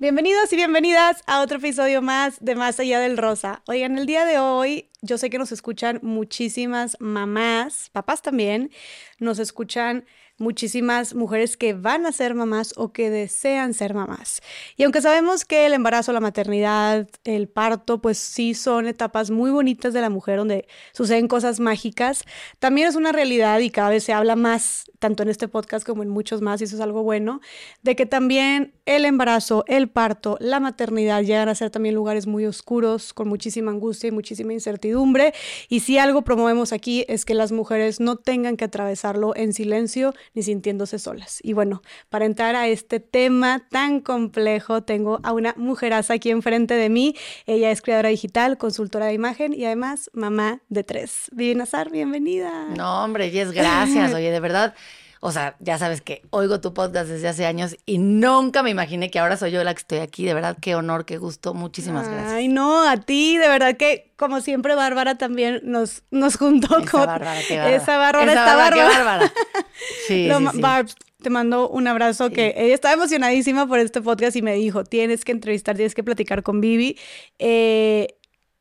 Bienvenidos 0.00 0.52
y 0.52 0.54
bienvenidas 0.56 1.24
a 1.26 1.42
otro 1.42 1.58
episodio 1.58 2.00
más 2.02 2.36
de 2.38 2.54
Más 2.54 2.78
Allá 2.78 3.00
del 3.00 3.18
Rosa. 3.18 3.62
Oigan, 3.66 3.98
el 3.98 4.06
día 4.06 4.24
de 4.24 4.38
hoy 4.38 4.88
yo 5.02 5.18
sé 5.18 5.28
que 5.28 5.38
nos 5.38 5.50
escuchan 5.50 5.98
muchísimas 6.04 6.96
mamás, 7.00 7.90
papás 7.90 8.22
también, 8.22 8.70
nos 9.18 9.40
escuchan 9.40 10.04
muchísimas 10.38 11.14
mujeres 11.14 11.56
que 11.56 11.74
van 11.74 12.06
a 12.06 12.12
ser 12.12 12.34
mamás 12.34 12.74
o 12.76 12.92
que 12.92 13.10
desean 13.10 13.74
ser 13.74 13.92
mamás. 13.92 14.40
Y 14.76 14.84
aunque 14.84 15.02
sabemos 15.02 15.44
que 15.44 15.66
el 15.66 15.72
embarazo, 15.72 16.12
la 16.12 16.20
maternidad, 16.20 17.08
el 17.24 17.48
parto, 17.48 18.00
pues 18.00 18.18
sí 18.18 18.54
son 18.54 18.86
etapas 18.86 19.30
muy 19.30 19.50
bonitas 19.50 19.92
de 19.92 20.00
la 20.00 20.10
mujer 20.10 20.38
donde 20.38 20.68
suceden 20.92 21.26
cosas 21.26 21.58
mágicas, 21.58 22.22
también 22.60 22.86
es 22.86 22.94
una 22.94 23.10
realidad 23.10 23.58
y 23.58 23.70
cada 23.70 23.90
vez 23.90 24.04
se 24.04 24.12
habla 24.12 24.36
más, 24.36 24.84
tanto 24.98 25.22
en 25.22 25.28
este 25.28 25.48
podcast 25.48 25.86
como 25.86 26.02
en 26.02 26.08
muchos 26.08 26.40
más, 26.40 26.60
y 26.60 26.64
eso 26.64 26.76
es 26.76 26.82
algo 26.82 27.02
bueno, 27.02 27.40
de 27.82 27.96
que 27.96 28.06
también 28.06 28.74
el 28.86 29.04
embarazo, 29.04 29.64
el 29.66 29.88
parto, 29.88 30.36
la 30.40 30.60
maternidad 30.60 31.22
llegan 31.22 31.48
a 31.48 31.54
ser 31.54 31.70
también 31.70 31.94
lugares 31.94 32.26
muy 32.26 32.46
oscuros, 32.46 33.12
con 33.12 33.28
muchísima 33.28 33.70
angustia 33.70 34.08
y 34.08 34.12
muchísima 34.12 34.52
incertidumbre. 34.52 35.34
Y 35.68 35.80
si 35.80 35.98
algo 35.98 36.22
promovemos 36.22 36.72
aquí 36.72 37.04
es 37.08 37.24
que 37.24 37.34
las 37.34 37.52
mujeres 37.52 38.00
no 38.00 38.16
tengan 38.16 38.56
que 38.56 38.64
atravesarlo 38.64 39.34
en 39.36 39.52
silencio 39.52 40.14
ni 40.34 40.42
sintiéndose 40.42 40.98
solas. 40.98 41.40
Y 41.42 41.52
bueno, 41.52 41.82
para 42.08 42.24
entrar 42.24 42.56
a 42.56 42.68
este 42.68 43.00
tema 43.00 43.66
tan 43.70 44.00
complejo, 44.00 44.82
tengo 44.82 45.20
a 45.22 45.32
una 45.32 45.54
mujeraza 45.56 46.14
aquí 46.14 46.30
enfrente 46.30 46.74
de 46.74 46.88
mí. 46.88 47.14
Ella 47.46 47.70
es 47.70 47.82
creadora 47.82 48.08
digital, 48.08 48.58
consultora 48.58 49.06
de 49.06 49.14
imagen 49.14 49.52
y 49.52 49.64
además 49.64 50.10
mamá 50.12 50.60
de 50.68 50.84
tres. 50.84 51.26
Vivi 51.32 51.54
Nazar, 51.54 51.90
bienvenida. 51.90 52.66
No, 52.76 53.04
hombre, 53.04 53.30
Jess, 53.30 53.52
gracias. 53.52 54.14
Oye, 54.14 54.30
de 54.30 54.40
verdad. 54.40 54.74
O 55.20 55.32
sea, 55.32 55.56
ya 55.60 55.78
sabes 55.78 56.00
que 56.00 56.22
oigo 56.30 56.60
tu 56.60 56.72
podcast 56.74 57.08
desde 57.08 57.28
hace 57.28 57.44
años 57.46 57.76
y 57.86 57.98
nunca 57.98 58.62
me 58.62 58.70
imaginé 58.70 59.10
que 59.10 59.18
ahora 59.18 59.36
soy 59.36 59.50
yo 59.50 59.64
la 59.64 59.74
que 59.74 59.80
estoy 59.80 59.98
aquí. 59.98 60.24
De 60.24 60.34
verdad, 60.34 60.56
qué 60.60 60.74
honor, 60.74 61.04
qué 61.04 61.18
gusto. 61.18 61.54
Muchísimas 61.54 62.08
gracias. 62.08 62.32
Ay, 62.32 62.48
no, 62.48 62.88
a 62.88 62.96
ti, 62.98 63.36
de 63.36 63.48
verdad 63.48 63.76
que, 63.76 64.12
como 64.16 64.40
siempre, 64.40 64.74
Bárbara 64.74 65.16
también 65.18 65.60
nos, 65.64 66.02
nos 66.10 66.36
juntó 66.36 66.78
Esa 66.78 66.90
con. 66.90 67.06
Bárbara, 67.06 67.40
qué 67.48 67.56
bárbara. 67.56 67.76
Esa 67.76 67.96
Bárbara 67.98 68.32
Esa 68.32 68.40
está 68.40 68.56
Bárbara, 68.56 68.76
qué 68.76 68.82
bárbara. 68.82 69.04
bárbara. 69.04 69.32
Sí, 70.06 70.26
Lo 70.28 70.38
sí, 70.38 70.44
ma- 70.44 70.52
sí. 70.52 70.60
Barbs, 70.60 70.96
te 71.22 71.30
mando 71.30 71.68
un 71.68 71.86
abrazo 71.88 72.30
que 72.30 72.54
ella 72.56 72.74
estaba 72.74 72.94
emocionadísima 72.94 73.66
por 73.66 73.78
este 73.80 74.00
podcast 74.02 74.36
y 74.36 74.42
me 74.42 74.54
dijo, 74.54 74.84
tienes 74.84 75.24
que 75.24 75.32
entrevistar, 75.32 75.74
tienes 75.76 75.94
que 75.94 76.02
platicar 76.04 76.42
con 76.42 76.60
Vivi. 76.60 76.96
Eh, 77.38 78.17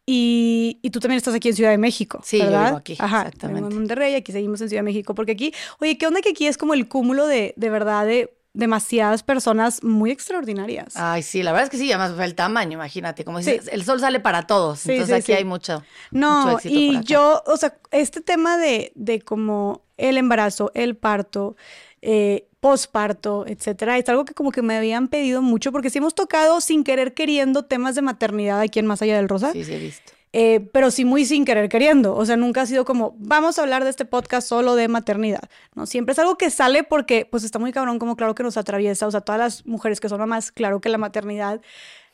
y, 0.09 0.80
y 0.81 0.89
tú 0.89 1.00
también 1.02 1.17
estás 1.17 1.36
aquí 1.36 1.50
en 1.50 1.55
Ciudad 1.55 1.69
de 1.72 1.77
México, 1.77 2.22
Sí, 2.23 2.39
yo 2.39 2.45
¿verdad? 2.45 2.66
vivo 2.67 2.77
aquí, 2.77 2.95
Ajá, 2.97 3.23
exactamente. 3.23 3.67
en 3.69 3.75
Monterrey, 3.75 4.16
aquí 4.16 4.31
seguimos 4.31 4.61
en 4.61 4.69
Ciudad 4.69 4.80
de 4.80 4.86
México, 4.86 5.14
porque 5.14 5.33
aquí, 5.33 5.53
oye, 5.80 5.97
¿qué 5.97 6.08
onda 6.08 6.22
que 6.22 6.30
aquí 6.30 6.47
es 6.47 6.58
como 6.58 6.73
el 6.73 6.88
cúmulo 6.88 7.27
de, 7.27 7.53
de 7.58 7.69
verdad 7.69 8.05
de 8.05 8.33
demasiadas 8.53 9.22
personas 9.22 9.83
muy 9.83 10.09
extraordinarias? 10.09 10.95
Ay, 10.95 11.22
sí, 11.23 11.44
la 11.44 11.52
verdad 11.52 11.66
es 11.66 11.69
que 11.69 11.77
sí, 11.77 11.91
además 11.91 12.17
el 12.25 12.33
tamaño, 12.36 12.72
imagínate. 12.73 13.23
Como 13.25 13.41
Sí. 13.41 13.52
dices, 13.52 13.69
el 13.72 13.83
sol 13.83 13.99
sale 13.99 14.19
para 14.19 14.47
todos. 14.47 14.80
Sí, 14.80 14.94
entonces 14.94 15.25
sí, 15.25 15.33
aquí 15.33 15.38
hay 15.39 15.45
mucho. 15.45 15.83
No, 16.11 16.38
mucho 16.45 16.55
éxito 16.58 16.73
por 16.73 16.81
y 16.81 17.03
yo, 17.03 17.44
o 17.45 17.58
sea, 17.58 17.77
este 17.92 18.21
tema 18.21 18.58
de, 18.58 18.94
de 18.95 19.21
como 19.21 19.83
el 19.97 20.17
embarazo, 20.17 20.71
el 20.73 20.95
parto, 20.97 21.55
eh, 22.02 22.47
posparto, 22.59 23.45
etcétera, 23.47 23.97
es 23.97 24.08
algo 24.09 24.25
que 24.25 24.33
como 24.33 24.52
que 24.52 24.61
me 24.61 24.75
habían 24.77 25.08
pedido 25.08 25.41
mucho, 25.41 25.72
porque 25.72 25.89
sí 25.89 26.00
hemos 26.00 26.16
tocado 26.16 26.59
sin 26.61 26.83
querer 26.83 27.14
queriendo 27.14 27.64
temas 27.66 27.95
de 27.95 28.02
maternidad 28.02 28.59
aquí 28.59 28.80
en 28.80 28.88
Más 28.88 29.02
Allá 29.02 29.16
del 29.17 29.30
Rosa, 29.30 29.52
Sí, 29.53 29.64
sí, 29.64 29.73
he 29.73 29.80
visto. 29.80 30.11
eh, 30.33 30.67
pero 30.73 30.91
sí 30.91 31.05
muy 31.05 31.25
sin 31.25 31.45
querer 31.45 31.69
queriendo. 31.69 32.16
O 32.16 32.25
sea, 32.25 32.36
nunca 32.36 32.61
ha 32.61 32.66
sido 32.66 32.83
como, 32.83 33.16
vamos 33.19 33.58
a 33.58 33.61
hablar 33.61 33.83
de 33.83 33.89
este 33.89 34.05
podcast 34.05 34.47
solo 34.47 34.75
de 34.75 34.88
maternidad. 34.88 35.44
No, 35.75 35.86
siempre 35.86 36.14
es 36.14 36.19
algo 36.19 36.38
que 36.38 36.49
sale 36.49 36.83
porque, 36.83 37.25
pues 37.30 37.44
está 37.44 37.59
muy 37.59 37.72
cabrón, 37.72 37.99
como 37.99 38.16
claro 38.16 38.36
que 38.36 38.44
nos 38.44 38.58
atraviesa. 38.58 39.08
O 39.08 39.11
sea, 39.11 39.21
todas 39.21 39.39
las 39.39 39.66
mujeres 39.66 39.99
que 39.99 40.09
son 40.09 40.19
mamás, 40.19 40.52
claro 40.52 40.81
que 40.81 40.89
la 40.89 40.97
maternidad 40.97 41.61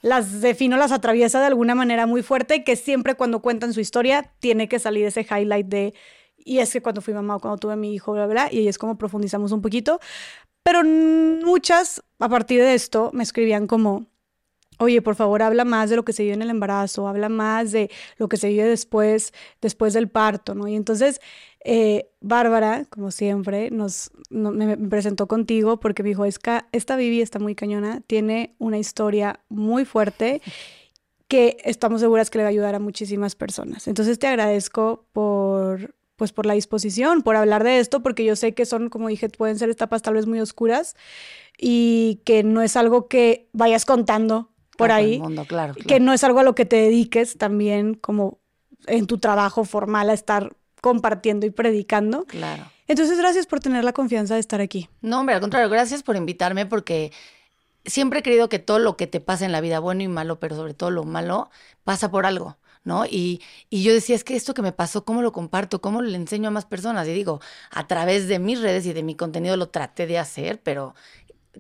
las 0.02 0.42
defino, 0.42 0.76
las 0.78 0.92
atraviesa 0.92 1.40
de 1.40 1.46
alguna 1.48 1.76
manera 1.76 2.06
muy 2.06 2.22
fuerte, 2.22 2.66
que 2.66 2.76
siempre 2.76 3.16
cuando 3.16 3.40
cuentan 3.42 3.72
su 3.74 3.80
historia 3.80 4.30
tiene 4.40 4.68
que 4.68 4.78
salir 4.78 5.06
ese 5.06 5.22
highlight 5.22 5.68
de, 5.68 5.94
y 6.46 6.60
es 6.60 6.72
que 6.74 6.82
cuando 6.82 7.02
fui 7.02 7.14
mamá 7.14 7.36
o 7.36 7.40
cuando 7.40 7.58
tuve 7.58 7.74
a 7.74 7.76
mi 7.78 7.94
hijo, 7.94 8.14
bla, 8.14 8.28
bla, 8.28 8.50
y 8.52 8.60
ahí 8.60 8.68
es 8.68 8.78
como 8.78 8.98
profundizamos 8.98 9.52
un 9.52 9.62
poquito. 9.62 10.00
Pero 10.64 10.84
muchas, 10.84 12.02
a 12.20 12.30
partir 12.30 12.62
de 12.62 12.74
esto, 12.74 13.12
me 13.14 13.24
escribían 13.24 13.68
como, 13.68 14.08
Oye, 14.80 15.04
por 15.04 15.14
favor, 15.16 15.44
habla 15.44 15.66
más 15.66 15.92
de 15.92 15.96
lo 15.96 16.04
que 16.04 16.14
se 16.14 16.24
vive 16.24 16.34
en 16.34 16.42
el 16.42 16.50
embarazo, 16.50 17.08
habla 17.08 17.30
más 17.30 17.72
de 17.72 17.92
lo 18.18 18.28
que 18.28 18.38
se 18.38 18.50
vive 18.50 18.64
después, 18.66 19.32
después 19.62 19.94
del 19.94 20.10
parto, 20.10 20.56
¿no? 20.56 20.68
Y 20.68 20.76
entonces, 20.76 21.22
eh, 21.64 22.10
Bárbara, 22.22 22.86
como 22.90 23.12
siempre, 23.12 23.70
nos, 23.70 24.10
no- 24.32 24.50
me, 24.52 24.76
me 24.76 24.90
presentó 24.90 25.28
contigo 25.28 25.80
porque 25.80 26.02
me 26.02 26.10
dijo, 26.10 26.26
es 26.26 26.40
que 26.40 26.62
esta 26.72 26.96
Vivi 26.96 27.22
está 27.22 27.38
muy 27.38 27.54
cañona, 27.54 28.02
tiene 28.08 28.56
una 28.58 28.80
historia 28.80 29.40
muy 29.48 29.86
fuerte 29.86 30.42
que 31.28 31.58
estamos 31.64 32.02
seguras 32.02 32.32
que 32.32 32.40
le 32.40 32.44
va 32.44 32.48
a 32.50 32.52
ayudar 32.52 32.74
a 32.76 32.80
muchísimas 32.80 33.36
personas. 33.36 33.88
Entonces, 33.88 34.18
te 34.18 34.26
agradezco 34.28 35.06
por 35.14 35.94
pues 36.24 36.32
por 36.32 36.46
la 36.46 36.54
disposición, 36.54 37.22
por 37.22 37.36
hablar 37.36 37.66
de 37.66 37.80
esto, 37.80 38.02
porque 38.02 38.24
yo 38.24 38.38
sé 38.38 38.54
que 38.54 38.66
son, 38.66 38.88
como 38.88 39.10
dije, 39.10 39.28
pueden 39.28 39.60
ser 39.60 39.70
etapas 39.70 40.02
tal 40.02 40.14
vez 40.14 40.26
muy 40.26 40.40
oscuras 40.40 40.96
y 41.58 42.22
que 42.24 42.44
no 42.44 42.62
es 42.62 42.78
algo 42.78 43.10
que 43.10 43.50
vayas 43.52 43.84
contando 43.84 44.50
por 44.78 44.94
ahí, 44.94 45.20
mundo, 45.20 45.44
claro, 45.44 45.74
que 45.74 46.00
no 46.00 46.14
es 46.14 46.24
algo 46.24 46.40
a 46.40 46.44
lo 46.44 46.56
que 46.56 46.64
te 46.64 46.78
dediques 46.78 47.38
también 47.38 47.94
como 47.94 48.40
en 48.88 49.06
tu 49.06 49.18
trabajo 49.18 49.66
formal 49.66 50.10
a 50.10 50.14
estar 50.14 50.56
compartiendo 50.80 51.46
y 51.46 51.50
predicando. 51.50 52.24
Claro. 52.24 52.72
Entonces, 52.88 53.18
gracias 53.18 53.46
por 53.46 53.60
tener 53.60 53.84
la 53.84 53.92
confianza 53.92 54.36
de 54.36 54.40
estar 54.40 54.62
aquí. 54.62 54.88
No, 55.02 55.20
hombre, 55.20 55.36
al 55.36 55.42
contrario, 55.42 55.70
gracias 55.70 56.04
por 56.04 56.16
invitarme 56.16 56.66
porque 56.66 57.12
siempre 57.84 58.20
he 58.20 58.24
creído 58.24 58.48
que 58.48 58.60
todo 58.60 58.80
lo 58.80 58.96
que 58.96 59.08
te 59.08 59.20
pasa 59.20 59.44
en 59.44 59.52
la 59.52 59.60
vida, 59.60 59.80
bueno 59.80 60.04
y 60.04 60.08
malo, 60.08 60.40
pero 60.40 60.56
sobre 60.56 60.74
todo 60.74 60.90
lo 60.90 61.04
malo, 61.04 61.50
pasa 61.84 62.10
por 62.10 62.26
algo, 62.26 62.56
¿no? 62.84 63.06
Y, 63.06 63.42
y 63.70 63.84
yo 63.84 63.94
decía, 63.94 64.16
es 64.16 64.24
que 64.24 64.36
esto 64.36 64.54
que 64.54 64.62
me 64.62 64.72
pasó, 64.74 65.06
¿cómo 65.06 65.22
lo 65.22 65.32
comparto? 65.32 65.82
¿Cómo 65.82 66.02
le 66.02 66.16
enseño 66.16 66.50
a 66.50 66.52
más 66.52 66.66
personas? 66.66 67.08
Y 67.08 67.14
digo, 67.14 67.40
a 67.72 67.88
través 67.88 68.28
de 68.28 68.40
mis 68.40 68.62
redes 68.62 68.86
y 68.86 68.94
de 68.94 69.04
mi 69.04 69.16
contenido 69.16 69.58
lo 69.58 69.70
traté 69.70 70.08
de 70.08 70.20
hacer, 70.20 70.62
pero 70.62 70.96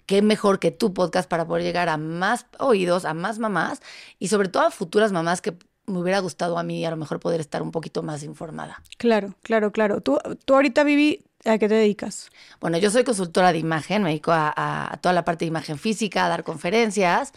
qué 0.05 0.21
mejor 0.21 0.59
que 0.59 0.71
tu 0.71 0.93
podcast 0.93 1.29
para 1.29 1.45
poder 1.47 1.63
llegar 1.63 1.89
a 1.89 1.97
más 1.97 2.45
oídos, 2.59 3.05
a 3.05 3.13
más 3.13 3.39
mamás 3.39 3.81
y 4.19 4.27
sobre 4.29 4.49
todo 4.49 4.63
a 4.63 4.71
futuras 4.71 5.11
mamás 5.11 5.41
que 5.41 5.55
me 5.85 5.99
hubiera 5.99 6.19
gustado 6.19 6.57
a 6.57 6.63
mí 6.63 6.85
a 6.85 6.89
lo 6.91 6.97
mejor 6.97 7.19
poder 7.19 7.41
estar 7.41 7.61
un 7.61 7.71
poquito 7.71 8.03
más 8.03 8.23
informada. 8.23 8.81
Claro, 8.97 9.35
claro, 9.43 9.71
claro. 9.71 10.01
Tú, 10.01 10.17
tú 10.45 10.55
ahorita, 10.55 10.83
Vivi, 10.83 11.25
¿a 11.45 11.57
qué 11.57 11.67
te 11.67 11.75
dedicas? 11.75 12.29
Bueno, 12.61 12.77
yo 12.77 12.89
soy 12.89 13.03
consultora 13.03 13.51
de 13.51 13.59
imagen, 13.59 14.01
me 14.03 14.09
dedico 14.09 14.31
a, 14.31 14.51
a- 14.55 14.93
a 14.93 14.97
toda 14.97 15.13
la 15.13 15.25
parte 15.25 15.45
de 15.45 15.49
imagen 15.49 15.77
física, 15.77 16.25
a 16.25 16.29
dar 16.29 16.43
conferencias 16.43 17.33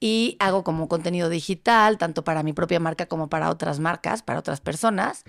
y 0.00 0.36
hago 0.38 0.62
como 0.64 0.88
contenido 0.88 1.28
digital, 1.28 1.98
tanto 1.98 2.22
para 2.24 2.42
mi 2.42 2.52
propia 2.52 2.78
marca 2.80 3.06
como 3.06 3.28
para 3.28 3.50
otras 3.50 3.80
marcas, 3.80 4.22
para 4.22 4.38
otras 4.38 4.60
personas. 4.60 5.24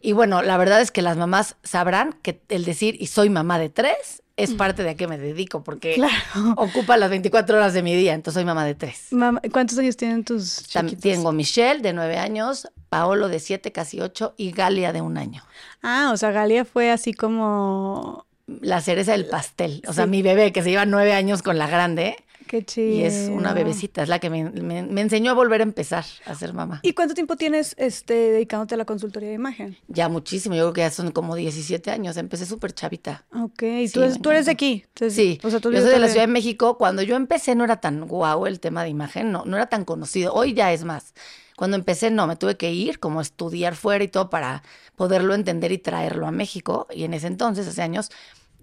Y 0.00 0.12
bueno, 0.12 0.42
la 0.42 0.56
verdad 0.56 0.80
es 0.80 0.90
que 0.90 1.02
las 1.02 1.16
mamás 1.16 1.56
sabrán 1.62 2.12
que 2.22 2.40
el 2.48 2.64
decir 2.64 2.96
y 3.00 3.06
soy 3.08 3.28
mamá 3.30 3.58
de 3.58 3.70
tres 3.70 4.22
es 4.36 4.52
parte 4.54 4.82
de 4.82 4.90
a 4.90 4.94
qué 4.96 5.06
me 5.06 5.16
dedico, 5.16 5.62
porque 5.62 5.94
Claro. 5.94 6.12
ocupa 6.56 6.96
las 6.96 7.08
24 7.10 7.56
horas 7.56 7.72
de 7.72 7.82
mi 7.82 7.94
día, 7.94 8.14
entonces 8.14 8.34
soy 8.38 8.44
mamá 8.44 8.64
de 8.64 8.74
tres. 8.74 9.06
Mamá, 9.12 9.40
¿Cuántos 9.52 9.78
años 9.78 9.96
tienen 9.96 10.24
tus 10.24 10.64
chiquitos? 10.66 11.00
Tengo 11.00 11.30
Michelle 11.32 11.80
de 11.82 11.92
nueve 11.92 12.18
años, 12.18 12.68
Paolo 12.88 13.28
de 13.28 13.38
siete, 13.38 13.70
casi 13.70 14.00
ocho, 14.00 14.34
y 14.36 14.50
Galia 14.50 14.92
de 14.92 15.00
un 15.02 15.18
año. 15.18 15.44
Ah, 15.82 16.10
o 16.12 16.16
sea, 16.16 16.30
Galia 16.32 16.64
fue 16.64 16.90
así 16.90 17.14
como... 17.14 18.26
La 18.60 18.80
cereza 18.82 19.12
del 19.12 19.24
pastel. 19.24 19.82
O 19.88 19.94
sea, 19.94 20.04
Sí. 20.04 20.10
mi 20.10 20.20
bebé 20.22 20.52
que 20.52 20.62
se 20.62 20.68
lleva 20.70 20.84
nueve 20.84 21.14
años 21.14 21.40
con 21.42 21.56
la 21.56 21.66
grande. 21.66 22.16
Qué 22.54 22.64
chido. 22.64 22.86
Y 22.88 23.02
es 23.02 23.28
una 23.32 23.52
bebecita, 23.52 24.04
es 24.04 24.08
la 24.08 24.20
que 24.20 24.30
me, 24.30 24.48
me- 24.48 24.84
me 24.84 25.00
enseñó 25.00 25.32
a 25.32 25.34
volver 25.34 25.60
a 25.60 25.64
empezar 25.64 26.04
a 26.24 26.36
ser 26.36 26.52
mamá. 26.52 26.78
¿Y 26.84 26.92
cuánto 26.92 27.12
tiempo 27.12 27.34
tienes 27.34 27.74
este, 27.78 28.14
dedicándote 28.14 28.76
a 28.76 28.78
la 28.78 28.84
consultoría 28.84 29.30
de 29.30 29.34
imagen? 29.34 29.76
Ya 29.88 30.08
muchísimo, 30.08 30.54
yo 30.54 30.62
creo 30.62 30.72
que 30.72 30.80
ya 30.82 30.90
son 30.92 31.10
como 31.10 31.34
17 31.34 31.90
años, 31.90 32.16
empecé 32.16 32.46
súper 32.46 32.72
chavita. 32.72 33.24
Ok, 33.34 33.58
Sí, 33.58 33.90
tú, 33.92 34.00
me 34.02 34.14
tú 34.20 34.30
eres 34.30 34.46
de 34.46 34.52
aquí. 34.52 34.84
Entonces, 34.86 35.14
Sí, 35.14 35.40
o 35.42 35.50
sea, 35.50 35.58
tú 35.58 35.72
yo 35.72 35.80
soy 35.80 35.90
de 35.90 35.98
la 35.98 36.06
Ciudad 36.06 36.28
de 36.28 36.32
México. 36.32 36.78
Cuando 36.78 37.02
yo 37.02 37.16
empecé 37.16 37.56
no 37.56 37.64
era 37.64 37.80
tan 37.80 38.06
guau 38.06 38.46
el 38.46 38.60
tema 38.60 38.84
de 38.84 38.90
imagen, 38.90 39.32
no, 39.32 39.44
no 39.44 39.56
era 39.56 39.66
tan 39.66 39.84
conocido. 39.84 40.32
Hoy 40.32 40.54
ya 40.54 40.72
es 40.72 40.84
más. 40.84 41.12
Cuando 41.56 41.76
empecé 41.76 42.12
no, 42.12 42.28
me 42.28 42.36
tuve 42.36 42.56
que 42.56 42.72
ir 42.72 43.00
como 43.00 43.18
a 43.18 43.22
estudiar 43.22 43.74
fuera 43.74 44.04
y 44.04 44.08
todo 44.08 44.30
para 44.30 44.62
poderlo 44.94 45.34
entender 45.34 45.72
y 45.72 45.78
traerlo 45.78 46.28
a 46.28 46.30
México. 46.30 46.86
Y 46.92 47.02
en 47.02 47.14
ese 47.14 47.26
entonces, 47.26 47.66
hace 47.66 47.82
años, 47.82 48.10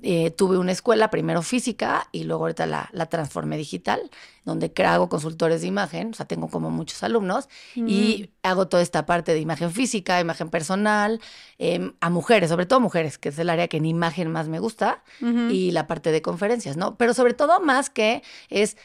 eh, 0.03 0.31
tuve 0.31 0.57
una 0.57 0.71
escuela, 0.71 1.09
primero 1.11 1.41
física 1.41 2.07
y 2.11 2.23
luego 2.23 2.43
ahorita 2.43 2.65
la, 2.65 2.89
la 2.91 3.05
transformé 3.05 3.57
digital, 3.57 4.09
donde 4.45 4.71
hago 4.83 5.09
consultores 5.09 5.61
de 5.61 5.67
imagen, 5.67 6.09
o 6.09 6.13
sea, 6.13 6.25
tengo 6.25 6.49
como 6.49 6.71
muchos 6.71 7.03
alumnos 7.03 7.49
y 7.75 8.31
hago 8.41 8.67
toda 8.67 8.81
esta 8.81 9.05
parte 9.05 9.33
de 9.33 9.39
imagen 9.39 9.71
física, 9.71 10.19
imagen 10.19 10.49
personal, 10.49 11.21
em, 11.59 11.93
a 11.99 12.09
mujeres, 12.09 12.49
sobre 12.49 12.65
todo 12.65 12.79
mujeres, 12.79 13.17
que 13.17 13.29
es 13.29 13.37
el 13.37 13.49
área 13.49 13.67
que 13.67 13.77
en 13.77 13.85
imagen 13.85 14.31
más 14.31 14.47
me 14.47 14.59
gusta, 14.59 15.03
y 15.51 15.71
la 15.71 15.85
parte 15.85 16.11
de 16.11 16.21
conferencias, 16.21 16.77
¿no? 16.77 16.97
Pero 16.97 17.13
sobre 17.13 17.33
todo 17.33 17.59
más 17.59 17.89
que 17.89 18.23
es 18.49 18.77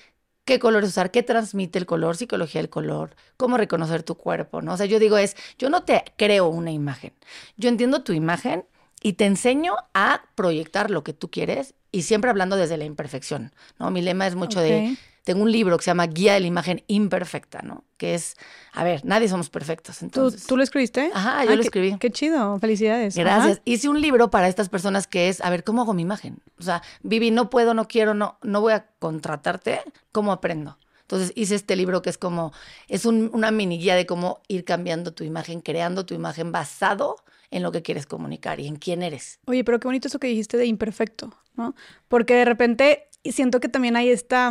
qué 0.45 0.59
colores 0.59 0.91
usar, 0.91 1.11
qué 1.11 1.23
transmite 1.23 1.79
el 1.79 1.87
color, 1.87 2.17
psicología 2.17 2.61
del 2.61 2.71
color, 2.71 3.17
cómo 3.37 3.57
reconocer 3.57 4.03
tu 4.03 4.17
cuerpo, 4.17 4.63
¿no? 4.63 4.75
O 4.75 4.77
sea, 4.77 4.87
yo 4.87 4.99
digo 4.99 5.17
es, 5.19 5.37
yo 5.59 5.71
no 5.71 5.83
te 5.83 6.05
creo 6.17 6.49
una 6.49 6.71
imagen, 6.71 7.13
yo 7.57 7.69
entiendo 7.69 8.03
tu 8.03 8.13
imagen 8.13 8.65
y 9.03 9.15
te 9.15 9.27
enseño 9.27 9.75
a 9.95 10.23
proyectar 10.35 10.91
lo 10.91 11.05
que 11.05 11.13
tú 11.13 11.31
quieres 11.31 11.75
y 11.93 12.03
siempre 12.03 12.31
hablando 12.31 12.57
desde 12.57 12.77
la 12.77 12.85
imperfección, 12.85 13.55
¿no? 13.79 13.91
Mi 13.91 14.03
lema 14.03 14.27
es 14.27 14.35
mucho 14.35 14.61
de 14.61 14.97
tengo 15.27 15.43
un 15.43 15.51
libro 15.51 15.77
que 15.77 15.83
se 15.83 15.91
llama 15.91 16.07
Guía 16.07 16.35
de 16.35 16.41
la 16.41 16.47
Imagen 16.47 16.85
Imperfecta, 16.87 17.61
¿no? 17.61 17.83
Que 17.97 18.15
es, 18.15 18.37
a 18.73 18.85
ver, 18.85 19.05
nadie 19.05 19.29
somos 19.29 19.51
perfectos. 19.51 20.01
Entonces, 20.03 20.43
¿Tú, 20.43 20.47
¿Tú, 20.47 20.57
lo 20.57 20.63
escribiste? 20.63 21.11
Ajá, 21.13 21.45
yo 21.45 21.51
lo 21.51 21.57
qué, 21.57 21.63
escribí. 21.63 21.99
Qué 21.99 22.13
chido, 22.13 22.57
felicidades. 22.61 23.17
Gracias. 23.17 23.55
Ajá. 23.55 23.63
Hice 23.65 23.89
un 23.89 24.01
libro 24.01 24.31
para 24.31 24.47
estas 24.47 24.69
personas 24.69 25.09
que 25.09 25.29
es, 25.29 25.41
a 25.41 25.51
ver, 25.51 25.65
¿cómo 25.65 25.83
hago 25.83 25.95
mi 25.95 26.03
imagen? 26.03 26.39
O 26.61 26.63
sea, 26.63 26.81
Vivi, 27.03 27.33
no 27.33 27.51
puedo, 27.51 27.75
no 27.75 27.89
quiero, 27.89 28.15
no, 28.15 28.39
no 28.43 28.61
voy 28.61 28.75
a 28.75 28.87
contratarte, 29.01 29.81
¿cómo 30.13 30.31
aprendo? 30.31 30.79
Entonces 31.07 31.33
hice 31.37 31.55
este 31.55 31.77
libro 31.77 32.03
que 32.03 32.11
es 32.11 32.19
como, 32.19 32.53
es 32.89 33.07
un, 33.07 33.31
una 33.33 33.53
mini 33.53 33.79
guía 33.79 33.95
de 33.95 34.07
cómo 34.07 34.43
ir 34.49 34.65
cambiando 34.65 35.15
tu 35.15 35.23
imagen, 35.23 35.61
creando 35.61 36.05
tu 36.05 36.15
imagen 36.15 36.51
basado 36.51 37.17
en 37.53 37.63
lo 37.63 37.71
que 37.71 37.83
quieres 37.83 38.07
comunicar 38.07 38.59
y 38.59 38.67
en 38.67 38.75
quién 38.75 39.05
eres. 39.05 39.39
Oye, 39.47 39.63
pero 39.63 39.79
qué 39.79 39.87
bonito 39.87 40.09
eso 40.09 40.19
que 40.19 40.27
dijiste 40.27 40.57
de 40.57 40.67
imperfecto, 40.67 41.33
¿no? 41.55 41.77
Porque 42.09 42.35
de 42.35 42.45
repente 42.45 43.09
siento 43.25 43.61
que 43.61 43.69
también 43.69 43.95
hay 43.95 44.11
esta, 44.11 44.51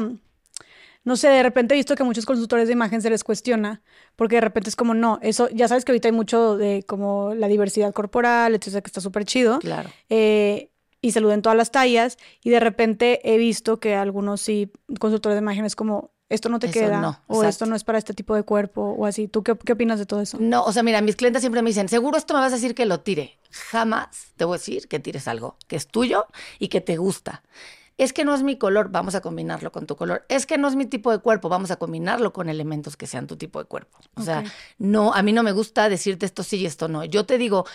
no 1.03 1.15
sé, 1.17 1.27
de 1.27 1.43
repente 1.43 1.73
he 1.73 1.77
visto 1.77 1.93
que 1.95 2.03
a 2.03 2.05
muchos 2.05 2.25
consultores 2.25 2.67
de 2.67 2.73
imagen 2.73 3.01
se 3.01 3.09
les 3.09 3.25
cuestiona, 3.25 3.81
porque 4.15 4.35
de 4.35 4.41
repente 4.41 4.69
es 4.69 4.77
como, 4.77 4.93
no, 4.93 5.19
eso, 5.21 5.49
ya 5.49 5.67
sabes 5.67 5.83
que 5.83 5.91
ahorita 5.91 6.07
hay 6.07 6.13
mucho 6.13 6.55
de 6.55 6.83
como 6.87 7.33
la 7.35 7.49
diversidad 7.49 7.93
corporal, 7.93 8.55
etcétera, 8.55 8.81
que 8.81 8.87
está 8.87 9.01
súper 9.01 9.25
chido. 9.25 9.59
Claro. 9.59 9.89
Eh, 10.07 10.71
y 11.01 11.11
salud 11.11 11.31
en 11.31 11.43
todas 11.43 11.57
las 11.57 11.69
tallas, 11.69 12.17
y 12.43 12.49
de 12.49 12.59
repente 12.59 13.19
he 13.23 13.37
visto 13.37 13.79
que 13.79 13.93
algunos 13.93 14.41
sí, 14.41 14.71
consultores 14.99 15.35
de 15.35 15.41
imagen 15.41 15.65
es 15.65 15.75
como, 15.75 16.14
esto 16.29 16.49
no 16.49 16.59
te 16.59 16.67
Eso 16.67 16.79
queda, 16.79 17.01
no, 17.01 17.19
o 17.27 17.43
esto 17.43 17.65
no 17.65 17.75
es 17.75 17.83
para 17.83 17.99
este 17.99 18.13
tipo 18.13 18.35
de 18.35 18.43
cuerpo, 18.43 18.81
o 18.97 19.05
así. 19.05 19.27
¿Tú 19.27 19.43
qué, 19.43 19.55
qué 19.55 19.73
opinas 19.73 19.99
de 19.99 20.05
todo 20.05 20.21
eso? 20.21 20.37
No, 20.39 20.63
o 20.63 20.71
sea, 20.71 20.81
mira, 20.81 21.01
mis 21.01 21.15
clientes 21.15 21.41
siempre 21.41 21.61
me 21.61 21.69
dicen, 21.69 21.87
seguro 21.87 22.17
esto 22.17 22.33
me 22.33 22.39
vas 22.39 22.51
a 22.51 22.55
decir 22.55 22.73
que 22.73 22.85
lo 22.85 23.01
tire. 23.01 23.37
Jamás 23.51 24.33
te 24.35 24.45
voy 24.45 24.55
a 24.55 24.57
decir 24.57 24.87
que 24.87 24.99
tires 24.99 25.27
algo 25.27 25.57
que 25.67 25.75
es 25.75 25.87
tuyo 25.87 26.25
y 26.57 26.69
que 26.69 26.81
te 26.81 26.97
gusta. 26.97 27.43
Es 27.97 28.11
que 28.11 28.25
no 28.25 28.35
es 28.35 28.43
mi 28.43 28.57
color, 28.57 28.89
vamos 28.89 29.15
a 29.15 29.21
combinarlo 29.21 29.71
con 29.71 29.85
tu 29.85 29.95
color. 29.95 30.25
Es 30.27 30.45
que 30.45 30.57
no 30.57 30.67
es 30.67 30.75
mi 30.75 30.85
tipo 30.85 31.11
de 31.11 31.19
cuerpo, 31.19 31.47
vamos 31.47 31.71
a 31.71 31.77
combinarlo 31.77 32.33
con 32.33 32.49
elementos 32.49 32.97
que 32.97 33.07
sean 33.07 33.25
tu 33.25 33.37
tipo 33.37 33.59
de 33.59 33.65
cuerpo. 33.65 33.99
O 34.15 34.21
sea, 34.21 34.43
no, 34.77 35.13
a 35.13 35.21
mí 35.21 35.31
no 35.31 35.43
me 35.43 35.53
gusta 35.53 35.87
decirte 35.87 36.25
esto 36.25 36.43
sí 36.43 36.57
y 36.57 36.65
esto 36.65 36.89
no. 36.89 37.05
Yo 37.05 37.25
te 37.25 37.37
digo, 37.37 37.65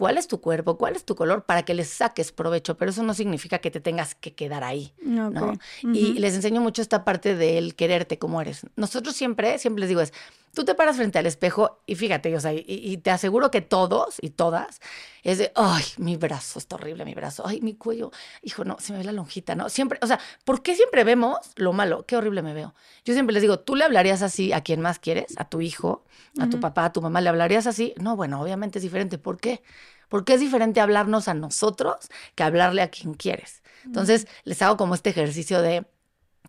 ¿cuál 0.00 0.16
es 0.16 0.28
tu 0.28 0.40
cuerpo? 0.40 0.78
¿Cuál 0.78 0.96
es 0.96 1.04
tu 1.04 1.14
color? 1.14 1.44
Para 1.44 1.62
que 1.62 1.74
les 1.74 1.90
saques 1.90 2.32
provecho, 2.32 2.78
pero 2.78 2.90
eso 2.90 3.02
no 3.02 3.12
significa 3.12 3.58
que 3.58 3.70
te 3.70 3.80
tengas 3.80 4.14
que 4.14 4.34
quedar 4.34 4.64
ahí. 4.64 4.94
Ok. 4.98 5.34
¿no? 5.34 5.58
Y 5.82 6.12
Ujú. 6.12 6.20
les 6.20 6.34
enseño 6.34 6.62
mucho 6.62 6.80
esta 6.80 7.04
parte 7.04 7.36
del 7.36 7.74
quererte 7.74 8.18
como 8.18 8.40
eres. 8.40 8.62
Nosotros 8.76 9.14
siempre, 9.14 9.58
siempre 9.58 9.80
les 9.80 9.90
digo 9.90 10.00
es, 10.00 10.14
tú 10.54 10.64
te 10.64 10.74
paras 10.74 10.96
frente 10.96 11.18
al 11.18 11.26
espejo 11.26 11.82
y 11.84 11.96
fíjate, 11.96 12.34
o 12.34 12.40
sea, 12.40 12.54
y, 12.54 12.64
y 12.66 12.96
te 12.96 13.10
aseguro 13.10 13.50
que 13.50 13.60
todos 13.60 14.16
y 14.22 14.30
todas 14.30 14.80
es 15.22 15.36
de, 15.36 15.52
ay, 15.54 15.84
mi 15.98 16.16
brazo 16.16 16.58
está 16.58 16.76
horrible, 16.76 17.04
mi 17.04 17.12
brazo, 17.14 17.42
ay, 17.46 17.60
mi 17.60 17.74
cuello, 17.74 18.10
hijo, 18.40 18.64
no, 18.64 18.78
se 18.80 18.92
me 18.92 19.00
ve 19.00 19.04
la 19.04 19.12
lonjita, 19.12 19.54
¿no? 19.54 19.68
Siempre, 19.68 19.98
o 20.00 20.06
sea, 20.06 20.18
¿por 20.46 20.62
qué 20.62 20.74
siempre 20.74 21.04
vemos 21.04 21.36
lo 21.56 21.74
malo? 21.74 22.06
Qué 22.06 22.16
horrible 22.16 22.40
me 22.40 22.54
veo. 22.54 22.74
Yo 23.04 23.12
siempre 23.12 23.34
les 23.34 23.42
digo, 23.42 23.60
¿tú 23.60 23.76
le 23.76 23.84
hablarías 23.84 24.22
así 24.22 24.54
a 24.54 24.62
quien 24.62 24.80
más 24.80 24.98
quieres? 24.98 25.34
¿A 25.36 25.44
tu 25.44 25.60
hijo? 25.60 26.04
¿A 26.38 26.48
tu 26.48 26.58
papá? 26.58 26.86
¿A 26.86 26.92
tu 26.92 27.02
mamá? 27.02 27.20
¿Le 27.20 27.28
hablarías 27.28 27.66
así? 27.66 27.92
No, 27.98 28.16
bueno, 28.16 28.40
obviamente 28.40 28.78
es 28.78 28.82
diferente. 28.82 29.18
¿Por 29.18 29.38
qué? 29.38 29.62
Porque 30.10 30.34
es 30.34 30.40
diferente 30.40 30.82
hablarnos 30.82 31.28
a 31.28 31.34
nosotros 31.34 32.10
que 32.34 32.42
hablarle 32.42 32.82
a 32.82 32.90
quien 32.90 33.14
quieres. 33.14 33.62
Entonces, 33.86 34.26
les 34.44 34.60
hago 34.60 34.76
como 34.76 34.94
este 34.94 35.08
ejercicio 35.08 35.62
de 35.62 35.86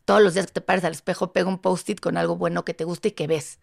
todos 0.03 0.21
los 0.21 0.33
días 0.33 0.47
que 0.47 0.53
te 0.53 0.61
pares 0.61 0.83
al 0.83 0.91
espejo, 0.91 1.31
pega 1.31 1.47
un 1.47 1.59
post-it 1.59 2.01
con 2.01 2.17
algo 2.17 2.35
bueno 2.35 2.65
que 2.65 2.73
te 2.73 2.83
guste 2.83 3.09
y 3.09 3.11
que 3.11 3.27
ves. 3.27 3.59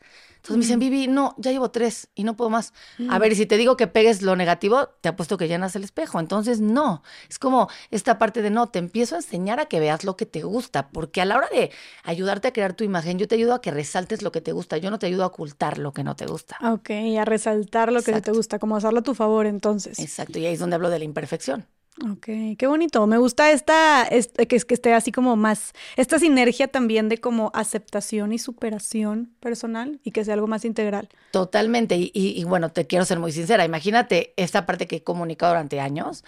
Entonces 0.48 0.56
me 0.56 0.62
dicen, 0.62 0.78
Vivi, 0.78 1.08
no, 1.08 1.34
ya 1.36 1.52
llevo 1.52 1.70
tres 1.70 2.08
y 2.14 2.24
no 2.24 2.34
puedo 2.34 2.48
más. 2.48 2.72
A 3.10 3.18
ver, 3.18 3.32
y 3.32 3.34
si 3.34 3.44
te 3.44 3.58
digo 3.58 3.76
que 3.76 3.86
pegues 3.86 4.22
lo 4.22 4.34
negativo, 4.34 4.88
te 5.02 5.10
apuesto 5.10 5.36
que 5.36 5.46
llenas 5.46 5.76
el 5.76 5.84
espejo. 5.84 6.20
Entonces, 6.20 6.60
no. 6.60 7.02
Es 7.28 7.38
como 7.38 7.68
esta 7.90 8.18
parte 8.18 8.40
de 8.40 8.48
no, 8.48 8.68
te 8.68 8.78
empiezo 8.78 9.14
a 9.14 9.18
enseñar 9.18 9.60
a 9.60 9.66
que 9.66 9.78
veas 9.78 10.04
lo 10.04 10.16
que 10.16 10.24
te 10.24 10.42
gusta, 10.42 10.88
porque 10.88 11.20
a 11.20 11.26
la 11.26 11.36
hora 11.36 11.48
de 11.52 11.70
ayudarte 12.02 12.48
a 12.48 12.52
crear 12.54 12.72
tu 12.72 12.82
imagen, 12.82 13.18
yo 13.18 13.28
te 13.28 13.34
ayudo 13.34 13.52
a 13.52 13.60
que 13.60 13.70
resaltes 13.70 14.22
lo 14.22 14.32
que 14.32 14.40
te 14.40 14.52
gusta, 14.52 14.78
yo 14.78 14.90
no 14.90 14.98
te 14.98 15.04
ayudo 15.04 15.24
a 15.24 15.26
ocultar 15.26 15.76
lo 15.76 15.92
que 15.92 16.02
no 16.02 16.16
te 16.16 16.24
gusta. 16.24 16.56
Ok, 16.62 16.90
a 17.20 17.26
resaltar 17.26 17.92
lo 17.92 17.98
que 17.98 18.06
sí 18.06 18.12
te 18.12 18.18
Exacto. 18.18 18.34
gusta, 18.34 18.58
como 18.58 18.76
hacerlo 18.76 19.00
a 19.00 19.02
tu 19.02 19.14
favor 19.14 19.44
entonces. 19.44 19.98
Exacto, 19.98 20.38
y 20.38 20.46
ahí 20.46 20.54
es 20.54 20.60
donde 20.60 20.76
hablo 20.76 20.88
de 20.88 20.98
la 20.98 21.04
imperfección. 21.04 21.66
Ok, 22.12 22.26
qué 22.58 22.66
bonito. 22.68 23.06
Me 23.08 23.18
gusta 23.18 23.50
esta, 23.50 24.08
que, 24.08 24.46
que 24.60 24.74
esté 24.74 24.94
así 24.94 25.10
como 25.10 25.34
más, 25.34 25.72
esta 25.96 26.18
sinergia 26.18 26.68
también 26.68 27.08
de 27.08 27.18
como 27.18 27.50
aceptación 27.54 28.32
y 28.32 28.38
superación 28.38 29.32
personal 29.40 29.98
y 30.04 30.12
que 30.12 30.24
sea 30.24 30.34
algo 30.34 30.46
más 30.46 30.64
integral. 30.64 31.08
Totalmente. 31.32 31.96
Y, 31.96 32.10
y- 32.14 32.40
y 32.40 32.44
bueno, 32.44 32.70
te 32.70 32.86
quiero 32.86 33.04
ser 33.04 33.18
muy 33.18 33.32
sincera. 33.32 33.64
Imagínate 33.64 34.32
esta 34.36 34.64
parte 34.64 34.86
que 34.86 34.96
he 34.96 35.02
comunicado 35.02 35.52
durante 35.54 35.80
años. 35.80 36.24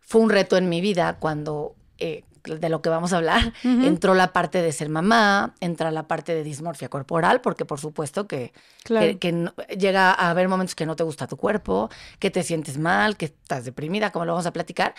Fue 0.00 0.20
un 0.20 0.30
reto 0.30 0.56
en 0.56 0.68
mi 0.68 0.80
vida 0.80 1.16
cuando, 1.20 1.76
eh, 1.98 2.24
de 2.44 2.68
lo 2.68 2.82
que 2.82 2.90
vamos 2.90 3.12
a 3.12 3.16
hablar, 3.16 3.52
entró 3.62 4.14
la 4.14 4.32
parte 4.32 4.60
de 4.60 4.70
ser 4.72 4.88
mamá, 4.90 5.54
entra 5.60 5.90
la 5.90 6.06
parte 6.06 6.34
de 6.34 6.44
dismorfia 6.44 6.88
corporal, 6.90 7.40
porque 7.40 7.64
por 7.64 7.80
supuesto 7.80 8.26
que, 8.28 8.52
Claro. 8.82 9.06
que, 9.06 9.18
que 9.18 9.32
no- 9.32 9.54
llega 9.78 10.10
a 10.12 10.30
haber 10.30 10.48
momentos 10.48 10.74
que 10.74 10.84
no 10.86 10.94
te 10.94 11.02
gusta 11.04 11.26
tu 11.26 11.36
cuerpo, 11.38 11.88
que 12.18 12.30
te 12.30 12.42
sientes 12.42 12.76
mal, 12.78 13.16
que 13.16 13.24
estás 13.26 13.64
deprimida, 13.64 14.10
como 14.12 14.26
lo 14.26 14.32
vamos 14.32 14.46
a 14.46 14.52
platicar. 14.52 14.94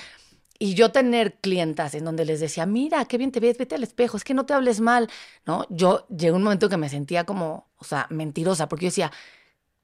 Y 0.57 0.73
yo 0.73 0.91
tener 0.91 1.35
clientas 1.35 1.93
en 1.95 2.05
donde 2.05 2.23
les 2.23 2.39
decía, 2.39 2.65
mira, 2.65 3.03
qué 3.05 3.17
bien 3.17 3.31
te 3.31 3.41
ves, 3.41 3.57
vete 3.57 3.75
al 3.75 3.83
espejo, 3.83 4.15
es 4.15 4.23
que 4.23 4.33
no 4.33 4.45
te 4.45 4.53
hables 4.53 4.79
mal, 4.79 5.09
¿no? 5.45 5.65
Yo 5.69 6.07
llegó 6.07 6.37
un 6.37 6.43
momento 6.43 6.69
que 6.69 6.77
me 6.77 6.87
sentía 6.87 7.25
como, 7.25 7.67
o 7.77 7.83
sea, 7.83 8.07
mentirosa, 8.09 8.69
porque 8.69 8.85
yo 8.85 8.87
decía, 8.87 9.11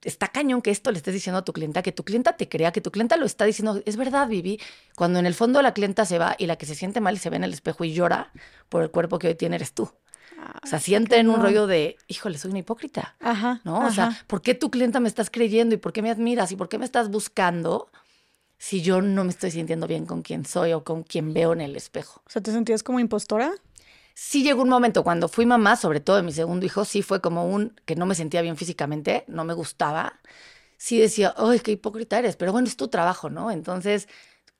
está 0.03 0.27
cañón 0.27 0.62
que 0.62 0.71
esto 0.71 0.92
le 0.92 0.98
estés 0.98 1.13
diciendo 1.13 1.39
a 1.39 1.45
tu 1.45 1.53
clienta, 1.53 1.81
que 1.81 1.92
tu 1.92 2.03
clienta 2.03 2.33
te 2.33 2.50
crea, 2.50 2.71
que 2.71 2.81
tu 2.81 2.92
clienta 2.92 3.18
lo 3.18 3.25
está 3.25 3.45
diciendo, 3.45 3.81
es 3.86 3.98
verdad, 3.98 4.27
Vivi, 4.27 4.59
cuando 4.95 5.19
en 5.19 5.25
el 5.25 5.33
fondo 5.33 5.62
la 5.62 5.74
clienta 5.74 6.06
se 6.06 6.18
va 6.18 6.36
y 6.38 6.48
la 6.48 6.56
que 6.56 6.65
se 6.65 6.75
siente 6.75 7.01
mal 7.01 7.15
y 7.15 7.19
se 7.19 7.30
ve 7.30 7.38
en 7.38 7.44
el 7.44 7.53
espejo 7.53 7.83
y 7.83 7.94
llora 7.94 8.31
por 8.69 8.83
el 8.83 8.92
cuerpo 8.92 9.19
que 9.19 9.27
hoy 9.27 9.36
tiene 9.36 9.56
eres 9.56 9.74
tú. 9.74 9.92
O 10.63 10.68
sea, 10.68 10.80
siente 10.80 11.18
en 11.18 11.30
un 11.30 11.42
rollo 11.42 11.68
de, 11.68 11.98
híjole, 12.07 12.38
soy 12.38 12.51
una 12.51 12.59
hipócrita. 12.59 13.15
Ajá. 13.19 13.62
¿no? 13.63 13.86
O 13.86 13.92
sea. 13.92 14.18
¿por 14.27 14.42
qué 14.42 14.56
tu 14.56 14.71
clienta 14.71 15.00
me 15.00 15.07
estás 15.07 15.30
creyendo 15.30 15.75
y 15.75 15.77
por 15.77 15.94
qué 15.94 16.01
me 16.01 16.09
admiras 16.09 16.51
y 16.51 16.56
por 16.56 16.68
qué 16.68 16.77
me 16.77 16.86
estás 16.86 17.09
buscando 17.09 17.89
si 18.57 18.81
yo 18.81 19.01
no 19.01 19.24
me 19.24 19.30
estoy 19.30 19.51
sintiendo 19.51 19.88
bien 19.88 20.06
con 20.06 20.21
quien 20.21 20.45
soy 20.45 20.74
o 20.74 20.83
con 20.83 21.03
quien 21.03 21.33
veo 21.33 21.53
en 21.53 21.62
el 21.62 21.75
espejo? 21.75 22.21
O 22.25 22.30
sea, 22.30 22.42
¿te 22.42 22.51
sentías 22.51 22.83
como 22.83 23.00
impostora? 23.00 23.51
Sí 24.23 24.44
llegó 24.44 24.62
un 24.62 24.69
momento 24.69 25.03
cuando 25.03 25.27
fui 25.27 25.47
mamá, 25.47 25.75
sobre 25.75 26.00
todo 26.00 26.18
de 26.18 26.21
mi 26.21 26.31
segundo 26.31 26.63
hijo, 26.63 26.85
sí 26.85 27.01
fue 27.01 27.21
como 27.21 27.47
un 27.50 27.73
que 27.85 27.95
no 27.95 28.06
me 28.06 28.13
sentía 28.13 28.44
bien 28.44 28.56
físicamente, 28.56 29.25
no 29.27 29.45
me 29.45 29.56
gustaba. 29.56 30.19
Sí 30.77 31.00
decía, 31.00 31.33
ay, 31.38 31.59
qué 31.59 31.71
hipócrita 31.71 32.19
eres, 32.19 32.35
pero 32.35 32.51
bueno, 32.51 32.68
es 32.68 32.77
tu 32.77 32.88
trabajo, 32.88 33.31
¿no? 33.31 33.50
Entonces, 33.50 34.07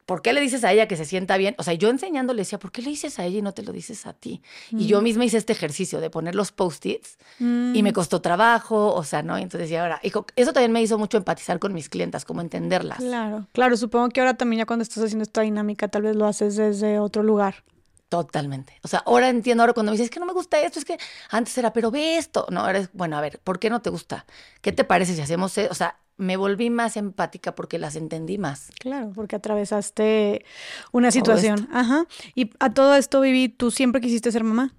¿por 0.08 0.24
qué 0.24 0.34
le 0.34 0.42
dices 0.42 0.64
a 0.64 0.74
ella 0.74 0.88
que 0.88 0.98
se 0.98 1.06
sienta 1.06 1.38
bien? 1.38 1.54
O 1.60 1.64
sea, 1.64 1.76
yo 1.76 1.90
enseñándole 1.90 2.42
decía, 2.42 2.58
¿por 2.58 2.72
qué 2.72 2.82
le 2.82 2.90
dices 2.90 3.20
a 3.20 3.26
ella 3.26 3.38
y 3.38 3.42
no 3.44 3.54
te 3.54 3.62
lo 3.62 3.72
dices 3.72 4.08
a 4.08 4.14
ti? 4.14 4.42
Y 4.72 4.88
yo 4.88 5.00
misma 5.04 5.26
hice 5.26 5.38
este 5.38 5.54
ejercicio 5.54 6.02
de 6.02 6.10
poner 6.10 6.34
los 6.34 6.52
post-its 6.52 7.18
y 7.40 7.44
Mm. 7.44 7.84
me 7.84 7.94
costó 7.94 8.20
trabajo, 8.20 8.92
o 8.96 9.04
sea, 9.04 9.22
¿no? 9.22 9.38
Y 9.38 9.44
entonces, 9.44 9.70
y 9.70 9.76
ahora, 9.76 10.00
hijo, 10.02 10.26
eso 10.36 10.54
también 10.54 10.72
me 10.72 10.82
hizo 10.82 10.98
mucho 10.98 11.18
empatizar 11.18 11.60
con 11.60 11.72
mis 11.72 11.88
clientas, 11.88 12.26
como 12.26 12.42
entenderlas. 12.42 12.98
Claro, 12.98 13.46
claro, 13.54 13.78
supongo 13.78 14.10
que 14.10 14.22
ahora 14.22 14.34
también 14.34 14.58
ya 14.62 14.66
cuando 14.66 14.82
estás 14.82 15.04
haciendo 15.04 15.22
esta 15.22 15.42
dinámica 15.42 15.88
tal 15.88 16.02
vez 16.02 16.16
lo 16.16 16.26
haces 16.26 16.56
desde 16.56 16.98
otro 16.98 17.22
lugar. 17.22 17.64
Totalmente. 18.12 18.78
O 18.84 18.90
sea, 18.90 19.00
ahora 19.06 19.30
entiendo, 19.30 19.64
ahora 19.64 19.72
cuando 19.72 19.94
me 19.94 19.94
dices, 19.94 20.08
es 20.08 20.12
que 20.12 20.20
no 20.20 20.26
me 20.26 20.34
gusta 20.34 20.60
esto, 20.60 20.80
es 20.80 20.84
que 20.84 20.98
antes 21.30 21.58
era, 21.58 21.72
pero 21.72 21.92
ve 21.92 22.18
esto. 22.18 22.46
No, 22.52 22.60
ahora 22.60 22.80
es, 22.80 22.90
bueno, 22.92 23.18
a 23.18 23.22
ver, 23.22 23.40
¿por 23.40 23.58
qué 23.58 23.70
no 23.70 23.82
te 23.82 23.90
gusta? 23.90 24.26
¿Qué 24.62 24.74
te 24.74 24.84
parece 24.84 25.16
si 25.16 25.22
hacemos, 25.22 25.58
e-? 25.58 25.70
o 25.70 25.74
sea, 25.74 25.98
me 26.18 26.36
volví 26.36 26.70
más 26.70 26.98
empática 26.98 27.56
porque 27.56 27.80
las 27.80 27.96
entendí 27.96 28.38
más. 28.38 28.68
Claro, 28.82 29.14
porque 29.16 29.38
atravesaste 29.38 30.44
una 30.92 31.10
situación. 31.10 31.70
Ajá. 31.72 32.06
Y 32.36 32.52
a 32.60 32.74
todo 32.74 32.96
esto, 32.96 33.22
Vivi, 33.22 33.48
¿tú 33.48 33.72
siempre 33.72 34.02
quisiste 34.02 34.30
ser 34.30 34.44
mamá? 34.44 34.74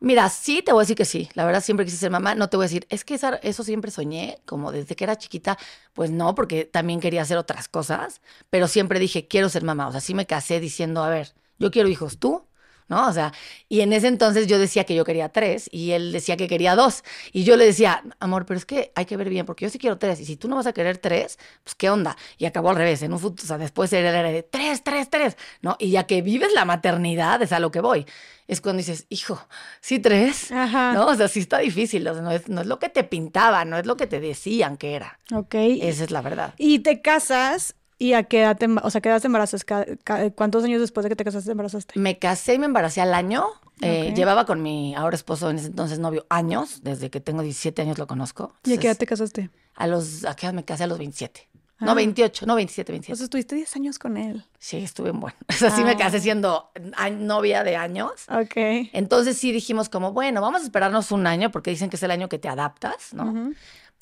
Mira, 0.00 0.28
sí, 0.28 0.62
te 0.62 0.72
voy 0.72 0.80
a 0.80 0.82
decir 0.82 0.96
que 0.96 1.04
sí. 1.04 1.28
La 1.34 1.44
verdad, 1.44 1.62
siempre 1.62 1.86
quise 1.86 1.96
ser 1.96 2.10
mamá. 2.10 2.34
No 2.34 2.48
te 2.48 2.56
voy 2.56 2.64
a 2.64 2.68
decir, 2.68 2.86
es 2.90 3.04
que 3.04 3.14
esa- 3.14 3.36
eso 3.36 3.62
siempre 3.62 3.90
soñé, 3.92 4.40
como 4.46 4.72
desde 4.72 4.96
que 4.96 5.04
era 5.04 5.16
chiquita. 5.16 5.56
Pues 5.94 6.10
no, 6.10 6.34
porque 6.34 6.64
también 6.64 6.98
quería 7.00 7.22
hacer 7.22 7.38
otras 7.38 7.68
cosas, 7.68 8.20
pero 8.50 8.66
siempre 8.66 8.98
dije, 8.98 9.28
quiero 9.28 9.48
ser 9.48 9.62
mamá. 9.62 9.86
O 9.88 9.92
sea, 9.92 10.00
sí 10.00 10.14
me 10.14 10.26
casé 10.26 10.58
diciendo, 10.58 11.04
a 11.04 11.08
ver, 11.08 11.34
yo 11.62 11.70
quiero 11.70 11.88
hijos, 11.88 12.18
¿tú? 12.18 12.46
¿No? 12.88 13.08
O 13.08 13.12
sea, 13.12 13.32
y 13.68 13.80
en 13.80 13.92
ese 13.92 14.08
entonces 14.08 14.46
yo 14.48 14.58
decía 14.58 14.84
que 14.84 14.94
yo 14.94 15.04
quería 15.04 15.30
tres 15.30 15.68
y 15.72 15.92
él 15.92 16.12
decía 16.12 16.36
que 16.36 16.48
quería 16.48 16.74
dos. 16.74 17.04
Y 17.32 17.44
yo 17.44 17.56
le 17.56 17.64
decía, 17.64 18.02
amor, 18.20 18.44
pero 18.44 18.58
es 18.58 18.66
que 18.66 18.92
hay 18.94 19.06
que 19.06 19.16
ver 19.16 19.30
bien, 19.30 19.46
porque 19.46 19.64
yo 19.64 19.70
sí 19.70 19.78
quiero 19.78 19.96
tres. 19.96 20.20
Y 20.20 20.26
si 20.26 20.36
tú 20.36 20.48
no 20.48 20.56
vas 20.56 20.66
a 20.66 20.72
querer 20.72 20.98
tres, 20.98 21.38
pues 21.64 21.74
qué 21.74 21.88
onda. 21.88 22.16
Y 22.36 22.44
acabó 22.44 22.70
al 22.70 22.76
revés, 22.76 23.02
en 23.02 23.12
un 23.12 23.18
futuro, 23.18 23.44
o 23.44 23.46
sea, 23.46 23.56
después 23.56 23.92
era 23.92 24.10
era 24.10 24.30
de 24.30 24.42
tres, 24.42 24.82
tres, 24.82 25.08
tres, 25.08 25.36
¿no? 25.62 25.76
Y 25.78 25.90
ya 25.90 26.04
que 26.04 26.20
vives 26.20 26.52
la 26.52 26.64
maternidad, 26.64 27.40
es 27.40 27.52
a 27.52 27.60
lo 27.60 27.70
que 27.70 27.80
voy. 27.80 28.04
Es 28.46 28.60
cuando 28.60 28.78
dices, 28.78 29.06
hijo, 29.08 29.40
sí, 29.80 29.98
tres. 30.00 30.50
Ajá. 30.52 30.92
No, 30.92 31.06
o 31.06 31.14
sea, 31.14 31.28
sí 31.28 31.40
está 31.40 31.58
difícil. 31.58 32.06
o 32.08 32.12
sea, 32.12 32.22
no, 32.22 32.32
es, 32.32 32.48
no 32.48 32.60
es 32.60 32.66
lo 32.66 32.78
que 32.78 32.88
te 32.88 33.04
pintaban, 33.04 33.70
no 33.70 33.78
es 33.78 33.86
lo 33.86 33.96
que 33.96 34.06
te 34.06 34.20
decían 34.20 34.76
que 34.76 34.96
era. 34.96 35.18
Ok. 35.32 35.54
Esa 35.54 36.04
es 36.04 36.10
la 36.10 36.20
verdad. 36.20 36.52
Y 36.58 36.80
te 36.80 37.00
casas 37.00 37.76
y 38.02 38.14
a 38.14 38.22
qué 38.24 38.40
edad 38.42 38.56
te, 38.56 38.68
emba- 38.68 38.80
o 38.84 38.90
sea, 38.90 39.00
¿qué 39.00 39.08
edad 39.08 39.20
te 39.20 39.26
embarazas? 39.28 39.64
Ca- 39.64 39.86
ca- 40.04 40.30
¿Cuántos 40.30 40.64
años 40.64 40.80
después 40.80 41.04
de 41.04 41.10
que 41.10 41.16
te 41.16 41.24
casaste 41.24 41.46
te 41.46 41.52
embarazaste? 41.52 41.98
Me 41.98 42.18
casé 42.18 42.54
y 42.54 42.58
me 42.58 42.66
embaracé 42.66 43.00
al 43.00 43.14
año. 43.14 43.46
Eh, 43.80 44.12
llevaba 44.14 44.46
con 44.46 44.62
mi 44.62 44.94
ahora 44.94 45.16
esposo, 45.16 45.50
en 45.50 45.58
ese 45.58 45.66
entonces 45.68 45.98
novio, 45.98 46.24
años. 46.28 46.80
Desde 46.82 47.10
que 47.10 47.20
tengo 47.20 47.42
17 47.42 47.82
años 47.82 47.98
lo 47.98 48.06
conozco. 48.06 48.52
¿Y 48.64 48.74
a 48.74 48.78
qué 48.78 48.86
edad 48.88 48.96
te 48.96 49.06
casaste? 49.06 49.50
A 49.74 49.86
los, 49.86 50.24
¿a 50.24 50.36
qué 50.36 50.46
edad 50.46 50.54
me 50.54 50.64
casé? 50.64 50.84
A 50.84 50.86
los 50.86 50.98
27. 50.98 51.48
No, 51.80 51.90
Ah. 51.92 51.94
28, 51.94 52.46
no, 52.46 52.54
27, 52.54 52.92
27. 52.92 53.12
O 53.12 53.16
sea, 53.16 53.24
estuviste 53.24 53.56
10 53.56 53.74
años 53.74 53.98
con 53.98 54.16
él. 54.16 54.44
Sí, 54.60 54.76
estuve 54.76 55.10
en 55.10 55.18
bueno. 55.18 55.36
O 55.48 55.52
sea, 55.52 55.70
sí 55.72 55.82
me 55.82 55.90
Ah. 55.92 55.96
casé 55.96 56.20
siendo 56.20 56.70
novia 57.18 57.64
de 57.64 57.74
años. 57.74 58.12
Ok. 58.28 58.54
Entonces 58.92 59.36
sí 59.36 59.50
dijimos 59.50 59.88
como, 59.88 60.12
bueno, 60.12 60.40
vamos 60.40 60.60
a 60.62 60.64
esperarnos 60.64 61.10
un 61.10 61.26
año 61.26 61.50
porque 61.50 61.70
dicen 61.70 61.90
que 61.90 61.96
es 61.96 62.02
el 62.04 62.12
año 62.12 62.28
que 62.28 62.38
te 62.38 62.48
adaptas, 62.48 63.12
¿no? 63.14 63.24
Ujú. 63.30 63.54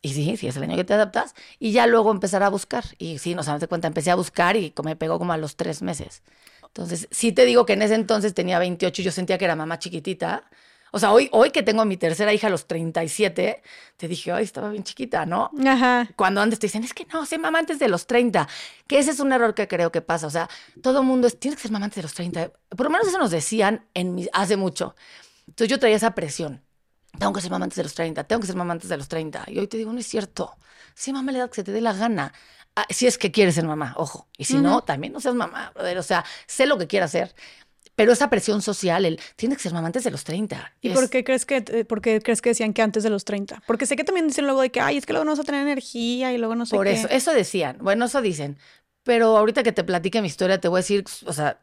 Y 0.02 0.14
sí, 0.14 0.36
sí 0.36 0.48
es 0.48 0.56
el 0.56 0.62
año 0.62 0.76
que 0.76 0.84
te 0.84 0.94
adaptas. 0.94 1.34
Y 1.58 1.72
ya 1.72 1.86
luego 1.86 2.10
empezar 2.10 2.42
a 2.42 2.48
buscar. 2.48 2.84
Y 2.98 3.18
sí, 3.18 3.34
no 3.34 3.42
sabes 3.42 3.60
de 3.60 3.68
cuenta, 3.68 3.86
empecé 3.86 4.10
a 4.10 4.14
buscar 4.14 4.56
y 4.56 4.72
me 4.82 4.96
pegó 4.96 5.18
como 5.18 5.32
a 5.32 5.36
los 5.36 5.56
tres 5.56 5.82
meses. 5.82 6.22
Entonces, 6.64 7.08
sí 7.10 7.32
te 7.32 7.44
digo 7.44 7.66
que 7.66 7.74
en 7.74 7.82
ese 7.82 7.94
entonces 7.94 8.32
tenía 8.32 8.58
28 8.58 9.02
y 9.02 9.04
yo 9.04 9.12
sentía 9.12 9.36
que 9.38 9.44
era 9.44 9.56
mamá 9.56 9.78
chiquitita. 9.78 10.44
O 10.92 10.98
sea, 10.98 11.12
hoy, 11.12 11.28
hoy 11.32 11.50
que 11.50 11.62
tengo 11.62 11.82
a 11.82 11.84
mi 11.84 11.96
tercera 11.96 12.32
hija 12.32 12.48
a 12.48 12.50
los 12.50 12.66
37, 12.66 13.62
te 13.96 14.08
dije, 14.08 14.32
ay, 14.32 14.42
estaba 14.44 14.70
bien 14.70 14.82
chiquita, 14.82 15.24
¿no? 15.26 15.50
Ajá. 15.64 16.08
Cuando 16.16 16.40
antes 16.40 16.58
te 16.58 16.66
dicen, 16.66 16.82
es 16.82 16.94
que 16.94 17.06
no, 17.12 17.26
sé 17.26 17.38
mamá 17.38 17.60
antes 17.60 17.78
de 17.78 17.88
los 17.88 18.06
30. 18.06 18.48
Que 18.88 18.98
ese 18.98 19.12
es 19.12 19.20
un 19.20 19.32
error 19.32 19.54
que 19.54 19.68
creo 19.68 19.92
que 19.92 20.00
pasa. 20.02 20.26
O 20.26 20.30
sea, 20.30 20.48
todo 20.82 21.02
mundo 21.02 21.26
es, 21.28 21.38
tienes 21.38 21.56
que 21.58 21.62
ser 21.62 21.70
mamá 21.72 21.84
antes 21.84 21.96
de 21.96 22.02
los 22.02 22.14
30. 22.14 22.50
Por 22.70 22.86
lo 22.86 22.90
menos 22.90 23.06
eso 23.06 23.18
nos 23.18 23.30
decían 23.30 23.86
en 23.94 24.14
mi- 24.14 24.28
hace 24.32 24.56
mucho. 24.56 24.96
Entonces 25.46 25.68
yo 25.68 25.78
traía 25.78 25.96
esa 25.96 26.14
presión. 26.14 26.62
Tengo 27.18 27.32
que 27.32 27.40
ser 27.40 27.50
mamá 27.50 27.64
antes 27.64 27.76
de 27.76 27.82
los 27.82 27.94
30, 27.94 28.24
tengo 28.24 28.40
que 28.40 28.46
ser 28.46 28.56
mamá 28.56 28.72
antes 28.72 28.88
de 28.88 28.96
los 28.96 29.08
30. 29.08 29.44
Y 29.48 29.58
hoy 29.58 29.66
te 29.66 29.76
digo, 29.76 29.92
no 29.92 29.98
es 29.98 30.06
cierto. 30.06 30.56
Sí, 30.94 31.12
mamá, 31.12 31.32
la 31.32 31.38
edad 31.38 31.48
que 31.50 31.56
se 31.56 31.64
te 31.64 31.72
dé 31.72 31.80
la 31.80 31.92
gana. 31.92 32.32
Ah, 32.76 32.86
si 32.88 33.06
es 33.06 33.18
que 33.18 33.30
quieres 33.32 33.54
ser 33.56 33.64
mamá, 33.64 33.94
ojo. 33.96 34.28
Y 34.38 34.44
si 34.44 34.54
no, 34.58 34.76
Ujú. 34.78 34.82
también 34.86 35.12
no 35.12 35.20
seas 35.20 35.34
mamá, 35.34 35.72
brother. 35.74 35.98
O 35.98 36.02
sea, 36.02 36.24
sé 36.46 36.66
lo 36.66 36.78
que 36.78 36.86
quieras 36.86 37.10
hacer. 37.10 37.34
Pero 37.96 38.12
esa 38.12 38.30
presión 38.30 38.62
social, 38.62 39.04
el 39.04 39.20
tienes 39.36 39.58
que 39.58 39.62
ser 39.64 39.74
mamá 39.74 39.86
antes 39.88 40.04
de 40.04 40.10
los 40.10 40.24
30. 40.24 40.72
¿Y 40.80 40.88
es- 40.88 40.94
por 40.94 41.10
qué 41.10 41.22
crees 41.24 41.44
que 41.44 41.56
eh, 41.66 41.84
por 41.84 42.00
qué 42.00 42.20
crees 42.22 42.40
que 42.40 42.50
decían 42.50 42.72
que 42.72 42.80
antes 42.80 43.02
de 43.02 43.10
los 43.10 43.24
30? 43.24 43.62
Porque 43.66 43.84
sé 43.84 43.96
que 43.96 44.04
también 44.04 44.28
dicen 44.28 44.46
luego 44.46 44.62
de 44.62 44.70
que, 44.70 44.80
ay, 44.80 44.96
es 44.96 45.04
que 45.04 45.12
luego 45.12 45.24
no 45.24 45.32
vas 45.32 45.40
a 45.40 45.44
tener 45.44 45.60
energía 45.62 46.32
y 46.32 46.38
luego 46.38 46.54
no 46.54 46.64
sé 46.64 46.76
Por 46.76 46.86
qué. 46.86 46.92
eso, 46.92 47.08
eso 47.10 47.32
decían. 47.32 47.76
Bueno, 47.82 48.06
eso 48.06 48.22
dicen. 48.22 48.56
Pero 49.02 49.36
ahorita 49.38 49.62
que 49.62 49.72
te 49.72 49.82
platique 49.82 50.20
mi 50.20 50.28
historia, 50.28 50.60
te 50.60 50.68
voy 50.68 50.78
a 50.78 50.82
decir, 50.82 51.04
o 51.26 51.32
sea, 51.32 51.58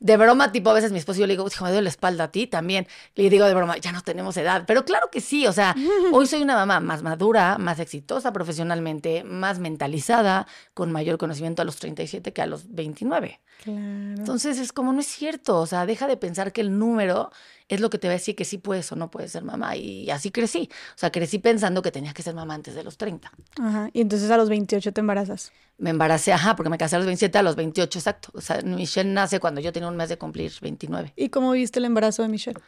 de 0.00 0.16
broma, 0.16 0.52
tipo, 0.52 0.70
a 0.70 0.72
veces 0.72 0.90
mi 0.90 0.98
esposo 0.98 1.20
yo 1.20 1.26
le 1.26 1.34
digo, 1.34 1.46
hijo, 1.46 1.64
me 1.64 1.70
duele 1.70 1.84
la 1.84 1.90
espalda 1.90 2.24
a 2.24 2.30
ti 2.30 2.46
también. 2.46 2.86
Le 3.14 3.28
digo 3.28 3.44
de 3.44 3.54
broma, 3.54 3.76
ya 3.76 3.92
no 3.92 4.00
tenemos 4.00 4.36
edad. 4.38 4.64
Pero 4.66 4.84
claro 4.84 5.10
que 5.10 5.20
sí, 5.20 5.46
o 5.46 5.52
sea, 5.52 5.74
hoy 6.12 6.26
soy 6.26 6.42
una 6.42 6.54
mamá 6.54 6.80
más 6.80 7.02
madura, 7.02 7.58
más 7.58 7.78
exitosa 7.78 8.32
profesionalmente, 8.32 9.22
más 9.22 9.58
mentalizada, 9.58 10.46
con 10.72 10.90
mayor 10.90 11.18
conocimiento 11.18 11.60
a 11.60 11.64
los 11.66 11.76
37 11.76 12.32
que 12.32 12.42
a 12.42 12.46
los 12.46 12.74
29. 12.74 13.40
Claro. 13.62 13.80
Entonces 13.80 14.58
es 14.58 14.72
como, 14.72 14.92
no 14.92 15.00
es 15.00 15.06
cierto, 15.06 15.58
o 15.58 15.66
sea, 15.66 15.84
deja 15.84 16.06
de 16.06 16.16
pensar 16.16 16.52
que 16.52 16.62
el 16.62 16.78
número 16.78 17.30
es 17.68 17.80
lo 17.80 17.90
que 17.90 17.98
te 17.98 18.08
va 18.08 18.12
a 18.12 18.16
decir 18.16 18.34
que 18.34 18.44
sí 18.44 18.58
puedes 18.58 18.90
o 18.92 18.96
no 18.96 19.10
puedes 19.10 19.32
ser 19.32 19.44
mamá. 19.44 19.76
Y 19.76 20.10
así 20.10 20.30
crecí. 20.30 20.68
O 20.94 20.98
sea, 20.98 21.12
crecí 21.12 21.38
pensando 21.38 21.82
que 21.82 21.90
tenía 21.90 22.12
que 22.12 22.22
ser 22.22 22.34
mamá 22.34 22.54
antes 22.54 22.74
de 22.74 22.82
los 22.82 22.96
30. 22.96 23.30
Ajá. 23.60 23.90
Y 23.92 24.00
entonces 24.00 24.30
a 24.30 24.36
los 24.36 24.48
28 24.48 24.92
te 24.92 25.00
embarazas. 25.00 25.52
Me 25.76 25.90
embaracé, 25.90 26.32
ajá, 26.32 26.56
porque 26.56 26.70
me 26.70 26.78
casé 26.78 26.96
a 26.96 26.98
los 26.98 27.06
27, 27.06 27.38
a 27.38 27.42
los 27.42 27.54
28, 27.54 27.98
exacto. 27.98 28.30
O 28.34 28.40
sea, 28.40 28.60
Michelle 28.62 29.10
nace 29.10 29.38
cuando 29.38 29.60
yo 29.60 29.72
tenía 29.72 29.88
un 29.88 29.96
mes 29.96 30.08
de 30.08 30.18
cumplir 30.18 30.52
29. 30.60 31.12
¿Y 31.14 31.28
cómo 31.28 31.52
viste 31.52 31.78
el 31.78 31.84
embarazo 31.84 32.22
de 32.22 32.28
Michelle? 32.28 32.58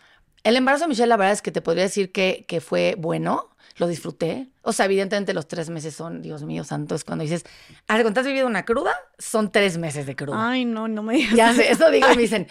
El 0.42 0.56
embarazo 0.56 0.85
de 0.85 0.88
Michelle, 0.88 1.09
la 1.09 1.16
verdad 1.16 1.32
es 1.32 1.42
que 1.42 1.52
te 1.52 1.61
podría 1.61 1.85
decir 1.85 2.12
que, 2.12 2.44
que 2.49 2.61
fue 2.61 2.94
bueno, 2.99 3.50
lo 3.76 3.87
disfruté. 3.87 4.49
O 4.62 4.73
sea, 4.73 4.87
evidentemente 4.87 5.32
los 5.35 5.49
tres 5.49 5.70
meses 5.70 5.94
son, 5.94 6.23
Dios 6.23 6.44
mío 6.44 6.64
santo, 6.64 6.94
es 6.94 7.04
cuando 7.04 7.23
dices, 7.23 7.44
a 7.88 7.94
ver, 7.94 8.04
cuando 8.04 8.20
has 8.20 8.26
vivido 8.26 8.47
una 8.47 8.64
cruda, 8.64 8.94
son 9.18 9.50
tres 9.50 9.78
meses 9.78 10.06
de 10.06 10.16
cruda. 10.16 10.50
Ay, 10.50 10.64
no, 10.64 10.87
no 10.87 11.02
me 11.02 11.14
digas. 11.14 11.35
Ya 11.35 11.54
sé, 11.54 11.70
eso 11.70 11.90
digo 11.90 12.06
y 12.12 12.16
me 12.16 12.23
dicen, 12.23 12.47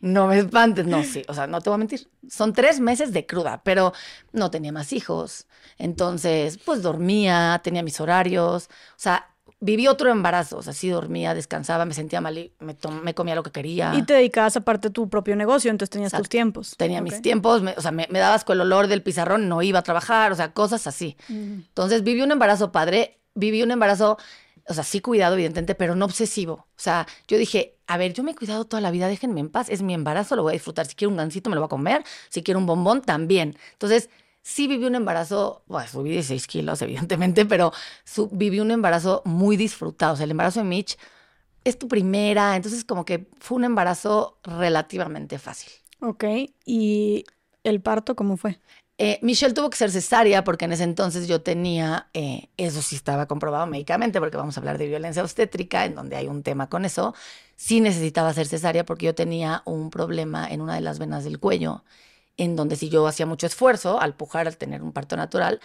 no 0.00 0.26
me 0.26 0.38
espantes. 0.38 0.86
No, 0.86 1.02
sí, 1.04 1.22
o 1.28 1.34
sea, 1.34 1.46
no 1.46 1.60
te 1.60 1.70
voy 1.70 1.74
a 1.74 1.78
mentir. 1.78 2.08
Son 2.28 2.52
tres 2.52 2.80
meses 2.80 3.12
de 3.12 3.26
cruda, 3.26 3.62
pero 3.62 3.92
no 4.32 4.50
tenía 4.50 4.72
más 4.72 4.92
hijos. 4.92 5.46
Entonces, 5.78 6.58
pues 6.58 6.82
dormía, 6.82 7.60
tenía 7.62 7.82
mis 7.82 8.00
horarios. 8.00 8.66
O 8.66 8.98
sea, 8.98 9.29
viví 9.60 9.86
otro 9.88 10.10
embarazo. 10.10 10.56
O 10.58 10.62
sea, 10.62 10.72
sí 10.72 10.88
dormía, 10.88 11.34
descansaba, 11.34 11.84
me 11.84 11.94
sentía 11.94 12.20
mal 12.20 12.36
y 12.38 12.52
me, 12.60 12.76
me 13.02 13.14
comía 13.14 13.34
lo 13.34 13.42
que 13.42 13.50
quería. 13.50 13.92
Y 13.94 14.02
te 14.04 14.14
dedicabas 14.14 14.56
aparte 14.56 14.88
a 14.88 14.90
tu 14.90 15.08
propio 15.08 15.36
negocio, 15.36 15.70
entonces 15.70 15.90
tenías 15.90 16.12
tus 16.12 16.28
tiempos. 16.28 16.74
Tenía 16.76 17.00
mis 17.02 17.12
tiempos, 17.22 17.62
me- 17.62 17.74
o 17.76 17.80
sea, 17.82 17.90
me, 17.92 18.06
me 18.10 18.18
dabas 18.18 18.44
con 18.44 18.56
el 18.56 18.62
olor 18.62 18.86
del 18.88 19.02
pizarrón, 19.02 19.48
no 19.48 19.62
iba 19.62 19.78
a 19.78 19.82
trabajar, 19.82 20.32
o 20.32 20.34
sea, 20.34 20.52
cosas 20.52 20.86
así. 20.86 21.16
Entonces 21.28 22.02
viví 22.02 22.22
un 22.22 22.32
embarazo 22.32 22.72
padre, 22.72 23.18
viví 23.34 23.62
un 23.62 23.70
embarazo, 23.70 24.18
o 24.68 24.74
sea, 24.74 24.84
sí 24.84 25.00
cuidado, 25.00 25.34
evidentemente, 25.34 25.74
pero 25.74 25.94
no 25.94 26.04
obsesivo. 26.04 26.52
O 26.54 26.66
sea, 26.82 27.06
yo 27.28 27.36
dije, 27.38 27.76
a 27.86 27.96
ver, 27.96 28.12
yo 28.12 28.22
me 28.22 28.30
he 28.32 28.34
cuidado 28.34 28.64
toda 28.66 28.80
la 28.80 28.90
vida, 28.90 29.08
déjenme 29.08 29.40
en 29.40 29.48
paz, 29.48 29.68
es 29.68 29.82
mi 29.82 29.94
embarazo, 29.94 30.36
lo 30.36 30.42
voy 30.42 30.50
a 30.50 30.54
disfrutar. 30.54 30.86
Si 30.86 30.94
quiero 30.94 31.10
un 31.10 31.16
gansito, 31.16 31.50
me 31.50 31.54
lo 31.56 31.60
voy 31.62 31.66
a 31.66 31.68
comer, 31.68 32.04
si 32.28 32.42
quiero 32.42 32.60
un 32.60 32.66
bombón, 32.66 33.02
también. 33.02 33.56
Entonces, 33.72 34.10
sí 34.42 34.66
viví 34.66 34.84
un 34.84 34.94
embarazo, 34.94 35.62
bueno, 35.66 35.88
subí 35.88 36.10
16 36.10 36.46
kilos, 36.46 36.82
evidentemente, 36.82 37.46
pero 37.46 37.72
viví 38.32 38.60
un 38.60 38.70
embarazo 38.70 39.22
muy 39.24 39.56
disfrutado. 39.56 40.14
O 40.14 40.16
sea, 40.16 40.24
el 40.24 40.30
embarazo 40.30 40.60
de 40.60 40.66
Mitch 40.66 40.96
es 41.64 41.78
tu 41.78 41.88
primera, 41.88 42.56
entonces 42.56 42.84
como 42.84 43.04
que 43.04 43.28
fue 43.38 43.56
un 43.56 43.64
embarazo 43.64 44.38
relativamente 44.42 45.38
fácil. 45.38 45.70
Ok. 46.00 46.24
¿Y 46.64 47.24
el 47.64 47.80
parto 47.80 48.16
cómo 48.16 48.36
fue? 48.36 48.58
Eh, 49.02 49.18
Michelle 49.22 49.54
tuvo 49.54 49.70
que 49.70 49.78
ser 49.78 49.90
cesárea 49.90 50.44
porque 50.44 50.66
en 50.66 50.72
ese 50.72 50.84
entonces 50.84 51.26
yo 51.26 51.40
tenía, 51.40 52.10
eh, 52.12 52.50
eso 52.58 52.82
sí 52.82 52.96
estaba 52.96 53.24
comprobado 53.26 53.66
médicamente, 53.66 54.20
porque 54.20 54.36
vamos 54.36 54.56
a 54.56 54.60
hablar 54.60 54.76
de 54.76 54.88
violencia 54.88 55.22
obstétrica, 55.22 55.86
en 55.86 55.94
donde 55.94 56.16
hay 56.16 56.26
un 56.26 56.42
tema 56.42 56.68
con 56.68 56.84
eso. 56.84 57.14
Sí 57.56 57.80
necesitaba 57.80 58.34
ser 58.34 58.46
cesárea 58.46 58.84
porque 58.84 59.06
yo 59.06 59.14
tenía 59.14 59.62
un 59.64 59.88
problema 59.88 60.46
en 60.46 60.60
una 60.60 60.74
de 60.74 60.82
las 60.82 60.98
venas 60.98 61.24
del 61.24 61.38
cuello, 61.40 61.82
en 62.40 62.56
donde 62.56 62.74
si 62.76 62.88
yo 62.88 63.06
hacía 63.06 63.26
mucho 63.26 63.46
esfuerzo 63.46 64.00
al 64.00 64.14
pujar, 64.14 64.46
al 64.46 64.56
tener 64.56 64.82
un 64.82 64.92
parto 64.92 65.14
natural, 65.14 65.60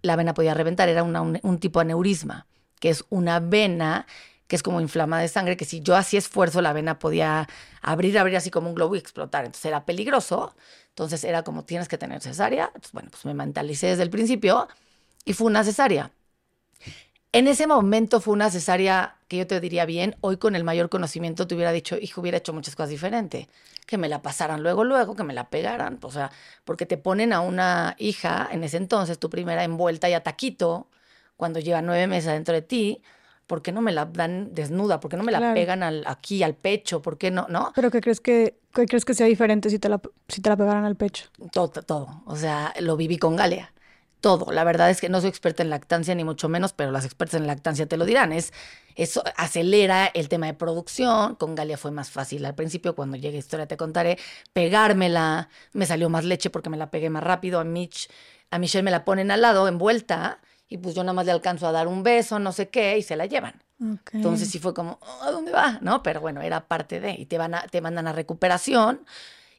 la 0.00 0.16
vena 0.16 0.32
podía 0.32 0.54
reventar. 0.54 0.88
Era 0.88 1.02
un, 1.02 1.58
tipo 1.58 1.80
de 1.80 1.82
aneurisma, 1.82 2.46
que 2.80 2.88
es 2.88 3.04
una 3.10 3.40
vena 3.40 4.06
que 4.46 4.56
es 4.56 4.62
como 4.62 4.80
inflamada 4.80 5.20
de 5.20 5.28
sangre, 5.28 5.58
que 5.58 5.66
si 5.66 5.80
yo 5.80 5.96
hacía 5.96 6.18
esfuerzo, 6.18 6.62
la 6.62 6.72
vena 6.72 6.98
podía 6.98 7.46
abrir, 7.82 8.18
abrir 8.18 8.36
así 8.36 8.50
como 8.50 8.68
un 8.68 8.74
globo 8.74 8.94
y 8.94 8.98
explotar. 8.98 9.44
Entonces 9.44 9.66
era 9.66 9.84
peligroso. 9.84 10.54
Entonces 10.88 11.24
era 11.24 11.42
como 11.42 11.64
tienes 11.64 11.88
que 11.88 11.98
tener 11.98 12.22
cesárea. 12.22 12.72
Bueno, 12.92 13.10
pues 13.10 13.26
me 13.26 13.34
mentalicé 13.34 13.88
desde 13.88 14.02
el 14.02 14.10
principio 14.10 14.68
y 15.26 15.34
fue 15.34 15.46
una 15.48 15.62
cesárea. 15.62 16.10
En 17.34 17.48
ese 17.48 17.66
momento 17.66 18.20
fue 18.20 18.32
una 18.32 18.48
cesárea 18.48 19.16
que 19.26 19.38
yo 19.38 19.46
te 19.48 19.58
diría 19.58 19.86
bien, 19.86 20.14
hoy 20.20 20.36
con 20.36 20.54
el 20.54 20.62
mayor 20.62 20.88
conocimiento 20.88 21.48
te 21.48 21.56
hubiera 21.56 21.72
dicho, 21.72 21.96
hijo, 22.00 22.20
hubiera 22.20 22.38
hecho 22.38 22.52
muchas 22.52 22.76
cosas 22.76 22.90
diferentes. 22.90 23.48
Que 23.86 23.98
me 23.98 24.08
la 24.08 24.22
pasaran 24.22 24.62
luego, 24.62 24.84
luego, 24.84 25.16
que 25.16 25.24
me 25.24 25.34
la 25.34 25.50
pegaran. 25.50 25.98
O 26.02 26.12
sea, 26.12 26.30
porque 26.64 26.86
te 26.86 26.96
ponen 26.96 27.32
a 27.32 27.40
una 27.40 27.96
hija, 27.98 28.48
en 28.52 28.62
ese 28.62 28.76
entonces, 28.76 29.18
tu 29.18 29.30
primera 29.30 29.64
envuelta 29.64 30.08
y 30.08 30.12
a 30.12 30.22
taquito, 30.22 30.86
cuando 31.36 31.58
lleva 31.58 31.82
nueve 31.82 32.06
meses 32.06 32.32
dentro 32.32 32.54
de 32.54 32.62
ti, 32.62 33.02
¿por 33.48 33.62
qué 33.62 33.72
no 33.72 33.82
me 33.82 33.90
la 33.90 34.04
dan 34.04 34.54
desnuda? 34.54 35.00
¿Por 35.00 35.10
qué 35.10 35.16
no 35.16 35.24
me 35.24 35.32
la 35.32 35.38
Claro. 35.38 35.54
pegan 35.54 35.82
al, 35.82 36.04
aquí, 36.06 36.44
al 36.44 36.54
pecho? 36.54 37.02
¿Por 37.02 37.18
qué 37.18 37.32
no? 37.32 37.46
¿No? 37.48 37.72
¿Pero 37.74 37.90
qué 37.90 38.00
crees 38.00 38.20
que, 38.20 38.60
qué 38.72 38.86
crees 38.86 39.04
que 39.04 39.12
sea 39.12 39.26
diferente 39.26 39.70
si 39.70 39.80
te 39.80 39.88
la, 39.88 40.00
si 40.28 40.40
te 40.40 40.50
la 40.50 40.56
pegaran 40.56 40.84
al 40.84 40.94
pecho? 40.94 41.26
Todo, 41.50 41.82
todo. 41.82 42.22
O 42.26 42.36
sea, 42.36 42.72
lo 42.78 42.96
viví 42.96 43.18
con 43.18 43.34
Galia. 43.34 43.73
Todo. 44.24 44.52
La 44.52 44.64
verdad 44.64 44.88
es 44.88 45.02
que 45.02 45.10
no 45.10 45.20
soy 45.20 45.28
experta 45.28 45.62
en 45.62 45.68
lactancia, 45.68 46.14
ni 46.14 46.24
mucho 46.24 46.48
menos, 46.48 46.72
pero 46.72 46.90
las 46.90 47.04
expertas 47.04 47.38
en 47.38 47.46
lactancia 47.46 47.86
te 47.86 47.98
lo 47.98 48.06
dirán. 48.06 48.32
Es, 48.32 48.54
eso 48.94 49.22
acelera 49.36 50.06
el 50.06 50.30
tema 50.30 50.46
de 50.46 50.54
producción. 50.54 51.34
Con 51.34 51.54
Galia 51.54 51.76
fue 51.76 51.90
más 51.90 52.10
fácil. 52.10 52.42
Al 52.46 52.54
principio, 52.54 52.94
cuando 52.94 53.18
llegue 53.18 53.36
historia, 53.36 53.66
te 53.66 53.76
contaré. 53.76 54.16
Pegármela. 54.54 55.50
Me 55.74 55.84
salió 55.84 56.08
más 56.08 56.24
leche 56.24 56.48
porque 56.48 56.70
me 56.70 56.78
la 56.78 56.90
pegué 56.90 57.10
más 57.10 57.22
rápido. 57.22 57.60
A 57.60 57.64
Mitch, 57.64 58.08
a 58.50 58.58
Michelle 58.58 58.82
me 58.82 58.90
la 58.90 59.04
ponen 59.04 59.30
al 59.30 59.42
lado, 59.42 59.68
envuelta. 59.68 60.40
Y 60.70 60.78
pues 60.78 60.94
yo 60.94 61.02
nada 61.04 61.12
más 61.12 61.26
le 61.26 61.32
alcanzo 61.32 61.66
a 61.66 61.72
dar 61.72 61.86
un 61.86 62.02
beso, 62.02 62.38
no 62.38 62.52
sé 62.52 62.70
qué, 62.70 62.96
y 62.96 63.02
se 63.02 63.16
la 63.16 63.26
llevan. 63.26 63.62
Entonces 64.16 64.48
sí 64.50 64.58
fue 64.58 64.72
como, 64.72 64.98
"Oh, 65.02 65.22
¿a 65.24 65.30
dónde 65.32 65.52
va? 65.52 65.80
¿No? 65.82 66.02
Pero 66.02 66.22
bueno, 66.22 66.40
era 66.40 66.66
parte 66.66 66.98
de, 66.98 67.10
y 67.12 67.26
te, 67.26 67.36
van 67.36 67.54
a, 67.54 67.66
te 67.66 67.82
mandan 67.82 68.06
a 68.06 68.14
recuperación 68.14 69.04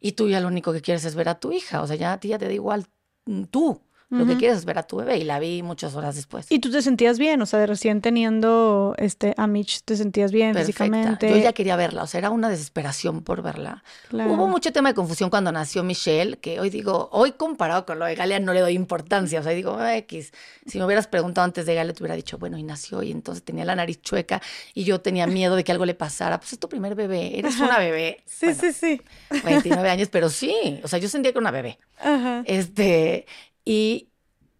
y 0.01 0.13
tú 0.13 0.27
ya 0.27 0.39
lo 0.41 0.47
único 0.47 0.73
que 0.73 0.81
quieres 0.81 1.05
es 1.05 1.13
ver 1.13 1.29
a 1.29 1.39
tu 1.39 1.51
hija, 1.51 1.83
o 1.83 1.87
sea, 1.87 1.95
ya 1.95 2.13
a 2.13 2.19
ti 2.19 2.29
ya 2.29 2.39
te 2.39 2.45
da 2.47 2.53
igual 2.53 2.87
mm, 3.25 3.43
tú, 3.45 3.81
lo 4.09 4.25
que 4.25 4.37
quieres 4.37 4.59
es 4.59 4.65
ver 4.65 4.77
a 4.77 4.83
tu 4.83 4.97
bebé 4.97 5.17
y 5.17 5.23
la 5.23 5.39
vi 5.39 5.61
muchas 5.63 5.95
horas 5.95 6.15
después. 6.15 6.45
¿Y 6.49 6.59
tú 6.59 6.71
te 6.71 6.81
sentías 6.81 7.17
bien? 7.19 7.41
O 7.41 7.45
sea, 7.45 7.59
de 7.59 7.67
recién 7.67 8.01
teniendo 8.01 8.95
este, 8.97 9.33
a 9.37 9.47
Mitch, 9.47 9.81
¿te 9.83 9.97
sentías 9.97 10.31
bien 10.31 10.53
Perfecta. 10.53 10.83
físicamente? 10.85 11.29
Yo 11.29 11.37
ya 11.37 11.53
quería 11.53 11.75
verla, 11.75 12.03
o 12.03 12.07
sea, 12.07 12.19
era 12.19 12.29
una 12.29 12.47
desesperación 12.49 13.23
por 13.23 13.41
verla. 13.41 13.83
Claro. 14.09 14.31
Hubo 14.33 14.47
mucho 14.47 14.71
tema 14.71 14.89
de 14.89 14.95
confusión 14.95 15.29
cuando 15.29 15.51
nació 15.51 15.83
Michelle, 15.83 16.37
que 16.37 16.59
hoy 16.59 16.69
digo, 16.69 17.09
hoy 17.11 17.31
comparado 17.33 17.85
con 17.85 17.99
lo 17.99 18.05
de 18.05 18.15
Galia 18.15 18.39
no 18.39 18.53
le 18.53 18.61
doy 18.61 18.73
importancia, 18.73 19.39
o 19.39 19.43
sea, 19.43 19.51
digo, 19.53 19.75
"Ah, 19.79 19.97
X, 19.97 20.31
si 20.65 20.77
me 20.77 20.85
hubieras 20.85 21.07
preguntado 21.07 21.43
antes 21.45 21.65
de 21.65 21.75
Galia 21.75 21.93
te 21.93 22.01
hubiera 22.03 22.15
dicho, 22.15 22.37
bueno, 22.37 22.57
y 22.57 22.63
nació 22.63 23.03
y 23.03 23.11
entonces 23.11 23.43
tenía 23.43 23.65
la 23.65 23.75
nariz 23.75 24.01
chueca 24.01 24.41
y 24.73 24.83
yo 24.83 25.01
tenía 25.01 25.27
miedo 25.27 25.55
de 25.55 25.63
que 25.63 25.71
algo 25.71 25.85
le 25.85 25.95
pasara, 25.95 26.39
pues 26.39 26.53
es 26.53 26.59
tu 26.59 26.69
primer 26.69 26.95
bebé, 26.95 27.39
eres 27.39 27.59
una 27.59 27.79
bebé. 27.79 28.23
Sí, 28.25 28.45
Bueno, 28.47 28.61
sí, 28.61 28.71
sí. 28.73 29.01
29 29.43 29.89
años, 29.89 30.09
pero 30.11 30.29
sí, 30.29 30.79
o 30.83 30.87
sea, 30.87 30.99
yo 30.99 31.09
sentía 31.09 31.31
que 31.31 31.37
era 31.39 31.41
una 31.41 31.51
bebé. 31.51 31.79
Ajá. 31.99 32.43
Este, 32.45 33.25
y 33.65 34.09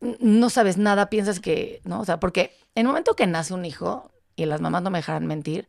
no 0.01 0.49
sabes 0.49 0.77
nada, 0.77 1.09
piensas 1.09 1.39
que, 1.39 1.81
¿no? 1.85 2.01
O 2.01 2.05
sea, 2.05 2.19
porque 2.19 2.51
en 2.75 2.81
el 2.81 2.87
momento 2.87 3.15
que 3.15 3.27
nace 3.27 3.53
un 3.53 3.63
hijo, 3.65 4.11
y 4.35 4.45
las 4.45 4.59
mamás 4.61 4.81
no 4.83 4.89
me 4.89 4.97
dejarán 4.99 5.25
mentir, 5.25 5.67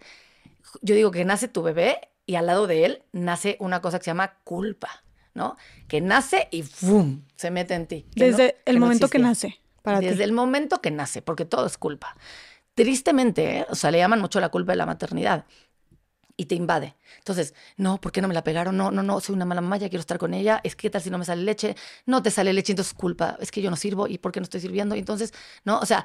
yo 0.82 0.94
digo 0.94 1.10
que 1.12 1.24
nace 1.24 1.46
tu 1.48 1.62
bebé 1.62 2.00
y 2.26 2.34
al 2.34 2.46
lado 2.46 2.66
de 2.66 2.84
él 2.84 3.02
nace 3.12 3.56
una 3.60 3.80
cosa 3.80 3.98
que 3.98 4.04
se 4.04 4.10
llama 4.10 4.34
culpa, 4.42 5.04
¿no? 5.34 5.56
Que 5.86 6.00
nace 6.00 6.48
y 6.50 6.62
¡fum! 6.62 7.22
se 7.36 7.50
mete 7.52 7.74
en 7.74 7.86
ti. 7.86 8.06
no- 8.16 8.24
Desde 8.26 8.56
el 8.64 8.80
momento 8.80 9.08
que 9.08 9.18
nace, 9.20 9.60
para 9.82 10.00
Desde 10.00 10.16
ti. 10.16 10.22
el 10.24 10.32
momento 10.32 10.80
que 10.80 10.90
nace, 10.90 11.22
porque 11.22 11.44
todo 11.44 11.66
es 11.66 11.78
culpa. 11.78 12.16
tristemente, 12.74 13.58
¿eh? 13.60 13.66
o 13.70 13.74
sea, 13.74 13.90
le 13.90 13.98
llaman 13.98 14.20
mucho 14.20 14.38
la 14.40 14.50
culpa 14.50 14.72
de 14.72 14.76
la 14.76 14.84
maternidad 14.86 15.46
y 16.36 16.46
te 16.46 16.54
invade. 16.54 16.96
Entonces, 17.18 17.54
no, 17.76 18.00
¿por 18.00 18.12
qué 18.12 18.20
no 18.20 18.28
me 18.28 18.34
la 18.34 18.44
pegaron? 18.44 18.76
No, 18.76 18.90
no, 18.90 19.02
no, 19.02 19.20
soy 19.20 19.34
una 19.34 19.44
mala 19.44 19.60
mamá, 19.60 19.78
ya 19.78 19.88
quiero 19.88 20.00
estar 20.00 20.18
con 20.18 20.34
ella. 20.34 20.60
Es 20.64 20.76
que 20.76 20.90
tal 20.90 21.02
si 21.02 21.10
no 21.10 21.18
me 21.18 21.24
sale 21.24 21.42
leche, 21.42 21.76
no 22.04 22.22
te 22.22 22.30
sale 22.30 22.52
leche, 22.52 22.72
entonces 22.72 22.94
culpa, 22.94 23.36
es 23.40 23.50
que 23.50 23.62
yo 23.62 23.70
no 23.70 23.76
sirvo 23.76 24.06
y 24.06 24.18
¿por 24.18 24.32
qué 24.32 24.40
no 24.40 24.44
estoy 24.44 24.60
sirviendo? 24.60 24.94
Y 24.94 24.98
entonces, 24.98 25.32
no, 25.64 25.78
o 25.78 25.86
sea, 25.86 26.04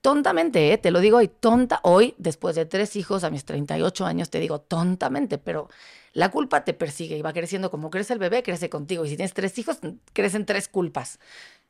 tontamente, 0.00 0.72
¿eh? 0.72 0.78
te 0.78 0.90
lo 0.90 1.00
digo, 1.00 1.20
y 1.22 1.28
tonta, 1.28 1.80
hoy, 1.82 2.14
después 2.18 2.56
de 2.56 2.66
tres 2.66 2.96
hijos, 2.96 3.24
a 3.24 3.30
mis 3.30 3.44
38 3.44 4.04
años, 4.04 4.30
te 4.30 4.40
digo 4.40 4.60
tontamente, 4.60 5.38
pero 5.38 5.68
la 6.12 6.30
culpa 6.30 6.64
te 6.64 6.72
persigue 6.72 7.16
y 7.18 7.22
va 7.22 7.32
creciendo 7.32 7.70
como 7.70 7.90
crece 7.90 8.14
el 8.14 8.18
bebé, 8.18 8.42
crece 8.42 8.70
contigo. 8.70 9.04
Y 9.04 9.10
si 9.10 9.16
tienes 9.16 9.34
tres 9.34 9.58
hijos, 9.58 9.78
crecen 10.12 10.46
tres 10.46 10.66
culpas. 10.68 11.20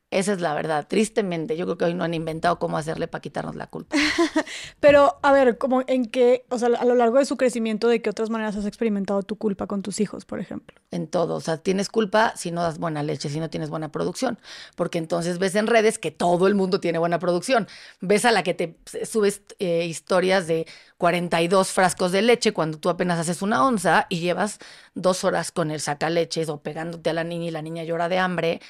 Esa 0.09 0.31
es 0.31 0.39
la 0.39 0.53
verdad. 0.53 0.87
Tristemente, 0.87 1.57
yo 1.57 1.65
creo 1.65 1.77
que 1.77 1.83
hoy 1.83 1.93
no 1.93 2.05
han 2.05 2.13
inventado 2.13 2.59
cómo 2.59 2.77
hacerle 2.77 3.09
para 3.09 3.21
quitarnos 3.21 3.57
la 3.57 3.67
culpa. 3.67 3.97
Pero, 4.79 5.19
a 5.21 5.33
ver, 5.33 5.57
como 5.57 5.83
en 5.85 6.05
qué, 6.05 6.45
o 6.49 6.57
sea, 6.57 6.69
a 6.79 6.85
lo 6.85 6.95
largo 6.95 7.17
de 7.17 7.25
su 7.25 7.35
crecimiento, 7.35 7.89
¿de 7.89 8.01
qué 8.01 8.09
otras 8.09 8.29
maneras 8.29 8.55
has 8.55 8.65
experimentado 8.65 9.21
tu 9.23 9.35
culpa 9.35 9.67
con 9.67 9.81
tus 9.81 9.99
hijos, 9.99 10.23
por 10.23 10.39
ejemplo? 10.39 10.79
En 10.91 11.07
todo. 11.07 11.35
O 11.35 11.41
sea, 11.41 11.57
tienes 11.57 11.89
culpa 11.89 12.31
si 12.37 12.51
no 12.51 12.61
das 12.61 12.79
buena 12.79 13.03
leche, 13.03 13.27
si 13.27 13.41
no 13.41 13.49
tienes 13.49 13.69
buena 13.69 13.91
producción. 13.91 14.39
Porque 14.77 14.97
entonces 14.97 15.39
ves 15.39 15.55
en 15.55 15.67
redes 15.67 15.99
que 15.99 16.11
todo 16.11 16.47
el 16.47 16.55
mundo 16.55 16.79
tiene 16.79 16.99
buena 16.99 17.19
producción. 17.19 17.67
Ves 17.99 18.23
a 18.23 18.31
la 18.31 18.43
que 18.43 18.53
te 18.53 18.79
subes 19.03 19.41
eh, 19.59 19.87
historias 19.87 20.47
de 20.47 20.67
42 20.99 21.69
frascos 21.73 22.13
de 22.13 22.21
leche 22.21 22.53
cuando 22.53 22.77
tú 22.77 22.87
apenas 22.87 23.19
haces 23.19 23.41
una 23.41 23.65
onza 23.65 24.07
y 24.07 24.21
llevas 24.21 24.59
dos 24.95 25.25
horas 25.25 25.51
con 25.51 25.69
el 25.69 25.81
sacaleches 25.81 26.47
o 26.47 26.61
pegándote 26.61 27.09
a 27.09 27.13
la 27.13 27.25
niña 27.25 27.47
y 27.47 27.51
la 27.51 27.61
niña 27.61 27.83
llora 27.83 28.07
de 28.07 28.19
hambre 28.19 28.61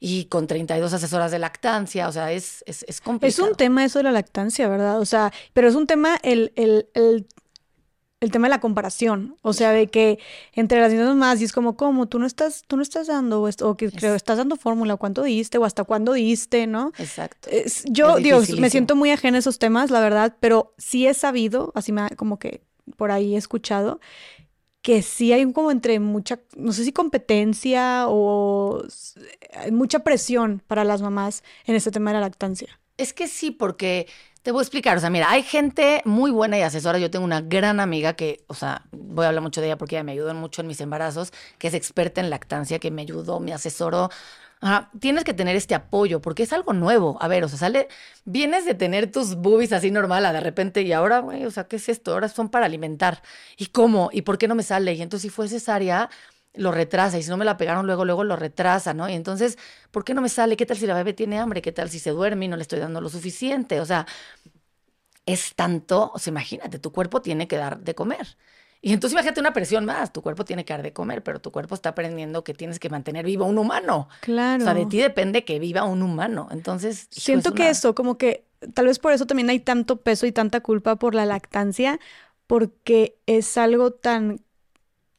y 0.00 0.26
con 0.26 0.46
32 0.46 0.92
asesoras 0.92 1.30
de 1.30 1.38
lactancia, 1.38 2.08
o 2.08 2.12
sea, 2.12 2.32
es, 2.32 2.62
es, 2.66 2.84
es 2.88 3.00
complicado. 3.00 3.28
Es 3.28 3.50
un 3.50 3.56
tema 3.56 3.84
eso 3.84 3.98
de 3.98 4.04
la 4.04 4.12
lactancia, 4.12 4.68
¿verdad? 4.68 5.00
O 5.00 5.06
sea, 5.06 5.32
pero 5.52 5.68
es 5.68 5.74
un 5.74 5.86
tema 5.86 6.18
el, 6.22 6.52
el, 6.56 6.88
el, 6.94 7.26
el 8.20 8.30
tema 8.30 8.48
de 8.48 8.50
la 8.50 8.60
comparación, 8.60 9.36
o 9.42 9.52
sea, 9.52 9.72
de 9.72 9.88
que 9.88 10.18
entre 10.52 10.80
las 10.80 10.92
niñas 10.92 11.14
más 11.14 11.40
y 11.40 11.44
es 11.44 11.52
como, 11.52 11.76
¿cómo? 11.76 12.06
Tú 12.06 12.18
no 12.18 12.26
estás, 12.26 12.62
tú 12.66 12.76
no 12.76 12.82
estás 12.82 13.06
dando, 13.06 13.42
o, 13.42 13.76
que 13.76 13.90
creo, 13.90 14.14
estás 14.14 14.38
dando 14.38 14.56
fórmula, 14.56 14.96
¿cuánto 14.96 15.22
diste? 15.22 15.58
O 15.58 15.64
hasta 15.64 15.84
cuándo 15.84 16.12
diste, 16.12 16.66
¿no? 16.66 16.92
Exacto. 16.98 17.48
yo, 17.86 18.16
Dios, 18.16 18.50
me 18.58 18.70
siento 18.70 18.96
muy 18.96 19.10
ajena 19.10 19.38
a 19.38 19.40
esos 19.40 19.58
temas, 19.58 19.90
la 19.90 20.00
verdad, 20.00 20.36
pero 20.40 20.74
sí 20.78 21.06
he 21.06 21.14
sabido, 21.14 21.72
así 21.74 21.92
me 21.92 22.08
como 22.16 22.38
que 22.38 22.62
por 22.96 23.10
ahí 23.10 23.34
he 23.34 23.38
escuchado, 23.38 24.00
que 24.86 25.02
sí 25.02 25.32
hay 25.32 25.52
como 25.52 25.72
entre 25.72 25.98
mucha, 25.98 26.38
no 26.56 26.70
sé 26.70 26.84
si 26.84 26.92
competencia 26.92 28.04
o 28.06 28.84
mucha 29.72 29.98
presión 30.04 30.62
para 30.68 30.84
las 30.84 31.02
mamás 31.02 31.42
en 31.64 31.74
este 31.74 31.90
tema 31.90 32.10
de 32.10 32.14
la 32.14 32.20
lactancia. 32.20 32.78
Es 32.96 33.12
que 33.12 33.26
sí, 33.26 33.50
porque 33.50 34.06
te 34.44 34.52
voy 34.52 34.60
a 34.60 34.62
explicar, 34.62 34.96
o 34.96 35.00
sea, 35.00 35.10
mira, 35.10 35.28
hay 35.28 35.42
gente 35.42 36.02
muy 36.04 36.30
buena 36.30 36.56
y 36.56 36.62
asesora. 36.62 37.00
Yo 37.00 37.10
tengo 37.10 37.24
una 37.24 37.40
gran 37.40 37.80
amiga 37.80 38.12
que, 38.12 38.44
o 38.46 38.54
sea, 38.54 38.86
voy 38.92 39.24
a 39.24 39.30
hablar 39.30 39.42
mucho 39.42 39.60
de 39.60 39.66
ella 39.66 39.76
porque 39.76 39.96
ella 39.96 40.04
me 40.04 40.12
ayudó 40.12 40.32
mucho 40.34 40.60
en 40.60 40.68
mis 40.68 40.80
embarazos, 40.80 41.32
que 41.58 41.66
es 41.66 41.74
experta 41.74 42.20
en 42.20 42.30
lactancia, 42.30 42.78
que 42.78 42.92
me 42.92 43.02
ayudó, 43.02 43.40
me 43.40 43.52
asesoró 43.52 44.10
tienes 45.00 45.24
que 45.24 45.34
tener 45.34 45.56
este 45.56 45.74
apoyo 45.74 46.20
porque 46.20 46.42
es 46.42 46.52
algo 46.52 46.72
nuevo. 46.72 47.18
A 47.20 47.28
ver, 47.28 47.44
o 47.44 47.48
sea, 47.48 47.58
sale, 47.58 47.88
vienes 48.24 48.64
de 48.64 48.74
tener 48.74 49.10
tus 49.10 49.36
boobies 49.36 49.72
así 49.72 49.90
normal 49.90 50.22
de 50.32 50.40
repente 50.40 50.82
y 50.82 50.92
ahora, 50.92 51.20
güey, 51.20 51.44
o 51.44 51.50
sea, 51.50 51.64
¿qué 51.68 51.76
es 51.76 51.88
esto? 51.88 52.12
Ahora 52.12 52.28
son 52.28 52.48
para 52.48 52.66
alimentar. 52.66 53.22
¿Y 53.56 53.66
cómo? 53.66 54.10
¿Y 54.12 54.22
por 54.22 54.38
qué 54.38 54.48
no 54.48 54.54
me 54.54 54.62
sale? 54.62 54.94
Y 54.94 55.02
entonces 55.02 55.22
si 55.22 55.34
fue 55.34 55.48
cesárea, 55.48 56.10
lo 56.54 56.72
retrasa 56.72 57.18
y 57.18 57.22
si 57.22 57.28
no 57.30 57.36
me 57.36 57.44
la 57.44 57.56
pegaron 57.58 57.86
luego, 57.86 58.04
luego 58.04 58.24
lo 58.24 58.34
retrasa, 58.36 58.94
¿no? 58.94 59.08
Y 59.08 59.12
entonces, 59.14 59.58
¿por 59.90 60.04
qué 60.04 60.14
no 60.14 60.22
me 60.22 60.28
sale? 60.30 60.56
¿Qué 60.56 60.64
tal 60.66 60.76
si 60.78 60.86
la 60.86 60.94
bebé 60.94 61.12
tiene 61.12 61.38
hambre? 61.38 61.60
¿Qué 61.62 61.72
tal 61.72 61.90
si 61.90 61.98
se 61.98 62.10
duerme 62.10 62.46
y 62.46 62.48
no 62.48 62.56
le 62.56 62.62
estoy 62.62 62.78
dando 62.80 63.00
lo 63.00 63.08
suficiente? 63.10 63.80
O 63.80 63.84
sea, 63.86 64.06
es 65.26 65.54
tanto, 65.54 66.10
o 66.14 66.18
sea, 66.18 66.30
imagínate, 66.30 66.78
tu 66.78 66.92
cuerpo 66.92 67.20
tiene 67.22 67.48
que 67.48 67.56
dar 67.56 67.80
de 67.80 67.94
comer. 67.94 68.36
Y 68.86 68.92
entonces 68.92 69.14
imagínate 69.14 69.40
una 69.40 69.52
presión 69.52 69.84
más, 69.84 70.12
tu 70.12 70.22
cuerpo 70.22 70.44
tiene 70.44 70.64
que 70.64 70.72
dar 70.72 70.80
de 70.80 70.92
comer, 70.92 71.20
pero 71.24 71.40
tu 71.40 71.50
cuerpo 71.50 71.74
está 71.74 71.88
aprendiendo 71.88 72.44
que 72.44 72.54
tienes 72.54 72.78
que 72.78 72.88
mantener 72.88 73.26
vivo 73.26 73.44
a 73.44 73.48
un 73.48 73.58
humano. 73.58 74.08
Claro. 74.20 74.62
O 74.62 74.64
sea, 74.64 74.74
de 74.74 74.86
ti 74.86 74.98
depende 74.98 75.44
que 75.44 75.58
viva 75.58 75.82
un 75.82 76.02
humano. 76.02 76.46
Entonces... 76.52 77.08
Siento 77.10 77.52
que 77.52 77.68
eso, 77.68 77.96
como 77.96 78.16
que 78.16 78.46
tal 78.74 78.86
vez 78.86 79.00
por 79.00 79.10
eso 79.10 79.26
también 79.26 79.50
hay 79.50 79.58
tanto 79.58 80.02
peso 80.02 80.24
y 80.24 80.30
tanta 80.30 80.60
culpa 80.60 80.94
por 80.94 81.16
la 81.16 81.26
lactancia, 81.26 81.98
porque 82.46 83.18
es 83.26 83.58
algo 83.58 83.90
tan, 83.90 84.38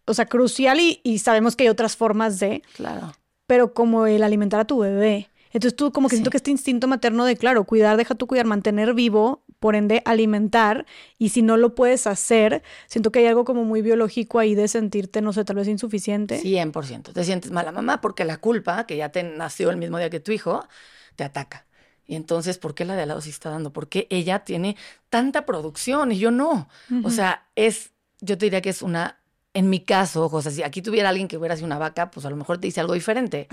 o 0.06 0.14
sea, 0.14 0.28
crucial 0.28 0.80
y, 0.80 1.02
y 1.04 1.20
sabemos 1.20 1.58
que 1.58 1.66
hay 1.66 1.70
otras 1.70 1.98
formas 1.98 2.40
de... 2.40 2.64
Claro. 2.74 3.16
Pero 3.48 3.74
como 3.74 4.06
el 4.06 4.24
alimentar 4.24 4.62
a 4.62 4.66
tu 4.66 4.80
bebé. 4.80 5.28
Entonces 5.52 5.76
tú 5.76 5.92
como 5.92 6.08
que 6.08 6.16
siento 6.16 6.32
que 6.32 6.38
este 6.38 6.52
instinto 6.52 6.88
materno 6.88 7.26
de, 7.26 7.36
claro, 7.36 7.66
cuidar, 7.66 7.98
deja 7.98 8.16
tú 8.16 8.28
cuidar, 8.28 8.46
mantener 8.46 8.94
vivo, 8.94 9.44
por 9.60 9.76
ende 9.76 10.02
alimentar, 10.06 10.86
y 11.18 11.30
si 11.30 11.42
no 11.42 11.58
lo 11.58 11.76
puedes 11.76 12.08
hacer, 12.08 12.64
siento 12.88 13.12
que 13.12 13.20
hay 13.20 13.26
algo 13.26 13.46
como 13.46 13.64
muy 13.64 13.82
biológico 13.82 14.40
ahí 14.40 14.56
de 14.56 14.68
sentirte, 14.68 15.22
no 15.22 15.34
sé, 15.34 15.44
tal 15.46 15.56
vez 15.56 15.68
insuficiente. 15.68 16.40
100%. 16.40 17.14
Te 17.14 17.24
sientes 17.24 17.52
mala 17.52 17.72
mamá 17.72 18.02
porque 18.02 18.26
la 18.26 18.38
culpa, 18.38 18.86
que 18.86 18.98
ya 18.98 19.10
te 19.10 19.24
nació 19.24 19.70
el 19.70 19.78
mismo 19.78 19.98
día 19.98 20.10
que 20.10 20.20
tu 20.20 20.32
hijo, 20.32 20.68
te 21.16 21.24
ataca. 21.24 21.66
Y 22.06 22.16
entonces, 22.16 22.58
¿por 22.58 22.74
qué 22.74 22.86
la 22.86 22.96
de 22.96 23.02
al 23.02 23.10
lado 23.10 23.22
sí 23.22 23.30
está 23.30 23.50
dando? 23.50 23.74
¿Por 23.74 23.90
qué 23.90 24.08
ella 24.10 24.40
tiene 24.40 24.78
tanta 25.10 25.46
producción 25.46 26.12
y 26.12 26.20
yo 26.20 26.32
no? 26.32 26.70
O 27.04 27.10
sea, 27.10 27.48
es, 27.56 27.92
yo 28.22 28.38
te 28.38 28.46
diría 28.46 28.62
que 28.62 28.70
es 28.70 28.82
una 28.82 29.20
en 29.58 29.72
mi 29.72 29.80
caso, 29.80 30.30
sea, 30.40 30.52
si 30.52 30.62
aquí 30.62 30.84
tuviera 30.84 31.10
alguien 31.10 31.28
que 31.28 31.36
hubiera 31.36 31.56
sido 31.56 31.66
una 31.66 31.80
vaca, 31.80 32.12
pues 32.12 32.28
a 32.28 32.30
lo 32.30 32.36
mejor 32.36 32.60
te 32.60 32.68
dice 32.68 32.80
algo 32.80 32.94
diferente. 32.94 33.48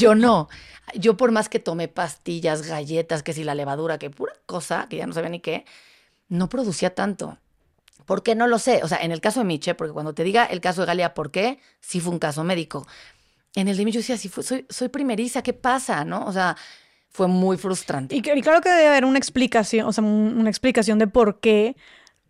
Yo 0.00 0.16
no. 0.16 0.48
Yo 0.96 1.16
por 1.16 1.30
más 1.30 1.48
que 1.48 1.60
tomé 1.60 1.86
pastillas, 1.86 2.66
galletas, 2.66 3.22
que 3.22 3.32
si 3.32 3.44
la 3.44 3.54
levadura, 3.54 3.96
que 3.96 4.10
pura 4.10 4.32
cosa, 4.46 4.88
que 4.90 4.96
ya 4.96 5.06
no 5.06 5.12
sabía 5.12 5.30
ni 5.30 5.38
qué, 5.38 5.64
no 6.28 6.48
producía 6.48 6.92
tanto. 6.96 7.38
¿Por 8.04 8.24
qué? 8.24 8.34
No 8.34 8.48
lo 8.48 8.58
sé. 8.58 8.80
O 8.82 8.88
sea, 8.88 8.98
en 8.98 9.12
el 9.12 9.20
caso 9.20 9.38
de 9.38 9.44
Miche, 9.44 9.76
porque 9.76 9.92
cuando 9.92 10.12
te 10.12 10.24
diga 10.24 10.44
el 10.44 10.60
caso 10.60 10.80
de 10.80 10.88
Galia, 10.88 11.14
¿por 11.14 11.30
qué? 11.30 11.60
Sí 11.78 12.00
fue 12.00 12.12
un 12.12 12.18
caso 12.18 12.42
médico. 12.42 12.84
En 13.54 13.68
el 13.68 13.76
de 13.76 13.84
Miche 13.84 13.98
yo 13.98 14.00
decía, 14.00 14.18
sí, 14.18 14.28
soy, 14.42 14.66
soy 14.68 14.88
primeriza, 14.88 15.40
¿qué 15.42 15.52
pasa? 15.52 16.04
¿No? 16.04 16.26
O 16.26 16.32
sea, 16.32 16.56
fue 17.10 17.28
muy 17.28 17.58
frustrante. 17.58 18.16
Y, 18.16 18.22
claro 18.22 18.60
que 18.60 18.70
debe 18.70 18.88
haber 18.88 19.04
una 19.04 19.18
explicación, 19.18 19.86
o 19.86 19.92
sea, 19.92 20.02
una 20.02 20.50
explicación 20.50 20.98
de 20.98 21.06
por 21.06 21.38
qué 21.38 21.76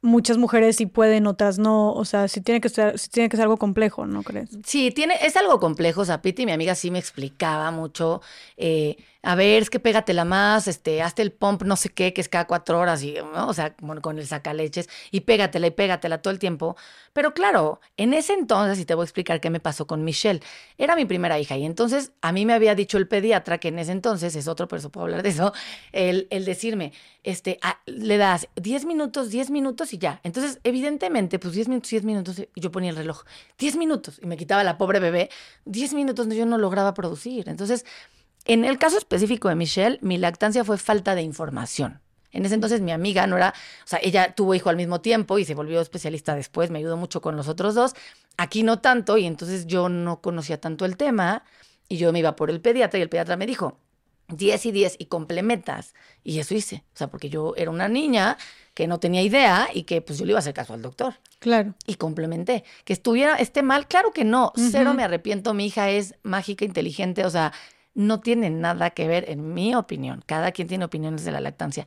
muchas 0.04 0.38
mujeres 0.38 0.76
sí 0.76 0.86
pueden, 0.86 1.26
otras 1.26 1.58
no. 1.58 1.92
O 1.92 2.04
sea, 2.04 2.28
sí 2.28 2.40
tiene 2.40 2.60
que 2.60 2.68
ser, 2.68 2.98
sí 2.98 3.08
tiene 3.10 3.28
que 3.28 3.36
ser 3.36 3.44
algo 3.44 3.56
complejo, 3.56 4.06
¿no 4.06 4.22
crees? 4.22 4.50
Sí, 4.64 4.90
tiene, 4.90 5.14
es 5.22 5.36
algo 5.36 5.58
complejo. 5.58 6.02
O 6.02 6.04
sea, 6.04 6.22
Piti, 6.22 6.46
mi 6.46 6.52
amiga, 6.52 6.74
sí 6.74 6.90
me 6.90 6.98
explicaba 6.98 7.70
mucho. 7.70 8.20
Eh, 8.56 8.96
a 9.24 9.34
ver, 9.34 9.62
es 9.62 9.70
que 9.70 9.80
pégatela 9.80 10.24
más, 10.24 10.68
este, 10.68 11.02
hazte 11.02 11.22
el 11.22 11.32
pump, 11.32 11.62
no 11.62 11.76
sé 11.76 11.88
qué, 11.88 12.12
que 12.12 12.20
es 12.20 12.28
cada 12.28 12.46
cuatro 12.46 12.78
horas, 12.78 13.02
y, 13.02 13.16
o 13.18 13.52
sea, 13.54 13.74
con 13.74 14.18
el 14.18 14.26
sacaleches, 14.26 14.88
y 15.10 15.20
pégatela 15.20 15.66
y 15.66 15.70
pégatela 15.70 16.18
todo 16.22 16.32
el 16.32 16.38
tiempo. 16.38 16.76
Pero 17.12 17.32
claro, 17.34 17.80
en 17.96 18.14
ese 18.14 18.34
entonces, 18.34 18.78
y 18.78 18.84
te 18.84 18.94
voy 18.94 19.02
a 19.02 19.06
explicar 19.06 19.40
qué 19.40 19.50
me 19.50 19.60
pasó 19.60 19.86
con 19.86 20.04
Michelle, 20.04 20.40
era 20.78 20.96
mi 20.96 21.04
primera 21.04 21.38
hija, 21.38 21.56
y 21.56 21.64
entonces 21.64 22.12
a 22.20 22.32
mí 22.32 22.44
me 22.44 22.52
había 22.52 22.74
dicho 22.74 22.98
el 22.98 23.08
pediatra, 23.08 23.58
que 23.58 23.68
en 23.68 23.78
ese 23.78 23.92
entonces, 23.92 24.36
es 24.36 24.46
otro, 24.46 24.68
pero 24.68 24.78
eso 24.80 24.90
puedo 24.90 25.06
hablar 25.06 25.22
de 25.22 25.30
eso, 25.30 25.52
el, 25.92 26.28
el 26.30 26.44
decirme, 26.44 26.92
este, 27.22 27.58
le 27.86 28.18
das 28.18 28.48
10 28.56 28.84
minutos, 28.84 29.30
10 29.30 29.50
minutos 29.50 29.94
y 29.94 29.98
ya. 29.98 30.20
Entonces, 30.22 30.60
evidentemente, 30.64 31.38
pues 31.38 31.54
10 31.54 31.68
minutos, 31.68 31.90
10 31.90 32.04
minutos, 32.04 32.38
y 32.54 32.60
yo 32.60 32.70
ponía 32.70 32.90
el 32.90 32.96
reloj, 32.96 33.24
10 33.58 33.76
minutos, 33.76 34.20
y 34.22 34.26
me 34.26 34.36
quitaba 34.36 34.62
la 34.64 34.76
pobre 34.76 35.00
bebé, 35.00 35.30
10 35.64 35.94
minutos 35.94 36.28
yo 36.28 36.46
no 36.46 36.58
lograba 36.58 36.94
producir. 36.94 37.48
Entonces, 37.48 37.84
en 38.44 38.64
el 38.64 38.78
caso 38.78 38.98
específico 38.98 39.48
de 39.48 39.54
Michelle, 39.54 39.98
mi 40.02 40.18
lactancia 40.18 40.64
fue 40.64 40.78
falta 40.78 41.14
de 41.14 41.22
información. 41.22 42.00
En 42.32 42.44
ese 42.44 42.56
entonces 42.56 42.80
mi 42.80 42.90
amiga 42.90 43.26
no 43.26 43.36
era, 43.36 43.54
o 43.84 43.86
sea, 43.86 44.00
ella 44.02 44.34
tuvo 44.34 44.54
hijo 44.54 44.68
al 44.68 44.76
mismo 44.76 45.00
tiempo 45.00 45.38
y 45.38 45.44
se 45.44 45.54
volvió 45.54 45.80
especialista 45.80 46.34
después, 46.34 46.70
me 46.70 46.80
ayudó 46.80 46.96
mucho 46.96 47.20
con 47.20 47.36
los 47.36 47.48
otros 47.48 47.74
dos. 47.74 47.94
Aquí 48.36 48.64
no 48.64 48.80
tanto 48.80 49.16
y 49.16 49.24
entonces 49.24 49.66
yo 49.66 49.88
no 49.88 50.20
conocía 50.20 50.60
tanto 50.60 50.84
el 50.84 50.96
tema 50.96 51.44
y 51.88 51.96
yo 51.96 52.12
me 52.12 52.18
iba 52.18 52.34
por 52.34 52.50
el 52.50 52.60
pediatra 52.60 52.98
y 52.98 53.02
el 53.02 53.08
pediatra 53.08 53.36
me 53.36 53.46
dijo, 53.46 53.78
10 54.28 54.66
y 54.66 54.72
10 54.72 54.96
y 54.98 55.06
complementas. 55.06 55.94
Y 56.24 56.40
eso 56.40 56.54
hice, 56.54 56.82
o 56.94 56.96
sea, 56.96 57.08
porque 57.08 57.30
yo 57.30 57.54
era 57.56 57.70
una 57.70 57.88
niña 57.88 58.36
que 58.74 58.88
no 58.88 58.98
tenía 58.98 59.22
idea 59.22 59.68
y 59.72 59.84
que 59.84 60.00
pues 60.00 60.18
yo 60.18 60.24
le 60.24 60.32
iba 60.32 60.38
a 60.38 60.40
hacer 60.40 60.54
caso 60.54 60.74
al 60.74 60.82
doctor. 60.82 61.14
Claro. 61.38 61.74
Y 61.86 61.94
complementé. 61.94 62.64
Que 62.84 62.92
estuviera, 62.92 63.36
esté 63.36 63.62
mal, 63.62 63.86
claro 63.86 64.12
que 64.12 64.24
no, 64.24 64.52
cero 64.56 64.94
me 64.94 65.04
arrepiento, 65.04 65.54
mi 65.54 65.66
hija 65.66 65.90
es 65.90 66.14
mágica, 66.22 66.64
inteligente, 66.64 67.24
o 67.24 67.30
sea, 67.30 67.52
no 67.94 68.20
tiene 68.20 68.50
nada 68.50 68.90
que 68.90 69.08
ver, 69.08 69.30
en 69.30 69.54
mi 69.54 69.74
opinión. 69.74 70.22
Cada 70.26 70.52
quien 70.52 70.68
tiene 70.68 70.84
opiniones 70.84 71.24
de 71.24 71.32
la 71.32 71.40
lactancia. 71.40 71.86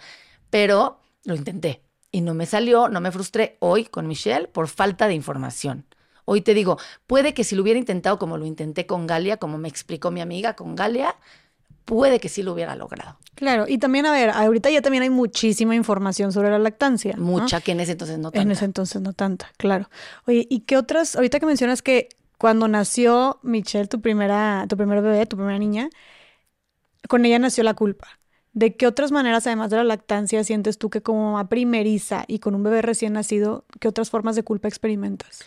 Pero 0.50 1.00
lo 1.24 1.36
intenté 1.36 1.82
y 2.12 2.22
no 2.22 2.34
me 2.34 2.46
salió, 2.46 2.90
no 2.90 3.02
me 3.02 3.12
frustré 3.12 3.58
hoy 3.60 3.86
con 3.86 4.08
Michelle 4.08 4.48
por 4.48 4.68
falta 4.68 5.08
de 5.08 5.14
información. 5.14 5.86
Hoy 6.26 6.42
te 6.42 6.54
digo, 6.54 6.78
puede 7.06 7.34
que 7.34 7.44
si 7.44 7.56
lo 7.56 7.62
hubiera 7.62 7.80
intentado 7.80 8.20
como 8.20 8.38
lo 8.38 8.46
intenté 8.46 8.86
con 8.86 9.08
Galia, 9.08 9.38
como 9.38 9.58
me 9.58 9.70
explicó 9.70 10.12
mi 10.12 10.20
amiga 10.20 10.56
con 10.56 10.76
Galia, 10.76 11.16
puede 11.86 12.20
que 12.20 12.28
sí 12.28 12.44
lo 12.44 12.52
hubiera 12.52 12.76
logrado. 12.76 13.18
Claro, 13.36 13.66
y 13.68 13.78
también, 13.78 14.06
a 14.06 14.12
ver, 14.12 14.32
ahorita 14.32 14.70
ya 14.70 14.82
también 14.82 15.04
hay 15.04 15.10
muchísima 15.10 15.74
información 15.74 16.34
sobre 16.34 16.50
la 16.50 16.60
lactancia. 16.60 17.16
Mucha, 17.18 17.62
que 17.62 17.72
en 17.72 17.80
ese 17.80 17.94
entonces 17.94 18.18
no 18.18 18.32
tanta. 18.32 18.42
En 18.42 18.52
ese 18.52 18.66
entonces 18.66 19.02
no 19.02 19.14
tanta, 19.14 19.52
claro. 19.56 19.90
Oye, 20.26 20.46
¿y 20.50 20.62
qué 20.62 20.76
otras, 20.76 21.16
ahorita 21.16 21.40
que 21.40 21.46
mencionas 21.46 21.82
que 21.82 22.10
cuando 22.38 22.68
nació 22.68 23.40
Michelle, 23.44 23.88
tu 23.88 24.02
primera, 24.02 24.66
tu 24.70 24.78
primer 24.78 25.02
bebé, 25.02 25.26
tu 25.26 25.38
primera 25.38 25.58
niña, 25.58 25.90
con 27.08 27.26
ella 27.26 27.40
nació 27.40 27.64
la 27.64 27.74
culpa. 27.74 28.08
¿De 28.54 28.76
qué 28.76 28.88
otras 28.88 29.12
maneras, 29.12 29.46
además 29.46 29.70
de 29.70 29.78
la 29.78 29.84
lactancia, 29.84 30.44
sientes 30.44 30.78
tú 30.78 30.90
que 30.90 31.02
como 31.02 31.32
mamá 31.32 31.48
primeriza 31.48 32.26
y 32.28 32.40
con 32.40 32.56
un 32.56 32.64
bebé 32.64 32.82
recién 32.82 33.14
nacido, 33.14 33.66
qué 33.80 33.88
otras 33.88 34.10
formas 34.10 34.36
de 34.36 34.44
culpa 34.44 34.68
experimentas? 34.68 35.44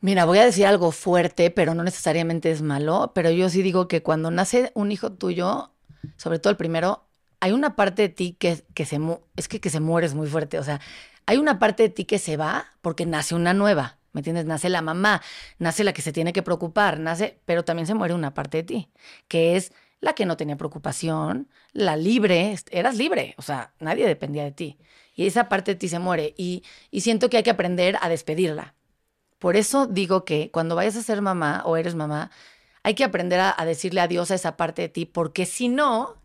Mira, 0.00 0.26
voy 0.26 0.38
a 0.38 0.44
decir 0.44 0.66
algo 0.66 0.92
fuerte, 0.92 1.50
pero 1.50 1.74
no 1.74 1.82
necesariamente 1.82 2.50
es 2.50 2.60
malo, 2.60 3.12
pero 3.14 3.30
yo 3.30 3.48
sí 3.48 3.62
digo 3.62 3.88
que 3.88 4.02
cuando 4.02 4.30
nace 4.30 4.70
un 4.74 4.92
hijo 4.92 5.12
tuyo, 5.12 5.72
sobre 6.16 6.38
todo 6.38 6.50
el 6.50 6.58
primero, 6.58 7.04
hay 7.40 7.52
una 7.52 7.74
parte 7.74 8.02
de 8.02 8.08
ti 8.10 8.36
que, 8.38 8.62
que 8.74 8.84
se 8.84 9.00
es 9.36 9.48
que, 9.48 9.60
que 9.60 9.70
se 9.70 9.80
muere 9.80 10.06
es 10.06 10.14
muy 10.14 10.28
fuerte, 10.28 10.58
o 10.58 10.62
sea, 10.62 10.80
hay 11.24 11.38
una 11.38 11.58
parte 11.58 11.84
de 11.84 11.88
ti 11.88 12.04
que 12.04 12.18
se 12.18 12.36
va 12.36 12.66
porque 12.82 13.06
nace 13.06 13.34
una 13.34 13.54
nueva, 13.54 13.98
¿me 14.16 14.20
entiendes? 14.20 14.46
Nace 14.46 14.70
la 14.70 14.80
mamá, 14.80 15.20
nace 15.58 15.84
la 15.84 15.92
que 15.92 16.00
se 16.00 16.10
tiene 16.10 16.32
que 16.32 16.42
preocupar, 16.42 16.98
nace, 16.98 17.38
pero 17.44 17.66
también 17.66 17.86
se 17.86 17.92
muere 17.92 18.14
una 18.14 18.32
parte 18.32 18.56
de 18.56 18.62
ti, 18.62 18.88
que 19.28 19.56
es 19.56 19.72
la 20.00 20.14
que 20.14 20.24
no 20.24 20.38
tenía 20.38 20.56
preocupación, 20.56 21.50
la 21.74 21.96
libre, 21.96 22.56
eras 22.70 22.96
libre, 22.96 23.34
o 23.36 23.42
sea, 23.42 23.74
nadie 23.78 24.06
dependía 24.06 24.44
de 24.44 24.52
ti. 24.52 24.78
Y 25.14 25.26
esa 25.26 25.50
parte 25.50 25.72
de 25.72 25.78
ti 25.78 25.88
se 25.88 25.98
muere 25.98 26.34
y, 26.38 26.62
siento 26.98 27.28
que 27.28 27.36
hay 27.36 27.42
que 27.42 27.50
aprender 27.50 27.98
a 28.00 28.08
despedirla. 28.08 28.74
Por 29.38 29.56
eso 29.56 29.86
digo 29.86 30.24
que 30.24 30.50
cuando 30.50 30.76
vayas 30.76 30.96
a 30.96 31.02
ser 31.02 31.20
mamá 31.20 31.62
o 31.66 31.76
eres 31.76 31.94
mamá, 31.94 32.30
hay 32.82 32.94
que 32.94 33.04
aprender 33.04 33.38
a, 33.40 33.54
a 33.54 33.66
decirle 33.66 34.00
adiós 34.00 34.30
a 34.30 34.36
esa 34.36 34.56
parte 34.56 34.80
de 34.80 34.88
ti, 34.88 35.04
porque 35.04 35.44
si 35.44 35.68
no, 35.68 36.22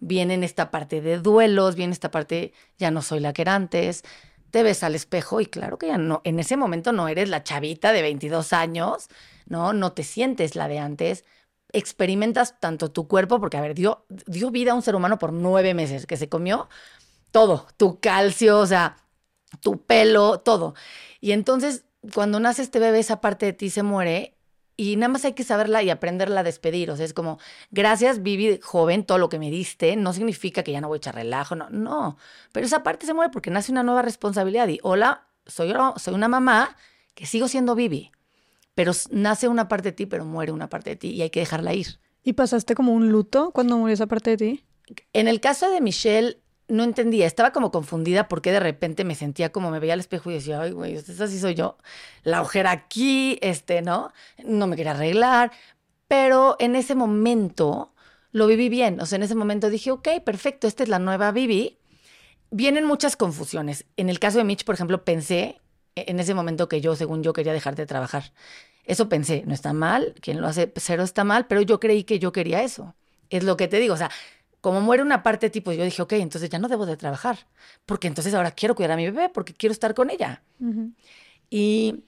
viene 0.00 0.44
esta 0.44 0.70
parte 0.70 1.00
de 1.00 1.18
duelos, 1.18 1.76
viene 1.76 1.94
esta 1.94 2.10
parte, 2.10 2.52
ya 2.76 2.90
no 2.90 3.00
soy 3.00 3.20
la 3.20 3.32
que 3.32 3.42
era 3.42 3.54
antes, 3.54 4.04
te 4.52 4.62
ves 4.62 4.84
al 4.84 4.94
espejo 4.94 5.40
y 5.40 5.46
claro 5.46 5.78
que 5.78 5.88
ya 5.88 5.98
no, 5.98 6.20
en 6.24 6.38
ese 6.38 6.56
momento 6.56 6.92
no 6.92 7.08
eres 7.08 7.30
la 7.30 7.42
chavita 7.42 7.92
de 7.92 8.02
22 8.02 8.52
años, 8.52 9.08
¿no? 9.46 9.72
No 9.72 9.92
te 9.92 10.04
sientes 10.04 10.56
la 10.56 10.68
de 10.68 10.78
antes, 10.78 11.24
experimentas 11.72 12.60
tanto 12.60 12.90
tu 12.92 13.08
cuerpo, 13.08 13.40
porque, 13.40 13.56
a 13.56 13.62
ver, 13.62 13.74
dio, 13.74 14.04
dio 14.26 14.50
vida 14.50 14.72
a 14.72 14.74
un 14.74 14.82
ser 14.82 14.94
humano 14.94 15.18
por 15.18 15.32
nueve 15.32 15.74
meses, 15.74 16.06
que 16.06 16.18
se 16.18 16.28
comió 16.28 16.68
todo, 17.32 17.66
tu 17.78 17.98
calcio, 18.00 18.58
o 18.58 18.66
sea, 18.66 18.98
tu 19.60 19.82
pelo, 19.86 20.40
todo. 20.40 20.74
Y 21.20 21.32
entonces, 21.32 21.84
cuando 22.14 22.38
nace 22.38 22.62
este 22.62 22.78
bebé, 22.78 22.98
esa 23.00 23.22
parte 23.22 23.46
de 23.46 23.52
ti 23.54 23.70
se 23.70 23.82
muere 23.82 24.36
y 24.90 24.96
nada 24.96 25.08
más 25.08 25.24
hay 25.24 25.32
que 25.32 25.44
saberla 25.44 25.82
y 25.82 25.90
aprenderla 25.90 26.40
a 26.40 26.44
despedir. 26.44 26.90
O 26.90 26.96
sea, 26.96 27.04
es 27.04 27.14
como, 27.14 27.38
gracias, 27.70 28.22
Vivi, 28.22 28.58
joven, 28.62 29.04
todo 29.04 29.18
lo 29.18 29.28
que 29.28 29.38
me 29.38 29.50
diste, 29.50 29.96
no 29.96 30.12
significa 30.12 30.62
que 30.62 30.72
ya 30.72 30.80
no 30.80 30.88
voy 30.88 30.96
a 30.96 30.98
echar 30.98 31.14
relajo, 31.14 31.54
no, 31.54 31.70
no. 31.70 32.16
Pero 32.52 32.66
esa 32.66 32.82
parte 32.82 33.06
se 33.06 33.14
muere 33.14 33.30
porque 33.30 33.50
nace 33.50 33.72
una 33.72 33.82
nueva 33.82 34.02
responsabilidad 34.02 34.68
y, 34.68 34.78
hola, 34.82 35.26
soy, 35.46 35.72
soy 35.96 36.14
una 36.14 36.28
mamá 36.28 36.76
que 37.14 37.26
sigo 37.26 37.48
siendo 37.48 37.74
Vivi 37.74 38.12
pero 38.74 38.92
nace 39.10 39.48
una 39.48 39.68
parte 39.68 39.90
de 39.90 39.92
ti, 39.92 40.06
pero 40.06 40.24
muere 40.24 40.52
una 40.52 40.68
parte 40.68 40.90
de 40.90 40.96
ti 40.96 41.10
y 41.10 41.22
hay 41.22 41.30
que 41.30 41.40
dejarla 41.40 41.74
ir. 41.74 41.98
¿Y 42.22 42.34
pasaste 42.34 42.74
como 42.74 42.92
un 42.92 43.10
luto 43.10 43.50
cuando 43.52 43.76
murió 43.76 43.94
esa 43.94 44.06
parte 44.06 44.30
de 44.30 44.36
ti? 44.36 44.64
En 45.12 45.28
el 45.28 45.40
caso 45.40 45.70
de 45.70 45.80
Michelle, 45.80 46.38
no 46.68 46.84
entendía, 46.84 47.26
estaba 47.26 47.52
como 47.52 47.70
confundida 47.70 48.28
porque 48.28 48.52
de 48.52 48.60
repente 48.60 49.04
me 49.04 49.14
sentía 49.14 49.52
como 49.52 49.70
me 49.70 49.78
veía 49.78 49.94
al 49.94 50.00
espejo 50.00 50.30
y 50.30 50.34
decía, 50.34 50.60
ay, 50.60 50.72
güey, 50.72 50.94
esa 50.94 51.26
sí 51.26 51.38
soy 51.38 51.54
yo. 51.54 51.76
La 52.22 52.40
ojera 52.40 52.70
aquí, 52.70 53.38
este, 53.42 53.82
¿no? 53.82 54.12
No 54.44 54.66
me 54.66 54.76
quería 54.76 54.92
arreglar. 54.92 55.52
Pero 56.08 56.56
en 56.58 56.76
ese 56.76 56.94
momento 56.94 57.92
lo 58.32 58.46
viví 58.46 58.68
bien. 58.68 59.00
O 59.00 59.06
sea, 59.06 59.16
en 59.16 59.22
ese 59.22 59.34
momento 59.34 59.70
dije, 59.70 59.90
ok, 59.90 60.08
perfecto, 60.24 60.66
esta 60.66 60.82
es 60.82 60.88
la 60.88 60.98
nueva 60.98 61.30
Vivi. 61.32 61.78
Vienen 62.50 62.84
muchas 62.84 63.16
confusiones. 63.16 63.84
En 63.96 64.08
el 64.08 64.18
caso 64.18 64.38
de 64.38 64.44
Mitch, 64.44 64.64
por 64.64 64.74
ejemplo, 64.74 65.04
pensé 65.04 65.60
e-, 65.94 66.04
en 66.08 66.20
ese 66.20 66.34
momento 66.34 66.68
que 66.68 66.80
yo, 66.80 66.96
según 66.96 67.22
yo, 67.22 67.32
quería 67.32 67.52
dejar 67.52 67.76
de 67.76 67.86
trabajar. 67.86 68.32
Eso 68.84 69.08
pensé, 69.08 69.44
no 69.46 69.54
está 69.54 69.72
mal, 69.72 70.14
quien 70.20 70.40
lo 70.40 70.48
hace 70.48 70.72
cero 70.76 71.04
está 71.04 71.22
mal, 71.24 71.46
pero 71.46 71.62
yo 71.62 71.78
creí 71.78 72.04
que 72.04 72.18
yo 72.18 72.32
quería 72.32 72.62
eso. 72.62 72.96
Es 73.30 73.44
lo 73.44 73.56
que 73.56 73.68
te 73.68 73.78
digo, 73.78 73.94
o 73.94 73.96
sea, 73.96 74.10
como 74.62 74.80
muere 74.80 75.02
una 75.02 75.24
parte 75.24 75.50
tipo, 75.50 75.72
yo 75.72 75.84
dije, 75.84 76.00
ok, 76.00 76.12
entonces 76.14 76.48
ya 76.48 76.60
no 76.60 76.68
debo 76.68 76.86
de 76.86 76.96
trabajar, 76.96 77.48
porque 77.84 78.06
entonces 78.06 78.32
ahora 78.32 78.52
quiero 78.52 78.76
cuidar 78.76 78.92
a 78.92 78.96
mi 78.96 79.04
bebé, 79.04 79.28
porque 79.28 79.52
quiero 79.52 79.72
estar 79.72 79.92
con 79.92 80.08
ella. 80.08 80.44
Y 81.50 82.04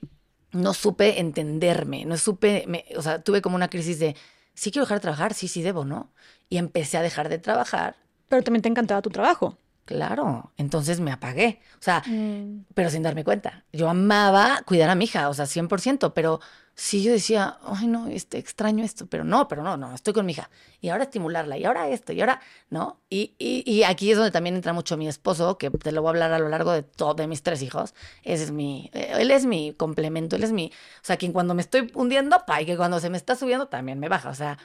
no 0.52 0.72
supe 0.72 1.18
entenderme, 1.18 2.04
no 2.04 2.16
supe, 2.16 2.64
o 2.96 3.02
sea, 3.02 3.20
tuve 3.20 3.42
como 3.42 3.56
una 3.56 3.68
crisis 3.68 3.98
de, 3.98 4.14
sí 4.54 4.70
quiero 4.70 4.84
dejar 4.84 4.98
de 4.98 5.02
trabajar, 5.02 5.34
sí, 5.34 5.48
sí 5.48 5.62
debo, 5.62 5.84
¿no? 5.84 6.12
Y 6.48 6.58
empecé 6.58 6.96
a 6.96 7.02
dejar 7.02 7.28
de 7.28 7.38
trabajar. 7.38 7.96
Pero 8.28 8.44
también 8.44 8.62
te 8.62 8.68
encantaba 8.68 9.02
tu 9.02 9.10
trabajo. 9.10 9.58
Claro, 9.84 10.52
entonces 10.56 11.00
me 11.00 11.12
apagué, 11.12 11.60
o 11.74 11.82
sea, 11.82 12.02
mm. 12.06 12.64
pero 12.72 12.88
sin 12.88 13.02
darme 13.02 13.22
cuenta. 13.22 13.64
Yo 13.70 13.90
amaba 13.90 14.62
cuidar 14.64 14.88
a 14.88 14.94
mi 14.94 15.04
hija, 15.04 15.28
o 15.28 15.34
sea, 15.34 15.44
100%, 15.44 16.14
pero 16.14 16.40
sí 16.74 17.02
yo 17.02 17.12
decía, 17.12 17.58
ay, 17.62 17.86
no, 17.86 18.08
este, 18.08 18.38
extraño 18.38 18.82
esto, 18.82 19.06
pero 19.06 19.24
no, 19.24 19.46
pero 19.46 19.62
no, 19.62 19.76
no, 19.76 19.94
estoy 19.94 20.14
con 20.14 20.24
mi 20.24 20.32
hija. 20.32 20.48
Y 20.80 20.88
ahora 20.88 21.04
estimularla, 21.04 21.58
y 21.58 21.64
ahora 21.64 21.88
esto, 21.90 22.14
y 22.14 22.20
ahora, 22.20 22.40
¿no? 22.70 22.98
Y, 23.10 23.34
y, 23.38 23.82
aquí 23.82 24.10
es 24.10 24.16
donde 24.16 24.30
también 24.30 24.56
entra 24.56 24.72
mucho 24.72 24.96
mi 24.96 25.06
esposo, 25.06 25.58
que 25.58 25.70
te 25.70 25.92
lo 25.92 26.00
voy 26.00 26.08
a 26.08 26.10
hablar 26.10 26.32
a 26.32 26.38
lo 26.38 26.48
largo 26.48 26.72
de 26.72 26.82
todos 26.82 27.16
de 27.16 27.26
mis 27.26 27.42
tres 27.42 27.60
hijos. 27.60 27.94
Ese 28.22 28.44
es 28.44 28.50
mi, 28.52 28.90
eh, 28.94 29.12
él 29.18 29.30
es 29.30 29.44
mi 29.44 29.74
complemento, 29.74 30.36
él 30.36 30.44
es 30.44 30.52
mi, 30.52 30.68
o 30.68 31.04
sea, 31.04 31.18
quien 31.18 31.32
cuando 31.32 31.54
me 31.54 31.60
estoy 31.62 31.90
hundiendo, 31.94 32.44
pa, 32.46 32.62
y 32.62 32.66
que 32.66 32.76
cuando 32.76 33.00
se 33.00 33.10
me 33.10 33.18
está 33.18 33.36
subiendo 33.36 33.68
también 33.68 34.00
me 34.00 34.08
baja, 34.08 34.30
o 34.30 34.34
sea, 34.34 34.58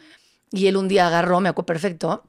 y 0.52 0.68
él 0.68 0.78
un 0.78 0.88
día 0.88 1.08
agarró, 1.08 1.42
me 1.42 1.50
acuerdo 1.50 1.68
perfecto, 1.68 2.24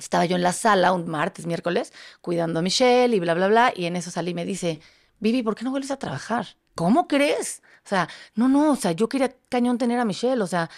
estaba 0.00 0.24
yo 0.24 0.36
en 0.36 0.42
la 0.42 0.52
sala 0.52 0.92
un 0.92 1.08
martes, 1.08 1.46
miércoles, 1.46 1.92
cuidando 2.20 2.58
a 2.58 2.62
Michelle 2.62 3.14
y 3.14 3.20
bla, 3.20 3.34
bla, 3.34 3.48
bla. 3.48 3.72
Y 3.76 3.86
en 3.86 3.96
eso 3.96 4.10
salí 4.10 4.32
y 4.32 4.34
me 4.34 4.44
dice, 4.44 4.80
Vivi, 5.20 5.42
¿por 5.42 5.54
qué 5.54 5.64
no 5.64 5.70
vuelves 5.70 5.90
a 5.90 5.98
trabajar? 5.98 6.56
¿Cómo 6.74 7.06
crees? 7.06 7.62
O 7.84 7.88
sea, 7.88 8.08
no, 8.34 8.48
no, 8.48 8.72
o 8.72 8.76
sea, 8.76 8.92
yo 8.92 9.08
quería 9.08 9.34
cañón 9.48 9.78
tener 9.78 9.98
a 9.98 10.04
Michelle. 10.04 10.42
O 10.42 10.46
sea, 10.46 10.70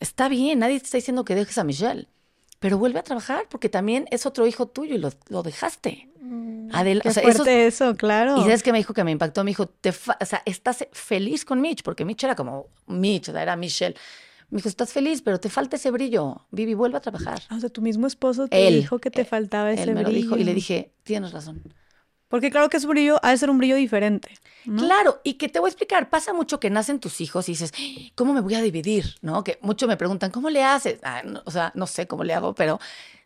está 0.00 0.28
bien, 0.28 0.58
nadie 0.60 0.78
te 0.78 0.86
está 0.86 0.98
diciendo 0.98 1.24
que 1.24 1.34
dejes 1.34 1.58
a 1.58 1.64
Michelle. 1.64 2.08
Pero 2.60 2.78
vuelve 2.78 2.98
a 2.98 3.02
trabajar 3.02 3.46
porque 3.50 3.68
también 3.68 4.06
es 4.10 4.24
otro 4.24 4.46
hijo 4.46 4.66
tuyo 4.66 4.94
y 4.94 4.98
lo, 4.98 5.42
dejaste. 5.42 6.08
Mm, 6.20 6.70
qué 7.02 7.10
fuerte 7.10 7.66
eso, 7.66 7.94
claro. 7.94 8.38
Y 8.38 8.40
sabes 8.40 8.62
que 8.62 8.72
me 8.72 8.78
dijo 8.78 8.94
que 8.94 9.04
me 9.04 9.10
impactó, 9.10 9.44
me 9.44 9.50
dijo, 9.50 9.66
te 9.66 9.90
o 9.90 10.24
sea, 10.24 10.42
estás 10.46 10.86
feliz 10.92 11.44
con 11.44 11.60
Mitch, 11.60 11.82
porque 11.82 12.06
Mitch 12.06 12.24
era 12.24 12.34
como 12.34 12.68
Mitch, 12.86 13.28
o 13.28 13.32
sea, 13.32 13.42
era 13.42 13.54
Michelle. 13.56 13.94
Me 14.54 14.58
dijo, 14.58 14.68
estás 14.68 14.92
feliz, 14.92 15.20
pero 15.20 15.40
te 15.40 15.50
falta 15.50 15.74
ese 15.74 15.90
brillo. 15.90 16.46
Vivi, 16.52 16.74
vuelve 16.74 16.96
a 16.96 17.00
trabajar. 17.00 17.42
O 17.50 17.58
sea, 17.58 17.70
tu 17.70 17.82
mismo 17.82 18.06
esposo 18.06 18.46
te 18.46 18.70
dijo 18.70 19.00
que 19.00 19.10
te 19.10 19.22
eh, 19.22 19.24
faltaba 19.24 19.72
ese 19.72 19.82
él 19.82 19.96
me 19.96 20.04
brillo. 20.04 20.16
dijo 20.16 20.36
y 20.36 20.44
le 20.44 20.54
dije, 20.54 20.92
tienes 21.02 21.32
razón. 21.32 21.60
Porque 22.28 22.52
claro 22.52 22.68
que 22.68 22.76
ese 22.76 22.86
brillo 22.86 23.18
ha 23.24 23.30
de 23.32 23.36
ser 23.36 23.50
un 23.50 23.58
brillo 23.58 23.74
diferente. 23.74 24.28
Claro, 24.62 25.20
y 25.24 25.34
que 25.34 25.48
te 25.48 25.58
voy 25.58 25.66
a 25.66 25.70
explicar, 25.70 26.08
pasa 26.08 26.32
mucho 26.32 26.60
que 26.60 26.70
nacen 26.70 27.00
tus 27.00 27.20
hijos 27.20 27.48
y 27.48 27.52
dices, 27.52 27.72
¿cómo 28.14 28.32
me 28.32 28.42
voy 28.42 28.54
a 28.54 28.62
dividir? 28.62 29.16
¿No? 29.22 29.42
Que 29.42 29.58
mucho 29.60 29.88
me 29.88 29.96
preguntan, 29.96 30.30
¿cómo 30.30 30.48
le 30.50 30.62
haces? 30.62 31.00
Ah, 31.02 31.24
o 31.44 31.50
sea, 31.50 31.72
no 31.74 31.88
sé 31.88 32.06
cómo 32.06 32.22
le 32.22 32.32
hago, 32.32 32.54
pero 32.54 32.78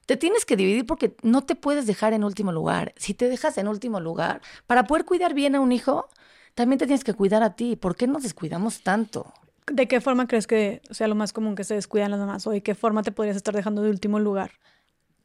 te 0.07 0.17
tienes 0.17 0.47
que 0.47 0.57
dividir 0.57 0.87
porque 0.87 1.14
no 1.23 1.43
te 1.45 1.57
puedes 1.57 1.87
dejar 1.87 2.14
en 2.14 2.25
último 2.25 2.53
lugar. 2.53 2.95
Si 2.97 3.12
te 3.12 3.29
dejas 3.29 3.59
en 3.59 3.69
último 3.69 4.01
lugar, 4.01 4.41
para 4.67 4.85
poder 4.85 5.05
cuidar 5.05 5.35
bien 5.35 5.55
a 5.57 5.61
un 5.61 5.73
hijo, 5.73 6.09
también 6.55 6.79
te 6.79 6.87
tienes 6.87 7.05
que 7.05 7.12
cuidar 7.12 7.43
a 7.43 7.55
ti. 7.55 7.77
¿Por 7.77 7.97
qué 7.97 8.07
nos 8.07 8.23
descuidamos 8.23 8.83
tanto? 8.83 9.35
¿De 9.70 9.88
qué 9.88 10.00
forma 10.00 10.26
crees 10.26 10.46
que 10.46 10.83
sea 10.90 11.09
lo 11.09 11.14
más 11.14 11.33
común 11.33 11.54
que 11.54 11.64
se 11.64 11.74
descuidan 11.74 12.11
las 12.11 12.20
mamás? 12.20 12.46
¿O 12.46 12.50
de 12.50 12.62
qué 12.62 12.74
forma 12.74 13.02
te 13.02 13.12
podrías 13.12 13.37
estar 13.37 13.54
dejando 13.54 13.83
de 13.83 13.90
último 13.90 14.18
lugar? 14.18 14.52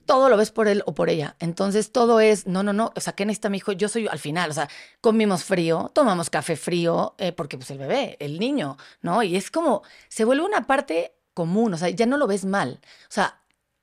Todo 0.05 0.27
lo 0.27 0.35
ves 0.35 0.51
por 0.51 0.67
él 0.67 0.83
o 0.85 0.93
por 0.93 1.09
ella. 1.09 1.35
Entonces 1.39 1.91
todo 1.91 2.19
es, 2.19 2.45
no, 2.45 2.61
no, 2.61 2.73
no, 2.73 2.91
o 2.95 2.99
sea, 2.99 3.13
¿qué 3.13 3.25
necesita 3.25 3.49
mi 3.49 3.57
hijo? 3.57 3.71
Yo 3.71 3.87
soy 3.87 4.07
al 4.07 4.19
final, 4.19 4.49
o 4.49 4.53
sea, 4.53 4.69
comimos 4.99 5.45
frío, 5.45 5.91
tomamos 5.93 6.29
café 6.29 6.57
frío, 6.57 7.15
eh, 7.17 7.31
porque 7.31 7.57
pues 7.57 7.71
el 7.71 7.77
bebé, 7.77 8.17
el 8.19 8.37
niño, 8.39 8.77
¿no? 9.01 9.23
Y 9.23 9.37
es 9.37 9.49
como, 9.49 9.83
se 10.09 10.25
vuelve 10.25 10.43
una 10.43 10.67
parte 10.67 11.15
común, 11.33 11.73
o 11.73 11.77
sea, 11.77 11.89
ya 11.89 12.05
no 12.05 12.17
lo 12.17 12.27
ves 12.27 12.43
mal. 12.43 12.79
O 12.83 13.11
sea, 13.11 13.39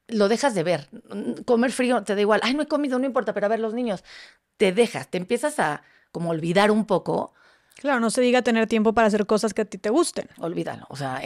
lo 0.09 0.29
dejas 0.29 0.55
de 0.55 0.63
ver. 0.63 0.89
Comer 1.47 1.73
frío 1.73 2.03
te 2.03 2.15
da 2.15 2.21
igual. 2.21 2.41
Ay, 2.43 2.55
no 2.55 2.63
he 2.63 2.69
comido, 2.69 2.99
no 2.99 3.07
importa, 3.07 3.33
pero 3.33 3.47
a 3.47 3.49
ver, 3.49 3.61
los 3.61 3.75
niños, 3.75 4.05
te 4.57 4.73
dejas, 4.73 5.09
te 5.09 5.19
empiezas 5.19 5.59
a 5.59 5.83
como 6.13 6.31
olvidar 6.31 6.71
un 6.71 6.85
poco 6.85 7.33
Claro, 7.81 7.99
no 7.99 8.11
se 8.11 8.21
diga 8.21 8.43
tener 8.43 8.67
tiempo 8.67 8.93
para 8.93 9.09
hacer 9.09 9.25
cosas 9.25 9.55
que 9.55 9.63
a 9.63 9.65
ti 9.65 9.79
te 9.79 9.89
gusten. 9.89 10.29
Olvídalo, 10.39 10.85
o 10.91 10.97
sea, 10.97 11.19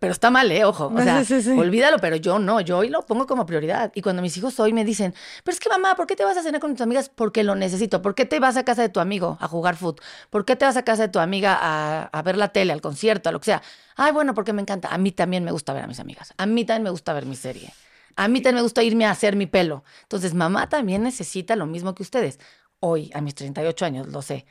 pero 0.00 0.12
está 0.12 0.28
mal, 0.28 0.50
¿eh? 0.50 0.64
Ojo, 0.64 0.92
o 0.92 1.02
sea, 1.02 1.22
olvídalo, 1.56 1.98
pero 1.98 2.16
yo 2.16 2.40
no, 2.40 2.60
yo 2.60 2.78
hoy 2.78 2.88
lo 2.88 3.06
pongo 3.06 3.28
como 3.28 3.46
prioridad. 3.46 3.92
Y 3.94 4.02
cuando 4.02 4.20
mis 4.20 4.36
hijos 4.36 4.58
hoy 4.58 4.72
me 4.72 4.84
dicen, 4.84 5.14
pero 5.44 5.54
es 5.54 5.60
que 5.60 5.68
mamá, 5.68 5.94
¿por 5.94 6.08
qué 6.08 6.16
te 6.16 6.24
vas 6.24 6.36
a 6.36 6.42
cenar 6.42 6.60
con 6.60 6.72
tus 6.72 6.80
amigas? 6.80 7.08
Porque 7.14 7.44
lo 7.44 7.54
necesito. 7.54 8.02
¿Por 8.02 8.16
qué 8.16 8.26
te 8.26 8.40
vas 8.40 8.56
a 8.56 8.64
casa 8.64 8.82
de 8.82 8.88
tu 8.88 8.98
amigo 8.98 9.38
a 9.40 9.46
jugar 9.46 9.76
fútbol? 9.76 10.04
¿Por 10.30 10.44
qué 10.44 10.56
te 10.56 10.64
vas 10.64 10.76
a 10.76 10.82
casa 10.82 11.02
de 11.02 11.10
tu 11.10 11.20
amiga 11.20 11.56
a, 11.60 12.06
a 12.06 12.22
ver 12.22 12.36
la 12.36 12.48
tele, 12.48 12.72
al 12.72 12.80
concierto, 12.80 13.28
a 13.28 13.32
lo 13.32 13.38
que 13.38 13.44
sea? 13.44 13.62
Ay, 13.94 14.10
bueno, 14.10 14.34
porque 14.34 14.52
me 14.52 14.62
encanta. 14.62 14.88
A 14.88 14.98
mí 14.98 15.12
también 15.12 15.44
me 15.44 15.52
gusta 15.52 15.72
ver 15.72 15.84
a 15.84 15.86
mis 15.86 16.00
amigas. 16.00 16.34
A 16.38 16.46
mí 16.46 16.64
también 16.64 16.82
me 16.82 16.90
gusta 16.90 17.12
ver 17.12 17.24
mi 17.24 17.36
serie. 17.36 17.72
A 18.16 18.26
mí 18.26 18.40
también 18.40 18.56
me 18.56 18.62
gusta 18.62 18.82
irme 18.82 19.06
a 19.06 19.12
hacer 19.12 19.36
mi 19.36 19.46
pelo. 19.46 19.84
Entonces, 20.02 20.34
mamá 20.34 20.68
también 20.68 21.04
necesita 21.04 21.54
lo 21.54 21.66
mismo 21.66 21.94
que 21.94 22.02
ustedes. 22.02 22.40
Hoy, 22.80 23.12
a 23.14 23.20
mis 23.20 23.36
38 23.36 23.84
años, 23.84 24.08
lo 24.08 24.22
sé. 24.22 24.44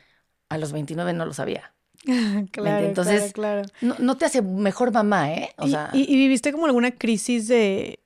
A 0.50 0.58
los 0.58 0.72
29 0.72 1.14
no 1.14 1.24
lo 1.24 1.32
sabía. 1.32 1.72
claro, 2.52 2.86
Entonces, 2.86 3.32
claro, 3.32 3.62
No, 3.80 4.16
te 4.16 4.24
hace 4.24 4.42
mejor 4.42 4.92
mamá, 4.92 5.32
¿eh? 5.32 5.54
O 5.58 5.66
¿Y, 5.66 5.70
sea... 5.70 5.90
¿Y, 5.92 6.16
viviste 6.16 6.52
como 6.52 6.66
alguna 6.66 6.92
crisis 6.92 7.48
de, 7.48 8.00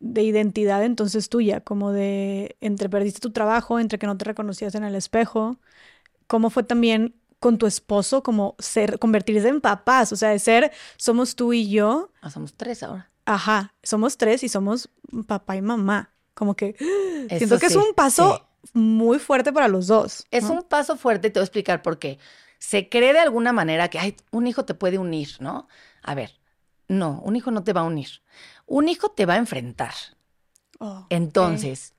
de 0.00 0.22
identidad 0.22 0.84
entonces 0.84 1.28
tuya? 1.28 1.60
Como 1.60 1.92
de 1.92 2.56
entre 2.60 2.88
perdiste 2.88 3.20
tu 3.20 3.30
trabajo, 3.30 3.78
entre 3.78 3.98
que 3.98 4.06
no 4.06 4.16
te 4.16 4.24
reconocías 4.24 4.74
en 4.74 4.84
el 4.84 4.94
espejo. 4.94 5.58
¿Cómo 6.26 6.50
fue 6.50 6.64
también 6.64 7.14
con 7.38 7.58
tu 7.58 7.66
esposo 7.66 8.22
como 8.22 8.56
ser, 8.58 8.98
convertirse 8.98 9.48
en 9.48 9.60
papás? 9.60 10.12
O 10.12 10.16
sea, 10.16 10.30
de 10.30 10.38
ser, 10.38 10.72
somos 10.96 11.36
tú 11.36 11.52
y 11.52 11.68
yo. 11.68 12.10
Ah, 12.20 12.30
somos 12.30 12.54
tres 12.54 12.82
ahora. 12.82 13.10
Ajá, 13.24 13.74
somos 13.82 14.16
tres 14.16 14.42
y 14.42 14.48
somos 14.48 14.88
papá 15.26 15.56
y 15.56 15.62
mamá. 15.62 16.10
Como 16.34 16.54
que 16.54 16.74
siento 17.38 17.58
que 17.58 17.66
es 17.66 17.76
un 17.76 17.94
paso 17.94 18.45
muy 18.74 19.18
fuerte 19.18 19.52
para 19.52 19.68
los 19.68 19.86
dos. 19.86 20.26
Es 20.30 20.44
un 20.44 20.62
paso 20.62 20.96
fuerte, 20.96 21.30
te 21.30 21.38
voy 21.38 21.42
a 21.42 21.46
explicar 21.46 21.82
por 21.82 21.98
qué. 21.98 22.18
Se 22.58 22.88
cree 22.88 23.12
de 23.12 23.20
alguna 23.20 23.52
manera 23.52 23.88
que 23.88 23.98
ay, 23.98 24.16
un 24.30 24.46
hijo 24.46 24.64
te 24.64 24.74
puede 24.74 24.98
unir, 24.98 25.36
¿no? 25.40 25.68
A 26.02 26.14
ver, 26.14 26.40
no, 26.88 27.20
un 27.24 27.36
hijo 27.36 27.50
no 27.50 27.64
te 27.64 27.72
va 27.72 27.82
a 27.82 27.84
unir. 27.84 28.08
Un 28.66 28.88
hijo 28.88 29.10
te 29.10 29.26
va 29.26 29.34
a 29.34 29.38
enfrentar. 29.38 29.94
Oh, 30.78 31.06
Entonces, 31.10 31.94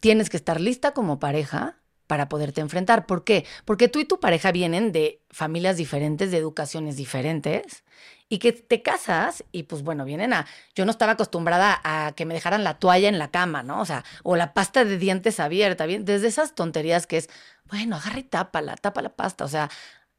tienes 0.00 0.30
que 0.30 0.36
estar 0.36 0.60
lista 0.60 0.92
como 0.92 1.18
pareja 1.18 1.78
para 2.06 2.28
poderte 2.28 2.60
enfrentar. 2.60 3.06
¿Por 3.06 3.24
qué? 3.24 3.44
Porque 3.64 3.88
tú 3.88 3.98
y 3.98 4.04
tu 4.04 4.20
pareja 4.20 4.52
vienen 4.52 4.92
de 4.92 5.22
familias 5.30 5.76
diferentes, 5.76 6.30
de 6.30 6.38
educaciones 6.38 6.96
diferentes, 6.96 7.84
y 8.28 8.38
que 8.38 8.52
te 8.52 8.82
casas 8.82 9.44
y 9.52 9.64
pues 9.64 9.82
bueno, 9.82 10.04
vienen 10.04 10.32
a, 10.32 10.46
yo 10.74 10.84
no 10.84 10.90
estaba 10.90 11.12
acostumbrada 11.12 11.80
a 11.84 12.12
que 12.12 12.26
me 12.26 12.34
dejaran 12.34 12.64
la 12.64 12.78
toalla 12.78 13.08
en 13.08 13.18
la 13.18 13.30
cama, 13.30 13.62
¿no? 13.62 13.80
O 13.80 13.84
sea, 13.84 14.04
o 14.22 14.36
la 14.36 14.52
pasta 14.52 14.84
de 14.84 14.98
dientes 14.98 15.38
abierta, 15.40 15.86
bien, 15.86 16.04
desde 16.04 16.26
esas 16.28 16.54
tonterías 16.54 17.06
que 17.06 17.18
es, 17.18 17.30
bueno, 17.64 17.96
agarra 17.96 18.18
y 18.18 18.24
tápala, 18.24 18.76
tapa 18.76 19.02
la 19.02 19.10
pasta, 19.10 19.44
o 19.44 19.48
sea, 19.48 19.70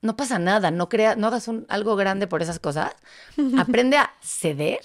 no 0.02 0.16
pasa 0.16 0.40
nada, 0.40 0.72
no 0.72 0.90
crea, 0.90 1.16
no 1.16 1.28
hagas 1.28 1.48
un, 1.48 1.66
algo 1.70 1.96
grande 1.96 2.28
por 2.28 2.42
esas 2.42 2.60
cosas. 2.60 2.94
Aprende 3.58 3.98
a 3.98 4.14
ceder, 4.22 4.80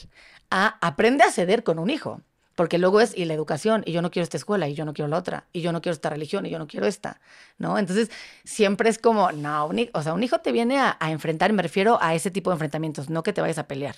a, 0.51 0.79
aprende 0.81 1.25
a 1.25 1.31
ceder 1.31 1.63
con 1.63 1.79
un 1.79 1.91
hijo. 1.91 2.23
Porque 2.63 2.79
luego 2.79 3.01
es, 3.01 3.13
y 3.19 3.25
la 3.25 3.35
educación, 3.35 3.83
y 3.87 3.91
yo 3.91 4.03
no 4.03 4.13
quiero 4.13 4.23
esta 4.23 4.37
escuela, 4.37 4.69
y 4.69 4.75
yo 4.75 4.85
no 4.85 4.95
quiero 4.95 5.09
la 5.09 5.19
otra, 5.19 5.49
y 5.53 5.63
yo 5.63 5.73
no 5.73 5.83
quiero 5.83 5.95
esta 5.95 6.11
religión, 6.11 6.47
y 6.47 6.51
yo 6.51 6.61
no 6.61 6.69
quiero 6.69 6.87
esta, 6.87 7.21
¿no? 7.59 7.77
Entonces, 7.77 8.09
siempre 8.45 8.89
es 8.89 9.01
como, 9.01 9.33
no, 9.33 9.69
o 9.95 10.03
sea, 10.05 10.15
un 10.15 10.23
hijo 10.23 10.39
te 10.39 10.53
viene 10.53 10.79
a, 10.79 10.97
enfrentar, 11.11 11.51
y 11.51 11.55
me 11.55 11.63
refiero 11.65 11.99
a 12.01 12.15
ese 12.15 12.31
tipo 12.31 12.51
de 12.51 12.55
enfrentamientos, 12.55 13.11
no 13.11 13.25
que 13.25 13.33
te 13.33 13.41
vayas 13.41 13.59
a 13.59 13.67
pelear. 13.67 13.97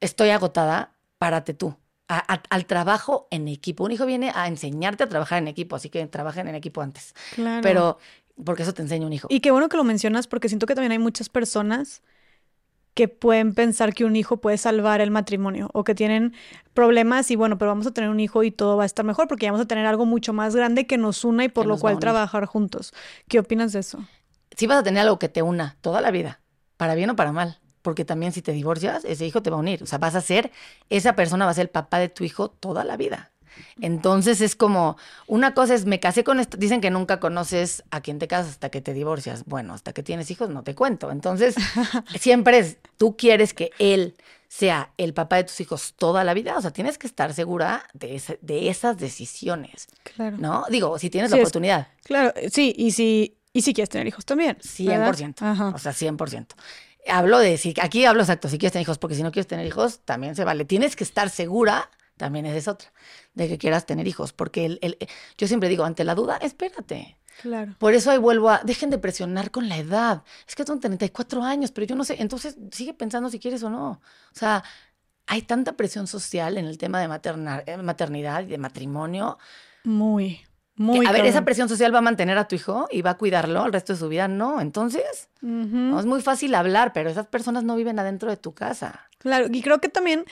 estoy 0.00 0.30
agotada, 0.30 0.94
párate 1.18 1.54
tú. 1.54 1.76
al 2.08 2.66
trabajo 2.66 3.28
en 3.30 3.46
equipo. 3.46 3.84
Un 3.84 3.92
hijo 3.92 4.04
viene 4.04 4.32
a 4.34 4.48
enseñarte 4.48 5.04
a 5.04 5.08
trabajar 5.08 5.38
en 5.38 5.46
equipo, 5.46 5.76
así 5.76 5.90
que 5.90 6.04
trabajen 6.08 6.48
en 6.48 6.56
equipo 6.56 6.80
antes. 6.80 7.14
Claro. 7.36 7.62
Pero, 7.62 7.98
porque 8.44 8.64
eso 8.64 8.74
te 8.74 8.82
enseña 8.82 9.06
un 9.06 9.12
hijo. 9.12 9.28
Y 9.30 9.38
qué 9.38 9.52
bueno 9.52 9.68
que 9.68 9.76
lo 9.76 9.84
mencionas, 9.84 10.26
porque 10.26 10.48
siento 10.48 10.66
que 10.66 10.74
también 10.74 10.90
hay 10.90 10.98
muchas 10.98 11.28
personas 11.28 12.02
que 12.94 13.08
pueden 13.08 13.54
pensar 13.54 13.94
que 13.94 14.04
un 14.04 14.16
hijo 14.16 14.38
puede 14.38 14.58
salvar 14.58 15.00
el 15.00 15.10
matrimonio 15.10 15.70
o 15.72 15.84
que 15.84 15.94
tienen 15.94 16.34
problemas 16.74 17.30
y 17.30 17.36
bueno, 17.36 17.58
pero 17.58 17.70
vamos 17.70 17.86
a 17.86 17.92
tener 17.92 18.10
un 18.10 18.20
hijo 18.20 18.42
y 18.42 18.50
todo 18.50 18.76
va 18.76 18.82
a 18.82 18.86
estar 18.86 19.04
mejor 19.04 19.28
porque 19.28 19.46
vamos 19.46 19.60
a 19.60 19.66
tener 19.66 19.86
algo 19.86 20.04
mucho 20.04 20.32
más 20.32 20.54
grande 20.56 20.86
que 20.86 20.98
nos 20.98 21.24
una 21.24 21.44
y 21.44 21.48
por 21.48 21.66
lo 21.66 21.78
cual 21.78 21.98
trabajar 21.98 22.46
juntos. 22.46 22.92
¿Qué 23.28 23.38
opinas 23.38 23.72
de 23.72 23.80
eso? 23.80 24.04
Sí 24.56 24.66
vas 24.66 24.78
a 24.78 24.82
tener 24.82 25.02
algo 25.02 25.18
que 25.18 25.28
te 25.28 25.42
una 25.42 25.76
toda 25.80 26.00
la 26.00 26.10
vida, 26.10 26.40
para 26.76 26.94
bien 26.94 27.10
o 27.10 27.16
para 27.16 27.32
mal, 27.32 27.58
porque 27.82 28.04
también 28.04 28.32
si 28.32 28.42
te 28.42 28.52
divorcias, 28.52 29.04
ese 29.04 29.26
hijo 29.26 29.42
te 29.42 29.50
va 29.50 29.56
a 29.56 29.60
unir, 29.60 29.82
o 29.82 29.86
sea, 29.86 29.98
vas 29.98 30.14
a 30.14 30.20
ser, 30.20 30.50
esa 30.90 31.14
persona 31.14 31.44
va 31.44 31.52
a 31.52 31.54
ser 31.54 31.66
el 31.66 31.70
papá 31.70 31.98
de 31.98 32.08
tu 32.08 32.24
hijo 32.24 32.50
toda 32.50 32.84
la 32.84 32.96
vida. 32.96 33.30
Entonces 33.80 34.40
es 34.40 34.56
como, 34.56 34.96
una 35.26 35.54
cosa 35.54 35.74
es, 35.74 35.84
me 35.86 36.00
casé 36.00 36.24
con 36.24 36.40
esto, 36.40 36.56
dicen 36.56 36.80
que 36.80 36.90
nunca 36.90 37.20
conoces 37.20 37.84
a 37.90 38.00
quien 38.00 38.18
te 38.18 38.28
casas 38.28 38.52
hasta 38.52 38.70
que 38.70 38.80
te 38.80 38.92
divorcias. 38.94 39.44
Bueno, 39.46 39.74
hasta 39.74 39.92
que 39.92 40.02
tienes 40.02 40.30
hijos 40.30 40.50
no 40.50 40.62
te 40.62 40.74
cuento. 40.74 41.10
Entonces, 41.10 41.54
siempre 42.18 42.58
es, 42.58 42.78
tú 42.96 43.16
quieres 43.16 43.54
que 43.54 43.70
él 43.78 44.14
sea 44.48 44.92
el 44.96 45.12
papá 45.12 45.36
de 45.36 45.44
tus 45.44 45.60
hijos 45.60 45.94
toda 45.96 46.24
la 46.24 46.34
vida, 46.34 46.56
o 46.56 46.62
sea, 46.62 46.70
tienes 46.70 46.96
que 46.96 47.06
estar 47.06 47.34
segura 47.34 47.84
de, 47.92 48.20
de 48.40 48.70
esas 48.70 48.98
decisiones. 48.98 49.88
Claro. 50.02 50.38
¿No? 50.38 50.64
Digo, 50.70 50.98
si 50.98 51.10
tienes 51.10 51.30
la 51.30 51.36
oportunidad. 51.36 51.88
claro, 52.02 52.32
sí, 52.50 52.74
y 52.76 52.92
si, 52.92 53.36
y 53.52 53.62
si 53.62 53.74
quieres 53.74 53.90
tener 53.90 54.06
hijos 54.06 54.24
también. 54.24 54.56
100%. 54.58 55.74
O 55.74 55.78
sea, 55.78 55.92
100%. 55.92 56.46
Hablo 57.06 57.38
de, 57.38 57.58
si, 57.58 57.74
aquí 57.80 58.04
hablo 58.04 58.22
exacto, 58.22 58.48
si 58.48 58.58
quieres 58.58 58.72
tener 58.72 58.84
hijos, 58.84 58.98
porque 58.98 59.14
si 59.14 59.22
no 59.22 59.32
quieres 59.32 59.46
tener 59.46 59.66
hijos, 59.66 60.00
también 60.04 60.34
se 60.34 60.44
vale. 60.44 60.64
Tienes 60.64 60.96
que 60.96 61.04
estar 61.04 61.30
segura 61.30 61.90
también 62.18 62.44
es 62.44 62.68
otra, 62.68 62.92
de 63.34 63.48
que 63.48 63.56
quieras 63.56 63.86
tener 63.86 64.06
hijos, 64.06 64.32
porque 64.32 64.66
el, 64.66 64.98
yo 65.38 65.46
siempre 65.46 65.68
digo, 65.68 65.84
ante 65.84 66.04
la 66.04 66.14
duda, 66.14 66.36
espérate. 66.42 67.16
Claro. 67.40 67.76
Por 67.78 67.94
eso 67.94 68.10
ahí 68.10 68.18
vuelvo 68.18 68.50
a, 68.50 68.58
dejen 68.64 68.90
de 68.90 68.98
presionar 68.98 69.50
con 69.50 69.68
la 69.68 69.78
edad. 69.78 70.24
Es 70.46 70.56
que 70.56 70.64
son 70.64 70.80
34 70.80 71.42
años, 71.44 71.70
pero 71.70 71.86
yo 71.86 71.94
no 71.94 72.04
sé, 72.04 72.16
entonces 72.20 72.56
sigue 72.72 72.94
pensando 72.94 73.30
si 73.30 73.38
quieres 73.38 73.62
o 73.62 73.70
no. 73.70 73.90
O 73.90 74.00
sea, 74.34 74.64
hay 75.26 75.42
tanta 75.42 75.74
presión 75.74 76.06
social 76.06 76.58
en 76.58 76.66
el 76.66 76.78
tema 76.78 76.98
de 77.00 77.04
eh, 77.66 77.76
maternidad 77.76 78.42
y 78.42 78.46
de 78.46 78.58
matrimonio. 78.58 79.38
Muy, 79.84 80.40
muy. 80.78 81.06
a 81.06 81.12
ver, 81.12 81.26
esa 81.26 81.44
presión 81.44 81.68
social 81.68 81.92
va 81.94 81.98
a 81.98 82.02
mantener 82.02 82.38
a 82.38 82.48
tu 82.48 82.54
hijo 82.54 82.88
y 82.90 83.02
va 83.02 83.10
a 83.10 83.16
cuidarlo 83.18 83.66
el 83.66 83.72
resto 83.72 83.92
de 83.92 83.98
su 83.98 84.08
vida. 84.08 84.28
No, 84.28 84.60
entonces, 84.60 85.28
no 85.40 85.98
es 85.98 86.06
muy 86.06 86.22
fácil 86.22 86.54
hablar, 86.54 86.92
pero 86.92 87.10
esas 87.10 87.26
personas 87.26 87.64
no 87.64 87.76
viven 87.76 87.98
adentro 87.98 88.30
de 88.30 88.36
tu 88.36 88.54
casa. 88.54 89.08
Claro, 89.18 89.48
y 89.50 89.62
creo 89.62 89.80
que 89.80 89.88
también 89.88 90.24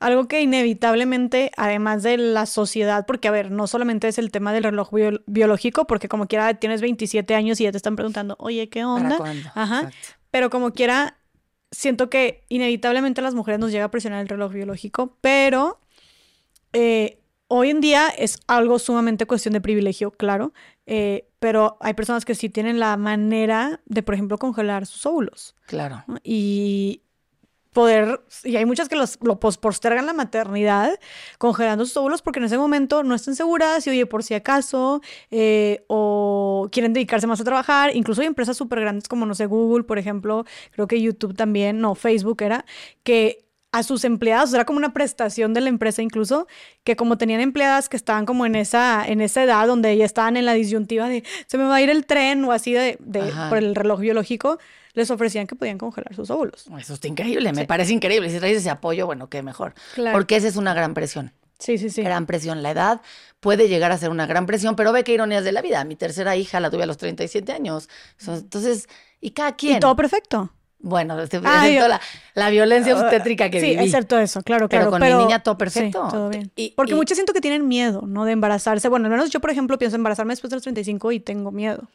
algo 0.00 0.26
que 0.26 0.40
inevitablemente, 0.42 1.52
además 1.56 2.02
de 2.02 2.18
la 2.18 2.46
sociedad, 2.46 3.06
porque 3.06 3.28
a 3.28 3.30
ver, 3.30 3.52
no 3.52 3.68
solamente 3.68 4.08
es 4.08 4.18
el 4.18 4.32
tema 4.32 4.52
del 4.52 4.64
reloj 4.64 4.90
biológico, 5.26 5.86
porque 5.86 6.08
como 6.08 6.26
quiera 6.26 6.52
tienes 6.54 6.80
27 6.80 7.34
años 7.36 7.60
y 7.60 7.64
ya 7.64 7.70
te 7.70 7.76
están 7.76 7.94
preguntando, 7.94 8.34
oye, 8.40 8.68
¿qué 8.68 8.84
onda? 8.84 9.18
Ajá. 9.54 9.90
Pero 10.32 10.50
como 10.50 10.72
quiera, 10.72 11.18
siento 11.70 12.10
que 12.10 12.44
inevitablemente 12.48 13.20
a 13.20 13.24
las 13.24 13.34
mujeres 13.34 13.60
nos 13.60 13.70
llega 13.70 13.84
a 13.84 13.90
presionar 13.90 14.20
el 14.20 14.28
reloj 14.28 14.52
biológico, 14.52 15.16
pero 15.20 15.78
eh, 16.72 17.21
hoy 17.54 17.68
en 17.68 17.82
día 17.82 18.08
es 18.08 18.40
algo 18.46 18.78
sumamente 18.78 19.26
cuestión 19.26 19.52
de 19.52 19.60
privilegio, 19.60 20.10
claro, 20.10 20.54
eh, 20.86 21.28
pero 21.38 21.76
hay 21.80 21.92
personas 21.92 22.24
que 22.24 22.34
sí 22.34 22.48
tienen 22.48 22.80
la 22.80 22.96
manera 22.96 23.82
de, 23.84 24.02
por 24.02 24.14
ejemplo, 24.14 24.38
congelar 24.38 24.86
sus 24.86 25.04
óvulos. 25.04 25.54
Claro. 25.66 26.02
Y 26.24 27.02
poder, 27.74 28.22
y 28.44 28.56
hay 28.56 28.64
muchas 28.64 28.88
que 28.88 28.96
los, 28.96 29.18
lo 29.20 29.38
postergan 29.38 30.06
la 30.06 30.14
maternidad 30.14 30.98
congelando 31.36 31.84
sus 31.84 31.96
óvulos 31.98 32.22
porque 32.22 32.38
en 32.38 32.46
ese 32.46 32.56
momento 32.56 33.02
no 33.02 33.14
están 33.14 33.36
seguras 33.36 33.86
y 33.86 33.90
oye, 33.90 34.06
por 34.06 34.22
si 34.22 34.32
acaso, 34.32 35.02
eh, 35.30 35.84
o 35.88 36.68
quieren 36.72 36.94
dedicarse 36.94 37.26
más 37.26 37.40
a 37.42 37.44
trabajar, 37.44 37.94
incluso 37.94 38.22
hay 38.22 38.28
empresas 38.28 38.56
súper 38.56 38.80
grandes 38.80 39.08
como, 39.08 39.26
no 39.26 39.34
sé, 39.34 39.44
Google, 39.44 39.84
por 39.84 39.98
ejemplo, 39.98 40.46
creo 40.70 40.86
que 40.86 41.02
YouTube 41.02 41.34
también, 41.34 41.80
no, 41.80 41.94
Facebook 41.94 42.42
era, 42.42 42.64
que 43.02 43.44
a 43.72 43.82
sus 43.82 44.04
empleados, 44.04 44.52
era 44.52 44.64
como 44.66 44.76
una 44.76 44.92
prestación 44.92 45.54
de 45.54 45.62
la 45.62 45.70
empresa 45.70 46.02
incluso, 46.02 46.46
que 46.84 46.94
como 46.94 47.16
tenían 47.18 47.40
empleadas 47.40 47.88
que 47.88 47.96
estaban 47.96 48.26
como 48.26 48.44
en 48.46 48.54
esa, 48.54 49.04
en 49.06 49.20
esa 49.20 49.42
edad 49.42 49.66
donde 49.66 49.96
ya 49.96 50.04
estaban 50.04 50.36
en 50.36 50.44
la 50.44 50.52
disyuntiva 50.52 51.08
de 51.08 51.24
se 51.46 51.58
me 51.58 51.64
va 51.64 51.76
a 51.76 51.82
ir 51.82 51.88
el 51.88 52.04
tren 52.04 52.44
o 52.44 52.52
así 52.52 52.72
de, 52.72 52.98
de 53.00 53.32
por 53.48 53.58
el 53.58 53.74
reloj 53.74 54.00
biológico, 54.00 54.58
les 54.92 55.10
ofrecían 55.10 55.46
que 55.46 55.56
podían 55.56 55.78
congelar 55.78 56.14
sus 56.14 56.30
óvulos. 56.30 56.66
Eso 56.78 56.94
está 56.94 57.08
increíble, 57.08 57.52
me 57.52 57.66
parece 57.66 57.92
increíble. 57.92 58.28
Si 58.28 58.38
traes 58.38 58.58
ese 58.58 58.70
apoyo, 58.70 59.06
bueno, 59.06 59.28
qué 59.28 59.42
mejor. 59.42 59.74
Porque 60.12 60.36
esa 60.36 60.48
es 60.48 60.56
una 60.56 60.74
gran 60.74 60.92
presión. 60.92 61.32
Sí, 61.58 61.78
sí, 61.78 61.90
sí. 61.90 62.02
Gran 62.02 62.26
presión. 62.26 62.62
La 62.62 62.72
edad 62.72 63.00
puede 63.40 63.68
llegar 63.68 63.92
a 63.92 63.96
ser 63.96 64.10
una 64.10 64.26
gran 64.26 64.46
presión, 64.46 64.76
pero 64.76 64.92
ve 64.92 65.04
qué 65.04 65.14
ironías 65.14 65.44
de 65.44 65.52
la 65.52 65.62
vida. 65.62 65.84
Mi 65.84 65.96
tercera 65.96 66.36
hija 66.36 66.60
la 66.60 66.70
tuve 66.70 66.82
a 66.82 66.86
los 66.86 66.98
37 66.98 67.52
años. 67.52 67.88
Entonces, 68.26 68.88
y 69.20 69.30
cada 69.30 69.54
quien. 69.54 69.76
Y 69.76 69.80
todo 69.80 69.96
perfecto. 69.96 70.52
Bueno, 70.82 71.16
te 71.28 71.40
presento 71.40 71.86
la, 71.86 72.00
la, 72.34 72.50
violencia 72.50 72.96
obstétrica 72.96 73.48
que 73.48 73.60
sí, 73.60 73.66
viví. 73.66 73.88
Sí, 73.88 73.96
es 73.96 74.12
eso, 74.12 74.42
claro, 74.42 74.68
claro. 74.68 74.90
Pero 74.90 74.90
con 74.90 75.00
mi 75.00 75.24
niña 75.24 75.40
todo 75.40 75.56
perfecto. 75.56 76.08
todo 76.10 76.28
bien. 76.28 76.50
Porque 76.74 76.96
muchos 76.96 77.16
siento 77.16 77.32
que 77.32 77.40
tienen 77.40 77.68
miedo, 77.68 78.02
¿no? 78.04 78.24
De 78.24 78.32
embarazarse. 78.32 78.88
Bueno, 78.88 79.06
al 79.06 79.12
menos 79.12 79.30
yo, 79.30 79.40
por 79.40 79.50
ejemplo, 79.50 79.78
pienso 79.78 79.96
embarazarme 79.96 80.32
después 80.32 80.50
de 80.50 80.56
los 80.56 80.64
35 80.64 81.12
y 81.12 81.20
tengo 81.20 81.52
miedo. 81.52 81.88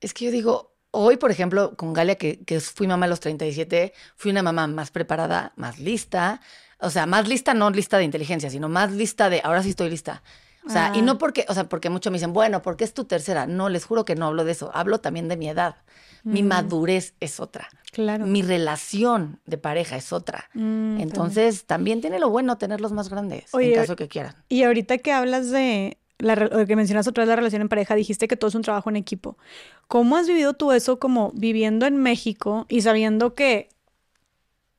Es 0.00 0.12
que 0.12 0.26
yo 0.26 0.30
digo, 0.30 0.74
hoy, 0.90 1.16
por 1.16 1.30
ejemplo, 1.30 1.74
con 1.74 1.94
Galia, 1.94 2.16
que, 2.16 2.44
que 2.44 2.60
fui 2.60 2.86
mamá 2.86 3.06
a 3.06 3.08
los 3.08 3.20
37, 3.20 3.94
fui 4.14 4.30
una 4.30 4.42
mamá 4.42 4.66
más 4.66 4.90
preparada, 4.90 5.52
más 5.56 5.78
lista. 5.78 6.42
O 6.80 6.90
sea, 6.90 7.06
más 7.06 7.26
lista, 7.26 7.54
no 7.54 7.70
lista 7.70 7.96
de 7.96 8.04
inteligencia, 8.04 8.50
sino 8.50 8.68
más 8.68 8.92
lista 8.92 9.30
de, 9.30 9.40
ahora 9.42 9.62
sí 9.62 9.70
estoy 9.70 9.88
lista. 9.88 10.22
O 10.68 10.70
sea, 10.70 10.92
y 10.94 11.00
no 11.00 11.12
ah. 11.12 11.18
porque, 11.18 11.46
o 11.48 11.54
sea, 11.54 11.68
porque 11.68 11.88
muchos 11.88 12.10
me 12.10 12.18
dicen, 12.18 12.34
bueno, 12.34 12.60
porque 12.60 12.84
es 12.84 12.92
tu 12.92 13.04
tercera. 13.04 13.46
No, 13.46 13.70
les 13.70 13.84
juro 13.84 14.04
que 14.04 14.14
no 14.14 14.26
hablo 14.26 14.44
de 14.44 14.52
eso. 14.52 14.70
Hablo 14.74 15.00
también 15.00 15.26
de 15.28 15.36
mi 15.36 15.48
edad. 15.48 15.76
Mi 16.24 16.42
mm. 16.42 16.46
madurez 16.46 17.14
es 17.20 17.40
otra. 17.40 17.68
Claro. 17.92 18.26
Mi 18.26 18.42
relación 18.42 19.40
de 19.46 19.56
pareja 19.56 19.96
es 19.96 20.12
otra. 20.12 20.50
Mm, 20.52 21.00
Entonces, 21.00 21.64
también 21.64 22.02
tiene 22.02 22.18
lo 22.18 22.28
bueno 22.28 22.58
tenerlos 22.58 22.92
más 22.92 23.08
grandes, 23.08 23.52
en 23.54 23.74
caso 23.74 23.96
que 23.96 24.08
quieran. 24.08 24.34
Y 24.48 24.64
ahorita 24.64 24.98
que 24.98 25.12
hablas 25.12 25.50
de, 25.50 25.96
la, 26.18 26.66
que 26.66 26.76
mencionas 26.76 27.06
otra 27.06 27.22
vez 27.22 27.28
la 27.28 27.36
relación 27.36 27.62
en 27.62 27.68
pareja, 27.68 27.94
dijiste 27.94 28.28
que 28.28 28.36
todo 28.36 28.48
es 28.48 28.54
un 28.54 28.62
trabajo 28.62 28.90
en 28.90 28.96
equipo. 28.96 29.38
¿Cómo 29.86 30.16
has 30.16 30.26
vivido 30.26 30.52
tú 30.52 30.72
eso 30.72 30.98
como 30.98 31.32
viviendo 31.34 31.86
en 31.86 31.96
México 31.96 32.66
y 32.68 32.82
sabiendo 32.82 33.34
que 33.34 33.70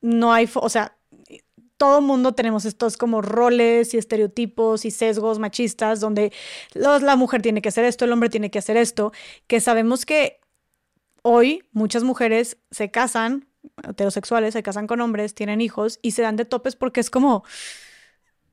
no 0.02 0.32
hay, 0.32 0.48
o 0.54 0.68
sea, 0.68 0.94
todo 1.80 2.02
mundo 2.02 2.34
tenemos 2.34 2.66
estos 2.66 2.98
como 2.98 3.22
roles 3.22 3.94
y 3.94 3.96
estereotipos 3.96 4.84
y 4.84 4.90
sesgos 4.90 5.38
machistas 5.38 5.98
donde 5.98 6.30
la 6.74 7.16
mujer 7.16 7.40
tiene 7.40 7.62
que 7.62 7.70
hacer 7.70 7.86
esto, 7.86 8.04
el 8.04 8.12
hombre 8.12 8.28
tiene 8.28 8.50
que 8.50 8.58
hacer 8.58 8.76
esto, 8.76 9.12
que 9.46 9.60
sabemos 9.60 10.04
que 10.04 10.40
hoy 11.22 11.64
muchas 11.72 12.04
mujeres 12.04 12.58
se 12.70 12.90
casan, 12.90 13.48
heterosexuales, 13.82 14.52
se 14.52 14.62
casan 14.62 14.86
con 14.86 15.00
hombres, 15.00 15.34
tienen 15.34 15.62
hijos 15.62 15.98
y 16.02 16.10
se 16.10 16.20
dan 16.20 16.36
de 16.36 16.44
topes 16.44 16.76
porque 16.76 17.00
es 17.00 17.08
como, 17.08 17.44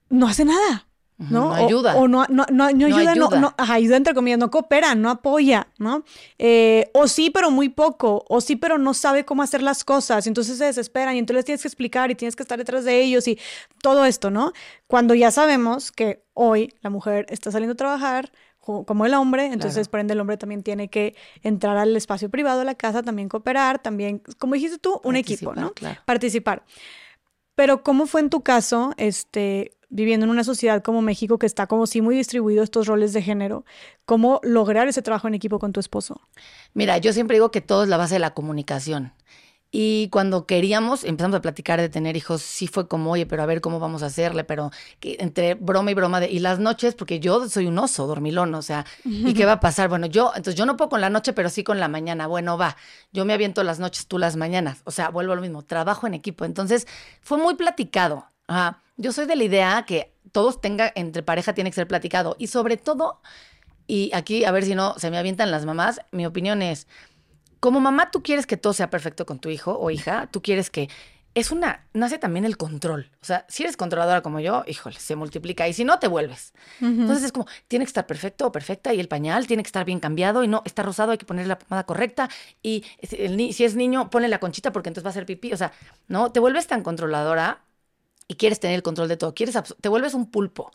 no 0.10 0.28
hace 0.28 0.46
nada. 0.46 0.87
¿No? 1.18 1.54
ayuda. 1.54 1.96
O, 1.96 2.08
no, 2.08 2.26
no, 2.30 2.46
no, 2.52 2.66
ayuda, 2.66 3.16
no, 3.16 3.30
no, 3.30 3.54
ayuda 3.58 3.98
entre 3.98 4.14
comillas, 4.14 4.40
no 4.40 4.52
coopera, 4.52 4.96
no 4.96 5.10
apoya, 5.10 5.68
¿no? 5.80 6.04
Eh, 6.38 6.90
o 6.94 7.08
sí, 7.08 7.30
pero 7.30 7.50
muy 7.50 7.70
poco, 7.70 8.24
o 8.30 8.40
sí, 8.42 8.56
pero 8.56 8.78
no 8.78 8.94
sabe 8.94 9.26
cómo 9.26 9.42
hacer 9.42 9.62
las 9.62 9.84
cosas, 9.84 10.28
entonces 10.28 10.58
se 10.58 10.66
desesperan 10.66 11.16
y 11.16 11.20
entonces 11.20 11.38
les 11.38 11.46
tienes 11.46 11.62
que 11.62 11.68
explicar 11.68 12.12
y 12.12 12.16
tienes 12.16 12.36
que 12.36 12.44
estar 12.44 12.58
detrás 12.58 12.86
de 12.86 13.02
ellos 13.02 13.28
y 13.28 13.40
todo 13.82 14.06
esto, 14.06 14.30
¿no? 14.30 14.54
Cuando 14.86 15.16
ya 15.16 15.32
sabemos 15.32 15.92
que 15.92 16.24
hoy 16.34 16.74
la 16.82 16.90
mujer 16.90 17.26
está 17.30 17.52
saliendo 17.52 17.74
a 17.74 17.78
trabajar, 17.78 18.32
como 18.60 19.06
el 19.06 19.14
hombre, 19.14 19.46
entonces 19.46 19.88
por 19.88 20.02
ende 20.02 20.14
el 20.14 20.20
hombre 20.20 20.36
también 20.36 20.62
tiene 20.62 20.90
que 20.90 21.16
entrar 21.42 21.78
al 21.78 21.96
espacio 21.96 22.30
privado 22.30 22.60
de 22.60 22.66
la 22.66 22.76
casa, 22.76 23.02
también 23.02 23.30
cooperar, 23.30 23.80
también, 23.80 24.22
como 24.40 24.56
dijiste 24.56 24.78
tú, 24.78 25.00
un 25.06 25.16
equipo, 25.16 25.56
¿no? 25.56 25.72
Participar. 26.06 26.64
Pero 27.56 27.82
¿cómo 27.82 28.06
fue 28.06 28.22
en 28.22 28.30
tu 28.30 28.42
caso, 28.42 28.94
este, 28.98 29.77
viviendo 29.90 30.26
en 30.26 30.30
una 30.30 30.44
sociedad 30.44 30.84
como 30.84 31.02
México 31.02 31.38
que 31.40 31.46
está 31.46 31.68
como 31.68 31.88
sí 31.88 32.02
muy 32.02 32.16
distribuido 32.16 32.64
estos 32.64 32.88
roles 32.88 33.14
de 33.14 33.22
género, 33.22 33.66
cómo 34.06 34.40
lograr 34.44 34.88
ese 34.88 35.02
trabajo 35.02 35.28
en 35.28 35.36
equipo 35.36 35.60
con 35.60 35.74
tu 35.74 35.80
esposo? 35.80 36.22
Mira, 36.74 36.98
yo 36.98 37.14
siempre 37.14 37.38
digo 37.38 37.52
que 37.52 37.62
todo 37.62 37.84
es 37.84 37.90
la 37.90 37.98
base 37.98 38.16
de 38.16 38.20
la 38.20 38.34
comunicación. 38.34 39.14
Y 39.70 40.08
cuando 40.10 40.46
queríamos, 40.46 41.04
empezamos 41.04 41.38
a 41.38 41.42
platicar 41.42 41.82
de 41.82 41.90
tener 41.90 42.16
hijos, 42.16 42.42
sí 42.42 42.68
fue 42.68 42.88
como, 42.88 43.12
oye, 43.12 43.26
pero 43.26 43.44
a 43.44 43.46
ver 43.46 43.60
cómo 43.60 43.80
vamos 43.80 44.02
a 44.02 44.06
hacerle, 44.06 44.46
pero 44.46 44.72
que 45.02 45.18
entre 45.20 45.56
broma 45.56 45.92
y 45.92 45.94
broma 45.94 46.22
de, 46.22 46.32
y 46.32 46.40
las 46.40 46.60
noches, 46.60 46.96
porque 46.96 47.20
yo 47.20 47.50
soy 47.50 47.68
un 47.68 47.78
oso 47.78 48.08
dormilón, 48.08 48.56
o 48.56 48.62
sea, 48.62 48.86
¿y 49.04 49.34
qué 49.34 49.46
va 49.46 49.54
a 49.54 49.60
pasar? 49.60 49.90
Bueno, 49.90 50.08
yo, 50.08 50.32
entonces 50.36 50.56
yo 50.56 50.66
no 50.66 50.78
puedo 50.78 50.90
con 50.90 51.02
la 51.02 51.10
noche, 51.10 51.34
pero 51.34 51.50
sí 51.50 51.66
con 51.66 51.82
la 51.82 51.90
mañana. 51.90 52.28
Bueno, 52.28 52.58
va, 52.58 52.78
yo 53.12 53.26
me 53.26 53.34
aviento 53.34 53.62
las 53.64 53.80
noches, 53.80 54.08
tú 54.08 54.18
las 54.18 54.38
mañanas, 54.38 54.82
o 54.86 54.92
sea, 54.92 55.10
vuelvo 55.10 55.34
a 55.34 55.36
lo 55.36 55.42
mismo, 55.42 55.64
trabajo 55.64 56.08
en 56.08 56.14
equipo. 56.14 56.46
Entonces, 56.46 56.88
fue 57.22 57.38
muy 57.38 57.56
platicado. 57.56 58.26
Ajá. 58.48 58.82
Yo 58.98 59.12
soy 59.12 59.28
de 59.28 59.36
la 59.36 59.44
idea 59.44 59.84
que 59.86 60.14
todos 60.32 60.60
tenga, 60.60 60.92
entre 60.96 61.24
pareja 61.24 61.54
tiene 61.54 61.70
que 61.70 61.76
ser 61.76 61.88
platicado. 61.88 62.36
Y 62.40 62.48
sobre 62.48 62.78
todo, 62.78 63.22
y 63.86 64.12
aquí 64.14 64.46
a 64.46 64.52
ver 64.52 64.66
si 64.66 64.76
no 64.76 64.96
se 64.98 65.12
me 65.12 65.18
avientan 65.18 65.52
las 65.52 65.66
mamás, 65.66 66.02
mi 66.12 66.26
opinión 66.26 66.62
es, 66.62 66.88
como 67.60 67.80
mamá 67.80 68.12
tú 68.12 68.24
quieres 68.24 68.48
que 68.48 68.58
todo 68.58 68.74
sea 68.74 68.90
perfecto 68.90 69.26
con 69.26 69.40
tu 69.40 69.50
hijo 69.50 69.78
o 69.78 69.90
hija, 69.92 70.28
tú 70.32 70.42
quieres 70.42 70.70
que... 70.70 70.90
Es 71.34 71.52
una, 71.52 71.86
nace 71.94 72.18
también 72.18 72.46
el 72.46 72.58
control. 72.58 73.12
O 73.22 73.26
sea, 73.26 73.46
si 73.48 73.62
eres 73.62 73.78
controladora 73.78 74.22
como 74.22 74.40
yo, 74.40 74.64
híjole, 74.66 74.98
se 75.00 75.16
multiplica. 75.16 75.68
Y 75.68 75.74
si 75.74 75.84
no, 75.84 76.00
te 76.00 76.08
vuelves. 76.08 76.52
Entonces 76.82 77.26
es 77.26 77.32
como, 77.32 77.46
tiene 77.68 77.86
que 77.86 77.90
estar 77.90 78.08
perfecto 78.08 78.48
o 78.48 78.52
perfecta 78.52 78.92
y 78.92 79.00
el 79.00 79.08
pañal 79.08 79.46
tiene 79.46 79.62
que 79.62 79.68
estar 79.68 79.86
bien 79.86 80.00
cambiado 80.00 80.44
y 80.44 80.48
no, 80.48 80.64
está 80.66 80.82
rosado, 80.82 81.12
hay 81.12 81.20
que 81.20 81.28
poner 81.28 81.46
la 81.46 81.60
pomada 81.60 81.86
correcta. 81.86 82.28
Y 82.64 82.86
si 83.04 83.64
es 83.64 83.76
niño, 83.76 84.10
ponle 84.10 84.30
la 84.30 84.40
conchita 84.40 84.72
porque 84.72 84.90
entonces 84.90 85.06
va 85.06 85.12
a 85.12 85.14
ser 85.14 85.28
pipí. 85.28 85.54
O 85.54 85.58
sea, 85.58 85.74
no, 86.08 86.32
te 86.32 86.40
vuelves 86.40 86.66
tan 86.66 86.82
controladora 86.82 87.62
y 88.28 88.36
quieres 88.36 88.60
tener 88.60 88.76
el 88.76 88.84
control 88.84 89.08
de 89.08 89.18
todo, 89.18 89.34
quieres 89.34 89.58
te 89.80 89.90
vuelves 89.90 90.14
un 90.14 90.30
pulpo, 90.30 90.72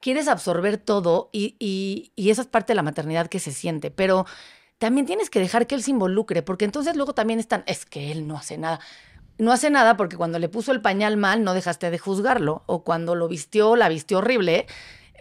quieres 0.00 0.28
absorber 0.28 0.78
todo 0.78 1.30
y, 1.32 1.56
y, 1.58 2.12
y, 2.16 2.30
esa 2.30 2.42
es 2.42 2.48
parte 2.48 2.72
de 2.72 2.76
la 2.76 2.82
maternidad 2.82 3.28
que 3.28 3.38
se 3.38 3.52
siente, 3.52 3.90
pero 3.90 4.26
también 4.78 5.06
tienes 5.06 5.30
que 5.30 5.40
dejar 5.40 5.66
que 5.66 5.74
él 5.74 5.82
se 5.82 5.90
involucre, 5.90 6.42
porque 6.42 6.64
entonces 6.64 6.96
luego 6.96 7.14
también 7.14 7.38
están, 7.38 7.62
es 7.66 7.86
que 7.86 8.12
él 8.12 8.26
no 8.26 8.36
hace 8.36 8.58
nada. 8.58 8.80
No 9.38 9.52
hace 9.52 9.68
nada 9.68 9.98
porque 9.98 10.16
cuando 10.16 10.38
le 10.38 10.48
puso 10.48 10.72
el 10.72 10.80
pañal 10.80 11.18
mal 11.18 11.44
no 11.44 11.52
dejaste 11.52 11.90
de 11.90 11.98
juzgarlo, 11.98 12.62
o 12.66 12.84
cuando 12.84 13.14
lo 13.14 13.28
vistió, 13.28 13.76
la 13.76 13.88
vistió 13.88 14.18
horrible, 14.18 14.66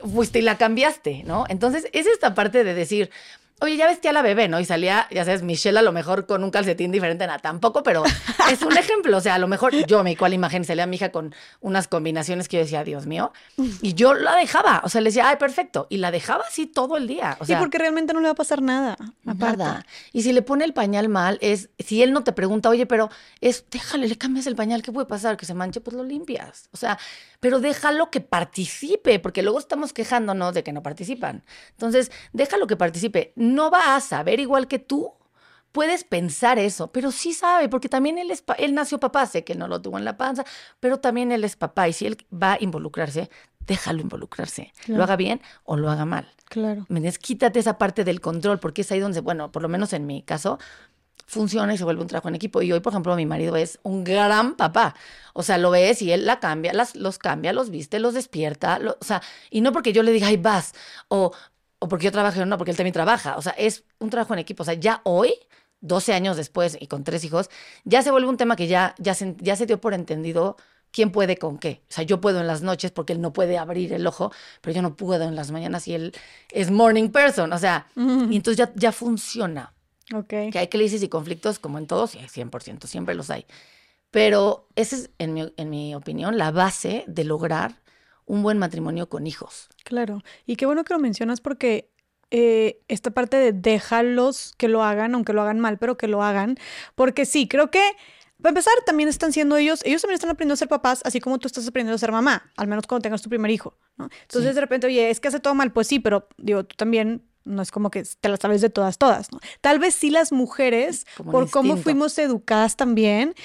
fuiste 0.02 0.40
y 0.40 0.42
la 0.42 0.58
cambiaste, 0.58 1.24
¿no? 1.26 1.46
Entonces 1.50 1.88
es 1.92 2.08
esta 2.08 2.34
parte 2.34 2.64
de 2.64 2.74
decir, 2.74 3.10
Oye, 3.62 3.78
ya 3.78 3.88
vestía 3.88 4.12
a 4.12 4.14
la 4.14 4.22
bebé, 4.22 4.50
¿no? 4.50 4.60
Y 4.60 4.66
salía, 4.66 5.08
ya 5.12 5.24
sabes, 5.24 5.42
Michelle 5.42 5.80
a 5.80 5.82
lo 5.82 5.94
mejor 5.94 6.26
con 6.26 6.44
un 6.44 6.52
calcetín 6.52 6.92
diferente, 6.92 7.26
nada, 7.26 7.40
tampoco, 7.40 7.84
pero 7.84 8.04
es 8.52 8.62
un 8.64 8.76
ejemplo. 8.76 9.16
O 9.16 9.22
sea, 9.22 9.36
a 9.36 9.40
lo 9.40 9.48
mejor 9.48 9.74
yo 9.88 10.04
me 10.04 10.18
cual 10.18 10.34
imagen 10.34 10.66
salía 10.66 10.84
a 10.84 10.88
mi 10.88 10.98
hija 10.98 11.12
con 11.12 11.34
unas 11.62 11.88
combinaciones 11.88 12.50
que 12.50 12.58
yo 12.58 12.64
decía, 12.64 12.84
Dios 12.84 13.06
mío. 13.06 13.32
Y 13.82 13.94
yo 13.94 14.14
la 14.14 14.36
dejaba, 14.36 14.82
o 14.84 14.90
sea, 14.90 15.00
le 15.00 15.10
decía, 15.10 15.30
ay, 15.30 15.38
perfecto. 15.38 15.88
Y 15.90 15.98
la 15.98 16.12
dejaba 16.12 16.44
así 16.46 16.68
todo 16.68 16.98
el 16.98 17.08
día. 17.08 17.38
O 17.40 17.46
sea, 17.46 17.58
sí, 17.58 17.62
porque 17.62 17.78
realmente 17.78 18.14
no 18.14 18.20
le 18.20 18.28
va 18.28 18.34
a 18.34 18.36
pasar 18.36 18.62
nada. 18.62 18.98
Nada. 19.24 19.86
Y 20.12 20.24
si 20.24 20.34
le 20.34 20.42
pone 20.42 20.66
el 20.66 20.74
pañal 20.74 21.08
mal, 21.08 21.38
es, 21.40 21.70
si 21.80 22.04
él 22.04 22.12
no 22.12 22.26
te 22.26 22.34
pregunta, 22.34 22.70
oye, 22.70 22.86
pero 22.86 23.10
es, 23.40 23.64
déjale, 23.72 24.10
le 24.10 24.18
cambias 24.18 24.48
el 24.48 24.58
pañal, 24.58 24.82
¿qué 24.82 24.92
puede 24.92 25.08
pasar? 25.08 25.38
Que 25.38 25.46
se 25.46 25.54
manche, 25.54 25.80
pues 25.80 25.96
lo 25.96 26.04
limpias. 26.04 26.68
O 26.74 26.78
sea, 26.78 27.00
pero 27.40 27.60
déjalo 27.60 28.12
que 28.12 28.22
participe, 28.22 29.20
porque 29.20 29.44
luego 29.44 29.60
estamos 29.60 29.94
quejándonos 29.94 30.54
de 30.54 30.64
que 30.64 30.74
no 30.74 30.84
participan. 30.84 31.44
Entonces, 31.72 32.12
déjalo 32.34 32.68
que 32.68 32.76
participe. 32.76 33.34
No 33.54 33.72
va 33.72 33.96
a 33.96 34.02
saber 34.02 34.40
igual 34.40 34.68
que 34.68 34.80
tú. 34.80 35.14
Puedes 35.72 36.06
pensar 36.06 36.58
eso, 36.58 36.90
pero 36.94 37.12
sí 37.12 37.34
sabe, 37.34 37.68
porque 37.68 37.90
también 37.90 38.18
él, 38.18 38.32
es, 38.32 38.46
él 38.60 38.74
nació 38.74 38.98
papá, 38.98 39.26
sé 39.26 39.44
que 39.44 39.56
no 39.56 39.68
lo 39.68 39.82
tuvo 39.82 39.98
en 39.98 40.06
la 40.06 40.16
panza, 40.16 40.46
pero 40.80 41.02
también 41.02 41.34
él 41.34 41.44
es 41.44 41.58
papá 41.58 41.90
y 41.90 41.94
si 41.94 42.06
él 42.06 42.16
va 42.34 42.54
a 42.54 42.58
involucrarse, 42.62 43.30
déjalo 43.60 44.00
involucrarse, 44.00 44.72
lo 44.88 45.04
haga 45.04 45.18
bien 45.18 45.42
o 45.66 45.76
lo 45.76 45.90
haga 45.90 46.06
mal. 46.06 46.32
Claro. 46.46 46.86
¿Me 46.88 47.02
Quítate 47.12 47.60
esa 47.60 47.78
parte 47.78 48.06
del 48.06 48.22
control, 48.22 48.60
porque 48.60 48.84
es 48.84 48.92
ahí 48.94 49.02
donde, 49.02 49.20
bueno, 49.20 49.52
por 49.52 49.62
lo 49.62 49.68
menos 49.68 49.92
en 49.92 50.06
mi 50.06 50.24
caso, 50.24 50.60
funciona 51.28 51.74
y 51.74 51.78
se 51.78 51.84
vuelve 51.84 52.02
un 52.02 52.08
trabajo 52.08 52.30
en 52.30 52.36
equipo. 52.36 52.62
Y 52.62 52.72
hoy, 52.72 52.80
por 52.80 52.94
ejemplo, 52.94 53.16
mi 53.16 53.26
marido 53.26 53.56
es 53.56 53.80
un 53.84 54.04
gran 54.04 54.56
papá. 54.56 54.96
O 55.34 55.44
sea, 55.44 55.58
lo 55.58 55.72
ves 55.72 56.02
y 56.02 56.12
él 56.12 56.26
la 56.26 56.40
cambia, 56.40 56.74
las, 56.74 56.96
los 56.96 57.18
cambia, 57.18 57.54
los 57.54 57.70
viste, 57.70 58.00
los 58.00 58.14
despierta. 58.14 58.80
o 59.00 59.04
sea, 59.04 59.22
y 59.50 59.62
no 59.62 59.72
porque 59.72 59.94
yo 59.94 60.04
le 60.04 60.12
diga, 60.12 60.28
ay, 60.28 60.38
vas, 60.38 60.74
o, 61.08 61.34
o 61.80 61.88
porque 61.88 62.06
yo 62.06 62.12
trabaje 62.12 62.42
o 62.42 62.46
no, 62.46 62.58
porque 62.58 62.72
él 62.72 62.78
también 62.78 62.94
trabaja. 62.94 63.38
O 63.38 63.42
sea, 63.42 63.54
es 63.54 63.84
un 64.00 64.10
trabajo 64.10 64.34
en 64.34 64.40
equipo. 64.40 64.64
O 64.64 64.66
sea, 64.66 64.76
ya 64.76 65.02
hoy, 65.04 65.34
12 65.82 66.14
años 66.14 66.38
después 66.38 66.78
y 66.80 66.88
con 66.88 67.04
tres 67.04 67.24
hijos, 67.24 67.50
ya 67.84 68.02
se 68.02 68.12
vuelve 68.12 68.30
un 68.30 68.38
tema 68.38 68.56
que 68.56 68.68
ya, 68.68 68.96
ya, 68.98 69.14
se, 69.14 69.36
ya 69.40 69.56
se 69.56 69.66
dio 69.66 69.80
por 69.80 69.94
entendido 69.94 70.58
quién 70.92 71.12
puede 71.12 71.38
con 71.38 71.58
qué. 71.58 71.82
O 71.90 71.94
sea, 71.94 72.04
yo 72.04 72.22
puedo 72.22 72.40
en 72.40 72.48
las 72.48 72.62
noches 72.62 72.92
porque 72.92 73.14
él 73.14 73.22
no 73.22 73.34
puede 73.34 73.58
abrir 73.58 73.92
el 73.94 74.08
ojo, 74.08 74.32
pero 74.62 74.76
yo 74.76 74.82
no 74.82 74.96
puedo 74.96 75.24
en 75.26 75.36
las 75.36 75.52
mañanas 75.52 75.88
y 75.88 75.94
él 75.94 76.14
es 76.52 76.72
morning 76.72 77.10
person. 77.10 77.52
O 77.52 77.58
sea, 77.58 77.88
y 77.96 78.36
entonces 78.36 78.58
ya, 78.58 78.72
ya 78.76 78.92
funciona. 78.92 79.74
Okay. 80.14 80.52
Que 80.52 80.60
hay 80.60 80.68
crisis 80.68 81.02
y 81.04 81.10
conflictos 81.10 81.60
como 81.60 81.80
en 81.80 81.88
todos, 81.88 82.16
y 82.16 82.20
100%, 82.20 82.86
siempre 82.86 83.16
los 83.16 83.30
hay. 83.30 83.46
Pero 84.12 84.70
esa 84.76 84.96
es, 84.96 85.10
en 85.18 85.34
mi, 85.34 85.54
en 85.58 85.70
mi 85.70 85.96
opinión, 85.96 86.38
la 86.38 86.52
base 86.52 87.04
de 87.08 87.26
lograr 87.26 87.82
un 88.26 88.44
buen 88.44 88.58
matrimonio 88.58 89.10
con 89.10 89.28
hijos. 89.28 89.70
Claro. 89.84 90.22
Y 90.46 90.56
qué 90.56 90.66
bueno 90.66 90.84
que 90.84 90.94
lo 90.94 91.00
mencionas 91.00 91.42
porque 91.42 91.92
eh, 92.32 92.82
esta 92.88 93.12
parte 93.12 93.38
de 93.38 93.54
déjalos 93.54 94.54
que 94.58 94.68
lo 94.68 94.84
hagan, 94.84 95.16
aunque 95.16 95.34
lo 95.34 95.42
hagan 95.42 95.60
mal, 95.60 95.78
pero 95.78 95.98
que 95.98 96.08
lo 96.08 96.24
hagan. 96.24 96.58
Porque 96.96 97.26
sí, 97.26 97.48
creo 97.48 97.72
que 97.72 97.82
para 98.42 98.50
empezar, 98.50 98.74
también 98.86 99.08
están 99.08 99.32
siendo 99.32 99.56
ellos, 99.58 99.80
ellos 99.86 100.02
también 100.02 100.16
están 100.16 100.30
aprendiendo 100.30 100.56
a 100.56 100.58
ser 100.58 100.68
papás, 100.68 101.02
así 101.06 101.20
como 101.20 101.40
tú 101.40 101.48
estás 101.48 101.68
aprendiendo 101.68 101.96
a 101.96 102.00
ser 102.00 102.12
mamá, 102.12 102.52
al 102.58 102.68
menos 102.68 102.86
cuando 102.86 103.04
tengas 103.04 103.22
tu 103.22 103.30
primer 103.30 103.50
hijo, 103.50 103.78
¿no? 103.98 104.10
Entonces, 104.24 104.56
de 104.56 104.62
repente, 104.62 104.88
oye, 104.88 105.10
es 105.10 105.20
que 105.20 105.30
hace 105.30 105.40
todo 105.40 105.56
mal, 105.56 105.72
pues 105.72 105.88
sí, 105.88 106.00
pero 106.00 106.28
digo, 106.38 106.66
tú 106.66 106.76
también 106.76 107.24
no 107.46 107.62
es 107.62 107.72
como 107.72 107.92
que 107.92 108.04
te 108.20 108.28
las 108.30 108.40
sabes 108.40 108.62
de 108.62 108.70
todas, 108.70 108.98
todas, 108.98 109.32
¿no? 109.32 109.40
Tal 109.62 109.80
vez 109.80 109.96
sí 109.96 110.10
las 110.10 110.32
mujeres, 110.32 111.08
por 111.32 111.50
cómo 111.50 111.78
fuimos 111.78 112.18
educadas 112.18 112.76
también, 112.76 113.36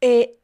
eh, 0.00 0.39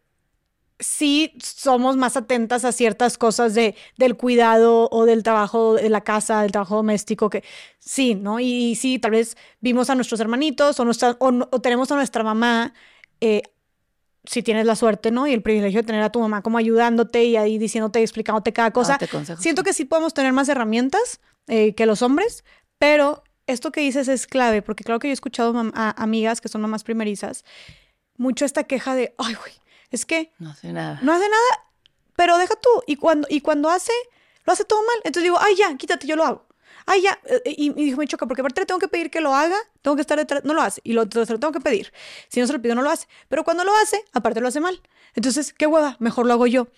sí 0.79 1.33
somos 1.43 1.97
más 1.97 2.17
atentas 2.17 2.65
a 2.65 2.73
ciertas 2.73 3.19
cosas 3.19 3.55
de, 3.55 3.75
del 3.97 4.17
cuidado 4.17 4.89
o 4.91 5.05
del 5.05 5.23
trabajo 5.23 5.75
de 5.75 5.89
la 5.89 6.03
casa, 6.03 6.43
del 6.43 6.53
trabajo 6.53 6.77
doméstico, 6.77 7.31
que 7.31 7.45
sí, 7.79 8.15
¿no? 8.15 8.41
Y, 8.41 8.75
sí, 8.77 8.99
tal 8.99 9.13
vez 9.13 9.37
vimos 9.61 9.91
a 9.91 9.95
nuestros 9.95 10.21
hermanitos 10.21 10.79
o, 10.79 10.85
nuestra, 10.85 11.17
o, 11.19 11.61
tenemos 11.61 11.91
a 11.93 11.97
nuestra 11.97 12.23
mamá. 12.23 12.75
Eh, 13.21 13.43
si 14.25 14.43
tienes 14.43 14.67
la 14.67 14.75
suerte, 14.75 15.13
¿no? 15.13 15.29
Y 15.29 15.33
el 15.33 15.41
privilegio 15.41 15.83
de 15.83 15.87
tener 15.87 16.03
a 16.03 16.11
tu 16.11 16.19
mamá 16.19 16.43
como 16.43 16.59
ayudándote 16.59 17.25
y 17.25 17.37
ahí 17.37 17.59
diciéndote 17.59 18.01
y 18.01 18.03
explicándote 18.03 18.53
cada 18.53 18.73
cosa. 18.73 18.99
Siento 19.39 19.63
que 19.63 19.73
sí 19.73 19.85
podemos 19.85 20.15
tener 20.15 20.33
más 20.33 20.49
herramientas 20.49 21.21
eh, 21.47 21.77
que 21.77 21.87
los 21.87 22.03
hombres, 22.03 22.45
pero 22.77 23.23
esto 23.47 23.71
que 23.71 23.81
dices 23.81 24.09
es 24.09 24.27
clave, 24.27 24.63
porque 24.63 24.83
claro 24.83 24.99
que 24.99 25.07
yo 25.07 25.13
he 25.13 25.15
escuchado 25.15 25.55
a 25.75 26.03
amigas 26.03 26.41
que 26.41 26.49
son 26.49 26.61
mamás 26.61 26.83
primerizas, 26.83 27.45
mucho 28.17 28.45
esta 28.45 28.65
queja 28.65 28.97
de, 28.97 29.15
ay, 29.19 29.35
güey, 29.35 29.53
es 29.91 30.07
que... 30.07 30.33
No 30.39 30.51
hace 30.51 30.73
nada. 30.73 30.99
No 31.03 31.13
hace 31.13 31.29
nada, 31.29 31.71
pero 32.15 32.39
deja 32.39 32.55
tú. 32.57 32.69
Y 32.87 32.97
cuando, 32.97 33.27
y 33.31 33.41
cuando 33.41 33.71
hace, 33.71 33.93
lo 34.45 34.53
hace 34.53 34.65
todo 34.65 34.81
mal. 34.81 34.97
Entonces 35.05 35.23
digo, 35.23 35.39
ay, 35.41 35.55
ya, 35.57 35.77
quítate, 35.77 36.07
yo 36.07 36.17
lo 36.17 36.25
hago. 36.25 36.47
Ay, 36.87 37.03
ya. 37.03 37.19
Eh, 37.25 37.55
y, 37.57 37.71
y 37.71 37.85
dijo, 37.85 37.99
me 37.99 38.07
choca, 38.07 38.27
porque 38.27 38.43
aparte 38.43 38.61
le 38.61 38.67
tengo 38.67 38.81
que 38.81 38.89
pedir 38.89 39.11
que 39.11 39.21
lo 39.21 39.35
haga, 39.35 39.57
tengo 39.83 39.97
que 39.97 40.03
estar 40.03 40.19
detrás, 40.19 40.45
no 40.45 40.55
lo 40.55 40.63
hace. 40.63 40.81
Y 40.85 40.93
lo, 40.93 41.05
se 41.05 41.33
lo 41.33 41.41
tengo 41.41 41.53
que 41.53 41.61
pedir. 41.61 41.93
Si 42.29 42.41
no 42.41 42.47
se 42.47 42.53
lo 42.53 42.63
pido, 42.63 42.75
no 42.75 42.83
lo 42.83 42.91
hace. 42.91 43.07
Pero 43.29 43.45
cuando 43.45 43.65
lo 43.65 43.75
hace, 43.77 44.03
aparte 44.13 44.41
lo 44.41 44.49
hace 44.49 44.61
mal. 44.61 44.81
Entonces, 45.15 45.53
qué 45.53 45.67
hueva, 45.67 45.97
mejor 45.99 46.27
lo 46.27 46.33
hago 46.33 46.47
yo. 46.47 46.69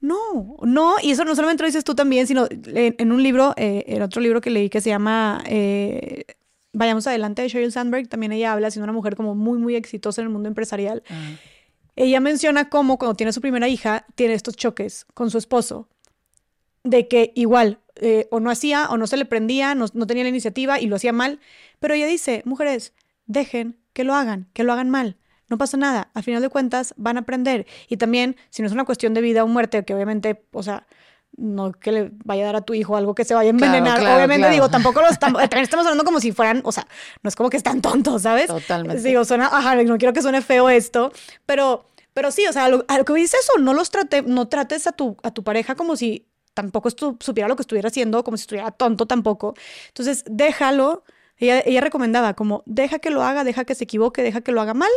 No, 0.00 0.56
no, 0.62 0.96
y 1.02 1.10
eso 1.10 1.24
no 1.24 1.34
solamente 1.34 1.62
lo 1.62 1.66
dices 1.66 1.82
tú 1.82 1.94
también, 1.94 2.26
sino 2.26 2.46
en, 2.50 3.12
un 3.12 3.22
libro, 3.22 3.54
eh, 3.56 3.84
en 3.88 4.02
otro 4.02 4.20
libro 4.20 4.42
que 4.42 4.50
leí 4.50 4.68
que 4.68 4.82
se 4.82 4.90
llama 4.90 5.42
eh, 5.46 6.24
Vayamos 6.72 7.06
Adelante 7.06 7.40
de 7.40 7.48
Sheryl 7.48 7.72
Sandberg, 7.72 8.06
también 8.06 8.32
ella 8.32 8.52
habla, 8.52 8.70
siendo 8.70 8.84
una 8.84 8.92
mujer 8.92 9.16
como 9.16 9.34
muy, 9.34 9.56
muy 9.58 9.74
exitosa 9.74 10.20
en 10.20 10.26
el 10.26 10.32
mundo 10.32 10.48
empresarial. 10.48 11.02
Ella 11.96 12.20
menciona 12.20 12.68
cómo 12.68 12.98
cuando 12.98 13.14
tiene 13.16 13.32
su 13.32 13.40
primera 13.40 13.68
hija, 13.68 14.06
tiene 14.14 14.34
estos 14.34 14.56
choques 14.56 15.06
con 15.14 15.30
su 15.30 15.38
esposo, 15.38 15.88
de 16.84 17.08
que 17.08 17.32
igual 17.34 17.80
eh, 17.96 18.28
o 18.30 18.38
no 18.38 18.50
hacía 18.50 18.88
o 18.90 18.96
no 18.96 19.06
se 19.06 19.16
le 19.16 19.24
prendía, 19.24 19.74
no, 19.74 19.86
no 19.92 20.06
tenía 20.06 20.22
la 20.22 20.28
iniciativa 20.28 20.78
y 20.80 20.86
lo 20.86 20.96
hacía 20.96 21.12
mal, 21.12 21.40
pero 21.80 21.94
ella 21.94 22.06
dice, 22.06 22.42
mujeres, 22.44 22.92
dejen 23.26 23.78
que 23.92 24.04
lo 24.04 24.14
hagan, 24.14 24.48
que 24.52 24.62
lo 24.62 24.72
hagan 24.72 24.90
mal 24.90 25.16
no 25.48 25.58
pasa 25.58 25.76
nada. 25.76 26.10
Al 26.14 26.22
final 26.22 26.42
de 26.42 26.48
cuentas 26.48 26.94
van 26.96 27.16
a 27.16 27.20
aprender. 27.20 27.66
Y 27.88 27.96
también, 27.96 28.36
si 28.50 28.62
no 28.62 28.66
es 28.66 28.72
una 28.72 28.84
cuestión 28.84 29.14
de 29.14 29.20
vida 29.20 29.44
o 29.44 29.46
muerte, 29.46 29.84
que 29.84 29.94
obviamente, 29.94 30.44
o 30.52 30.62
sea, 30.62 30.86
no 31.36 31.72
que 31.72 31.92
le 31.92 32.10
vaya 32.24 32.44
a 32.44 32.46
dar 32.46 32.56
a 32.56 32.60
tu 32.62 32.72
hijo 32.72 32.96
algo 32.96 33.14
que 33.14 33.24
se 33.24 33.34
vaya 33.34 33.50
a 33.50 33.50
envenenar. 33.50 34.00
Obviamente, 34.00 34.50
digo, 34.50 34.68
tampoco 34.70 35.00
lo 35.00 35.08
estamos, 35.08 35.40
también 35.42 35.64
estamos 35.64 35.86
hablando 35.86 36.04
como 36.04 36.20
si 36.20 36.32
fueran, 36.32 36.62
o 36.64 36.72
sea, 36.72 36.86
no 37.22 37.28
es 37.28 37.36
como 37.36 37.50
que 37.50 37.56
están 37.56 37.80
tontos, 37.80 38.22
¿sabes? 38.22 38.46
Totalmente. 38.46 39.02
Digo, 39.02 39.24
suena, 39.24 39.46
ajá, 39.46 39.76
no 39.76 39.98
quiero 39.98 40.12
que 40.12 40.22
suene 40.22 40.40
feo 40.40 40.68
esto, 40.70 41.12
pero, 41.44 41.84
pero 42.16 42.30
sí, 42.30 42.46
o 42.46 42.52
sea, 42.54 42.64
a 42.64 42.68
lo, 42.70 43.04
que 43.04 43.12
dice 43.12 43.36
eso, 43.38 43.60
no 43.60 43.74
los 43.74 43.90
trate, 43.90 44.22
no 44.22 44.48
trates 44.48 44.86
a 44.86 44.92
tu, 44.92 45.18
a 45.22 45.32
tu 45.32 45.44
pareja 45.44 45.74
como 45.74 45.96
si 45.96 46.26
tampoco 46.54 46.88
supiera 47.20 47.46
lo 47.46 47.56
que 47.56 47.60
estuviera 47.60 47.88
haciendo, 47.88 48.24
como 48.24 48.38
si 48.38 48.44
estuviera 48.44 48.70
tonto 48.70 49.04
tampoco. 49.04 49.54
Entonces, 49.88 50.24
déjalo. 50.26 51.04
Ella, 51.36 51.62
ella 51.66 51.82
recomendaba 51.82 52.32
como, 52.32 52.62
deja 52.64 53.00
que 53.00 53.10
lo 53.10 53.22
haga, 53.22 53.44
deja 53.44 53.66
que 53.66 53.74
se 53.74 53.84
equivoque, 53.84 54.22
deja 54.22 54.40
que 54.40 54.52
lo 54.52 54.62
haga 54.62 54.72
mal, 54.72 54.88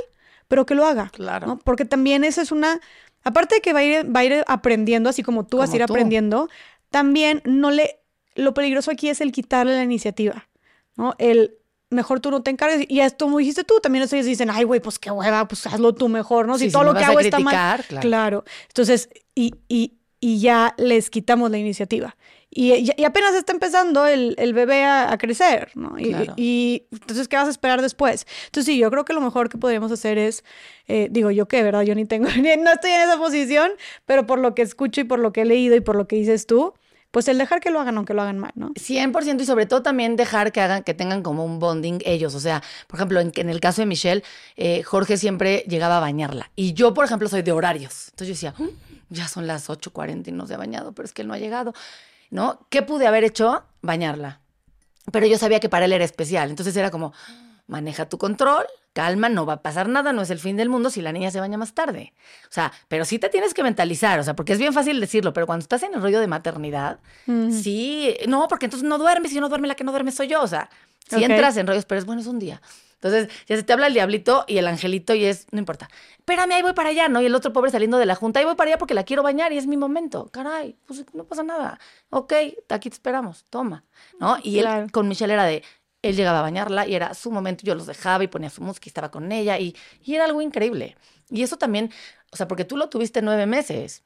pero 0.48 0.66
que 0.66 0.76
lo 0.76 0.86
haga. 0.86 1.10
Claro. 1.10 1.60
Porque 1.66 1.84
también 1.84 2.24
esa 2.24 2.42
es 2.42 2.54
una 2.54 2.80
Aparte 3.24 3.56
de 3.56 3.62
que 3.62 3.74
va 3.74 3.80
a 3.80 3.84
ir, 3.84 4.16
va 4.16 4.22
a 4.22 4.26
ir 4.26 4.44
aprendiendo, 4.48 5.10
así 5.10 5.24
como 5.24 5.46
tú 5.46 5.58
vas 5.58 5.74
a 5.74 5.76
ir 5.76 5.84
aprendiendo, 5.84 6.50
también 6.90 7.42
no 7.46 7.70
le. 7.70 8.00
Lo 8.36 8.54
peligroso 8.54 8.92
aquí 8.92 9.10
es 9.10 9.20
el 9.20 9.32
quitarle 9.32 9.76
la 9.76 9.84
iniciativa, 9.84 10.48
¿no? 10.96 11.16
El 11.18 11.59
mejor 11.90 12.20
tú 12.20 12.32
no 12.32 12.42
te 12.42 12.52
encargues. 12.52 12.86
Y 12.90 13.00
esto 13.00 13.26
como 13.26 13.38
dijiste 13.38 13.64
tú, 13.64 13.80
también 13.82 14.04
ellos 14.04 14.26
dicen, 14.26 14.50
ay, 14.50 14.64
güey, 14.64 14.80
pues 14.80 15.00
qué 15.00 15.12
hueva, 15.12 15.48
pues 15.48 15.66
hazlo 15.68 15.94
tú 15.94 16.10
mejor, 16.10 16.48
¿no? 16.48 16.58
Si 16.58 16.72
todo 16.72 16.84
lo 16.84 16.94
que 16.94 17.04
hago 17.04 17.20
está 17.20 17.40
mal. 17.40 17.84
Claro. 17.88 18.02
claro. 18.02 18.44
Entonces, 18.68 19.10
y, 19.36 19.56
y, 19.68 19.94
y 20.20 20.40
ya 20.40 20.74
les 20.78 21.10
quitamos 21.10 21.50
la 21.52 21.58
iniciativa. 21.58 22.16
Y, 22.52 23.04
apenas 23.04 23.36
está 23.36 23.52
empezando 23.54 24.08
el, 24.08 24.54
bebé 24.54 24.84
a, 24.84 25.16
crecer, 25.20 25.70
¿no? 25.76 25.96
Y, 26.00 26.88
entonces, 26.92 27.28
¿qué 27.28 27.36
vas 27.36 27.48
a 27.48 27.52
esperar 27.52 27.82
después? 27.82 28.26
Entonces, 28.46 28.74
sí, 28.74 28.80
yo 28.80 28.90
creo 28.90 29.06
que 29.06 29.14
lo 29.14 29.22
mejor 29.22 29.50
que 29.50 29.60
podríamos 29.60 29.92
hacer 29.92 30.18
es, 30.18 30.44
eh, 30.88 31.10
digo, 31.12 31.30
yo 31.30 31.48
qué, 31.48 31.62
¿verdad? 31.62 31.84
Yo 31.84 31.94
ni 31.94 32.06
tengo, 32.06 32.28
no 32.36 32.72
estoy 32.72 32.92
en 32.92 33.02
esa 33.02 33.18
posición, 33.18 33.72
pero 34.06 34.26
por 34.26 34.40
lo 34.40 34.56
que 34.56 34.64
escucho 34.64 35.02
y 35.02 35.04
por 35.04 35.20
lo 35.20 35.32
que 35.32 35.42
he 35.42 35.46
leído 35.46 35.76
y 35.76 35.82
por 35.82 35.96
lo 35.96 36.08
que 36.08 36.16
dices 36.16 36.48
tú, 36.48 36.74
pues 37.12 37.28
el 37.28 37.38
dejar 37.38 37.60
que 37.60 37.72
lo 37.72 37.80
hagan 37.80 37.98
aunque 37.98 38.14
lo 38.14 38.22
hagan 38.22 38.40
mal, 38.40 38.52
¿no? 38.56 38.70
100% 38.70 39.42
y 39.42 39.46
sobre 39.46 39.66
todo 39.66 39.82
también 39.82 40.16
dejar 40.16 40.52
que 40.52 40.62
hagan, 40.62 40.84
que 40.84 40.94
tengan 40.94 41.24
como 41.24 41.44
un 41.44 41.60
bonding 41.60 42.00
ellos. 42.06 42.36
O 42.36 42.40
sea, 42.40 42.62
por 42.88 43.00
ejemplo, 43.00 43.20
en, 43.20 43.50
el 43.50 43.60
caso 43.60 43.82
de 43.82 43.86
Michelle, 43.86 44.24
eh, 44.56 44.84
Jorge 44.84 45.18
siempre 45.18 45.66
llegaba 45.68 45.98
a 45.98 46.00
bañarla. 46.00 46.52
Y 46.56 46.74
yo, 46.74 46.94
por 46.94 47.06
ejemplo, 47.06 47.28
soy 47.28 47.42
de 47.42 47.52
horarios. 47.52 48.10
Entonces 48.10 48.28
yo 48.28 48.50
decía, 48.50 48.66
mm, 48.66 48.70
ya 49.10 49.28
son 49.28 49.48
las 49.48 49.70
8.40 49.70 50.28
y 50.28 50.32
no 50.32 50.46
se 50.46 50.54
ha 50.54 50.58
bañado, 50.58 50.92
pero 50.92 51.06
es 51.06 51.14
que 51.14 51.24
él 51.24 51.28
no 51.28 51.34
ha 51.34 51.40
llegado. 51.40 51.74
¿no? 52.30 52.66
¿Qué 52.70 52.82
pude 52.82 53.08
haber 53.08 53.24
hecho? 53.24 53.64
Bañarla. 53.82 54.40
Pero 55.12 55.26
yo 55.26 55.38
sabía 55.38 55.60
que 55.60 55.70
para 55.70 55.86
él 55.86 55.94
era 55.94 56.06
especial. 56.06 56.50
Entonces 56.50 56.76
era 56.76 56.92
como, 56.92 57.14
maneja 57.68 58.08
tu 58.08 58.18
control, 58.18 58.66
calma, 58.94 59.30
no 59.30 59.46
va 59.46 59.54
a 59.54 59.62
pasar 59.62 59.88
nada, 59.88 60.14
no 60.14 60.22
es 60.22 60.30
el 60.30 60.40
fin 60.40 60.58
del 60.58 60.70
mundo 60.70 60.90
si 60.90 61.02
la 61.02 61.12
niña 61.12 61.32
se 61.32 61.40
baña 61.40 61.58
más 61.58 61.74
tarde. 61.74 62.14
O 62.44 62.52
sea, 62.52 62.72
pero 62.88 63.06
sí 63.06 63.20
te 63.20 63.30
tienes 63.30 63.54
que 63.54 63.64
mentalizar, 63.64 64.20
o 64.20 64.24
sea, 64.24 64.36
porque 64.36 64.54
es 64.54 64.60
bien 64.60 64.74
fácil 64.74 65.00
decirlo, 65.00 65.34
pero 65.34 65.46
cuando 65.46 65.64
estás 65.64 65.84
en 65.84 65.94
el 65.94 66.02
rollo 66.02 66.20
de 66.20 66.28
maternidad, 66.28 67.00
sí, 67.26 68.16
no, 68.28 68.48
porque 68.48 68.66
entonces 68.66 68.88
no 68.88 68.98
duermes, 68.98 69.32
si 69.32 69.40
no 69.40 69.50
duerme 69.50 69.68
la 69.68 69.76
que 69.76 69.84
no 69.84 69.92
duerme 69.92 70.12
soy 70.12 70.28
yo, 70.28 70.42
o 70.42 70.48
sea, 70.48 70.70
si 71.08 71.24
entras 71.24 71.58
en 71.58 71.68
rollos, 71.68 71.86
pero 71.86 72.00
es 72.00 72.06
bueno, 72.06 72.22
es 72.22 72.28
un 72.28 72.40
día. 72.40 72.62
Entonces, 73.02 73.30
ya 73.48 73.56
se 73.56 73.64
te 73.64 73.72
habla 73.72 73.88
el 73.88 73.94
diablito 73.94 74.44
y 74.46 74.58
el 74.58 74.68
angelito 74.68 75.16
y 75.16 75.24
es, 75.24 75.48
no 75.52 75.60
importa. 75.60 75.88
Espérame, 76.18 76.52
ahí 76.52 76.62
voy 76.62 76.74
para 76.74 76.90
allá, 76.90 77.08
¿no? 77.08 77.22
Y 77.22 77.28
el 77.28 77.36
otro 77.36 77.54
pobre 77.54 77.72
saliendo 77.72 77.98
de 77.98 78.06
la 78.06 78.16
junta, 78.16 78.42
ahí 78.42 78.46
voy 78.46 78.56
para 78.56 78.72
allá 78.72 78.78
porque 78.78 78.94
la 78.94 79.06
quiero 79.06 79.24
bañar 79.24 79.54
y 79.54 79.58
es 79.58 79.68
mi 79.68 79.78
momento. 79.78 80.30
Caray, 80.32 80.76
pues 80.86 81.06
no 81.14 81.24
pasa 81.24 81.44
nada. 81.44 81.80
Ok, 82.10 82.34
aquí 82.68 82.90
te 82.90 82.96
esperamos, 82.96 83.46
toma, 83.50 83.86
¿no? 84.20 84.38
Y 84.44 84.60
él 84.60 84.92
con 84.92 85.08
Michelle 85.08 85.34
era 85.34 85.46
de, 85.46 85.64
él 86.02 86.16
llegaba 86.16 86.40
a 86.40 86.44
bañarla 86.44 86.88
y 86.88 86.96
era 86.96 87.14
su 87.14 87.32
momento, 87.32 87.64
yo 87.66 87.76
los 87.76 87.88
dejaba 87.88 88.24
y 88.24 88.28
ponía 88.28 88.50
su 88.50 88.62
música 88.62 88.86
y 88.88 88.90
estaba 88.90 89.12
con 89.12 89.32
ella 89.32 89.60
y, 89.60 89.76
y 90.04 90.16
era 90.16 90.26
algo 90.26 90.42
increíble. 90.42 90.98
Y 91.30 91.44
eso 91.44 91.58
también, 91.58 91.92
o 92.32 92.38
sea, 92.38 92.48
porque 92.48 92.66
tú 92.66 92.78
lo 92.78 92.90
tuviste 92.90 93.22
nueve 93.22 93.46
meses 93.46 94.04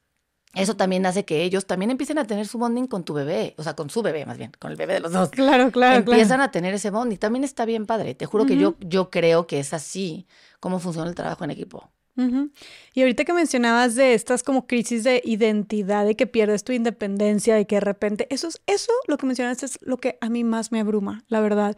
eso 0.54 0.76
también 0.76 1.04
hace 1.04 1.24
que 1.24 1.42
ellos 1.42 1.66
también 1.66 1.90
empiecen 1.90 2.18
a 2.18 2.26
tener 2.26 2.46
su 2.46 2.58
bonding 2.58 2.86
con 2.86 3.04
tu 3.04 3.12
bebé, 3.12 3.54
o 3.58 3.62
sea, 3.62 3.74
con 3.74 3.90
su 3.90 4.02
bebé 4.02 4.24
más 4.24 4.38
bien, 4.38 4.52
con 4.58 4.70
el 4.70 4.76
bebé 4.76 4.94
de 4.94 5.00
los 5.00 5.12
dos. 5.12 5.30
Claro, 5.30 5.70
claro. 5.70 5.98
Empiezan 5.98 6.40
a 6.40 6.50
tener 6.50 6.74
ese 6.74 6.90
bonding. 6.90 7.18
También 7.18 7.44
está 7.44 7.64
bien 7.64 7.86
padre. 7.86 8.14
Te 8.14 8.26
juro 8.26 8.46
que 8.46 8.56
yo, 8.56 8.76
yo 8.80 9.10
creo 9.10 9.46
que 9.46 9.58
es 9.58 9.74
así 9.74 10.26
como 10.60 10.78
funciona 10.78 11.08
el 11.08 11.14
trabajo 11.14 11.44
en 11.44 11.50
equipo. 11.50 11.90
Y 12.16 13.00
ahorita 13.00 13.24
que 13.24 13.32
mencionabas 13.32 13.96
de 13.96 14.14
estas 14.14 14.42
como 14.42 14.66
crisis 14.66 15.02
de 15.02 15.20
identidad, 15.24 16.06
de 16.06 16.14
que 16.14 16.26
pierdes 16.26 16.62
tu 16.62 16.72
independencia, 16.72 17.56
de 17.56 17.66
que 17.66 17.76
de 17.76 17.80
repente, 17.80 18.26
eso 18.30 18.46
es, 18.46 18.62
eso 18.66 18.92
lo 19.08 19.16
que 19.18 19.26
mencionaste 19.26 19.66
es 19.66 19.78
lo 19.82 19.96
que 19.96 20.16
a 20.20 20.28
mí 20.30 20.44
más 20.44 20.70
me 20.70 20.80
abruma, 20.80 21.24
la 21.28 21.40
verdad. 21.40 21.76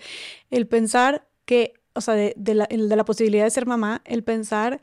El 0.51 0.67
pensar 0.67 1.27
que, 1.47 1.75
o 1.95 2.03
sea, 2.03 2.15
de, 2.15 2.35
de, 2.37 2.55
la, 2.55 2.67
de 2.67 2.97
la 2.97 3.05
posibilidad 3.05 3.45
de 3.45 3.51
ser 3.51 3.67
mamá, 3.67 4.03
el 4.05 4.25
pensar 4.25 4.83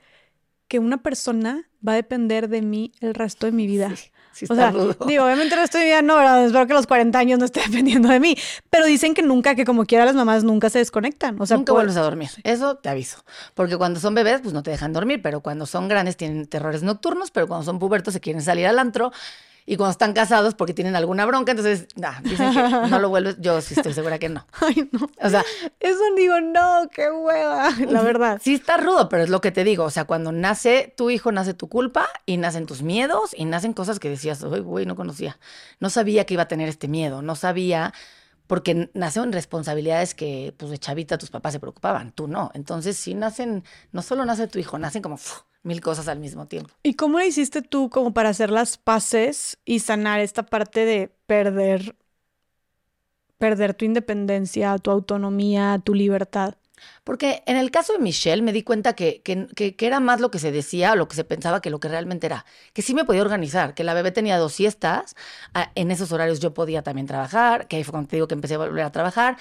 que 0.67 0.79
una 0.79 1.03
persona 1.03 1.69
va 1.87 1.91
a 1.91 1.97
depender 1.97 2.49
de 2.49 2.63
mí 2.63 2.91
el 2.99 3.13
resto 3.13 3.45
de 3.45 3.51
mi 3.51 3.67
vida. 3.67 3.95
Sí, 3.95 4.09
o 4.49 4.55
sea, 4.55 4.71
digo, 5.07 5.25
obviamente 5.25 5.55
de 5.55 5.79
mi 5.79 5.85
vida 5.85 6.01
no, 6.01 6.15
¿verdad? 6.15 6.45
espero 6.45 6.67
que 6.67 6.73
los 6.73 6.87
40 6.87 7.17
años 7.17 7.39
no 7.39 7.45
esté 7.45 7.61
dependiendo 7.67 8.09
de 8.09 8.19
mí, 8.19 8.35
pero 8.69 8.85
dicen 8.85 9.13
que 9.13 9.21
nunca, 9.21 9.55
que 9.55 9.65
como 9.65 9.85
quiera 9.85 10.05
las 10.05 10.15
mamás 10.15 10.43
nunca 10.43 10.69
se 10.69 10.79
desconectan. 10.79 11.39
O 11.39 11.45
sea, 11.45 11.57
nunca 11.57 11.73
vuelves 11.73 11.97
a 11.97 12.01
dormir. 12.01 12.29
Eso 12.43 12.75
te 12.75 12.89
aviso. 12.89 13.23
Porque 13.53 13.77
cuando 13.77 13.99
son 13.99 14.15
bebés, 14.15 14.41
pues 14.41 14.53
no 14.53 14.63
te 14.63 14.71
dejan 14.71 14.93
dormir, 14.93 15.21
pero 15.21 15.41
cuando 15.41 15.65
son 15.65 15.87
grandes 15.87 16.17
tienen 16.17 16.47
terrores 16.47 16.83
nocturnos, 16.83 17.31
pero 17.31 17.47
cuando 17.47 17.65
son 17.65 17.79
pubertos 17.79 18.13
se 18.13 18.19
quieren 18.19 18.41
salir 18.41 18.67
al 18.67 18.79
antro 18.79 19.11
y 19.65 19.77
cuando 19.77 19.91
están 19.91 20.13
casados 20.13 20.55
porque 20.55 20.73
tienen 20.73 20.95
alguna 20.95 21.25
bronca, 21.25 21.51
entonces, 21.51 21.87
nah, 21.95 22.19
dicen 22.21 22.53
que 22.53 22.61
no 22.89 22.99
lo 22.99 23.09
vuelves, 23.09 23.37
yo 23.39 23.61
sí 23.61 23.73
estoy 23.75 23.93
segura 23.93 24.19
que 24.19 24.29
no. 24.29 24.45
Ay, 24.59 24.89
no. 24.91 25.07
O 25.21 25.29
sea, 25.29 25.43
eso 25.79 25.99
digo, 26.15 26.41
no, 26.41 26.89
qué 26.93 27.09
hueva, 27.11 27.69
la 27.89 28.01
verdad. 28.01 28.41
Sí 28.43 28.55
está 28.55 28.77
rudo, 28.77 29.09
pero 29.09 29.23
es 29.23 29.29
lo 29.29 29.41
que 29.41 29.51
te 29.51 29.63
digo, 29.63 29.85
o 29.85 29.89
sea, 29.89 30.05
cuando 30.05 30.31
nace 30.31 30.93
tu 30.97 31.09
hijo, 31.09 31.31
nace 31.31 31.53
tu 31.53 31.69
culpa 31.69 32.07
y 32.25 32.37
nacen 32.37 32.65
tus 32.65 32.81
miedos 32.81 33.31
y 33.35 33.45
nacen 33.45 33.73
cosas 33.73 33.99
que 33.99 34.09
decías, 34.09 34.43
uy, 34.43 34.59
güey, 34.59 34.85
no 34.85 34.95
conocía. 34.95 35.39
No 35.79 35.89
sabía 35.89 36.25
que 36.25 36.33
iba 36.33 36.43
a 36.43 36.47
tener 36.47 36.69
este 36.69 36.87
miedo, 36.87 37.21
no 37.21 37.35
sabía 37.35 37.93
porque 38.47 38.91
nacen 38.93 39.31
responsabilidades 39.31 40.13
que, 40.13 40.53
pues, 40.57 40.69
de 40.69 40.77
chavita 40.77 41.17
tus 41.17 41.29
papás 41.29 41.53
se 41.53 41.59
preocupaban, 41.59 42.11
tú 42.11 42.27
no. 42.27 42.51
Entonces, 42.53 42.97
sí 42.97 43.15
nacen, 43.15 43.63
no 43.91 44.01
solo 44.01 44.25
nace 44.25 44.47
tu 44.47 44.59
hijo, 44.59 44.77
nacen 44.77 45.01
como 45.01 45.17
mil 45.63 45.81
cosas 45.81 46.07
al 46.07 46.19
mismo 46.19 46.47
tiempo. 46.47 46.73
¿Y 46.83 46.93
cómo 46.93 47.19
le 47.19 47.27
hiciste 47.27 47.61
tú 47.61 47.89
como 47.89 48.13
para 48.13 48.29
hacer 48.29 48.51
las 48.51 48.77
paces 48.77 49.57
y 49.65 49.79
sanar 49.79 50.19
esta 50.19 50.43
parte 50.43 50.85
de 50.85 51.11
perder, 51.25 51.95
perder 53.37 53.73
tu 53.73 53.85
independencia, 53.85 54.77
tu 54.77 54.91
autonomía, 54.91 55.81
tu 55.83 55.93
libertad? 55.93 56.55
Porque 57.03 57.43
en 57.45 57.57
el 57.57 57.71
caso 57.71 57.93
de 57.93 57.99
Michelle 57.99 58.41
me 58.41 58.53
di 58.53 58.63
cuenta 58.63 58.93
que, 58.93 59.21
que, 59.21 59.47
que, 59.55 59.75
era 59.85 59.99
más 59.99 60.19
lo 60.19 60.31
que 60.31 60.39
se 60.39 60.51
decía 60.51 60.93
o 60.93 60.95
lo 60.95 61.07
que 61.07 61.15
se 61.15 61.23
pensaba 61.23 61.61
que 61.61 61.69
lo 61.69 61.79
que 61.79 61.87
realmente 61.87 62.27
era. 62.27 62.45
Que 62.73 62.81
sí 62.81 62.93
me 62.93 63.05
podía 63.05 63.21
organizar, 63.21 63.73
que 63.73 63.83
la 63.83 63.93
bebé 63.93 64.11
tenía 64.11 64.37
dos 64.37 64.53
siestas, 64.53 65.15
en 65.75 65.91
esos 65.91 66.11
horarios 66.11 66.39
yo 66.39 66.53
podía 66.53 66.81
también 66.83 67.07
trabajar, 67.07 67.67
que 67.67 67.77
ahí 67.77 67.83
fue 67.83 67.91
cuando 67.91 68.09
te 68.09 68.15
digo 68.17 68.27
que 68.27 68.35
empecé 68.35 68.55
a 68.55 68.59
volver 68.59 68.83
a 68.85 68.91
trabajar, 68.91 69.37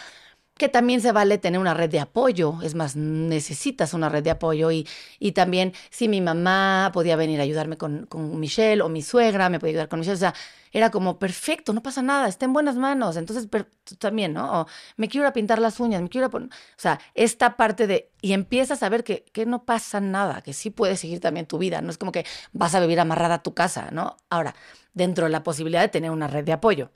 que 0.56 0.68
también 0.68 1.00
se 1.00 1.12
vale 1.12 1.38
tener 1.38 1.60
una 1.60 1.74
red 1.74 1.90
de 1.90 2.00
apoyo, 2.00 2.58
es 2.62 2.74
más, 2.74 2.94
necesitas 2.94 3.94
una 3.94 4.08
red 4.08 4.22
de 4.22 4.30
apoyo 4.30 4.70
y, 4.70 4.86
y 5.18 5.32
también 5.32 5.72
si 5.90 6.08
mi 6.08 6.20
mamá 6.20 6.90
podía 6.92 7.16
venir 7.16 7.40
a 7.40 7.42
ayudarme 7.42 7.78
con, 7.78 8.08
Michelle 8.38 8.82
o 8.82 8.88
mi 8.88 9.02
suegra 9.02 9.48
me 9.48 9.58
podía 9.58 9.72
ayudar 9.72 9.88
con 9.88 10.00
Michelle, 10.00 10.16
o 10.16 10.18
sea, 10.18 10.34
era 10.70 10.90
como 10.90 11.18
perfecto, 11.18 11.72
no 11.72 11.82
pasa 11.82 12.02
nada, 12.02 12.28
está 12.28 12.44
en 12.46 12.52
buenas 12.52 12.76
manos, 12.76 13.16
entonces 13.16 13.48
también, 13.98 14.34
¿no? 14.34 14.62
O, 14.62 14.66
me 14.96 15.08
quiero 15.08 15.24
ir 15.26 15.28
a 15.30 15.32
pintar 15.32 15.58
las 15.58 15.80
uñas, 15.80 16.00
me 16.02 16.08
quiero 16.08 16.28
ir 16.28 16.34
a 16.34 16.38
o 16.38 16.48
sea, 16.76 17.00
esta 17.14 17.56
parte 17.56 17.86
de, 17.86 18.10
y 18.20 18.32
empiezas 18.32 18.82
a 18.82 18.88
ver 18.88 19.04
que, 19.04 19.24
que 19.32 19.46
no 19.46 19.64
pasa 19.64 20.00
nada, 20.00 20.42
que 20.42 20.52
sí 20.52 20.70
puedes 20.70 21.00
seguir 21.00 21.20
también 21.20 21.46
tu 21.46 21.58
vida, 21.58 21.82
no 21.82 21.90
es 21.90 21.98
como 21.98 22.12
que 22.12 22.24
vas 22.52 22.74
a 22.74 22.80
vivir 22.80 23.00
amarrada 23.00 23.36
a 23.36 23.42
tu 23.42 23.54
casa, 23.54 23.90
¿no? 23.90 24.16
Ahora, 24.30 24.54
dentro 24.94 25.24
de 25.24 25.30
la 25.30 25.42
posibilidad 25.42 25.80
de 25.82 25.88
tener 25.88 26.10
una 26.10 26.26
red 26.28 26.44
de 26.44 26.52
apoyo. 26.52 26.90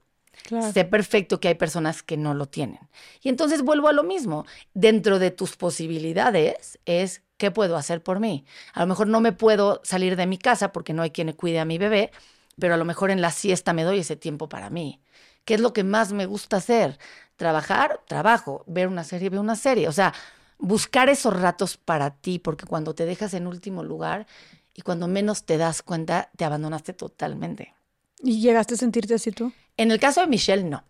Sé 0.72 0.84
perfecto 0.84 1.41
que 1.41 1.49
hay 1.49 1.55
personas 1.55 2.03
que 2.03 2.16
no 2.16 2.34
lo 2.34 2.47
tienen. 2.47 2.80
Y 3.22 3.28
entonces 3.28 3.62
vuelvo 3.62 3.89
a 3.89 3.93
lo 3.93 4.03
mismo. 4.05 4.45
Dentro 4.74 5.18
de 5.18 5.30
tus 5.30 5.57
posibilidades 5.57 6.78
es 6.84 7.22
qué 7.37 7.51
puedo 7.51 7.76
hacer 7.76 8.03
por 8.03 8.20
mí. 8.20 8.45
A 8.72 8.80
lo 8.80 8.87
mejor 8.87 9.09
no 9.09 9.20
me 9.20 9.32
puedo 9.32 9.80
salir 9.84 10.16
de 10.16 10.26
mi 10.26 10.39
casa 10.39 10.72
porque 10.72 10.93
no 10.93 11.03
hay 11.03 11.11
quien 11.11 11.32
cuide 11.32 11.59
a 11.59 11.64
mi 11.64 11.78
bebé, 11.78 12.11
pero 12.59 12.74
a 12.74 12.76
lo 12.76 12.84
mejor 12.84 13.11
en 13.11 13.20
la 13.20 13.30
siesta 13.30 13.72
me 13.72 13.84
doy 13.84 14.01
ese 14.01 14.16
tiempo 14.16 14.49
para 14.49 14.70
mí. 14.70 15.01
¿Qué 15.45 15.55
es 15.55 15.61
lo 15.61 15.72
que 15.72 15.84
más 15.84 16.12
me 16.12 16.26
gusta 16.26 16.57
hacer? 16.57 16.99
Trabajar, 17.37 18.01
trabajo, 18.09 18.64
ver 18.66 18.89
una 18.89 19.05
serie, 19.05 19.30
ver 19.30 19.41
una 19.41 19.57
serie. 19.57 19.89
O 19.89 19.93
sea, 19.93 20.12
buscar 20.59 21.09
esos 21.09 21.39
ratos 21.39 21.76
para 21.76 22.11
ti, 22.11 22.39
porque 22.39 22.66
cuando 22.66 22.95
te 22.95 23.05
dejas 23.05 23.34
en 23.34 23.47
último 23.47 23.84
lugar 23.84 24.26
y 24.74 24.82
cuando 24.82 25.09
menos 25.09 25.45
te 25.45 25.57
das 25.57 25.82
cuenta, 25.82 26.30
te 26.37 26.45
abandonaste 26.45 26.93
totalmente. 26.93 27.74
¿Y 28.22 28.41
llegaste 28.41 28.74
a 28.74 28.78
sentirte 28.78 29.14
así 29.14 29.30
tú? 29.30 29.53
En 29.77 29.91
el 29.91 30.01
caso 30.01 30.20
de 30.20 30.27
Michelle, 30.27 30.64
no. 30.64 30.85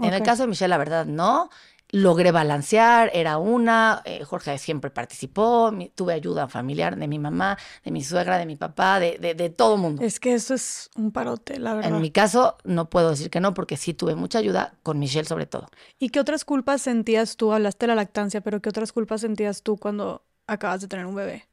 En 0.00 0.14
el 0.14 0.22
caso 0.22 0.42
de 0.42 0.48
Michelle, 0.48 0.68
la 0.68 0.78
verdad, 0.78 1.06
no. 1.06 1.50
Logré 1.90 2.32
balancear, 2.32 3.10
era 3.14 3.38
una, 3.38 4.02
eh, 4.04 4.22
Jorge 4.22 4.58
siempre 4.58 4.90
participó, 4.90 5.72
tuve 5.94 6.12
ayuda 6.12 6.46
familiar 6.46 6.96
de 6.96 7.08
mi 7.08 7.18
mamá, 7.18 7.56
de 7.82 7.90
mi 7.90 8.04
suegra, 8.04 8.36
de 8.36 8.44
mi 8.44 8.56
papá, 8.56 9.00
de, 9.00 9.16
de, 9.18 9.34
de 9.34 9.48
todo 9.48 9.78
mundo. 9.78 10.02
Es 10.02 10.20
que 10.20 10.34
eso 10.34 10.52
es 10.52 10.90
un 10.96 11.12
parote, 11.12 11.58
la 11.58 11.72
verdad. 11.72 11.90
En 11.90 12.02
mi 12.02 12.10
caso, 12.10 12.58
no 12.64 12.90
puedo 12.90 13.08
decir 13.08 13.30
que 13.30 13.40
no, 13.40 13.54
porque 13.54 13.78
sí 13.78 13.94
tuve 13.94 14.14
mucha 14.14 14.38
ayuda, 14.38 14.74
con 14.82 14.98
Michelle 14.98 15.24
sobre 15.24 15.46
todo. 15.46 15.66
¿Y 15.98 16.10
qué 16.10 16.20
otras 16.20 16.44
culpas 16.44 16.82
sentías 16.82 17.38
tú? 17.38 17.54
Hablaste 17.54 17.86
de 17.86 17.88
la 17.88 17.94
lactancia, 17.94 18.42
pero 18.42 18.60
¿qué 18.60 18.68
otras 18.68 18.92
culpas 18.92 19.22
sentías 19.22 19.62
tú 19.62 19.78
cuando 19.78 20.26
acabas 20.46 20.82
de 20.82 20.88
tener 20.88 21.06
un 21.06 21.14
bebé? 21.14 21.47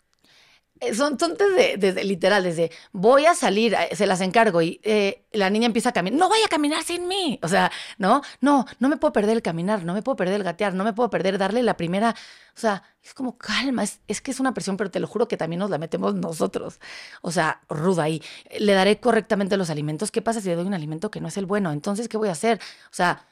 Eh, 0.82 0.94
Son, 0.94 1.18
son 1.18 1.36
desde, 1.38 1.78
desde, 1.78 2.04
literal, 2.04 2.44
desde 2.44 2.70
voy 2.92 3.26
a 3.26 3.34
salir, 3.34 3.74
eh, 3.74 3.96
se 3.96 4.06
las 4.06 4.20
encargo 4.20 4.62
y 4.62 4.82
eh, 4.84 5.24
la 5.32 5.50
niña 5.50 5.68
empieza 5.68 5.90
a 5.90 5.94
caminar, 5.94 6.20
no 6.20 6.28
vaya 6.28 6.46
a 6.46 6.50
caminar 6.50 6.84
sin 6.84 7.08
mí. 7.08 7.40
O 7.44 7.48
sea, 7.48 7.72
no, 7.98 8.22
no, 8.42 8.66
no 8.80 8.90
me 8.90 8.98
puedo 8.98 9.14
perder 9.14 9.38
el 9.38 9.42
caminar, 9.42 9.86
no 9.86 9.94
me 9.94 10.02
puedo 10.02 10.18
perder 10.18 10.36
el 10.36 10.44
gatear, 10.44 10.74
no 10.74 10.84
me 10.84 10.92
puedo 10.92 11.10
perder 11.10 11.38
darle 11.38 11.64
la 11.64 11.78
primera. 11.78 12.14
O 12.56 12.60
sea, 12.60 12.84
es 13.02 13.14
como 13.14 13.38
calma, 13.38 13.84
es, 13.84 14.02
es 14.08 14.20
que 14.22 14.32
es 14.32 14.40
una 14.42 14.54
presión, 14.54 14.76
pero 14.76 14.92
te 14.92 15.00
lo 15.00 15.08
juro 15.08 15.28
que 15.30 15.38
también 15.38 15.60
nos 15.60 15.70
la 15.70 15.78
metemos 15.78 16.14
nosotros. 16.16 16.80
O 17.22 17.32
sea, 17.32 17.62
ruda 17.70 18.04
ahí. 18.04 18.22
Le 18.60 18.74
daré 18.74 19.00
correctamente 19.00 19.56
los 19.56 19.70
alimentos. 19.70 20.12
¿Qué 20.12 20.22
pasa 20.22 20.42
si 20.42 20.50
le 20.50 20.56
doy 20.56 20.66
un 20.66 20.74
alimento 20.74 21.10
que 21.10 21.22
no 21.22 21.30
es 21.30 21.38
el 21.38 21.46
bueno? 21.46 21.72
Entonces, 21.72 22.10
¿qué 22.10 22.18
voy 22.18 22.28
a 22.30 22.34
hacer? 22.34 22.60
O 22.92 22.94
sea, 22.94 23.26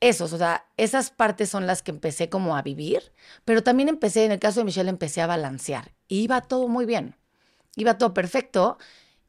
esos, 0.00 0.32
o 0.32 0.38
sea, 0.38 0.66
esas 0.76 1.10
partes 1.10 1.50
son 1.50 1.66
las 1.66 1.82
que 1.82 1.90
empecé 1.90 2.28
como 2.28 2.56
a 2.56 2.62
vivir, 2.62 3.12
pero 3.44 3.62
también 3.62 3.88
empecé, 3.88 4.24
en 4.24 4.32
el 4.32 4.38
caso 4.38 4.60
de 4.60 4.64
Michelle, 4.64 4.88
empecé 4.88 5.20
a 5.20 5.26
balancear 5.26 5.92
y 6.08 6.20
iba 6.20 6.40
todo 6.40 6.68
muy 6.68 6.86
bien, 6.86 7.16
iba 7.76 7.98
todo 7.98 8.14
perfecto 8.14 8.78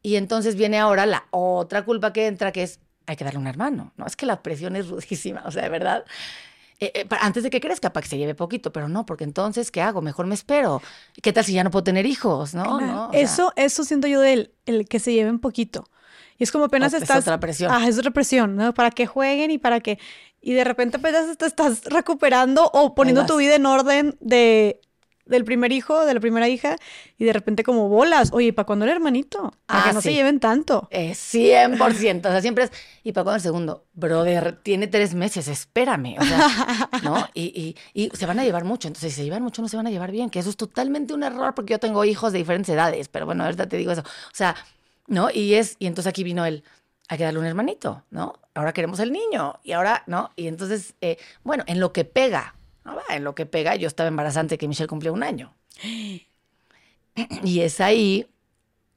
y 0.01 0.15
entonces 0.15 0.55
viene 0.55 0.79
ahora 0.79 1.05
la 1.05 1.27
otra 1.31 1.83
culpa 1.83 2.13
que 2.13 2.27
entra, 2.27 2.51
que 2.51 2.63
es, 2.63 2.79
hay 3.05 3.15
que 3.15 3.23
darle 3.23 3.39
un 3.39 3.47
hermano, 3.47 3.93
¿no? 3.97 4.05
Es 4.05 4.15
que 4.15 4.25
la 4.25 4.41
presión 4.41 4.75
es 4.75 4.87
rudísima, 4.87 5.43
o 5.45 5.51
sea, 5.51 5.63
de 5.63 5.69
verdad. 5.69 6.05
Eh, 6.79 6.91
eh, 6.95 7.07
antes 7.19 7.43
de 7.43 7.51
que 7.51 7.61
crezca, 7.61 7.93
para 7.93 8.01
que 8.01 8.09
se 8.09 8.17
lleve 8.17 8.33
poquito, 8.33 8.71
pero 8.71 8.87
no, 8.87 9.05
porque 9.05 9.23
entonces, 9.23 9.69
¿qué 9.69 9.81
hago? 9.81 10.01
Mejor 10.01 10.25
me 10.25 10.33
espero. 10.33 10.81
¿Qué 11.21 11.31
tal 11.31 11.45
si 11.45 11.53
ya 11.53 11.63
no 11.63 11.69
puedo 11.69 11.83
tener 11.83 12.07
hijos? 12.07 12.55
¿No? 12.55 12.63
Claro. 12.63 12.85
¿No? 12.87 13.07
O 13.09 13.11
sea, 13.11 13.21
eso, 13.21 13.53
eso 13.55 13.83
siento 13.83 14.07
yo 14.07 14.19
del 14.19 14.51
el 14.65 14.87
que 14.87 14.99
se 14.99 15.13
lleven 15.13 15.37
poquito. 15.37 15.87
Y 16.39 16.43
es 16.43 16.51
como 16.51 16.65
apenas 16.65 16.91
es 16.93 17.03
estás. 17.03 17.19
otra 17.19 17.39
presión. 17.39 17.71
Ah, 17.71 17.87
es 17.87 17.99
otra 17.99 18.09
presión, 18.09 18.55
¿no? 18.55 18.73
Para 18.73 18.89
que 18.89 19.05
jueguen 19.05 19.51
y 19.51 19.59
para 19.59 19.79
que. 19.79 19.99
Y 20.41 20.53
de 20.53 20.63
repente 20.63 20.97
apenas 20.97 21.37
te 21.37 21.45
estás 21.45 21.83
recuperando 21.85 22.69
o 22.73 22.95
poniendo 22.95 23.25
tu 23.25 23.37
vida 23.37 23.55
en 23.55 23.65
orden 23.65 24.17
de 24.19 24.81
del 25.23 25.45
primer 25.45 25.71
hijo, 25.71 26.05
de 26.05 26.13
la 26.13 26.19
primera 26.19 26.49
hija, 26.49 26.75
y 27.17 27.23
de 27.23 27.31
repente 27.31 27.63
como 27.63 27.87
bolas. 27.87 28.31
Oye, 28.33 28.51
¿para 28.51 28.65
cuándo 28.65 28.83
el 28.83 28.91
hermanito? 28.91 29.53
Para 29.65 29.79
Ah, 29.81 29.87
que 29.87 29.93
no 29.93 30.01
se 30.01 30.09
sí. 30.09 30.15
lleven 30.15 30.41
tanto. 30.41 30.89
Eh, 30.91 31.11
100%. 31.13 32.27
O 32.27 32.31
sea, 32.31 32.41
siempre 32.41 32.65
es. 32.65 32.71
¿Y 33.03 33.13
para 33.13 33.23
cuándo 33.23 33.35
el 33.37 33.41
segundo? 33.41 33.85
Brother, 33.93 34.59
tiene 34.61 34.87
tres 34.87 35.13
meses, 35.13 35.47
espérame. 35.47 36.17
O 36.19 36.25
sea, 36.25 36.89
¿no? 37.03 37.29
Y, 37.33 37.75
y, 37.93 38.03
y 38.07 38.09
se 38.17 38.25
van 38.25 38.39
a 38.39 38.43
llevar 38.43 38.65
mucho. 38.65 38.89
Entonces, 38.89 39.13
si 39.13 39.17
se 39.19 39.23
llevan 39.23 39.43
mucho, 39.43 39.61
no 39.61 39.69
se 39.69 39.77
van 39.77 39.87
a 39.87 39.91
llevar 39.91 40.11
bien. 40.11 40.29
Que 40.29 40.39
eso 40.39 40.49
es 40.49 40.57
totalmente 40.57 41.13
un 41.13 41.23
error 41.23 41.53
porque 41.55 41.73
yo 41.73 41.79
tengo 41.79 42.03
hijos 42.03 42.33
de 42.33 42.39
diferentes 42.39 42.67
edades. 42.73 43.07
Pero 43.07 43.25
bueno, 43.25 43.45
ahorita 43.45 43.69
te 43.69 43.77
digo 43.77 43.91
eso. 43.93 44.01
O 44.01 44.33
sea, 44.35 44.55
¿no? 45.07 45.29
Y 45.33 45.53
es. 45.53 45.77
Y 45.79 45.85
entonces 45.85 46.09
aquí 46.09 46.25
vino 46.25 46.45
el. 46.45 46.65
Hay 47.07 47.17
que 47.17 47.23
darle 47.23 47.39
un 47.39 47.45
hermanito, 47.45 48.03
¿no? 48.09 48.33
Ahora 48.53 48.73
queremos 48.73 48.99
el 48.99 49.11
niño. 49.11 49.59
Y 49.63 49.71
ahora, 49.73 50.03
¿no? 50.07 50.31
Y 50.35 50.47
entonces, 50.47 50.95
eh, 51.01 51.17
bueno, 51.43 51.63
en 51.67 51.79
lo 51.79 51.93
que 51.93 52.05
pega. 52.05 52.55
¿no? 52.83 52.97
En 53.09 53.23
lo 53.23 53.35
que 53.35 53.45
pega, 53.45 53.75
yo 53.75 53.87
estaba 53.87 54.07
embarazada 54.07 54.41
antes 54.41 54.51
de 54.51 54.57
que 54.57 54.67
Michelle 54.67 54.87
cumplió 54.87 55.13
un 55.13 55.23
año. 55.23 55.55
Y 57.43 57.59
es 57.59 57.81
ahí 57.81 58.25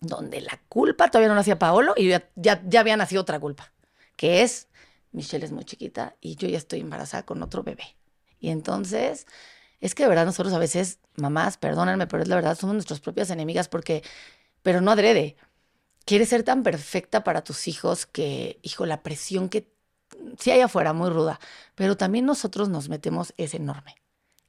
donde 0.01 0.41
la 0.41 0.61
culpa 0.69 1.11
todavía 1.11 1.29
no 1.29 1.35
nacía 1.35 1.59
Paolo 1.59 1.95
y 1.97 2.09
ya, 2.09 2.31
ya, 2.37 2.63
ya 2.65 2.81
había 2.81 2.97
nacido 2.97 3.23
otra 3.23 3.41
culpa, 3.41 3.73
que 4.17 4.43
es, 4.43 4.69
Michelle 5.11 5.45
es 5.45 5.51
muy 5.51 5.65
chiquita 5.65 6.15
y 6.21 6.37
yo 6.37 6.49
ya 6.49 6.59
estoy 6.59 6.81
embarazada 6.81 7.25
con 7.25 7.43
otro 7.43 7.65
bebé. 7.65 7.97
Y 8.39 8.51
entonces, 8.51 9.27
es 9.81 9.95
que 9.95 10.05
de 10.05 10.09
verdad 10.09 10.27
nosotros 10.27 10.55
a 10.55 10.59
veces, 10.59 10.99
mamás, 11.17 11.57
perdónenme, 11.57 12.07
pero 12.07 12.23
es 12.23 12.29
la 12.29 12.37
verdad, 12.37 12.57
somos 12.57 12.75
nuestras 12.75 13.01
propias 13.01 13.31
enemigas 13.31 13.69
porque, 13.69 14.03
pero 14.63 14.81
no 14.81 14.91
adrede. 14.91 15.37
Quieres 16.05 16.29
ser 16.29 16.43
tan 16.43 16.63
perfecta 16.63 17.25
para 17.25 17.43
tus 17.43 17.69
hijos 17.69 18.07
que, 18.07 18.59
hijo, 18.63 18.87
la 18.87 19.03
presión 19.03 19.49
que 19.49 19.73
sí 20.39 20.51
hay 20.51 20.61
afuera, 20.61 20.93
muy 20.93 21.11
ruda, 21.11 21.41
pero 21.75 21.97
también 21.97 22.27
nosotros 22.27 22.69
nos 22.69 22.89
metemos 22.89 23.33
es 23.37 23.55
enorme, 23.55 23.97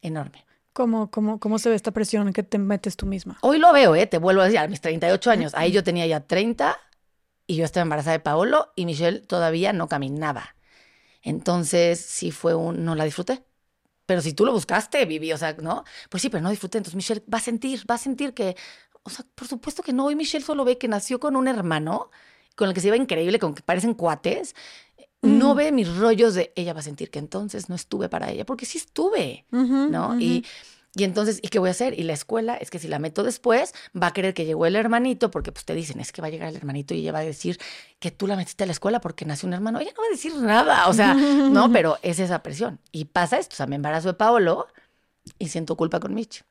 enorme. 0.01 0.45
¿Cómo, 0.73 1.09
cómo, 1.09 1.39
¿Cómo 1.39 1.57
se 1.57 1.69
ve 1.69 1.75
esta 1.75 1.91
presión 1.91 2.33
que 2.33 2.43
te 2.43 2.57
metes 2.57 2.97
tú 2.97 3.05
misma? 3.05 3.37
Hoy 3.41 3.59
lo 3.59 3.71
veo, 3.71 3.95
¿eh? 3.95 4.07
Te 4.07 4.17
vuelvo 4.17 4.41
a 4.41 4.45
decir, 4.45 4.59
a 4.59 4.67
mis 4.67 4.81
38 4.81 5.31
años. 5.31 5.53
Ahí 5.55 5.71
yo 5.71 5.85
tenía 5.85 6.05
ya 6.05 6.19
30 6.19 6.77
y 7.47 7.55
yo 7.55 7.63
estaba 7.63 7.83
embarazada 7.83 8.11
de 8.11 8.19
Paolo 8.19 8.73
y 8.75 8.85
Michelle 8.85 9.21
todavía 9.21 9.71
no 9.71 9.87
caminaba. 9.87 10.55
Entonces, 11.21 12.01
sí 12.01 12.31
fue 12.31 12.55
un... 12.55 12.83
No 12.83 12.95
la 12.95 13.05
disfruté. 13.05 13.45
Pero 14.05 14.19
si 14.19 14.33
tú 14.33 14.45
lo 14.45 14.51
buscaste, 14.51 15.05
viví, 15.05 15.31
o 15.31 15.37
sea, 15.37 15.53
¿no? 15.53 15.85
Pues 16.09 16.21
sí, 16.21 16.29
pero 16.29 16.43
no 16.43 16.49
disfruté. 16.49 16.77
Entonces 16.79 16.95
Michelle 16.95 17.23
va 17.33 17.37
a 17.37 17.41
sentir, 17.41 17.89
va 17.89 17.95
a 17.95 17.99
sentir 17.99 18.33
que... 18.33 18.57
O 19.07 19.09
sea, 19.09 19.23
por 19.35 19.47
supuesto 19.47 19.83
que 19.83 19.93
no. 19.93 20.05
Hoy 20.05 20.15
Michelle 20.15 20.43
solo 20.43 20.65
ve 20.65 20.77
que 20.77 20.87
nació 20.87 21.19
con 21.19 21.35
un 21.35 21.47
hermano 21.47 22.09
con 22.55 22.67
el 22.69 22.73
que 22.73 22.81
se 22.81 22.87
iba 22.87 22.95
increíble, 22.97 23.37
con 23.39 23.53
que 23.53 23.61
parecen 23.61 23.93
cuates. 23.93 24.55
No 25.21 25.53
Mm. 25.53 25.57
ve 25.57 25.71
mis 25.71 25.95
rollos 25.97 26.33
de 26.33 26.51
ella 26.55 26.73
va 26.73 26.79
a 26.79 26.83
sentir 26.83 27.09
que 27.09 27.19
entonces 27.19 27.69
no 27.69 27.75
estuve 27.75 28.09
para 28.09 28.31
ella, 28.31 28.45
porque 28.45 28.65
sí 28.65 28.77
estuve. 28.77 29.45
¿no? 29.91 30.19
Y, 30.19 30.45
y 30.95 31.03
entonces, 31.03 31.39
¿y 31.41 31.49
qué 31.49 31.59
voy 31.59 31.67
a 31.67 31.71
hacer? 31.71 31.99
Y 31.99 32.03
la 32.03 32.13
escuela 32.13 32.55
es 32.55 32.69
que 32.71 32.79
si 32.79 32.87
la 32.87 32.99
meto 32.99 33.21
después, 33.23 33.73
va 34.01 34.07
a 34.07 34.13
creer 34.13 34.33
que 34.33 34.45
llegó 34.45 34.65
el 34.65 34.75
hermanito, 34.75 35.29
porque 35.31 35.51
pues 35.51 35.65
te 35.65 35.73
dicen, 35.75 35.99
es 35.99 36.11
que 36.11 36.21
va 36.21 36.27
a 36.27 36.31
llegar 36.31 36.47
el 36.47 36.55
hermanito 36.55 36.93
y 36.93 36.99
ella 36.99 37.11
va 37.11 37.19
a 37.19 37.23
decir 37.25 37.59
que 37.99 38.11
tú 38.11 38.27
la 38.27 38.35
metiste 38.37 38.63
a 38.63 38.67
la 38.67 38.71
escuela 38.71 39.01
porque 39.01 39.25
nació 39.25 39.47
un 39.47 39.53
hermano. 39.53 39.79
Ella 39.79 39.91
no 39.95 40.01
va 40.03 40.07
a 40.07 40.11
decir 40.11 40.35
nada, 40.37 40.87
o 40.87 40.93
sea, 40.93 41.13
no, 41.13 41.69
pero 41.73 41.97
es 42.01 42.19
esa 42.19 42.41
presión. 42.41 42.79
Y 42.91 43.05
pasa 43.05 43.37
esto, 43.37 43.53
o 43.53 43.57
sea, 43.57 43.67
me 43.67 43.75
embarazo 43.75 44.07
de 44.07 44.13
Paolo 44.13 44.67
y 45.37 45.49
siento 45.49 45.75
culpa 45.75 45.99
con 45.99 46.13
Mitch. 46.13 46.43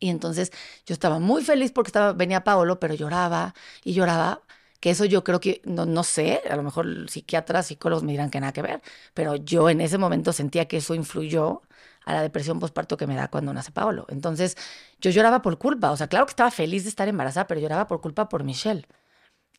Y 0.00 0.08
entonces 0.08 0.50
yo 0.86 0.94
estaba 0.94 1.18
muy 1.18 1.44
feliz 1.44 1.72
porque 1.72 1.88
estaba, 1.88 2.12
venía 2.12 2.42
Paolo, 2.42 2.80
pero 2.80 2.94
lloraba 2.94 3.54
y 3.84 3.92
lloraba. 3.92 4.42
Que 4.80 4.90
eso 4.90 5.04
yo 5.04 5.22
creo 5.24 5.40
que, 5.40 5.60
no, 5.64 5.84
no 5.84 6.02
sé, 6.04 6.40
a 6.50 6.56
lo 6.56 6.62
mejor 6.62 7.10
psiquiatras, 7.10 7.66
psicólogos 7.66 8.02
me 8.02 8.12
dirán 8.12 8.30
que 8.30 8.40
nada 8.40 8.54
que 8.54 8.62
ver, 8.62 8.80
pero 9.12 9.36
yo 9.36 9.68
en 9.68 9.82
ese 9.82 9.98
momento 9.98 10.32
sentía 10.32 10.68
que 10.68 10.78
eso 10.78 10.94
influyó 10.94 11.60
a 12.06 12.14
la 12.14 12.22
depresión 12.22 12.58
postparto 12.58 12.96
que 12.96 13.06
me 13.06 13.14
da 13.14 13.28
cuando 13.28 13.52
nace 13.52 13.72
Paolo. 13.72 14.06
Entonces 14.08 14.56
yo 14.98 15.10
lloraba 15.10 15.42
por 15.42 15.58
culpa, 15.58 15.90
o 15.90 15.96
sea, 15.98 16.08
claro 16.08 16.24
que 16.24 16.30
estaba 16.30 16.50
feliz 16.50 16.84
de 16.84 16.88
estar 16.88 17.08
embarazada, 17.08 17.46
pero 17.46 17.60
lloraba 17.60 17.86
por 17.86 18.00
culpa 18.00 18.30
por 18.30 18.42
Michelle. 18.42 18.86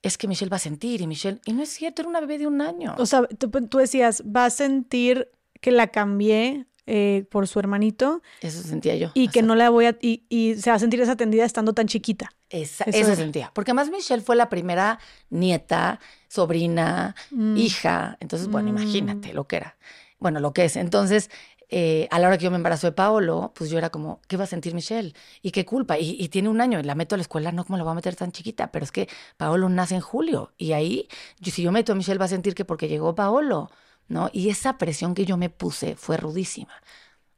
Es 0.01 0.17
que 0.17 0.27
Michelle 0.27 0.49
va 0.49 0.55
a 0.55 0.59
sentir 0.59 1.01
y 1.01 1.07
Michelle, 1.07 1.39
y 1.45 1.53
no 1.53 1.61
es 1.61 1.69
cierto, 1.69 2.01
era 2.01 2.09
una 2.09 2.21
bebé 2.21 2.39
de 2.39 2.47
un 2.47 2.59
año. 2.59 2.95
O 2.97 3.05
sea, 3.05 3.27
tú, 3.27 3.51
tú 3.51 3.77
decías, 3.77 4.23
va 4.23 4.45
a 4.45 4.49
sentir 4.49 5.29
que 5.61 5.69
la 5.69 5.87
cambié 5.87 6.65
eh, 6.87 7.25
por 7.29 7.47
su 7.47 7.59
hermanito 7.59 8.21
eso 8.41 8.61
sentía 8.63 8.95
yo. 8.95 9.11
y 9.13 9.27
que 9.29 9.41
no 9.43 9.55
la 9.55 9.69
voy 9.69 9.85
a... 9.85 9.97
Y, 10.01 10.23
y 10.29 10.55
se 10.55 10.69
va 10.71 10.75
a 10.75 10.79
sentir 10.79 10.99
desatendida 10.99 11.45
estando 11.45 11.73
tan 11.73 11.87
chiquita. 11.87 12.31
Esa- 12.49 12.83
Eso 12.85 12.97
eso 12.97 13.15
sentía. 13.15 13.51
Porque 13.53 13.71
además 13.71 13.89
Michelle 13.91 14.21
fue 14.23 14.35
la 14.35 14.49
primera 14.49 14.99
nieta, 15.29 15.99
sobrina, 16.27 17.15
Mm. 17.31 17.57
hija. 17.57 18.17
Entonces, 18.19 18.47
bueno, 18.47 18.71
Mm. 18.71 18.77
imagínate 18.77 19.33
lo 19.33 19.47
que 19.47 19.57
era. 19.57 19.77
Bueno, 20.19 20.39
lo 20.39 20.53
que 20.53 20.65
es. 20.65 20.75
Entonces, 20.75 21.29
eh, 21.69 22.07
a 22.11 22.19
la 22.19 22.27
hora 22.27 22.37
que 22.37 22.43
yo 22.43 22.51
me 22.51 22.57
embarazo 22.57 22.87
de 22.87 22.91
Paolo, 22.93 23.53
pues 23.55 23.69
yo 23.69 23.77
era 23.77 23.89
como, 23.89 24.19
¿qué 24.27 24.35
va 24.37 24.43
a 24.43 24.47
sentir 24.47 24.73
Michelle? 24.73 25.13
Y 25.41 25.51
qué 25.51 25.65
culpa. 25.65 25.97
Y, 25.97 26.17
y 26.19 26.27
tiene 26.29 26.49
un 26.49 26.59
año 26.61 26.79
y 26.79 26.83
la 26.83 26.95
meto 26.95 27.15
a 27.15 27.17
la 27.17 27.21
escuela, 27.21 27.51
no, 27.53 27.63
¿cómo 27.63 27.77
la 27.77 27.83
voy 27.83 27.91
a 27.91 27.95
meter 27.95 28.15
tan 28.15 28.31
chiquita? 28.31 28.71
Pero 28.71 28.83
es 28.83 28.91
que 28.91 29.07
Paolo 29.37 29.69
nace 29.69 29.95
en 29.95 30.01
julio. 30.01 30.51
Y 30.57 30.73
ahí, 30.73 31.07
yo- 31.39 31.51
si 31.51 31.61
yo 31.63 31.71
meto 31.71 31.93
a 31.93 31.95
Michelle, 31.95 32.19
va 32.19 32.25
a 32.25 32.27
sentir 32.27 32.55
que 32.55 32.65
porque 32.65 32.87
llegó 32.89 33.15
Paolo, 33.15 33.69
¿no? 34.07 34.29
Y 34.33 34.49
esa 34.49 34.77
presión 34.77 35.13
que 35.15 35.25
yo 35.25 35.37
me 35.37 35.49
puse 35.49 35.95
fue 35.95 36.17
rudísima. 36.17 36.73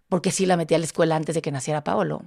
Porque 0.09 0.31
sí 0.31 0.45
la 0.45 0.57
metí 0.57 0.73
a 0.75 0.77
la 0.79 0.85
escuela 0.85 1.15
antes 1.15 1.35
de 1.35 1.41
que 1.41 1.51
naciera 1.51 1.83
Paolo. 1.83 2.23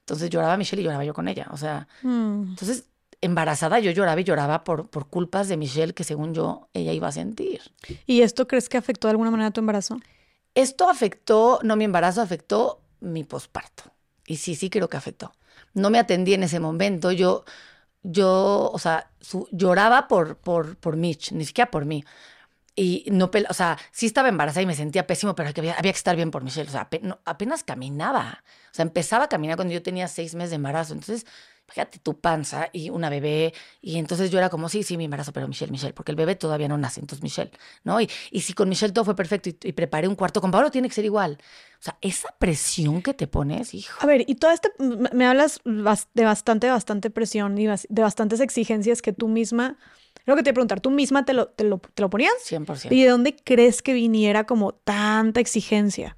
Entonces 0.00 0.30
lloraba 0.30 0.56
Michelle 0.56 0.82
y 0.82 0.84
lloraba 0.84 1.04
yo 1.04 1.14
con 1.14 1.28
ella. 1.28 1.48
O 1.50 1.56
sea, 1.56 1.88
Mm. 2.02 2.50
entonces, 2.50 2.84
embarazada 3.20 3.78
yo 3.78 3.90
lloraba 3.90 4.20
y 4.20 4.24
lloraba 4.24 4.64
por, 4.64 4.88
por 4.90 5.08
culpas 5.08 5.48
de 5.48 5.56
Michelle 5.56 5.94
que 5.94 6.04
según 6.04 6.34
yo 6.34 6.68
ella 6.74 6.92
iba 6.92 7.08
a 7.08 7.12
sentir. 7.12 7.62
¿Y 8.06 8.20
esto 8.22 8.46
crees 8.46 8.68
que 8.68 8.76
afectó 8.76 9.08
de 9.08 9.12
alguna 9.12 9.30
manera 9.30 9.50
tu 9.50 9.60
embarazo? 9.60 9.98
Esto 10.54 10.88
afectó, 10.90 11.58
no 11.62 11.74
mi 11.76 11.84
embarazo, 11.84 12.20
afectó 12.20 12.82
mi 13.00 13.24
posparto. 13.24 13.84
Y 14.26 14.36
sí, 14.36 14.54
sí 14.54 14.68
creo 14.70 14.88
que 14.88 14.96
afectó. 14.96 15.32
No 15.72 15.90
me 15.90 15.98
atendí 15.98 16.34
en 16.34 16.42
ese 16.44 16.60
momento. 16.60 17.10
Yo, 17.12 17.44
yo, 18.02 18.70
o 18.72 18.78
sea, 18.78 19.10
su- 19.20 19.48
lloraba 19.50 20.06
por, 20.08 20.36
por, 20.36 20.76
por 20.76 20.96
Mitch, 20.96 21.32
ni 21.32 21.44
siquiera 21.44 21.70
por 21.70 21.84
mí. 21.86 22.04
Y 22.76 23.04
no, 23.10 23.30
o 23.48 23.54
sea, 23.54 23.78
sí 23.92 24.06
estaba 24.06 24.28
embarazada 24.28 24.62
y 24.62 24.66
me 24.66 24.74
sentía 24.74 25.06
pésimo, 25.06 25.34
pero 25.36 25.50
había, 25.56 25.74
había 25.74 25.92
que 25.92 25.96
estar 25.98 26.16
bien 26.16 26.30
por 26.32 26.42
Michelle. 26.42 26.68
O 26.68 26.72
sea, 26.72 26.88
ape- 26.90 27.00
no, 27.02 27.20
apenas 27.24 27.62
caminaba. 27.62 28.42
O 28.72 28.74
sea, 28.74 28.82
empezaba 28.84 29.24
a 29.24 29.28
caminar 29.28 29.56
cuando 29.56 29.72
yo 29.74 29.82
tenía 29.82 30.08
seis 30.08 30.34
meses 30.34 30.50
de 30.50 30.56
embarazo. 30.56 30.92
Entonces, 30.92 31.24
fíjate 31.68 31.98
tu 32.00 32.18
panza 32.20 32.68
y 32.72 32.90
una 32.90 33.10
bebé. 33.10 33.54
Y 33.80 33.98
entonces 33.98 34.30
yo 34.30 34.38
era 34.38 34.50
como, 34.50 34.68
sí, 34.68 34.82
sí, 34.82 34.96
mi 34.96 35.04
embarazo, 35.04 35.32
pero 35.32 35.46
Michelle, 35.46 35.70
Michelle, 35.70 35.94
porque 35.94 36.10
el 36.12 36.16
bebé 36.16 36.34
todavía 36.34 36.66
no 36.66 36.76
nace. 36.76 37.00
Entonces, 37.00 37.22
Michelle, 37.22 37.52
¿no? 37.84 38.00
Y, 38.00 38.10
y 38.32 38.40
si 38.40 38.54
con 38.54 38.68
Michelle 38.68 38.92
todo 38.92 39.04
fue 39.04 39.14
perfecto 39.16 39.50
y, 39.50 39.58
y 39.62 39.72
preparé 39.72 40.08
un 40.08 40.16
cuarto, 40.16 40.40
con 40.40 40.50
Pablo 40.50 40.70
tiene 40.72 40.88
que 40.88 40.94
ser 40.94 41.04
igual. 41.04 41.38
O 41.78 41.82
sea, 41.84 41.96
esa 42.00 42.34
presión 42.38 43.02
que 43.02 43.14
te 43.14 43.26
pones, 43.26 43.72
hijo. 43.74 43.98
A 44.02 44.06
ver, 44.06 44.24
y 44.26 44.34
toda 44.36 44.52
esta, 44.54 44.70
me 44.78 45.26
hablas 45.26 45.60
de 45.64 46.24
bastante, 46.24 46.68
bastante 46.70 47.10
presión 47.10 47.56
y 47.58 47.66
de 47.66 48.02
bastantes 48.02 48.40
exigencias 48.40 49.02
que 49.02 49.12
tú 49.12 49.28
misma, 49.28 49.78
lo 50.24 50.36
que 50.36 50.42
te 50.42 50.48
iba 50.48 50.52
a 50.52 50.54
preguntar, 50.54 50.80
¿tú 50.80 50.90
misma 50.90 51.24
te 51.24 51.32
lo, 51.34 51.48
te 51.48 51.64
lo, 51.64 51.78
te 51.78 52.02
lo 52.02 52.10
ponías? 52.10 52.32
100%. 52.48 52.92
¿Y 52.92 53.02
de 53.02 53.08
dónde 53.08 53.36
crees 53.36 53.82
que 53.82 53.92
viniera 53.92 54.44
como 54.44 54.72
tanta 54.72 55.40
exigencia? 55.40 56.16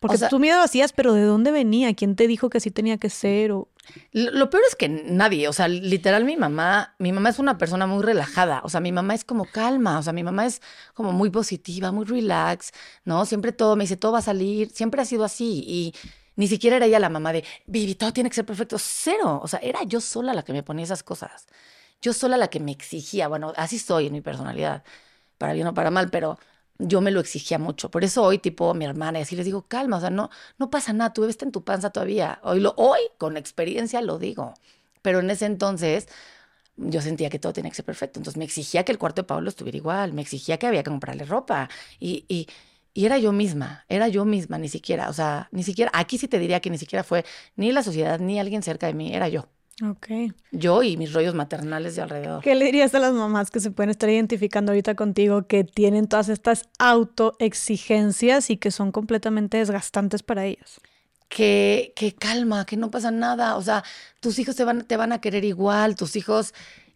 Porque 0.00 0.16
O 0.16 0.18
sea- 0.18 0.28
tú 0.30 0.38
lo 0.38 0.60
hacías, 0.62 0.92
pero 0.92 1.12
¿de 1.12 1.24
dónde 1.24 1.50
venía? 1.50 1.92
¿Quién 1.94 2.16
te 2.16 2.26
dijo 2.26 2.48
que 2.48 2.58
así 2.58 2.70
tenía 2.70 2.96
que 2.96 3.10
ser? 3.10 3.52
O... 3.52 3.68
Lo, 4.12 4.30
lo 4.30 4.48
peor 4.48 4.62
es 4.66 4.74
que 4.74 4.88
nadie, 4.88 5.46
o 5.46 5.52
sea, 5.52 5.68
literal 5.68 6.24
mi 6.24 6.38
mamá, 6.38 6.94
mi 6.98 7.12
mamá 7.12 7.28
es 7.28 7.38
una 7.38 7.58
persona 7.58 7.86
muy 7.86 8.02
relajada, 8.02 8.62
o 8.64 8.70
sea, 8.70 8.80
mi 8.80 8.92
mamá 8.92 9.14
es 9.14 9.24
como 9.24 9.44
calma, 9.44 9.98
o 9.98 10.02
sea, 10.02 10.14
mi 10.14 10.22
mamá 10.22 10.46
es 10.46 10.62
como 10.94 11.12
muy 11.12 11.28
positiva, 11.28 11.92
muy 11.92 12.06
relax, 12.06 12.72
¿no? 13.04 13.26
Siempre 13.26 13.52
todo, 13.52 13.76
me 13.76 13.84
dice, 13.84 13.98
todo 13.98 14.12
va 14.12 14.20
a 14.20 14.22
salir, 14.22 14.70
siempre 14.70 15.02
ha 15.02 15.04
sido 15.04 15.24
así 15.24 15.64
y, 15.66 15.94
Ni 16.36 16.46
siquiera 16.46 16.76
era 16.76 16.86
ella 16.86 16.98
la 16.98 17.10
mamá 17.10 17.34
de, 17.34 17.44
Vivi, 17.66 17.94
todo 17.94 18.12
tiene 18.14 18.30
que 18.30 18.36
ser 18.36 18.46
perfecto. 18.46 18.76
Cero. 18.78 19.40
O 19.42 19.48
sea, 19.48 19.58
era 19.62 19.82
yo 19.82 20.00
sola 20.00 20.32
la 20.32 20.42
que 20.42 20.54
me 20.54 20.62
ponía 20.62 20.84
esas 20.84 21.02
cosas. 21.02 21.46
Yo 22.02 22.12
sola 22.12 22.36
la 22.36 22.48
que 22.48 22.60
me 22.60 22.72
exigía. 22.72 23.28
Bueno, 23.28 23.52
así 23.56 23.78
soy 23.78 24.06
en 24.06 24.12
mi 24.14 24.20
personalidad, 24.20 24.84
para 25.38 25.52
bien 25.54 25.66
o 25.68 25.74
para 25.74 25.90
mal, 25.90 26.10
pero 26.10 26.38
yo 26.78 27.00
me 27.02 27.10
lo 27.10 27.20
exigía 27.20 27.58
mucho. 27.58 27.90
Por 27.90 28.04
eso 28.04 28.22
hoy, 28.24 28.38
tipo, 28.38 28.74
mi 28.74 28.84
hermana, 28.86 29.18
y 29.20 29.22
así 29.22 29.36
les 29.36 29.44
digo, 29.46 29.62
calma, 29.68 29.98
o 29.98 30.00
sea, 30.00 30.10
no, 30.10 30.30
no 30.58 30.70
pasa 30.70 30.92
nada, 30.92 31.12
bebé 31.16 31.30
está 31.30 31.44
en 31.44 31.52
tu 31.52 31.64
panza 31.64 31.90
todavía. 31.90 32.40
Hoy, 32.42 32.60
lo, 32.60 32.74
hoy, 32.76 33.00
con 33.18 33.36
experiencia, 33.36 34.00
lo 34.02 34.18
digo. 34.18 34.54
Pero 35.02 35.20
en 35.20 35.30
ese 35.30 35.46
entonces, 35.46 36.08
yo 36.76 37.00
sentía 37.02 37.30
que 37.30 37.38
todo 37.38 37.52
tenía 37.52 37.70
que 37.70 37.76
ser 37.76 37.84
perfecto. 37.84 38.20
Entonces 38.20 38.38
me 38.38 38.44
exigía 38.44 38.84
que 38.84 38.92
el 38.92 38.98
cuarto 38.98 39.22
de 39.22 39.26
Pablo 39.28 39.48
estuviera 39.48 39.76
igual, 39.78 40.12
me 40.12 40.22
exigía 40.22 40.58
que 40.58 40.66
había 40.66 40.82
que 40.82 40.90
comprarle 40.90 41.24
ropa. 41.24 41.68
Y, 42.00 42.24
y, 42.28 42.48
y, 42.94 43.06
era 43.06 43.18
yo 43.18 43.32
misma, 43.32 43.84
era 43.88 44.08
yo 44.08 44.24
misma, 44.24 44.58
ni 44.58 44.68
siquiera, 44.68 45.08
o 45.10 45.12
sea, 45.12 45.48
ni 45.52 45.62
siquiera, 45.62 45.90
aquí 45.94 46.18
sí 46.18 46.28
te 46.28 46.38
diría 46.38 46.60
que 46.60 46.70
ni 46.70 46.78
siquiera 46.78 47.04
fue 47.04 47.24
ni 47.56 47.72
la 47.72 47.82
sociedad, 47.82 48.18
ni 48.20 48.40
alguien 48.40 48.62
cerca 48.62 48.86
de 48.86 48.94
mí, 48.94 49.14
era 49.14 49.28
yo. 49.28 49.48
Ok. 49.82 50.08
Yo 50.50 50.82
y 50.82 50.96
mis 50.96 51.12
rollos 51.12 51.34
maternales 51.34 51.96
de 51.96 52.02
alrededor. 52.02 52.42
¿Qué 52.42 52.54
le 52.54 52.66
dirías 52.66 52.94
a 52.94 52.98
las 52.98 53.12
mamás 53.12 53.50
que 53.50 53.60
se 53.60 53.70
pueden 53.70 53.90
estar 53.90 54.08
identificando 54.10 54.72
ahorita 54.72 54.94
contigo, 54.94 55.46
que 55.46 55.64
tienen 55.64 56.06
todas 56.06 56.28
estas 56.28 56.68
autoexigencias 56.78 58.50
y 58.50 58.56
que 58.56 58.70
son 58.70 58.92
completamente 58.92 59.56
desgastantes 59.56 60.22
para 60.22 60.44
ellas? 60.44 60.80
Que, 61.28 61.92
que 61.96 62.14
calma, 62.14 62.66
que 62.66 62.76
no 62.76 62.90
pasa 62.90 63.10
nada. 63.10 63.56
O 63.56 63.62
sea, 63.62 63.84
tus 64.20 64.38
hijos 64.38 64.56
te 64.56 64.64
van, 64.64 64.84
te 64.84 64.96
van 64.96 65.12
a 65.12 65.20
querer 65.20 65.44
igual, 65.44 65.96
tus 65.96 66.16
hijos 66.16 66.52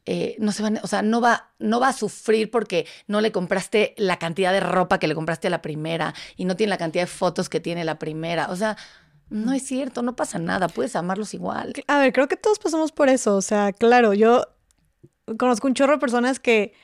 eh, 0.06 0.36
no 0.38 0.52
se 0.52 0.62
van, 0.62 0.78
o 0.82 0.86
sea, 0.86 1.00
no 1.00 1.22
va, 1.22 1.52
no 1.58 1.80
va 1.80 1.88
a 1.88 1.92
sufrir 1.94 2.50
porque 2.50 2.86
no 3.06 3.22
le 3.22 3.32
compraste 3.32 3.94
la 3.96 4.18
cantidad 4.18 4.52
de 4.52 4.60
ropa 4.60 4.98
que 4.98 5.08
le 5.08 5.14
compraste 5.14 5.46
a 5.46 5.50
la 5.50 5.62
primera 5.62 6.14
y 6.36 6.44
no 6.44 6.56
tiene 6.56 6.70
la 6.70 6.76
cantidad 6.76 7.04
de 7.04 7.06
fotos 7.06 7.48
que 7.48 7.60
tiene 7.60 7.84
la 7.84 7.98
primera. 7.98 8.50
O 8.50 8.56
sea, 8.56 8.76
no 9.30 9.52
es 9.52 9.62
cierto, 9.64 10.02
no 10.02 10.16
pasa 10.16 10.38
nada, 10.38 10.68
puedes 10.68 10.96
amarlos 10.96 11.34
igual. 11.34 11.72
A 11.88 11.98
ver, 11.98 12.12
creo 12.12 12.28
que 12.28 12.36
todos 12.36 12.58
pasamos 12.58 12.92
por 12.92 13.08
eso. 13.08 13.36
O 13.36 13.42
sea, 13.42 13.72
claro, 13.72 14.14
yo 14.14 14.46
conozco 15.38 15.66
un 15.66 15.74
chorro 15.74 15.94
de 15.94 15.98
personas 15.98 16.38
que, 16.38 16.74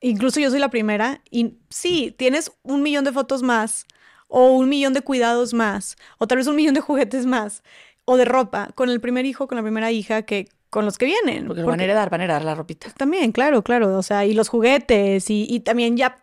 incluso 0.00 0.40
yo 0.40 0.50
soy 0.50 0.58
la 0.58 0.70
primera, 0.70 1.22
y 1.30 1.58
sí, 1.70 2.14
tienes 2.18 2.52
un 2.62 2.82
millón 2.82 3.04
de 3.04 3.12
fotos 3.12 3.42
más, 3.42 3.86
o 4.28 4.52
un 4.52 4.68
millón 4.68 4.92
de 4.92 5.02
cuidados 5.02 5.54
más, 5.54 5.96
o 6.18 6.26
tal 6.26 6.38
vez 6.38 6.46
un 6.46 6.56
millón 6.56 6.74
de 6.74 6.80
juguetes 6.80 7.26
más, 7.26 7.62
o 8.04 8.16
de 8.16 8.24
ropa, 8.24 8.70
con 8.74 8.90
el 8.90 9.00
primer 9.00 9.24
hijo, 9.24 9.46
con 9.46 9.56
la 9.56 9.62
primera 9.62 9.90
hija, 9.90 10.22
que 10.22 10.48
con 10.70 10.84
los 10.84 10.98
que 10.98 11.06
vienen. 11.06 11.46
Porque, 11.46 11.62
van 11.62 11.80
a 11.80 11.84
heredar, 11.84 12.10
van 12.10 12.20
a 12.20 12.24
heredar 12.24 12.44
la 12.44 12.54
ropita. 12.54 12.90
También, 12.90 13.32
claro, 13.32 13.62
claro. 13.62 13.96
O 13.96 14.02
sea, 14.02 14.26
y 14.26 14.34
los 14.34 14.48
juguetes, 14.48 15.30
y, 15.30 15.46
y 15.48 15.60
también 15.60 15.96
ya, 15.96 16.18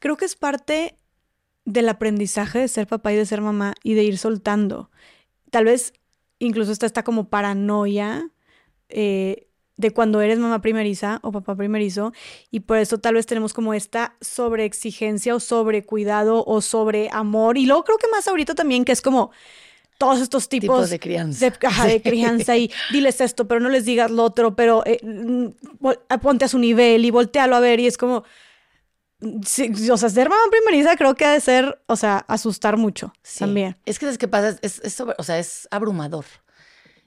creo 0.00 0.16
que 0.16 0.24
es 0.24 0.36
parte 0.36 0.96
del 1.64 1.88
aprendizaje 1.88 2.58
de 2.58 2.68
ser 2.68 2.86
papá 2.86 3.12
y 3.12 3.16
de 3.16 3.26
ser 3.26 3.40
mamá 3.40 3.74
y 3.82 3.94
de 3.94 4.04
ir 4.04 4.18
soltando. 4.18 4.90
Tal 5.50 5.64
vez 5.64 5.92
incluso 6.38 6.72
está 6.72 6.86
esta 6.86 7.04
como 7.04 7.28
paranoia 7.28 8.30
eh, 8.88 9.48
de 9.76 9.90
cuando 9.90 10.20
eres 10.20 10.38
mamá 10.38 10.60
primeriza 10.60 11.18
o 11.22 11.32
papá 11.32 11.56
primerizo 11.56 12.12
y 12.50 12.60
por 12.60 12.78
eso 12.78 12.98
tal 12.98 13.14
vez 13.14 13.26
tenemos 13.26 13.52
como 13.52 13.74
esta 13.74 14.16
sobreexigencia 14.20 15.34
o 15.34 15.40
sobrecuidado 15.40 16.44
o 16.46 16.60
sobre 16.60 17.08
amor 17.12 17.58
y 17.58 17.66
luego 17.66 17.84
creo 17.84 17.98
que 17.98 18.08
más 18.08 18.28
ahorita 18.28 18.54
también 18.54 18.84
que 18.84 18.92
es 18.92 19.00
como 19.00 19.32
todos 19.98 20.20
estos 20.20 20.48
tipos, 20.48 20.90
de 20.90 20.98
crianza. 20.98 21.50
De, 21.50 21.66
ajá, 21.66 21.86
de 21.86 22.02
crianza 22.02 22.56
y 22.56 22.70
diles 22.92 23.20
esto, 23.20 23.46
pero 23.46 23.60
no 23.60 23.68
les 23.68 23.84
digas 23.84 24.10
lo 24.10 24.24
otro, 24.24 24.56
pero 24.56 24.82
eh, 24.86 25.00
ponte 26.20 26.44
a 26.44 26.48
su 26.48 26.58
nivel 26.58 27.04
y 27.04 27.10
voltealo 27.10 27.54
a 27.54 27.60
ver 27.60 27.78
y 27.80 27.86
es 27.86 27.96
como 27.96 28.24
Sí, 29.46 29.72
o 29.90 29.96
sea, 29.96 30.10
ser 30.10 30.28
mamá 30.28 30.42
primeriza 30.50 30.96
creo 30.96 31.14
que 31.14 31.24
ha 31.24 31.32
de 31.32 31.40
ser, 31.40 31.80
o 31.86 31.96
sea, 31.96 32.18
asustar 32.28 32.76
mucho 32.76 33.12
también. 33.38 33.76
Es 33.86 33.98
que, 33.98 34.06
¿sabes 34.06 34.18
qué 34.18 34.28
pasa? 34.28 34.58
Es, 34.60 34.80
es, 34.84 35.00
o 35.00 35.22
sea, 35.22 35.38
es 35.38 35.68
abrumador 35.70 36.24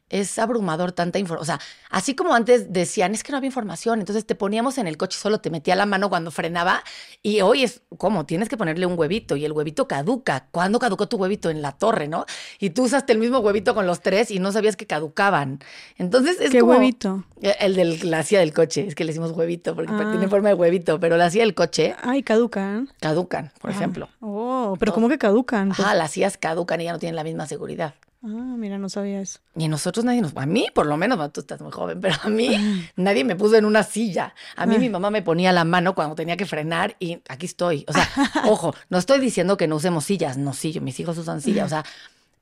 es 0.09 0.39
abrumador 0.39 0.91
tanta 0.91 1.19
información. 1.19 1.41
O 1.41 1.45
sea, 1.45 1.59
así 1.89 2.15
como 2.15 2.33
antes 2.33 2.71
decían, 2.71 3.13
es 3.13 3.23
que 3.23 3.31
no 3.31 3.37
había 3.37 3.47
información, 3.47 3.99
entonces 3.99 4.25
te 4.25 4.35
poníamos 4.35 4.77
en 4.77 4.87
el 4.87 4.97
coche, 4.97 5.17
solo 5.19 5.39
te 5.39 5.49
metía 5.49 5.75
la 5.75 5.85
mano 5.85 6.09
cuando 6.09 6.31
frenaba 6.31 6.83
y 7.21 7.41
hoy 7.41 7.63
es 7.63 7.81
como 7.97 8.25
tienes 8.25 8.49
que 8.49 8.57
ponerle 8.57 8.85
un 8.85 8.97
huevito 8.97 9.35
y 9.35 9.45
el 9.45 9.51
huevito 9.51 9.87
caduca. 9.87 10.47
¿Cuándo 10.51 10.79
caducó 10.79 11.07
tu 11.07 11.17
huevito? 11.17 11.49
En 11.49 11.61
la 11.61 11.73
torre, 11.73 12.07
¿no? 12.07 12.25
Y 12.59 12.71
tú 12.71 12.83
usaste 12.83 13.13
el 13.13 13.19
mismo 13.19 13.39
huevito 13.39 13.75
con 13.75 13.85
los 13.87 14.01
tres 14.01 14.31
y 14.31 14.39
no 14.39 14.51
sabías 14.51 14.75
que 14.75 14.87
caducaban. 14.87 15.59
Entonces 15.97 16.39
es 16.39 16.51
¿Qué 16.51 16.61
huevito? 16.61 17.25
E, 17.41 17.55
el 17.59 17.75
de 17.75 17.85
la 18.05 18.23
silla 18.23 18.39
del 18.39 18.53
coche, 18.53 18.87
es 18.87 18.95
que 18.95 19.03
le 19.03 19.11
decimos 19.11 19.31
huevito 19.31 19.75
porque 19.75 19.91
ah. 19.93 20.07
tiene 20.11 20.27
forma 20.27 20.49
de 20.49 20.55
huevito, 20.55 20.99
pero 20.99 21.17
la 21.17 21.29
silla 21.29 21.43
del 21.43 21.53
coche. 21.53 21.95
Ay, 22.01 22.23
caducan. 22.23 22.89
Caducan, 22.99 23.51
por 23.59 23.71
ejemplo. 23.71 24.09
Oh, 24.21 24.75
pero 24.79 24.93
¿cómo 24.93 25.09
que 25.09 25.17
caducan? 25.17 25.71
Ah, 25.77 25.93
las 25.95 26.11
sillas 26.11 26.37
caducan 26.37 26.81
y 26.81 26.85
ya 26.85 26.93
no 26.93 26.99
tienen 26.99 27.15
la 27.15 27.23
misma 27.23 27.45
seguridad. 27.47 27.93
Ah, 28.23 28.55
mira, 28.57 28.77
no 28.77 28.89
sabía 28.89 29.21
eso. 29.21 29.39
Y 29.55 29.67
nosotros 29.67 30.03
nadie 30.03 30.21
nos, 30.21 30.35
a 30.35 30.45
mí 30.45 30.67
por 30.73 30.87
lo 30.87 30.97
menos, 30.97 31.31
tú 31.31 31.41
estás 31.41 31.61
muy 31.61 31.71
joven, 31.71 32.01
pero 32.01 32.15
a 32.23 32.29
mí 32.29 32.49
nadie 32.95 33.23
me 33.23 33.35
puso 33.35 33.55
en 33.55 33.65
una 33.65 33.83
silla. 33.83 34.33
A 34.55 34.65
mí 34.65 34.79
mi 34.79 34.89
mamá 34.89 35.11
me 35.11 35.21
ponía 35.21 35.51
la 35.51 35.63
mano 35.63 35.93
cuando 35.93 36.15
tenía 36.15 36.35
que 36.35 36.45
frenar 36.45 36.95
y 36.99 37.21
aquí 37.29 37.45
estoy. 37.45 37.85
O 37.87 37.93
sea, 37.93 38.09
ojo, 38.49 38.73
no 38.89 38.97
estoy 38.97 39.19
diciendo 39.19 39.55
que 39.55 39.67
no 39.67 39.75
usemos 39.75 40.03
sillas, 40.05 40.37
no, 40.37 40.53
sí, 40.53 40.79
mis 40.79 40.99
hijos 40.99 41.17
usan 41.17 41.41
sillas, 41.41 41.67
o 41.67 41.69
sea, 41.69 41.85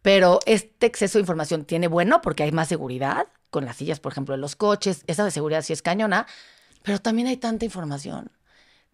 pero 0.01 0.39
este 0.45 0.85
exceso 0.85 1.17
de 1.17 1.23
información 1.23 1.65
tiene 1.65 1.87
bueno 1.87 2.21
porque 2.21 2.43
hay 2.43 2.51
más 2.51 2.67
seguridad 2.67 3.27
con 3.49 3.65
las 3.65 3.75
sillas, 3.75 3.99
por 3.99 4.11
ejemplo, 4.11 4.33
de 4.33 4.39
los 4.39 4.55
coches, 4.55 5.03
esa 5.07 5.25
de 5.25 5.31
seguridad 5.31 5.61
sí 5.61 5.73
es 5.73 5.81
cañona, 5.81 6.25
pero 6.83 6.99
también 6.99 7.27
hay 7.27 7.37
tanta 7.37 7.65
información 7.65 8.31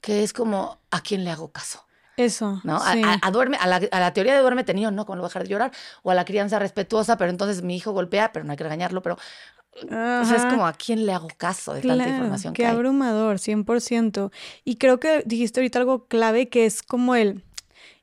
que 0.02 0.24
es 0.24 0.34
como, 0.34 0.80
¿a 0.90 1.02
quién 1.02 1.24
le 1.24 1.32
hago 1.32 1.52
caso? 1.52 1.86
Eso. 2.26 2.62
¿No? 2.64 2.80
A, 2.82 3.32
duerme, 3.32 3.58
a, 3.60 3.68
la, 3.68 4.14
teoría 4.14 4.36
de 4.36 4.42
duerme 4.42 4.64
tenido, 4.64 4.92
no, 4.92 5.06
como 5.06 5.18
lo 5.18 5.22
voy 5.22 5.28
a 5.28 5.30
dejar 5.30 5.44
de 5.44 5.50
llorar, 5.50 5.72
o 6.04 6.12
a 6.12 6.16
la 6.16 6.26
crianza 6.26 6.60
respetuosa, 6.60 7.18
pero 7.18 7.32
entonces 7.32 7.64
mi 7.64 7.76
hijo 7.76 7.92
golpea, 7.92 8.32
pero 8.32 8.46
no 8.46 8.52
hay 8.52 8.58
que 8.58 8.64
regañarlo, 8.64 9.02
pero. 9.02 9.18
O 9.84 10.26
sea, 10.26 10.36
es 10.36 10.46
como 10.46 10.68
a 10.68 10.74
quién 10.74 11.06
le 11.06 11.14
hago 11.14 11.30
caso 11.38 11.74
de 11.74 11.82
tanta 11.82 12.08
información 12.08 12.54
qué 12.54 12.64
que 12.64 12.68
hay. 12.68 12.76
abrumador, 12.76 13.38
100%. 13.38 14.30
Y 14.66 14.76
creo 14.76 15.00
que 15.00 15.24
dijiste 15.26 15.62
ahorita 15.62 15.80
algo 15.80 16.08
clave 16.08 16.50
que 16.50 16.66
es 16.66 16.84
como 16.84 17.16
el. 17.16 17.44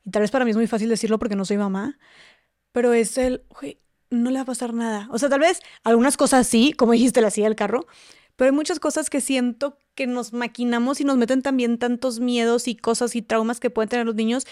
Y 0.03 0.09
tal 0.09 0.23
vez 0.23 0.31
para 0.31 0.45
mí 0.45 0.51
es 0.51 0.57
muy 0.57 0.65
fácil 0.65 0.89
decirlo 0.89 1.19
porque 1.19 1.35
no 1.35 1.45
soy 1.45 1.57
mamá, 1.57 1.99
pero 2.71 2.93
es 2.93 3.17
el. 3.19 3.43
no 4.09 4.31
le 4.31 4.37
va 4.37 4.41
a 4.41 4.45
pasar 4.45 4.73
nada. 4.73 5.07
O 5.11 5.19
sea, 5.19 5.29
tal 5.29 5.41
vez 5.41 5.61
algunas 5.83 6.17
cosas 6.17 6.47
sí, 6.47 6.73
como 6.73 6.93
dijiste, 6.93 7.21
la 7.21 7.29
silla 7.29 7.47
del 7.47 7.55
carro, 7.55 7.85
pero 8.39 8.51
hay 8.51 8.55
muchas 8.55 8.79
cosas 8.79 9.09
que 9.09 9.19
siento 9.19 9.77
que 9.95 10.07
nos 10.07 10.31
maquinamos 10.31 11.01
y 11.01 11.03
nos 11.03 11.17
meten 11.17 11.41
también 11.41 11.77
tantos 11.77 12.21
miedos 12.21 12.69
y 12.69 12.75
cosas 12.77 13.13
y 13.17 13.21
traumas 13.21 13.59
que 13.59 13.69
pueden 13.69 13.89
tener 13.89 14.05
los 14.05 14.15
niños 14.15 14.47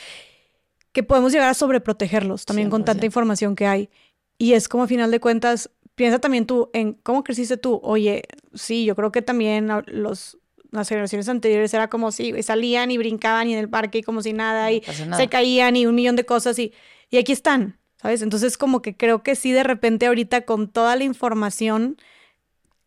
que 0.92 1.04
podemos 1.04 1.32
llegar 1.32 1.48
a 1.48 1.54
sobreprotegerlos 1.54 2.44
también 2.44 2.70
con 2.70 2.84
tanta 2.84 3.06
información 3.06 3.56
que 3.56 3.66
hay. 3.66 3.90
Y 4.38 4.54
es 4.54 4.68
como 4.68 4.84
a 4.84 4.88
final 4.88 5.10
de 5.10 5.22
cuentas, 5.22 5.70
piensa 5.96 6.20
también 6.20 6.46
tú 6.46 6.70
en 6.74 6.96
cómo 6.96 7.24
creciste 7.24 7.56
tú. 7.56 7.80
Oye, 7.82 8.24
sí, 8.54 8.84
yo 8.84 8.94
creo 8.94 9.14
que 9.14 9.22
también 9.22 9.70
los, 9.86 10.38
las 10.72 10.90
generaciones 10.90 11.30
anteriores 11.30 11.74
era 11.74 11.90
como 11.90 12.12
si 12.12 12.44
salían 12.44 12.92
y 12.92 12.98
brincaban 12.98 13.48
y 13.48 13.54
en 13.54 13.60
el 13.60 13.70
parque 13.70 14.00
y 14.00 14.04
como 14.04 14.22
si 14.22 14.34
nada 14.34 14.70
y 14.74 14.82
se 15.16 15.30
caían 15.30 15.78
y 15.78 15.86
un 15.86 15.96
millón 15.96 16.18
de 16.18 16.26
cosas 16.26 16.60
y, 16.60 16.74
y 17.10 17.20
aquí 17.20 17.32
están, 17.32 17.80
¿sabes? 18.02 18.22
Entonces 18.22 18.58
como 18.58 18.82
que 18.82 18.98
creo 18.98 19.24
que 19.24 19.36
sí 19.36 19.54
de 19.54 19.64
repente 19.64 20.08
ahorita 20.08 20.42
con 20.42 20.68
toda 20.68 20.98
la 20.98 21.06
información 21.06 21.96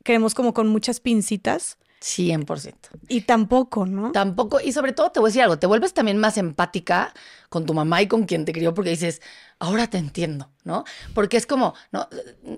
queremos 0.05 0.34
como 0.34 0.55
con 0.55 0.68
muchas 0.68 1.01
pincitas. 1.01 1.78
100%. 2.01 2.74
Y 3.09 3.22
tampoco, 3.22 3.84
¿no? 3.84 4.12
Tampoco, 4.12 4.59
y 4.61 4.72
sobre 4.72 4.92
todo 4.92 5.11
te 5.11 5.20
voy 5.20 5.28
a 5.28 5.30
decir 5.30 5.42
algo, 5.42 5.59
te 5.59 5.66
vuelves 5.66 5.92
también 5.92 6.16
más 6.16 6.38
empática 6.38 7.12
con 7.51 7.66
tu 7.66 7.74
mamá 7.74 8.01
y 8.01 8.07
con 8.07 8.24
quien 8.24 8.46
te 8.46 8.53
crió 8.53 8.72
porque 8.72 8.90
dices, 8.90 9.20
ahora 9.59 9.86
te 9.86 9.98
entiendo, 9.98 10.48
¿no? 10.64 10.84
Porque 11.12 11.36
es 11.36 11.46
como, 11.46 11.74
¿no? 11.92 12.09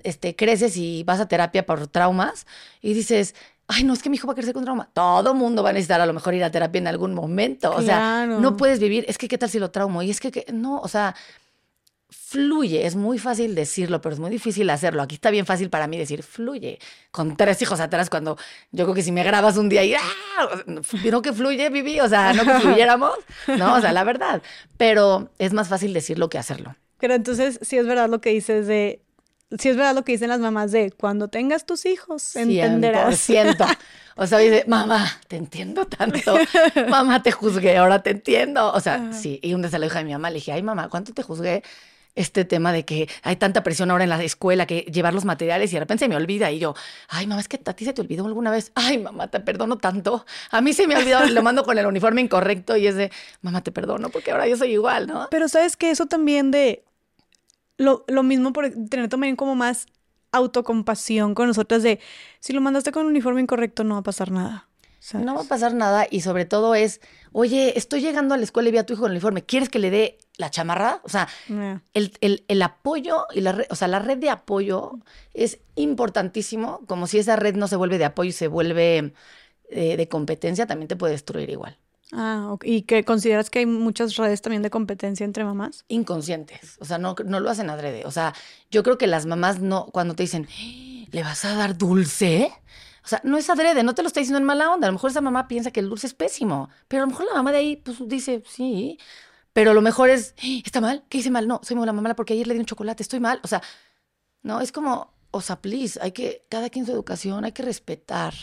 Este, 0.04 0.36
creces 0.36 0.76
y 0.76 1.02
vas 1.02 1.18
a 1.18 1.26
terapia 1.26 1.66
por 1.66 1.88
traumas 1.88 2.46
y 2.80 2.94
dices, 2.94 3.34
ay, 3.66 3.84
no, 3.84 3.92
es 3.94 4.02
que 4.02 4.10
mi 4.10 4.16
hijo 4.16 4.26
va 4.26 4.32
a 4.32 4.36
crecer 4.36 4.54
con 4.54 4.64
trauma. 4.64 4.88
Todo 4.92 5.34
mundo 5.34 5.62
va 5.62 5.70
a 5.70 5.72
necesitar 5.72 6.00
a 6.00 6.06
lo 6.06 6.12
mejor 6.12 6.34
ir 6.34 6.44
a 6.44 6.50
terapia 6.50 6.78
en 6.78 6.86
algún 6.86 7.14
momento. 7.14 7.74
O 7.74 7.82
sea, 7.82 8.26
no 8.26 8.56
puedes 8.56 8.78
vivir, 8.78 9.04
es 9.08 9.18
que 9.18 9.28
qué 9.28 9.38
tal 9.38 9.50
si 9.50 9.58
lo 9.58 9.70
traumo. 9.70 10.02
Y 10.02 10.10
es 10.10 10.20
que, 10.20 10.46
no, 10.52 10.80
o 10.80 10.88
sea, 10.88 11.14
fluye. 12.12 12.86
Es 12.86 12.94
muy 12.94 13.18
fácil 13.18 13.54
decirlo, 13.54 14.00
pero 14.00 14.14
es 14.14 14.20
muy 14.20 14.30
difícil 14.30 14.68
hacerlo. 14.70 15.02
Aquí 15.02 15.16
está 15.16 15.30
bien 15.30 15.46
fácil 15.46 15.70
para 15.70 15.86
mí 15.86 15.98
decir 15.98 16.22
fluye. 16.22 16.78
Con 17.10 17.36
tres 17.36 17.60
hijos 17.62 17.80
atrás, 17.80 18.10
cuando 18.10 18.36
yo 18.70 18.84
creo 18.84 18.94
que 18.94 19.02
si 19.02 19.12
me 19.12 19.24
grabas 19.24 19.56
un 19.56 19.68
día 19.68 19.84
y 19.84 19.94
¡ah! 19.94 20.00
no 20.66 21.22
que 21.22 21.32
fluye, 21.32 21.68
viví, 21.70 22.00
o 22.00 22.08
sea, 22.08 22.32
no 22.32 22.44
que 22.44 22.60
fluyéramos, 22.60 23.16
no, 23.58 23.74
o 23.74 23.80
sea, 23.80 23.92
la 23.92 24.04
verdad. 24.04 24.42
Pero 24.76 25.30
es 25.38 25.52
más 25.52 25.68
fácil 25.68 25.92
decirlo 25.92 26.28
que 26.28 26.38
hacerlo. 26.38 26.76
Pero 26.98 27.14
entonces, 27.14 27.58
si 27.62 27.78
es 27.78 27.86
verdad 27.86 28.08
lo 28.08 28.20
que 28.20 28.30
dices 28.30 28.66
de. 28.66 29.02
Si 29.58 29.68
es 29.68 29.76
verdad 29.76 29.94
lo 29.94 30.02
que 30.02 30.12
dicen 30.12 30.30
las 30.30 30.40
mamás 30.40 30.72
de 30.72 30.92
cuando 30.92 31.28
tengas 31.28 31.66
tus 31.66 31.84
hijos, 31.84 32.36
entenderás. 32.36 33.18
siento 33.18 33.66
O 34.16 34.26
sea, 34.26 34.38
dice, 34.38 34.64
mamá, 34.66 35.10
te 35.28 35.36
entiendo 35.36 35.86
tanto. 35.86 36.36
mamá, 36.88 37.22
te 37.22 37.32
juzgué, 37.32 37.76
ahora 37.76 38.02
te 38.02 38.10
entiendo. 38.10 38.72
O 38.72 38.80
sea, 38.80 39.12
sí. 39.12 39.40
Y 39.42 39.54
un 39.54 39.62
día 39.62 39.70
se 39.70 39.78
lo 39.78 39.84
dije 39.84 39.98
a 39.98 40.04
mi 40.04 40.12
mamá, 40.12 40.30
le 40.30 40.36
dije, 40.36 40.52
ay, 40.52 40.62
mamá, 40.62 40.88
¿cuánto 40.88 41.12
te 41.12 41.22
juzgué? 41.22 41.62
Este 42.14 42.44
tema 42.44 42.72
de 42.72 42.84
que 42.84 43.08
hay 43.22 43.36
tanta 43.36 43.62
presión 43.62 43.90
ahora 43.90 44.04
en 44.04 44.10
la 44.10 44.22
escuela 44.22 44.66
que 44.66 44.80
llevar 44.80 45.14
los 45.14 45.24
materiales 45.24 45.70
y 45.72 45.74
de 45.74 45.80
repente 45.80 46.04
se 46.04 46.08
me 46.08 46.16
olvida 46.16 46.50
y 46.50 46.58
yo, 46.58 46.74
ay 47.08 47.26
mamá, 47.26 47.40
es 47.40 47.48
que 47.48 47.60
a 47.64 47.72
ti 47.72 47.84
se 47.84 47.92
te 47.92 48.02
olvidó 48.02 48.26
alguna 48.26 48.50
vez, 48.50 48.72
ay 48.74 48.98
mamá, 48.98 49.28
te 49.28 49.40
perdono 49.40 49.78
tanto, 49.78 50.26
a 50.50 50.60
mí 50.60 50.72
se 50.72 50.86
me 50.86 50.94
ha 50.94 50.98
olvidado, 50.98 51.26
lo 51.28 51.42
mando 51.42 51.64
con 51.64 51.78
el 51.78 51.86
uniforme 51.86 52.20
incorrecto 52.20 52.76
y 52.76 52.86
es 52.86 52.96
de, 52.96 53.10
mamá, 53.40 53.62
te 53.62 53.72
perdono 53.72 54.10
porque 54.10 54.30
ahora 54.30 54.46
yo 54.46 54.56
soy 54.56 54.72
igual, 54.72 55.06
¿no? 55.06 55.28
Pero 55.30 55.48
sabes 55.48 55.76
que 55.76 55.90
eso 55.90 56.06
también 56.06 56.50
de, 56.50 56.84
lo, 57.78 58.04
lo 58.08 58.22
mismo 58.22 58.52
por 58.52 58.70
tener 58.70 59.08
también 59.08 59.36
como 59.36 59.54
más 59.54 59.86
autocompasión 60.32 61.34
con 61.34 61.48
nosotras 61.48 61.82
de 61.82 62.00
si 62.40 62.52
lo 62.52 62.60
mandaste 62.60 62.92
con 62.92 63.04
un 63.04 63.10
uniforme 63.10 63.40
incorrecto 63.40 63.84
no 63.84 63.94
va 63.94 64.00
a 64.00 64.04
pasar 64.04 64.30
nada. 64.30 64.68
No 65.14 65.34
va 65.34 65.40
a 65.42 65.44
pasar 65.44 65.74
nada 65.74 66.06
y 66.08 66.20
sobre 66.20 66.44
todo 66.44 66.76
es, 66.76 67.00
oye, 67.32 67.76
estoy 67.76 68.00
llegando 68.00 68.34
a 68.34 68.38
la 68.38 68.44
escuela 68.44 68.68
y 68.68 68.72
vi 68.72 68.78
a 68.78 68.86
tu 68.86 68.92
hijo 68.92 69.02
con 69.02 69.10
el 69.10 69.16
uniforme, 69.16 69.42
¿quieres 69.42 69.68
que 69.68 69.80
le 69.80 69.90
dé 69.90 70.18
la 70.36 70.50
chamarra? 70.50 71.00
O 71.04 71.08
sea, 71.08 71.28
el, 71.94 72.62
apoyo 72.62 73.26
y 73.34 73.40
la 73.40 73.52
red, 73.52 73.66
o 73.70 73.74
sea, 73.74 73.88
la 73.88 73.98
red 73.98 74.18
de 74.18 74.30
apoyo 74.30 74.98
es 75.34 75.60
importantísimo, 75.76 76.80
como 76.86 77.06
si 77.06 77.18
esa 77.18 77.36
red 77.36 77.54
no 77.54 77.68
se 77.68 77.76
vuelve 77.76 77.98
de 77.98 78.04
apoyo 78.04 78.30
y 78.30 78.32
se 78.32 78.48
vuelve 78.48 79.14
eh, 79.70 79.96
de 79.96 80.08
competencia, 80.08 80.66
también 80.66 80.88
te 80.88 80.96
puede 80.96 81.12
destruir 81.12 81.50
igual. 81.50 81.78
Ah, 82.14 82.56
¿y 82.62 82.82
que 82.82 83.04
consideras 83.04 83.48
que 83.48 83.60
hay 83.60 83.66
muchas 83.66 84.16
redes 84.16 84.42
también 84.42 84.62
de 84.62 84.68
competencia 84.68 85.24
entre 85.24 85.44
mamás? 85.44 85.86
Inconscientes, 85.88 86.76
o 86.78 86.84
sea, 86.84 86.98
no, 86.98 87.14
no 87.24 87.40
lo 87.40 87.48
hacen 87.48 87.70
adrede. 87.70 88.04
O 88.04 88.10
sea, 88.10 88.34
yo 88.70 88.82
creo 88.82 88.98
que 88.98 89.06
las 89.06 89.24
mamás 89.24 89.60
no, 89.60 89.86
cuando 89.86 90.14
te 90.14 90.24
dicen, 90.24 90.46
¿le 91.10 91.22
vas 91.22 91.46
a 91.46 91.54
dar 91.54 91.78
dulce? 91.78 92.52
O 93.02 93.08
sea, 93.08 93.20
no 93.24 93.38
es 93.38 93.48
adrede, 93.48 93.82
no 93.82 93.94
te 93.94 94.02
lo 94.02 94.08
está 94.08 94.20
diciendo 94.20 94.38
en 94.38 94.44
mala 94.44 94.70
onda. 94.70 94.86
A 94.86 94.90
lo 94.90 94.94
mejor 94.94 95.10
esa 95.10 95.22
mamá 95.22 95.48
piensa 95.48 95.70
que 95.70 95.80
el 95.80 95.88
dulce 95.88 96.06
es 96.06 96.14
pésimo, 96.14 96.68
pero 96.86 97.02
a 97.02 97.06
lo 97.06 97.10
mejor 97.10 97.26
la 97.26 97.34
mamá 97.34 97.50
de 97.50 97.58
ahí, 97.58 97.76
pues 97.76 97.96
dice, 98.06 98.42
sí, 98.46 98.98
pero 99.52 99.74
lo 99.74 99.82
mejor 99.82 100.10
es, 100.10 100.34
¿está 100.64 100.80
mal? 100.80 101.04
¿Qué 101.08 101.18
hice 101.18 101.30
mal? 101.30 101.48
No, 101.48 101.60
soy 101.62 101.76
la 101.76 101.92
mamá 101.92 102.14
porque 102.14 102.34
ayer 102.34 102.46
le 102.46 102.54
di 102.54 102.60
un 102.60 102.66
chocolate, 102.66 103.02
estoy 103.02 103.20
mal. 103.20 103.40
O 103.42 103.48
sea, 103.48 103.62
no, 104.42 104.60
es 104.60 104.72
como, 104.72 105.14
o 105.30 105.40
sea, 105.40 105.60
please, 105.60 105.98
hay 106.02 106.12
que, 106.12 106.44
cada 106.48 106.70
quien 106.70 106.86
su 106.86 106.92
educación, 106.92 107.44
hay 107.44 107.52
que 107.52 107.62
respetar 107.62 108.34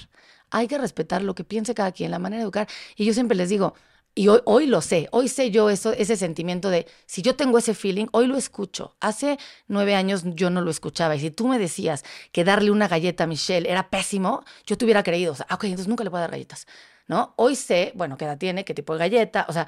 hay 0.51 0.67
que 0.67 0.77
respetar 0.77 1.21
lo 1.21 1.35
que 1.35 1.43
piense 1.43 1.73
cada 1.73 1.91
quien, 1.91 2.11
la 2.11 2.19
manera 2.19 2.39
de 2.39 2.43
educar. 2.43 2.67
Y 2.95 3.05
yo 3.05 3.13
siempre 3.13 3.37
les 3.37 3.49
digo, 3.49 3.73
y 4.15 4.27
hoy, 4.27 4.41
hoy 4.45 4.65
lo 4.65 4.81
sé, 4.81 5.07
hoy 5.11 5.27
sé 5.27 5.51
yo 5.51 5.69
eso, 5.69 5.93
ese 5.93 6.17
sentimiento 6.17 6.69
de, 6.69 6.87
si 7.05 7.21
yo 7.21 7.35
tengo 7.35 7.57
ese 7.57 7.73
feeling, 7.73 8.07
hoy 8.11 8.27
lo 8.27 8.37
escucho. 8.37 8.95
Hace 8.99 9.37
nueve 9.67 9.95
años 9.95 10.23
yo 10.25 10.49
no 10.49 10.61
lo 10.61 10.71
escuchaba. 10.71 11.15
Y 11.15 11.19
si 11.19 11.31
tú 11.31 11.47
me 11.47 11.59
decías 11.59 12.03
que 12.31 12.43
darle 12.43 12.71
una 12.71 12.87
galleta 12.87 13.25
a 13.25 13.27
Michelle 13.27 13.69
era 13.69 13.89
pésimo, 13.89 14.43
yo 14.65 14.77
te 14.77 14.85
hubiera 14.85 15.03
creído. 15.03 15.33
O 15.33 15.35
sea, 15.35 15.47
ok, 15.51 15.65
entonces 15.65 15.87
nunca 15.87 16.03
le 16.03 16.09
puedo 16.09 16.21
dar 16.21 16.31
galletas. 16.31 16.67
¿No? 17.07 17.33
Hoy 17.37 17.55
sé, 17.55 17.91
bueno, 17.95 18.17
qué 18.17 18.25
edad 18.25 18.37
tiene, 18.37 18.65
qué 18.65 18.73
tipo 18.75 18.93
de 18.93 18.99
galleta. 18.99 19.45
O 19.49 19.53
sea, 19.53 19.67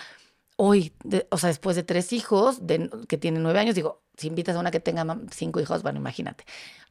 hoy, 0.63 0.93
o 1.31 1.37
sea, 1.39 1.47
después 1.47 1.75
de 1.75 1.81
tres 1.81 2.13
hijos, 2.13 2.67
de, 2.67 2.87
que 3.07 3.17
tienen 3.17 3.41
nueve 3.41 3.57
años, 3.57 3.73
digo, 3.73 4.03
si 4.15 4.27
invitas 4.27 4.55
a 4.55 4.59
una 4.59 4.69
que 4.69 4.79
tenga 4.79 5.17
cinco 5.31 5.59
hijos, 5.59 5.81
bueno, 5.81 5.97
imagínate. 5.97 6.45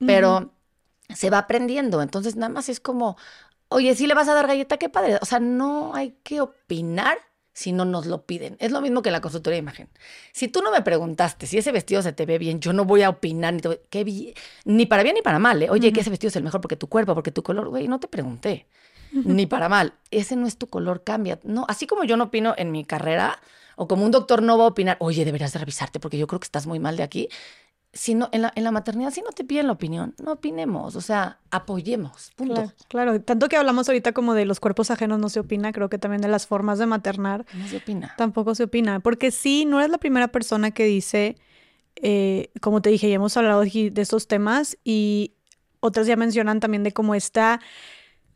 Pero 0.04 0.52
se 1.14 1.30
va 1.30 1.38
aprendiendo. 1.38 2.02
Entonces, 2.02 2.34
nada 2.34 2.52
más 2.52 2.68
es 2.68 2.80
como, 2.80 3.16
oye, 3.68 3.94
si 3.94 4.08
le 4.08 4.14
vas 4.14 4.26
a 4.26 4.34
dar 4.34 4.48
galleta, 4.48 4.76
qué 4.76 4.88
padre. 4.88 5.18
O 5.22 5.24
sea, 5.24 5.38
no 5.38 5.94
hay 5.94 6.18
que 6.24 6.40
opinar 6.40 7.18
si 7.52 7.70
no 7.70 7.84
nos 7.84 8.06
lo 8.06 8.26
piden. 8.26 8.56
Es 8.58 8.72
lo 8.72 8.80
mismo 8.80 9.02
que 9.02 9.12
la 9.12 9.20
consultoría 9.20 9.54
de 9.54 9.62
imagen. 9.62 9.88
Si 10.32 10.48
tú 10.48 10.62
no 10.62 10.72
me 10.72 10.82
preguntaste 10.82 11.46
si 11.46 11.58
ese 11.58 11.70
vestido 11.70 12.02
se 12.02 12.12
te 12.12 12.26
ve 12.26 12.38
bien, 12.38 12.58
yo 12.58 12.72
no 12.72 12.84
voy 12.84 13.02
a 13.02 13.10
opinar 13.10 13.54
ni, 13.54 13.60
qué 13.88 14.34
ni 14.64 14.86
para 14.86 15.04
bien 15.04 15.14
ni 15.14 15.22
para 15.22 15.38
mal. 15.38 15.62
¿eh? 15.62 15.70
Oye, 15.70 15.92
que 15.92 16.00
ese 16.00 16.10
vestido 16.10 16.30
es 16.30 16.36
el 16.36 16.42
mejor 16.42 16.60
porque 16.60 16.74
tu 16.74 16.88
cuerpo, 16.88 17.14
porque 17.14 17.30
tu 17.30 17.44
color, 17.44 17.68
güey, 17.68 17.86
no 17.86 18.00
te 18.00 18.08
pregunté. 18.08 18.66
Ni 19.12 19.46
para 19.46 19.68
mal. 19.68 19.94
Ese 20.10 20.34
no 20.34 20.48
es 20.48 20.56
tu 20.56 20.66
color, 20.68 21.04
cambia. 21.04 21.38
No, 21.44 21.66
así 21.68 21.86
como 21.86 22.02
yo 22.02 22.16
no 22.16 22.24
opino 22.24 22.54
en 22.56 22.72
mi 22.72 22.84
carrera, 22.84 23.40
o 23.80 23.88
como 23.88 24.04
un 24.04 24.10
doctor 24.10 24.42
no 24.42 24.58
va 24.58 24.64
a 24.64 24.68
opinar, 24.68 24.98
oye, 25.00 25.24
deberías 25.24 25.54
de 25.54 25.58
revisarte 25.58 26.00
porque 26.00 26.18
yo 26.18 26.26
creo 26.26 26.38
que 26.38 26.44
estás 26.44 26.66
muy 26.66 26.78
mal 26.78 26.98
de 26.98 27.02
aquí 27.02 27.28
si 27.92 28.14
no, 28.14 28.28
en, 28.32 28.42
la, 28.42 28.52
en 28.54 28.64
la 28.64 28.70
maternidad, 28.70 29.10
si 29.10 29.22
no 29.22 29.30
te 29.30 29.42
piden 29.42 29.66
la 29.66 29.72
opinión, 29.72 30.14
no 30.22 30.32
opinemos, 30.32 30.94
o 30.94 31.00
sea, 31.00 31.40
apoyemos, 31.50 32.30
punto. 32.36 32.72
Claro, 32.88 33.20
tanto 33.20 33.48
que 33.48 33.56
hablamos 33.56 33.88
ahorita 33.88 34.12
como 34.12 34.34
de 34.34 34.44
los 34.44 34.60
cuerpos 34.60 34.90
ajenos 34.90 35.18
no 35.18 35.28
se 35.28 35.40
opina, 35.40 35.72
creo 35.72 35.88
que 35.88 35.98
también 35.98 36.22
de 36.22 36.28
las 36.28 36.46
formas 36.46 36.78
de 36.78 36.86
maternar. 36.86 37.46
No 37.52 37.66
se 37.66 37.78
opina. 37.78 38.14
Tampoco 38.16 38.54
se 38.54 38.64
opina, 38.64 39.00
porque 39.00 39.30
sí, 39.30 39.64
no 39.64 39.80
eres 39.80 39.90
la 39.90 39.98
primera 39.98 40.28
persona 40.28 40.70
que 40.70 40.84
dice, 40.84 41.36
eh, 41.96 42.50
como 42.60 42.80
te 42.80 42.90
dije, 42.90 43.08
ya 43.08 43.16
hemos 43.16 43.36
hablado 43.36 43.62
de 43.62 43.92
estos 43.96 44.28
temas 44.28 44.78
y 44.84 45.32
otras 45.80 46.06
ya 46.06 46.14
mencionan 46.14 46.60
también 46.60 46.84
de 46.84 46.92
cómo 46.92 47.16
está, 47.16 47.60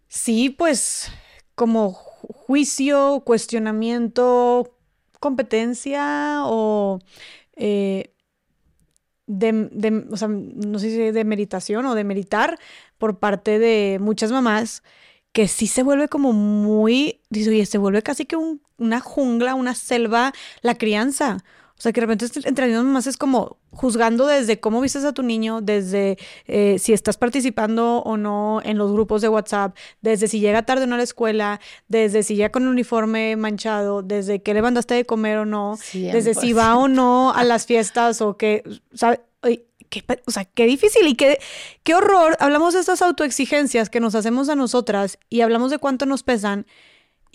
sí, 0.08 0.50
pues, 0.50 1.12
como 1.54 1.92
juicio, 1.92 3.22
cuestionamiento, 3.24 4.73
competencia 5.24 6.42
o... 6.44 7.00
Eh, 7.56 8.10
de, 9.26 10.06
o 10.10 10.16
sea, 10.18 10.28
no 10.28 10.78
sé 10.78 10.90
si 10.90 10.98
de 11.10 11.24
meditación 11.24 11.86
o 11.86 11.94
de 11.94 12.04
meditar 12.04 12.58
por 12.98 13.18
parte 13.18 13.58
de 13.58 13.98
muchas 13.98 14.30
mamás 14.30 14.82
que 15.32 15.48
sí 15.48 15.66
se 15.66 15.82
vuelve 15.82 16.08
como 16.08 16.32
muy, 16.32 17.22
dice, 17.30 17.50
oye, 17.50 17.66
se 17.66 17.78
vuelve 17.78 18.02
casi 18.02 18.26
que 18.26 18.36
una 18.78 19.00
jungla, 19.00 19.54
una 19.54 19.74
selva, 19.74 20.32
la 20.62 20.76
crianza. 20.76 21.38
O 21.76 21.82
sea, 21.82 21.92
que 21.92 22.00
de 22.00 22.06
repente 22.06 22.26
entre 22.44 22.68
las 22.68 22.84
mamás 22.84 23.08
es 23.08 23.16
como 23.16 23.58
juzgando 23.72 24.26
desde 24.26 24.60
cómo 24.60 24.80
vistes 24.80 25.04
a 25.04 25.12
tu 25.12 25.24
niño, 25.24 25.60
desde 25.60 26.16
eh, 26.46 26.78
si 26.78 26.92
estás 26.92 27.16
participando 27.16 27.98
o 27.98 28.16
no 28.16 28.60
en 28.64 28.78
los 28.78 28.92
grupos 28.92 29.22
de 29.22 29.28
WhatsApp, 29.28 29.76
desde 30.00 30.28
si 30.28 30.38
llega 30.38 30.62
tarde 30.62 30.84
o 30.84 30.86
no 30.86 30.94
a 30.94 30.98
la 30.98 31.04
escuela, 31.04 31.60
desde 31.88 32.22
si 32.22 32.36
llega 32.36 32.50
con 32.50 32.62
el 32.62 32.68
uniforme 32.68 33.34
manchado, 33.36 34.02
desde 34.02 34.40
qué 34.40 34.54
le 34.54 34.62
mandaste 34.62 34.94
de 34.94 35.04
comer 35.04 35.38
o 35.38 35.46
no, 35.46 35.76
desde 35.92 36.34
si 36.34 36.52
va 36.52 36.76
o 36.76 36.86
no 36.86 37.32
a 37.34 37.42
las 37.42 37.66
fiestas 37.66 38.20
o 38.20 38.36
qué, 38.36 38.62
¿sabes? 38.94 39.20
Qué, 39.90 40.04
o 40.26 40.30
sea, 40.30 40.44
qué 40.44 40.64
difícil 40.66 41.06
y 41.06 41.14
qué, 41.14 41.38
qué 41.82 41.94
horror. 41.94 42.36
Hablamos 42.40 42.74
de 42.74 42.80
estas 42.80 43.02
autoexigencias 43.02 43.90
que 43.90 44.00
nos 44.00 44.14
hacemos 44.14 44.48
a 44.48 44.56
nosotras 44.56 45.18
y 45.28 45.42
hablamos 45.42 45.70
de 45.70 45.78
cuánto 45.78 46.06
nos 46.06 46.22
pesan 46.22 46.66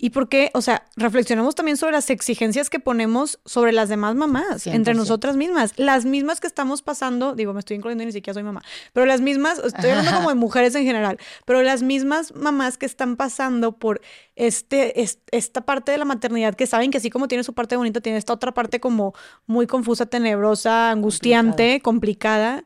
y 0.02 0.10
por 0.10 0.30
qué, 0.30 0.50
o 0.54 0.62
sea, 0.62 0.86
reflexionamos 0.96 1.54
también 1.54 1.76
sobre 1.76 1.92
las 1.92 2.08
exigencias 2.08 2.70
que 2.70 2.80
ponemos 2.80 3.38
sobre 3.44 3.70
las 3.70 3.90
demás 3.90 4.14
mamás, 4.14 4.66
entre 4.66 4.94
nosotras 4.94 5.36
mismas, 5.36 5.74
las 5.76 6.06
mismas 6.06 6.40
que 6.40 6.46
estamos 6.46 6.80
pasando, 6.80 7.34
digo, 7.34 7.52
me 7.52 7.58
estoy 7.58 7.76
incluyendo 7.76 8.04
y 8.04 8.06
ni 8.06 8.12
siquiera 8.12 8.32
soy 8.32 8.42
mamá, 8.42 8.62
pero 8.94 9.04
las 9.04 9.20
mismas, 9.20 9.58
estoy 9.58 9.90
hablando 9.90 10.12
como 10.12 10.30
de 10.30 10.36
mujeres 10.36 10.74
en 10.74 10.84
general, 10.84 11.18
pero 11.44 11.62
las 11.62 11.82
mismas 11.82 12.34
mamás 12.34 12.78
que 12.78 12.86
están 12.86 13.16
pasando 13.16 13.72
por 13.72 14.00
este, 14.36 15.04
esta 15.32 15.60
parte 15.66 15.92
de 15.92 15.98
la 15.98 16.06
maternidad, 16.06 16.54
que 16.54 16.66
saben 16.66 16.90
que 16.90 16.96
así 16.96 17.10
como 17.10 17.28
tiene 17.28 17.44
su 17.44 17.52
parte 17.52 17.76
bonita, 17.76 18.00
tiene 18.00 18.16
esta 18.16 18.32
otra 18.32 18.54
parte 18.54 18.80
como 18.80 19.12
muy 19.46 19.66
confusa, 19.66 20.06
tenebrosa, 20.06 20.92
angustiante, 20.92 21.82
complicada, 21.82 22.64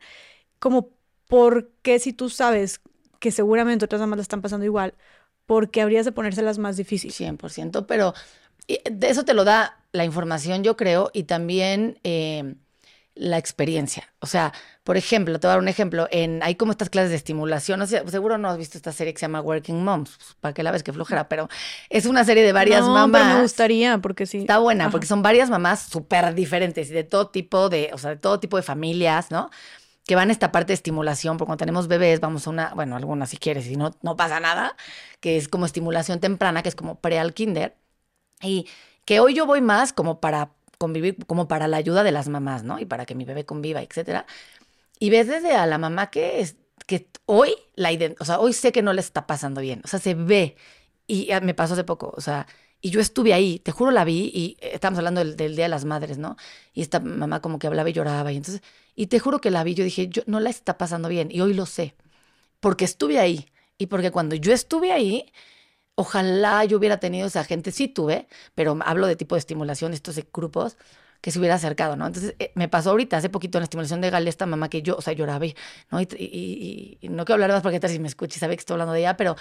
como 0.61 0.91
por 1.26 1.72
qué 1.82 1.99
si 1.99 2.12
tú 2.12 2.30
sabes 2.30 2.80
que 3.18 3.32
seguramente 3.32 3.87
otras 3.87 4.01
mamás 4.01 4.18
la 4.18 4.22
están 4.22 4.41
pasando 4.41 4.64
igual, 4.66 4.95
porque 5.47 5.83
habrías 5.83 6.05
de 6.05 6.13
ponérselas 6.13 6.59
más 6.59 6.77
difíciles. 6.77 7.21
100%, 7.21 7.87
pero 7.87 8.15
de 8.67 9.09
eso 9.09 9.25
te 9.25 9.35
lo 9.35 9.45
da 9.45 9.79
la 9.93 10.05
información, 10.05 10.65
yo 10.65 10.77
creo, 10.77 11.11
y 11.13 11.25
también 11.25 11.99
eh, 12.03 12.55
la 13.15 13.39
experiencia. 13.39 14.13
O 14.19 14.27
sea, 14.27 14.53
por 14.83 14.97
ejemplo, 14.97 15.39
te 15.39 15.47
voy 15.47 15.53
a 15.53 15.55
dar 15.55 15.63
un 15.63 15.69
ejemplo, 15.69 16.09
en, 16.11 16.43
hay 16.43 16.57
como 16.57 16.73
estas 16.73 16.91
clases 16.91 17.11
de 17.11 17.17
estimulación, 17.17 17.81
o 17.81 17.87
sea, 17.87 18.07
seguro 18.09 18.39
no 18.39 18.49
has 18.49 18.59
visto 18.59 18.77
esta 18.77 18.93
serie 18.93 19.13
que 19.13 19.21
se 19.21 19.25
llama 19.25 19.41
Working 19.41 19.85
Moms, 19.85 20.17
pues, 20.17 20.37
para 20.41 20.55
que 20.55 20.63
la 20.63 20.73
ves 20.73 20.83
que 20.83 20.93
flojera, 20.93 21.29
pero 21.29 21.49
es 21.91 22.07
una 22.07 22.25
serie 22.25 22.43
de 22.43 22.53
varias 22.53 22.83
no, 22.83 22.93
mamás. 22.93 23.23
Pero 23.23 23.35
me 23.37 23.43
gustaría, 23.43 23.99
porque 23.99 24.27
sí. 24.27 24.39
Está 24.39 24.59
buena, 24.59 24.91
porque 24.91 25.07
son 25.07 25.23
varias 25.23 25.51
mamás 25.51 25.83
súper 25.83 26.35
diferentes 26.35 26.91
y 26.91 26.95
de 26.95 27.05
todo 27.05 27.29
tipo 27.29 27.69
de, 27.69 27.91
o 27.93 27.99
sea, 27.99 28.11
de 28.11 28.17
todo 28.17 28.41
tipo 28.41 28.57
de 28.57 28.63
familias, 28.63 29.31
¿no? 29.31 29.51
Que 30.07 30.15
van 30.17 30.29
a 30.29 30.33
esta 30.33 30.53
parte 30.53 30.69
de 30.69 30.75
estimulación, 30.75 31.37
porque 31.37 31.49
cuando 31.49 31.63
tenemos 31.63 31.89
bebés 31.89 32.21
vamos 32.21 32.47
a 32.47 32.51
una, 32.51 32.75
bueno, 32.75 32.97
algunas 32.97 33.31
si 33.31 33.39
quieres, 33.39 33.65
si 33.65 33.77
no, 33.77 33.93
no 34.03 34.17
pasa 34.17 34.41
nada, 34.41 34.77
que 35.21 35.37
es 35.37 35.49
como 35.49 35.67
estimulación 35.67 36.21
temprana, 36.21 36.63
que 36.63 36.69
es 36.69 36.75
como 36.75 37.01
pre 37.01 37.19
al 37.19 37.35
kinder, 37.35 37.77
y 38.43 38.69
que 39.05 39.21
hoy 39.21 39.35
yo 39.35 39.47
voy 39.47 39.61
más 39.61 39.93
como 39.93 40.21
para 40.21 40.53
convivir, 40.79 41.25
como 41.27 41.49
para 41.49 41.69
la 41.69 41.79
ayuda 41.79 42.03
de 42.05 42.13
las 42.13 42.29
mamás, 42.29 42.65
¿no? 42.65 42.79
Y 42.79 42.87
para 42.87 43.07
que 43.07 43.15
mi 43.15 43.25
bebé 43.25 43.47
conviva, 43.47 43.83
etcétera. 43.83 44.27
Y 44.99 45.11
ves 45.11 45.29
desde 45.29 45.55
a 45.57 45.67
la 45.67 45.79
mamá 45.79 46.11
que 46.11 46.41
es, 46.41 46.57
que 46.87 47.09
hoy 47.27 47.55
la 47.75 47.91
o 48.21 48.25
sea, 48.25 48.41
hoy 48.41 48.53
sé 48.53 48.73
que 48.73 48.83
no 48.83 48.93
le 48.93 49.01
está 49.01 49.27
pasando 49.27 49.61
bien, 49.61 49.81
o 49.85 49.89
sea, 49.89 50.01
se 50.01 50.15
ve, 50.15 50.57
y 51.07 51.29
me 51.43 51.55
pasó 51.55 51.75
hace 51.75 51.85
poco, 51.85 52.13
o 52.17 52.21
sea, 52.21 52.47
y 52.81 52.91
yo 52.91 53.01
estuve 53.01 53.33
ahí, 53.35 53.59
te 53.61 53.73
juro 53.73 53.91
la 53.91 54.05
vi, 54.05 54.31
y 54.35 54.57
estamos 54.61 54.99
hablando 54.99 55.21
del, 55.21 55.37
del, 55.37 55.57
Día 55.57 55.67
de 55.67 55.69
las 55.71 55.85
Madres, 55.87 56.19
¿no? 56.19 56.37
Y 56.75 56.83
esta 56.83 57.01
mamá 57.01 57.41
como 57.41 57.59
que 57.59 57.67
hablaba 57.67 57.89
y 57.91 57.93
lloraba, 57.95 58.33
y 58.33 58.37
entonces 58.37 58.63
y 58.95 59.07
te 59.09 59.19
juro 59.19 59.41
que 59.41 59.51
la 59.51 59.65
vi, 59.65 59.75
yo 59.75 59.85
dije, 59.85 60.09
yo 60.09 60.23
no 60.27 60.41
la 60.41 60.51
está 60.51 60.79
pasando 60.79 61.09
bien 61.09 61.29
y 61.31 61.41
hoy 61.41 61.55
lo 61.55 61.67
sé, 61.67 61.95
porque 62.61 62.85
estuve 62.85 63.19
ahí 63.19 63.47
y 63.79 63.87
porque 63.87 64.11
cuando 64.11 64.37
yo 64.37 64.53
estuve 64.53 64.93
ahí, 64.93 65.33
ojalá 65.97 66.65
yo 66.65 66.79
hubiera 66.79 66.99
tenido 66.99 67.27
esa 67.27 67.45
gente, 67.45 67.73
sí 67.73 67.89
tuve, 67.89 68.27
pero 68.55 68.79
hablo 68.85 69.07
de 69.07 69.17
tipo 69.17 69.35
de 69.35 69.41
estimulación, 69.41 69.93
estos 69.95 70.21
grupos 70.33 70.77
que 71.21 71.31
se 71.31 71.39
hubiera 71.39 71.55
acercado, 71.55 71.97
¿no? 71.97 72.07
Entonces, 72.07 72.35
eh, 72.39 72.53
me 72.55 72.69
pasó 72.69 72.91
ahorita, 72.91 73.17
hace 73.17 73.31
poquito 73.31 73.57
en 73.57 73.63
la 73.63 73.65
estimulación 73.65 74.03
de 74.03 74.11
Gale, 74.11 74.29
esta 74.29 74.45
mamá 74.45 74.69
que 74.69 74.83
yo, 74.83 74.97
o 74.97 75.01
sea, 75.01 75.15
lloraba, 75.15 75.47
¿no? 75.91 76.01
Y, 76.03 76.99
no 77.03 77.25
quiero 77.25 77.37
hablar 77.37 77.53
más 77.53 77.63
porque 77.63 77.81
tal 77.81 77.91
si 77.91 77.99
me 77.99 78.09
escucha 78.09 78.37
y 78.37 78.41
sabe 78.41 78.57
que 78.57 78.61
estoy 78.61 78.75
hablando 78.75 78.93
de 78.93 79.01
ella, 79.01 79.17
pero 79.17 79.35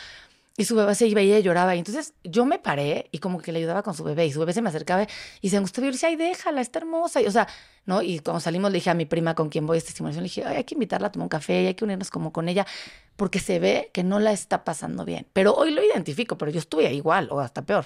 y 0.56 0.66
su 0.66 0.76
bebé 0.76 0.94
se 0.94 1.08
iba 1.08 1.22
y 1.22 1.32
ella 1.32 1.40
lloraba. 1.40 1.76
Y 1.76 1.80
entonces 1.80 2.14
yo 2.24 2.46
me 2.46 2.60
paré 2.60 3.10
y 3.12 3.18
como 3.20 3.42
que 3.42 3.52
le 3.52 3.60
ayudaba 3.60 3.82
con 3.82 3.96
su 3.96 4.04
bebé. 4.04 4.26
Y 4.28 4.32
su 4.32 4.40
bebé 4.40 4.54
se 4.54 4.62
me 4.62 4.70
acercaba 4.70 5.08
y 5.42 5.50
se 5.50 5.60
gustaba. 5.60 5.86
Y 5.86 5.88
yo 5.88 5.92
le 5.92 5.96
decía, 5.96 6.10
ay, 6.10 6.16
déjala, 6.16 6.62
está 6.62 6.80
hermosa. 6.80 7.22
Y, 7.22 7.26
o 7.26 7.32
sea, 7.32 7.48
¿no? 7.86 8.02
Y 8.04 8.20
cuando 8.20 8.40
salimos 8.40 8.72
le 8.72 8.76
dije 8.76 8.90
a 8.92 8.94
mi 8.94 9.06
prima 9.06 9.34
con 9.34 9.50
quien 9.50 9.66
voy 9.66 9.76
a 9.76 9.80
esta 9.80 9.90
estimulación, 9.90 10.24
le 10.24 10.30
dije, 10.30 10.44
ay, 10.46 10.58
hay 10.58 10.64
que 10.64 10.76
invitarla 10.76 11.08
a 11.08 11.12
tomar 11.12 11.26
un 11.26 11.30
café 11.30 11.64
y 11.64 11.68
hay 11.68 11.74
que 11.74 11.84
unirnos 11.86 12.12
como 12.12 12.32
con 12.32 12.50
ella. 12.50 12.68
Porque 13.16 13.40
se 13.40 13.60
ve 13.60 13.90
que 13.94 14.04
no 14.04 14.20
la 14.20 14.32
está 14.32 14.64
pasando 14.64 15.06
bien. 15.06 15.28
Pero 15.34 15.56
hoy 15.56 15.72
lo 15.72 15.84
identifico, 15.84 16.38
pero 16.38 16.52
yo 16.52 16.60
estuve 16.60 16.92
igual 16.94 17.30
o 17.32 17.40
hasta 17.40 17.64
peor. 17.64 17.86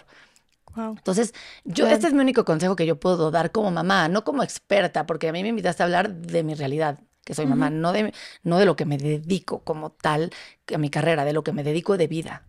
Wow. 0.75 0.95
Entonces, 0.97 1.33
yo, 1.63 1.85
Claro. 1.85 1.95
este 1.95 2.07
es 2.07 2.13
mi 2.13 2.19
único 2.19 2.45
consejo 2.45 2.75
que 2.75 2.85
yo 2.85 2.99
puedo 2.99 3.31
dar 3.31 3.51
como 3.51 3.71
mamá, 3.71 4.09
no 4.09 4.23
como 4.23 4.43
experta, 4.43 5.05
porque 5.05 5.29
a 5.29 5.31
mí 5.31 5.41
me 5.41 5.49
invitaste 5.49 5.83
a 5.83 5.85
hablar 5.85 6.13
de 6.13 6.43
mi 6.43 6.53
realidad, 6.53 6.99
que 7.25 7.33
soy 7.33 7.45
mamá, 7.47 7.69
no 7.69 7.93
de, 7.93 8.13
no 8.43 8.59
de 8.59 8.65
lo 8.65 8.75
que 8.75 8.85
me 8.85 8.97
dedico 8.97 9.63
como 9.63 9.91
tal, 9.91 10.31
a 10.73 10.77
mi 10.77 10.89
carrera, 10.89 11.25
de 11.25 11.33
lo 11.33 11.43
que 11.43 11.51
me 11.53 11.63
dedico 11.63 11.97
de 11.97 12.07
vida. 12.07 12.46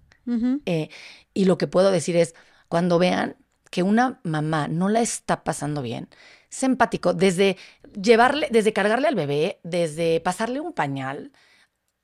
Eh, 0.66 0.90
y 1.34 1.44
lo 1.46 1.56
que 1.58 1.66
puedo 1.66 1.90
decir 1.90 2.16
es, 2.16 2.34
cuando 2.68 2.98
vean 2.98 3.36
que 3.70 3.82
una 3.82 4.20
mamá 4.22 4.68
no 4.68 4.88
la 4.88 5.00
está 5.00 5.44
pasando 5.44 5.82
bien, 5.82 6.08
es 6.50 6.62
empático, 6.62 7.14
desde 7.14 7.56
llevarle, 8.00 8.48
desde 8.50 8.72
cargarle 8.72 9.08
al 9.08 9.14
bebé, 9.14 9.60
desde 9.62 10.20
pasarle 10.20 10.60
un 10.60 10.72
pañal, 10.72 11.32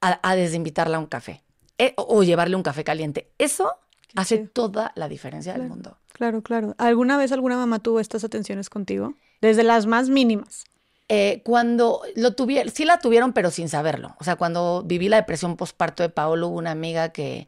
a, 0.00 0.20
a 0.22 0.36
desde 0.36 0.56
invitarla 0.56 0.98
a 0.98 1.00
un 1.00 1.06
café, 1.06 1.42
eh, 1.78 1.94
o, 1.96 2.18
o 2.18 2.22
llevarle 2.22 2.56
un 2.56 2.62
café 2.62 2.84
caliente. 2.84 3.30
Eso 3.38 3.76
hace 4.14 4.38
chido. 4.38 4.50
toda 4.52 4.92
la 4.94 5.08
diferencia 5.08 5.52
del 5.54 5.68
mundo. 5.68 5.98
Claro, 6.12 6.42
claro. 6.42 6.74
¿Alguna 6.78 7.16
vez 7.16 7.32
alguna 7.32 7.56
mamá 7.56 7.80
tuvo 7.80 8.00
estas 8.00 8.24
atenciones 8.24 8.70
contigo? 8.70 9.14
Desde 9.40 9.64
las 9.64 9.86
más 9.86 10.08
mínimas. 10.08 10.64
Eh, 11.08 11.42
cuando 11.44 12.00
lo 12.16 12.34
tuvieron, 12.34 12.72
sí 12.72 12.84
la 12.84 12.98
tuvieron, 12.98 13.32
pero 13.32 13.50
sin 13.50 13.68
saberlo. 13.68 14.14
O 14.18 14.24
sea, 14.24 14.36
cuando 14.36 14.82
viví 14.86 15.08
la 15.08 15.16
depresión 15.16 15.56
postparto 15.56 16.02
de 16.02 16.08
Paolo, 16.08 16.48
hubo 16.48 16.58
una 16.58 16.70
amiga 16.70 17.10
que, 17.10 17.46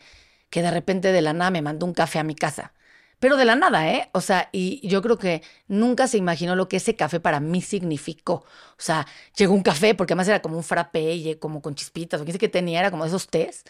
que 0.57 0.62
de 0.62 0.70
repente 0.70 1.12
de 1.12 1.20
la 1.20 1.34
nada 1.34 1.50
me 1.50 1.61
mandó 1.61 1.84
un 1.84 1.92
café 1.92 2.18
a 2.18 2.24
mi 2.24 2.34
casa. 2.34 2.72
Pero 3.20 3.36
de 3.36 3.44
la 3.44 3.57
nada, 3.57 3.90
¿eh? 3.92 4.09
O 4.14 4.22
sea, 4.22 4.48
y 4.52 4.86
yo 4.88 5.02
creo 5.02 5.18
que 5.18 5.42
nunca 5.68 6.09
se 6.09 6.16
imaginó 6.16 6.57
lo 6.57 6.66
que 6.68 6.78
ese 6.78 6.96
café 6.96 7.20
para 7.20 7.40
mí 7.40 7.61
significó. 7.61 8.34
O 8.34 8.44
sea, 8.78 9.07
llegó 9.36 9.52
un 9.52 9.62
café, 9.62 9.94
porque 9.94 10.14
además 10.14 10.28
era 10.28 10.40
como 10.40 10.57
un 10.57 10.62
frappé, 10.64 11.14
y 11.14 11.34
como 11.36 11.61
con 11.61 11.74
chispitas, 11.74 12.22
o 12.22 12.24
qué 12.24 12.32
sé 12.32 12.38
que 12.38 12.48
tenía, 12.48 12.80
era 12.80 12.90
como 12.90 13.04
esos 13.04 13.28
tés. 13.28 13.64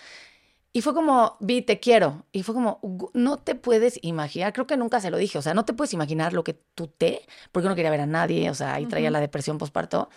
Y 0.73 0.83
fue 0.83 0.95
como, 0.95 1.37
vi, 1.41 1.63
te 1.63 1.81
quiero. 1.81 2.27
Y 2.33 2.43
fue 2.43 2.55
como, 2.55 2.81
"Gu- 2.83 3.11
no 3.15 3.39
te 3.39 3.55
puedes 3.57 3.99
imaginar, 4.03 4.53
creo 4.53 4.67
que 4.67 4.77
nunca 4.77 5.01
se 5.01 5.11
lo 5.11 5.17
dije, 5.17 5.39
o 5.39 5.43
sea, 5.43 5.55
no 5.55 5.65
te 5.65 5.73
puedes 5.75 5.95
imaginar 5.95 6.35
lo 6.35 6.45
que 6.45 6.55
tú 6.75 6.89
té, 6.89 7.27
porque 7.53 7.69
no 7.69 7.75
quería 7.75 7.91
ver 7.91 8.03
a 8.03 8.07
nadie, 8.07 8.51
o 8.51 8.55
sea, 8.55 8.75
ahí 8.75 8.87
traía 8.87 9.11
la 9.11 9.21
depresión 9.21 9.59
postparto 9.59 10.11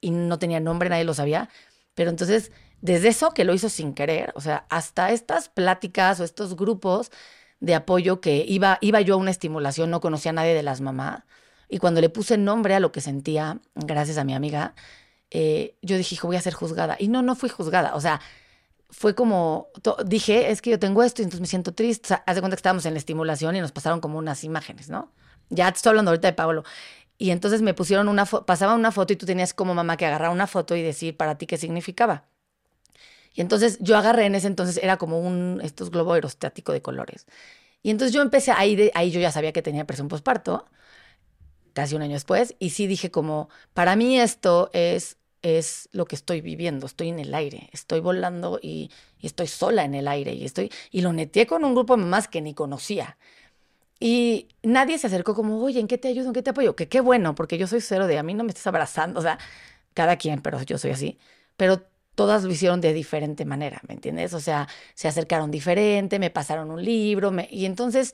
y 0.00 0.10
no 0.12 0.38
tenía 0.38 0.60
nombre, 0.60 0.88
nadie 0.90 1.04
lo 1.04 1.14
sabía. 1.14 1.48
Pero 1.94 2.10
entonces, 2.10 2.52
desde 2.80 3.08
eso 3.08 3.32
que 3.32 3.44
lo 3.44 3.54
hizo 3.54 3.68
sin 3.68 3.94
querer, 3.94 4.32
o 4.34 4.40
sea, 4.40 4.66
hasta 4.68 5.10
estas 5.10 5.48
pláticas 5.48 6.20
o 6.20 6.24
estos 6.24 6.56
grupos 6.56 7.10
de 7.60 7.74
apoyo 7.74 8.20
que 8.20 8.44
iba, 8.46 8.78
iba 8.80 9.00
yo 9.00 9.14
a 9.14 9.18
una 9.18 9.30
estimulación, 9.30 9.90
no 9.90 10.00
conocía 10.00 10.30
a 10.30 10.34
nadie 10.34 10.54
de 10.54 10.62
las 10.62 10.80
mamás, 10.80 11.24
y 11.68 11.78
cuando 11.78 12.00
le 12.00 12.08
puse 12.08 12.38
nombre 12.38 12.74
a 12.74 12.80
lo 12.80 12.92
que 12.92 13.00
sentía, 13.00 13.60
gracias 13.74 14.18
a 14.18 14.24
mi 14.24 14.34
amiga, 14.34 14.74
eh, 15.30 15.76
yo 15.82 15.96
dije, 15.96 16.14
hijo, 16.14 16.28
voy 16.28 16.36
a 16.36 16.40
ser 16.40 16.54
juzgada. 16.54 16.96
Y 16.98 17.08
no, 17.08 17.22
no 17.22 17.36
fui 17.36 17.50
juzgada, 17.50 17.94
o 17.94 18.00
sea, 18.00 18.20
fue 18.90 19.14
como, 19.14 19.68
dije, 20.06 20.50
es 20.50 20.62
que 20.62 20.70
yo 20.70 20.78
tengo 20.78 21.02
esto 21.02 21.20
y 21.22 21.24
entonces 21.24 21.40
me 21.40 21.46
siento 21.46 21.74
triste. 21.74 22.06
O 22.06 22.08
sea, 22.08 22.24
haz 22.26 22.36
de 22.36 22.40
cuenta 22.40 22.56
que 22.56 22.60
estábamos 22.60 22.86
en 22.86 22.94
la 22.94 22.98
estimulación 22.98 23.54
y 23.56 23.60
nos 23.60 23.72
pasaron 23.72 24.00
como 24.00 24.18
unas 24.18 24.44
imágenes, 24.44 24.88
¿no? 24.88 25.12
Ya 25.50 25.70
te 25.70 25.76
estoy 25.76 25.90
hablando 25.90 26.10
ahorita 26.10 26.28
de 26.28 26.34
Pablo. 26.34 26.64
Y 27.18 27.30
entonces 27.30 27.62
me 27.62 27.74
pusieron 27.74 28.08
una 28.08 28.26
foto, 28.26 28.46
pasaban 28.46 28.78
una 28.78 28.92
foto 28.92 29.12
y 29.12 29.16
tú 29.16 29.26
tenías 29.26 29.52
como 29.52 29.74
mamá 29.74 29.96
que 29.96 30.06
agarrar 30.06 30.30
una 30.30 30.46
foto 30.46 30.76
y 30.76 30.82
decir 30.82 31.16
para 31.16 31.36
ti 31.36 31.46
qué 31.46 31.58
significaba. 31.58 32.28
Y 33.34 33.40
entonces 33.40 33.78
yo 33.80 33.96
agarré 33.96 34.26
en 34.26 34.34
ese 34.34 34.46
entonces, 34.46 34.78
era 34.82 34.96
como 34.96 35.20
un, 35.20 35.60
estos 35.62 35.90
globo 35.90 36.12
aerostático 36.12 36.72
de 36.72 36.82
colores. 36.82 37.26
Y 37.82 37.90
entonces 37.90 38.14
yo 38.14 38.22
empecé 38.22 38.52
ahí, 38.52 38.76
de, 38.76 38.92
ahí 38.94 39.10
yo 39.10 39.20
ya 39.20 39.32
sabía 39.32 39.52
que 39.52 39.62
tenía 39.62 39.86
presión 39.86 40.08
postparto, 40.08 40.66
casi 41.72 41.94
un 41.94 42.02
año 42.02 42.14
después, 42.14 42.56
y 42.58 42.70
sí 42.70 42.86
dije 42.86 43.10
como, 43.10 43.48
para 43.72 43.94
mí 43.96 44.18
esto 44.18 44.70
es, 44.72 45.16
es 45.42 45.88
lo 45.92 46.06
que 46.06 46.16
estoy 46.16 46.40
viviendo, 46.40 46.86
estoy 46.86 47.08
en 47.08 47.20
el 47.20 47.34
aire, 47.34 47.70
estoy 47.72 48.00
volando 48.00 48.58
y, 48.60 48.90
y 49.20 49.26
estoy 49.26 49.46
sola 49.46 49.84
en 49.84 49.94
el 49.94 50.08
aire, 50.08 50.32
y 50.34 50.44
estoy, 50.44 50.72
y 50.90 51.02
lo 51.02 51.12
neteé 51.12 51.46
con 51.46 51.64
un 51.64 51.74
grupo 51.74 51.96
de 51.96 52.02
mamás 52.02 52.26
que 52.28 52.40
ni 52.40 52.54
conocía. 52.54 53.16
Y 54.00 54.48
nadie 54.62 54.98
se 54.98 55.08
acercó 55.08 55.34
como, 55.34 55.62
oye, 55.62 55.80
¿en 55.80 55.88
qué 55.88 55.98
te 55.98 56.08
ayudo? 56.08 56.28
¿En 56.28 56.32
qué 56.32 56.42
te 56.42 56.50
apoyo? 56.50 56.76
Que 56.76 56.88
qué 56.88 57.00
bueno, 57.00 57.34
porque 57.34 57.58
yo 57.58 57.66
soy 57.66 57.80
cero 57.80 58.06
de 58.06 58.18
a 58.18 58.22
mí 58.22 58.34
no 58.34 58.44
me 58.44 58.50
estés 58.50 58.66
abrazando, 58.66 59.18
o 59.20 59.22
sea, 59.22 59.38
cada 59.94 60.16
quien, 60.16 60.40
pero 60.42 60.62
yo 60.62 60.78
soy 60.78 60.92
así. 60.92 61.18
Pero 61.56 61.82
todas 62.18 62.42
lo 62.42 62.50
hicieron 62.50 62.80
de 62.80 62.92
diferente 62.92 63.44
manera, 63.44 63.80
¿me 63.86 63.94
entiendes? 63.94 64.34
O 64.34 64.40
sea, 64.40 64.66
se 64.94 65.06
acercaron 65.06 65.52
diferente, 65.52 66.18
me 66.18 66.30
pasaron 66.30 66.72
un 66.72 66.84
libro, 66.84 67.30
me- 67.30 67.46
y 67.48 67.64
entonces 67.64 68.12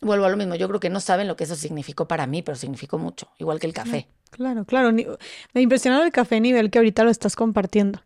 vuelvo 0.00 0.26
a 0.26 0.28
lo 0.30 0.36
mismo. 0.36 0.54
Yo 0.54 0.68
creo 0.68 0.78
que 0.78 0.88
no 0.88 1.00
saben 1.00 1.26
lo 1.26 1.34
que 1.34 1.42
eso 1.42 1.56
significó 1.56 2.06
para 2.06 2.28
mí, 2.28 2.42
pero 2.42 2.56
significó 2.56 2.96
mucho, 2.96 3.28
igual 3.38 3.58
que 3.58 3.66
el 3.66 3.72
café. 3.72 4.06
Claro, 4.30 4.64
claro. 4.64 4.92
Me 4.92 5.60
impresiona 5.60 6.00
el 6.04 6.12
café 6.12 6.38
nivel 6.40 6.70
que 6.70 6.78
ahorita 6.78 7.02
lo 7.02 7.10
estás 7.10 7.34
compartiendo. 7.34 8.00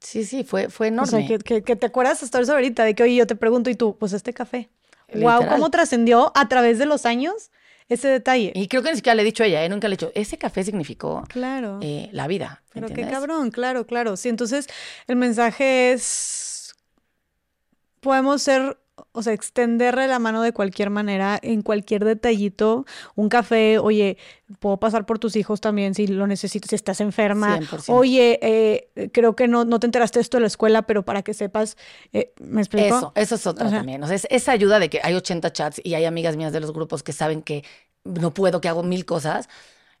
Sí, 0.00 0.24
sí, 0.24 0.42
fue, 0.42 0.68
fue 0.70 0.88
O 0.88 0.88
enorme. 0.88 1.08
sea, 1.08 1.24
que, 1.26 1.38
que- 1.38 1.62
que 1.62 1.76
te 1.76 1.86
acuerdas 1.86 2.22
hasta 2.24 2.40
eso 2.40 2.52
ahorita 2.52 2.82
de 2.82 2.96
que, 2.96 3.04
oye, 3.04 3.14
yo 3.14 3.26
te 3.28 3.36
pregunto 3.36 3.70
y 3.70 3.76
tú, 3.76 3.96
pues 3.96 4.12
este 4.12 4.34
café. 4.34 4.68
Wow, 5.14 5.20
Literal. 5.38 5.48
cómo 5.50 5.70
trascendió 5.70 6.32
a 6.34 6.48
través 6.48 6.78
de 6.80 6.86
los 6.86 7.06
años 7.06 7.52
ese 7.88 8.08
detalle. 8.08 8.52
Y 8.54 8.68
creo 8.68 8.82
que 8.82 8.90
ni 8.90 8.96
siquiera 8.96 9.14
le 9.14 9.22
he 9.22 9.24
dicho 9.24 9.42
a 9.42 9.46
ella, 9.46 9.64
¿eh? 9.64 9.68
nunca 9.68 9.88
le 9.88 9.94
he 9.94 9.96
dicho, 9.96 10.12
ese 10.14 10.38
café 10.38 10.64
significó 10.64 11.24
Claro. 11.28 11.78
eh, 11.82 12.08
la 12.12 12.26
vida. 12.26 12.62
¿me 12.74 12.82
Pero 12.82 12.94
qué 12.94 13.06
cabrón, 13.08 13.50
claro, 13.50 13.86
claro. 13.86 14.16
Sí, 14.16 14.28
entonces 14.28 14.66
el 15.06 15.16
mensaje 15.16 15.92
es, 15.92 16.74
podemos 18.00 18.42
ser, 18.42 18.78
o 19.12 19.22
sea, 19.22 19.32
extenderle 19.32 20.06
la 20.06 20.18
mano 20.18 20.42
de 20.42 20.52
cualquier 20.52 20.90
manera, 20.90 21.38
en 21.42 21.62
cualquier 21.62 22.04
detallito, 22.04 22.86
un 23.16 23.28
café, 23.28 23.78
oye, 23.78 24.18
puedo 24.60 24.78
pasar 24.78 25.04
por 25.06 25.18
tus 25.18 25.34
hijos 25.36 25.60
también 25.60 25.94
si 25.94 26.06
lo 26.06 26.26
necesitas, 26.26 26.68
si 26.70 26.76
estás 26.76 27.00
enferma. 27.00 27.58
100%. 27.58 27.84
Oye, 27.92 28.38
eh, 28.42 29.10
creo 29.12 29.34
que 29.34 29.48
no, 29.48 29.64
no 29.64 29.80
te 29.80 29.86
enteraste 29.86 30.18
de 30.18 30.22
esto 30.22 30.36
de 30.36 30.42
la 30.42 30.46
escuela, 30.46 30.82
pero 30.82 31.04
para 31.04 31.22
que 31.22 31.34
sepas, 31.34 31.76
eh, 32.12 32.32
¿me 32.40 32.60
explico? 32.60 32.86
Eso, 32.96 33.12
eso 33.16 33.34
es 33.34 33.46
otra 33.46 33.66
O 33.66 33.70
sea- 33.70 33.78
también. 33.78 34.02
O 34.02 34.06
sea, 34.06 34.16
es 34.16 34.26
esa 34.30 34.52
ayuda 34.52 34.78
de 34.78 34.88
que 34.90 35.00
hay 35.02 35.14
80 35.14 35.52
chats 35.52 35.80
y 35.82 35.94
hay 35.94 36.04
amigas 36.04 36.36
mías 36.36 36.52
de 36.52 36.60
los 36.60 36.72
grupos 36.72 37.02
que 37.02 37.12
saben 37.12 37.42
que 37.42 37.64
no 38.04 38.32
puedo, 38.32 38.60
que 38.60 38.68
hago 38.68 38.82
mil 38.82 39.04
cosas. 39.04 39.48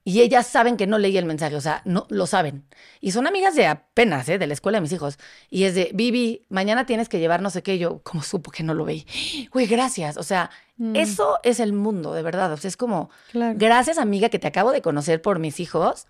Y 0.06 0.20
ellas 0.20 0.46
saben 0.46 0.76
que 0.76 0.86
no 0.86 0.98
leí 0.98 1.16
el 1.16 1.24
mensaje, 1.24 1.56
o 1.56 1.62
sea, 1.62 1.80
no 1.86 2.06
lo 2.10 2.26
saben. 2.26 2.64
Y 3.00 3.12
son 3.12 3.26
amigas 3.26 3.54
de 3.54 3.66
apenas, 3.66 4.28
¿eh? 4.28 4.36
de 4.38 4.46
la 4.46 4.52
escuela 4.52 4.76
de 4.76 4.82
mis 4.82 4.92
hijos. 4.92 5.18
Y 5.48 5.64
es 5.64 5.74
de, 5.74 5.90
Vivi, 5.94 6.44
mañana 6.50 6.84
tienes 6.84 7.08
que 7.08 7.18
llevar 7.18 7.40
no 7.40 7.48
sé 7.48 7.62
qué. 7.62 7.76
Y 7.76 7.78
Yo, 7.78 8.00
como 8.02 8.22
supo 8.22 8.50
que 8.50 8.62
no 8.62 8.74
lo 8.74 8.84
veí? 8.84 9.06
Güey, 9.52 9.66
gracias. 9.66 10.16
O 10.18 10.22
sea, 10.22 10.50
Mm. 10.76 10.96
eso 10.96 11.38
es 11.44 11.60
el 11.60 11.72
mundo, 11.72 12.12
de 12.14 12.22
verdad. 12.22 12.52
O 12.52 12.56
sea, 12.56 12.66
es 12.68 12.76
como, 12.76 13.08
Claro. 13.30 13.54
gracias 13.56 13.96
amiga 13.96 14.28
que 14.28 14.40
te 14.40 14.48
acabo 14.48 14.72
de 14.72 14.82
conocer 14.82 15.22
por 15.22 15.38
mis 15.38 15.60
hijos, 15.60 16.06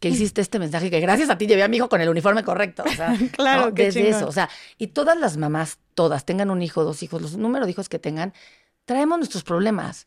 que 0.00 0.08
hiciste 0.08 0.40
este 0.40 0.58
mensaje, 0.58 0.90
que 0.90 0.98
gracias 1.00 1.30
a 1.30 1.38
ti 1.38 1.46
llevé 1.46 1.62
a 1.62 1.68
mi 1.68 1.76
hijo 1.78 1.88
con 1.88 2.00
el 2.00 2.08
uniforme 2.08 2.42
correcto. 2.44 2.82
O 2.84 2.90
sea, 2.90 3.16
Claro, 3.32 3.66
¿no? 3.66 3.70
desde 3.70 4.00
chingón. 4.02 4.18
eso. 4.18 4.28
O 4.28 4.32
sea, 4.32 4.50
y 4.76 4.88
todas 4.88 5.16
las 5.18 5.36
mamás, 5.36 5.78
todas, 5.94 6.24
tengan 6.24 6.50
un 6.50 6.62
hijo, 6.62 6.82
dos 6.84 7.02
hijos, 7.04 7.22
los 7.22 7.36
número 7.36 7.64
de 7.64 7.70
hijos 7.70 7.88
que 7.88 7.98
tengan, 8.00 8.32
traemos 8.84 9.18
nuestros 9.18 9.42
problemas. 9.44 10.06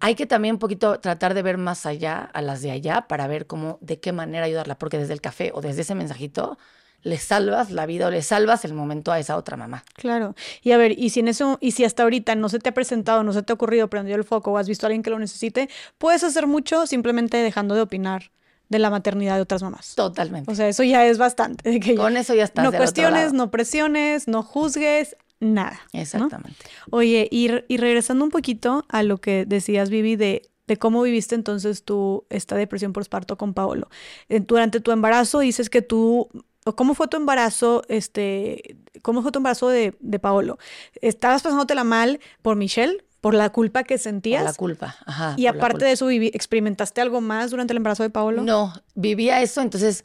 Hay 0.00 0.14
que 0.14 0.26
también 0.26 0.56
un 0.56 0.58
poquito 0.58 0.98
tratar 1.00 1.34
de 1.34 1.42
ver 1.42 1.56
más 1.58 1.86
allá 1.86 2.18
a 2.32 2.42
las 2.42 2.60
de 2.62 2.70
allá 2.70 3.02
para 3.08 3.26
ver 3.26 3.46
cómo, 3.46 3.78
de 3.80 3.98
qué 3.98 4.12
manera 4.12 4.44
ayudarla, 4.44 4.78
porque 4.78 4.98
desde 4.98 5.14
el 5.14 5.20
café 5.20 5.52
o 5.54 5.60
desde 5.60 5.82
ese 5.82 5.94
mensajito 5.94 6.58
le 7.02 7.18
salvas 7.18 7.70
la 7.70 7.86
vida 7.86 8.08
o 8.08 8.10
le 8.10 8.20
salvas 8.22 8.64
el 8.64 8.74
momento 8.74 9.12
a 9.12 9.18
esa 9.18 9.36
otra 9.36 9.56
mamá. 9.56 9.84
Claro. 9.94 10.34
Y 10.62 10.72
a 10.72 10.76
ver, 10.76 10.98
y 10.98 11.10
si 11.10 11.20
en 11.20 11.28
eso, 11.28 11.56
y 11.60 11.70
si 11.70 11.84
hasta 11.84 12.02
ahorita 12.02 12.34
no 12.34 12.48
se 12.48 12.58
te 12.58 12.68
ha 12.70 12.74
presentado, 12.74 13.22
no 13.22 13.32
se 13.32 13.42
te 13.42 13.52
ha 13.52 13.54
ocurrido, 13.54 13.88
prendió 13.88 14.16
el 14.16 14.24
foco 14.24 14.50
o 14.52 14.58
has 14.58 14.68
visto 14.68 14.86
a 14.86 14.88
alguien 14.88 15.02
que 15.02 15.10
lo 15.10 15.18
necesite, 15.18 15.68
puedes 15.98 16.24
hacer 16.24 16.46
mucho 16.46 16.86
simplemente 16.86 17.36
dejando 17.36 17.74
de 17.74 17.82
opinar 17.82 18.30
de 18.68 18.80
la 18.80 18.90
maternidad 18.90 19.36
de 19.36 19.42
otras 19.42 19.62
mamás. 19.62 19.94
Totalmente. 19.94 20.50
O 20.50 20.54
sea, 20.56 20.66
eso 20.66 20.82
ya 20.82 21.06
es 21.06 21.18
bastante. 21.18 21.70
de 21.70 21.78
que 21.78 21.94
ya- 21.94 22.00
Con 22.02 22.16
eso 22.16 22.34
ya 22.34 22.42
estás 22.44 22.64
no 22.64 22.72
cuestiones, 22.72 23.32
no 23.32 23.50
presiones, 23.52 24.26
no 24.26 24.42
juzgues, 24.42 25.16
nada. 25.40 25.80
¿no? 25.92 26.00
Exactamente. 26.00 26.64
Oye, 26.90 27.28
y, 27.30 27.50
y 27.68 27.76
regresando 27.76 28.24
un 28.24 28.30
poquito 28.30 28.84
a 28.88 29.02
lo 29.02 29.18
que 29.18 29.44
decías, 29.46 29.90
Vivi, 29.90 30.16
de, 30.16 30.42
de 30.66 30.76
cómo 30.78 31.02
viviste 31.02 31.34
entonces 31.34 31.84
tú 31.84 32.24
esta 32.30 32.56
depresión 32.56 32.92
postparto 32.92 33.36
con 33.36 33.54
Paolo. 33.54 33.88
Durante 34.28 34.80
tu 34.80 34.90
embarazo 34.92 35.40
dices 35.40 35.70
que 35.70 35.82
tú, 35.82 36.28
¿cómo 36.76 36.94
fue 36.94 37.08
tu 37.08 37.16
embarazo, 37.16 37.82
este, 37.88 38.76
cómo 39.02 39.22
fue 39.22 39.30
tu 39.32 39.38
embarazo 39.38 39.68
de, 39.68 39.96
de 40.00 40.18
Paolo? 40.18 40.58
¿Estabas 41.00 41.42
pasándotela 41.42 41.84
mal 41.84 42.18
por 42.42 42.56
Michelle, 42.56 43.04
por 43.20 43.34
la 43.34 43.50
culpa 43.50 43.82
que 43.84 43.94
Por 43.94 44.00
sentías? 44.02 44.44
la 44.44 44.52
culpa. 44.54 44.96
Ajá, 45.04 45.34
y 45.36 45.46
por 45.46 45.56
aparte 45.56 45.84
de 45.84 45.92
eso, 45.92 46.06
viví- 46.08 46.30
¿experimentaste 46.32 47.00
algo 47.00 47.20
más 47.20 47.50
durante 47.50 47.72
el 47.72 47.78
embarazo 47.78 48.02
de 48.04 48.10
Paolo? 48.10 48.42
No, 48.42 48.72
vivía 48.94 49.42
eso, 49.42 49.60
entonces 49.62 50.04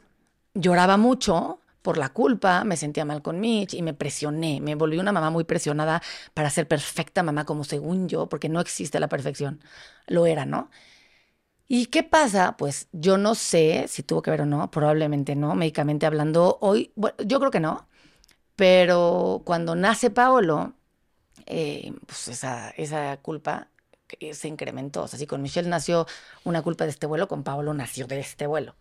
lloraba 0.54 0.96
mucho 0.96 1.60
por 1.82 1.98
la 1.98 2.10
culpa, 2.10 2.64
me 2.64 2.76
sentía 2.76 3.04
mal 3.04 3.22
con 3.22 3.40
Mitch 3.40 3.74
y 3.74 3.82
me 3.82 3.94
presioné, 3.94 4.60
me 4.60 4.74
volví 4.76 4.98
una 4.98 5.12
mamá 5.12 5.30
muy 5.30 5.44
presionada 5.44 6.02
para 6.34 6.50
ser 6.50 6.68
perfecta 6.68 7.22
mamá 7.22 7.44
como 7.44 7.64
según 7.64 8.08
yo, 8.08 8.28
porque 8.28 8.48
no 8.48 8.60
existe 8.60 9.00
la 9.00 9.08
perfección. 9.08 9.60
Lo 10.06 10.26
era, 10.26 10.46
¿no? 10.46 10.70
¿Y 11.68 11.86
qué 11.86 12.02
pasa? 12.02 12.56
Pues 12.58 12.88
yo 12.92 13.16
no 13.18 13.34
sé 13.34 13.86
si 13.88 14.02
tuvo 14.02 14.20
que 14.22 14.30
ver 14.30 14.42
o 14.42 14.46
no, 14.46 14.70
probablemente 14.70 15.34
no, 15.36 15.54
médicamente 15.54 16.04
hablando, 16.06 16.58
hoy, 16.60 16.92
bueno, 16.96 17.16
yo 17.24 17.38
creo 17.40 17.50
que 17.50 17.60
no, 17.60 17.88
pero 18.56 19.42
cuando 19.46 19.74
nace 19.76 20.10
Paolo, 20.10 20.74
eh, 21.46 21.94
pues 22.06 22.28
esa, 22.28 22.70
esa 22.72 23.16
culpa 23.18 23.70
eh, 24.20 24.34
se 24.34 24.48
incrementó. 24.48 25.04
O 25.04 25.08
sea, 25.08 25.18
si 25.18 25.26
con 25.26 25.42
Michelle 25.42 25.68
nació 25.68 26.06
una 26.44 26.62
culpa 26.62 26.84
de 26.84 26.90
este 26.90 27.06
vuelo, 27.06 27.28
con 27.28 27.44
Paolo 27.44 27.74
nació 27.74 28.06
de 28.06 28.20
este 28.20 28.46
vuelo. 28.46 28.76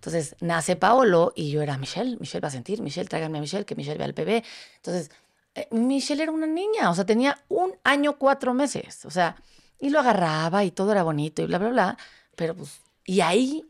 Entonces 0.00 0.34
nace 0.40 0.76
Paolo 0.76 1.34
y 1.36 1.50
yo 1.50 1.60
era 1.60 1.76
Michelle, 1.76 2.16
Michelle 2.18 2.40
va 2.40 2.48
a 2.48 2.50
sentir, 2.50 2.80
Michelle, 2.80 3.06
tráiganme 3.06 3.36
a 3.36 3.42
Michelle, 3.42 3.66
que 3.66 3.74
Michelle 3.74 3.98
vea 3.98 4.06
al 4.06 4.14
bebé. 4.14 4.42
Entonces, 4.76 5.10
eh, 5.54 5.68
Michelle 5.72 6.22
era 6.22 6.32
una 6.32 6.46
niña, 6.46 6.88
o 6.90 6.94
sea, 6.94 7.04
tenía 7.04 7.38
un 7.48 7.74
año, 7.84 8.16
cuatro 8.18 8.54
meses. 8.54 9.04
O 9.04 9.10
sea, 9.10 9.36
Y 9.78 9.90
lo 9.90 10.00
agarraba 10.00 10.64
y 10.64 10.70
todo 10.72 10.92
era 10.92 11.02
bonito 11.02 11.42
y 11.42 11.46
bla, 11.46 11.58
bla, 11.58 11.68
bla. 11.70 11.98
Pero 12.36 12.54
pues, 12.56 12.80
y 13.04 13.20
ahí 13.20 13.64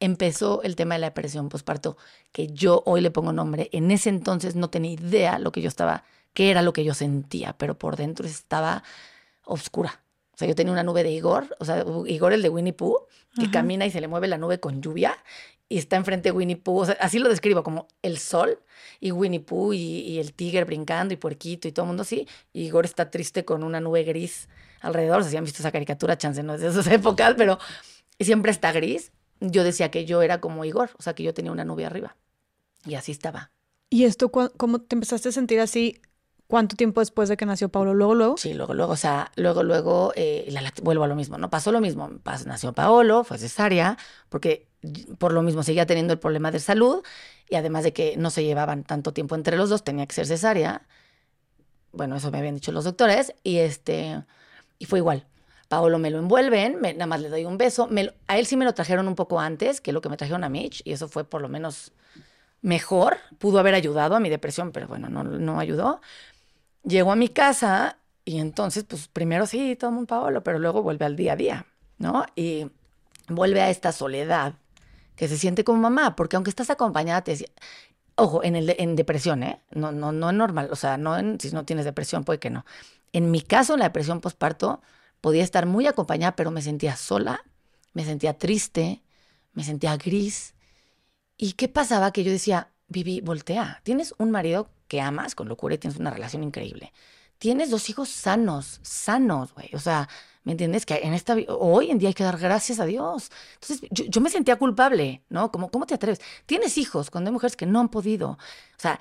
empezó 0.00 0.62
el 0.62 0.76
tema 0.76 0.94
de 0.94 1.00
la 1.00 1.08
depresión 1.08 1.48
postparto, 1.50 1.96
que 2.32 2.48
yo 2.48 2.82
hoy 2.86 3.00
le 3.02 3.10
pongo 3.10 3.32
nombre. 3.32 3.68
En 3.72 3.90
ese 3.90 4.08
entonces 4.10 4.54
no 4.56 4.70
tenía 4.70 4.92
idea 4.92 5.38
lo 5.38 5.52
que 5.52 5.60
yo 5.62 5.68
estaba, 5.68 6.04
qué 6.34 6.50
era 6.50 6.62
lo 6.62 6.72
que 6.72 6.84
yo 6.84 6.94
sentía, 6.94 7.54
pero 7.58 7.78
por 7.78 7.96
dentro 7.96 8.26
estaba 8.26 8.82
oscura. 9.44 10.00
O 10.38 10.40
sea, 10.40 10.46
yo 10.46 10.54
tenía 10.54 10.72
una 10.72 10.84
nube 10.84 11.02
de 11.02 11.10
Igor, 11.10 11.56
o 11.58 11.64
sea, 11.64 11.84
Igor 12.06 12.32
el 12.32 12.42
de 12.42 12.48
Winnie 12.48 12.72
Pooh, 12.72 13.06
que 13.34 13.50
camina 13.50 13.86
y 13.86 13.90
se 13.90 14.00
le 14.00 14.06
mueve 14.06 14.28
la 14.28 14.38
nube 14.38 14.60
con 14.60 14.80
lluvia 14.80 15.18
y 15.68 15.78
está 15.78 15.96
enfrente 15.96 16.28
de 16.28 16.32
Winnie 16.32 16.56
Pooh. 16.56 16.82
O 16.82 16.86
sea, 16.86 16.96
así 17.00 17.18
lo 17.18 17.28
describo, 17.28 17.64
como 17.64 17.88
el 18.02 18.18
sol 18.18 18.60
y 19.00 19.10
Winnie 19.10 19.40
Pooh 19.40 19.72
y, 19.72 20.20
el 20.20 20.32
tigre 20.34 20.62
brincando 20.62 21.12
y 21.12 21.16
puerquito 21.16 21.66
y 21.66 21.72
todo 21.72 21.86
el 21.86 21.88
mundo 21.88 22.02
así. 22.02 22.28
Y 22.52 22.66
Igor 22.66 22.84
está 22.84 23.10
triste 23.10 23.44
con 23.44 23.64
una 23.64 23.80
nube 23.80 24.04
gris 24.04 24.48
alrededor. 24.80 25.18
O 25.18 25.22
sea, 25.22 25.30
si 25.32 25.36
han 25.36 25.44
visto 25.44 25.60
esa 25.60 25.72
caricatura, 25.72 26.16
chance 26.16 26.40
no 26.44 26.54
es 26.54 26.60
de 26.60 26.68
esas 26.68 26.86
épocas, 26.92 27.34
pero 27.36 27.58
siempre 28.20 28.52
está 28.52 28.70
gris 28.70 29.10
yo 29.40 29.64
decía 29.64 29.90
que 29.90 30.04
yo 30.04 30.22
era 30.22 30.40
como 30.40 30.64
Igor, 30.64 30.90
o 30.98 31.02
sea, 31.02 31.14
que 31.14 31.22
yo 31.22 31.34
tenía 31.34 31.52
una 31.52 31.64
nube 31.64 31.84
arriba. 31.86 32.16
Y 32.84 32.94
así 32.94 33.12
estaba. 33.12 33.50
¿Y 33.90 34.04
esto 34.04 34.30
cómo 34.30 34.80
te 34.80 34.96
empezaste 34.96 35.30
a 35.30 35.32
sentir 35.32 35.60
así? 35.60 36.00
¿Cuánto 36.48 36.76
tiempo 36.76 37.00
después 37.00 37.28
de 37.28 37.36
que 37.36 37.44
nació 37.44 37.68
Pablo? 37.68 37.92
¿Luego, 37.92 38.14
luego? 38.14 38.36
Sí, 38.38 38.54
luego, 38.54 38.72
luego. 38.72 38.92
O 38.92 38.96
sea, 38.96 39.30
luego, 39.36 39.62
luego, 39.62 40.14
eh, 40.16 40.50
vuelvo 40.82 41.04
a 41.04 41.06
lo 41.06 41.14
mismo, 41.14 41.36
¿no? 41.36 41.50
Pasó 41.50 41.72
lo 41.72 41.80
mismo. 41.82 42.10
nació 42.46 42.72
Paolo, 42.72 43.22
fue 43.22 43.36
cesárea, 43.36 43.98
porque 44.30 44.66
por 45.18 45.34
lo 45.34 45.42
mismo 45.42 45.62
seguía 45.62 45.84
teniendo 45.84 46.14
el 46.14 46.18
problema 46.18 46.50
de 46.50 46.58
salud 46.58 47.02
y 47.50 47.56
además 47.56 47.84
de 47.84 47.92
que 47.92 48.16
no 48.16 48.30
se 48.30 48.44
llevaban 48.44 48.82
tanto 48.82 49.12
tiempo 49.12 49.34
entre 49.34 49.58
los 49.58 49.68
dos, 49.68 49.84
tenía 49.84 50.06
que 50.06 50.14
ser 50.14 50.26
cesárea. 50.26 50.86
Bueno, 51.92 52.16
eso 52.16 52.30
me 52.30 52.38
habían 52.38 52.54
dicho 52.54 52.72
los 52.72 52.84
doctores 52.84 53.34
y 53.42 53.58
este, 53.58 54.24
y 54.78 54.86
fue 54.86 55.00
igual. 55.00 55.26
Paolo 55.68 55.98
me 55.98 56.10
lo 56.10 56.18
envuelven, 56.18 56.80
nada 56.80 57.06
más 57.06 57.20
le 57.20 57.28
doy 57.28 57.44
un 57.44 57.58
beso. 57.58 57.90
a 58.26 58.38
él 58.38 58.46
sí 58.46 58.56
me 58.56 58.64
lo 58.64 58.72
trajeron 58.72 59.06
un 59.06 59.16
poco 59.16 59.38
antes 59.38 59.82
que 59.82 59.92
lo 59.92 60.00
que 60.00 60.08
me 60.08 60.16
trajeron 60.16 60.44
a 60.44 60.48
Mitch, 60.48 60.80
y 60.86 60.92
eso 60.92 61.08
fue 61.08 61.24
por 61.24 61.42
lo 61.42 61.50
menos 61.50 61.92
mejor. 62.62 63.18
Pudo 63.38 63.58
haber 63.58 63.74
ayudado 63.74 64.16
a 64.16 64.20
mi 64.20 64.30
depresión, 64.30 64.72
pero 64.72 64.88
bueno, 64.88 65.10
no, 65.10 65.24
no 65.24 65.60
ayudó. 65.60 66.00
Llegó 66.88 67.12
a 67.12 67.16
mi 67.16 67.28
casa 67.28 67.98
y 68.24 68.38
entonces, 68.38 68.84
pues 68.84 69.08
primero 69.08 69.46
sí, 69.46 69.76
tomo 69.76 70.00
un 70.00 70.06
Paolo, 70.06 70.42
pero 70.42 70.58
luego 70.58 70.82
vuelve 70.82 71.04
al 71.04 71.16
día 71.16 71.34
a 71.34 71.36
día, 71.36 71.66
¿no? 71.98 72.24
Y 72.34 72.70
vuelve 73.28 73.60
a 73.60 73.68
esta 73.68 73.92
soledad 73.92 74.54
que 75.14 75.28
se 75.28 75.36
siente 75.36 75.64
como 75.64 75.80
mamá, 75.80 76.16
porque 76.16 76.36
aunque 76.36 76.48
estás 76.48 76.70
acompañada, 76.70 77.22
te 77.22 77.36
ojo, 78.14 78.42
en, 78.42 78.56
el, 78.56 78.74
en 78.78 78.96
depresión, 78.96 79.42
¿eh? 79.42 79.60
No, 79.70 79.92
no, 79.92 80.12
no 80.12 80.30
es 80.30 80.36
normal, 80.36 80.70
o 80.72 80.76
sea, 80.76 80.96
no 80.96 81.16
si 81.38 81.50
no 81.50 81.66
tienes 81.66 81.84
depresión, 81.84 82.24
puede 82.24 82.38
que 82.38 82.48
no. 82.48 82.64
En 83.12 83.30
mi 83.30 83.42
caso, 83.42 83.76
la 83.76 83.84
depresión 83.84 84.20
postparto, 84.20 84.80
podía 85.20 85.44
estar 85.44 85.66
muy 85.66 85.86
acompañada, 85.86 86.36
pero 86.36 86.50
me 86.50 86.62
sentía 86.62 86.96
sola, 86.96 87.44
me 87.92 88.04
sentía 88.04 88.38
triste, 88.38 89.02
me 89.52 89.62
sentía 89.62 89.96
gris. 89.98 90.54
¿Y 91.36 91.52
qué 91.52 91.68
pasaba? 91.68 92.12
Que 92.12 92.24
yo 92.24 92.32
decía, 92.32 92.70
Vivi, 92.88 93.20
voltea, 93.20 93.80
tienes 93.82 94.14
un 94.18 94.30
marido 94.30 94.70
que 94.88 95.00
amas 95.00 95.34
con 95.34 95.48
locura 95.48 95.74
y 95.74 95.78
tienes 95.78 96.00
una 96.00 96.10
relación 96.10 96.42
increíble. 96.42 96.92
Tienes 97.38 97.70
dos 97.70 97.88
hijos 97.88 98.08
sanos, 98.08 98.80
sanos, 98.82 99.54
güey. 99.54 99.70
O 99.74 99.78
sea, 99.78 100.08
¿me 100.42 100.52
entiendes? 100.52 100.84
Que 100.84 101.00
en 101.04 101.14
esta 101.14 101.36
hoy 101.48 101.90
en 101.90 101.98
día 101.98 102.08
hay 102.08 102.14
que 102.14 102.24
dar 102.24 102.38
gracias 102.38 102.80
a 102.80 102.84
Dios. 102.84 103.30
Entonces, 103.54 103.88
yo, 103.90 104.20
me 104.20 104.30
sentía 104.30 104.56
culpable, 104.56 105.22
¿no? 105.28 105.52
Como, 105.52 105.70
¿cómo 105.70 105.86
te 105.86 105.94
atreves? 105.94 106.20
Tienes 106.46 106.78
hijos 106.78 107.10
cuando 107.10 107.28
hay 107.28 107.32
mujeres 107.32 107.54
que 107.54 107.66
no 107.66 107.78
han 107.78 107.90
podido. 107.90 108.30
O 108.30 108.38
sea, 108.78 109.00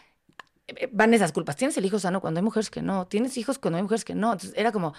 eh, 0.67 0.89
van 0.91 1.13
esas 1.13 1.31
culpas. 1.31 1.55
Tienes 1.55 1.77
el 1.77 1.85
hijo 1.85 1.97
sano 1.97 2.21
cuando 2.21 2.39
hay 2.39 2.43
mujeres 2.43 2.69
que 2.69 2.81
no. 2.81 3.07
Tienes 3.07 3.37
hijos 3.37 3.57
cuando 3.57 3.77
hay 3.77 3.83
mujeres 3.83 4.05
que 4.05 4.13
no. 4.13 4.33
Entonces, 4.33 4.57
era 4.57 4.71
como, 4.71 4.93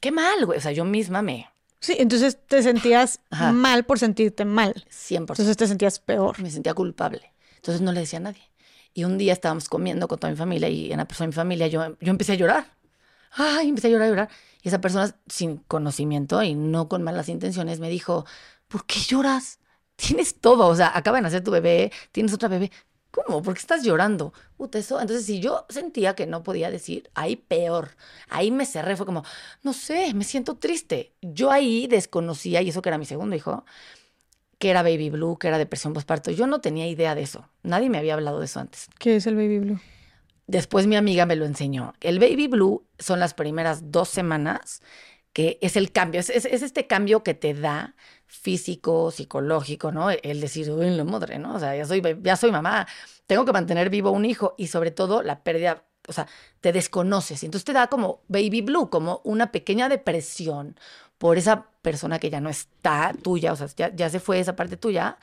qué 0.00 0.12
mal, 0.12 0.46
güey. 0.46 0.58
O 0.58 0.60
sea, 0.60 0.72
yo 0.72 0.84
misma 0.84 1.22
me... 1.22 1.50
Sí, 1.80 1.94
entonces 1.98 2.38
te 2.46 2.62
sentías 2.62 3.20
mal 3.52 3.84
por 3.84 3.98
sentirte 3.98 4.44
mal. 4.44 4.74
100%. 4.90 5.18
Entonces 5.20 5.56
te 5.56 5.66
sentías 5.66 5.98
peor. 5.98 6.38
Me 6.40 6.50
sentía 6.50 6.74
culpable. 6.74 7.32
Entonces 7.56 7.80
no 7.80 7.92
le 7.92 8.00
decía 8.00 8.18
a 8.18 8.22
nadie. 8.22 8.47
Y 8.98 9.04
un 9.04 9.16
día 9.16 9.32
estábamos 9.32 9.68
comiendo 9.68 10.08
con 10.08 10.18
toda 10.18 10.32
mi 10.32 10.36
familia 10.36 10.68
y 10.68 10.90
en 10.90 10.98
la 10.98 11.06
persona 11.06 11.26
de 11.26 11.28
mi 11.28 11.34
familia 11.34 11.68
yo, 11.68 11.96
yo 12.00 12.10
empecé 12.10 12.32
a 12.32 12.34
llorar. 12.34 12.74
Ay, 13.30 13.68
empecé 13.68 13.86
a 13.86 13.90
llorar, 13.90 14.06
a 14.08 14.10
llorar. 14.10 14.28
Y 14.60 14.66
esa 14.66 14.80
persona 14.80 15.14
sin 15.28 15.58
conocimiento 15.58 16.42
y 16.42 16.56
no 16.56 16.88
con 16.88 17.04
malas 17.04 17.28
intenciones 17.28 17.78
me 17.78 17.90
dijo, 17.90 18.26
¿por 18.66 18.86
qué 18.86 18.98
lloras? 18.98 19.60
Tienes 19.94 20.40
todo, 20.40 20.66
o 20.66 20.74
sea, 20.74 20.90
acaba 20.96 21.18
de 21.18 21.22
nacer 21.22 21.44
tu 21.44 21.52
bebé, 21.52 21.92
tienes 22.10 22.32
otra 22.32 22.48
bebé. 22.48 22.72
¿Cómo? 23.12 23.40
¿Por 23.40 23.54
qué 23.54 23.60
estás 23.60 23.84
llorando? 23.84 24.32
Puta, 24.56 24.80
eso. 24.80 25.00
Entonces, 25.00 25.24
si 25.26 25.38
yo 25.38 25.64
sentía 25.68 26.16
que 26.16 26.26
no 26.26 26.42
podía 26.42 26.68
decir, 26.68 27.08
ahí 27.14 27.36
peor. 27.36 27.90
Ahí 28.28 28.50
me 28.50 28.66
cerré, 28.66 28.96
fue 28.96 29.06
como, 29.06 29.22
no 29.62 29.74
sé, 29.74 30.12
me 30.12 30.24
siento 30.24 30.56
triste. 30.56 31.14
Yo 31.22 31.52
ahí 31.52 31.86
desconocía, 31.86 32.62
y 32.62 32.70
eso 32.70 32.82
que 32.82 32.88
era 32.88 32.98
mi 32.98 33.06
segundo 33.06 33.36
hijo, 33.36 33.64
que 34.58 34.70
era 34.70 34.82
baby 34.82 35.10
blue, 35.10 35.38
que 35.38 35.48
era 35.48 35.58
depresión 35.58 35.92
postparto. 35.92 36.30
Yo 36.30 36.46
no 36.46 36.60
tenía 36.60 36.86
idea 36.86 37.14
de 37.14 37.22
eso. 37.22 37.48
Nadie 37.62 37.90
me 37.90 37.98
había 37.98 38.14
hablado 38.14 38.40
de 38.40 38.46
eso 38.46 38.60
antes. 38.60 38.88
¿Qué 38.98 39.16
es 39.16 39.26
el 39.26 39.36
baby 39.36 39.60
blue? 39.60 39.80
Después 40.46 40.86
mi 40.86 40.96
amiga 40.96 41.26
me 41.26 41.36
lo 41.36 41.44
enseñó. 41.44 41.94
El 42.00 42.18
baby 42.18 42.48
blue 42.48 42.84
son 42.98 43.20
las 43.20 43.34
primeras 43.34 43.92
dos 43.92 44.08
semanas 44.08 44.82
que 45.32 45.58
es 45.60 45.76
el 45.76 45.92
cambio, 45.92 46.20
es, 46.20 46.30
este 46.30 46.86
cambio 46.86 47.22
que 47.22 47.34
te 47.34 47.54
da 47.54 47.94
físico, 48.26 49.10
psicológico, 49.12 49.92
¿no? 49.92 50.10
El 50.10 50.40
decir, 50.40 50.68
uy, 50.70 50.90
la 50.90 51.04
madre, 51.04 51.38
¿no? 51.38 51.54
O 51.54 51.60
sea, 51.60 51.76
ya 51.76 51.84
soy, 51.84 52.02
ya 52.22 52.34
soy 52.36 52.50
mamá, 52.50 52.88
tengo 53.26 53.44
que 53.44 53.52
mantener 53.52 53.88
vivo 53.90 54.10
un 54.10 54.24
hijo 54.24 54.54
y 54.58 54.66
sobre 54.66 54.90
todo 54.90 55.22
la 55.22 55.44
pérdida, 55.44 55.84
o 56.08 56.12
sea, 56.12 56.26
te 56.60 56.72
desconoces. 56.72 57.44
Entonces 57.44 57.64
te 57.64 57.72
da 57.72 57.86
como 57.86 58.22
baby 58.26 58.62
blue, 58.62 58.90
como 58.90 59.20
una 59.22 59.52
pequeña 59.52 59.88
depresión 59.88 60.76
por 61.18 61.36
esa 61.36 61.66
persona 61.82 62.18
que 62.18 62.30
ya 62.30 62.40
no 62.40 62.48
está 62.48 63.12
tuya, 63.22 63.52
o 63.52 63.56
sea, 63.56 63.68
ya, 63.76 63.94
ya 63.94 64.08
se 64.08 64.20
fue 64.20 64.40
esa 64.40 64.56
parte 64.56 64.76
tuya, 64.76 65.18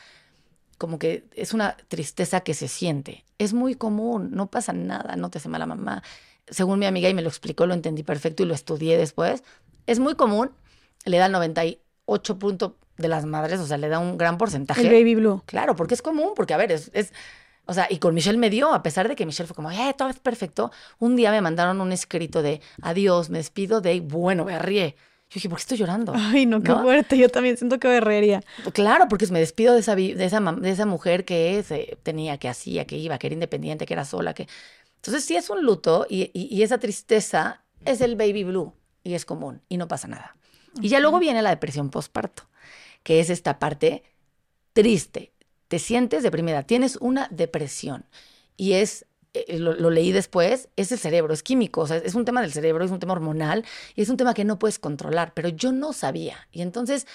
como 0.78 1.00
que 1.00 1.26
es 1.34 1.54
una 1.54 1.78
tristeza 1.88 2.42
que 2.42 2.54
se 2.54 2.68
siente. 2.68 3.24
Es 3.38 3.54
muy 3.54 3.76
común, 3.76 4.32
no 4.32 4.48
pasa 4.48 4.74
nada, 4.74 5.16
no 5.16 5.30
te 5.30 5.38
hace 5.38 5.50
mala 5.50 5.66
mamá. 5.66 6.04
Según 6.48 6.80
mi 6.80 6.86
amiga 6.86 7.10
y 7.10 7.14
me 7.14 7.22
lo 7.22 7.30
explicó, 7.30 7.66
lo 7.66 7.74
entendí 7.74 8.04
perfecto 8.04 8.44
y 8.44 8.46
lo 8.46 8.54
estudié 8.54 8.98
después, 8.98 9.44
es 9.88 10.00
muy 10.00 10.16
común, 10.16 10.52
le 11.06 11.18
da 11.18 11.28
el 11.28 11.32
98 11.32 12.40
puntos 12.40 12.74
de 12.98 13.08
las 13.08 13.26
madres, 13.26 13.60
o 13.60 13.68
sea, 13.68 13.78
le 13.78 13.90
da 13.90 14.00
un 14.00 14.18
gran 14.18 14.38
porcentaje. 14.38 14.82
El 14.82 14.90
baby 14.90 15.16
blue. 15.16 15.44
Claro, 15.46 15.76
porque 15.76 15.94
es 15.94 16.02
común, 16.02 16.32
porque 16.36 16.54
a 16.54 16.58
ver, 16.58 16.72
es, 16.72 16.92
es 16.94 17.14
o 17.66 17.74
sea, 17.74 17.88
y 17.90 17.98
con 17.98 18.14
Michelle 18.14 18.38
me 18.38 18.50
dio, 18.50 18.74
a 18.74 18.84
pesar 18.84 19.08
de 19.08 19.16
que 19.16 19.26
Michelle 19.26 19.48
fue 19.48 19.56
como, 19.56 19.72
eh, 19.72 19.96
todo 19.98 20.10
es 20.10 20.20
perfecto, 20.20 20.72
un 21.00 21.16
día 21.16 21.32
me 21.32 21.42
mandaron 21.42 21.82
un 21.82 21.92
escrito 21.92 22.42
de, 22.42 22.62
adiós, 22.82 23.30
me 23.30 23.40
despido 23.40 23.82
de, 23.82 24.00
bueno, 24.02 24.46
me 24.46 24.60
ríe. 24.60 24.96
Yo 25.30 25.36
dije, 25.36 25.50
¿por 25.50 25.58
qué 25.58 25.62
estoy 25.62 25.78
llorando? 25.78 26.14
Ay, 26.16 26.46
no, 26.46 26.62
qué 26.62 26.72
fuerte. 26.72 27.18
Yo 27.18 27.30
también 27.30 27.58
siento 27.58 27.80
que 27.80 27.88
berrería. 27.88 28.42
Claro, 28.74 29.08
porque 29.10 29.28
me 29.28 29.40
despido 29.40 29.74
de 29.74 29.80
esa, 29.80 29.96
de 29.96 30.24
esa, 30.24 30.40
de 30.40 30.70
esa 30.70 30.86
mujer 30.86 31.26
que 31.26 31.64
se, 31.64 31.98
tenía, 32.04 32.38
que 32.38 32.48
hacía, 32.48 32.86
que 32.86 32.98
iba, 32.98 33.18
que 33.18 33.28
era 33.28 33.34
independiente, 33.34 33.86
que 33.86 33.94
era 33.94 34.06
sola. 34.06 34.34
que 34.34 34.48
Entonces, 34.98 35.26
sí 35.26 35.36
es 35.36 35.50
un 35.50 35.64
luto 35.64 36.06
y, 36.10 36.30
y 36.34 36.62
esa 36.62 36.78
tristeza 36.78 37.64
es 37.86 38.02
el 38.02 38.16
baby 38.16 38.44
blue 38.44 38.74
y 39.04 39.14
es 39.14 39.26
común 39.26 39.62
y 39.68 39.78
no 39.78 39.88
pasa 39.88 40.08
nada. 40.08 40.36
Y 40.82 40.90
ya 40.90 41.00
luego 41.00 41.20
viene 41.20 41.42
la 41.42 41.52
depresión 41.52 41.90
postparto, 41.90 42.44
que 43.04 43.20
es 43.20 43.30
esta 43.30 43.60
parte 43.60 44.04
triste. 44.74 45.32
Te 45.68 45.80
sientes 45.80 46.24
deprimida, 46.24 46.64
tienes 46.64 46.98
una 46.98 47.28
depresión 47.32 48.06
y 48.58 48.74
es 48.74 49.06
eh, 49.48 49.60
lo, 49.60 49.90
leí 49.90 50.12
después, 50.12 50.70
es 50.76 50.92
el 50.92 51.00
cerebro, 51.00 51.34
es 51.34 51.44
químico, 51.44 51.82
o 51.82 51.88
sea, 51.88 51.98
es 51.98 52.16
un 52.16 52.26
tema 52.26 52.42
del 52.42 52.54
cerebro, 52.54 52.86
es 52.86 52.92
un 52.92 53.00
tema 53.00 53.14
hormonal 53.14 53.66
y 53.96 54.02
es 54.02 54.10
un 54.10 54.18
tema 54.18 54.34
que 54.34 54.46
no 54.46 54.60
puedes 54.60 54.80
controlar, 54.80 55.34
pero 55.34 55.50
yo 55.50 55.72
no 55.72 55.94
sabía. 55.94 56.48
Y 56.52 56.62
entonces 56.62 57.08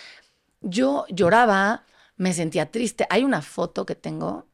yo 0.60 1.06
lloraba, 1.08 1.84
me 2.16 2.32
sentía 2.32 2.70
triste. 2.70 3.06
Hay 3.10 3.24
una 3.24 3.42
foto 3.42 3.86
que 3.86 3.94
tengo, 3.94 4.46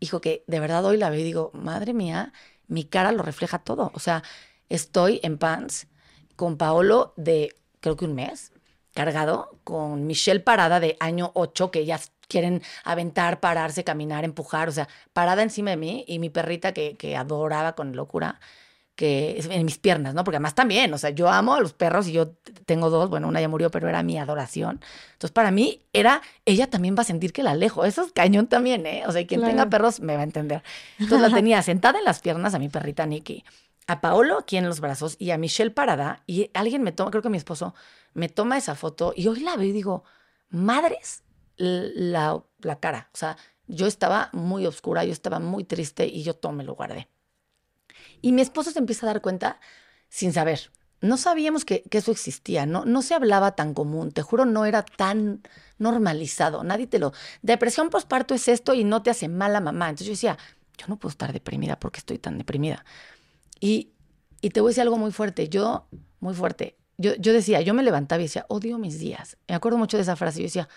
hijo, 0.00 0.20
que 0.20 0.44
de 0.46 0.60
verdad 0.60 0.84
hoy 0.84 0.96
la 0.96 1.10
veo 1.10 1.20
y 1.20 1.24
digo, 1.24 1.50
madre 1.54 1.94
mía, 1.94 2.32
mi 2.68 2.84
cara 2.84 3.12
lo 3.12 3.22
refleja 3.22 3.58
todo. 3.58 3.90
O 3.94 4.00
sea, 4.00 4.22
estoy 4.68 5.20
en 5.22 5.38
pants, 5.38 5.86
con 6.36 6.56
Paolo 6.56 7.14
de 7.16 7.54
creo 7.80 7.96
que 7.96 8.04
un 8.04 8.14
mes, 8.14 8.52
cargado, 8.94 9.58
con 9.64 10.06
Michelle 10.06 10.40
parada 10.40 10.80
de 10.80 10.96
año 11.00 11.32
8, 11.34 11.70
que 11.70 11.80
ellas 11.80 12.12
quieren 12.30 12.62
aventar, 12.84 13.40
pararse, 13.40 13.84
caminar, 13.84 14.24
empujar, 14.24 14.68
o 14.68 14.72
sea, 14.72 14.88
parada 15.12 15.42
encima 15.42 15.70
de 15.70 15.76
mí 15.76 16.04
y 16.08 16.18
mi 16.18 16.30
perrita 16.30 16.72
que, 16.72 16.96
que 16.96 17.16
adoraba 17.16 17.74
con 17.74 17.94
locura, 17.94 18.40
que 18.94 19.42
en 19.50 19.64
mis 19.64 19.78
piernas, 19.78 20.14
¿no? 20.14 20.24
Porque 20.24 20.36
además 20.36 20.54
también, 20.54 20.92
o 20.94 20.98
sea, 20.98 21.10
yo 21.10 21.28
amo 21.28 21.54
a 21.54 21.60
los 21.60 21.72
perros 21.72 22.06
y 22.08 22.12
yo 22.12 22.32
tengo 22.66 22.90
dos, 22.90 23.10
bueno, 23.10 23.28
una 23.28 23.40
ya 23.40 23.48
murió, 23.48 23.70
pero 23.70 23.88
era 23.88 24.02
mi 24.02 24.18
adoración. 24.18 24.80
Entonces, 25.12 25.32
para 25.32 25.50
mí 25.50 25.82
era, 25.92 26.22
ella 26.44 26.68
también 26.68 26.94
va 26.96 27.02
a 27.02 27.04
sentir 27.04 27.32
que 27.32 27.42
la 27.42 27.52
alejo. 27.52 27.84
Eso 27.84 28.02
es 28.02 28.12
cañón 28.12 28.46
también, 28.46 28.86
¿eh? 28.86 29.02
O 29.06 29.12
sea, 29.12 29.26
quien 29.26 29.42
tenga 29.42 29.70
perros 29.70 30.00
me 30.00 30.14
va 30.14 30.20
a 30.20 30.24
entender. 30.24 30.62
Entonces, 30.98 31.30
la 31.30 31.34
tenía 31.34 31.62
sentada 31.62 31.98
en 31.98 32.04
las 32.04 32.20
piernas 32.20 32.54
a 32.54 32.58
mi 32.58 32.68
perrita 32.68 33.06
Nikki 33.06 33.44
a 33.90 34.00
Paolo 34.00 34.38
aquí 34.38 34.56
en 34.56 34.66
los 34.66 34.78
brazos 34.78 35.16
y 35.18 35.32
a 35.32 35.38
Michelle 35.38 35.72
parada 35.72 36.22
y 36.24 36.48
alguien 36.54 36.82
me 36.84 36.92
toma, 36.92 37.10
creo 37.10 37.22
que 37.22 37.28
mi 37.28 37.38
esposo, 37.38 37.74
me 38.14 38.28
toma 38.28 38.56
esa 38.56 38.76
foto 38.76 39.12
y 39.16 39.26
hoy 39.26 39.40
la 39.40 39.56
veo 39.56 39.66
y 39.66 39.72
digo, 39.72 40.04
madres, 40.48 41.24
la, 41.60 42.42
la 42.60 42.80
cara. 42.80 43.10
O 43.12 43.16
sea, 43.16 43.36
yo 43.66 43.86
estaba 43.86 44.30
muy 44.32 44.66
oscura, 44.66 45.04
yo 45.04 45.12
estaba 45.12 45.38
muy 45.38 45.64
triste 45.64 46.06
y 46.06 46.22
yo 46.22 46.34
todo 46.34 46.52
me 46.52 46.64
lo 46.64 46.74
guardé. 46.74 47.08
Y 48.22 48.32
mi 48.32 48.42
esposo 48.42 48.70
se 48.70 48.78
empieza 48.78 49.06
a 49.06 49.12
dar 49.12 49.22
cuenta 49.22 49.60
sin 50.08 50.32
saber. 50.32 50.70
no 51.02 51.16
sabíamos 51.16 51.64
que, 51.64 51.84
eso 51.90 52.10
existía, 52.10 52.66
¿no? 52.66 52.84
no 52.84 53.00
se 53.00 53.14
hablaba 53.14 53.52
tan 53.56 53.72
común, 53.72 54.12
te 54.12 54.20
juro, 54.20 54.44
no 54.44 54.66
era 54.66 54.82
tan 54.82 55.40
normalizado, 55.78 56.62
nadie 56.62 56.86
te 56.86 56.98
lo... 56.98 57.12
Depresión 57.40 57.88
postparto 57.88 58.34
es 58.34 58.48
esto 58.48 58.74
y 58.74 58.84
no 58.84 59.02
te 59.02 59.08
hace 59.08 59.28
mal 59.28 59.54
la 59.54 59.60
mamá. 59.60 59.88
Entonces 59.88 60.06
yo 60.08 60.12
decía, 60.12 60.38
yo 60.76 60.86
no 60.88 60.98
puedo 60.98 61.10
estar 61.10 61.32
deprimida 61.32 61.78
porque 61.78 62.00
estoy 62.00 62.18
tan 62.18 62.36
deprimida. 62.36 62.84
Y, 63.60 63.92
y 64.42 64.50
te 64.50 64.60
voy 64.60 64.70
a 64.70 64.70
decir 64.70 64.82
algo 64.82 64.98
muy 64.98 65.12
fuerte, 65.12 65.48
yo, 65.48 65.86
muy 66.20 66.34
fuerte, 66.34 66.76
yo, 66.98 67.14
yo 67.16 67.32
decía, 67.32 67.62
yo 67.62 67.72
me 67.72 67.82
levantaba 67.82 68.20
y 68.20 68.26
decía, 68.26 68.44
odio 68.48 68.76
mis 68.76 68.98
días. 68.98 69.38
Me 69.48 69.54
acuerdo 69.54 69.78
mucho 69.78 69.96
de 69.96 70.02
esa 70.02 70.16
frase, 70.16 70.40
yo 70.40 70.44
decía, 70.44 70.68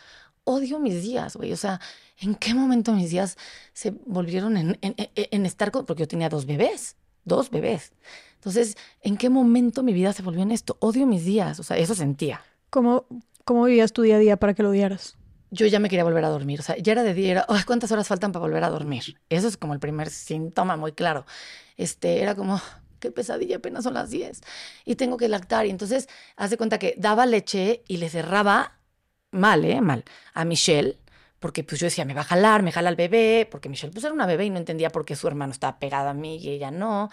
odio 0.43 0.79
mis 0.79 1.01
días, 1.01 1.35
güey. 1.35 1.51
O 1.53 1.57
sea, 1.57 1.79
¿en 2.19 2.35
qué 2.35 2.53
momento 2.53 2.93
mis 2.93 3.09
días 3.11 3.37
se 3.73 3.91
volvieron 4.05 4.57
en, 4.57 4.77
en, 4.81 4.95
en, 4.97 5.45
estar 5.45 5.71
con... 5.71 5.85
Porque 5.85 6.01
yo 6.01 6.07
tenía 6.07 6.29
dos 6.29 6.45
bebés, 6.45 6.95
dos 7.25 7.49
bebés. 7.49 7.91
Entonces, 8.35 8.75
¿en 9.01 9.17
qué 9.17 9.29
momento 9.29 9.83
mi 9.83 9.93
vida 9.93 10.13
se 10.13 10.21
volvió 10.21 10.43
en 10.43 10.51
esto? 10.51 10.77
Odio 10.79 11.05
mis 11.05 11.25
días, 11.25 11.59
o 11.59 11.63
sea, 11.63 11.77
eso 11.77 11.95
sentía. 11.95 12.41
¿Cómo, 12.69 13.05
cómo 13.45 13.63
vivías 13.65 13.93
tu 13.93 14.01
día 14.01 14.17
a 14.17 14.19
día 14.19 14.37
para 14.37 14.53
que 14.53 14.63
lo 14.63 14.69
odiaras? 14.69 15.17
Yo 15.49 15.67
ya 15.67 15.79
me 15.79 15.87
quería 15.87 16.03
volver 16.03 16.25
a 16.25 16.29
dormir, 16.29 16.59
o 16.59 16.63
sea, 16.63 16.75
ya 16.77 16.93
era 16.93 17.03
de 17.03 17.13
día, 17.13 17.31
era, 17.31 17.47
¿cuántas 17.67 17.91
horas 17.91 18.07
faltan 18.07 18.31
para 18.31 18.43
volver 18.43 18.63
a 18.63 18.69
dormir? 18.69 19.19
Eso 19.29 19.47
es 19.47 19.55
como 19.55 19.73
el 19.73 19.79
primer 19.79 20.09
síntoma 20.09 20.75
muy 20.77 20.93
claro. 20.93 21.25
Este, 21.77 22.21
era 22.21 22.33
como, 22.33 22.59
qué 22.99 23.11
pesadilla, 23.11 23.57
apenas 23.57 23.83
son 23.83 23.93
las 23.93 24.09
10 24.09 24.41
y 24.85 24.95
tengo 24.95 25.17
que 25.17 25.27
lactar. 25.27 25.65
Y 25.65 25.69
entonces, 25.69 26.09
hace 26.35 26.57
cuenta 26.57 26.79
que 26.79 26.95
daba 26.97 27.25
leche 27.25 27.83
y 27.87 27.97
le 27.97 28.09
cerraba 28.09 28.79
mal, 29.33 29.65
¿eh? 29.65 29.81
Mal, 29.81 30.03
a 30.33 30.45
Michelle, 30.45 30.97
porque 31.39 31.63
pues 31.63 31.79
yo 31.81 31.85
decía, 31.85 32.05
me 32.05 32.13
va 32.13 32.21
a 32.21 32.25
jalar, 32.25 32.63
me 32.63 32.71
jala 32.71 32.89
al 32.89 32.95
bebé, 32.95 33.47
porque 33.49 33.69
Michelle 33.69 33.91
pues 33.91 34.05
era 34.05 34.13
una 34.13 34.25
bebé 34.25 34.45
y 34.45 34.49
no 34.49 34.57
entendía 34.57 34.89
por 34.89 35.05
qué 35.05 35.15
su 35.15 35.27
hermano 35.27 35.51
estaba 35.51 35.79
pegado 35.79 36.09
a 36.09 36.13
mí 36.13 36.37
y 36.37 36.49
ella 36.49 36.71
no. 36.71 37.09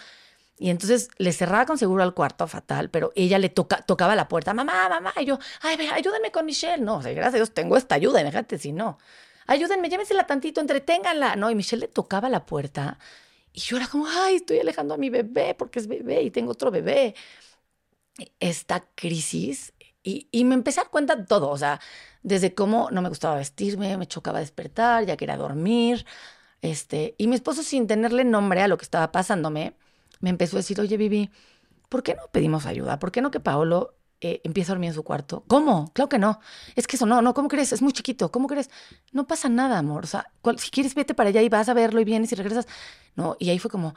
Y 0.58 0.70
entonces 0.70 1.08
le 1.18 1.32
cerraba 1.32 1.66
con 1.66 1.78
seguro 1.78 2.02
al 2.02 2.14
cuarto, 2.14 2.46
fatal, 2.46 2.90
pero 2.90 3.12
ella 3.16 3.38
le 3.38 3.48
toca, 3.48 3.82
tocaba 3.82 4.14
la 4.14 4.28
puerta, 4.28 4.54
mamá, 4.54 4.88
mamá, 4.88 5.12
y 5.20 5.24
yo, 5.24 5.38
ay, 5.62 5.76
ayúdenme 5.92 6.30
con 6.30 6.44
Michelle. 6.46 6.82
No, 6.84 6.98
gracias 6.98 7.34
a 7.34 7.36
Dios 7.36 7.54
tengo 7.54 7.76
esta 7.76 7.94
ayuda, 7.94 8.20
imagínate 8.20 8.58
si 8.58 8.72
no. 8.72 8.98
Ayúdenme, 9.46 9.88
llévensela 9.88 10.26
tantito, 10.26 10.60
entreténganla. 10.60 11.36
No, 11.36 11.50
y 11.50 11.54
Michelle 11.54 11.86
le 11.86 11.88
tocaba 11.88 12.28
la 12.28 12.46
puerta 12.46 12.98
y 13.52 13.60
yo 13.60 13.76
era 13.76 13.88
como, 13.88 14.06
ay, 14.06 14.36
estoy 14.36 14.58
alejando 14.58 14.94
a 14.94 14.96
mi 14.96 15.10
bebé 15.10 15.54
porque 15.54 15.78
es 15.80 15.86
bebé 15.88 16.22
y 16.22 16.30
tengo 16.30 16.52
otro 16.52 16.70
bebé. 16.70 17.14
Esta 18.38 18.80
crisis, 18.94 19.72
y, 20.03 20.28
y 20.30 20.44
me 20.44 20.55
empecé 20.55 20.80
a 20.80 20.84
dar 20.84 20.90
cuenta 20.90 21.16
de 21.16 21.24
todo, 21.24 21.51
o 21.51 21.59
sea, 21.59 21.80
desde 22.22 22.55
cómo 22.55 22.90
no 22.90 23.03
me 23.03 23.09
gustaba 23.09 23.36
vestirme, 23.36 23.96
me 23.96 24.07
chocaba 24.07 24.40
despertar, 24.40 25.05
ya 25.07 25.16
quería 25.16 25.36
dormir. 25.36 26.07
Este, 26.62 27.14
y 27.18 27.26
mi 27.26 27.34
esposo, 27.34 27.62
sin 27.62 27.86
tenerle 27.86 28.24
nombre 28.24 28.62
a 28.62 28.68
lo 28.68 28.76
que 28.76 28.84
estaba 28.84 29.12
pasándome, 29.12 29.74
me 30.20 30.30
empezó 30.30 30.57
a 30.57 30.61
decir, 30.61 30.80
oye, 30.80 30.96
Vivi, 30.96 31.30
¿por 31.88 32.03
qué 32.03 32.14
no 32.14 32.22
pedimos 32.30 32.66
ayuda? 32.66 32.98
¿Por 32.98 33.12
qué 33.12 33.22
no 33.22 33.30
que 33.30 33.40
Paolo 33.40 33.96
eh, 34.20 34.40
empiece 34.44 34.70
a 34.70 34.74
dormir 34.74 34.88
en 34.88 34.94
su 34.94 35.03
cuarto? 35.03 35.44
¿Cómo? 35.48 35.90
Claro 35.94 36.09
que 36.11 36.18
no. 36.18 36.40
Es 36.76 36.86
que 36.86 36.96
eso 36.96 37.07
no, 37.07 37.22
no, 37.22 37.32
¿cómo 37.34 37.48
crees? 37.48 37.72
Es 37.72 37.80
muy 37.82 37.92
chiquito. 37.92 38.30
¿Cómo 38.30 38.46
crees? 38.46 38.70
No 39.12 39.26
pasa 39.26 39.48
nada, 39.48 39.78
amor. 39.78 40.05
O 40.05 40.07
sea, 40.07 40.30
si 40.59 40.70
quieres, 40.70 40.94
vete 40.94 41.14
para 41.14 41.30
allá 41.30 41.42
y 41.42 41.48
vas 41.48 41.68
a 41.68 41.74
verlo 41.74 42.01
y 42.01 42.05
vienes 42.05 42.30
y 42.32 42.34
regresas. 42.34 42.66
No, 43.16 43.36
y 43.38 43.51
ahí 43.51 43.59
fue 43.59 43.70
como, 43.70 43.94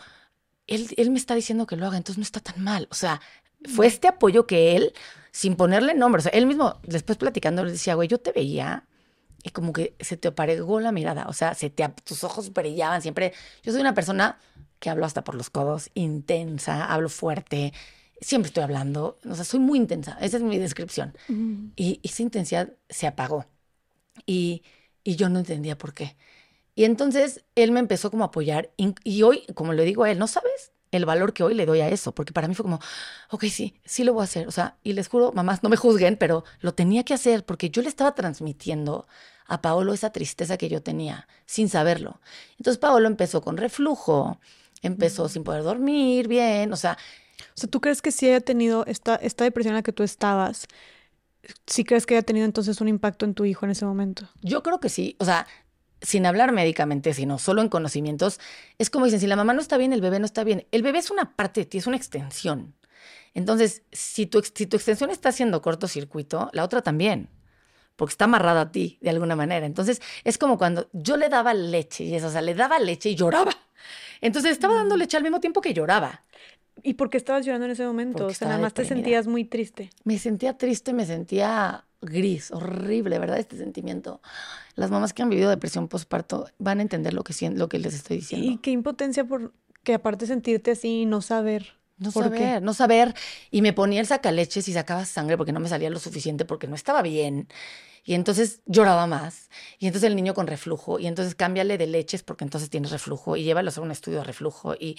él, 0.68 0.88
él 0.98 1.12
me 1.12 1.18
está 1.18 1.36
diciendo 1.36 1.68
que 1.68 1.76
lo 1.76 1.86
haga, 1.86 1.98
entonces 1.98 2.18
no 2.18 2.24
está 2.24 2.40
tan 2.40 2.64
mal. 2.64 2.88
O 2.92 2.96
sea, 2.96 3.22
fue 3.66 3.88
este 3.88 4.08
apoyo 4.08 4.48
que 4.48 4.76
él, 4.78 4.94
sin 5.34 5.56
ponerle 5.56 5.96
nombre, 5.96 6.20
o 6.20 6.24
sea, 6.24 6.32
él 6.32 6.46
mismo, 6.46 6.80
después 6.84 7.18
platicando, 7.18 7.66
le 7.66 7.72
decía, 7.72 7.96
güey, 7.96 8.08
yo 8.08 8.20
te 8.20 8.32
veía 8.32 8.88
y 9.44 9.50
como 9.50 9.74
que 9.74 9.96
se 10.00 10.16
te 10.16 10.28
aparegó 10.30 10.80
la 10.80 10.92
mirada, 10.92 11.26
o 11.28 11.34
sea, 11.34 11.56
se 11.56 11.72
te, 11.72 11.90
tus 12.04 12.24
ojos 12.24 12.54
brillaban 12.54 13.02
siempre. 13.02 13.34
Yo 13.64 13.72
soy 13.72 13.82
una 13.82 13.96
persona 13.96 14.38
que 14.80 14.92
hablo 14.92 15.06
hasta 15.06 15.24
por 15.24 15.36
los 15.36 15.50
codos, 15.50 15.90
intensa, 15.96 16.86
hablo 16.86 17.10
fuerte, 17.10 17.74
siempre 18.22 18.48
estoy 18.48 18.64
hablando, 18.64 19.18
o 19.28 19.34
sea, 19.34 19.44
soy 19.44 19.60
muy 19.60 19.80
intensa, 19.80 20.18
esa 20.22 20.38
es 20.38 20.44
mi 20.44 20.60
descripción. 20.60 21.18
Y, 21.76 22.00
esa 22.04 22.22
intensidad 22.22 22.70
se 22.90 23.08
apagó. 23.08 23.48
Y, 24.28 24.62
y, 25.04 25.16
yo 25.16 25.30
no 25.30 25.40
entendía 25.40 25.78
por 25.78 25.96
qué. 25.96 26.16
Y 26.76 26.84
entonces 26.84 27.44
él 27.56 27.72
me 27.72 27.80
empezó 27.80 28.12
como 28.12 28.24
a 28.24 28.28
apoyar 28.28 28.72
y, 28.78 29.24
hoy, 29.24 29.46
como 29.56 29.74
le 29.74 29.84
digo 29.84 30.04
a 30.04 30.12
él, 30.12 30.20
no 30.20 30.28
sabes 30.28 30.73
el 30.98 31.06
valor 31.06 31.34
que 31.34 31.44
hoy 31.44 31.54
le 31.54 31.66
doy 31.66 31.82
a 31.82 31.90
eso, 31.90 32.14
porque 32.14 32.34
para 32.34 32.48
mí 32.48 32.56
fue 32.56 32.64
como, 32.64 32.80
ok, 33.30 33.46
sí, 33.46 33.76
sí 33.86 34.04
lo 34.04 34.14
voy 34.14 34.22
a 34.22 34.24
hacer. 34.26 34.48
O 34.48 34.52
sea, 34.52 34.78
y 34.84 34.94
les 34.94 35.08
juro, 35.08 35.32
mamás, 35.34 35.64
no 35.64 35.70
me 35.70 35.78
juzguen, 35.78 36.18
pero 36.18 36.44
lo 36.60 36.74
tenía 36.74 37.04
que 37.04 37.14
hacer 37.14 37.46
porque 37.46 37.70
yo 37.70 37.82
le 37.82 37.90
estaba 37.90 38.16
transmitiendo 38.16 39.08
a 39.46 39.62
Paolo 39.62 39.94
esa 39.94 40.12
tristeza 40.12 40.58
que 40.58 40.70
yo 40.70 40.82
tenía 40.82 41.28
sin 41.46 41.70
saberlo. 41.70 42.22
Entonces 42.58 42.80
Paolo 42.80 43.08
empezó 43.08 43.42
con 43.42 43.58
reflujo, 43.58 44.40
empezó 44.82 45.30
sin 45.30 45.44
poder 45.44 45.64
dormir 45.64 46.28
bien, 46.28 46.72
o 46.74 46.76
sea... 46.76 46.98
O 47.56 47.60
sea, 47.60 47.70
¿tú 47.70 47.82
crees 47.82 48.02
que 48.02 48.12
si 48.12 48.28
haya 48.28 48.42
tenido 48.42 48.86
esta, 48.88 49.16
esta 49.16 49.44
depresión 49.44 49.74
en 49.74 49.78
la 49.78 49.84
que 49.84 49.92
tú 49.92 50.02
estabas, 50.02 50.68
sí 51.68 51.84
crees 51.84 52.06
que 52.06 52.16
haya 52.16 52.24
tenido 52.24 52.46
entonces 52.46 52.82
un 52.82 52.88
impacto 52.88 53.26
en 53.26 53.34
tu 53.34 53.46
hijo 53.46 53.66
en 53.66 53.72
ese 53.72 53.86
momento? 53.86 54.28
Yo 54.42 54.64
creo 54.64 54.80
que 54.80 54.90
sí, 54.90 55.16
o 55.20 55.26
sea, 55.26 55.46
sin 56.04 56.28
hablar 56.28 56.52
médicamente, 56.52 57.14
sino 57.14 57.40
solo 57.40 57.62
en 57.62 57.70
conocimientos, 57.70 58.40
es 58.78 58.92
como 58.92 59.06
dicen, 59.06 59.20
si 59.20 59.28
la 59.28 59.36
mamá 59.36 59.54
no 59.54 59.62
está 59.62 59.78
bien, 59.78 59.94
el 59.94 60.02
bebé 60.02 60.20
no 60.20 60.26
está 60.26 60.44
bien. 60.44 60.68
El 60.72 60.84
bebé 60.84 61.00
es 61.00 61.10
una 61.10 61.36
parte 61.36 61.62
de 61.62 61.66
ti, 61.66 61.80
es 61.80 61.88
una 61.88 61.98
extensión. 61.98 62.76
Entonces, 63.34 63.82
si 63.92 64.28
tu, 64.28 64.44
si 64.44 64.68
tu 64.68 64.78
extensión 64.78 65.10
está 65.10 65.30
haciendo 65.30 65.62
cortocircuito, 65.62 66.50
la 66.54 66.64
otra 66.64 66.84
también 66.84 67.30
porque 67.96 68.12
está 68.12 68.26
amarrada 68.26 68.62
a 68.62 68.72
ti 68.72 68.98
de 69.02 69.10
alguna 69.10 69.36
manera. 69.36 69.66
Entonces, 69.66 70.02
es 70.24 70.38
como 70.38 70.58
cuando 70.58 70.90
yo 70.94 71.18
le 71.18 71.30
daba 71.30 71.54
leche 71.54 72.04
y 72.04 72.16
eso, 72.16 72.28
o 72.28 72.32
sea, 72.32 72.42
le 72.42 72.56
daba 72.56 72.80
leche 72.80 73.10
y 73.10 73.16
lloraba. 73.16 73.52
Entonces 74.22 74.52
estaba 74.52 74.76
dando 74.76 74.96
mm. 74.96 75.00
leche 75.00 75.18
al 75.18 75.24
mismo 75.24 75.40
tiempo 75.40 75.62
que 75.62 75.74
lloraba. 75.74 76.24
¿Y 76.82 76.96
por 76.96 77.10
qué 77.10 77.18
estabas 77.18 77.46
llorando 77.46 77.66
en 77.66 77.72
ese 77.72 77.86
momento? 77.86 78.26
o 78.26 78.34
sea, 78.34 78.48
nada 78.48 78.60
más 78.60 78.74
te 78.74 78.86
sentías 78.86 79.28
muy 79.28 79.46
triste. 79.46 79.92
Me 80.04 80.18
sentía 80.18 80.58
triste, 80.58 80.92
me 80.92 81.06
sentía 81.06 81.86
gris, 82.04 82.52
horrible, 82.52 83.20
¿verdad? 83.20 83.40
Este 83.40 83.58
sentimiento. 83.58 84.22
Las 84.76 84.92
mamás 84.92 85.14
que 85.14 85.24
han 85.24 85.30
vivido 85.30 85.50
depresión 85.50 85.88
postparto 85.88 86.48
van 86.60 86.80
a 86.80 86.82
entender 86.82 87.14
lo 87.14 87.24
que, 87.24 87.34
lo 87.52 87.70
que 87.70 87.80
les 87.80 87.94
estoy 87.94 88.18
diciendo. 88.18 88.48
Y 88.48 88.58
qué 88.58 88.72
impotencia 88.72 89.26
por 89.26 89.54
que 89.84 89.94
aparte 89.94 90.26
sentirte 90.26 90.72
así 90.72 91.02
y 91.02 91.06
no 91.06 91.22
saber. 91.22 91.74
No 91.98 92.12
saber, 92.12 92.62
no 92.62 92.74
saber. 92.74 93.14
Y 93.52 93.62
me 93.62 93.72
ponía 93.72 94.02
el 94.02 94.08
sacaleches 94.08 94.68
y 94.68 94.74
sacaba 94.74 95.06
sangre 95.06 95.38
porque 95.38 95.52
no 95.52 95.60
me 95.60 95.70
salía 95.70 95.90
lo 95.90 96.00
suficiente, 96.00 96.44
porque 96.44 96.68
no 96.68 96.76
estaba 96.76 97.02
bien. 97.02 97.48
Y 98.04 98.16
entonces 98.16 98.62
lloraba 98.66 99.08
más. 99.08 99.50
Y 99.80 99.88
entonces 99.88 100.10
el 100.10 100.16
niño 100.16 100.34
con 100.34 100.48
reflujo. 100.48 101.00
Y 101.00 101.08
entonces 101.08 101.36
cámbiale 101.36 101.78
de 101.78 101.88
leches 101.88 102.24
porque 102.24 102.44
entonces 102.44 102.70
tienes 102.70 102.92
reflujo. 102.92 103.38
Y 103.38 103.44
llévalo 103.44 103.72
a 103.76 103.82
un 103.82 103.92
estudio 103.92 104.20
de 104.20 104.24
reflujo. 104.26 104.74
Y, 104.74 104.98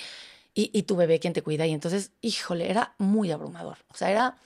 y, 0.54 0.70
y 0.72 0.84
tu 0.84 0.96
bebé 0.96 1.18
quien 1.18 1.32
te 1.32 1.42
cuida. 1.42 1.66
Y 1.66 1.72
entonces, 1.72 2.12
híjole, 2.22 2.70
era 2.70 2.94
muy 2.98 3.30
abrumador. 3.30 3.78
O 3.88 3.94
sea, 3.94 4.10
era 4.10 4.38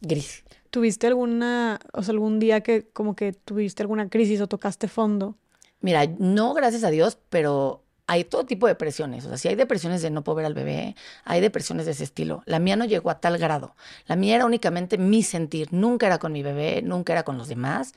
gris. 0.00 0.44
¿Tuviste 0.70 1.06
alguna, 1.06 1.80
o 1.92 2.02
sea, 2.02 2.12
algún 2.12 2.38
día 2.38 2.60
que 2.60 2.88
como 2.88 3.16
que 3.16 3.32
tuviste 3.32 3.82
alguna 3.82 4.08
crisis 4.08 4.40
o 4.40 4.46
tocaste 4.46 4.88
fondo? 4.88 5.36
Mira, 5.80 6.06
no, 6.18 6.54
gracias 6.54 6.84
a 6.84 6.90
Dios, 6.90 7.18
pero 7.30 7.82
hay 8.06 8.24
todo 8.24 8.46
tipo 8.46 8.66
de 8.66 8.72
depresiones. 8.72 9.24
O 9.24 9.28
sea, 9.28 9.38
si 9.38 9.48
hay 9.48 9.54
depresiones 9.54 10.02
de 10.02 10.10
no 10.10 10.22
poder 10.24 10.36
ver 10.36 10.46
al 10.46 10.54
bebé, 10.54 10.96
hay 11.24 11.40
depresiones 11.40 11.86
de 11.86 11.92
ese 11.92 12.04
estilo. 12.04 12.42
La 12.46 12.58
mía 12.58 12.76
no 12.76 12.84
llegó 12.84 13.10
a 13.10 13.20
tal 13.20 13.38
grado. 13.38 13.74
La 14.06 14.16
mía 14.16 14.36
era 14.36 14.46
únicamente 14.46 14.98
mi 14.98 15.22
sentir. 15.22 15.72
Nunca 15.72 16.06
era 16.06 16.18
con 16.18 16.32
mi 16.32 16.42
bebé, 16.42 16.82
nunca 16.82 17.12
era 17.12 17.24
con 17.24 17.38
los 17.38 17.48
demás. 17.48 17.94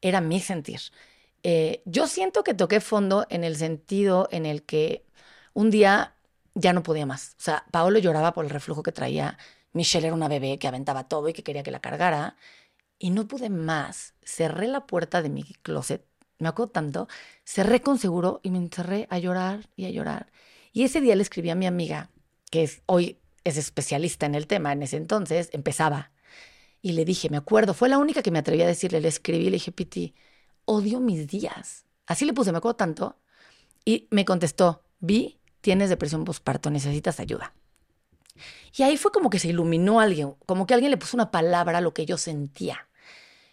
Era 0.00 0.20
mi 0.20 0.40
sentir. 0.40 0.80
Eh, 1.42 1.82
yo 1.84 2.06
siento 2.06 2.44
que 2.44 2.54
toqué 2.54 2.80
fondo 2.80 3.26
en 3.30 3.44
el 3.44 3.56
sentido 3.56 4.28
en 4.30 4.46
el 4.46 4.62
que 4.62 5.04
un 5.54 5.70
día 5.70 6.14
ya 6.54 6.72
no 6.72 6.82
podía 6.82 7.06
más. 7.06 7.34
O 7.38 7.42
sea, 7.42 7.64
Paolo 7.70 7.98
lloraba 7.98 8.32
por 8.32 8.44
el 8.44 8.50
reflujo 8.50 8.82
que 8.82 8.92
traía. 8.92 9.38
Michelle 9.72 10.06
era 10.08 10.16
una 10.16 10.28
bebé 10.28 10.58
que 10.58 10.68
aventaba 10.68 11.08
todo 11.08 11.28
y 11.28 11.32
que 11.32 11.42
quería 11.42 11.62
que 11.62 11.70
la 11.70 11.80
cargara. 11.80 12.36
Y 12.98 13.10
no 13.10 13.26
pude 13.28 13.50
más. 13.50 14.14
Cerré 14.22 14.68
la 14.68 14.86
puerta 14.86 15.22
de 15.22 15.30
mi 15.30 15.44
closet 15.62 16.04
me 16.40 16.48
acuerdo 16.48 16.72
tanto, 16.72 17.08
cerré 17.44 17.82
con 17.82 17.98
seguro 17.98 18.40
y 18.42 18.50
me 18.50 18.58
encerré 18.58 19.06
a 19.10 19.18
llorar 19.18 19.68
y 19.76 19.84
a 19.84 19.90
llorar. 19.90 20.32
Y 20.72 20.84
ese 20.84 21.00
día 21.00 21.14
le 21.14 21.22
escribí 21.22 21.50
a 21.50 21.54
mi 21.54 21.66
amiga, 21.66 22.10
que 22.50 22.68
hoy 22.86 23.18
es 23.44 23.56
especialista 23.56 24.26
en 24.26 24.34
el 24.34 24.46
tema, 24.46 24.72
en 24.72 24.82
ese 24.82 24.96
entonces 24.96 25.50
empezaba. 25.52 26.12
Y 26.82 26.92
le 26.92 27.04
dije, 27.04 27.28
me 27.28 27.36
acuerdo, 27.36 27.74
fue 27.74 27.88
la 27.88 27.98
única 27.98 28.22
que 28.22 28.30
me 28.30 28.38
atreví 28.38 28.62
a 28.62 28.66
decirle, 28.66 29.00
le 29.00 29.08
escribí, 29.08 29.44
le 29.44 29.52
dije, 29.52 29.70
Piti, 29.70 30.14
odio 30.64 30.98
mis 31.00 31.26
días. 31.28 31.84
Así 32.06 32.24
le 32.24 32.32
puse, 32.32 32.52
me 32.52 32.58
acuerdo 32.58 32.76
tanto. 32.76 33.18
Y 33.84 34.08
me 34.10 34.24
contestó, 34.24 34.82
vi, 34.98 35.40
tienes 35.60 35.90
depresión 35.90 36.24
postparto, 36.24 36.70
necesitas 36.70 37.20
ayuda. 37.20 37.52
Y 38.76 38.82
ahí 38.82 38.96
fue 38.96 39.12
como 39.12 39.30
que 39.30 39.38
se 39.38 39.48
iluminó 39.48 40.00
alguien, 40.00 40.34
como 40.46 40.66
que 40.66 40.74
alguien 40.74 40.90
le 40.90 40.96
puso 40.96 41.16
una 41.16 41.30
palabra 41.30 41.78
a 41.78 41.80
lo 41.80 41.94
que 41.94 42.06
yo 42.06 42.16
sentía. 42.18 42.88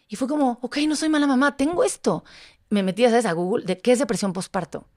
Y 0.08 0.16
fue 0.16 0.28
como, 0.28 0.60
ok, 0.62 0.78
no 0.88 0.96
soy 0.96 1.10
mala 1.10 1.28
mamá, 1.28 1.58
tengo 1.58 1.84
esto 1.84 2.24
me 2.70 2.84
metí 2.84 3.06
a 3.06 3.34
Google 3.34 3.66
de 3.66 3.80
qué 3.80 3.92
es 3.92 4.00
depresión 4.00 4.34
postparto. 4.34 4.88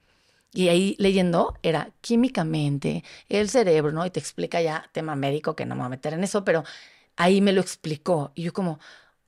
Y 0.53 0.67
ahí 0.67 0.95
leyendo 0.99 1.57
era 1.63 1.91
químicamente 2.01 3.03
el 3.29 3.49
cerebro, 3.49 3.93
¿no? 3.93 4.05
Y 4.05 4.11
te 4.11 4.19
explica 4.19 4.61
ya 4.61 4.89
tema 4.91 5.15
médico, 5.15 5.55
que 5.55 5.65
no 5.65 5.75
me 5.75 5.79
voy 5.81 5.87
a 5.87 5.89
meter 5.89 6.13
en 6.13 6.23
eso, 6.23 6.43
pero 6.43 6.63
ahí 7.15 7.39
me 7.39 7.53
lo 7.53 7.61
explicó. 7.61 8.31
Y 8.35 8.43
yo 8.43 8.53
como, 8.53 8.79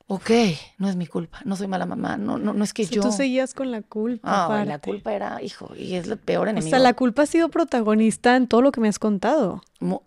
ok, 0.06 0.30
no 0.78 0.88
es 0.88 0.96
mi 0.96 1.06
culpa, 1.06 1.40
no 1.44 1.56
soy 1.56 1.66
mala 1.66 1.86
mamá, 1.86 2.16
no, 2.16 2.36
no, 2.38 2.52
no 2.52 2.62
es 2.64 2.72
que 2.74 2.84
yo... 2.84 3.00
Tú 3.02 3.10
seguías 3.10 3.54
con 3.54 3.70
la 3.70 3.80
culpa. 3.82 4.46
Ah, 4.60 4.64
la 4.64 4.78
culpa 4.78 5.12
era, 5.14 5.42
hijo, 5.42 5.72
y 5.76 5.94
es 5.94 6.06
el 6.06 6.18
peor 6.18 6.46
O 6.46 6.50
enemigo. 6.50 6.70
sea, 6.70 6.78
la 6.78 6.92
culpa 6.94 7.22
ha 7.22 7.26
sido 7.26 7.48
protagonista 7.48 8.36
en 8.36 8.46
todo 8.46 8.60
lo 8.62 8.70
que 8.70 8.80
me 8.80 8.88
has 8.88 8.98
contado. 8.98 9.62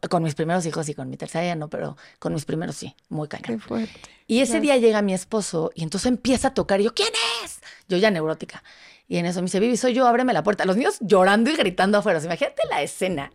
Con 0.10 0.24
mis 0.24 0.36
primeros 0.36 0.66
hijos 0.66 0.88
y 0.90 0.94
con 0.94 1.10
mi 1.10 1.18
tercera 1.18 1.46
ya 1.46 1.56
no, 1.56 1.68
pero 1.70 1.98
con 2.20 2.34
mis 2.34 2.46
primeros 2.46 2.76
sí, 2.76 2.96
muy 3.10 3.28
Qué 3.28 3.38
cañón. 3.40 3.60
fuerte. 3.60 3.94
Y 4.28 4.40
ese 4.42 4.54
claro. 4.54 4.64
día 4.64 4.78
llega 4.78 5.02
mi 5.02 5.14
esposo 5.14 5.72
y 5.74 5.84
entonces 5.84 6.08
empieza 6.08 6.50
a 6.50 6.54
tocar 6.54 6.80
y 6.82 6.86
yo, 6.86 6.94
¿quién 6.94 7.10
es? 7.44 7.60
Yo 7.88 7.98
ya 7.98 8.12
neurótica. 8.12 8.64
Y 9.08 9.18
en 9.18 9.26
eso 9.26 9.40
me 9.40 9.46
dice, 9.46 9.60
Vivi, 9.62 9.78
soy 9.78 9.94
yo, 9.94 10.06
ábreme 10.06 10.34
la 10.34 10.44
puerta. 10.44 10.66
Los 10.66 10.76
niños 10.76 10.98
llorando 11.00 11.50
y 11.50 11.56
gritando 11.56 11.98
afuera. 11.98 12.18
O 12.20 12.22
sea, 12.22 12.28
imagínate 12.30 12.62
la 12.70 12.82
escena. 12.82 13.32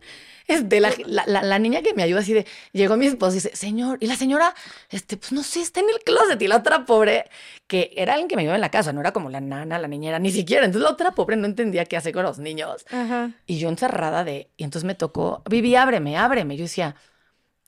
Es 0.46 0.68
de 0.68 0.80
la, 0.80 0.92
la, 1.06 1.24
la- 1.26 1.42
la 1.42 1.58
niña 1.58 1.82
que 1.82 1.94
me 1.94 2.02
ayuda 2.02 2.20
así 2.20 2.32
de, 2.32 2.46
llegó 2.72 2.96
mi 2.96 3.06
esposo 3.06 3.32
y 3.32 3.34
dice, 3.36 3.54
señor, 3.54 3.98
y 4.00 4.06
la 4.06 4.16
señora, 4.16 4.54
este, 4.90 5.16
pues 5.16 5.32
no 5.32 5.42
sé, 5.42 5.60
está 5.60 5.80
en 5.80 5.86
el 5.88 5.98
closet. 6.04 6.40
Y 6.42 6.48
la 6.48 6.56
otra 6.56 6.84
pobre, 6.84 7.28
que 7.66 7.92
era 7.96 8.14
alguien 8.14 8.28
que 8.28 8.36
me 8.36 8.42
ayudaba 8.42 8.56
en 8.56 8.60
la 8.62 8.70
casa, 8.70 8.92
no 8.92 9.00
era 9.00 9.12
como 9.12 9.30
la 9.30 9.40
nana, 9.40 9.78
la 9.78 9.88
niñera, 9.88 10.18
ni 10.18 10.30
siquiera. 10.30 10.64
Entonces 10.64 10.84
la 10.84 10.90
otra 10.92 11.12
pobre 11.12 11.36
no 11.36 11.46
entendía 11.46 11.84
qué 11.84 11.96
hacer 11.96 12.12
con 12.12 12.24
los 12.24 12.38
niños. 12.38 12.84
Ajá. 12.90 13.30
Y 13.46 13.58
yo 13.58 13.68
encerrada 13.68 14.24
de, 14.24 14.50
y 14.56 14.64
entonces 14.64 14.84
me 14.86 14.94
tocó, 14.94 15.42
Vivi, 15.48 15.76
ábreme, 15.76 16.16
ábreme. 16.16 16.56
Yo 16.56 16.64
decía, 16.64 16.96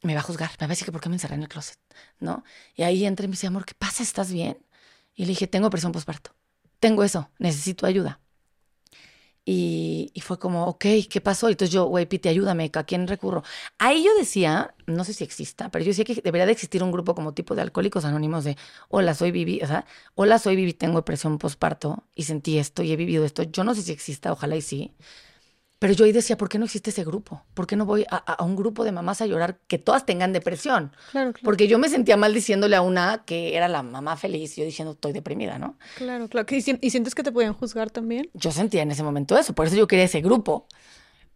me 0.03 0.15
va 0.15 0.21
a 0.21 0.23
juzgar, 0.23 0.51
me 0.61 0.67
va 0.67 0.67
a 0.67 0.69
decir 0.69 0.85
que 0.85 0.93
por 0.93 1.01
qué 1.01 1.09
me 1.09 1.15
encerré 1.17 1.37
en 1.37 1.43
el 1.43 1.49
closet, 1.49 1.79
¿no? 2.19 2.45
Y 2.75 2.83
ahí 2.83 3.07
entré 3.07 3.25
y 3.25 3.29
me 3.29 3.33
dice, 3.33 3.47
amor, 3.47 3.65
¿qué 3.65 3.75
pasa? 3.75 4.03
¿Estás 4.03 4.31
bien? 4.33 4.59
Y 5.15 5.23
le 5.23 5.29
dije, 5.29 5.47
tengo 5.47 5.71
presión 5.71 5.93
postparto, 5.93 6.35
tengo 6.81 7.05
eso, 7.05 7.31
necesito 7.39 7.87
ayuda. 7.87 8.21
Y, 9.47 10.11
fue 10.23 10.39
como, 10.39 10.66
ok, 10.66 10.87
¿qué 11.11 11.21
pasó? 11.23 11.49
Y 11.49 11.53
entonces 11.53 11.73
yo, 11.73 11.85
güey, 11.85 12.07
Piti, 12.07 12.31
ayúdame, 12.31 12.71
¿a 12.73 12.85
quién 12.85 13.07
recurro? 13.07 13.43
Ahí 13.79 14.03
yo 14.03 14.15
decía, 14.16 14.75
no 14.87 15.05
sé 15.05 15.12
si 15.12 15.23
exista, 15.23 15.71
pero 15.71 15.85
yo 15.85 15.91
decía 15.91 16.05
que 16.07 16.15
debería 16.15 16.47
de 16.47 16.53
existir 16.53 16.83
un 16.83 16.91
grupo 16.91 17.15
como 17.15 17.35
tipo 17.35 17.55
de 17.55 17.61
alcohólicos 17.62 18.07
anónimos 18.07 18.45
de, 18.45 18.57
hola, 18.89 19.15
soy 19.15 19.33
Vivi, 19.33 19.61
o 19.62 19.66
sea, 19.66 19.85
hola, 20.15 20.39
soy 20.39 20.57
Vivi, 20.57 20.73
tengo 20.73 20.97
depresión 20.97 21.37
postparto 21.39 22.05
y 22.15 22.23
sentí 22.25 22.59
esto 22.59 22.83
y 22.83 22.93
he 22.93 22.97
vivido 22.97 23.25
esto. 23.25 23.43
Yo 23.43 23.65
no 23.65 23.75
sé 23.75 23.83
si 23.83 23.93
exista, 23.93 24.33
ojalá 24.33 24.57
y 24.57 24.62
sí. 24.62 24.95
Pero 25.79 25.93
yo 25.93 26.05
ahí 26.05 26.13
decía, 26.13 26.39
¿por 26.39 26.49
qué 26.49 26.59
no 26.59 26.65
existe 26.65 26.91
ese 26.91 27.05
grupo? 27.05 27.43
¿Por 27.53 27.67
qué 27.67 27.77
no 27.77 27.85
voy 27.85 28.07
a, 28.09 28.43
un 28.45 28.57
grupo 28.57 28.85
de 28.85 28.93
mamás 28.93 29.21
a 29.21 29.27
llorar 29.27 29.59
que 29.67 29.77
todas 29.79 30.07
tengan 30.07 30.33
depresión? 30.33 30.93
Claro, 31.11 31.33
claro. 31.33 31.45
Porque 31.45 31.69
yo 31.69 31.79
me 31.79 31.89
sentía 31.89 32.17
mal 32.17 32.33
diciéndole 32.33 32.75
a 32.77 32.81
una 32.81 33.25
que 33.27 33.57
era 33.57 33.69
la 33.69 33.83
mamá 33.83 34.17
feliz 34.17 34.57
yo 34.57 34.65
diciendo, 34.65 34.93
estoy 34.93 35.13
deprimida, 35.13 35.59
¿no? 35.59 35.77
Claro, 35.97 36.29
claro. 36.29 36.47
¿Y, 36.55 36.63
si- 36.63 36.79
y 36.81 36.91
sientes 36.91 37.15
que 37.15 37.23
te 37.23 37.33
podían 37.33 37.53
juzgar 37.55 37.91
también? 37.91 38.31
Yo 38.35 38.51
sentía 38.53 38.83
en 38.83 38.93
ese 38.93 39.03
momento 39.03 39.37
eso, 39.37 39.53
por 39.55 39.67
eso 39.67 39.77
yo 39.77 39.87
quería 39.87 40.05
ese 40.07 40.21
grupo. 40.23 40.67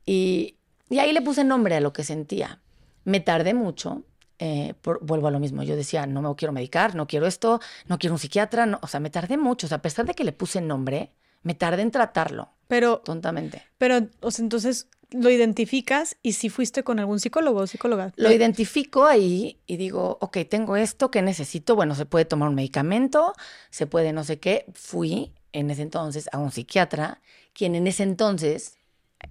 Y, 0.07 0.57
y 0.89 0.99
ahí 0.99 1.13
le 1.13 1.23
puse 1.23 1.45
nombre 1.45 1.77
a 1.77 1.81
lo 1.81 1.93
que 1.93 2.05
sentía. 2.05 2.61
Me 3.05 3.21
tardé 3.21 3.55
mucho, 3.55 4.05
eh, 4.39 4.75
por- 4.83 5.05
vuelvo 5.05 5.29
a 5.29 5.31
lo 5.31 5.41
mismo, 5.41 5.63
yo 5.63 5.77
decía, 5.77 6.07
no 6.07 6.23
me 6.23 6.35
quiero 6.37 6.53
medicar, 6.53 6.95
no 6.95 7.07
quiero 7.07 7.27
esto, 7.27 7.61
no 7.87 7.99
quiero 7.99 8.15
un 8.15 8.19
psiquiatra, 8.19 8.67
no, 8.67 8.79
o 8.83 8.87
sea, 8.87 9.01
me 9.01 9.11
tardé 9.11 9.37
mucho, 9.37 9.67
o 9.67 9.69
sea, 9.69 9.79
a 9.79 9.83
pesar 9.83 10.07
de 10.07 10.15
que 10.15 10.25
le 10.25 10.33
puse 10.33 10.61
nombre, 10.61 11.13
me 11.43 11.55
tardé 11.55 11.83
en 11.83 11.91
tratarlo, 11.91 12.51
Pero, 12.69 12.99
tontamente. 12.99 13.65
pero, 13.79 14.07
o 14.21 14.31
sea, 14.31 14.43
entonces 14.45 14.89
lo 15.11 15.31
identificas 15.31 16.17
y 16.23 16.33
si 16.35 16.51
fuiste 16.51 16.85
con 16.85 16.99
algún 16.99 17.19
psicólogo 17.19 17.61
o 17.61 17.67
psicóloga. 17.67 18.13
Lo 18.17 18.31
identifico 18.31 19.07
ahí 19.07 19.59
y 19.67 19.77
digo, 19.79 20.19
ok, 20.21 20.39
tengo 20.49 20.77
esto, 20.77 21.11
¿qué 21.11 21.23
necesito? 21.23 21.75
Bueno, 21.75 21.95
se 21.95 22.05
puede 22.05 22.27
tomar 22.27 22.49
un 22.49 22.55
medicamento, 22.55 23.35
se 23.71 23.87
puede 23.87 24.13
no 24.13 24.25
sé 24.25 24.39
qué. 24.39 24.67
Fui 24.75 25.33
en 25.53 25.71
ese 25.71 25.83
entonces 25.83 26.29
a 26.33 26.39
un 26.39 26.53
psiquiatra, 26.53 27.21
quien 27.55 27.75
en 27.75 27.87
ese 27.87 28.03
entonces, 28.03 28.77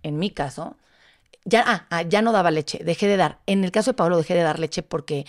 en 0.01 0.17
mi 0.17 0.31
caso, 0.31 0.77
ya, 1.45 1.63
ah, 1.65 1.87
ah, 1.91 2.01
ya 2.01 2.21
no 2.21 2.31
daba 2.31 2.49
leche, 2.49 2.79
dejé 2.83 3.07
de 3.07 3.17
dar. 3.17 3.39
En 3.45 3.63
el 3.63 3.71
caso 3.71 3.91
de 3.91 3.95
Pablo 3.95 4.17
dejé 4.17 4.33
de 4.33 4.41
dar 4.41 4.59
leche 4.59 4.81
porque, 4.81 5.25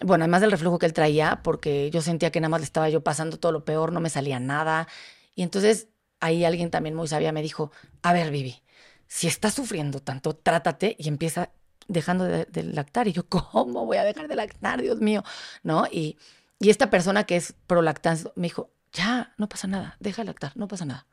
bueno, 0.00 0.24
además 0.24 0.40
del 0.40 0.52
reflujo 0.52 0.78
que 0.78 0.86
él 0.86 0.92
traía, 0.92 1.40
porque 1.42 1.90
yo 1.90 2.00
sentía 2.00 2.30
que 2.30 2.40
nada 2.40 2.48
más 2.50 2.60
le 2.60 2.64
estaba 2.64 2.88
yo 2.88 3.02
pasando 3.02 3.38
todo 3.38 3.50
lo 3.50 3.64
peor, 3.64 3.92
no 3.92 4.00
me 4.00 4.08
salía 4.08 4.38
nada. 4.38 4.86
Y 5.34 5.42
entonces 5.42 5.88
ahí 6.24 6.44
alguien 6.44 6.70
también 6.70 6.94
muy 6.94 7.08
sabia 7.08 7.32
me 7.32 7.42
dijo, 7.42 7.70
a 8.02 8.12
ver, 8.12 8.30
Vivi, 8.30 8.62
si 9.06 9.26
estás 9.26 9.54
sufriendo 9.54 10.00
tanto, 10.00 10.34
trátate 10.34 10.96
y 10.98 11.08
empieza 11.08 11.50
dejando 11.88 12.24
de, 12.24 12.46
de 12.46 12.62
lactar. 12.62 13.08
Y 13.08 13.12
yo, 13.12 13.26
¿cómo 13.28 13.84
voy 13.86 13.98
a 13.98 14.04
dejar 14.04 14.26
de 14.28 14.36
lactar, 14.36 14.80
Dios 14.82 15.00
mío? 15.00 15.22
¿No? 15.62 15.86
Y, 15.90 16.16
y 16.58 16.70
esta 16.70 16.88
persona 16.90 17.24
que 17.24 17.36
es 17.36 17.54
pro 17.66 17.82
lactancia 17.82 18.30
me 18.36 18.44
dijo, 18.46 18.70
ya, 18.92 19.34
no 19.38 19.48
pasa 19.48 19.66
nada, 19.66 19.96
deja 20.00 20.22
de 20.22 20.26
lactar, 20.26 20.52
no 20.56 20.66
pasa 20.68 20.84
nada. 20.84 21.06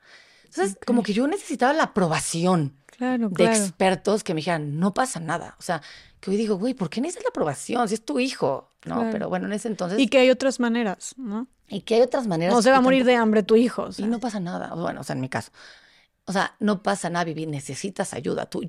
Entonces, 0.46 0.76
Ok. 0.78 0.86
como 0.86 1.04
que 1.04 1.14
yo 1.14 1.28
necesitaba 1.28 1.74
la 1.74 1.84
aprobación 1.84 2.78
Claro, 2.98 3.30
de 3.30 3.36
claro. 3.36 3.52
expertos 3.56 4.24
que 4.24 4.34
me 4.34 4.40
dijeran, 4.40 4.78
no 4.80 4.94
pasa 4.94 5.20
nada. 5.20 5.56
O 5.60 5.62
sea, 5.62 5.82
que 6.20 6.30
hoy 6.30 6.38
digo, 6.38 6.58
güey, 6.58 6.74
¿por 6.74 6.90
qué 6.90 7.02
necesitas 7.02 7.24
la 7.24 7.30
aprobación? 7.30 7.88
Si 7.88 7.96
es 7.96 8.06
tu 8.06 8.20
hijo, 8.20 8.70
¿no? 8.86 8.96
Claro. 8.96 9.10
Pero 9.12 9.30
bueno, 9.30 9.48
en 9.48 9.54
ese 9.54 9.70
entonces... 9.70 9.98
Y 10.00 10.08
que 10.08 10.20
hay 10.20 10.30
otras 10.30 10.60
maneras, 10.60 11.16
¿no? 11.18 11.48
Y 11.72 11.81
que 11.81 11.95
hay 11.95 12.02
otras 12.02 12.27
maneras... 12.27 12.53
No 12.53 12.61
se 12.61 12.69
va 12.69 12.77
a 12.77 12.81
morir 12.81 13.06
de 13.06 13.15
hambre 13.15 13.43
tu 13.43 13.56
hijo. 13.56 13.84
o 13.84 13.91
sea. 13.91 14.06
Y 14.06 14.10
no 14.10 14.19
pasa 14.19 14.39
nada. 14.39 14.73
Bueno, 14.76 15.02
o 15.02 15.03
sea, 15.03 15.15
en 15.15 15.22
mi 15.22 15.30
caso. 15.30 15.52
O 16.26 16.34
sea, 16.34 16.56
no 16.60 16.84
pasa 16.84 17.10
nada, 17.10 17.26
Vivi, 17.26 17.48
necesitas 17.48 18.14
ayuda. 18.14 18.45
Tú, 18.45 18.61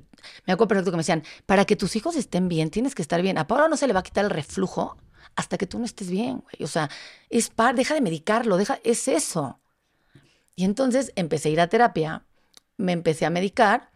me 0.45 0.53
acuerdo 0.53 0.69
perfecto 0.69 0.91
que 0.91 0.97
me 0.97 1.01
decían, 1.01 1.23
para 1.45 1.65
que 1.65 1.75
tus 1.75 1.95
hijos 1.95 2.15
estén 2.15 2.49
bien, 2.49 2.71
tienes 2.71 2.95
que 2.95 3.01
estar 3.01 3.21
bien. 3.21 3.37
A 3.37 3.45
Pablo 3.45 3.67
no 3.67 3.77
se 3.77 3.87
le 3.87 3.93
va 3.93 3.99
a 3.99 4.03
quitar 4.03 4.25
el 4.25 4.31
reflujo 4.31 4.97
hasta 5.35 5.57
que 5.57 5.67
tú 5.67 5.79
no 5.79 5.85
estés 5.85 6.09
bien, 6.09 6.39
güey. 6.39 6.63
O 6.63 6.67
sea, 6.67 6.89
es 7.29 7.49
par, 7.49 7.75
deja 7.75 7.93
de 7.93 8.01
medicarlo, 8.01 8.57
deja, 8.57 8.79
es 8.83 9.07
eso. 9.07 9.59
Y 10.55 10.63
entonces 10.63 11.11
empecé 11.15 11.49
a 11.49 11.51
ir 11.51 11.61
a 11.61 11.67
terapia, 11.67 12.25
me 12.77 12.91
empecé 12.91 13.25
a 13.25 13.29
medicar 13.29 13.91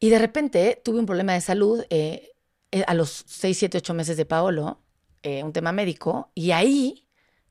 y 0.00 0.10
de 0.10 0.18
repente 0.18 0.80
tuve 0.84 1.00
un 1.00 1.06
problema 1.06 1.32
de 1.32 1.40
salud 1.40 1.84
eh, 1.90 2.30
eh, 2.70 2.84
a 2.86 2.94
los 2.94 3.24
6, 3.26 3.58
7, 3.58 3.78
8 3.78 3.94
meses 3.94 4.16
de 4.16 4.26
Paolo, 4.26 4.80
eh, 5.22 5.42
un 5.42 5.52
tema 5.52 5.72
médico, 5.72 6.30
y 6.34 6.52
ahí, 6.52 7.07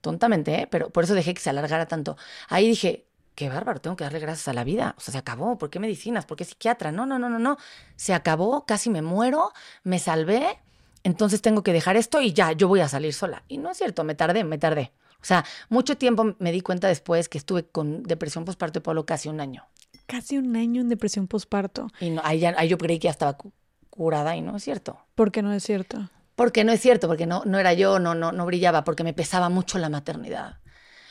tontamente, 0.07 0.53
¿eh? 0.61 0.67
pero 0.69 0.89
por 0.89 1.03
eso 1.03 1.13
dejé 1.13 1.33
que 1.33 1.41
se 1.41 1.49
alargara 1.49 1.85
tanto, 1.87 2.15
ahí 2.47 2.67
dije, 2.69 3.05
qué 3.35 3.49
bárbaro, 3.49 3.81
tengo 3.81 3.95
que 3.97 4.03
darle 4.05 4.19
gracias 4.19 4.47
a 4.47 4.53
la 4.53 4.63
vida, 4.63 4.95
o 4.97 5.01
sea, 5.01 5.11
se 5.11 5.17
acabó, 5.17 5.57
¿por 5.57 5.69
qué 5.69 5.79
medicinas? 5.79 6.25
¿Por 6.25 6.37
qué 6.37 6.45
psiquiatra? 6.45 6.91
No, 6.91 7.05
no, 7.05 7.19
no, 7.19 7.29
no, 7.29 7.39
no, 7.39 7.57
se 7.97 8.13
acabó, 8.13 8.65
casi 8.65 8.89
me 8.89 9.01
muero, 9.01 9.51
me 9.83 9.99
salvé, 9.99 10.59
entonces 11.03 11.41
tengo 11.41 11.61
que 11.61 11.73
dejar 11.73 11.97
esto 11.97 12.21
y 12.21 12.31
ya, 12.33 12.53
yo 12.53 12.67
voy 12.67 12.79
a 12.79 12.87
salir 12.87 13.13
sola. 13.13 13.43
Y 13.47 13.57
no 13.57 13.69
es 13.71 13.77
cierto, 13.77 14.03
me 14.03 14.15
tardé, 14.15 14.43
me 14.43 14.57
tardé. 14.57 14.91
O 15.21 15.25
sea, 15.25 15.43
mucho 15.69 15.97
tiempo 15.97 16.35
me 16.39 16.51
di 16.51 16.61
cuenta 16.61 16.87
después 16.87 17.27
que 17.29 17.37
estuve 17.37 17.65
con 17.65 18.03
depresión 18.03 18.45
postparto 18.45 18.79
de 18.79 18.83
Pablo 18.83 19.05
casi 19.05 19.29
un 19.29 19.39
año. 19.41 19.65
Casi 20.05 20.37
un 20.37 20.55
año 20.55 20.81
en 20.81 20.89
depresión 20.89 21.27
postparto. 21.27 21.87
Y 21.99 22.09
no, 22.11 22.21
ahí, 22.23 22.39
ya- 22.39 22.55
ahí 22.57 22.69
yo 22.69 22.77
creí 22.77 22.97
que 22.99 23.05
ya 23.05 23.11
estaba 23.11 23.33
cu- 23.37 23.51
curada 23.89 24.35
y 24.35 24.41
no 24.41 24.55
es 24.55 24.63
cierto. 24.63 24.99
¿Por 25.15 25.31
qué 25.31 25.41
no 25.41 25.51
es 25.53 25.63
cierto? 25.63 26.09
Porque 26.37 26.63
no 26.63 26.71
es 26.71 26.79
cierto, 26.79 27.07
porque 27.07 27.25
no, 27.25 27.41
no 27.45 27.57
era 27.57 27.73
yo, 27.73 27.97
no, 27.97 28.13
no, 28.13 28.31
no 28.31 28.45
brillaba, 28.45 28.83
porque 28.83 29.03
me 29.03 29.11
pesaba 29.11 29.49
mucho 29.49 29.79
la 29.79 29.89
maternidad. 29.89 30.59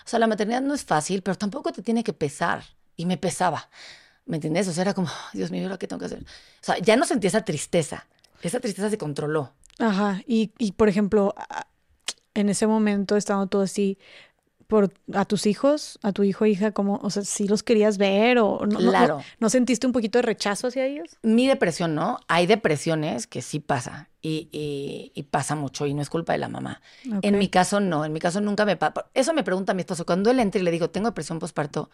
O 0.05 0.09
sea, 0.09 0.21
la 0.21 0.29
maternidad 0.29 0.63
no 0.63 0.73
es 0.73 0.85
fácil, 0.85 1.23
pero 1.23 1.37
tampoco 1.37 1.73
te 1.73 1.83
tiene 1.83 2.05
que 2.05 2.13
pesar. 2.13 2.63
Y 2.97 3.07
me 3.07 3.17
pesaba. 3.17 3.69
¿Me 4.25 4.37
entiendes? 4.37 4.69
O 4.69 4.73
sea, 4.73 4.83
era 4.83 4.95
como, 4.95 5.09
Dios 5.33 5.51
mío, 5.51 5.65
¿ahora 5.65 5.79
qué 5.79 5.89
tengo 5.89 5.99
que 5.99 6.07
hacer? 6.07 6.21
O 6.21 6.25
sea, 6.61 6.79
ya 6.79 6.97
no 6.97 7.05
sentí 7.05 7.27
esa 7.27 7.45
tristeza. 7.45 8.07
Esa 8.41 8.61
tristeza 8.61 8.89
se 8.89 8.99
controló. 8.99 9.53
Ajá. 9.81 10.23
Y, 10.29 10.53
y 10.59 10.73
por 10.73 10.89
ejemplo, 10.89 11.35
en 12.35 12.49
ese 12.49 12.69
momento, 12.69 13.17
estando 13.17 13.49
todo 13.49 13.63
así, 13.63 13.99
por 14.67 14.93
a 15.15 15.25
tus 15.25 15.47
hijos, 15.47 15.99
a 16.03 16.13
tu 16.13 16.23
hijo 16.25 16.45
o 16.45 16.47
hija, 16.47 16.73
como, 16.73 16.97
o 17.03 17.11
sea, 17.11 17.23
si 17.23 17.47
los 17.47 17.63
querías 17.63 17.99
ver 17.99 18.39
o 18.39 18.67
no, 18.67 18.79
Claro. 18.79 19.19
no, 19.19 19.25
¿no 19.39 19.51
sentiste 19.51 19.87
un 19.87 19.93
poquito 19.93 20.19
de 20.19 20.23
rechazo 20.23 20.67
hacia 20.69 20.85
ellos? 20.87 21.17
Mi 21.23 21.47
depresión, 21.47 21.95
¿no? 21.95 22.19
Hay 22.29 22.47
depresiones 22.47 23.27
que 23.27 23.43
sí 23.43 23.61
pasa. 23.61 24.09
Y, 24.23 24.49
y- 24.51 25.13
y 25.15 25.23
pasa 25.25 25.55
mucho 25.55 25.87
y 25.87 25.95
no 25.95 26.03
es 26.03 26.11
culpa 26.11 26.33
de 26.33 26.41
la 26.41 26.49
mamá. 26.49 26.81
En 27.23 27.39
mi 27.39 27.49
caso, 27.49 27.79
no. 27.79 28.05
En 28.05 28.13
mi 28.13 28.19
caso, 28.19 28.41
nunca 28.41 28.65
me 28.65 28.77
pasa. 28.77 29.07
Eso 29.15 29.33
me 29.33 29.45
pregunta 29.45 29.73
mi 29.73 29.83
esposo. 29.83 30.05
Cuando 30.05 30.31
él 30.33 30.41
entra 30.41 30.61
y 30.61 30.65
le 30.65 30.73
digo, 30.73 30.91
tengo 30.91 31.07
depresión 31.09 31.39
postparto, 31.39 31.91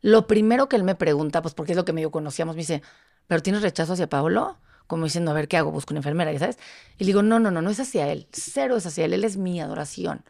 lo 0.00 0.28
primero 0.28 0.68
que 0.68 0.76
él 0.76 0.84
me 0.84 0.94
pregunta, 0.94 1.42
pues 1.42 1.54
porque 1.54 1.72
es 1.72 1.76
lo 1.76 1.84
que 1.84 1.92
medio 1.92 2.12
conocíamos, 2.12 2.54
me 2.54 2.62
dice, 2.62 2.82
¿pero 3.26 3.42
tienes 3.42 3.62
rechazo 3.62 3.94
hacia 3.94 4.08
Pablo? 4.08 4.58
Como 4.86 5.04
diciendo, 5.04 5.32
a 5.32 5.34
ver, 5.34 5.48
¿qué 5.48 5.56
hago? 5.56 5.72
Busco 5.72 5.92
una 5.92 5.98
enfermera, 6.00 6.30
¿ya 6.32 6.38
sabes? 6.38 6.58
Y 6.98 7.04
le 7.04 7.06
digo, 7.08 7.22
no, 7.22 7.40
no, 7.40 7.50
no, 7.50 7.62
no 7.62 7.70
es 7.70 7.80
hacia 7.80 8.12
él. 8.12 8.28
Cero 8.32 8.76
es 8.76 8.86
hacia 8.86 9.04
él. 9.06 9.12
Él 9.14 9.24
es 9.24 9.36
mi 9.36 9.60
adoración. 9.60 10.24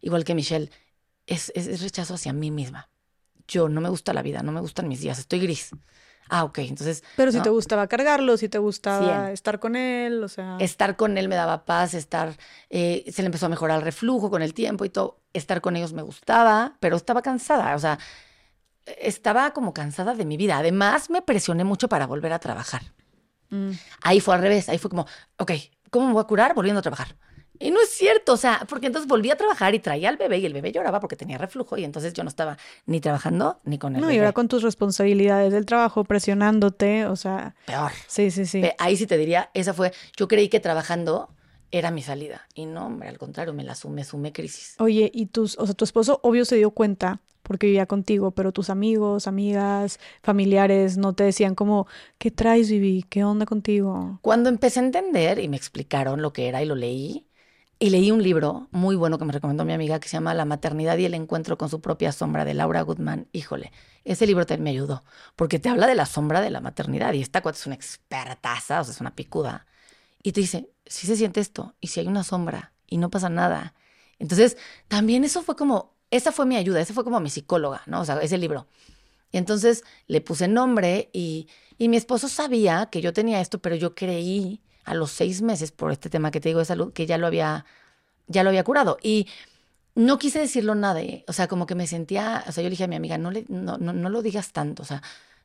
Igual 0.00 0.24
que 0.24 0.34
Michelle, 0.34 0.70
es, 1.26 1.52
es, 1.54 1.66
es 1.66 1.82
rechazo 1.82 2.14
hacia 2.14 2.32
mí 2.32 2.50
misma. 2.50 2.88
Yo 3.48 3.68
no 3.68 3.80
me 3.80 3.88
gusta 3.88 4.12
la 4.12 4.22
vida, 4.22 4.42
no 4.42 4.52
me 4.52 4.60
gustan 4.60 4.88
mis 4.88 5.00
días, 5.00 5.18
estoy 5.18 5.40
gris. 5.40 5.70
Ah, 6.28 6.42
ok, 6.42 6.58
entonces 6.58 7.04
Pero 7.14 7.30
si 7.30 7.38
¿no? 7.38 7.44
te 7.44 7.50
gustaba 7.50 7.86
cargarlo, 7.86 8.36
si 8.36 8.48
te 8.48 8.58
gustaba 8.58 9.30
estar 9.30 9.60
con 9.60 9.76
él, 9.76 10.24
o 10.24 10.28
sea. 10.28 10.56
estar 10.60 10.96
con 10.96 11.16
él 11.18 11.28
me 11.28 11.36
daba 11.36 11.64
paz, 11.64 11.94
estar, 11.94 12.36
eh, 12.68 13.04
se 13.12 13.22
le 13.22 13.26
empezó 13.26 13.46
a 13.46 13.48
mejorar 13.48 13.78
el 13.78 13.84
reflujo 13.84 14.28
con 14.28 14.42
el 14.42 14.52
tiempo 14.52 14.84
y 14.84 14.88
todo. 14.90 15.20
Estar 15.32 15.60
con 15.60 15.76
ellos 15.76 15.92
me 15.92 16.02
gustaba, 16.02 16.76
pero 16.80 16.96
estaba 16.96 17.22
cansada, 17.22 17.76
o 17.76 17.78
sea, 17.78 17.98
estaba 18.98 19.52
como 19.52 19.72
cansada 19.72 20.14
de 20.14 20.24
mi 20.24 20.36
vida. 20.36 20.58
Además, 20.58 21.10
me 21.10 21.22
presioné 21.22 21.64
mucho 21.64 21.88
para 21.88 22.06
volver 22.06 22.32
a 22.32 22.38
trabajar. 22.38 22.82
mm, 23.50 23.70
Ahí 24.02 24.20
fue 24.20 24.34
al 24.34 24.40
revés, 24.42 24.68
ahí 24.68 24.78
fue 24.78 24.90
como, 24.90 25.06
ok, 25.38 25.52
¿cómo 25.90 26.06
me 26.08 26.12
voy 26.12 26.22
a 26.22 26.26
curar? 26.26 26.54
Volviendo 26.54 26.78
a 26.80 26.82
trabajar. 26.82 27.16
Y 27.58 27.70
no 27.70 27.80
es 27.80 27.90
cierto, 27.90 28.32
o 28.34 28.36
sea, 28.36 28.66
porque 28.68 28.86
entonces 28.86 29.08
volví 29.08 29.30
a 29.30 29.36
trabajar 29.36 29.74
y 29.74 29.78
traía 29.78 30.08
al 30.08 30.16
bebé 30.16 30.38
y 30.38 30.46
el 30.46 30.52
bebé 30.52 30.72
lloraba 30.72 31.00
porque 31.00 31.16
tenía 31.16 31.38
reflujo 31.38 31.76
y 31.76 31.84
entonces 31.84 32.12
yo 32.12 32.22
no 32.22 32.28
estaba 32.28 32.58
ni 32.86 33.00
trabajando 33.00 33.60
ni 33.64 33.78
con 33.78 33.94
el 33.94 34.00
No, 34.00 34.08
y 34.08 34.14
bebé. 34.14 34.20
ahora 34.26 34.32
con 34.32 34.48
tus 34.48 34.62
responsabilidades 34.62 35.52
del 35.52 35.66
trabajo, 35.66 36.04
presionándote, 36.04 37.06
o 37.06 37.16
sea, 37.16 37.54
Peor. 37.66 37.92
sí, 38.06 38.30
sí, 38.30 38.46
sí. 38.46 38.62
Ahí 38.78 38.96
sí 38.96 39.06
te 39.06 39.16
diría, 39.16 39.50
esa 39.54 39.72
fue, 39.74 39.92
yo 40.16 40.28
creí 40.28 40.48
que 40.48 40.60
trabajando 40.60 41.30
era 41.70 41.90
mi 41.90 42.02
salida. 42.02 42.46
Y 42.54 42.66
no, 42.66 42.86
hombre, 42.86 43.08
al 43.08 43.18
contrario, 43.18 43.52
me 43.52 43.64
la 43.64 43.74
sumé, 43.74 44.04
sumé 44.04 44.32
crisis. 44.32 44.74
Oye, 44.78 45.10
y 45.12 45.26
tus, 45.26 45.58
o 45.58 45.66
sea, 45.66 45.74
tu 45.74 45.84
esposo 45.84 46.20
obvio 46.22 46.44
se 46.44 46.56
dio 46.56 46.70
cuenta 46.70 47.20
porque 47.42 47.66
vivía 47.66 47.86
contigo, 47.86 48.32
pero 48.32 48.50
tus 48.52 48.70
amigos, 48.70 49.26
amigas, 49.28 50.00
familiares 50.22 50.96
no 50.96 51.12
te 51.12 51.22
decían 51.24 51.54
como, 51.54 51.86
¿qué 52.18 52.30
traes, 52.32 52.70
Vivi? 52.70 53.04
¿Qué 53.08 53.22
onda 53.24 53.46
contigo? 53.46 54.18
Cuando 54.22 54.48
empecé 54.48 54.80
a 54.80 54.84
entender 54.84 55.38
y 55.38 55.48
me 55.48 55.56
explicaron 55.56 56.22
lo 56.22 56.32
que 56.32 56.48
era 56.48 56.60
y 56.62 56.66
lo 56.66 56.74
leí, 56.74 57.26
y 57.78 57.90
leí 57.90 58.10
un 58.10 58.22
libro 58.22 58.68
muy 58.70 58.96
bueno 58.96 59.18
que 59.18 59.24
me 59.26 59.32
recomendó 59.32 59.64
mi 59.64 59.74
amiga 59.74 60.00
que 60.00 60.08
se 60.08 60.16
llama 60.16 60.32
La 60.34 60.46
maternidad 60.46 60.96
y 60.96 61.04
el 61.04 61.14
encuentro 61.14 61.58
con 61.58 61.68
su 61.68 61.80
propia 61.80 62.10
sombra 62.10 62.44
de 62.44 62.54
Laura 62.54 62.80
Goodman. 62.82 63.28
Híjole, 63.32 63.70
ese 64.04 64.26
libro 64.26 64.46
también 64.46 64.64
me 64.64 64.70
ayudó, 64.70 65.04
porque 65.36 65.58
te 65.58 65.68
habla 65.68 65.86
de 65.86 65.94
la 65.94 66.06
sombra 66.06 66.40
de 66.40 66.50
la 66.50 66.60
maternidad 66.60 67.12
y 67.12 67.20
esta 67.20 67.42
cuate 67.42 67.58
es 67.58 67.66
una 67.66 67.74
expertaza, 67.74 68.80
o 68.80 68.84
sea, 68.84 68.94
es 68.94 69.00
una 69.00 69.14
picuda. 69.14 69.66
Y 70.22 70.32
te 70.32 70.40
dice, 70.40 70.70
si 70.86 71.06
se 71.06 71.16
siente 71.16 71.40
esto, 71.40 71.74
y 71.80 71.88
si 71.88 72.00
hay 72.00 72.06
una 72.06 72.24
sombra, 72.24 72.72
y 72.86 72.96
no 72.96 73.10
pasa 73.10 73.28
nada. 73.28 73.74
Entonces, 74.18 74.56
también 74.88 75.24
eso 75.24 75.42
fue 75.42 75.56
como, 75.56 75.94
esa 76.10 76.32
fue 76.32 76.46
mi 76.46 76.56
ayuda, 76.56 76.80
esa 76.80 76.94
fue 76.94 77.04
como 77.04 77.20
mi 77.20 77.30
psicóloga, 77.30 77.82
¿no? 77.86 78.00
O 78.00 78.04
sea, 78.04 78.18
ese 78.20 78.38
libro. 78.38 78.68
Y 79.32 79.38
entonces 79.38 79.84
le 80.06 80.20
puse 80.22 80.48
nombre 80.48 81.10
y, 81.12 81.48
y 81.78 81.88
mi 81.88 81.96
esposo 81.96 82.28
sabía 82.28 82.88
que 82.90 83.02
yo 83.02 83.12
tenía 83.12 83.40
esto, 83.40 83.60
pero 83.60 83.76
yo 83.76 83.94
creí 83.94 84.62
a 84.86 84.94
los 84.94 85.10
seis 85.10 85.42
meses, 85.42 85.72
por 85.72 85.92
este 85.92 86.08
tema 86.10 86.30
que 86.30 86.40
te 86.40 86.48
digo 86.48 86.60
de 86.60 86.64
salud, 86.64 86.92
que 86.92 87.06
ya 87.06 87.18
lo 87.18 87.26
había, 87.26 87.66
ya 88.28 88.42
lo 88.42 88.50
había 88.50 88.64
curado. 88.64 88.98
Y 89.02 89.28
no 89.96 90.18
quise 90.18 90.38
decirlo 90.38 90.74
nada, 90.74 91.02
¿eh? 91.02 91.24
o 91.26 91.32
sea, 91.32 91.48
como 91.48 91.66
que 91.66 91.74
me 91.74 91.86
sentía, 91.86 92.44
o 92.48 92.52
sea, 92.52 92.62
yo 92.62 92.68
le 92.68 92.72
dije 92.72 92.84
a 92.84 92.88
mi 92.88 92.96
amiga, 92.96 93.18
no, 93.18 93.30
le, 93.30 93.46
no, 93.48 93.78
no, 93.78 93.92
no 93.92 94.10
lo 94.10 94.22
digas 94.22 94.52
tanto, 94.52 94.82
o 94.82 94.86
sea, 94.86 95.02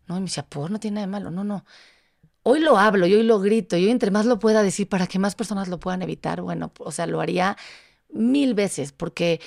no, 0.08 0.18
y 0.18 0.20
me 0.20 0.26
decía, 0.28 0.44
por 0.44 0.72
no 0.72 0.80
tiene 0.80 0.96
nada 0.96 1.08
de 1.08 1.12
malo, 1.12 1.32
no, 1.32 1.44
no. 1.44 1.66
Hoy 2.44 2.60
lo 2.60 2.78
hablo, 2.78 3.08
y 3.08 3.14
hoy 3.16 3.24
lo 3.24 3.40
grito, 3.40 3.78
y 3.78 3.86
hoy 3.86 3.92
entre 3.92 4.12
más 4.12 4.26
lo 4.26 4.40
pueda 4.40 4.64
decir 4.64 4.90
para 4.90 5.08
que 5.08 5.20
más 5.20 5.36
personas 5.36 5.68
lo 5.70 5.80
puedan 5.80 6.02
evitar, 6.02 6.42
bueno, 6.42 6.72
o 6.80 6.92
sea, 6.92 7.08
lo 7.08 7.22
haría 7.22 7.58
mil 8.10 8.54
veces, 8.56 8.92
porque, 8.92 9.40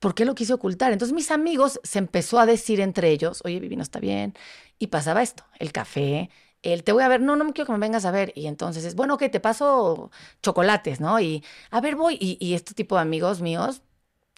porque 0.00 0.24
lo 0.24 0.34
quise 0.34 0.54
ocultar. 0.54 0.92
Entonces 0.92 1.14
mis 1.14 1.30
amigos 1.30 1.80
se 1.84 1.98
empezó 1.98 2.38
a 2.40 2.46
decir 2.46 2.80
entre 2.80 3.10
ellos, 3.10 3.42
oye, 3.44 3.60
Vivi, 3.60 3.76
no 3.76 3.82
está 3.82 4.00
bien, 4.00 4.34
y 4.78 4.88
pasaba 4.88 5.22
esto, 5.22 5.44
el 5.58 5.72
café, 5.72 6.30
el 6.72 6.84
te 6.84 6.92
voy 6.92 7.02
a 7.02 7.08
ver, 7.08 7.20
no, 7.20 7.36
no 7.36 7.44
me 7.44 7.52
quiero 7.52 7.66
que 7.66 7.72
me 7.72 7.78
vengas 7.78 8.04
a 8.04 8.10
ver. 8.10 8.32
Y 8.34 8.46
entonces 8.46 8.84
es, 8.84 8.94
bueno, 8.94 9.14
ok, 9.14 9.24
te 9.30 9.40
paso 9.40 10.10
chocolates, 10.42 11.00
¿no? 11.00 11.20
Y 11.20 11.44
a 11.70 11.80
ver, 11.80 11.96
voy. 11.96 12.16
Y, 12.20 12.38
y 12.40 12.54
este 12.54 12.74
tipo 12.74 12.96
de 12.96 13.02
amigos 13.02 13.40
míos 13.40 13.82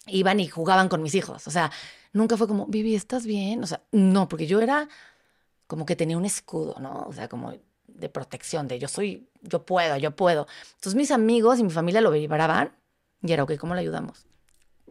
iban 0.07 0.39
y 0.39 0.47
jugaban 0.47 0.89
con 0.89 1.01
mis 1.01 1.15
hijos. 1.15 1.47
O 1.47 1.51
sea, 1.51 1.71
nunca 2.13 2.37
fue 2.37 2.47
como, 2.47 2.65
Vivi, 2.67 2.95
¿estás 2.95 3.25
bien? 3.25 3.63
O 3.63 3.67
sea, 3.67 3.81
no, 3.91 4.27
porque 4.27 4.47
yo 4.47 4.61
era 4.61 4.89
como 5.67 5.85
que 5.85 5.95
tenía 5.95 6.17
un 6.17 6.25
escudo, 6.25 6.75
¿no? 6.79 7.05
O 7.07 7.13
sea, 7.13 7.29
como 7.29 7.53
de 7.87 8.09
protección, 8.09 8.67
de 8.67 8.79
yo 8.79 8.87
soy, 8.87 9.29
yo 9.41 9.65
puedo, 9.65 9.97
yo 9.97 10.15
puedo. 10.15 10.47
Entonces 10.75 10.95
mis 10.95 11.11
amigos 11.11 11.59
y 11.59 11.63
mi 11.63 11.69
familia 11.69 12.01
lo 12.01 12.11
vibraban 12.11 12.75
y 13.21 13.33
era, 13.33 13.43
ok, 13.43 13.57
¿cómo 13.57 13.75
le 13.75 13.81
ayudamos? 13.81 14.25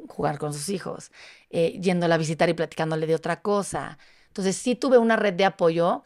Jugar 0.08 0.38
con 0.38 0.52
sus 0.54 0.68
hijos, 0.68 1.10
eh, 1.50 1.78
yéndola 1.80 2.14
a 2.14 2.18
visitar 2.18 2.48
y 2.48 2.54
platicándole 2.54 3.06
de 3.06 3.14
otra 3.14 3.42
cosa. 3.42 3.98
Entonces 4.28 4.56
sí 4.56 4.74
tuve 4.76 4.98
una 4.98 5.16
red 5.16 5.34
de 5.34 5.46
apoyo 5.46 6.04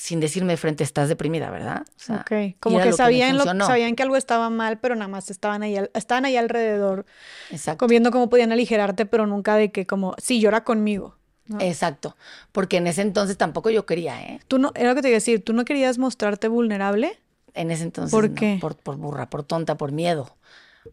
sin 0.00 0.18
decirme 0.18 0.54
de 0.54 0.56
frente, 0.56 0.82
estás 0.82 1.10
deprimida, 1.10 1.50
¿verdad? 1.50 1.82
O 1.82 1.92
sea, 1.98 2.16
ok, 2.22 2.56
como 2.58 2.80
que, 2.80 2.92
sabían, 2.92 3.36
lo, 3.36 3.44
sabían 3.44 3.94
que 3.96 4.02
algo 4.02 4.16
estaba 4.16 4.48
mal, 4.48 4.78
pero 4.78 4.94
nada 4.94 5.08
más 5.08 5.30
estaban 5.30 5.62
ahí, 5.62 5.76
estaban 5.92 6.24
ahí 6.24 6.38
alrededor, 6.38 7.04
Exacto. 7.50 7.86
viendo 7.86 8.10
cómo 8.10 8.30
podían 8.30 8.50
aligerarte, 8.50 9.04
pero 9.04 9.26
nunca 9.26 9.56
de 9.56 9.70
que 9.70 9.86
como, 9.86 10.14
sí, 10.18 10.40
llora 10.40 10.64
conmigo. 10.64 11.16
Exacto, 11.58 12.16
porque 12.52 12.78
en 12.78 12.86
ese 12.86 13.02
entonces 13.02 13.36
tampoco 13.36 13.70
yo 13.70 13.84
quería, 13.84 14.22
¿eh? 14.22 14.40
Tú 14.48 14.58
no, 14.58 14.72
era 14.74 14.90
lo 14.90 14.94
que 14.94 15.02
te 15.02 15.08
iba 15.08 15.16
a 15.16 15.18
decir, 15.18 15.44
¿tú 15.44 15.52
no 15.52 15.64
querías 15.64 15.98
mostrarte 15.98 16.48
vulnerable? 16.48 17.18
En 17.54 17.70
ese 17.70 17.82
entonces 17.82 18.12
¿Por 18.12 18.32
qué? 18.34 18.58
Por, 18.60 18.76
por 18.76 18.96
burra, 18.96 19.28
por 19.28 19.42
tonta, 19.42 19.76
por 19.76 19.92
miedo, 19.92 20.36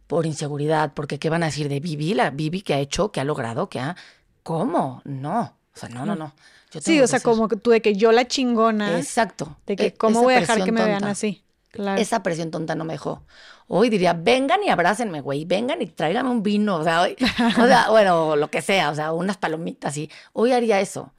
por 0.08 0.26
inseguridad, 0.26 0.94
porque 0.94 1.20
¿qué 1.20 1.30
van 1.30 1.44
a 1.44 1.48
decir 1.48 1.70
de 1.70 1.80
Vivi, 1.80 2.14
la 2.14 2.32
Vivi 2.32 2.62
que 2.62 2.74
ha 2.74 2.80
hecho, 2.80 3.12
que 3.12 3.22
ha 3.22 3.24
logrado, 3.24 3.70
que 3.70 3.80
ha... 3.80 3.96
¿Cómo? 4.44 5.02
No, 5.04 5.57
o 5.78 5.80
sea, 5.80 5.90
no, 5.90 6.06
no, 6.06 6.16
no. 6.16 6.34
sí, 6.82 7.00
o 7.00 7.08
sea, 7.08 7.20
como 7.20 7.48
tú 7.48 7.70
de 7.70 7.82
que 7.82 7.96
yo 7.96 8.12
la 8.12 8.28
chingona. 8.28 8.98
Exacto. 8.98 9.58
De 9.68 9.76
que 9.76 9.86
e, 9.88 9.94
cómo 9.94 10.24
voy 10.24 10.34
a 10.34 10.40
dejar 10.40 10.64
que 10.64 10.72
me 10.72 10.84
vean 10.84 11.04
así. 11.04 11.44
Claro. 11.72 12.02
Esa 12.02 12.24
presión 12.24 12.50
tonta 12.50 12.74
no 12.74 12.84
me 12.84 12.94
dejó. 12.94 13.24
Hoy 13.68 13.90
diría, 13.90 14.14
vengan 14.14 14.64
y 14.64 14.70
abrácenme, 14.70 15.22
güey, 15.22 15.46
vengan 15.46 15.82
y 15.82 15.88
tráiganme 15.88 16.32
un 16.32 16.42
vino, 16.42 16.78
o 16.78 16.84
sea, 16.84 17.02
hoy, 17.02 17.16
o 17.20 17.68
sea, 17.68 17.88
bueno, 17.92 18.36
lo 18.36 18.50
que 18.50 18.62
sea, 18.62 18.90
o 18.90 18.96
sea, 18.96 19.12
unas 19.12 19.38
palomitas 19.38 19.96
y 19.98 20.10
hoy 20.34 20.54
haría 20.54 20.80
eso. 20.80 21.12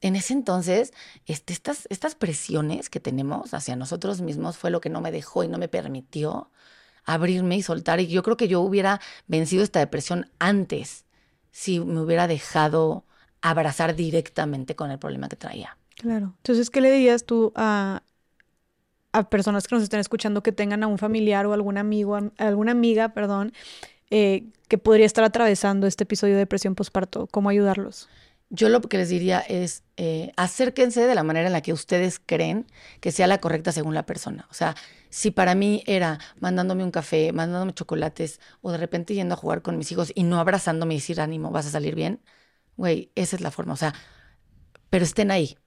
En 0.00 0.14
ese 0.14 0.32
entonces, 0.32 0.94
este, 1.26 1.52
estas, 1.52 1.86
estas 1.90 2.14
presiones 2.14 2.88
que 2.88 3.00
tenemos 3.00 3.52
hacia 3.52 3.74
nosotros 3.76 4.20
mismos 4.20 4.56
fue 4.56 4.70
lo 4.70 4.80
que 4.80 4.90
no 4.90 5.00
me 5.00 5.10
dejó 5.10 5.42
y 5.42 5.48
no 5.48 5.58
me 5.58 5.68
permitió 5.68 6.50
abrirme 7.04 7.56
y 7.56 7.62
soltar. 7.62 8.00
Y 8.00 8.06
yo 8.06 8.22
creo 8.22 8.36
que 8.36 8.48
yo 8.48 8.60
hubiera 8.60 9.00
vencido 9.26 9.64
esta 9.64 9.80
depresión 9.80 10.30
antes 10.38 11.04
si 11.50 11.80
me 11.80 12.00
hubiera 12.00 12.28
dejado 12.28 13.04
abrazar 13.42 13.94
directamente 13.94 14.74
con 14.74 14.90
el 14.90 14.98
problema 14.98 15.28
que 15.28 15.36
traía. 15.36 15.76
Claro. 15.96 16.34
Entonces, 16.38 16.70
¿qué 16.70 16.80
le 16.80 16.90
dirías 16.92 17.24
tú 17.24 17.52
a, 17.56 18.02
a 19.12 19.28
personas 19.28 19.66
que 19.66 19.74
nos 19.74 19.82
estén 19.82 20.00
escuchando 20.00 20.42
que 20.42 20.52
tengan 20.52 20.82
a 20.82 20.86
un 20.86 20.98
familiar 20.98 21.46
o 21.46 21.52
algún 21.52 21.78
amigo, 21.78 22.16
a 22.16 22.30
alguna 22.38 22.72
amiga, 22.72 23.10
perdón, 23.10 23.52
eh, 24.10 24.44
que 24.68 24.78
podría 24.78 25.06
estar 25.06 25.24
atravesando 25.24 25.86
este 25.86 26.04
episodio 26.04 26.34
de 26.34 26.40
depresión 26.40 26.74
postparto? 26.74 27.26
¿Cómo 27.26 27.48
ayudarlos? 27.48 28.08
Yo 28.50 28.70
lo 28.70 28.80
que 28.80 28.96
les 28.96 29.10
diría 29.10 29.40
es 29.40 29.82
eh, 29.98 30.32
acérquense 30.36 31.06
de 31.06 31.14
la 31.14 31.22
manera 31.22 31.48
en 31.48 31.52
la 31.52 31.60
que 31.60 31.74
ustedes 31.74 32.18
creen 32.24 32.66
que 33.00 33.12
sea 33.12 33.26
la 33.26 33.38
correcta 33.38 33.72
según 33.72 33.92
la 33.94 34.06
persona. 34.06 34.46
O 34.50 34.54
sea, 34.54 34.74
si 35.10 35.30
para 35.30 35.54
mí 35.54 35.82
era 35.86 36.18
mandándome 36.40 36.82
un 36.82 36.90
café, 36.90 37.32
mandándome 37.32 37.74
chocolates 37.74 38.40
o 38.62 38.72
de 38.72 38.78
repente 38.78 39.14
yendo 39.14 39.34
a 39.34 39.36
jugar 39.36 39.60
con 39.60 39.76
mis 39.76 39.92
hijos 39.92 40.12
y 40.14 40.22
no 40.22 40.40
abrazándome 40.40 40.94
y 40.94 40.96
decir 40.98 41.20
ánimo, 41.20 41.50
vas 41.50 41.66
a 41.66 41.70
salir 41.70 41.94
bien, 41.94 42.20
güey, 42.78 43.12
esa 43.14 43.36
es 43.36 43.42
la 43.42 43.50
forma. 43.50 43.74
O 43.74 43.76
sea, 43.76 43.92
pero 44.88 45.04
estén 45.04 45.30
ahí. 45.30 45.58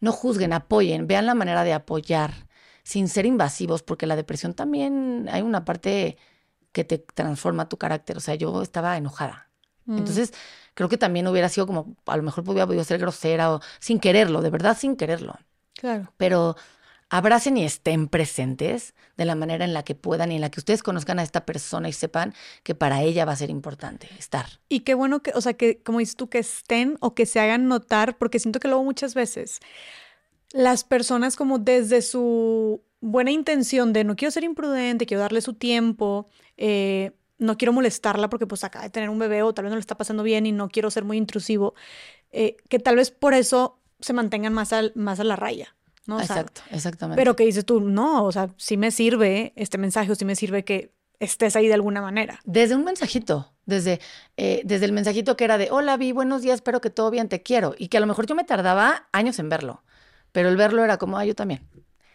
No 0.00 0.12
juzguen, 0.12 0.54
apoyen, 0.54 1.06
vean 1.06 1.26
la 1.26 1.34
manera 1.34 1.64
de 1.64 1.74
apoyar 1.74 2.48
sin 2.84 3.08
ser 3.08 3.26
invasivos, 3.26 3.82
porque 3.82 4.06
la 4.06 4.16
depresión 4.16 4.54
también 4.54 5.28
hay 5.30 5.42
una 5.42 5.64
parte 5.64 6.16
que 6.72 6.84
te 6.84 6.98
transforma 6.98 7.68
tu 7.68 7.76
carácter. 7.76 8.16
O 8.16 8.20
sea, 8.20 8.34
yo 8.36 8.62
estaba 8.62 8.96
enojada. 8.96 9.50
Mm. 9.84 9.98
Entonces, 9.98 10.32
creo 10.74 10.88
que 10.88 10.96
también 10.96 11.26
hubiera 11.26 11.48
sido 11.48 11.66
como, 11.66 11.96
a 12.06 12.16
lo 12.16 12.22
mejor 12.22 12.44
podía 12.44 12.66
podido 12.66 12.84
ser 12.84 12.98
grosera 12.98 13.52
o 13.52 13.60
sin 13.78 14.00
quererlo, 14.00 14.40
de 14.40 14.50
verdad 14.50 14.76
sin 14.78 14.96
quererlo. 14.96 15.38
Claro. 15.74 16.12
Pero 16.16 16.56
abracen 17.12 17.58
y 17.58 17.64
estén 17.64 18.08
presentes 18.08 18.94
de 19.18 19.26
la 19.26 19.34
manera 19.34 19.66
en 19.66 19.74
la 19.74 19.82
que 19.82 19.94
puedan 19.94 20.32
y 20.32 20.36
en 20.36 20.40
la 20.40 20.50
que 20.50 20.60
ustedes 20.60 20.82
conozcan 20.82 21.18
a 21.18 21.22
esta 21.22 21.44
persona 21.44 21.90
y 21.90 21.92
sepan 21.92 22.32
que 22.62 22.74
para 22.74 23.02
ella 23.02 23.26
va 23.26 23.32
a 23.32 23.36
ser 23.36 23.50
importante 23.50 24.08
estar. 24.18 24.46
Y 24.70 24.80
qué 24.80 24.94
bueno 24.94 25.22
que, 25.22 25.32
o 25.34 25.42
sea, 25.42 25.52
que 25.52 25.82
como 25.82 25.98
dices 25.98 26.16
tú, 26.16 26.30
que 26.30 26.38
estén 26.38 26.96
o 27.00 27.14
que 27.14 27.26
se 27.26 27.38
hagan 27.38 27.68
notar, 27.68 28.16
porque 28.16 28.38
siento 28.38 28.60
que 28.60 28.68
luego 28.68 28.82
muchas 28.82 29.14
veces 29.14 29.60
las 30.54 30.84
personas 30.84 31.36
como 31.36 31.58
desde 31.58 32.00
su 32.00 32.82
buena 33.02 33.30
intención 33.30 33.92
de 33.92 34.04
no 34.04 34.16
quiero 34.16 34.32
ser 34.32 34.44
imprudente, 34.44 35.04
quiero 35.04 35.20
darle 35.20 35.42
su 35.42 35.52
tiempo, 35.52 36.28
eh, 36.56 37.12
no 37.36 37.58
quiero 37.58 37.74
molestarla 37.74 38.30
porque 38.30 38.46
pues 38.46 38.64
acaba 38.64 38.86
de 38.86 38.90
tener 38.90 39.10
un 39.10 39.18
bebé 39.18 39.42
o 39.42 39.52
tal 39.52 39.64
vez 39.64 39.70
no 39.70 39.76
le 39.76 39.80
está 39.80 39.98
pasando 39.98 40.22
bien 40.22 40.46
y 40.46 40.52
no 40.52 40.70
quiero 40.70 40.90
ser 40.90 41.04
muy 41.04 41.18
intrusivo, 41.18 41.74
eh, 42.30 42.56
que 42.70 42.78
tal 42.78 42.96
vez 42.96 43.10
por 43.10 43.34
eso 43.34 43.80
se 44.00 44.14
mantengan 44.14 44.54
más, 44.54 44.70
más 44.94 45.20
a 45.20 45.24
la 45.24 45.36
raya. 45.36 45.76
Exacto, 46.06 46.62
exactamente. 46.70 47.20
Pero 47.20 47.36
que 47.36 47.44
dices 47.44 47.64
tú, 47.64 47.80
no, 47.80 48.24
o 48.24 48.32
sea, 48.32 48.48
sí 48.56 48.76
me 48.76 48.90
sirve 48.90 49.52
este 49.56 49.78
mensaje 49.78 50.10
o 50.10 50.14
sí 50.14 50.24
me 50.24 50.34
sirve 50.34 50.64
que 50.64 50.94
estés 51.20 51.54
ahí 51.54 51.68
de 51.68 51.74
alguna 51.74 52.02
manera. 52.02 52.40
Desde 52.44 52.74
un 52.74 52.84
mensajito, 52.84 53.52
desde, 53.64 54.00
eh, 54.36 54.62
desde 54.64 54.86
el 54.86 54.92
mensajito 54.92 55.36
que 55.36 55.44
era 55.44 55.58
de, 55.58 55.70
hola, 55.70 55.96
Vi, 55.96 56.12
buenos 56.12 56.42
días, 56.42 56.56
espero 56.56 56.80
que 56.80 56.90
todo 56.90 57.10
bien, 57.10 57.28
te 57.28 57.42
quiero. 57.42 57.74
Y 57.78 57.88
que 57.88 57.96
a 57.98 58.00
lo 58.00 58.06
mejor 58.06 58.26
yo 58.26 58.34
me 58.34 58.44
tardaba 58.44 59.08
años 59.12 59.38
en 59.38 59.48
verlo, 59.48 59.84
pero 60.32 60.48
el 60.48 60.56
verlo 60.56 60.82
era 60.82 60.98
como, 60.98 61.18
ah, 61.18 61.24
yo 61.24 61.34
también. 61.34 61.68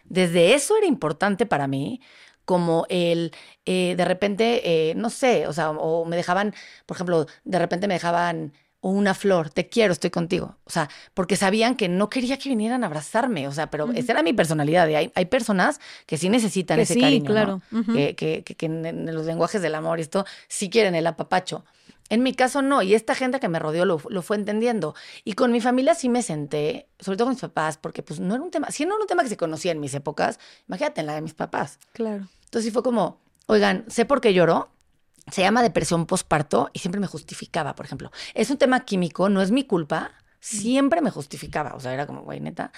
Desde 0.03 0.53
eso 0.53 0.77
era 0.77 0.87
importante 0.87 1.45
para 1.45 1.67
mí, 1.67 2.01
como 2.43 2.85
el, 2.89 3.31
eh, 3.65 3.95
de 3.97 4.05
repente, 4.05 4.89
eh, 4.89 4.95
no 4.95 5.09
sé, 5.09 5.47
o 5.47 5.53
sea, 5.53 5.71
o 5.71 6.05
me 6.05 6.15
dejaban, 6.15 6.53
por 6.85 6.95
ejemplo, 6.95 7.25
de 7.43 7.59
repente 7.59 7.87
me 7.87 7.95
dejaban 7.95 8.53
o 8.79 8.91
una 8.91 9.13
flor, 9.13 9.49
te 9.49 9.67
quiero, 9.67 9.91
estoy 9.91 10.09
contigo. 10.09 10.57
O 10.63 10.69
sea, 10.69 10.89
porque 11.13 11.35
sabían 11.35 11.75
que 11.75 11.89
no 11.89 12.09
quería 12.09 12.37
que 12.37 12.49
vinieran 12.49 12.83
a 12.83 12.87
abrazarme. 12.87 13.47
O 13.47 13.51
sea, 13.51 13.69
pero 13.69 13.91
esa 13.93 14.11
era 14.11 14.23
mi 14.23 14.33
personalidad. 14.33 14.87
Hay, 14.87 15.11
hay 15.13 15.25
personas 15.25 15.79
que 16.05 16.17
sí 16.17 16.29
necesitan 16.29 16.79
ese 16.79 16.99
cariño. 16.99 17.31
Claro. 17.31 17.61
que, 17.93 18.15
que, 18.15 18.43
que, 18.43 18.65
en, 18.65 19.13
los 19.13 19.25
lenguajes 19.25 19.61
del 19.61 19.75
amor 19.75 19.99
y 19.99 20.03
esto 20.03 20.25
sí 20.47 20.69
quieren 20.69 20.95
el 20.95 21.07
apapacho. 21.07 21.65
En 22.09 22.23
mi 22.23 22.33
caso 22.33 22.61
no, 22.61 22.81
y 22.81 22.93
esta 22.93 23.15
gente 23.15 23.39
que 23.39 23.49
me 23.49 23.59
rodeó 23.59 23.83
lo, 23.83 24.01
lo, 24.09 24.21
fue 24.21 24.37
entendiendo. 24.37 24.95
Y 25.25 25.33
con 25.33 25.51
mi 25.51 25.59
familia 25.59 25.93
sí 25.93 26.07
me 26.07 26.21
senté, 26.21 26.87
sobre 26.99 27.17
todo 27.17 27.25
con 27.25 27.33
mis 27.33 27.41
papás, 27.41 27.77
porque 27.77 28.01
pues 28.01 28.19
no 28.19 28.33
era 28.33 28.43
un 28.43 28.51
tema, 28.51 28.71
si 28.71 28.85
no 28.85 28.93
era 28.93 29.01
un 29.01 29.07
tema 29.07 29.23
que 29.23 29.29
se 29.29 29.37
conocía 29.37 29.73
en 29.73 29.79
mis 29.81 29.93
épocas, 29.93 30.39
imagínate 30.67 31.01
en 31.01 31.07
la 31.07 31.15
de 31.15 31.21
mis 31.21 31.33
papás. 31.33 31.79
Claro. 31.91 32.27
Entonces 32.45 32.63
sí 32.65 32.71
fue 32.71 32.81
como, 32.81 33.19
oigan, 33.47 33.83
sé 33.89 34.05
por 34.05 34.21
qué 34.21 34.33
lloró, 34.33 34.69
se 35.31 35.41
llama 35.41 35.61
depresión 35.63 36.05
postparto 36.05 36.69
y 36.73 36.79
siempre 36.79 37.01
me 37.01 37.07
justificaba, 37.07 37.75
por 37.75 37.85
ejemplo. 37.85 38.11
Es 38.33 38.49
un 38.49 38.57
tema 38.57 38.85
químico, 38.85 39.29
no 39.29 39.41
es 39.41 39.51
mi 39.51 39.63
culpa, 39.63 40.11
siempre 40.39 41.01
me 41.01 41.09
justificaba. 41.09 41.75
O 41.75 41.79
sea, 41.79 41.93
era 41.93 42.07
como, 42.07 42.21
güey, 42.23 42.39
neta, 42.39 42.71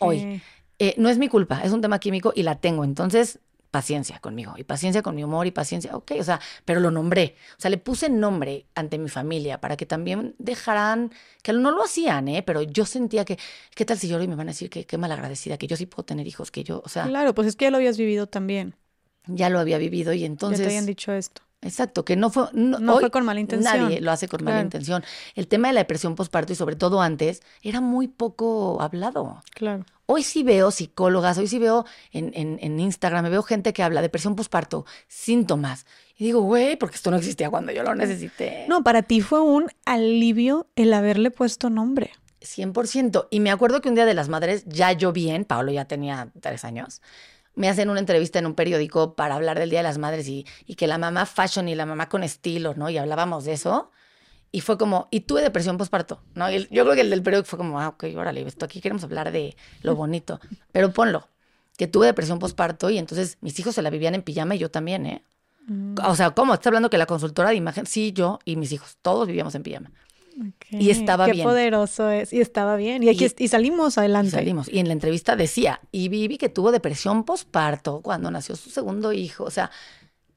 hoy. 0.00 0.42
Eh, 0.78 0.94
no 0.98 1.08
es 1.08 1.16
mi 1.18 1.28
culpa, 1.28 1.62
es 1.62 1.72
un 1.72 1.80
tema 1.80 1.98
químico 1.98 2.32
y 2.36 2.42
la 2.42 2.56
tengo. 2.56 2.84
Entonces, 2.84 3.38
paciencia 3.70 4.18
conmigo 4.20 4.54
y 4.56 4.64
paciencia 4.64 5.02
con 5.02 5.14
mi 5.14 5.24
humor 5.24 5.46
y 5.46 5.50
paciencia, 5.50 5.94
ok, 5.94 6.12
o 6.18 6.24
sea, 6.24 6.40
pero 6.64 6.80
lo 6.80 6.90
nombré, 6.90 7.36
o 7.58 7.60
sea, 7.60 7.70
le 7.70 7.76
puse 7.76 8.08
nombre 8.08 8.64
ante 8.74 8.96
mi 8.96 9.10
familia 9.10 9.60
para 9.60 9.76
que 9.76 9.84
también 9.84 10.34
dejaran, 10.38 11.12
que 11.42 11.52
no 11.52 11.70
lo 11.70 11.84
hacían, 11.84 12.28
¿eh? 12.28 12.42
Pero 12.42 12.62
yo 12.62 12.86
sentía 12.86 13.24
que, 13.24 13.38
¿qué 13.74 13.84
tal 13.84 13.98
si 13.98 14.08
lloro 14.08 14.24
y 14.24 14.28
me 14.28 14.34
van 14.34 14.48
a 14.48 14.52
decir 14.52 14.70
que 14.70 14.86
qué 14.86 14.96
malagradecida, 14.96 15.58
que 15.58 15.66
yo 15.66 15.76
sí 15.76 15.84
puedo 15.86 16.04
tener 16.04 16.26
hijos, 16.26 16.50
que 16.50 16.64
yo, 16.64 16.80
o 16.84 16.88
sea. 16.88 17.06
Claro, 17.06 17.34
pues 17.34 17.48
es 17.48 17.56
que 17.56 17.66
ya 17.66 17.70
lo 17.70 17.76
habías 17.76 17.98
vivido 17.98 18.26
también. 18.26 18.74
Ya 19.26 19.50
lo 19.50 19.58
había 19.58 19.76
vivido 19.76 20.12
y 20.14 20.24
entonces. 20.24 20.60
Ya 20.60 20.64
te 20.64 20.70
habían 20.70 20.86
dicho 20.86 21.12
esto. 21.12 21.42
Exacto, 21.62 22.04
que 22.04 22.16
no 22.16 22.30
fue. 22.30 22.48
No, 22.52 22.78
no 22.78 22.98
fue 22.98 23.10
con 23.10 23.24
mala 23.24 23.40
intención. 23.40 23.82
Nadie 23.82 24.00
lo 24.00 24.12
hace 24.12 24.28
con 24.28 24.44
mala 24.44 24.60
intención. 24.60 25.02
El 25.34 25.48
tema 25.48 25.68
de 25.68 25.74
la 25.74 25.80
depresión 25.80 26.14
postparto 26.14 26.52
y 26.52 26.56
sobre 26.56 26.76
todo 26.76 27.00
antes 27.00 27.42
era 27.62 27.80
muy 27.80 28.08
poco 28.08 28.80
hablado. 28.80 29.42
Claro. 29.54 29.84
Hoy 30.08 30.22
sí 30.22 30.44
veo 30.44 30.70
psicólogas, 30.70 31.36
hoy 31.38 31.48
sí 31.48 31.58
veo 31.58 31.84
en, 32.12 32.30
en, 32.34 32.58
en 32.62 32.78
Instagram, 32.78 33.28
veo 33.28 33.42
gente 33.42 33.72
que 33.72 33.82
habla 33.82 34.00
de 34.00 34.06
depresión 34.06 34.36
postparto, 34.36 34.86
síntomas. 35.08 35.86
Y 36.16 36.26
digo, 36.26 36.42
güey, 36.42 36.76
porque 36.76 36.96
esto 36.96 37.10
no 37.10 37.16
existía 37.16 37.50
cuando 37.50 37.72
yo 37.72 37.82
lo 37.82 37.94
necesité. 37.94 38.66
No, 38.68 38.84
para 38.84 39.02
ti 39.02 39.20
fue 39.20 39.40
un 39.40 39.66
alivio 39.84 40.68
el 40.76 40.92
haberle 40.92 41.32
puesto 41.32 41.70
nombre. 41.70 42.12
100%. 42.40 43.28
Y 43.30 43.40
me 43.40 43.50
acuerdo 43.50 43.80
que 43.80 43.88
un 43.88 43.94
día 43.96 44.06
de 44.06 44.14
las 44.14 44.28
madres, 44.28 44.64
ya 44.66 44.92
yo 44.92 45.12
bien, 45.12 45.44
Pablo 45.44 45.72
ya 45.72 45.86
tenía 45.86 46.28
tres 46.40 46.64
años, 46.64 47.02
me 47.56 47.68
hacen 47.68 47.90
una 47.90 47.98
entrevista 47.98 48.38
en 48.38 48.46
un 48.46 48.54
periódico 48.54 49.14
para 49.14 49.34
hablar 49.34 49.58
del 49.58 49.70
Día 49.70 49.80
de 49.80 49.84
las 49.84 49.98
Madres 49.98 50.28
y, 50.28 50.46
y, 50.66 50.76
que 50.76 50.86
la 50.86 50.98
mamá 50.98 51.26
fashion 51.26 51.68
y 51.68 51.74
la 51.74 51.86
mamá 51.86 52.08
con 52.08 52.22
estilo, 52.22 52.74
¿no? 52.74 52.88
Y 52.90 52.98
hablábamos 52.98 53.44
de 53.44 53.54
eso. 53.54 53.90
Y 54.52 54.60
fue 54.60 54.78
como, 54.78 55.08
y 55.10 55.20
tuve 55.20 55.42
depresión 55.42 55.76
postparto, 55.76 56.22
¿no? 56.34 56.50
Y 56.50 56.68
yo 56.70 56.84
creo 56.84 56.94
que 56.94 57.00
el 57.00 57.10
del 57.10 57.22
periódico 57.22 57.48
fue 57.48 57.56
como, 57.56 57.80
ah, 57.80 57.88
ok, 57.88 58.04
órale, 58.16 58.46
esto 58.46 58.64
aquí 58.64 58.80
queremos 58.80 59.02
hablar 59.04 59.32
de 59.32 59.56
lo 59.82 59.96
bonito. 59.96 60.38
Pero 60.70 60.92
ponlo, 60.92 61.28
que 61.76 61.86
tuve 61.86 62.06
depresión 62.06 62.38
postparto 62.38 62.90
y 62.90 62.98
entonces 62.98 63.38
mis 63.40 63.58
hijos 63.58 63.74
se 63.74 63.82
la 63.82 63.90
vivían 63.90 64.14
en 64.14 64.22
pijama 64.22 64.54
y 64.54 64.58
yo 64.58 64.70
también, 64.70 65.06
¿eh? 65.06 65.24
Mm. 65.66 65.94
O 66.04 66.14
sea, 66.14 66.30
¿cómo? 66.30 66.54
¿Estás 66.54 66.68
hablando 66.68 66.90
que 66.90 66.98
la 66.98 67.06
consultora 67.06 67.50
de 67.50 67.56
imagen? 67.56 67.86
Sí, 67.86 68.12
yo 68.12 68.38
y 68.44 68.56
mis 68.56 68.70
hijos, 68.72 68.98
todos 69.02 69.26
vivíamos 69.26 69.54
en 69.54 69.62
pijama. 69.62 69.90
Okay. 70.36 70.82
Y 70.82 70.90
estaba 70.90 71.26
Qué 71.26 71.32
bien. 71.32 71.44
Qué 71.44 71.50
poderoso 71.50 72.10
es. 72.10 72.32
Y 72.32 72.40
estaba 72.40 72.76
bien. 72.76 73.02
Y, 73.02 73.08
aquí, 73.08 73.26
y, 73.38 73.44
y 73.44 73.48
salimos 73.48 73.96
adelante. 73.98 74.32
Salimos. 74.32 74.68
Y 74.68 74.78
en 74.78 74.86
la 74.86 74.92
entrevista 74.92 75.34
decía, 75.36 75.80
y 75.92 76.08
Vivi 76.08 76.38
que 76.38 76.48
tuvo 76.48 76.72
depresión 76.72 77.24
postparto 77.24 78.00
cuando 78.02 78.30
nació 78.30 78.56
su 78.56 78.70
segundo 78.70 79.12
hijo. 79.12 79.44
O 79.44 79.50
sea, 79.50 79.70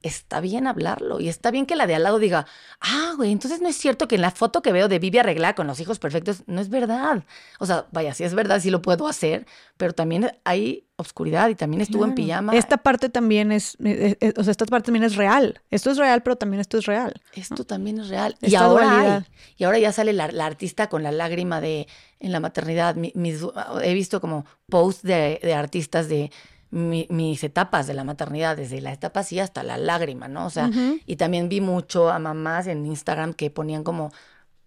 está 0.02 0.40
bien 0.40 0.66
hablarlo. 0.66 1.20
Y 1.20 1.28
está 1.28 1.50
bien 1.50 1.66
que 1.66 1.76
la 1.76 1.86
de 1.86 1.94
al 1.94 2.02
lado 2.02 2.18
diga, 2.18 2.46
ah, 2.80 3.12
güey, 3.16 3.32
entonces 3.32 3.60
no 3.60 3.68
es 3.68 3.76
cierto 3.76 4.08
que 4.08 4.14
en 4.14 4.22
la 4.22 4.30
foto 4.30 4.62
que 4.62 4.72
veo 4.72 4.88
de 4.88 4.98
Vivi 4.98 5.18
arreglada 5.18 5.54
con 5.54 5.66
los 5.66 5.80
hijos 5.80 5.98
perfectos, 5.98 6.42
no 6.46 6.60
es 6.60 6.70
verdad. 6.70 7.24
O 7.58 7.66
sea, 7.66 7.86
vaya, 7.92 8.14
sí 8.14 8.24
es 8.24 8.34
verdad, 8.34 8.60
sí 8.60 8.70
lo 8.70 8.82
puedo 8.82 9.06
hacer, 9.08 9.46
pero 9.76 9.92
también 9.92 10.32
hay 10.44 10.86
oscuridad 10.96 11.48
y 11.48 11.54
también 11.54 11.80
estuvo 11.82 12.00
claro. 12.00 12.12
en 12.12 12.14
pijama. 12.14 12.56
Esta 12.56 12.78
parte 12.78 13.08
también 13.08 13.52
es, 13.52 13.76
es, 13.82 14.16
es, 14.20 14.34
o 14.36 14.44
sea, 14.44 14.50
esta 14.50 14.66
parte 14.66 14.86
también 14.86 15.04
es 15.04 15.16
real. 15.16 15.60
Esto 15.70 15.90
es 15.90 15.98
real, 15.98 16.22
pero 16.22 16.36
también 16.36 16.60
esto 16.60 16.78
es 16.78 16.86
real. 16.86 17.20
Esto 17.34 17.56
¿no? 17.58 17.64
también 17.64 17.98
es 17.98 18.08
real. 18.08 18.34
Esta 18.40 18.48
y 18.48 18.54
ahora 18.54 19.16
hay, 19.16 19.24
y 19.56 19.64
ahora 19.64 19.78
ya 19.78 19.92
sale 19.92 20.12
la, 20.12 20.28
la, 20.28 20.46
artista 20.46 20.88
con 20.88 21.02
la 21.02 21.12
lágrima 21.12 21.60
de 21.60 21.88
en 22.20 22.32
la 22.32 22.40
maternidad. 22.40 22.94
Mi, 22.94 23.12
mis, 23.14 23.40
he 23.82 23.94
visto 23.94 24.20
como 24.20 24.46
posts 24.68 25.02
de, 25.02 25.40
de 25.42 25.54
artistas 25.54 26.08
de 26.08 26.30
mi, 26.70 27.06
mis 27.10 27.42
etapas 27.44 27.86
de 27.86 27.94
la 27.94 28.04
maternidad, 28.04 28.56
desde 28.56 28.80
la 28.80 28.92
etapa 28.92 29.20
así 29.20 29.38
hasta 29.40 29.62
la 29.62 29.76
lágrima, 29.76 30.28
¿no? 30.28 30.46
O 30.46 30.50
sea, 30.50 30.66
uh 30.66 30.70
-huh. 30.70 31.02
y 31.04 31.16
también 31.16 31.48
vi 31.48 31.60
mucho 31.60 32.10
a 32.10 32.18
mamás 32.18 32.66
en 32.66 32.86
Instagram 32.86 33.34
que 33.34 33.50
ponían 33.50 33.82
como, 33.82 34.12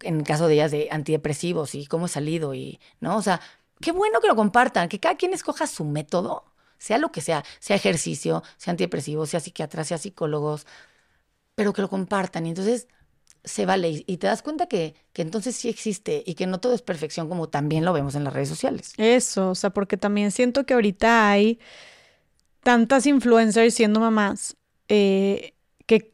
en 0.01 0.19
el 0.19 0.23
caso 0.23 0.47
de 0.47 0.55
ellas, 0.55 0.71
de 0.71 0.89
antidepresivos 0.91 1.75
y 1.75 1.85
cómo 1.85 2.07
he 2.07 2.09
salido 2.09 2.53
y, 2.53 2.79
¿no? 2.99 3.15
O 3.15 3.21
sea, 3.21 3.39
qué 3.79 3.91
bueno 3.91 4.19
que 4.21 4.27
lo 4.27 4.35
compartan, 4.35 4.89
que 4.89 4.99
cada 4.99 5.15
quien 5.15 5.33
escoja 5.33 5.67
su 5.67 5.85
método, 5.85 6.45
sea 6.77 6.97
lo 6.97 7.11
que 7.11 7.21
sea, 7.21 7.43
sea 7.59 7.77
ejercicio, 7.77 8.43
sea 8.57 8.71
antidepresivo, 8.71 9.25
sea 9.25 9.39
psiquiatra, 9.39 9.85
sea 9.85 9.97
psicólogos, 9.97 10.67
pero 11.55 11.71
que 11.71 11.81
lo 11.81 11.89
compartan. 11.89 12.45
Y 12.45 12.49
entonces 12.49 12.87
se 13.45 13.65
vale 13.65 14.03
y 14.05 14.17
te 14.17 14.27
das 14.27 14.41
cuenta 14.41 14.67
que, 14.67 14.95
que 15.13 15.21
entonces 15.21 15.55
sí 15.55 15.69
existe 15.69 16.23
y 16.25 16.35
que 16.35 16.47
no 16.47 16.59
todo 16.59 16.73
es 16.73 16.81
perfección 16.81 17.29
como 17.29 17.47
también 17.49 17.85
lo 17.85 17.93
vemos 17.93 18.15
en 18.15 18.23
las 18.23 18.33
redes 18.33 18.49
sociales. 18.49 18.93
Eso, 18.97 19.51
o 19.51 19.55
sea, 19.55 19.69
porque 19.69 19.97
también 19.97 20.31
siento 20.31 20.65
que 20.65 20.73
ahorita 20.73 21.29
hay 21.29 21.59
tantas 22.63 23.05
influencers 23.05 23.73
siendo 23.73 23.99
mamás 23.99 24.57
eh, 24.87 25.53
que 25.85 26.11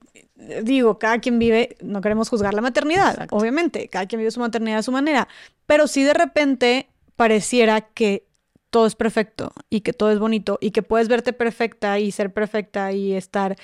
digo, 0.63 0.99
cada 0.99 1.19
quien 1.19 1.37
vive, 1.39 1.75
no 1.81 2.01
queremos 2.01 2.29
juzgar 2.29 2.53
la 2.53 2.61
maternidad, 2.61 3.11
Exacto. 3.11 3.35
obviamente, 3.35 3.87
cada 3.89 4.05
quien 4.05 4.19
vive 4.19 4.31
su 4.31 4.39
maternidad 4.39 4.79
a 4.79 4.83
su 4.83 4.91
manera, 4.91 5.27
pero 5.65 5.87
sí 5.87 6.03
de 6.03 6.13
repente 6.13 6.87
pareciera 7.15 7.81
que 7.81 8.25
todo 8.69 8.85
es 8.85 8.95
perfecto 8.95 9.51
y 9.69 9.81
que 9.81 9.93
todo 9.93 10.11
es 10.11 10.19
bonito 10.19 10.57
y 10.61 10.71
que 10.71 10.83
puedes 10.83 11.07
verte 11.07 11.33
perfecta 11.33 11.99
y 11.99 12.11
ser 12.11 12.31
perfecta 12.31 12.91
y 12.91 13.13
estar 13.13 13.55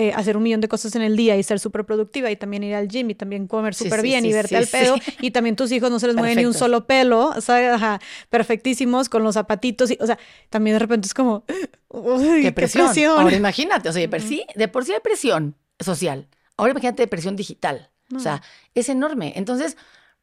eh, 0.00 0.12
hacer 0.14 0.36
un 0.36 0.44
millón 0.44 0.60
de 0.60 0.68
cosas 0.68 0.94
en 0.94 1.02
el 1.02 1.16
día 1.16 1.36
y 1.36 1.42
ser 1.42 1.58
súper 1.58 1.84
productiva 1.84 2.30
y 2.30 2.36
también 2.36 2.62
ir 2.62 2.72
al 2.76 2.86
gym 2.86 3.10
y 3.10 3.16
también 3.16 3.48
comer 3.48 3.74
súper 3.74 4.00
sí, 4.00 4.06
bien 4.06 4.22
sí, 4.22 4.28
y 4.28 4.32
verte 4.32 4.56
al 4.56 4.68
pedo 4.68 4.94
y 5.20 5.32
también 5.32 5.56
tus 5.56 5.72
hijos 5.72 5.90
no 5.90 5.98
se 5.98 6.06
les 6.06 6.14
mueve 6.14 6.36
ni 6.36 6.44
un 6.44 6.54
solo 6.54 6.86
pelo, 6.86 7.30
o 7.30 7.40
sea, 7.40 7.74
ajá, 7.74 8.00
perfectísimos 8.30 9.08
con 9.08 9.24
los 9.24 9.34
zapatitos, 9.34 9.90
y, 9.90 9.98
o 10.00 10.06
sea, 10.06 10.16
también 10.50 10.76
de 10.76 10.78
repente 10.78 11.06
es 11.06 11.14
como, 11.14 11.42
uy, 11.88 12.42
qué 12.42 12.52
presión. 12.52 12.84
Qué 12.84 12.92
presión. 12.92 13.18
Ahora 13.18 13.34
imagínate, 13.34 13.88
o 13.88 13.92
sea, 13.92 14.00
de 14.00 14.08
por, 14.08 14.20
sí, 14.20 14.46
de 14.54 14.68
por 14.68 14.84
sí 14.84 14.92
hay 14.92 15.00
presión 15.00 15.56
social, 15.80 16.28
ahora 16.56 16.70
imagínate 16.70 17.04
presión 17.08 17.34
digital, 17.34 17.90
no. 18.08 18.18
o 18.18 18.22
sea, 18.22 18.40
es 18.76 18.88
enorme. 18.88 19.32
Entonces, 19.34 19.76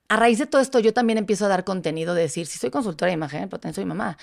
a 0.08 0.16
raíz 0.16 0.40
de 0.40 0.46
todo 0.46 0.62
esto, 0.62 0.80
yo 0.80 0.94
también 0.94 1.18
empiezo 1.18 1.44
a 1.44 1.50
dar 1.50 1.66
contenido 1.66 2.14
de 2.14 2.22
decir, 2.22 2.48
si 2.48 2.60
soy 2.60 2.70
consultora 2.70 3.08
de 3.10 3.16
imagen, 3.16 3.50
pero 3.50 3.60
también 3.60 3.76
soy 3.76 3.84
mamá 3.84 4.18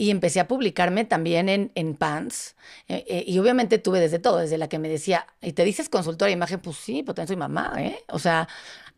y 0.00 0.10
empecé 0.10 0.38
a 0.38 0.46
publicarme 0.46 1.04
también 1.04 1.48
en, 1.48 1.72
en 1.74 1.96
Pants. 1.96 2.54
Eh, 2.86 3.04
eh, 3.08 3.24
y 3.26 3.38
obviamente 3.40 3.78
tuve 3.78 3.98
desde 3.98 4.20
todo, 4.20 4.38
desde 4.38 4.56
la 4.56 4.68
que 4.68 4.78
me 4.78 4.88
decía, 4.88 5.26
¿y 5.42 5.52
te 5.52 5.64
dices 5.64 5.88
consultora 5.88 6.28
de 6.28 6.34
imagen? 6.34 6.60
Pues 6.60 6.76
sí, 6.76 7.02
pues 7.02 7.16
también 7.16 7.26
soy 7.28 7.36
mamá, 7.36 7.72
¿eh? 7.78 8.04
O 8.08 8.20
sea, 8.20 8.48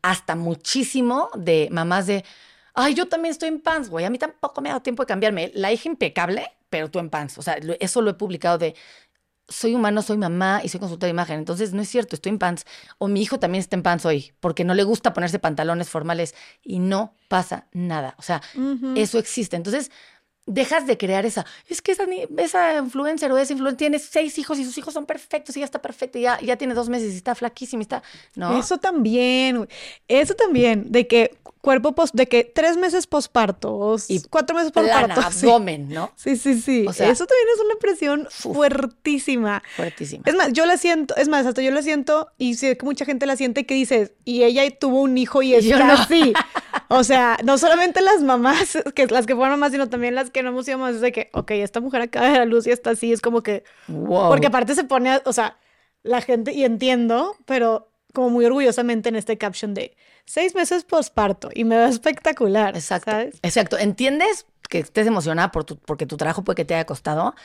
hasta 0.03 0.37
muchísimo 0.37 1.31
de 1.35 1.69
mamás 1.73 2.07
de, 2.07 2.23
ay, 2.75 2.95
yo 2.95 3.09
también 3.09 3.33
estoy 3.33 3.49
en 3.49 3.61
Pants, 3.61 3.89
güey, 3.89 4.05
a 4.05 4.11
mí 4.11 4.19
tampoco 4.19 4.61
me 4.61 4.69
ha 4.69 4.73
dado 4.73 4.83
tiempo 4.83 5.03
de 5.03 5.07
cambiarme. 5.07 5.51
La 5.55 5.73
hija 5.73 5.89
impecable, 5.89 6.53
pero 6.69 6.91
tú 6.91 6.99
en 6.99 7.09
Pants. 7.09 7.39
O 7.39 7.43
sea, 7.43 7.59
eso 7.81 8.03
lo 8.03 8.11
he 8.11 8.15
publicado 8.15 8.59
de, 8.59 8.75
soy 9.49 9.75
humano, 9.75 10.03
soy 10.03 10.19
mamá 10.19 10.61
y 10.63 10.69
soy 10.69 10.81
consultora 10.81 11.09
de 11.09 11.13
imagen. 11.13 11.39
Entonces, 11.39 11.73
no 11.73 11.81
es 11.81 11.89
cierto, 11.89 12.15
estoy 12.15 12.31
en 12.31 12.39
pants. 12.39 12.67
O 12.99 13.09
mi 13.09 13.23
hijo 13.23 13.39
también 13.39 13.61
está 13.61 13.75
en 13.75 13.83
pants 13.83 14.05
hoy, 14.07 14.33
porque 14.41 14.65
no 14.65 14.75
le 14.75 14.85
gusta 14.85 15.13
ponerse 15.13 15.39
pantalones 15.39 15.89
formales 15.89 16.35
y 16.63 16.79
no 16.79 17.15
pasa 17.29 17.67
nada. 17.73 18.15
O 18.19 18.23
sea, 18.23 18.43
uh 18.55 18.61
-huh. 18.61 18.99
eso 18.99 19.19
existe. 19.19 19.57
Entonces, 19.57 19.91
dejas 20.51 20.87
de 20.87 20.99
crear 20.99 21.25
esa, 21.25 21.47
es 21.69 21.81
que 21.81 21.93
esa, 21.93 22.05
esa 22.39 22.79
influencer 22.79 23.31
o 23.33 23.39
ese 23.39 23.53
influencer 23.53 23.79
tiene 23.79 23.99
seis 23.99 24.39
hijos 24.39 24.59
y 24.59 24.65
sus 24.65 24.77
hijos 24.79 24.93
son 24.93 25.07
perfectos 25.07 25.57
y 25.57 25.61
ya 25.61 25.65
está 25.65 25.81
perfecta 25.81 26.19
y 26.19 26.23
ya, 26.23 26.41
ya 26.41 26.57
tiene 26.57 26.75
dos 26.75 26.89
meses 26.89 27.15
y 27.15 27.17
está 27.17 27.35
flaquísima 27.35 27.83
y 27.83 27.85
está, 27.85 28.03
¿no? 28.35 28.59
Eso 28.59 28.79
también, 28.79 29.69
eso 30.09 30.35
también, 30.35 30.91
de 30.91 31.07
que 31.07 31.39
cuerpo 31.61 31.95
post, 31.95 32.15
de 32.15 32.27
que 32.27 32.45
tres 32.45 32.77
meses 32.77 33.07
posparto 33.07 33.97
y 34.09 34.21
cuatro 34.23 34.57
meses 34.57 34.73
posparto. 34.73 35.15
Plana, 35.15 35.31
sí. 35.33 35.47
abdomen, 35.47 35.89
¿no? 35.89 36.13
Sí, 36.17 36.37
sí, 36.37 36.61
sí. 36.61 36.87
O 36.87 36.93
sea, 36.93 37.11
eso 37.11 37.27
también 37.27 37.49
es 37.55 37.61
una 37.61 37.75
presión 37.79 38.21
uf, 38.23 38.55
fuertísima. 38.55 39.63
Fuertísima. 39.77 40.25
Es 40.27 40.35
más, 40.35 40.53
yo 40.53 40.67
la 40.67 40.77
siento, 40.77 41.15
es 41.17 41.29
más, 41.29 41.47
hasta 41.47 41.63
yo 41.63 41.71
la 41.71 41.83
siento 41.83 42.29
y 42.39 42.55
sé 42.55 42.77
que 42.77 42.85
mucha 42.85 43.05
gente 43.05 43.27
la 43.27 43.37
siente 43.37 43.67
que 43.67 43.75
dices, 43.75 44.13
y 44.25 44.43
ella 44.43 44.63
tuvo 44.79 45.03
un 45.03 45.17
hijo 45.19 45.43
y 45.43 45.55
está 45.55 45.87
no. 45.87 45.93
así. 45.93 46.33
O 46.93 47.05
sea, 47.05 47.39
no 47.45 47.57
solamente 47.57 48.01
las 48.01 48.21
mamás, 48.21 48.77
que 48.97 49.07
las 49.07 49.25
que 49.25 49.37
fueron 49.37 49.53
mamás, 49.53 49.71
sino 49.71 49.89
también 49.89 50.17
las 50.17 50.31
que 50.31 50.43
no 50.43 50.49
hemos 50.49 50.67
sido 50.67 50.79
mamás, 50.79 50.97
es 50.97 51.01
de 51.01 51.13
que, 51.13 51.31
ok, 51.33 51.53
esta 51.53 51.81
mujer 51.81 52.03
acaba 52.03 52.29
de 52.29 52.39
la 52.39 52.45
luz 52.45 52.67
y 52.67 52.73
está 52.73 52.91
así, 52.91 53.13
es 53.13 53.21
como 53.21 53.43
que, 53.45 53.63
wow. 53.87 54.29
Porque 54.29 54.49
aparte 54.49 54.75
se 54.75 54.83
pone, 54.83 55.11
a, 55.11 55.23
o 55.25 55.33
sea, 55.33 55.57
la 56.03 56.21
gente, 56.21 56.53
y 56.53 56.65
entiendo, 56.65 57.37
pero 57.47 57.93
como 58.13 58.31
muy 58.31 58.45
orgullosamente 58.45 59.09
en 59.09 59.15
este 59.15 59.39
caption 59.39 59.73
de 59.73 59.97
seis 60.25 60.57
meses 60.57 60.83
posparto 60.83 61.49
y 61.55 61.63
me 61.63 61.77
va 61.77 61.89
espectacular. 61.89 62.75
Exacto. 62.75 63.13
¿sabes? 63.13 63.39
Exacto. 63.43 63.79
¿Entiendes 63.79 64.47
que 64.69 64.81
estés 64.81 65.07
emocionada 65.07 65.53
por 65.53 65.65
tu, 65.65 65.77
porque 65.79 66.07
tu 66.07 66.17
trabajo 66.17 66.43
puede 66.43 66.57
que 66.57 66.65
te 66.65 66.75
haya 66.75 66.87
costado? 66.87 67.37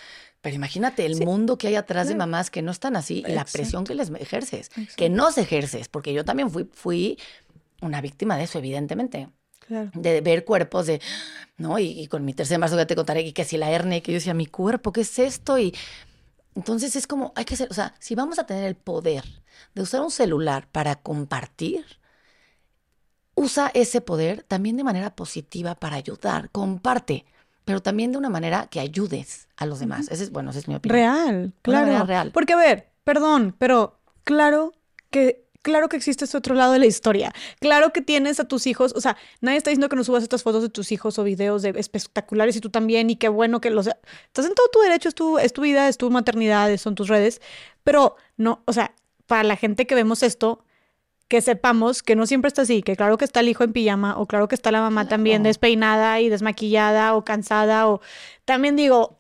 Pero 0.42 0.56
imagínate 0.56 1.06
el 1.06 1.16
sí. 1.16 1.26
mundo 1.26 1.58
que 1.58 1.68
hay 1.68 1.76
atrás 1.76 2.08
de 2.08 2.16
mamás 2.16 2.50
que 2.50 2.64
no 2.64 2.72
están 2.72 2.96
así 2.96 3.24
y 3.28 3.32
la 3.32 3.46
presión 3.46 3.84
que 3.84 3.96
les 3.96 4.10
ejerces, 4.12 4.70
Exacto. 4.70 4.94
que 4.96 5.10
no 5.10 5.32
se 5.32 5.42
ejerces, 5.42 5.88
porque 5.88 6.14
yo 6.14 6.24
también 6.24 6.52
fui, 6.52 6.70
fui 6.72 7.18
una 7.82 8.02
víctima 8.02 8.38
de 8.38 8.44
eso, 8.44 8.60
evidentemente. 8.60 9.30
Claro. 9.68 9.92
De 9.94 10.22
ver 10.22 10.46
cuerpos 10.46 10.86
de, 10.86 11.02
¿no? 11.58 11.80
Y, 11.80 12.00
y, 12.00 12.08
con 12.08 12.24
mi 12.24 12.34
tercer 12.34 12.60
marzo 12.60 12.76
ya 12.78 12.86
te 12.86 12.96
contaré 12.96 13.22
y 13.22 13.34
que 13.34 13.46
si 13.46 13.58
la 13.58 13.72
hernia, 13.72 14.02
que 14.02 14.12
yo 14.12 14.18
decía, 14.18 14.34
mi 14.34 14.46
cuerpo, 14.46 14.92
¿qué 14.92 15.02
es 15.02 15.18
esto? 15.20 15.58
Y 15.58 15.74
entonces 16.56 16.96
es 16.96 17.08
como, 17.08 17.34
hay 17.36 17.46
que 17.46 17.56
ser, 17.56 17.70
o 17.70 17.74
sea, 17.74 17.94
si 18.00 18.16
vamos 18.16 18.40
a 18.40 18.46
tener 18.46 18.64
el 18.64 18.76
poder 18.76 19.24
de 19.74 19.82
usar 19.82 20.02
un 20.02 20.12
celular 20.12 20.68
para 20.72 20.96
compartir, 20.96 21.86
usa 23.36 23.70
ese 23.74 24.02
poder 24.02 24.44
también 24.44 24.78
de 24.78 24.84
manera 24.84 25.16
positiva 25.16 25.76
para 25.76 25.98
ayudar, 25.98 26.50
comparte, 26.52 27.26
pero 27.66 27.82
también 27.82 28.12
de 28.12 28.18
una 28.18 28.30
manera 28.30 28.68
que 28.68 28.80
ayudes 28.80 29.50
a 29.58 29.66
los 29.66 29.80
demás. 29.80 30.08
Ese 30.10 30.24
es, 30.24 30.32
bueno, 30.32 30.52
esa 30.52 30.60
es 30.60 30.68
mi 30.68 30.76
opinión. 30.76 30.96
Real, 30.96 31.54
claro. 31.62 32.06
real. 32.06 32.32
Porque, 32.32 32.54
a 32.54 32.58
ver, 32.58 32.92
perdón, 33.04 33.56
pero 33.58 34.00
claro 34.24 34.72
que 35.10 35.45
claro 35.66 35.90
que 35.90 35.98
existe 35.98 36.26
ese 36.26 36.38
otro 36.38 36.54
lado 36.54 36.74
de 36.74 36.80
la 36.80 36.86
historia. 36.86 37.34
Claro 37.60 37.92
que 37.92 38.02
tienes 38.02 38.40
a 38.40 38.48
tus 38.48 38.68
hijos, 38.68 38.94
o 38.96 39.02
sea, 39.02 39.18
nadie 39.42 39.58
está 39.58 39.72
diciendo 39.72 39.90
que 39.90 39.96
no 39.96 40.04
subas 40.04 40.22
estas 40.22 40.44
fotos 40.44 40.62
de 40.62 40.70
tus 40.70 40.92
hijos 40.92 41.18
o 41.18 41.24
videos 41.24 41.64
de 41.64 41.74
espectaculares 41.76 42.56
y 42.56 42.60
tú 42.60 42.70
también 42.70 43.10
y 43.10 43.16
qué 43.16 43.30
bueno 43.30 43.60
que 43.62 43.72
los... 43.72 43.88
Estás 43.88 44.46
en 44.46 44.54
todo 44.54 44.68
tu 44.72 44.80
derecho, 44.82 45.10
es 45.10 45.16
tu, 45.16 45.40
es 45.40 45.54
tu 45.54 45.64
vida, 45.64 45.90
es 45.90 45.98
tu 45.98 46.12
maternidad, 46.12 46.78
son 46.78 46.94
tus 46.94 47.08
redes, 47.08 47.42
pero 47.84 48.16
no, 48.38 48.62
o 48.66 48.74
sea, 48.74 48.94
para 49.26 49.44
la 49.44 49.56
gente 49.56 49.88
que 49.88 49.96
vemos 49.96 50.22
esto, 50.22 50.64
que 51.28 51.42
sepamos 51.42 52.04
que 52.04 52.16
no 52.16 52.28
siempre 52.28 52.50
está 52.50 52.62
así, 52.62 52.84
que 52.84 52.96
claro 52.96 53.18
que 53.18 53.26
está 53.26 53.40
el 53.40 53.50
hijo 53.50 53.64
en 53.64 53.74
pijama 53.74 54.20
o 54.20 54.28
claro 54.28 54.48
que 54.48 54.54
está 54.54 54.70
la 54.70 54.82
mamá 54.82 55.08
también 55.08 55.42
despeinada 55.42 56.22
y 56.22 56.30
desmaquillada 56.30 57.16
o 57.16 57.26
cansada 57.26 57.88
o 57.90 58.02
también 58.46 58.76
digo, 58.76 59.20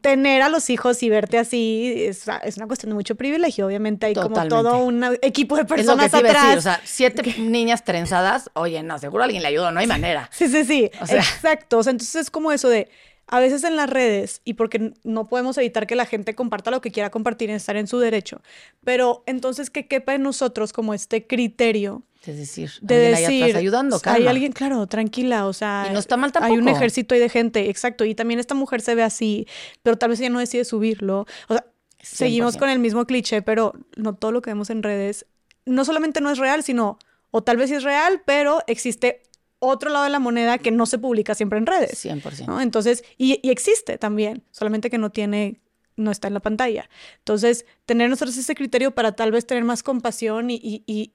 tener 0.00 0.42
a 0.42 0.48
los 0.48 0.70
hijos 0.70 1.02
y 1.02 1.08
verte 1.08 1.38
así 1.38 2.04
es, 2.06 2.26
una 2.56 2.66
cuestión 2.66 2.90
de 2.90 2.94
mucho 2.94 3.14
privilegio. 3.14 3.66
Obviamente 3.66 4.06
hay 4.06 4.14
como 4.14 4.48
todo 4.48 4.78
un 4.78 5.04
equipo 5.22 5.56
de 5.56 5.64
personas 5.64 6.12
atrás. 6.12 6.58
o 6.58 6.60
sea, 6.60 6.80
siete 6.84 7.22
niñas 7.38 7.84
trenzadas, 7.84 8.50
oye, 8.54 8.82
no, 8.82 8.98
seguro 8.98 9.24
alguien 9.24 9.42
le 9.42 9.48
ayudó, 9.48 9.70
no 9.70 9.80
hay 9.80 9.86
manera. 9.86 10.28
Sí, 10.32 10.48
sí, 10.48 10.64
sí. 10.64 10.90
Exacto. 11.00 11.78
O 11.78 11.82
sea, 11.82 11.90
entonces 11.90 12.16
es 12.16 12.30
como 12.30 12.52
eso 12.52 12.68
de 12.68 12.88
a 13.28 13.40
veces 13.40 13.62
en 13.64 13.76
las 13.76 13.90
redes, 13.90 14.40
y 14.44 14.54
porque 14.54 14.94
no 15.04 15.28
podemos 15.28 15.58
evitar 15.58 15.86
que 15.86 15.94
la 15.94 16.06
gente 16.06 16.34
comparta 16.34 16.70
lo 16.70 16.80
que 16.80 16.90
quiera 16.90 17.10
compartir 17.10 17.50
y 17.50 17.52
estar 17.52 17.76
en 17.76 17.86
su 17.86 17.98
derecho, 17.98 18.40
pero 18.84 19.22
entonces 19.26 19.68
que 19.68 19.86
quepa 19.86 20.14
en 20.14 20.22
nosotros 20.22 20.72
como 20.72 20.94
este 20.94 21.26
criterio. 21.26 22.02
Es 22.28 22.36
decir, 22.36 22.70
de 22.80 22.96
decir, 22.96 23.56
ayudando, 23.56 24.00
Hay 24.04 24.26
alguien, 24.26 24.52
claro, 24.52 24.86
tranquila, 24.86 25.46
o 25.46 25.52
sea, 25.52 25.86
y 25.88 25.92
no 25.92 25.98
está 25.98 26.16
mal 26.16 26.32
tampoco. 26.32 26.52
hay 26.52 26.58
un 26.58 26.68
ejército 26.68 27.14
ahí 27.14 27.20
de 27.20 27.28
gente, 27.28 27.70
exacto, 27.70 28.04
y 28.04 28.14
también 28.14 28.38
esta 28.38 28.54
mujer 28.54 28.80
se 28.80 28.94
ve 28.94 29.02
así, 29.02 29.46
pero 29.82 29.96
tal 29.96 30.10
vez 30.10 30.20
ella 30.20 30.30
no 30.30 30.38
decide 30.38 30.64
subirlo. 30.64 31.26
O 31.48 31.54
sea, 31.54 31.64
seguimos 32.00 32.56
con 32.56 32.68
el 32.68 32.78
mismo 32.78 33.06
cliché, 33.06 33.42
pero 33.42 33.72
no 33.96 34.14
todo 34.14 34.32
lo 34.32 34.42
que 34.42 34.50
vemos 34.50 34.70
en 34.70 34.82
redes 34.82 35.26
no 35.68 35.84
solamente 35.84 36.20
no 36.20 36.30
es 36.30 36.38
real, 36.38 36.62
sino 36.62 36.98
o 37.30 37.42
tal 37.42 37.56
vez 37.56 37.68
sí 37.68 37.76
es 37.76 37.84
real, 37.84 38.22
pero 38.24 38.62
existe 38.66 39.22
otro 39.58 39.90
lado 39.90 40.04
de 40.04 40.10
la 40.10 40.18
moneda 40.18 40.58
que 40.58 40.70
no 40.70 40.86
se 40.86 40.98
publica 40.98 41.34
siempre 41.34 41.58
en 41.58 41.66
redes. 41.66 42.04
100%. 42.04 42.62
Entonces, 42.62 43.04
y, 43.16 43.40
existe 43.48 43.98
también, 43.98 44.44
solamente 44.50 44.88
que 44.88 44.98
no 44.98 45.10
tiene, 45.10 45.60
no 45.96 46.10
está 46.10 46.28
en 46.28 46.34
la 46.34 46.40
pantalla. 46.40 46.88
Entonces, 47.18 47.66
tener 47.84 48.08
nosotros 48.08 48.36
ese 48.36 48.54
criterio 48.54 48.92
para 48.92 49.12
tal 49.12 49.30
vez 49.30 49.46
tener 49.46 49.64
más 49.64 49.82
compasión 49.82 50.50
y, 50.50 50.60
y, 50.62 51.12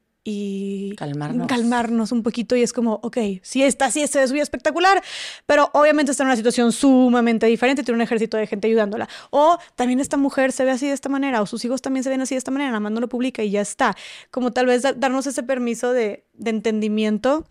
calmarnos. 0.96 1.48
calmarnos 1.48 2.12
un 2.12 2.24
poquito 2.24 2.56
y 2.56 2.64
es 2.64 2.72
como, 2.72 3.00
ok, 3.04 3.18
sí 3.42 3.64
está, 3.64 3.92
sí, 3.92 4.06
se 4.08 4.24
es 4.24 4.32
muy 4.32 4.40
espectacular, 4.40 5.04
pero 5.46 5.70
obviamente 5.74 6.12
está 6.12 6.24
en 6.24 6.28
una 6.28 6.36
situación 6.36 6.72
sumamente 6.72 7.46
diferente, 7.46 7.84
tiene 7.84 7.98
un 7.98 8.02
ejército 8.02 8.38
de 8.38 8.48
gente 8.48 8.68
ayudándola. 8.68 9.10
O 9.32 9.58
también 9.76 10.00
esta 10.00 10.18
mujer 10.18 10.52
se 10.52 10.64
ve 10.64 10.72
así 10.72 10.88
de 10.88 10.94
esta 10.94 11.10
manera, 11.10 11.42
o 11.42 11.46
sus 11.46 11.64
hijos 11.66 11.82
también 11.82 12.04
se 12.04 12.10
ven 12.10 12.22
así 12.22 12.36
de 12.36 12.40
esta 12.40 12.52
manera, 12.52 12.72
nada 12.72 12.80
más 12.80 12.92
no 12.92 13.02
lo 13.02 13.10
publica 13.10 13.44
y 13.44 13.52
ya 13.52 13.62
está. 13.62 13.96
Como 14.32 14.52
tal 14.52 14.68
vez 14.68 14.84
darnos 14.96 15.28
ese 15.28 15.44
permiso 15.44 15.92
de, 15.92 16.26
de 16.34 16.50
entendimiento 16.50 17.46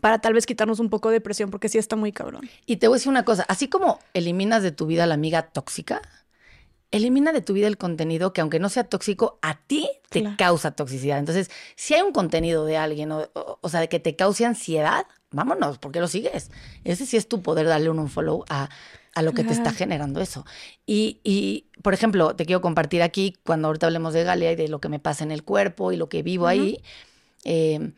para 0.00 0.20
tal 0.20 0.32
vez 0.32 0.46
quitarnos 0.46 0.80
un 0.80 0.90
poco 0.90 1.10
de 1.10 1.20
presión, 1.20 1.50
porque 1.50 1.68
sí 1.68 1.78
está 1.78 1.96
muy 1.96 2.12
cabrón. 2.12 2.48
Y 2.66 2.76
te 2.76 2.88
voy 2.88 2.96
a 2.96 2.98
decir 2.98 3.10
una 3.10 3.24
cosa, 3.24 3.44
así 3.48 3.68
como 3.68 3.98
eliminas 4.14 4.62
de 4.62 4.72
tu 4.72 4.86
vida 4.86 5.04
a 5.04 5.06
la 5.06 5.14
amiga 5.14 5.42
tóxica, 5.42 6.00
elimina 6.90 7.32
de 7.32 7.40
tu 7.40 7.52
vida 7.52 7.66
el 7.66 7.76
contenido 7.76 8.32
que 8.32 8.40
aunque 8.40 8.58
no 8.58 8.68
sea 8.68 8.84
tóxico, 8.84 9.38
a 9.42 9.60
ti 9.60 9.88
te 10.08 10.36
causa 10.36 10.72
toxicidad. 10.72 11.18
Entonces, 11.18 11.50
si 11.76 11.94
hay 11.94 12.02
un 12.02 12.12
contenido 12.12 12.64
de 12.64 12.76
alguien, 12.76 13.12
o, 13.12 13.28
o, 13.34 13.68
sea, 13.68 13.80
de 13.80 13.88
que 13.88 14.00
te 14.00 14.16
cause 14.16 14.44
ansiedad, 14.44 15.06
vámonos, 15.30 15.78
¿por 15.78 15.92
qué 15.92 16.00
lo 16.00 16.08
sigues? 16.08 16.50
Ese 16.84 17.06
sí 17.06 17.16
es 17.16 17.28
tu 17.28 17.42
poder 17.42 17.66
darle 17.66 17.90
un 17.90 18.08
follow 18.08 18.44
a, 18.48 18.68
a 19.14 19.22
lo 19.22 19.32
que 19.32 19.44
te 19.44 19.52
está 19.52 19.72
generando 19.72 20.20
eso. 20.20 20.44
Y, 20.86 21.20
y, 21.22 21.66
por 21.82 21.94
ejemplo, 21.94 22.34
te 22.34 22.46
quiero 22.46 22.60
compartir 22.60 23.02
aquí, 23.02 23.36
cuando 23.44 23.68
ahorita 23.68 23.86
hablemos 23.86 24.12
de 24.14 24.24
Galia 24.24 24.52
y 24.52 24.56
de 24.56 24.68
lo 24.68 24.80
que 24.80 24.88
me 24.88 24.98
pasa 24.98 25.24
en 25.24 25.30
el 25.30 25.44
cuerpo 25.44 25.92
y 25.92 25.96
lo 25.96 26.08
que 26.08 26.22
vivo 26.22 26.46
ahí, 26.46 26.82
eh, 27.44 27.92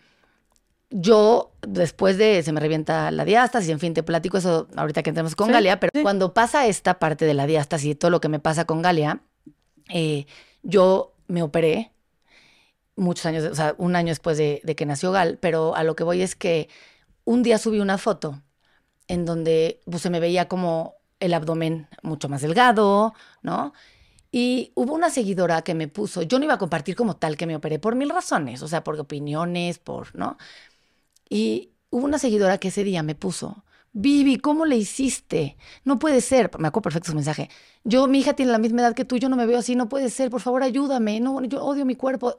yo, 0.93 1.53
después 1.63 2.19
de 2.19 2.43
se 2.43 2.53
me 2.53 2.61
revienta 2.61 3.11
la 3.11 3.25
diástasis, 3.25 3.71
en 3.71 3.81
fin, 3.81 3.95
te 3.95 4.03
platico 4.03 4.39
eso 4.39 4.69
ahorita 4.77 5.03
que 5.03 5.11
entremos 5.11 5.35
con 5.35 5.51
Galia, 5.51 5.81
pero 5.81 5.91
cuando 6.03 6.35
pasa 6.35 6.67
esta 6.67 6.99
parte 6.99 7.25
de 7.25 7.35
la 7.35 7.47
diástasis 7.47 7.93
y 7.93 7.95
todo 7.95 8.11
lo 8.11 8.21
que 8.21 8.29
me 8.29 8.39
pasa 8.39 8.65
con 8.67 8.83
Galia, 8.83 9.23
eh, 9.89 10.27
yo 10.63 11.15
me 11.29 11.43
operé 11.43 11.93
muchos 12.97 13.27
años, 13.27 13.45
o 13.45 13.55
sea, 13.55 13.75
un 13.79 13.97
año 13.97 14.09
después 14.09 14.37
de, 14.37 14.61
que 14.77 14.87
nació 14.87 15.13
Gal, 15.13 15.39
pero 15.41 15.75
a 15.75 15.83
lo 15.83 15.97
que 15.97 16.05
voy 16.05 16.23
es 16.23 16.37
que 16.37 16.69
un 17.25 17.43
día 17.43 17.59
subí 17.59 17.81
una 17.81 17.99
foto 17.99 18.43
en 19.09 19.25
donde 19.25 19.81
pues, 19.91 20.03
se 20.03 20.11
me 20.11 20.21
veía 20.21 20.49
como 20.49 20.95
el 21.21 21.35
abdomen 21.35 21.89
mucho 22.03 22.29
más 22.29 22.43
delgado, 22.43 23.15
¿no? 23.43 23.73
Y 24.31 24.73
hubo 24.75 24.95
una 24.95 25.11
seguidora 25.11 25.63
que 25.63 25.75
me 25.75 25.89
puso, 25.89 26.23
yo 26.23 26.39
no 26.39 26.45
iba 26.47 26.55
a 26.55 26.59
compartir 26.59 26.97
como 26.97 27.17
tal 27.17 27.37
que 27.37 27.47
me 27.47 27.55
operé 27.55 27.79
por 27.79 27.95
mil 27.95 28.09
razones, 28.09 28.63
o 28.63 28.69
sea, 28.69 28.83
por 28.83 28.99
opiniones, 28.99 29.79
por, 29.79 30.15
¿no? 30.17 30.39
Y 31.33 31.71
hubo 31.89 32.05
una 32.05 32.19
seguidora 32.19 32.59
que 32.59 32.69
ese 32.69 32.85
día 32.85 33.03
me 33.03 33.15
puso, 33.15 33.65
Vivi, 33.95 34.37
¿cómo 34.37 34.67
le 34.67 34.77
hiciste? 34.77 35.57
No 35.83 35.99
puede 35.99 36.21
ser. 36.21 36.51
Me 36.59 36.69
acuerdo 36.69 36.83
perfecto 36.83 37.09
su 37.09 37.15
mensaje. 37.15 37.49
Yo, 37.85 38.07
mi 38.07 38.21
hija 38.21 38.35
tiene 38.35 38.53
la 38.53 38.59
misma 38.59 38.83
edad 38.83 38.95
que 38.95 39.07
tú, 39.07 39.17
yo 39.17 39.31
no 39.31 39.37
me 39.37 39.47
veo 39.47 39.59
así, 39.59 39.75
no 39.75 39.89
puede 39.89 40.11
ser, 40.11 40.29
por 40.29 40.43
favor, 40.43 40.63
ayúdame. 40.63 41.21
No, 41.21 41.43
yo 41.43 41.65
odio 41.65 41.87
mi 41.87 41.97
cuerpo. 41.97 42.37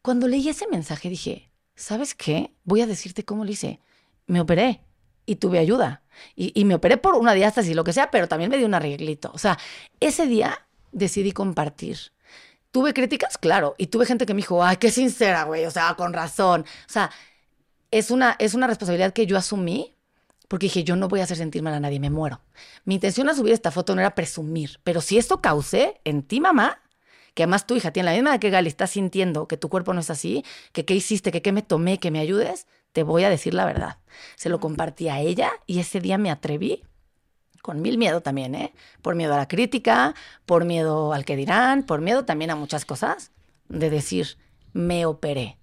Cuando 0.00 0.26
leí 0.26 0.48
ese 0.48 0.66
mensaje 0.68 1.10
dije, 1.10 1.50
¿sabes 1.74 2.14
qué? 2.14 2.54
Voy 2.64 2.80
a 2.80 2.86
decirte 2.86 3.26
cómo 3.26 3.44
le 3.44 3.52
hice. 3.52 3.78
Me 4.26 4.40
operé 4.40 4.80
y 5.26 5.36
tuve 5.36 5.58
ayuda. 5.58 6.02
Y, 6.34 6.64
me 6.64 6.74
operé 6.74 6.96
por 6.96 7.16
una 7.16 7.34
diástasis, 7.34 7.76
lo 7.76 7.84
que 7.84 7.92
sea, 7.92 8.10
pero 8.10 8.26
también 8.26 8.50
me 8.50 8.56
dio 8.56 8.66
un 8.66 8.74
arreglito. 8.74 9.30
O 9.34 9.38
sea, 9.38 9.58
ese 10.00 10.26
día 10.26 10.66
decidí 10.92 11.32
compartir. 11.32 11.98
Tuve 12.70 12.94
críticas, 12.94 13.36
claro, 13.36 13.74
y 13.76 13.88
tuve 13.88 14.06
gente 14.06 14.24
que 14.24 14.32
me 14.32 14.38
dijo, 14.38 14.64
ay, 14.64 14.78
qué 14.78 14.90
sincera, 14.90 15.42
güey, 15.44 15.66
o 15.66 15.70
sea, 15.70 15.94
con 15.94 16.12
razón. 16.14 16.62
O 16.62 16.92
sea, 16.92 17.10
es 17.90 18.10
una, 18.10 18.36
es 18.38 18.54
una 18.54 18.66
responsabilidad 18.66 19.12
que 19.12 19.26
yo 19.26 19.36
asumí 19.36 19.94
porque 20.50 20.66
dije, 20.66 20.82
yo 20.82 20.96
no 20.96 21.06
voy 21.06 21.20
a 21.20 21.22
hacer 21.22 21.36
sentir 21.36 21.62
mal 21.62 21.74
a 21.74 21.78
nadie, 21.78 22.00
me 22.00 22.10
muero. 22.10 22.40
Mi 22.84 22.94
intención 22.94 23.28
a 23.28 23.34
subir 23.34 23.52
esta 23.52 23.70
foto 23.70 23.94
no 23.94 24.00
era 24.00 24.16
presumir, 24.16 24.80
pero 24.82 25.00
si 25.00 25.16
esto 25.16 25.40
causé 25.40 26.00
en 26.02 26.24
ti, 26.24 26.40
mamá, 26.40 26.82
que 27.34 27.44
además 27.44 27.68
tu 27.68 27.76
hija 27.76 27.92
tiene 27.92 28.10
la 28.10 28.16
misma 28.16 28.30
edad 28.30 28.40
que 28.40 28.50
Gali, 28.50 28.66
estás 28.66 28.90
sintiendo 28.90 29.46
que 29.46 29.56
tu 29.56 29.68
cuerpo 29.68 29.94
no 29.94 30.00
es 30.00 30.10
así, 30.10 30.44
que 30.72 30.84
qué 30.84 30.96
hiciste, 30.96 31.30
que 31.30 31.40
qué 31.40 31.52
me 31.52 31.62
tomé, 31.62 32.00
que 32.00 32.10
me 32.10 32.18
ayudes, 32.18 32.66
te 32.92 33.04
voy 33.04 33.22
a 33.22 33.30
decir 33.30 33.54
la 33.54 33.64
verdad. 33.64 33.98
Se 34.34 34.48
lo 34.48 34.58
compartí 34.58 35.08
a 35.08 35.20
ella 35.20 35.52
y 35.66 35.78
ese 35.78 36.00
día 36.00 36.18
me 36.18 36.32
atreví, 36.32 36.82
con 37.62 37.80
mil 37.80 37.96
miedo 37.96 38.20
también, 38.20 38.56
¿eh? 38.56 38.72
Por 39.02 39.14
miedo 39.14 39.34
a 39.34 39.36
la 39.36 39.46
crítica, 39.46 40.16
por 40.46 40.64
miedo 40.64 41.12
al 41.12 41.24
que 41.24 41.36
dirán, 41.36 41.84
por 41.84 42.00
miedo 42.00 42.24
también 42.24 42.50
a 42.50 42.56
muchas 42.56 42.84
cosas, 42.84 43.30
de 43.68 43.88
decir, 43.88 44.36
me 44.72 45.06
operé 45.06 45.59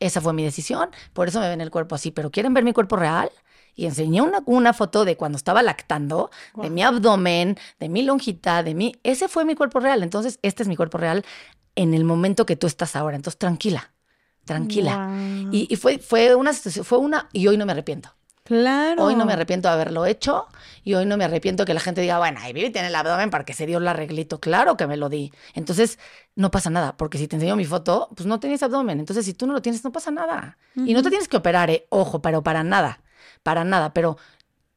esa 0.00 0.20
fue 0.20 0.32
mi 0.32 0.44
decisión, 0.44 0.90
por 1.12 1.28
eso 1.28 1.40
me 1.40 1.48
ven 1.48 1.60
el 1.60 1.70
cuerpo 1.70 1.94
así. 1.94 2.10
Pero 2.10 2.30
¿quieren 2.30 2.54
ver 2.54 2.64
mi 2.64 2.72
cuerpo 2.72 2.96
real? 2.96 3.30
Y 3.74 3.86
enseñé 3.86 4.22
una, 4.22 4.42
una 4.46 4.72
foto 4.72 5.04
de 5.04 5.16
cuando 5.16 5.36
estaba 5.36 5.62
lactando, 5.62 6.30
de 6.54 6.70
mi 6.70 6.82
abdomen, 6.82 7.58
de 7.78 7.88
mi 7.88 8.02
lonjita, 8.02 8.62
de 8.62 8.74
mí. 8.74 8.94
Ese 9.02 9.28
fue 9.28 9.44
mi 9.44 9.54
cuerpo 9.54 9.80
real. 9.80 10.02
Entonces, 10.02 10.38
este 10.42 10.62
es 10.62 10.68
mi 10.68 10.76
cuerpo 10.76 10.96
real 10.96 11.24
en 11.74 11.92
el 11.92 12.04
momento 12.04 12.46
que 12.46 12.56
tú 12.56 12.66
estás 12.66 12.96
ahora. 12.96 13.16
Entonces, 13.16 13.38
tranquila, 13.38 13.92
tranquila. 14.44 15.10
Y, 15.52 15.66
y, 15.70 15.76
fue, 15.76 15.98
fue 15.98 16.34
una 16.34 16.54
fue 16.54 16.98
una, 16.98 17.28
y 17.32 17.46
hoy 17.48 17.58
no 17.58 17.66
me 17.66 17.72
arrepiento. 17.72 18.16
Claro. 18.46 19.04
Hoy 19.04 19.16
no 19.16 19.26
me 19.26 19.32
arrepiento 19.32 19.68
de 19.68 19.74
haberlo 19.74 20.06
hecho 20.06 20.46
y 20.84 20.94
hoy 20.94 21.04
no 21.04 21.16
me 21.16 21.24
arrepiento 21.24 21.64
que 21.64 21.74
la 21.74 21.80
gente 21.80 22.00
diga, 22.00 22.18
bueno, 22.18 22.38
ahí 22.40 22.52
Vivi 22.52 22.70
tiene 22.70 22.88
el 22.88 22.94
abdomen 22.94 23.28
para 23.28 23.44
que 23.44 23.52
se 23.52 23.66
dio 23.66 23.78
el 23.78 23.88
arreglito. 23.88 24.38
Claro 24.38 24.76
que 24.76 24.86
me 24.86 24.96
lo 24.96 25.08
di. 25.08 25.32
Entonces, 25.54 25.98
no 26.36 26.50
pasa 26.52 26.70
nada, 26.70 26.96
porque 26.96 27.18
si 27.18 27.26
te 27.26 27.36
enseño 27.36 27.56
mi 27.56 27.64
foto, 27.64 28.08
pues 28.14 28.26
no 28.26 28.38
tienes 28.38 28.62
abdomen. 28.62 29.00
Entonces, 29.00 29.24
si 29.26 29.34
tú 29.34 29.46
no 29.46 29.52
lo 29.52 29.60
tienes, 29.62 29.82
no 29.82 29.90
pasa 29.90 30.12
nada. 30.12 30.58
Y 30.76 30.94
no 30.94 31.02
te 31.02 31.08
tienes 31.08 31.26
que 31.26 31.36
operar, 31.36 31.70
¿eh? 31.70 31.86
ojo, 31.88 32.22
pero 32.22 32.42
para 32.42 32.62
nada, 32.62 33.00
para 33.42 33.64
nada. 33.64 33.92
Pero 33.92 34.16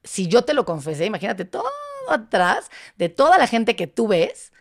si 0.03 0.27
yo 0.27 0.43
te 0.43 0.55
lo 0.55 0.65
confesé, 0.65 1.05
imagínate 1.05 1.45
todo 1.45 1.69
atrás 2.09 2.71
de 2.97 3.09
toda 3.09 3.37
la 3.37 3.45
gente 3.45 3.75
que 3.75 3.85
tú 3.85 4.07
ves 4.07 4.51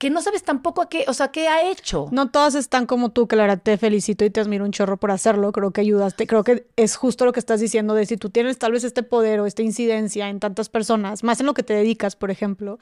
que 0.00 0.08
no 0.08 0.22
sabes 0.22 0.42
tampoco 0.44 0.80
a 0.80 0.88
qué, 0.88 1.04
o 1.08 1.12
sea, 1.12 1.28
qué 1.28 1.46
ha 1.46 1.70
hecho. 1.70 2.08
No 2.10 2.30
todas 2.30 2.54
están 2.54 2.86
como 2.86 3.10
tú, 3.10 3.28
Clara, 3.28 3.58
te 3.58 3.76
felicito 3.76 4.24
y 4.24 4.30
te 4.30 4.40
admiro 4.40 4.64
un 4.64 4.72
chorro 4.72 4.96
por 4.96 5.10
hacerlo, 5.10 5.52
creo 5.52 5.72
que 5.72 5.82
ayudaste, 5.82 6.26
creo 6.26 6.42
que 6.42 6.66
es 6.76 6.96
justo 6.96 7.26
lo 7.26 7.34
que 7.34 7.38
estás 7.38 7.60
diciendo 7.60 7.92
de 7.92 8.06
si 8.06 8.16
tú 8.16 8.30
tienes 8.30 8.58
tal 8.58 8.72
vez 8.72 8.82
este 8.82 9.02
poder 9.02 9.40
o 9.40 9.46
esta 9.46 9.60
incidencia 9.60 10.30
en 10.30 10.40
tantas 10.40 10.70
personas, 10.70 11.22
más 11.22 11.40
en 11.40 11.44
lo 11.44 11.52
que 11.52 11.62
te 11.62 11.74
dedicas, 11.74 12.16
por 12.16 12.30
ejemplo, 12.30 12.78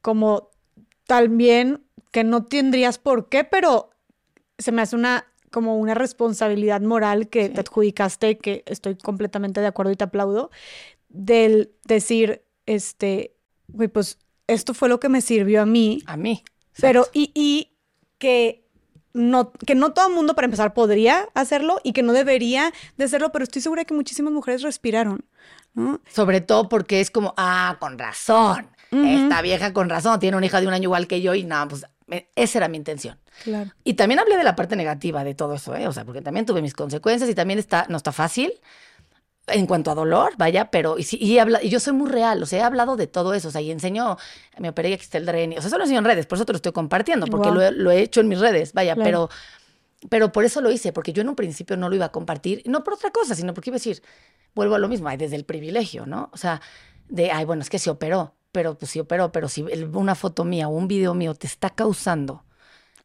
como 0.00 0.48
también 1.06 1.84
que 2.12 2.24
no 2.24 2.46
tendrías 2.46 2.96
por 2.96 3.28
qué, 3.28 3.44
pero 3.44 3.90
se 4.56 4.72
me 4.72 4.80
hace 4.80 4.96
una 4.96 5.26
como 5.50 5.76
una 5.76 5.92
responsabilidad 5.92 6.80
moral 6.80 7.28
que 7.28 7.50
te 7.50 7.60
adjudicaste, 7.60 8.38
que 8.38 8.62
estoy 8.64 8.96
completamente 8.96 9.60
de 9.60 9.66
acuerdo 9.66 9.92
y 9.92 9.96
te 9.96 10.04
aplaudo, 10.04 10.50
del 11.10 11.74
decir, 11.84 12.42
este, 12.64 13.36
güey, 13.66 13.88
pues 13.88 14.18
esto 14.48 14.74
fue 14.74 14.88
lo 14.88 14.98
que 14.98 15.08
me 15.08 15.20
sirvió 15.20 15.62
a 15.62 15.66
mí. 15.66 16.02
A 16.06 16.16
mí. 16.16 16.42
Pero, 16.80 17.06
y, 17.12 17.30
y 17.34 17.76
que 18.18 18.68
no, 19.12 19.52
que 19.52 19.74
no 19.74 19.92
todo 19.92 20.08
el 20.08 20.14
mundo, 20.14 20.34
para 20.34 20.46
empezar, 20.46 20.74
podría 20.74 21.28
hacerlo 21.34 21.80
y 21.84 21.92
que 21.92 22.02
no 22.02 22.12
debería 22.12 22.72
de 22.96 23.04
hacerlo, 23.04 23.30
pero 23.30 23.44
estoy 23.44 23.62
segura 23.62 23.84
que 23.84 23.94
muchísimas 23.94 24.32
mujeres 24.32 24.62
respiraron. 24.62 25.24
Sobre 26.12 26.40
todo 26.40 26.68
porque 26.68 27.00
es 27.00 27.10
como, 27.10 27.34
ah, 27.36 27.76
con 27.78 27.98
razón. 27.98 28.68
Esta 28.90 29.42
vieja 29.42 29.74
con 29.74 29.90
razón 29.90 30.18
tiene 30.18 30.36
una 30.36 30.46
hija 30.46 30.60
de 30.60 30.66
un 30.66 30.72
año 30.72 30.84
igual 30.84 31.06
que 31.06 31.20
yo 31.20 31.34
y 31.34 31.44
nada, 31.44 31.68
pues 31.68 31.84
esa 32.34 32.58
era 32.58 32.68
mi 32.68 32.78
intención. 32.78 33.18
Claro. 33.44 33.70
Y 33.84 33.94
también 33.94 34.18
hablé 34.18 34.38
de 34.38 34.44
la 34.44 34.56
parte 34.56 34.76
negativa 34.76 35.24
de 35.24 35.34
todo 35.34 35.54
eso, 35.54 35.76
¿eh? 35.76 35.86
O 35.86 35.92
sea, 35.92 36.06
porque 36.06 36.22
también 36.22 36.46
tuve 36.46 36.62
mis 36.62 36.72
consecuencias 36.72 37.28
y 37.28 37.34
también 37.34 37.58
está, 37.58 37.84
no 37.90 37.98
está 37.98 38.12
fácil 38.12 38.50
en 39.50 39.66
cuanto 39.66 39.90
a 39.90 39.94
dolor, 39.94 40.34
vaya, 40.38 40.70
pero 40.70 40.98
y, 40.98 41.02
sí- 41.04 41.18
y, 41.20 41.36
he 41.36 41.40
habla- 41.40 41.62
y 41.62 41.68
yo 41.68 41.80
soy 41.80 41.92
muy 41.92 42.08
real, 42.10 42.42
o 42.42 42.46
sea, 42.46 42.60
he 42.60 42.62
hablado 42.62 42.96
de 42.96 43.06
todo 43.06 43.34
eso, 43.34 43.48
o 43.48 43.50
sea, 43.50 43.60
y 43.60 43.70
enseño, 43.70 44.16
me 44.58 44.68
operé 44.70 44.90
y 44.90 44.92
aquí 44.94 45.02
está 45.04 45.18
el 45.18 45.26
dren, 45.26 45.50
o 45.52 45.60
sea, 45.60 45.68
eso 45.68 45.78
lo 45.78 45.84
enseño 45.84 45.98
en 46.00 46.04
redes, 46.04 46.26
por 46.26 46.36
eso 46.36 46.44
te 46.46 46.52
lo 46.52 46.56
estoy 46.56 46.72
compartiendo, 46.72 47.26
porque 47.26 47.50
lo, 47.50 47.60
he, 47.62 47.72
lo 47.72 47.90
he 47.90 48.00
hecho 48.00 48.20
en 48.20 48.28
mis 48.28 48.38
redes, 48.40 48.72
vaya, 48.72 48.94
Claro. 48.94 49.28
pero, 50.00 50.08
pero 50.08 50.32
por 50.32 50.44
eso 50.44 50.60
lo 50.60 50.70
hice, 50.70 50.92
porque 50.92 51.12
yo 51.12 51.22
en 51.22 51.28
un 51.28 51.34
principio 51.36 51.76
no 51.76 51.88
lo 51.88 51.94
iba 51.96 52.04
a 52.06 52.12
compartir, 52.12 52.62
no 52.66 52.84
por 52.84 52.94
otra 52.94 53.10
cosa, 53.10 53.34
sino 53.34 53.52
porque 53.54 53.70
iba 53.70 53.74
a 53.76 53.80
decir, 53.80 54.02
vuelvo 54.54 54.74
a 54.74 54.78
lo 54.78 54.88
mismo, 54.88 55.08
ay, 55.08 55.16
desde 55.16 55.36
el 55.36 55.44
privilegio, 55.44 56.06
¿no? 56.06 56.30
O 56.32 56.36
sea, 56.36 56.60
de, 57.08 57.30
ay, 57.30 57.44
bueno, 57.44 57.62
es 57.62 57.70
que 57.70 57.78
se 57.78 57.90
operó, 57.90 58.34
pero 58.52 58.76
pues 58.78 58.90
sí 58.92 59.00
operó, 59.00 59.32
pero 59.32 59.48
si 59.48 59.64
una 59.92 60.14
foto 60.14 60.44
mía 60.44 60.68
o 60.68 60.70
un 60.70 60.88
video 60.88 61.14
mío 61.14 61.34
te 61.34 61.46
está 61.46 61.70
causando 61.70 62.44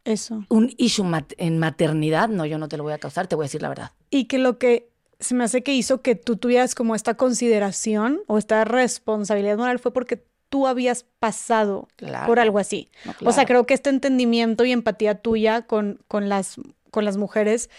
Eso. 0.05 0.43
un 0.49 0.73
issue 0.77 1.03
mat- 1.05 1.33
en 1.37 1.57
maternidad, 1.59 2.29
no, 2.29 2.45
yo 2.45 2.57
no 2.57 2.67
te 2.67 2.77
lo 2.77 2.83
voy 2.83 2.93
a 2.93 2.97
causar, 2.97 3.27
te 3.27 3.35
voy 3.35 3.43
a 3.45 3.47
decir 3.47 3.61
la 3.61 3.69
verdad. 3.69 3.91
Y 4.09 4.25
que 4.25 4.37
lo 4.37 4.57
que 4.59 4.89
se 5.23 5.33
me 5.35 5.43
hace 5.43 5.63
que 5.63 5.73
hizo 5.73 6.01
que 6.01 6.15
tú 6.15 6.37
tuvieras 6.37 6.75
como 6.75 6.95
esta 6.95 7.15
consideración 7.15 8.21
o 8.27 8.37
esta 8.37 8.63
responsabilidad 8.65 9.57
moral 9.57 9.79
fue 9.79 9.93
porque 9.93 10.23
tú 10.49 10.67
habías 10.67 11.05
pasado 11.19 11.87
Claro. 11.95 12.27
por 12.27 12.39
algo 12.39 12.59
así. 12.59 12.89
No, 13.05 13.13
O 13.29 13.31
sea, 13.31 13.45
creo 13.45 13.65
que 13.65 13.73
este 13.73 13.89
entendimiento 13.89 14.65
y 14.65 14.71
empatía 14.71 15.15
tuya 15.15 15.63
con, 15.63 15.99
con, 16.07 16.29
las, 16.29 16.57
con 16.91 17.05
las 17.05 17.17
mujeres 17.17 17.69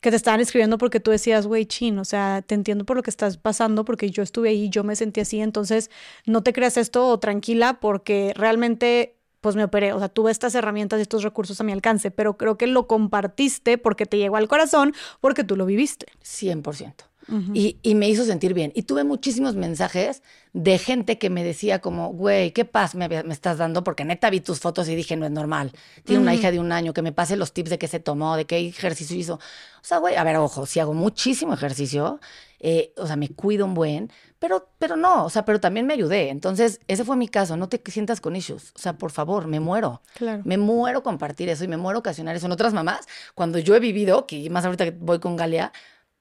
que 0.00 0.10
te 0.10 0.16
estaban 0.16 0.40
escribiendo 0.40 0.78
porque 0.78 1.00
tú 1.00 1.10
decías, 1.10 1.46
güey, 1.46 1.66
chin, 1.66 1.98
o 1.98 2.04
sea, 2.04 2.42
te 2.46 2.54
entiendo 2.54 2.84
por 2.84 2.96
lo 2.96 3.02
que 3.02 3.10
estás 3.10 3.38
pasando 3.38 3.84
porque 3.84 4.10
yo 4.10 4.22
estuve 4.22 4.50
ahí, 4.50 4.68
yo 4.70 4.84
me 4.84 4.94
sentí 4.94 5.20
así, 5.20 5.40
entonces 5.40 5.90
no 6.26 6.42
te 6.42 6.52
creas 6.52 6.76
esto 6.76 7.18
tranquila 7.18 7.78
porque 7.80 8.32
realmente 8.36 9.15
pues 9.46 9.54
me 9.54 9.62
operé, 9.62 9.92
o 9.92 10.00
sea, 10.00 10.08
tuve 10.08 10.32
estas 10.32 10.56
herramientas 10.56 10.98
y 10.98 11.02
estos 11.02 11.22
recursos 11.22 11.60
a 11.60 11.62
mi 11.62 11.70
alcance, 11.70 12.10
pero 12.10 12.36
creo 12.36 12.58
que 12.58 12.66
lo 12.66 12.88
compartiste 12.88 13.78
porque 13.78 14.04
te 14.04 14.18
llegó 14.18 14.34
al 14.34 14.48
corazón, 14.48 14.92
porque 15.20 15.44
tú 15.44 15.54
lo 15.54 15.66
viviste. 15.66 16.06
100%. 16.24 16.94
Ujú. 17.28 17.52
Y, 17.54 17.78
y 17.84 17.94
me 17.94 18.08
hizo 18.08 18.24
sentir 18.24 18.54
bien. 18.54 18.72
Y 18.74 18.82
tuve 18.82 19.04
muchísimos 19.04 19.54
mensajes 19.54 20.24
de 20.52 20.78
gente 20.78 21.16
que 21.18 21.30
me 21.30 21.44
decía 21.44 21.80
como, 21.80 22.12
güey, 22.12 22.50
¿qué 22.50 22.64
paz 22.64 22.96
me, 22.96 23.08
me 23.08 23.32
estás 23.32 23.58
dando? 23.58 23.84
Porque 23.84 24.04
neta 24.04 24.30
vi 24.30 24.40
tus 24.40 24.58
fotos 24.58 24.88
y 24.88 24.96
dije, 24.96 25.14
no 25.16 25.26
es 25.26 25.30
normal. 25.30 25.70
Tiene 26.02 26.22
una 26.22 26.34
hija 26.34 26.50
de 26.50 26.58
un 26.58 26.72
año, 26.72 26.92
que 26.92 27.02
me 27.02 27.12
pase 27.12 27.36
los 27.36 27.52
tips 27.52 27.70
de 27.70 27.78
qué 27.78 27.86
se 27.86 28.00
tomó, 28.00 28.36
de 28.36 28.46
qué 28.46 28.58
ejercicio 28.58 29.16
hizo. 29.16 29.34
O 29.34 29.40
sea, 29.82 29.98
güey, 29.98 30.16
a 30.16 30.24
ver, 30.24 30.34
ojo, 30.38 30.66
si 30.66 30.80
hago 30.80 30.92
muchísimo 30.92 31.54
ejercicio, 31.54 32.18
eh, 32.58 32.92
o 32.96 33.06
sea, 33.06 33.14
me 33.14 33.28
cuido 33.28 33.64
un 33.64 33.74
buen, 33.74 34.10
pero, 34.46 34.68
pero 34.78 34.96
no, 34.96 35.24
o 35.24 35.30
sea, 35.30 35.44
pero 35.44 35.58
también 35.58 35.86
me 35.86 35.94
ayudé. 35.94 36.28
Entonces, 36.28 36.78
ese 36.86 37.04
fue 37.04 37.16
mi 37.16 37.26
caso, 37.26 37.56
no 37.56 37.68
te 37.68 37.82
sientas 37.90 38.20
con 38.20 38.36
issues. 38.36 38.72
O 38.76 38.78
sea, 38.78 38.96
por 38.96 39.10
favor, 39.10 39.48
me 39.48 39.58
muero. 39.58 40.02
Claro. 40.14 40.42
Me 40.44 40.56
muero 40.56 41.02
compartir 41.02 41.48
eso 41.48 41.64
y 41.64 41.68
me 41.68 41.76
muero 41.76 41.98
ocasionar 41.98 42.36
eso 42.36 42.46
en 42.46 42.52
otras 42.52 42.72
mamás. 42.72 43.08
Cuando 43.34 43.58
yo 43.58 43.74
he 43.74 43.80
vivido, 43.80 44.24
que 44.28 44.48
más 44.48 44.64
ahorita 44.64 44.84
que 44.84 44.90
voy 44.92 45.18
con 45.18 45.34
Galia, 45.34 45.72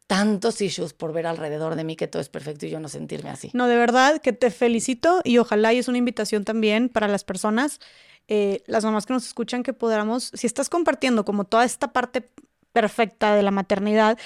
tantos 0.07 0.59
issues 0.59 0.93
por 0.93 1.13
ver 1.13 1.27
alrededor 1.27 1.75
de 1.75 1.83
mí 1.83 1.95
que 1.95 2.07
todo 2.07 2.19
es 2.19 2.29
perfecto 2.29 2.65
y 2.65 2.71
yo 2.71 2.79
no 2.79 2.89
sentirme 2.89 3.29
así. 3.29 3.51
No, 3.53 3.67
de 3.67 3.75
verdad 3.75 4.19
que 4.19 4.33
te 4.33 4.49
felicito 4.49 5.21
y 5.23 5.37
ojalá 5.37 5.71
y 5.73 5.77
es 5.77 5.87
una 5.87 5.99
invitación 5.99 6.45
también 6.45 6.89
para 6.89 7.07
las 7.07 7.23
personas, 7.23 7.79
eh, 8.27 8.63
las 8.65 8.83
mamás 8.83 9.05
que 9.05 9.13
nos 9.13 9.27
escuchan, 9.27 9.61
que 9.61 9.73
podamos, 9.73 10.31
si 10.33 10.47
estás 10.47 10.69
compartiendo 10.69 11.25
como 11.25 11.43
toda 11.43 11.63
esta 11.63 11.93
parte 11.93 12.27
perfecta 12.73 13.35
de 13.35 13.43
la 13.43 13.51
maternidad, 13.51 14.17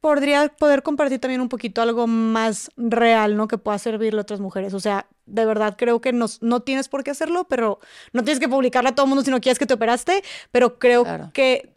podría 0.00 0.48
poder 0.48 0.82
compartir 0.82 1.18
también 1.20 1.40
un 1.40 1.48
poquito 1.48 1.82
algo 1.82 2.06
más 2.06 2.70
real, 2.76 3.36
¿no? 3.36 3.48
Que 3.48 3.58
pueda 3.58 3.78
servirle 3.78 4.20
a 4.20 4.22
otras 4.22 4.40
mujeres. 4.40 4.72
O 4.74 4.80
sea, 4.80 5.06
de 5.26 5.44
verdad 5.44 5.76
creo 5.78 6.00
que 6.00 6.12
nos, 6.12 6.42
no 6.42 6.60
tienes 6.60 6.88
por 6.88 7.04
qué 7.04 7.10
hacerlo, 7.10 7.46
pero 7.48 7.78
no 8.12 8.24
tienes 8.24 8.40
que 8.40 8.48
publicarle 8.48 8.90
a 8.90 8.94
todo 8.94 9.04
el 9.04 9.10
mundo 9.10 9.24
si 9.24 9.30
no 9.30 9.40
quieres 9.40 9.58
que 9.58 9.66
te 9.66 9.74
operaste, 9.74 10.22
pero 10.50 10.78
creo 10.78 11.04
Claro. 11.04 11.30
que 11.34 11.74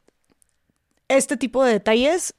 este 1.10 1.38
tipo 1.38 1.64
de 1.64 1.74
detalles 1.74 2.34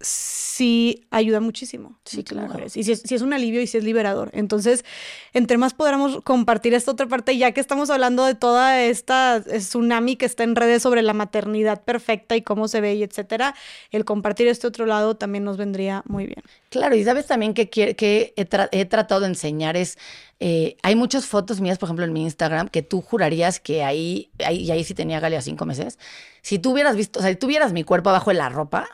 sí 0.00 1.06
ayuda 1.10 1.40
muchísimo. 1.40 1.98
Sí, 2.04 2.22
claro. 2.22 2.48
mujeres. 2.48 2.76
Y 2.76 2.84
si 2.84 2.92
es, 2.92 3.00
si 3.00 3.14
es 3.14 3.22
un 3.22 3.32
alivio 3.32 3.60
y 3.60 3.66
si 3.66 3.78
es 3.78 3.84
liberador. 3.84 4.30
Entonces, 4.32 4.84
entre 5.32 5.58
más 5.58 5.74
podamos 5.74 6.20
compartir 6.22 6.74
esta 6.74 6.92
otra 6.92 7.06
parte, 7.06 7.36
ya 7.36 7.52
que 7.52 7.60
estamos 7.60 7.90
hablando 7.90 8.24
de 8.24 8.34
toda 8.34 8.80
esta 8.82 9.42
tsunami 9.42 10.16
que 10.16 10.26
está 10.26 10.44
en 10.44 10.54
redes 10.56 10.82
sobre 10.82 11.02
la 11.02 11.14
maternidad 11.14 11.82
perfecta 11.82 12.36
y 12.36 12.42
cómo 12.42 12.68
se 12.68 12.80
ve 12.80 12.94
y 12.94 13.02
etcétera, 13.02 13.54
el 13.90 14.04
compartir 14.04 14.46
este 14.48 14.66
otro 14.66 14.86
lado 14.86 15.16
también 15.16 15.44
nos 15.44 15.56
vendría 15.56 16.02
muy 16.06 16.26
bien. 16.26 16.42
Claro, 16.70 16.94
y 16.94 17.02
sabes 17.04 17.26
también 17.26 17.54
que, 17.54 17.68
quiere- 17.68 17.96
que 17.96 18.34
he, 18.36 18.48
tra- 18.48 18.68
he 18.72 18.84
tratado 18.84 19.22
de 19.22 19.28
enseñar 19.28 19.76
es, 19.76 19.98
eh, 20.38 20.76
hay 20.82 20.94
muchas 20.94 21.26
fotos 21.26 21.60
mías, 21.60 21.78
por 21.78 21.88
ejemplo, 21.88 22.04
en 22.04 22.12
mi 22.12 22.22
Instagram, 22.22 22.68
que 22.68 22.82
tú 22.82 23.00
jurarías 23.00 23.58
que 23.58 23.82
ahí, 23.82 24.30
ahí 24.44 24.58
y 24.58 24.70
ahí 24.70 24.84
sí 24.84 24.94
tenía 24.94 25.18
Galia 25.18 25.42
cinco 25.42 25.64
meses. 25.66 25.98
Si 26.42 26.58
tú 26.58 26.72
hubieras 26.72 26.94
visto, 26.94 27.18
o 27.18 27.22
sea, 27.22 27.30
si 27.30 27.36
tú 27.36 27.46
vieras 27.48 27.72
mi 27.72 27.84
cuerpo 27.84 28.10
abajo 28.10 28.30
de 28.30 28.36
la 28.36 28.48
ropa, 28.48 28.88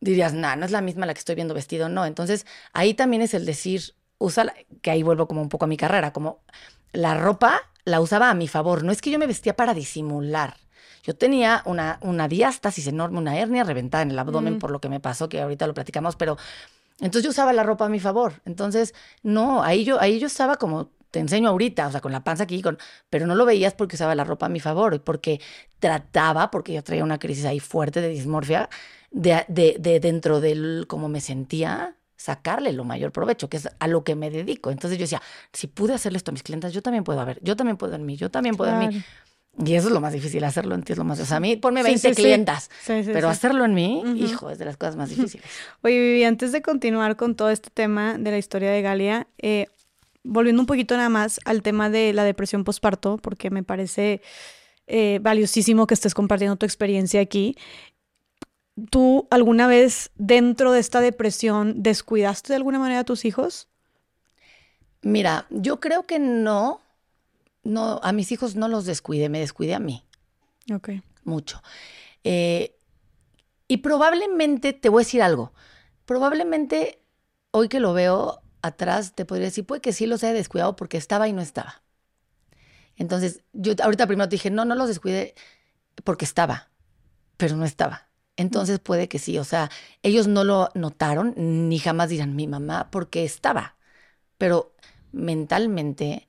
dirías, 0.00 0.32
nah, 0.34 0.56
no 0.56 0.64
es 0.64 0.70
la 0.72 0.80
misma 0.80 1.06
la 1.06 1.14
que 1.14 1.18
estoy 1.20 1.34
viendo 1.34 1.54
vestido, 1.54 1.88
no. 1.88 2.04
Entonces, 2.06 2.46
ahí 2.72 2.94
también 2.94 3.22
es 3.22 3.34
el 3.34 3.44
decir, 3.46 3.94
usa, 4.18 4.52
que 4.82 4.90
ahí 4.90 5.02
vuelvo 5.02 5.26
como 5.28 5.42
un 5.42 5.48
poco 5.48 5.64
a 5.64 5.68
mi 5.68 5.76
carrera, 5.76 6.12
como 6.12 6.40
la 6.92 7.14
ropa 7.14 7.62
la 7.84 8.00
usaba 8.00 8.30
a 8.30 8.34
mi 8.34 8.48
favor, 8.48 8.84
no 8.84 8.92
es 8.92 9.00
que 9.00 9.10
yo 9.10 9.18
me 9.18 9.26
vestía 9.26 9.56
para 9.56 9.74
disimular. 9.74 10.56
Yo 11.02 11.16
tenía 11.16 11.62
una, 11.64 11.98
una 12.02 12.28
diástasis 12.28 12.86
enorme, 12.86 13.18
una 13.18 13.38
hernia 13.38 13.64
reventada 13.64 14.02
en 14.02 14.10
el 14.10 14.18
abdomen 14.18 14.54
Mm. 14.54 14.58
por 14.58 14.70
lo 14.70 14.80
que 14.80 14.88
me 14.90 15.00
pasó, 15.00 15.28
que 15.28 15.40
ahorita 15.40 15.66
lo 15.66 15.72
platicamos, 15.74 16.16
pero 16.16 16.36
entonces 17.00 17.24
yo 17.24 17.30
usaba 17.30 17.52
la 17.52 17.62
ropa 17.62 17.86
a 17.86 17.88
mi 17.88 18.00
favor. 18.00 18.42
Entonces, 18.44 18.94
no, 19.22 19.62
ahí 19.62 19.84
yo, 19.84 20.00
ahí 20.00 20.18
yo 20.18 20.26
estaba 20.26 20.56
como 20.56 20.90
te 21.10 21.20
enseño 21.20 21.48
ahorita, 21.48 21.86
o 21.86 21.90
sea, 21.90 22.02
con 22.02 22.12
la 22.12 22.22
panza 22.22 22.42
aquí, 22.42 22.60
con, 22.60 22.76
pero 23.08 23.26
no 23.26 23.34
lo 23.34 23.46
veías 23.46 23.72
porque 23.72 23.96
usaba 23.96 24.14
la 24.14 24.24
ropa 24.24 24.46
a 24.46 24.48
mi 24.50 24.60
favor 24.60 24.92
y 24.92 24.98
porque 24.98 25.40
trataba, 25.78 26.50
porque 26.50 26.74
yo 26.74 26.82
traía 26.84 27.02
una 27.04 27.18
crisis 27.18 27.46
ahí 27.46 27.60
fuerte 27.60 28.02
de 28.02 28.08
dismorfia, 28.08 28.68
de, 29.10 29.44
de, 29.48 29.76
de 29.78 30.00
dentro 30.00 30.40
del 30.40 30.84
cómo 30.88 31.08
me 31.08 31.20
sentía, 31.20 31.94
sacarle 32.16 32.72
lo 32.72 32.84
mayor 32.84 33.12
provecho, 33.12 33.48
que 33.48 33.56
es 33.58 33.68
a 33.78 33.86
lo 33.86 34.04
que 34.04 34.14
me 34.14 34.30
dedico. 34.30 34.70
Entonces 34.70 34.98
yo 34.98 35.04
decía, 35.04 35.22
si 35.52 35.66
pude 35.68 35.94
hacerle 35.94 36.18
esto 36.18 36.30
a 36.30 36.32
mis 36.32 36.42
clientes, 36.42 36.72
yo 36.72 36.82
también 36.82 37.04
puedo, 37.04 37.20
a 37.20 37.24
ver, 37.24 37.38
yo 37.42 37.56
también 37.56 37.76
puedo 37.76 37.94
en 37.94 38.04
mí, 38.04 38.16
yo 38.16 38.30
también 38.30 38.56
puedo 38.56 38.72
en 38.72 38.88
mí. 38.88 39.02
Y 39.64 39.74
eso 39.74 39.88
es 39.88 39.94
lo 39.94 40.00
más 40.00 40.12
difícil, 40.12 40.44
hacerlo 40.44 40.74
en 40.76 40.82
ti 40.82 40.92
es 40.92 40.98
lo 40.98 41.04
más. 41.04 41.18
O 41.18 41.24
sea, 41.24 41.38
a 41.38 41.40
mí 41.40 41.56
ponme 41.56 41.80
Sí, 41.82 41.86
20 41.88 42.00
sí, 42.08 42.14
sí. 42.14 42.22
clientas, 42.22 42.70
Sí, 42.82 42.92
pero 43.12 43.28
hacerlo 43.28 43.64
en 43.64 43.74
mí, 43.74 44.02
hijo, 44.16 44.50
es 44.50 44.58
de 44.58 44.64
las 44.64 44.76
cosas 44.76 44.94
más 44.96 45.08
difíciles. 45.10 45.44
Oye, 45.82 45.98
Vivi, 45.98 46.24
antes 46.24 46.52
de 46.52 46.62
continuar 46.62 47.16
con 47.16 47.34
todo 47.34 47.50
este 47.50 47.70
tema 47.70 48.18
de 48.18 48.30
la 48.30 48.38
historia 48.38 48.70
de 48.70 48.82
Galia, 48.82 49.26
eh, 49.38 49.66
volviendo 50.22 50.60
un 50.62 50.66
poquito 50.66 50.96
nada 50.96 51.08
más 51.08 51.40
al 51.44 51.62
tema 51.62 51.90
de 51.90 52.12
la 52.12 52.22
depresión 52.24 52.62
postparto, 52.62 53.16
porque 53.16 53.50
me 53.50 53.64
parece 53.64 54.20
eh, 54.86 55.18
valiosísimo 55.22 55.86
que 55.88 55.94
estés 55.94 56.14
compartiendo 56.14 56.54
tu 56.56 56.64
experiencia 56.66 57.20
aquí. 57.20 57.56
¿Tú 58.90 59.26
alguna 59.30 59.66
vez 59.66 60.10
dentro 60.16 60.72
de 60.72 60.80
esta 60.80 61.00
depresión 61.00 61.82
descuidaste 61.82 62.52
de 62.52 62.56
alguna 62.56 62.78
manera 62.78 63.00
a 63.00 63.04
tus 63.04 63.24
hijos? 63.24 63.68
Mira, 65.02 65.46
yo 65.50 65.80
creo 65.80 66.06
que 66.06 66.18
no, 66.18 66.80
no, 67.64 68.00
a 68.02 68.12
mis 68.12 68.32
hijos 68.32 68.56
no 68.56 68.68
los 68.68 68.84
descuidé, 68.86 69.28
me 69.28 69.40
descuidé 69.40 69.74
a 69.74 69.78
mí 69.80 70.04
Ok. 70.72 70.88
mucho. 71.24 71.62
Eh, 72.24 72.74
y 73.68 73.78
probablemente, 73.78 74.72
te 74.72 74.88
voy 74.88 75.02
a 75.02 75.04
decir 75.04 75.22
algo, 75.22 75.52
probablemente 76.06 77.02
hoy 77.50 77.68
que 77.68 77.80
lo 77.80 77.92
veo 77.92 78.42
atrás, 78.62 79.14
te 79.14 79.24
podría 79.24 79.46
decir, 79.46 79.66
puede 79.66 79.80
que 79.80 79.92
sí 79.92 80.06
los 80.06 80.24
haya 80.24 80.32
descuidado 80.34 80.76
porque 80.76 80.96
estaba 80.96 81.28
y 81.28 81.32
no 81.32 81.42
estaba. 81.42 81.82
Entonces, 82.96 83.42
yo 83.52 83.74
ahorita 83.82 84.06
primero 84.06 84.28
te 84.28 84.36
dije, 84.36 84.50
no, 84.50 84.64
no 84.64 84.74
los 84.74 84.88
descuidé 84.88 85.34
porque 86.04 86.24
estaba, 86.24 86.70
pero 87.36 87.56
no 87.56 87.64
estaba. 87.64 88.07
Entonces 88.38 88.78
puede 88.78 89.08
que 89.08 89.18
sí, 89.18 89.36
o 89.36 89.44
sea, 89.44 89.68
ellos 90.02 90.28
no 90.28 90.44
lo 90.44 90.70
notaron, 90.74 91.34
ni 91.36 91.78
jamás 91.80 92.08
dirán 92.08 92.36
mi 92.36 92.46
mamá 92.46 92.88
porque 92.90 93.24
estaba, 93.24 93.76
pero 94.38 94.74
mentalmente 95.12 96.28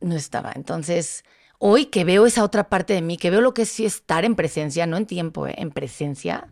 no 0.00 0.16
estaba. 0.16 0.52
Entonces, 0.56 1.24
hoy 1.58 1.86
que 1.86 2.04
veo 2.04 2.26
esa 2.26 2.44
otra 2.44 2.68
parte 2.68 2.94
de 2.94 3.02
mí, 3.02 3.16
que 3.16 3.30
veo 3.30 3.40
lo 3.40 3.54
que 3.54 3.62
es 3.62 3.68
sí 3.70 3.84
estar 3.86 4.24
en 4.24 4.34
presencia, 4.34 4.86
no 4.86 4.96
en 4.96 5.06
tiempo, 5.06 5.46
¿eh? 5.46 5.54
en 5.56 5.70
presencia, 5.70 6.48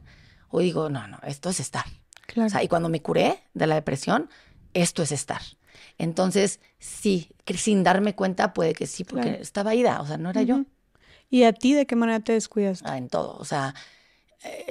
hoy 0.48 0.64
digo, 0.66 0.88
no, 0.90 1.06
no, 1.08 1.18
esto 1.26 1.50
es 1.50 1.58
estar. 1.60 1.84
Claro. 2.26 2.46
O 2.46 2.50
sea, 2.50 2.62
y 2.62 2.68
cuando 2.68 2.88
me 2.88 3.02
curé 3.02 3.42
de 3.52 3.66
la 3.66 3.74
depresión, 3.74 4.30
esto 4.74 5.02
es 5.02 5.12
estar. 5.12 5.42
Entonces, 5.98 6.60
sí, 6.78 7.30
que 7.44 7.56
sin 7.56 7.82
darme 7.82 8.14
cuenta 8.14 8.52
puede 8.54 8.74
que 8.74 8.86
sí, 8.86 9.04
porque 9.04 9.30
Claro. 9.30 9.42
estaba 9.42 9.74
ida, 9.74 10.00
o 10.00 10.06
sea, 10.06 10.18
no 10.18 10.30
era 10.30 10.42
yo. 10.42 10.64
¿Y 11.30 11.44
a 11.44 11.52
ti 11.52 11.74
de 11.74 11.86
qué 11.86 11.96
manera 11.96 12.20
te 12.20 12.32
descuidaste? 12.32 12.88
Ah, 12.88 12.96
en 12.96 13.08
todo. 13.08 13.36
O 13.38 13.44
sea, 13.44 13.74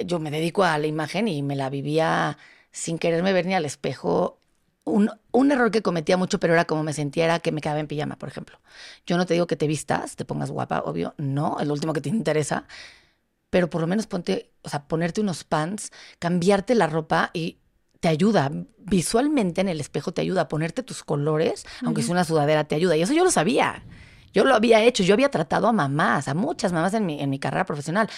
yo 0.04 0.18
me 0.18 0.30
dedico 0.30 0.64
a 0.64 0.78
la 0.78 0.86
imagen 0.86 1.28
y 1.28 1.42
me 1.42 1.56
la 1.56 1.70
vivía 1.70 2.38
sin 2.72 2.98
quererme 2.98 3.32
ver 3.32 3.46
ni 3.46 3.54
al 3.54 3.64
espejo. 3.64 4.38
Un, 4.84 5.10
un 5.32 5.50
error 5.50 5.70
que 5.70 5.80
cometía 5.80 6.16
mucho, 6.16 6.38
pero 6.38 6.52
era 6.52 6.66
como 6.66 6.82
me 6.82 6.92
sentía, 6.92 7.24
era 7.24 7.38
que 7.38 7.52
me 7.52 7.60
quedaba 7.60 7.80
en 7.80 7.86
pijama, 7.86 8.16
por 8.16 8.28
ejemplo. 8.28 8.58
Yo 9.06 9.16
no 9.16 9.24
te 9.24 9.34
digo 9.34 9.46
que 9.46 9.56
te 9.56 9.66
vistas, 9.66 10.16
te 10.16 10.24
pongas 10.24 10.50
guapa, 10.50 10.82
obvio, 10.84 11.14
no, 11.16 11.58
es 11.60 11.66
lo 11.66 11.72
último 11.72 11.94
que 11.94 12.02
te 12.02 12.10
interesa, 12.10 12.66
pero 13.48 13.70
por 13.70 13.80
lo 13.80 13.86
menos 13.86 14.06
ponte, 14.06 14.50
o 14.62 14.68
sea, 14.68 14.84
ponerte 14.86 15.20
unos 15.20 15.44
pants, 15.44 15.90
cambiarte 16.18 16.74
la 16.74 16.86
ropa 16.86 17.30
y 17.32 17.58
te 18.00 18.08
ayuda, 18.08 18.50
visualmente 18.76 19.62
en 19.62 19.68
el 19.68 19.80
espejo 19.80 20.12
te 20.12 20.20
ayuda 20.20 20.42
a 20.42 20.48
ponerte 20.48 20.82
tus 20.82 21.04
colores, 21.04 21.64
aunque 21.82 22.02
sea 22.02 22.12
una 22.12 22.24
sudadera, 22.24 22.64
te 22.64 22.74
ayuda. 22.74 22.96
Y 22.96 23.02
eso 23.02 23.14
yo 23.14 23.24
lo 23.24 23.30
sabía. 23.30 23.82
Yo 24.34 24.44
lo 24.44 24.54
había 24.54 24.82
hecho, 24.82 25.04
yo 25.04 25.14
había 25.14 25.30
tratado 25.30 25.68
a 25.68 25.72
mamás, 25.72 26.28
a 26.28 26.34
muchas 26.34 26.72
mamás 26.72 26.92
en 26.92 27.06
mi, 27.06 27.20
en 27.20 27.30
mi 27.30 27.38
carrera 27.38 27.64
profesional. 27.64 28.10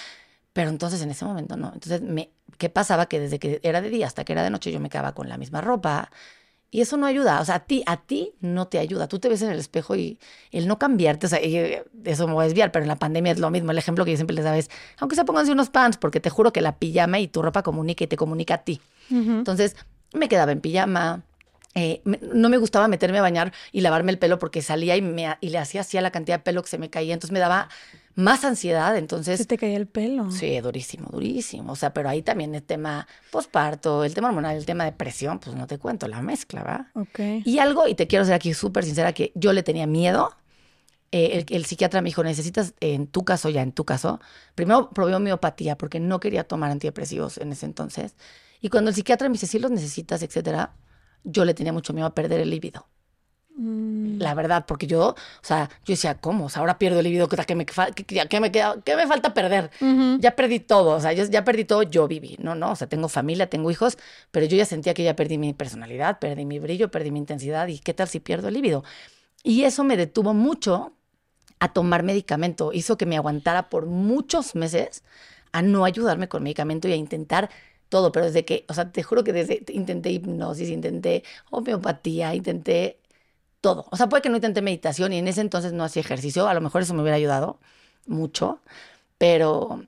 Pero 0.57 0.71
entonces 0.71 1.03
en 1.03 1.11
ese 1.11 1.23
momento 1.27 1.59
no. 1.59 1.71
Entonces, 1.75 2.01
me, 2.01 2.31
¿qué 2.57 2.71
pasaba? 2.71 3.05
Que 3.05 3.21
desde 3.21 3.39
que 3.39 3.61
era 3.63 3.83
de 3.83 3.91
día 3.91 4.07
hasta 4.07 4.25
que 4.25 4.33
era 4.33 4.43
de 4.43 4.49
noche 4.49 4.73
yo 4.73 4.81
me 4.81 4.89
quedaba 4.89 5.13
con 5.13 5.29
la 5.29 5.37
misma 5.37 5.61
ropa. 5.61 6.11
Y 6.71 6.81
eso 6.81 6.97
no 6.97 7.05
ayuda. 7.05 7.43
O 7.43 7.45
sea, 7.45 7.57
a 7.57 7.61
ti, 7.67 7.83
a 7.85 7.99
ti 7.99 8.33
no 8.41 8.67
te 8.67 8.79
ayuda. 8.79 9.07
Tú 9.07 9.19
te 9.19 9.29
ves 9.29 9.43
en 9.43 9.51
el 9.51 9.59
espejo 9.59 9.97
y 9.97 10.19
el 10.53 10.67
no 10.67 10.79
cambiarte, 10.79 11.27
o 11.27 11.29
sea, 11.29 11.41
eso 11.41 12.27
me 12.27 12.33
voy 12.33 12.45
a 12.45 12.49
desviar, 12.49 12.73
pero 12.73 12.85
en 12.85 12.89
la 12.89 12.97
pandemia 12.97 13.33
es 13.33 13.39
lo 13.39 13.51
mismo. 13.51 13.71
El 13.71 13.77
ejemplo 13.77 14.07
que 14.07 14.13
yo 14.13 14.17
siempre 14.17 14.35
les 14.35 14.47
daba 14.47 14.57
es, 14.57 14.71
aunque 14.97 15.15
se 15.15 15.27
pónganse 15.27 15.53
unos 15.53 15.69
pants, 15.69 15.99
porque 15.99 16.21
te 16.21 16.31
juro 16.31 16.55
que 16.55 16.63
la 16.63 16.79
pijama 16.79 17.19
y 17.19 17.29
tu 17.29 17.43
ropa 17.43 17.63
comunica 17.63 18.05
y 18.05 18.07
te 18.07 18.17
comunica 18.17 18.55
a 18.55 18.65
ti. 18.65 18.81
Entonces, 19.11 19.77
me 20.15 20.31
quedaba 20.31 20.53
en 20.53 20.63
pijama, 20.63 21.23
eh, 21.77 22.01
no 22.33 22.49
me 22.49 22.57
gustaba 22.57 22.89
meterme 22.89 23.19
a 23.19 23.23
bañar 23.23 23.53
y 23.71 23.83
lavarme 23.83 24.11
el 24.11 24.19
pelo 24.19 24.39
porque 24.39 24.63
salía 24.63 24.97
y, 24.97 25.03
me, 25.03 25.37
y 25.43 25.51
le 25.51 25.59
hacía 25.59 25.83
así 25.83 25.99
a 25.99 26.01
la 26.01 26.11
cantidad 26.11 26.39
de 26.39 26.43
pelo 26.43 26.63
que 26.63 26.71
se 26.71 26.79
me 26.79 26.89
caía. 26.89 27.13
Entonces 27.13 27.33
me 27.33 27.39
daba 27.39 27.69
más 28.15 28.47
ansiedad. 28.47 28.97
Entonces. 28.97 29.39
Se 29.39 29.45
te 29.45 29.59
caía 29.59 29.77
el 29.77 29.87
pelo. 29.87 30.31
Sí, 30.31 30.59
durísimo, 30.61 31.11
durísimo. 31.13 31.73
O 31.73 31.77
sea, 31.77 31.93
pero 31.93 32.09
ahí 32.09 32.23
también 32.23 32.55
el 32.55 32.63
tema 32.63 33.07
posparto, 33.31 34.05
el 34.05 34.15
tema 34.15 34.29
hormonal, 34.29 34.57
el 34.57 34.65
tema 34.65 34.87
de 34.87 34.93
presión, 34.93 35.39
pues 35.39 35.55
no 35.55 35.67
te 35.67 35.77
cuento, 35.77 36.09
la 36.09 36.23
mezcla, 36.23 36.63
¿va? 36.63 36.91
Ok. 36.95 37.45
Y 37.45 37.59
algo, 37.59 37.87
y 37.87 37.95
te 37.95 38.07
quiero 38.07 38.25
ser 38.25 38.33
aquí 38.33 38.55
súper 38.55 38.85
sincera, 38.85 39.13
que 39.13 39.33
yo 39.35 39.53
le 39.53 39.63
tenía 39.63 39.87
miedo. 39.87 40.35
Eh, 41.13 41.45
el, 41.47 41.55
el, 41.55 41.67
psiquiatra 41.67 42.01
me 42.01 42.09
dijo, 42.09 42.25
necesitas, 42.25 42.73
en 42.81 43.07
tu 43.07 43.23
caso, 43.23 43.51
ya 43.51 43.61
en 43.61 43.73
tu 43.73 43.85
caso, 43.85 44.19
primero 44.55 44.89
probé 44.91 45.15
homeopatía 45.15 45.77
porque 45.77 46.01
no 46.01 46.21
quería 46.21 46.45
tomar 46.45 46.71
antidepresivos 46.71 47.37
en 47.37 47.53
ese 47.53 47.67
entonces. 47.67 48.17
Y 48.63 48.71
cuando 48.71 48.89
el 48.89 48.97
psiquiatra 48.97 49.29
me 49.29 49.35
dice, 49.35 49.47
sí 49.47 49.59
los 49.59 49.71
necesitas, 49.71 50.23
etcétera, 50.23 50.73
yo 51.25 51.45
le 51.45 51.55
tenía 51.55 51.73
mucho 51.73 51.93
miedo 51.93 52.07
a 52.07 52.15
perder 52.15 52.41
el 52.41 52.51
líbido. 52.51 52.87
Mm. 53.57 54.19
La 54.19 54.35
verdad, 54.35 54.67
porque 54.67 54.87
yo, 54.87 55.09
o 55.09 55.15
sea, 55.41 55.71
yo 55.85 55.93
decía, 55.93 56.17
¿cómo? 56.17 56.47
O 56.47 56.49
sea, 56.51 56.61
ahora 56.61 56.79
pierdo 56.79 56.99
el 56.99 57.05
líbido, 57.05 57.27
¿qué 57.29 57.55
me, 57.55 57.65
qué, 57.65 58.41
me, 58.41 58.53
queda, 58.53 58.77
qué 58.85 58.97
me 58.97 59.07
falta 59.07 59.33
perder? 59.33 59.71
Ya 60.21 60.37
perdí 60.37 60.61
todo, 60.61 60.91
o 60.97 61.01
sea, 61.01 61.15
yo 61.15 61.25
ya 61.25 61.43
perdí 61.43 61.65
todo, 61.65 61.83
yo 61.83 62.07
viví, 62.07 62.37
no, 62.39 62.55
no, 62.55 62.73
o 62.73 62.77
sea, 62.77 62.87
tengo 62.87 63.09
familia, 63.09 63.49
tengo 63.49 63.71
hijos, 63.71 63.97
pero 64.31 64.45
yo 64.45 64.59
ya 64.59 64.67
sentía 64.67 64.93
que 64.93 65.05
ya 65.05 65.17
perdí 65.17 65.39
mi 65.39 65.55
personalidad, 65.55 66.19
perdí 66.19 66.45
mi 66.45 66.59
brillo, 66.59 66.91
perdí 66.91 67.11
mi 67.11 67.19
intensidad, 67.19 67.67
¿y 67.69 67.79
qué 67.79 67.95
tal 67.95 68.09
si 68.09 68.21
pierdo 68.21 68.49
el 68.49 68.55
líbido? 68.55 68.85
Y 69.43 69.65
eso 69.65 69.85
me 69.85 69.97
detuvo 69.97 70.35
mucho 70.35 70.93
a 71.59 71.73
tomar 71.73 72.03
medicamento, 72.03 72.73
hizo 72.75 72.99
que 72.99 73.07
me 73.07 73.17
aguantara 73.17 73.71
por 73.71 73.87
muchos 73.87 74.55
meses 74.55 75.03
a 75.53 75.63
no 75.63 75.87
ayudarme 75.87 76.29
con 76.29 76.43
medicamento 76.43 76.89
y 76.89 76.93
a 76.93 76.97
intentar 76.97 77.49
todo, 77.89 78.13
pero 78.13 78.27
desde 78.27 78.45
que, 78.45 78.65
o 78.69 78.75
sea, 78.75 78.91
te 78.91 79.03
juro 79.03 79.25
que 79.25 79.33
desde 79.33 79.65
intenté 79.69 80.11
hipnosis, 80.11 80.69
intenté 80.69 81.23
homeopatía, 81.51 82.35
intenté 82.35 82.99
todo. 83.61 83.87
O 83.91 83.97
sea, 83.97 84.09
puede 84.09 84.23
que 84.23 84.29
no 84.29 84.37
intenté 84.37 84.63
meditación 84.63 85.13
y 85.13 85.19
en 85.19 85.29
ese 85.29 85.41
entonces 85.41 85.73
no 85.73 85.85
hacía 85.85 86.01
ejercicio, 86.01 86.47
a 86.49 86.55
lo 86.55 86.61
mejor 86.61 86.83
eso 86.83 86.95
me 86.95 87.03
hubiera 87.03 87.17
ayudado 87.17 87.59
mucho, 88.07 88.61
pero 89.19 89.85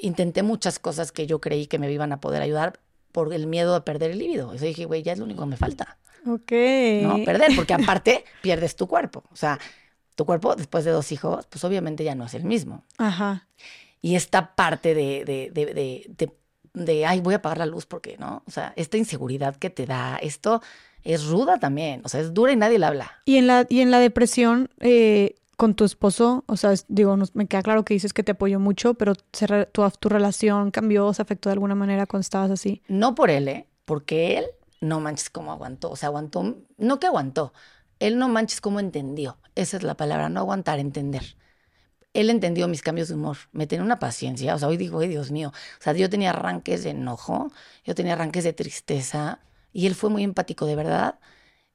intenté 0.00 0.42
muchas 0.42 0.78
cosas 0.78 1.12
que 1.12 1.26
yo 1.26 1.40
creí 1.40 1.66
que 1.66 1.78
me 1.78 1.90
iban 1.90 2.12
a 2.12 2.20
poder 2.20 2.42
ayudar 2.42 2.80
por 3.12 3.32
el 3.32 3.46
miedo 3.46 3.74
a 3.74 3.84
perder 3.84 4.12
el 4.12 4.18
líbido. 4.18 4.52
Eso 4.52 4.64
dije, 4.64 4.84
güey, 4.84 5.02
ya 5.02 5.12
es 5.12 5.18
lo 5.18 5.24
único 5.24 5.42
que 5.42 5.48
me 5.48 5.56
falta. 5.56 5.98
Ok. 6.26 6.52
No, 7.02 7.24
perder, 7.24 7.52
porque 7.56 7.74
aparte 7.74 8.24
pierdes 8.42 8.76
tu 8.76 8.86
cuerpo. 8.86 9.24
O 9.32 9.36
sea, 9.36 9.58
tu 10.14 10.24
cuerpo 10.24 10.54
después 10.54 10.84
de 10.84 10.90
dos 10.90 11.10
hijos, 11.12 11.46
pues 11.46 11.64
obviamente 11.64 12.04
ya 12.04 12.14
no 12.14 12.26
es 12.26 12.34
el 12.34 12.44
mismo. 12.44 12.84
Ajá. 12.98 13.48
Y 14.00 14.14
esta 14.14 14.54
parte 14.54 14.94
de, 14.94 15.24
de, 15.24 15.50
de, 15.52 16.06
de 16.08 16.32
de, 16.74 17.06
ay, 17.06 17.20
voy 17.20 17.34
a 17.34 17.38
apagar 17.38 17.58
la 17.58 17.66
luz 17.66 17.86
porque, 17.86 18.16
¿no? 18.18 18.42
O 18.46 18.50
sea, 18.50 18.72
esta 18.76 18.96
inseguridad 18.96 19.56
que 19.56 19.70
te 19.70 19.86
da, 19.86 20.16
esto 20.16 20.62
es 21.04 21.26
ruda 21.26 21.58
también, 21.58 22.02
o 22.04 22.08
sea, 22.08 22.20
es 22.20 22.34
dura 22.34 22.52
y 22.52 22.56
nadie 22.56 22.78
la 22.78 22.88
habla. 22.88 23.12
Y 23.24 23.36
en 23.36 23.46
la, 23.46 23.66
y 23.68 23.80
en 23.80 23.90
la 23.90 23.98
depresión, 23.98 24.70
eh, 24.80 25.36
con 25.56 25.74
tu 25.74 25.84
esposo, 25.84 26.44
o 26.46 26.56
sea, 26.56 26.72
digo, 26.88 27.16
me 27.34 27.46
queda 27.46 27.62
claro 27.62 27.84
que 27.84 27.94
dices 27.94 28.12
que 28.12 28.22
te 28.22 28.32
apoyó 28.32 28.60
mucho, 28.60 28.94
pero 28.94 29.14
tu, 29.14 29.90
tu 29.98 30.08
relación 30.08 30.70
cambió, 30.70 31.12
se 31.14 31.22
afectó 31.22 31.48
de 31.48 31.54
alguna 31.54 31.74
manera 31.74 32.06
cuando 32.06 32.22
estabas 32.22 32.50
así. 32.50 32.82
No 32.88 33.14
por 33.14 33.30
él, 33.30 33.48
¿eh? 33.48 33.66
Porque 33.84 34.38
él, 34.38 34.46
no 34.80 35.00
manches 35.00 35.30
cómo 35.30 35.50
aguantó, 35.50 35.90
o 35.90 35.96
sea, 35.96 36.08
aguantó, 36.08 36.58
no 36.76 37.00
que 37.00 37.06
aguantó, 37.06 37.52
él 37.98 38.18
no 38.18 38.28
manches 38.28 38.60
cómo 38.60 38.78
entendió, 38.78 39.38
esa 39.54 39.76
es 39.76 39.82
la 39.82 39.96
palabra, 39.96 40.28
no 40.28 40.40
aguantar, 40.40 40.78
entender 40.78 41.36
él 42.20 42.30
entendió 42.30 42.68
mis 42.68 42.82
cambios 42.82 43.08
de 43.08 43.14
humor, 43.14 43.36
me 43.52 43.66
tenía 43.66 43.84
una 43.84 43.98
paciencia, 43.98 44.54
o 44.54 44.58
sea, 44.58 44.68
hoy 44.68 44.76
digo, 44.76 45.00
ay 45.00 45.08
Dios 45.08 45.30
mío, 45.30 45.52
o 45.78 45.82
sea, 45.82 45.92
yo 45.94 46.10
tenía 46.10 46.30
arranques 46.30 46.84
de 46.84 46.90
enojo, 46.90 47.52
yo 47.84 47.94
tenía 47.94 48.14
arranques 48.14 48.44
de 48.44 48.52
tristeza, 48.52 49.40
y 49.72 49.86
él 49.86 49.94
fue 49.94 50.10
muy 50.10 50.24
empático, 50.24 50.66
de 50.66 50.76
verdad. 50.76 51.18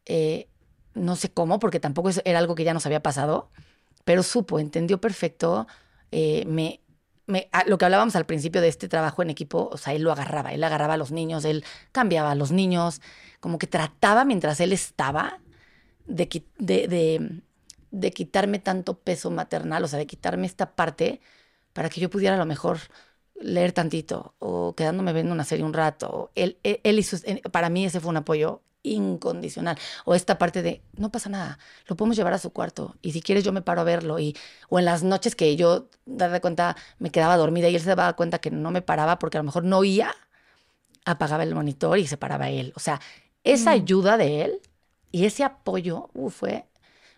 Eh, 0.06 0.50
no 0.94 1.16
sé 1.16 1.32
cómo, 1.32 1.60
porque 1.60 1.80
tampoco 1.80 2.10
era 2.26 2.40
algo 2.40 2.56
que 2.56 2.64
ya 2.64 2.74
nos 2.74 2.86
había 2.86 3.02
pasado, 3.02 3.52
pero 4.06 4.24
supo, 4.24 4.60
entendió 4.60 5.00
perfecto, 5.02 5.68
eh, 6.12 6.46
me, 6.46 6.82
lo 7.66 7.78
que 7.78 7.86
hablábamos 7.86 8.16
al 8.16 8.26
principio 8.26 8.62
de 8.62 8.68
este 8.68 8.88
trabajo 8.90 9.22
en 9.22 9.30
equipo, 9.30 9.70
o 9.72 9.78
sea, 9.78 9.94
él 9.94 10.04
lo 10.04 10.12
agarraba, 10.12 10.54
él 10.54 10.64
agarraba 10.64 10.96
a 10.96 10.98
los 10.98 11.12
niños, 11.12 11.46
él 11.46 11.64
cambiaba 11.92 12.32
a 12.32 12.36
los 12.36 12.52
niños, 12.52 13.02
como 13.40 13.58
que 13.58 13.68
trataba 13.68 14.26
mientras 14.26 14.60
él 14.60 14.74
estaba 14.74 15.40
de, 16.06 16.44
de 16.60 16.88
de 16.88 17.42
quitarme 18.14 18.60
tanto 18.60 19.00
peso 19.00 19.32
maternal, 19.32 19.84
o 19.84 19.88
sea, 19.88 20.00
de 20.00 20.08
quitarme 20.08 20.48
esta 20.48 20.76
parte 20.76 21.22
para 21.74 21.90
que 21.90 22.02
yo 22.02 22.10
pudiera 22.10 22.36
a 22.36 22.40
lo 22.40 22.46
mejor 22.46 22.80
leer 23.40 23.72
tantito 23.72 24.36
o 24.40 24.76
quedándome 24.76 25.14
viendo 25.14 25.34
una 25.34 25.44
serie 25.44 25.66
un 25.66 25.74
rato. 25.74 26.32
Él, 26.36 26.58
él, 26.64 27.00
hizo, 27.00 27.18
para 27.52 27.70
mí 27.70 27.86
ese 27.86 28.00
fue 28.00 28.10
un 28.10 28.18
apoyo 28.18 28.62
incondicional. 28.84 29.78
O 30.06 30.14
esta 30.14 30.38
parte 30.38 30.62
de, 30.62 30.82
no 30.98 31.12
pasa 31.12 31.30
nada, 31.30 31.58
lo 31.88 31.96
podemos 31.96 32.18
llevar 32.18 32.34
a 32.34 32.38
su 32.38 32.52
cuarto 32.52 32.96
y 33.02 33.12
si 33.12 33.22
quieres 33.22 33.44
yo 33.44 33.52
me 33.52 33.62
paro 33.62 33.82
a 33.82 33.86
verlo. 33.86 34.20
Y, 34.20 34.36
o 34.70 34.80
en 34.80 34.86
las 34.86 35.04
noches 35.04 35.36
que 35.36 35.56
yo, 35.56 35.88
darle 36.06 36.42
cuenta, 36.42 36.76
me 37.00 37.10
quedaba 37.10 37.38
dormida 37.38 37.70
y 37.70 37.76
él 37.76 37.82
se 37.82 37.90
daba 37.90 38.14
cuenta 38.14 38.40
que 38.40 38.52
no 38.52 38.72
me 38.72 38.82
paraba 38.82 39.20
porque 39.20 39.38
a 39.38 39.42
lo 39.42 39.46
mejor 39.46 39.64
no 39.64 39.80
oía, 39.80 40.16
apagaba 41.06 41.44
el 41.44 41.56
monitor 41.56 41.98
y 41.98 42.08
se 42.08 42.18
paraba 42.18 42.50
él. 42.50 42.74
O 42.76 42.80
sea, 42.80 43.02
esa 43.44 43.72
mm. 43.72 43.74
ayuda 43.74 44.18
de 44.18 44.44
él 44.44 44.62
y 45.12 45.26
ese 45.26 45.44
apoyo 45.44 46.10
fue 46.30 46.66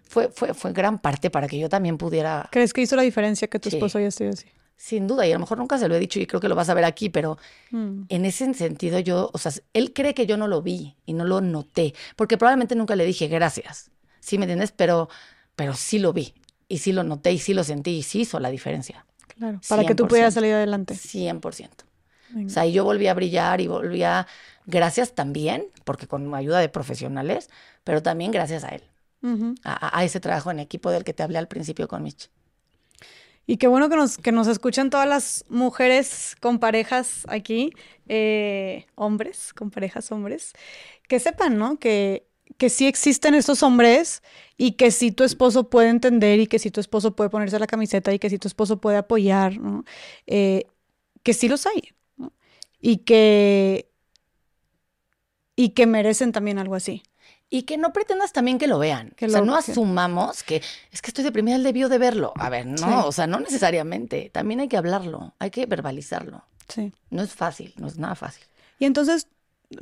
fue, 0.08 0.30
fue, 0.30 0.54
fue 0.54 0.72
gran 0.74 1.00
parte 1.00 1.30
para 1.30 1.48
que 1.48 1.60
yo 1.60 1.70
también 1.70 1.98
pudiera... 1.98 2.48
¿Crees 2.52 2.74
que 2.74 2.82
hizo 2.82 2.96
la 2.96 3.02
diferencia 3.02 3.48
que 3.48 3.60
tu 3.60 3.70
esposo 3.70 3.98
haya 3.98 4.12
sido 4.12 4.32
así? 4.32 4.48
Sin 4.78 5.08
duda, 5.08 5.26
y 5.26 5.32
a 5.32 5.36
lo 5.36 5.40
mejor 5.40 5.58
nunca 5.58 5.78
se 5.78 5.88
lo 5.88 5.96
he 5.96 6.00
dicho 6.00 6.20
y 6.20 6.28
creo 6.28 6.42
que 6.42 6.50
lo 6.50 6.56
vas 6.56 6.70
a 6.70 6.74
ver 6.74 6.84
aquí, 6.84 7.10
pero 7.10 7.38
mm. 7.72 8.04
en 8.10 8.26
ese 8.26 8.54
sentido 8.54 9.00
yo, 9.00 9.30
o 9.34 9.38
sea, 9.38 9.54
él 9.74 9.94
cree 9.94 10.14
que 10.14 10.26
yo 10.26 10.36
no 10.36 10.48
lo 10.48 10.62
vi 10.62 10.98
y 11.06 11.14
no 11.14 11.24
lo 11.24 11.40
noté, 11.40 11.94
porque 12.16 12.38
probablemente 12.38 12.76
nunca 12.76 12.96
le 12.96 13.06
dije 13.06 13.28
gracias, 13.28 13.90
¿sí 14.20 14.38
me 14.38 14.44
entiendes? 14.44 14.74
Pero, 14.74 15.08
pero 15.56 15.74
sí 15.76 15.98
lo 15.98 16.12
vi 16.12 16.34
y 16.68 16.80
sí 16.80 16.92
lo 16.92 17.04
noté 17.04 17.32
y 17.32 17.40
sí 17.40 17.54
lo 17.54 17.64
sentí 17.64 17.92
y 17.92 18.04
sí 18.04 18.22
hizo 18.22 18.40
la 18.40 18.50
diferencia. 18.50 19.06
Claro, 19.38 19.62
para 19.68 19.86
que 19.86 19.96
tú 19.96 20.08
pudieras 20.08 20.34
salir 20.34 20.54
adelante. 20.54 20.94
100%. 20.94 21.70
O 22.46 22.50
sea, 22.50 22.66
y 22.66 22.74
yo 22.74 22.84
volví 22.84 23.08
a 23.08 23.14
brillar 23.14 23.62
y 23.62 23.68
volví 23.68 24.04
a, 24.04 24.28
gracias 24.66 25.16
también, 25.16 25.68
porque 25.86 26.06
con 26.08 26.34
ayuda 26.36 26.60
de 26.60 26.68
profesionales, 26.68 27.50
pero 27.86 28.04
también 28.04 28.32
gracias 28.32 28.66
a 28.66 28.70
él 28.70 28.84
a, 29.64 30.04
ese 30.04 30.20
trabajo 30.20 30.52
en 30.52 30.60
equipo 30.60 30.92
del 30.92 31.04
que 31.04 31.14
te 31.14 31.24
hablé 31.24 31.38
al 31.38 31.48
principio 31.48 31.88
con 31.88 32.04
Mitch. 32.04 32.30
Y 33.48 33.58
qué 33.58 33.68
bueno 33.68 33.90
que 33.90 33.96
nos, 33.96 34.18
que 34.18 34.32
nos 34.32 34.48
escuchan 34.48 34.90
todas 34.90 35.08
las 35.08 35.46
mujeres 35.50 36.36
con 36.40 36.60
parejas 36.60 37.26
aquí, 37.28 37.74
eh, 38.08 38.88
hombres, 38.96 39.54
con 39.54 39.70
parejas 39.70 40.12
hombres, 40.12 40.54
que 41.08 41.20
sepan, 41.20 41.58
¿no? 41.58 41.78
Que, 41.78 42.28
que 42.58 42.70
sí 42.70 42.88
existen 42.88 43.36
estos 43.36 43.62
hombres 43.64 44.24
y 44.58 44.74
que 44.74 44.92
sí 44.92 45.12
tu 45.12 45.24
esposo 45.24 45.70
puede 45.70 45.90
entender 45.90 46.40
y 46.40 46.48
que 46.48 46.60
sí 46.60 46.72
tu 46.72 46.80
esposo 46.80 47.16
puede 47.16 47.30
ponerse 47.30 47.60
la 47.60 47.68
camiseta 47.68 48.14
y 48.14 48.20
que 48.20 48.30
sí 48.30 48.40
tu 48.40 48.48
esposo 48.48 48.80
puede 48.82 48.98
apoyar, 48.98 49.58
¿no? 49.60 49.84
Eh, 50.28 50.66
que 51.24 51.34
sí 51.34 51.48
los 51.48 51.66
hay, 51.68 51.94
¿no? 52.18 52.34
Y 52.80 52.98
que, 52.98 53.92
y 55.56 55.70
que 55.70 55.86
merecen 55.86 56.32
también 56.32 56.60
algo 56.60 56.76
así. 56.76 57.04
Y 57.50 57.64
que 57.64 57.78
no 57.78 57.94
pretendas 57.94 58.34
también 58.34 58.58
que 58.58 58.68
lo 58.68 58.80
vean. 58.80 59.14
o 59.22 59.30
sea, 59.30 59.42
no 59.42 59.56
asumamos 59.56 60.44
que 60.44 60.62
es 60.92 61.02
que 61.02 61.10
estoy 61.12 61.24
deprimida, 61.24 61.56
él 61.56 61.64
debió 61.64 61.90
de 61.90 61.98
verlo. 61.98 62.34
A 62.36 62.50
ver, 62.50 62.66
no, 62.66 63.06
o 63.06 63.12
sea, 63.12 63.28
no 63.28 63.40
necesariamente. 63.40 64.30
También 64.34 64.60
hay 64.60 64.68
que 64.68 64.78
hablarlo, 64.78 65.34
hay 65.40 65.52
que 65.52 65.66
verbalizarlo. 65.66 66.44
Sí. 66.68 66.92
No 67.12 67.22
es 67.22 67.34
fácil, 67.34 67.74
no 67.78 67.88
es 67.88 67.98
nada 67.98 68.16
fácil. 68.16 68.44
Y 68.80 68.86
entonces 68.86 69.28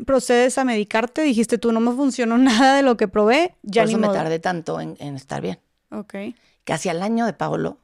procedes 0.05 0.57
a 0.57 0.65
medicarte, 0.65 1.21
dijiste 1.21 1.57
tú, 1.57 1.71
no 1.71 1.79
me 1.79 1.91
funcionó 1.93 2.37
nada 2.37 2.75
de 2.75 2.83
lo 2.83 2.97
que 2.97 3.07
probé, 3.07 3.55
ya 3.63 3.83
Por 3.83 3.89
eso 3.89 3.97
me 3.97 4.07
tardé 4.09 4.39
tanto 4.39 4.79
en, 4.79 4.97
estar 5.15 5.41
bien. 5.41 5.59
Ok. 5.91 6.15
Casi 6.63 6.89
al 6.89 7.01
año 7.01 7.25
de 7.25 7.33
Paolo 7.33 7.77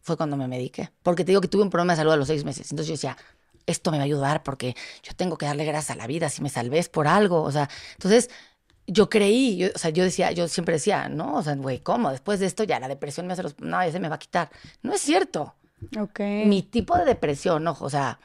fue 0.00 0.16
cuando 0.16 0.36
me 0.36 0.48
mediqué. 0.48 0.90
Porque 1.02 1.24
te 1.24 1.32
digo 1.32 1.40
que 1.40 1.48
tuve 1.48 1.62
un 1.62 1.70
problema 1.70 1.94
de 1.94 1.98
salud 1.98 2.12
a 2.12 2.16
los 2.16 2.28
seis 2.28 2.44
meses. 2.44 2.70
Entonces 2.70 2.88
yo 2.88 2.94
decía, 2.94 3.16
esto 3.66 3.90
me 3.90 3.98
va 3.98 4.02
a 4.02 4.06
ayudar 4.06 4.42
porque 4.42 4.74
yo 5.02 5.14
tengo 5.14 5.36
que 5.38 5.46
darle 5.46 5.64
gracias 5.64 5.90
a 5.90 5.96
la 5.96 6.06
vida 6.06 6.28
si 6.28 6.42
me 6.42 6.48
salves 6.48 6.88
por 6.88 7.06
algo. 7.06 7.42
O 7.42 7.52
sea, 7.52 7.68
entonces 7.92 8.30
yo 8.86 9.08
creí, 9.08 9.56
yo, 9.56 9.68
o 9.74 9.78
sea, 9.78 9.90
yo 9.90 10.04
decía, 10.04 10.32
yo 10.32 10.48
siempre 10.48 10.74
decía, 10.74 11.08
no, 11.08 11.34
o 11.36 11.42
sea, 11.42 11.54
güey, 11.54 11.80
¿cómo? 11.80 12.10
Después 12.10 12.40
de 12.40 12.46
esto 12.46 12.64
ya 12.64 12.80
la 12.80 12.88
depresión 12.88 13.26
me 13.26 13.32
hace 13.32 13.42
los, 13.42 13.58
no, 13.60 13.82
ya 13.84 13.92
se 13.92 14.00
me 14.00 14.08
va 14.08 14.16
a 14.16 14.18
quitar. 14.18 14.50
No 14.82 14.92
es 14.92 15.00
cierto. 15.00 15.54
Ok. 15.98 16.20
Mi 16.46 16.62
tipo 16.62 16.96
de 16.96 17.04
depresión, 17.04 17.66
ojo, 17.66 17.84
o 17.84 17.90
sea, 17.90 18.18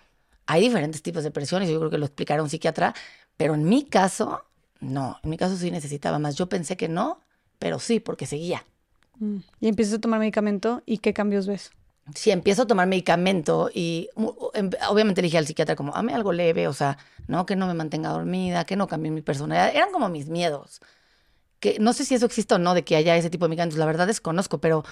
hay 0.46 0.62
diferentes 0.62 1.02
tipos 1.02 1.24
de 1.24 1.30
depresiones, 1.30 1.70
yo 1.70 1.78
creo 1.80 1.92
que 1.92 1.98
lo 1.98 2.06
explicará 2.06 2.42
un 2.42 2.50
psiquiatra, 2.50 2.94
pero 3.38 3.54
en 3.54 3.68
mi 3.68 3.86
caso, 3.86 4.44
no, 4.80 5.18
en 5.24 5.30
mi 5.30 5.38
caso 5.38 5.56
sí 5.56 5.72
necesitaba 5.72 6.20
más. 6.20 6.36
Yo 6.36 6.50
pensé 6.50 6.76
que 6.76 6.90
no, 6.90 7.22
pero 7.58 7.80
sí, 7.80 8.00
porque 8.00 8.26
seguía. 8.26 8.66
Mm. 9.20 9.38
Y 9.60 9.68
empiezas 9.68 9.96
a 9.96 10.02
tomar 10.02 10.20
medicamento 10.20 10.82
y 10.86 10.98
qué 10.98 11.14
cambios 11.14 11.48
ves. 11.48 11.72
Si 12.16 12.32
empiezo 12.32 12.64
a 12.64 12.68
tomar 12.68 12.88
medicamento 12.88 13.70
y 13.74 14.10
em- 14.54 14.70
obviamente 14.90 15.22
le 15.22 15.28
dije 15.28 15.38
al 15.38 15.46
psiquiatra 15.48 15.76
como, 15.76 15.94
dame 15.94 16.14
algo 16.14 16.32
leve, 16.34 16.68
o 16.68 16.74
sea, 16.74 16.98
no 17.28 17.46
que 17.46 17.56
no 17.56 17.68
me 17.68 17.74
mantenga 17.74 18.10
dormida, 18.10 18.66
que 18.66 18.76
no 18.76 18.88
cambie 18.88 19.12
mi 19.12 19.22
personalidad. 19.22 19.76
Eran 19.76 19.92
como 19.92 20.10
mis 20.10 20.30
miedos. 20.30 20.82
Que 21.60 21.78
no 21.80 21.94
sé 21.94 22.06
si 22.06 22.16
eso 22.16 22.26
existe 22.26 22.56
o 22.56 22.60
no, 22.60 22.74
de 22.74 22.84
que 22.86 22.96
haya 22.96 23.18
ese 23.18 23.30
tipo 23.30 23.46
de 23.46 23.50
medicamentos, 23.50 23.80
la 23.80 23.86
verdad 23.86 24.08
desconozco, 24.08 24.60
pero 24.62 24.84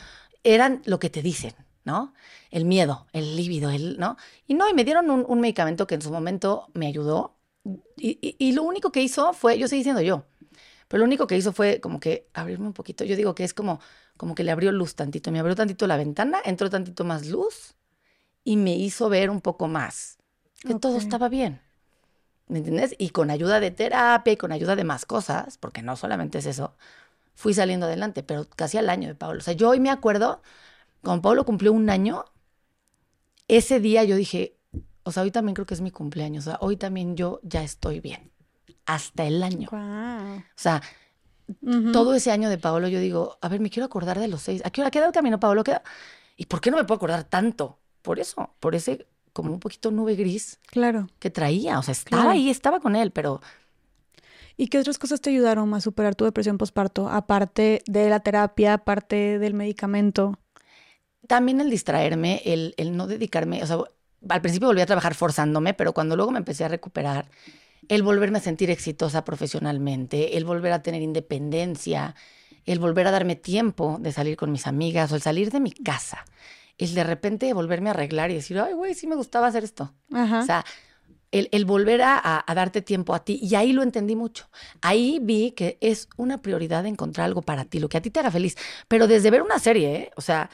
eran 0.44 0.82
lo 0.86 1.00
que 1.00 1.10
te 1.10 1.22
dicen, 1.22 1.54
¿no? 1.86 2.14
El 2.52 2.66
miedo, 2.66 3.08
el 3.14 3.36
líbido, 3.38 3.70
el, 3.72 3.98
¿no? 4.00 4.18
Y 4.48 4.54
no, 4.56 4.70
y 4.70 4.74
me 4.74 4.84
dieron 4.84 5.10
un, 5.10 5.40
medicamento 5.42 5.88
que 5.88 5.96
en 5.96 6.02
su 6.02 6.12
momento 6.12 6.68
me 6.74 6.88
ayudó. 6.88 7.38
Y, 7.98 8.20
y- 8.22 8.36
y 8.40 8.54
lo 8.54 8.64
único 8.64 8.92
que 8.92 9.02
hizo 9.02 9.34
fue, 9.34 9.58
yo 9.60 9.68
seguí 9.68 9.84
siendo 9.84 10.02
yo, 10.02 10.26
pero 10.88 11.00
lo 11.00 11.06
único 11.06 11.28
que 11.28 11.38
hizo 11.38 11.54
fue 11.54 11.80
como 11.82 12.00
que 12.00 12.28
abrirme 12.34 12.68
un 12.68 12.74
poquito. 12.74 13.04
Yo 13.04 13.16
digo 13.16 13.36
que 13.36 13.44
es 13.44 13.54
como, 13.54 13.80
como 14.16 14.36
que 14.36 14.44
le 14.44 14.52
abrió 14.52 14.72
luz 14.72 14.96
tantito. 14.96 15.32
Me 15.32 15.40
abrió 15.40 15.56
tantito 15.56 15.88
la 15.88 15.98
ventana, 15.98 16.40
entró 16.46 16.70
tantito 16.70 17.04
más 17.04 17.28
luz 17.28 17.76
y 18.44 18.58
me 18.58 18.76
hizo 18.76 19.10
ver 19.10 19.30
un 19.30 19.42
poco 19.42 19.68
más 19.68 20.18
que 20.66 20.76
todo 20.76 20.98
estaba 20.98 21.30
bien. 21.30 21.62
¿Me 22.48 22.60
entiendes? 22.60 22.96
Y 22.98 23.10
con 23.10 23.30
ayuda 23.30 23.60
de 23.60 23.72
terapia 23.72 24.34
y 24.34 24.38
con 24.38 24.52
ayuda 24.52 24.76
de 24.76 24.86
más 24.86 25.06
cosas, 25.06 25.58
porque 25.58 25.82
no 25.82 25.96
solamente 25.98 26.38
es 26.38 26.46
eso, 26.46 26.76
fui 27.36 27.54
saliendo 27.54 27.86
adelante, 27.86 28.24
pero 28.24 28.48
casi 28.56 28.78
al 28.78 28.90
año 28.90 29.10
de 29.10 29.16
Pablo. 29.16 29.40
O 29.40 29.44
sea, 29.44 29.54
yo 29.54 29.70
hoy 29.70 29.80
me 29.80 29.90
acuerdo, 29.90 30.42
cuando 31.02 31.22
Pablo 31.22 31.46
cumplió 31.46 31.74
un 31.74 31.90
año, 31.90 32.26
ese 33.48 33.80
día 33.80 34.04
yo 34.06 34.16
dije, 34.16 34.58
o 35.04 35.12
sea, 35.12 35.24
hoy 35.24 35.32
también 35.32 35.56
creo 35.56 35.66
que 35.66 35.74
es 35.74 35.82
mi 35.82 35.92
cumpleaños, 35.92 36.48
o 36.48 36.52
sea, 36.52 36.60
hoy 36.62 36.78
también 36.78 37.16
yo 37.18 37.40
ya 37.44 37.64
estoy 37.64 38.00
bien. 38.00 38.32
Hasta 38.86 39.26
el 39.26 39.44
año. 39.44 39.70
Wow. 39.72 40.38
O 40.40 40.44
sea, 40.56 40.82
todo 41.94 42.14
ese 42.14 42.32
año 42.32 42.50
de 42.50 42.58
Paolo, 42.58 42.88
yo 42.88 43.00
digo, 43.00 43.38
a 43.42 43.50
ver, 43.50 43.60
me 43.60 43.70
quiero 43.70 43.86
acordar 43.86 44.20
de 44.20 44.28
los 44.28 44.42
seis. 44.42 44.62
¿A 44.66 44.70
qué 44.72 44.82
hora 44.82 44.92
queda 44.92 45.06
el 45.08 45.12
camino, 45.14 45.40
Paolo? 45.40 45.64
¿Qué? 45.64 45.78
¿Y 46.36 46.46
por 46.48 46.62
qué 46.62 46.72
no 46.72 46.78
me 46.78 46.84
puedo 46.84 46.98
acordar 46.98 47.24
tanto? 47.24 47.80
Por 48.02 48.20
eso, 48.20 48.52
por 48.60 48.76
ese 48.76 49.08
como 49.34 49.54
un 49.54 49.60
poquito 49.60 49.92
nube 49.92 50.16
gris 50.16 50.60
Claro. 50.68 51.08
que 51.20 51.30
traía. 51.30 51.80
O 51.80 51.84
sea, 51.84 51.92
estaba 51.92 52.24
Claro. 52.24 52.30
ahí, 52.32 52.50
estaba 52.50 52.80
con 52.80 52.96
él, 52.96 53.12
pero 53.12 53.42
¿Y 54.60 54.68
qué 54.70 54.80
otras 54.80 54.98
cosas 54.98 55.22
te 55.22 55.30
ayudaron 55.30 55.74
a 55.74 55.82
superar 55.82 56.16
tu 56.16 56.26
depresión 56.26 56.58
postparto? 56.58 57.10
Aparte 57.10 57.84
de 57.86 58.10
la 58.10 58.20
terapia, 58.22 58.74
aparte 58.74 59.38
del 59.40 59.54
medicamento. 59.54 60.40
también 61.28 61.60
el 61.62 61.70
distraerme, 61.70 62.42
el, 62.46 62.74
el 62.78 62.96
no 62.96 63.06
dedicarme, 63.08 63.62
o 63.64 63.68
sea, 63.68 63.78
al 64.30 64.42
principio 64.42 64.68
volví 64.70 64.82
a 64.82 64.86
trabajar 64.86 65.14
forzándome, 65.14 65.74
pero 65.74 65.94
cuando 65.94 66.16
luego 66.16 66.32
me 66.32 66.40
empecé 66.40 66.64
a 66.66 66.70
recuperar, 66.70 67.30
el 67.90 68.04
volverme 68.04 68.38
a 68.40 68.42
sentir 68.42 68.70
exitosa 68.70 69.24
profesionalmente, 69.26 70.38
el 70.38 70.46
volver 70.46 70.72
a 70.74 70.82
tener 70.82 71.02
independencia, 71.02 72.16
el 72.66 72.80
volver 72.80 73.08
a 73.08 73.12
darme 73.12 73.36
tiempo 73.36 73.98
de 74.00 74.12
salir 74.12 74.36
con 74.38 74.52
mis 74.52 74.68
amigas 74.68 75.12
o 75.12 75.16
el 75.16 75.22
salir 75.22 75.52
de 75.52 75.60
mi 75.60 75.72
casa, 75.72 76.26
el 76.78 76.94
de 76.94 77.04
repente 77.04 77.52
volverme 77.54 77.90
a 77.90 77.94
arreglar 77.94 78.30
y 78.32 78.36
decir, 78.36 78.60
ay, 78.60 78.74
güey, 78.74 78.94
sí 78.94 79.08
me 79.08 79.16
gustaba 79.16 79.48
hacer 79.48 79.64
esto. 79.64 79.94
Ajá. 80.14 80.40
O 80.42 80.46
sea, 80.46 80.66
el, 81.32 81.50
el 81.52 81.66
volver 81.66 82.02
a, 82.02 82.44
a- 82.46 82.56
darte 82.56 82.82
tiempo 82.82 83.14
a 83.14 83.24
ti. 83.24 83.40
Y 83.42 83.56
ahí 83.56 83.74
lo 83.74 83.84
entendí 83.84 84.16
mucho. 84.16 84.50
Ahí 84.82 85.20
vi 85.22 85.52
que 85.52 85.78
es 85.82 86.08
una 86.18 86.42
prioridad 86.42 86.86
encontrar 86.86 87.26
algo 87.26 87.42
para 87.42 87.66
ti, 87.66 87.80
lo 87.80 87.90
que 87.90 87.98
a 87.98 88.02
ti 88.02 88.10
te 88.12 88.20
haga 88.20 88.32
feliz. 88.32 88.56
Pero 88.88 89.08
desde 89.08 89.32
ver 89.32 89.42
una 89.42 89.60
serie, 89.60 89.96
¿eh? 89.96 90.12
o 90.16 90.22
sea, 90.22 90.50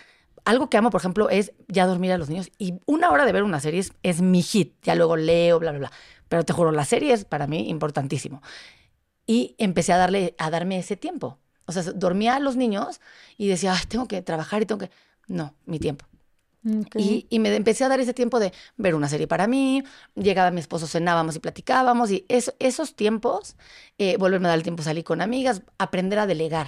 algo 0.45 0.69
que 0.69 0.77
amo, 0.77 0.89
por 0.89 0.99
ejemplo, 0.99 1.29
es 1.29 1.51
ya 1.67 1.85
dormir 1.85 2.11
a 2.11 2.17
los 2.17 2.29
niños. 2.29 2.49
Y 2.57 2.75
una 2.85 3.11
hora 3.11 3.25
de 3.25 3.31
ver 3.31 3.43
una 3.43 3.59
serie 3.59 3.81
es, 3.81 3.93
es 4.01 4.21
mi 4.21 4.41
hit. 4.41 4.75
Ya 4.83 4.95
luego 4.95 5.15
leo, 5.15 5.59
bla, 5.59 5.71
bla, 5.71 5.79
bla. 5.79 5.91
Pero 6.33 6.45
te 6.45 6.53
juro, 6.53 6.71
la 6.71 6.85
serie 6.85 7.13
es 7.13 7.25
para 7.25 7.47
mí 7.47 7.69
importantísimo. 7.69 8.41
Y 9.27 9.55
empecé 9.59 9.93
a, 9.93 9.97
darle, 9.97 10.35
a 10.39 10.49
darme 10.51 10.79
ese 10.79 10.97
tiempo. 10.97 11.39
O 11.65 11.71
sea, 11.71 11.83
dormía 11.83 12.35
a 12.35 12.39
los 12.39 12.55
niños 12.57 13.01
y 13.37 13.47
decía, 13.47 13.73
Ay, 13.73 13.85
tengo 13.87 14.07
que 14.07 14.21
trabajar 14.21 14.61
y 14.63 14.65
tengo 14.65 14.79
que... 14.79 14.91
No, 15.27 15.55
mi 15.65 15.79
tiempo. 15.79 16.05
Y, 16.95 17.25
y 17.29 17.39
me 17.39 17.55
empecé 17.55 17.83
a 17.85 17.89
dar 17.89 17.99
ese 17.99 18.13
tiempo 18.13 18.39
de 18.39 18.53
ver 18.77 18.95
una 18.95 19.09
serie 19.09 19.27
para 19.27 19.47
mí, 19.47 19.83
llegaba 20.15 20.51
mi 20.51 20.59
esposo, 20.61 20.87
cenábamos 20.87 21.35
y 21.35 21.39
platicábamos, 21.39 22.11
y 22.11 22.25
eso- 22.29 22.53
esos 22.59 22.95
tiempos, 22.95 23.55
eh, 23.97 24.17
volverme 24.17 24.47
a 24.47 24.49
dar 24.51 24.59
el 24.59 24.63
tiempo, 24.63 24.83
salir 24.83 25.03
con 25.03 25.21
amigas, 25.21 25.63
aprender 25.79 26.19
a 26.19 26.27
delegar. 26.27 26.67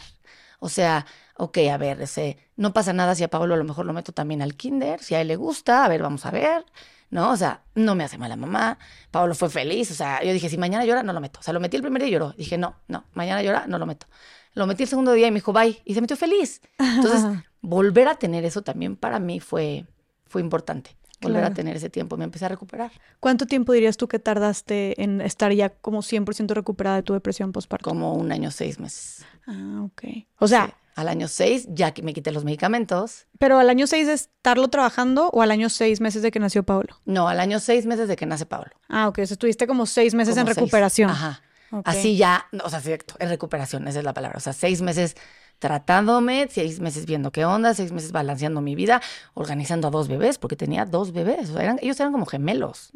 O 0.59 0.69
sea, 0.69 1.05
ok, 1.37 1.57
a 1.71 1.77
ver, 1.77 2.01
ese, 2.01 2.37
no 2.55 2.73
pasa 2.73 2.93
nada 2.93 3.15
si 3.15 3.23
a 3.23 3.29
Pablo 3.29 3.53
a 3.53 3.57
lo 3.57 3.63
mejor 3.65 3.85
lo 3.85 3.93
meto 3.93 4.13
también 4.13 4.41
al 4.41 4.55
kinder, 4.55 5.01
si 5.03 5.15
a 5.15 5.21
él 5.21 5.27
le 5.27 5.35
gusta, 5.35 5.85
a 5.85 5.89
ver, 5.89 6.01
vamos 6.01 6.25
a 6.25 6.31
ver, 6.31 6.65
¿no? 7.09 7.31
O 7.31 7.37
sea, 7.37 7.63
no 7.75 7.95
me 7.95 8.03
hace 8.03 8.17
mala 8.17 8.35
mamá, 8.35 8.77
Pablo 9.11 9.35
fue 9.35 9.49
feliz, 9.49 9.91
o 9.91 9.93
sea, 9.93 10.23
yo 10.23 10.33
dije, 10.33 10.49
si 10.49 10.57
mañana 10.57 10.85
llora, 10.85 11.03
no 11.03 11.13
lo 11.13 11.21
meto. 11.21 11.39
O 11.39 11.43
sea, 11.43 11.53
lo 11.53 11.59
metí 11.59 11.77
el 11.77 11.83
primer 11.83 12.01
día 12.01 12.09
y 12.09 12.11
lloró. 12.13 12.33
Dije, 12.37 12.57
no, 12.57 12.75
no, 12.87 13.05
mañana 13.13 13.41
llora, 13.43 13.65
no 13.67 13.77
lo 13.79 13.85
meto. 13.85 14.07
Lo 14.53 14.67
metí 14.67 14.83
el 14.83 14.89
segundo 14.89 15.11
día 15.13 15.27
y 15.27 15.31
me 15.31 15.35
dijo, 15.37 15.51
bye, 15.53 15.81
y 15.85 15.93
se 15.93 16.01
metió 16.01 16.15
feliz. 16.17 16.61
Entonces, 16.79 17.25
volver 17.61 18.07
a 18.07 18.15
tener 18.15 18.45
eso 18.45 18.61
también 18.61 18.95
para 18.95 19.19
mí 19.19 19.39
fue, 19.39 19.85
fue 20.25 20.41
importante. 20.41 20.95
Volver 21.21 21.39
Claro. 21.41 21.53
a 21.53 21.55
tener 21.55 21.75
ese 21.77 21.89
tiempo. 21.89 22.17
Me 22.17 22.25
empecé 22.25 22.45
a 22.45 22.49
recuperar. 22.49 22.91
¿Cuánto 23.19 23.45
tiempo 23.47 23.71
dirías 23.73 23.95
tú 23.97 24.07
que 24.07 24.19
tardaste 24.19 25.01
en 25.01 25.21
estar 25.21 25.51
ya 25.53 25.69
como 25.69 26.01
100% 26.01 26.53
recuperada 26.53 26.97
de 26.97 27.03
tu 27.03 27.13
depresión 27.13 27.51
postparto? 27.53 27.89
Como 27.89 28.13
un 28.13 28.31
año, 28.31 28.51
seis 28.51 28.79
meses. 28.79 29.25
Ah, 29.47 29.81
ok. 29.85 30.03
O 30.39 30.47
sea, 30.47 30.67
Sí. 30.67 30.73
Al 30.95 31.09
año 31.09 31.27
seis, 31.27 31.67
ya 31.69 31.91
que 31.93 32.01
me 32.01 32.13
quité 32.13 32.31
los 32.31 32.45
medicamentos. 32.45 33.27
pero 33.37 33.59
al 33.59 33.69
año 33.69 33.85
6 33.85 34.07
de 34.07 34.13
estarlo 34.13 34.69
trabajando 34.69 35.29
o 35.33 35.41
al 35.41 35.51
año 35.51 35.69
6 35.69 35.99
meses 35.99 36.21
de 36.21 36.31
que 36.31 36.39
nació 36.39 36.63
Pablo. 36.63 37.01
No, 37.05 37.27
al 37.27 37.39
año 37.41 37.59
seis 37.59 37.85
meses 37.85 38.07
de 38.07 38.15
que 38.15 38.25
nace 38.25 38.45
Pablo. 38.45 38.71
Ah, 38.87 39.09
ok. 39.09 39.19
O 39.19 39.25
sea, 39.25 39.33
estuviste 39.33 39.67
como 39.67 39.85
6 39.85 40.13
meses 40.15 40.37
en 40.37 40.45
seis. 40.45 40.55
recuperación. 40.55 41.09
Ajá. 41.09 41.41
Así 41.83 42.15
ya, 42.15 42.45
o 42.63 42.69
sea, 42.69 42.79
exacto, 42.79 43.15
en 43.19 43.27
recuperación, 43.27 43.85
esa 43.87 43.99
es 43.99 44.05
la 44.05 44.13
palabra. 44.13 44.37
O 44.37 44.39
sea, 44.39 44.53
seis 44.53 44.81
meses 44.81 45.15
tratándome, 45.59 46.47
seis 46.49 46.79
meses 46.79 47.05
viendo 47.05 47.31
qué 47.31 47.45
onda, 47.45 47.73
seis 47.73 47.91
meses 47.91 48.11
balanceando 48.11 48.61
mi 48.61 48.75
vida, 48.75 49.01
organizando 49.33 49.87
a 49.87 49.91
dos 49.91 50.07
bebés, 50.07 50.37
porque 50.37 50.55
tenía 50.55 50.85
dos 50.85 51.11
bebés. 51.11 51.49
O 51.49 51.53
sea, 51.53 51.63
eran, 51.63 51.79
ellos 51.81 51.99
eran 51.99 52.11
como 52.11 52.25
gemelos. 52.25 52.91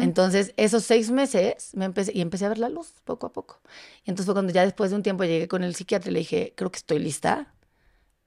Entonces, 0.00 0.52
esos 0.56 0.84
seis 0.84 1.10
meses 1.10 1.70
me 1.74 1.84
empecé, 1.84 2.12
y 2.14 2.20
empecé 2.20 2.46
a 2.46 2.48
ver 2.48 2.58
la 2.58 2.68
luz 2.68 2.94
poco 3.04 3.26
a 3.26 3.32
poco. 3.32 3.60
Y 4.04 4.10
entonces 4.10 4.26
fue 4.26 4.34
cuando 4.34 4.52
ya 4.52 4.64
después 4.64 4.90
de 4.90 4.96
un 4.96 5.02
tiempo 5.02 5.24
llegué 5.24 5.48
con 5.48 5.64
el 5.64 5.74
psiquiatra 5.74 6.10
y 6.10 6.14
le 6.14 6.18
dije, 6.20 6.52
creo 6.56 6.70
que 6.70 6.78
estoy 6.78 6.98
lista, 6.98 7.54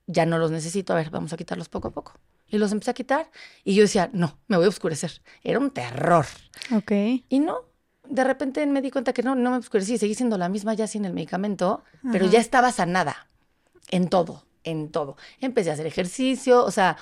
ya 0.07 0.26
no 0.26 0.38
los 0.38 0.52
necesito, 0.52 0.94
a 0.94 0.95
ver, 0.98 1.10
vamos 1.10 1.34
a 1.34 1.38
quitarlos 1.38 1.69
poco 1.69 1.90
a 1.90 1.91
poco. 1.91 2.14
Y 2.48 2.57
los 2.57 2.72
empecé 2.72 2.91
a 2.91 2.94
quitar 2.94 3.32
y 3.64 3.76
yo 3.76 3.84
decía, 3.84 4.10
no, 4.14 4.38
me 4.48 4.57
voy 4.57 4.65
a 4.65 4.69
oscurecer. 4.69 5.22
Era 5.41 5.60
un 5.60 5.72
terror. 5.72 6.26
Ok. 6.76 6.91
Y 7.30 7.40
no, 7.40 7.64
de 8.10 8.23
repente 8.26 8.65
me 8.65 8.82
di 8.82 8.91
cuenta 8.91 9.14
que 9.14 9.23
no, 9.23 9.36
no 9.36 9.52
me 9.52 9.57
oscurecí, 9.57 9.98
seguí 9.98 10.15
siendo 10.15 10.38
la 10.38 10.49
misma 10.49 10.73
ya 10.73 10.86
sin 10.86 11.06
el 11.06 11.14
medicamento, 11.14 11.84
pero 12.11 12.26
ya 12.26 12.40
estaba 12.40 12.72
sanada 12.72 13.30
en 13.89 14.09
todo, 14.09 14.45
en 14.63 14.91
todo. 14.91 15.17
Empecé 15.39 15.69
a 15.71 15.73
hacer 15.73 15.87
ejercicio, 15.87 16.63
o 16.63 16.71
sea, 16.71 16.97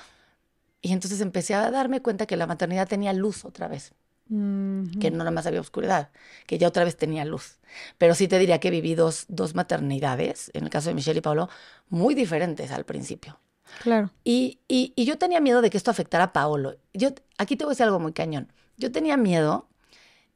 y 0.82 0.92
entonces 0.92 1.20
empecé 1.20 1.54
a 1.54 1.70
darme 1.70 2.02
cuenta 2.02 2.26
que 2.26 2.36
la 2.36 2.46
maternidad 2.46 2.88
tenía 2.88 3.12
luz 3.12 3.44
otra 3.44 3.68
vez 3.68 3.94
Mm, 4.28 4.92
que 5.00 5.10
no 5.10 5.18
nada 5.18 5.32
más 5.32 5.46
había 5.46 5.60
oscuridad, 5.60 6.10
que 6.46 6.56
ya 6.58 6.68
otra 6.68 6.84
vez 6.84 6.96
tenía 6.96 7.24
luz. 7.24 7.58
Pero 7.98 8.14
sí 8.14 8.28
te 8.28 8.38
diría 8.38 8.60
que 8.60 8.70
viví 8.70 8.94
dos, 8.94 9.24
dos 9.28 9.54
maternidades, 9.56 10.50
en 10.54 10.64
el 10.64 10.70
caso 10.70 10.88
de 10.88 10.94
Michelle 10.94 11.18
y 11.18 11.22
Pablo, 11.22 11.48
muy 11.88 12.14
diferentes 12.14 12.70
al 12.70 12.84
principio. 12.84 13.40
claro. 13.78 14.10
Y, 14.24 14.60
y, 14.68 14.92
y 14.96 15.06
yo 15.06 15.18
tenía 15.18 15.40
miedo 15.40 15.62
de 15.62 15.70
que 15.70 15.78
esto 15.78 15.90
afectara 15.90 16.24
a 16.24 16.32
Paolo. 16.32 16.76
Yo, 16.94 17.10
aquí 17.38 17.56
te 17.56 17.64
voy 17.64 17.72
a 17.72 17.74
decir 17.74 17.84
algo 17.86 18.00
muy 18.00 18.12
cañón. 18.12 18.52
Yo 18.78 18.92
tenía 18.92 19.16
miedo 19.16 19.68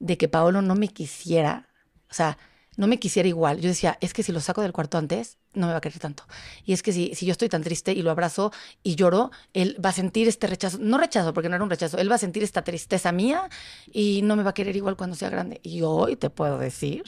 de 0.00 0.18
que 0.18 0.28
Paolo 0.28 0.62
no 0.62 0.74
me 0.76 0.88
quisiera, 0.88 1.68
o 2.10 2.14
sea, 2.14 2.38
no 2.76 2.86
me 2.86 2.98
quisiera 2.98 3.28
igual. 3.28 3.60
Yo 3.60 3.68
decía, 3.68 3.98
es 4.00 4.12
que 4.12 4.22
si 4.22 4.32
lo 4.32 4.40
saco 4.40 4.62
del 4.62 4.72
cuarto 4.72 4.98
antes, 4.98 5.38
no 5.52 5.66
me 5.66 5.72
va 5.72 5.78
a 5.78 5.80
querer 5.80 5.98
tanto. 5.98 6.24
Y 6.64 6.72
es 6.72 6.82
que 6.82 6.92
si, 6.92 7.14
si 7.14 7.26
yo 7.26 7.32
estoy 7.32 7.48
tan 7.48 7.62
triste 7.62 7.92
y 7.92 8.02
lo 8.02 8.10
abrazo 8.10 8.52
y 8.82 8.96
lloro, 8.96 9.30
él 9.52 9.76
va 9.84 9.90
a 9.90 9.92
sentir 9.92 10.28
este 10.28 10.46
rechazo, 10.46 10.78
no 10.80 10.98
rechazo, 10.98 11.32
porque 11.32 11.48
no 11.48 11.54
era 11.54 11.64
un 11.64 11.70
rechazo, 11.70 11.98
él 11.98 12.10
va 12.10 12.16
a 12.16 12.18
sentir 12.18 12.42
esta 12.42 12.62
tristeza 12.62 13.12
mía 13.12 13.48
y 13.92 14.22
no 14.22 14.36
me 14.36 14.42
va 14.42 14.50
a 14.50 14.54
querer 14.54 14.76
igual 14.76 14.96
cuando 14.96 15.16
sea 15.16 15.30
grande. 15.30 15.60
Y 15.62 15.82
hoy 15.82 16.16
te 16.16 16.30
puedo 16.30 16.58
decir, 16.58 17.04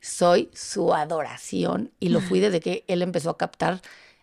soy 0.00 0.50
su 0.52 0.92
adoración 0.94 1.92
y 2.00 2.08
lo 2.08 2.20
fui 2.20 2.40
desde 2.40 2.60
que 2.60 2.84
él 2.88 3.02
empezó 3.02 3.30
a 3.30 3.38
captar 3.38 3.80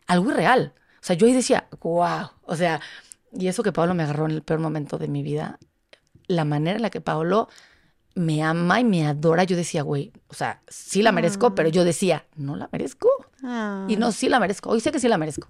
algo 0.07 0.31
irreal. 0.31 0.73
O 1.01 1.03
sea, 1.03 1.15
yo 1.15 1.27
ahí 1.27 1.33
decía, 1.33 1.67
wow. 1.81 2.29
O 2.43 2.55
sea, 2.55 2.81
y 3.31 3.47
eso 3.47 3.63
que 3.63 3.71
Pablo 3.71 3.93
me 3.95 4.03
agarró 4.03 4.25
en 4.25 4.31
el 4.31 4.43
peor 4.43 4.59
momento 4.59 4.97
de 4.97 5.07
mi 5.07 5.23
vida, 5.23 5.59
la 6.27 6.45
manera 6.45 6.75
en 6.75 6.81
la 6.81 6.89
que 6.89 7.01
Pablo 7.01 7.49
me 8.19 8.43
ama 8.43 8.79
y 8.79 8.83
me 8.83 9.07
adora, 9.07 9.43
yo 9.45 9.55
decía, 9.55 9.81
güey, 9.81 10.11
o 10.27 10.33
sea, 10.33 10.61
sí 10.67 11.01
la 11.01 11.11
merezco, 11.11 11.55
pero 11.55 11.69
yo 11.69 11.83
decía, 11.85 12.25
no 12.35 12.55
la 12.55 12.67
merezco. 12.71 13.09
Ah. 13.43 13.85
Y 13.87 13.95
no, 13.95 14.11
sí 14.11 14.27
la 14.29 14.39
merezco. 14.39 14.69
Hoy 14.69 14.81
sé 14.81 14.91
que 14.91 14.99
sí 14.99 15.07
la 15.07 15.17
merezco. 15.17 15.47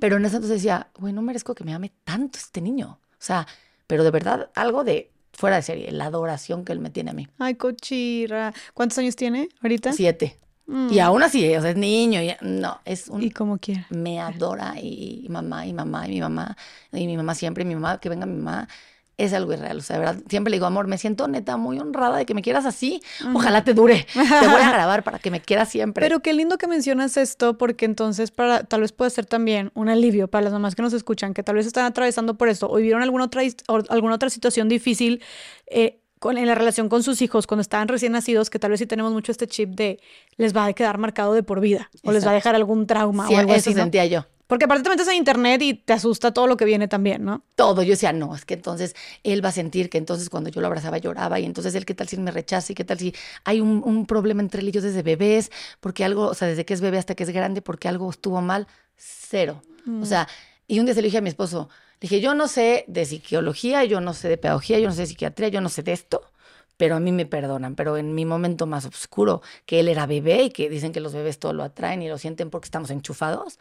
Pero 0.00 0.16
en 0.16 0.24
ese 0.24 0.36
entonces 0.36 0.58
decía, 0.60 0.88
güey, 0.98 1.12
no 1.12 1.22
merezco 1.22 1.54
que 1.54 1.62
me 1.62 1.72
ame 1.72 1.92
tanto 2.04 2.38
este 2.38 2.60
niño. 2.60 2.98
O 3.12 3.16
sea, 3.20 3.46
pero 3.86 4.02
de 4.02 4.10
verdad, 4.10 4.50
algo 4.56 4.82
de 4.82 5.10
fuera 5.32 5.56
de 5.56 5.62
serie, 5.62 5.92
la 5.92 6.06
adoración 6.06 6.64
que 6.64 6.72
él 6.72 6.80
me 6.80 6.90
tiene 6.90 7.12
a 7.12 7.14
mí. 7.14 7.28
Ay, 7.38 7.54
cochira. 7.54 8.52
¿Cuántos 8.74 8.98
años 8.98 9.14
tiene 9.14 9.48
ahorita? 9.62 9.92
Siete. 9.92 10.38
Mm. 10.66 10.88
Y 10.92 10.98
aún 10.98 11.22
así, 11.22 11.54
o 11.54 11.60
sea, 11.60 11.70
es 11.70 11.76
niño. 11.76 12.20
y- 12.20 12.34
no, 12.40 12.80
es 12.84 13.08
un 13.08 13.22
Y 13.22 13.30
como 13.30 13.58
quiera. 13.58 13.86
me 13.90 14.20
adora 14.20 14.74
y, 14.80 15.22
y 15.24 15.28
mamá 15.28 15.66
y 15.66 15.72
mamá 15.72 16.06
y 16.08 16.10
mi 16.10 16.20
mamá 16.20 16.56
y 16.92 17.06
mi 17.06 17.16
mamá 17.16 17.34
siempre, 17.36 17.62
y 17.62 17.66
mi 17.66 17.74
mamá, 17.74 17.98
que 18.00 18.08
venga 18.08 18.26
mi 18.26 18.36
mamá, 18.38 18.68
es 19.18 19.32
algo 19.32 19.52
irreal. 19.52 19.78
O 19.78 19.80
sea, 19.80 19.98
de 19.98 20.04
verdad, 20.04 20.22
siempre 20.28 20.50
le 20.50 20.56
digo, 20.56 20.66
amor, 20.66 20.86
me 20.86 20.98
siento 20.98 21.28
neta 21.28 21.56
muy 21.56 21.78
honrada 21.78 22.18
de 22.18 22.26
que 22.26 22.34
me 22.34 22.42
quieras 22.42 22.64
así. 22.64 23.02
Ojalá 23.34 23.64
te 23.64 23.74
dure. 23.74 24.06
Te 24.12 24.18
voy 24.48 24.60
a 24.60 24.70
grabar 24.72 25.02
para 25.04 25.18
que 25.18 25.30
me 25.30 25.40
quieras 25.40 25.68
siempre. 25.68 26.04
Pero 26.04 26.20
qué 26.20 26.32
lindo 26.32 26.58
que 26.58 26.66
mencionas 26.66 27.16
esto, 27.16 27.58
porque 27.58 27.84
entonces 27.84 28.30
para, 28.30 28.64
tal 28.64 28.80
vez 28.80 28.92
puede 28.92 29.10
ser 29.10 29.26
también 29.26 29.70
un 29.74 29.88
alivio 29.88 30.28
para 30.28 30.44
las 30.44 30.52
mamás 30.52 30.74
que 30.74 30.82
nos 30.82 30.92
escuchan, 30.92 31.34
que 31.34 31.42
tal 31.42 31.56
vez 31.56 31.66
están 31.66 31.84
atravesando 31.84 32.36
por 32.36 32.48
esto 32.48 32.70
o 32.70 32.76
vivieron 32.76 33.02
alguna 33.02 33.24
otra, 33.24 33.42
alguna 33.88 34.14
otra 34.14 34.30
situación 34.30 34.68
difícil. 34.68 35.22
Eh, 35.66 35.98
con, 36.18 36.38
en 36.38 36.46
la 36.46 36.54
relación 36.54 36.88
con 36.88 37.02
sus 37.02 37.20
hijos 37.20 37.48
cuando 37.48 37.62
estaban 37.62 37.88
recién 37.88 38.12
nacidos, 38.12 38.48
que 38.48 38.60
tal 38.60 38.70
vez 38.70 38.78
sí 38.78 38.86
tenemos 38.86 39.12
mucho 39.12 39.32
este 39.32 39.48
chip 39.48 39.70
de 39.70 39.98
les 40.36 40.56
va 40.56 40.66
a 40.66 40.72
quedar 40.72 40.96
marcado 40.96 41.34
de 41.34 41.42
por 41.42 41.60
vida 41.60 41.90
o 42.04 42.12
les 42.12 42.24
va 42.24 42.30
a 42.30 42.34
dejar 42.34 42.54
algún 42.54 42.86
trauma 42.86 43.28
o 43.28 43.36
algo 43.36 43.52
eso 43.52 43.70
así. 43.70 43.74
sentía 43.74 44.06
yo. 44.06 44.24
Porque 44.52 44.66
aparte 44.66 44.82
te 44.82 44.90
metes 44.90 45.08
en 45.08 45.14
internet 45.14 45.62
y 45.62 45.72
te 45.72 45.94
asusta 45.94 46.34
todo 46.34 46.46
lo 46.46 46.58
que 46.58 46.66
viene 46.66 46.86
también, 46.86 47.24
¿no? 47.24 47.42
Todo. 47.54 47.82
Yo 47.82 47.92
decía, 47.92 48.12
no, 48.12 48.34
es 48.34 48.44
que 48.44 48.52
entonces 48.52 48.94
él 49.22 49.42
va 49.42 49.48
a 49.48 49.52
sentir 49.52 49.88
que 49.88 49.96
entonces 49.96 50.28
cuando 50.28 50.50
yo 50.50 50.60
lo 50.60 50.66
abrazaba 50.66 50.98
lloraba 50.98 51.40
y 51.40 51.46
entonces 51.46 51.74
él, 51.74 51.86
¿qué 51.86 51.94
tal 51.94 52.06
si 52.06 52.18
me 52.18 52.30
rechaza 52.30 52.70
y 52.70 52.74
qué 52.74 52.84
tal 52.84 52.98
si 52.98 53.14
hay 53.44 53.62
un, 53.62 54.04
problema 54.04 54.42
entre 54.42 54.60
él 54.60 54.68
y 54.68 54.72
yo 54.72 54.82
desde 54.82 55.02
bebés? 55.02 55.50
Porque 55.80 56.04
algo, 56.04 56.26
o 56.26 56.34
sea, 56.34 56.48
desde 56.48 56.66
que 56.66 56.74
es 56.74 56.82
bebé 56.82 56.98
hasta 56.98 57.14
que 57.14 57.22
es 57.22 57.30
grande, 57.30 57.62
porque 57.62 57.88
algo 57.88 58.10
estuvo 58.10 58.42
mal. 58.42 58.66
Cero. 58.94 59.62
O 59.86 59.90
mm. 59.90 60.04
sea, 60.04 60.28
y 60.66 60.80
un 60.80 60.84
día 60.84 60.94
se 60.94 61.00
lo 61.00 61.06
dije 61.06 61.16
a 61.16 61.22
mi 61.22 61.30
esposo, 61.30 61.70
dije, 61.98 62.20
yo 62.20 62.34
no 62.34 62.46
sé 62.46 62.84
de 62.88 63.06
psicología, 63.06 63.84
yo 63.84 64.02
no 64.02 64.12
sé 64.12 64.28
de 64.28 64.36
pedagogía, 64.36 64.78
yo 64.78 64.86
no 64.86 64.94
sé 64.94 65.00
de 65.00 65.06
psiquiatría, 65.06 65.48
yo 65.48 65.62
no 65.62 65.70
sé 65.70 65.82
de 65.82 65.92
esto, 65.94 66.30
pero 66.76 66.96
a 66.96 67.00
mí 67.00 67.10
me 67.10 67.24
perdonan. 67.24 67.74
Pero 67.74 67.96
en 67.96 68.14
mi 68.14 68.26
momento 68.26 68.66
más 68.66 68.84
oscuro, 68.84 69.40
que 69.64 69.80
él 69.80 69.88
era 69.88 70.04
bebé 70.04 70.42
y 70.42 70.50
que 70.50 70.68
dicen 70.68 70.92
que 70.92 71.00
los 71.00 71.14
bebés 71.14 71.38
todo 71.38 71.54
lo 71.54 71.62
atraen 71.62 72.02
y 72.02 72.08
lo 72.10 72.18
sienten 72.18 72.50
porque 72.50 72.66
estamos 72.66 72.90
enchufados, 72.90 73.58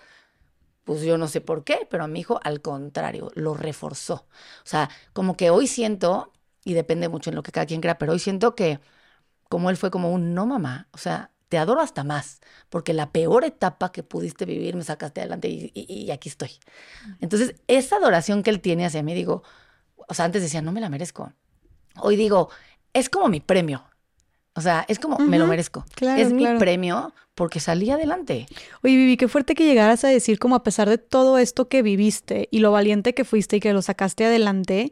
pues 0.84 1.02
yo 1.02 1.18
no 1.18 1.28
sé 1.28 1.41
por 1.41 1.64
qué, 1.64 1.88
pero 1.90 2.03
a 2.03 2.08
mi 2.08 2.22
hijo 2.22 2.40
al 2.44 2.62
contrario, 2.62 3.32
lo 3.36 3.53
reforzó. 3.53 4.28
O 4.64 4.66
sea, 4.66 4.90
como 5.14 5.38
que 5.38 5.49
hoy 5.49 5.68
siento, 5.68 6.32
y 6.64 6.74
depende 6.74 7.10
mucho 7.10 7.30
en 7.30 7.36
lo 7.36 7.44
que 7.44 7.52
cada 7.52 7.66
quien 7.66 7.82
crea, 7.82 7.98
pero 7.98 8.14
hoy 8.14 8.20
siento 8.20 8.56
que 8.56 8.80
como 9.49 9.70
él 9.70 9.78
fue 9.78 9.91
como 9.91 10.12
un 10.12 10.34
no 10.34 10.45
mamá, 10.48 10.88
o 10.91 10.98
sea, 10.98 11.32
te 11.49 11.58
adoro 11.58 11.82
hasta 11.82 12.06
más, 12.06 12.40
porque 12.70 12.94
la 12.94 13.12
peor 13.12 13.44
etapa 13.44 13.91
que 13.91 14.03
pudiste 14.03 14.45
vivir 14.45 14.76
me 14.78 14.84
sacaste 14.84 15.20
adelante 15.20 15.49
y, 15.49 16.10
aquí 16.12 16.30
estoy. 16.30 16.52
Entonces, 17.20 17.56
esa 17.68 17.98
adoración 17.98 18.44
que 18.44 18.49
él 18.49 18.62
tiene 18.62 18.86
hacia 18.86 19.03
mí, 19.03 19.14
digo, 19.14 19.44
o 20.08 20.14
sea, 20.14 20.26
antes 20.26 20.41
decía, 20.41 20.62
no 20.62 20.72
me 20.72 20.80
la 20.80 20.90
merezco. 20.90 21.34
Hoy 21.99 22.16
digo, 22.16 22.49
es 22.94 23.10
como 23.10 23.28
mi 23.28 23.41
premio. 23.41 23.84
O 24.53 24.61
sea, 24.61 24.86
es 24.90 24.99
como, 24.99 25.18
me 25.19 25.40
lo 25.40 25.48
merezco. 25.48 25.86
es 26.02 26.34
mi 26.34 26.45
premio 26.57 27.14
porque 27.36 27.60
salí 27.60 27.90
adelante. 27.90 28.48
Oye, 28.84 28.95
Vivi, 28.95 29.18
qué 29.18 29.28
fuerte 29.28 29.56
que 29.56 29.64
llegaras 29.64 30.03
a 30.03 30.10
decir 30.10 30.40
como 30.40 30.56
a 30.56 30.64
pesar 30.64 30.90
de 30.90 30.98
todo 30.98 31.38
esto 31.38 31.69
que 31.69 31.82
viviste 31.82 32.49
y 32.52 32.60
lo 32.60 32.72
valiente 32.72 33.14
que 33.14 33.23
fuiste 33.23 33.57
y 33.57 33.60
que 33.61 33.72
lo 33.72 33.82
sacaste 33.82 34.26
adelante, 34.26 34.91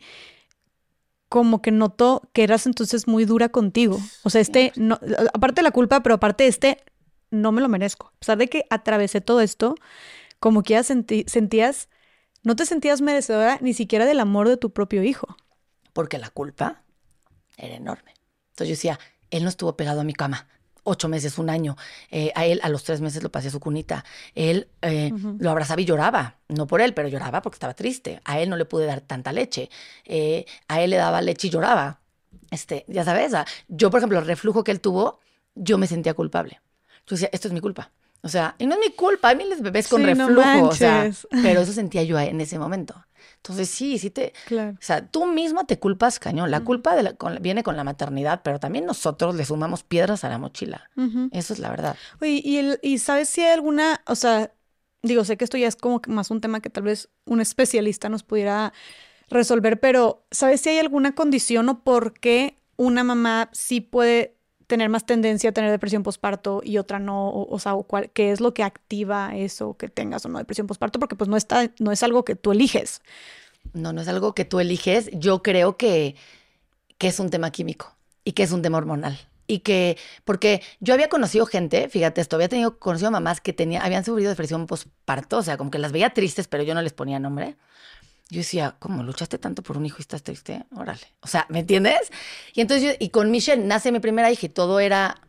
como 1.27 1.61
que 1.61 1.71
notó 1.71 2.29
que 2.33 2.43
eras 2.43 2.65
entonces 2.65 3.07
muy 3.07 3.25
dura 3.25 3.49
contigo. 3.49 3.99
O 4.23 4.29
sea, 4.29 4.39
este, 4.39 4.71
no, 4.77 4.97
aparte 5.33 5.59
de 5.59 5.63
la 5.63 5.71
culpa, 5.71 6.01
pero 6.01 6.15
aparte 6.15 6.45
de 6.45 6.49
este, 6.49 6.77
no 7.29 7.51
me 7.51 7.61
lo 7.61 7.67
merezco. 7.67 8.07
A 8.15 8.19
pesar 8.19 8.37
de 8.37 8.47
que 8.47 8.65
atravesé 8.69 9.19
todo 9.19 9.41
esto, 9.41 9.75
como 10.39 10.63
que 10.63 10.73
ya 10.73 10.83
sentías, 10.83 11.89
no 12.43 12.55
te 12.55 12.65
sentías 12.65 13.01
merecedora 13.01 13.57
ni 13.61 13.73
siquiera 13.73 14.05
del 14.05 14.21
amor 14.21 14.47
de 14.47 14.55
tu 14.55 14.71
propio 14.71 15.03
hijo. 15.03 15.27
Porque 15.91 16.17
la 16.17 16.29
culpa 16.29 16.83
era 17.57 17.75
enorme. 17.75 18.13
Entonces 18.51 18.69
yo 18.69 18.71
decía, 18.71 18.99
él 19.31 19.43
no 19.43 19.49
estuvo 19.49 19.75
pegado 19.75 20.01
a 20.01 20.03
mi 20.03 20.13
cama 20.13 20.47
ocho 20.89 21.07
meses, 21.07 21.37
un 21.37 21.49
año. 21.49 21.77
Eh, 22.09 22.31
a 22.35 22.45
él 22.45 22.59
a 22.63 22.69
los 22.69 22.83
tres 22.83 23.01
meses 23.01 23.23
lo 23.23 23.31
pasé 23.31 23.47
a 23.47 23.51
su 23.51 23.59
cunita. 23.59 24.03
Él 24.35 24.67
eh, 24.81 25.11
lo 25.39 25.51
abrazaba 25.51 25.81
y 25.81 25.85
lloraba. 25.85 26.37
No 26.47 26.67
por 26.67 26.81
él, 26.81 26.93
pero 26.93 27.07
lloraba 27.07 27.41
porque 27.41 27.55
estaba 27.55 27.73
triste. 27.73 28.21
A 28.25 28.39
él 28.39 28.49
no 28.49 28.57
le 28.57 28.65
pude 28.65 28.85
dar 28.85 29.01
tanta 29.01 29.31
leche. 29.31 29.69
Eh, 30.05 30.45
a 30.67 30.81
él 30.81 30.91
le 30.91 30.97
daba 30.97 31.21
leche 31.21 31.47
y 31.47 31.49
lloraba. 31.49 31.99
Este, 32.51 32.85
ya 32.87 33.03
sabes, 33.03 33.33
yo, 33.67 33.89
por 33.91 33.99
ejemplo, 33.99 34.19
el 34.19 34.25
reflujo 34.25 34.63
que 34.63 34.71
él 34.71 34.81
tuvo, 34.81 35.19
yo 35.55 35.77
me 35.77 35.87
sentía 35.87 36.13
culpable. 36.13 36.61
Yo 37.05 37.15
decía, 37.15 37.29
esto 37.31 37.47
es 37.47 37.53
mi 37.53 37.61
culpa. 37.61 37.91
O 38.21 38.27
sea, 38.27 38.55
y 38.57 38.65
no 38.65 38.73
es 38.73 38.79
mi 38.79 38.91
culpa, 38.93 39.29
hay 39.29 39.37
miles 39.37 39.61
bebés 39.61 39.87
con 39.87 40.03
reflujo, 40.03 40.67
o 40.67 40.75
sea, 40.75 41.09
pero 41.41 41.61
eso 41.61 41.71
sentía 41.71 42.03
yo 42.03 42.19
en 42.19 42.41
ese 42.41 42.59
momento. 42.59 43.05
Entonces, 43.39 43.69
sí, 43.69 43.97
sí 43.97 44.09
te. 44.09 44.33
Claro. 44.45 44.71
O 44.71 44.81
sea, 44.81 45.07
tú 45.07 45.25
misma 45.25 45.65
te 45.65 45.79
culpas 45.79 46.19
cañón. 46.19 46.51
La 46.51 46.61
culpa 46.61 46.95
de 46.95 47.15
viene 47.39 47.63
con 47.63 47.77
la 47.77 47.83
maternidad, 47.83 48.41
pero 48.43 48.59
también 48.59 48.85
nosotros 48.85 49.35
le 49.35 49.45
sumamos 49.45 49.83
piedras 49.83 50.23
a 50.23 50.29
la 50.29 50.37
mochila. 50.37 50.89
Eso 51.31 51.53
es 51.53 51.59
la 51.59 51.69
verdad. 51.69 51.95
Oye, 52.21 52.41
¿y, 52.43 52.57
el, 52.57 52.79
¿y 52.81 52.97
sabes 52.97 53.29
si 53.29 53.41
hay 53.41 53.51
alguna. 53.51 54.01
O 54.07 54.15
sea, 54.15 54.51
digo, 55.01 55.23
sé 55.23 55.37
que 55.37 55.45
esto 55.45 55.57
ya 55.57 55.67
es 55.67 55.77
como 55.77 56.01
más 56.07 56.31
un 56.31 56.41
tema 56.41 56.59
que 56.59 56.69
tal 56.69 56.83
vez 56.83 57.09
un 57.25 57.39
especialista 57.39 58.09
nos 58.09 58.23
pudiera 58.23 58.73
resolver, 59.29 59.79
pero 59.79 60.25
¿sabes 60.31 60.61
si 60.61 60.69
hay 60.69 60.79
alguna 60.79 61.15
condición 61.15 61.69
o 61.69 61.83
por 61.83 62.13
qué 62.13 62.57
una 62.75 63.03
mamá 63.03 63.49
sí 63.53 63.79
puede 63.81 64.35
tener 64.69 64.87
más 64.87 65.05
tendencia 65.05 65.49
a 65.49 65.53
tener 65.53 65.71
depresión 65.71 66.03
postparto 66.03 66.61
y 66.63 66.77
otra 66.77 66.99
no, 66.99 67.29
o, 67.29 67.59
sea, 67.59 67.73
qué 68.13 68.31
es 68.31 68.39
lo 68.39 68.53
que 68.53 68.63
activa 68.63 69.35
eso, 69.35 69.75
que 69.75 69.89
tengas 69.89 70.25
o 70.25 70.29
no 70.29 70.37
depresión 70.37 70.67
postparto, 70.67 70.99
porque 70.99 71.15
pues 71.15 71.27
no, 71.27 71.35
está, 71.35 71.71
no 71.79 71.91
es 71.91 72.03
algo 72.03 72.23
que 72.23 72.35
tú 72.35 72.51
eliges. 72.51 73.01
No, 73.73 73.91
no 73.93 74.01
es 74.01 74.07
algo 74.07 74.33
que 74.35 74.45
tú 74.45 74.59
eliges. 74.59 75.09
Yo 75.11 75.41
creo 75.41 75.75
que, 75.75 76.15
que 76.99 77.07
es 77.07 77.19
un 77.19 77.31
tema 77.31 77.51
químico 77.51 77.95
y 78.23 78.33
que 78.33 78.43
es 78.43 78.51
un 78.51 78.61
tema 78.61 78.77
hormonal. 78.77 79.17
Y 79.47 79.59
que, 79.59 79.97
porque 80.23 80.61
yo 80.79 80.93
había 80.93 81.09
conocido 81.09 81.47
gente, 81.47 81.89
fíjate 81.89 82.21
esto, 82.21 82.35
había 82.35 82.49
tenido, 82.49 82.77
conocido 82.77 83.09
mamás 83.09 83.41
que 83.41 83.51
tenía, 83.51 83.83
habían 83.83 84.05
sufrido 84.05 84.29
depresión 84.29 84.67
postparto, 84.67 85.39
o 85.39 85.41
sea, 85.41 85.57
como 85.57 85.71
que 85.71 85.79
las 85.79 85.91
veía 85.91 86.11
tristes, 86.11 86.47
pero 86.47 86.61
yo 86.61 86.75
no 86.75 86.83
les 86.83 86.93
ponía 86.93 87.17
nombre 87.17 87.57
yo 88.29 88.37
decía, 88.39 88.75
¿cómo 88.79 89.01
luchaste 89.03 89.39
tanto 89.39 89.63
por 89.63 89.77
un 89.77 89.85
hijo 89.85 89.97
y 89.99 90.01
estás 90.01 90.21
triste? 90.21 90.63
Órale. 90.75 91.01
O 91.21 91.27
sea, 91.27 91.47
¿me 91.49 91.59
entiendes? 91.59 92.11
Y 92.53 92.61
entonces 92.61 92.87
yo, 92.87 92.95
y 92.99 93.09
con 93.09 93.31
Michelle 93.31 93.63
nace 93.63 93.91
mi 93.91 93.99
primera 93.99 94.31
hija 94.31 94.45
y 94.45 94.49
todo 94.49 94.79
era 94.79 95.19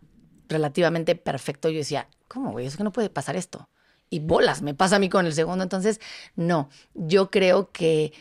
relativamente 0.48 1.14
perfecto. 1.14 1.70
Yo 1.70 1.78
decía, 1.78 2.08
¿cómo, 2.28 2.52
güey? 2.52 2.66
Es 2.66 2.76
que 2.76 2.84
no 2.84 2.92
puede 2.92 3.08
pasar 3.08 3.36
esto. 3.36 3.70
Y 4.10 4.18
bolas, 4.18 4.60
me 4.60 4.74
pasa 4.74 4.96
a 4.96 4.98
mí 4.98 5.08
con 5.08 5.24
el 5.24 5.32
segundo. 5.32 5.62
Entonces, 5.62 5.98
no, 6.36 6.68
yo 6.94 7.30
creo 7.30 7.70
que 7.72 8.12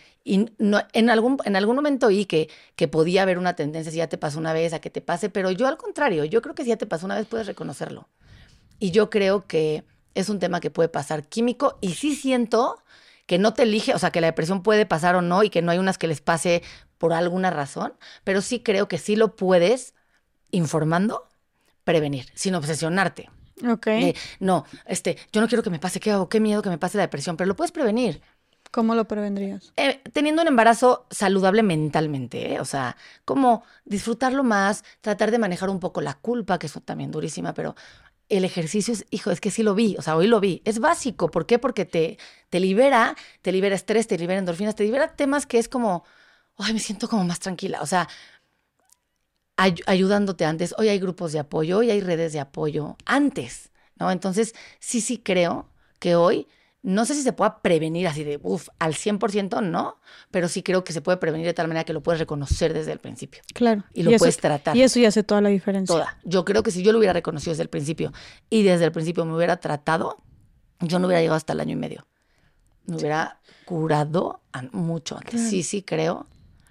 no, 0.60 0.82
en, 0.94 1.10
algún, 1.10 1.38
en 1.44 1.56
algún 1.56 1.76
momento 1.76 2.08
oí 2.08 2.26
que, 2.26 2.50
que 2.76 2.88
podía 2.88 3.24
haber 3.24 3.38
una 3.38 3.56
tendencia, 3.56 3.92
si 3.92 3.98
ya 3.98 4.08
te 4.08 4.18
pasó 4.18 4.40
una 4.40 4.54
vez, 4.54 4.74
a 4.74 4.80
que 4.80 4.90
te 4.90 5.02
pase, 5.02 5.30
pero 5.30 5.52
yo 5.52 5.68
al 5.68 5.78
contrario, 5.78 6.24
yo 6.26 6.42
creo 6.42 6.56
que 6.56 6.64
si 6.64 6.70
ya 6.70 6.78
te 6.78 6.86
pasó 6.86 7.06
una 7.06 7.16
vez 7.16 7.26
puedes 7.26 7.48
reconocerlo. 7.48 8.08
Y 8.80 8.92
yo 8.92 9.10
creo 9.10 9.46
que 9.46 9.84
es 10.16 10.30
un 10.30 10.40
tema 10.40 10.60
que 10.60 10.72
puede 10.72 10.90
pasar 10.90 11.28
químico 11.28 11.78
y 11.82 11.94
sí 11.94 12.16
siento 12.16 12.82
que 13.30 13.38
no 13.38 13.54
te 13.54 13.62
elige, 13.62 13.94
o 13.94 14.00
sea, 14.00 14.10
que 14.10 14.22
la 14.22 14.26
depresión 14.26 14.64
puede 14.64 14.88
pasar 14.88 15.16
o 15.16 15.22
no 15.22 15.44
y 15.44 15.52
que 15.52 15.62
no 15.62 15.70
hay 15.70 15.78
unas 15.78 16.00
que 16.00 16.08
les 16.08 16.20
pase 16.20 16.64
por 16.98 17.14
alguna 17.14 17.52
razón, 17.52 17.94
pero 18.24 18.42
sí 18.42 18.62
creo 18.62 18.88
que 18.88 18.98
sí 18.98 19.16
lo 19.16 19.36
puedes 19.36 19.94
informando 20.50 21.30
prevenir, 21.84 22.26
sin 22.34 22.56
obsesionarte. 22.56 23.30
Ok. 23.70 23.86
no, 24.40 24.66
este, 24.88 25.16
yo 25.32 25.42
no 25.42 25.48
quiero 25.48 25.62
que 25.62 25.70
me 25.70 25.78
pase, 25.78 26.00
¿qué 26.00 26.10
hago? 26.10 26.28
Qué 26.28 26.40
miedo 26.40 26.64
que 26.64 26.70
me 26.70 26.80
pase 26.80 26.98
la 26.98 27.04
depresión, 27.04 27.38
pero 27.38 27.48
lo 27.48 27.56
puedes 27.56 27.72
prevenir. 27.72 28.20
¿Cómo 28.72 28.96
lo 28.96 29.08
prevendrías? 29.08 29.74
Eh, 29.78 30.02
teniendo 30.12 30.42
un 30.42 30.48
embarazo 30.48 31.06
saludable 31.12 31.62
mentalmente, 31.62 32.54
¿eh? 32.54 32.60
o 32.60 32.66
sea, 32.66 32.98
como 33.26 33.64
disfrutarlo 33.86 34.44
más, 34.44 34.84
tratar 35.02 35.30
de 35.30 35.38
manejar 35.38 35.70
un 35.70 35.80
poco 35.80 36.02
la 36.02 36.16
culpa, 36.16 36.58
que 36.58 36.66
es 36.66 36.74
también 36.84 37.12
durísima, 37.12 37.54
pero 37.54 37.76
el 38.30 38.46
ejercicio 38.46 38.94
es, 38.94 39.06
hijo, 39.10 39.32
es 39.32 39.42
que 39.42 39.52
sí 39.52 39.64
lo 39.64 39.76
vi, 39.76 39.96
o 39.98 40.02
sea, 40.02 40.16
hoy 40.16 40.28
lo 40.28 40.40
vi. 40.40 40.62
Es 40.66 40.80
básico. 40.80 41.32
¿Por 41.32 41.46
qué? 41.46 41.60
Porque 41.60 41.86
te, 41.86 42.18
te 42.50 42.60
libera, 42.60 43.16
te 43.42 43.52
libera 43.52 43.76
estrés, 43.76 44.08
te 44.08 44.18
libera 44.18 44.40
endorfinas, 44.40 44.76
te 44.76 44.84
libera 44.84 45.16
temas 45.16 45.46
que 45.46 45.58
es 45.58 45.68
como, 45.68 46.04
ay, 46.58 46.74
me 46.74 46.80
siento 46.80 47.10
como 47.10 47.24
más 47.26 47.40
tranquila. 47.40 47.82
O 47.82 47.88
sea, 47.88 48.08
ayudándote 49.58 50.46
antes. 50.46 50.74
Hoy 50.78 50.90
hay 50.90 51.00
grupos 51.00 51.34
de 51.34 51.40
apoyo, 51.40 51.80
hoy 51.80 51.92
hay 51.92 52.02
redes 52.02 52.34
de 52.34 52.40
apoyo 52.40 52.96
antes, 53.06 53.72
¿no? 53.96 54.12
Entonces, 54.12 54.54
sí, 54.80 55.02
sí 55.02 55.18
creo 55.18 55.70
que 56.00 56.16
hoy 56.16 56.48
no 56.82 57.06
sé 57.06 57.14
si 57.14 57.24
se 57.24 57.34
pueda 57.34 57.62
prevenir 57.62 58.08
así 58.08 58.24
de, 58.24 58.40
uff, 58.42 58.70
al 58.80 58.94
100% 58.94 59.62
no, 59.64 60.00
pero 60.32 60.48
sí 60.48 60.64
creo 60.64 60.84
que 60.84 60.94
se 60.94 61.02
puede 61.02 61.18
prevenir 61.18 61.46
de 61.46 61.54
tal 61.54 61.68
manera 61.68 61.84
que 61.84 61.94
lo 61.94 62.02
puedes 62.02 62.20
reconocer 62.20 62.74
desde 62.74 62.94
el 62.94 63.00
principio. 63.00 63.42
Claro. 63.54 63.84
Y 63.94 64.04
lo 64.04 64.16
puedes 64.18 64.38
tratar. 64.38 64.78
Y 64.78 64.84
eso 64.84 65.00
ya 65.00 65.10
hace 65.10 65.24
toda 65.24 65.42
la 65.42 65.50
diferencia. 65.50 65.94
Toda. 65.94 66.18
Yo 66.24 66.46
creo 66.46 66.64
que 66.64 66.72
si 66.72 66.82
yo 66.82 66.92
lo 66.92 67.00
hubiera 67.00 67.14
reconocido 67.14 67.52
desde 67.52 67.64
el 67.64 67.70
principio 67.70 68.14
y 68.50 68.64
desde 68.64 68.86
el 68.86 68.92
principio 68.92 69.26
me 69.26 69.36
hubiera 69.36 69.58
tratado, 69.58 70.24
yo 70.80 71.00
no 71.00 71.08
hubiera 71.08 71.22
llegado 71.22 71.36
hasta 71.36 71.54
el 71.54 71.60
año 71.60 71.74
y 71.74 71.78
medio. 71.78 72.08
Me 72.86 72.96
hubiera 72.96 73.40
curado 73.66 74.42
mucho 74.72 75.18
antes. 75.18 75.50
Sí, 75.50 75.64
sí 75.64 75.84
creo 75.84 76.28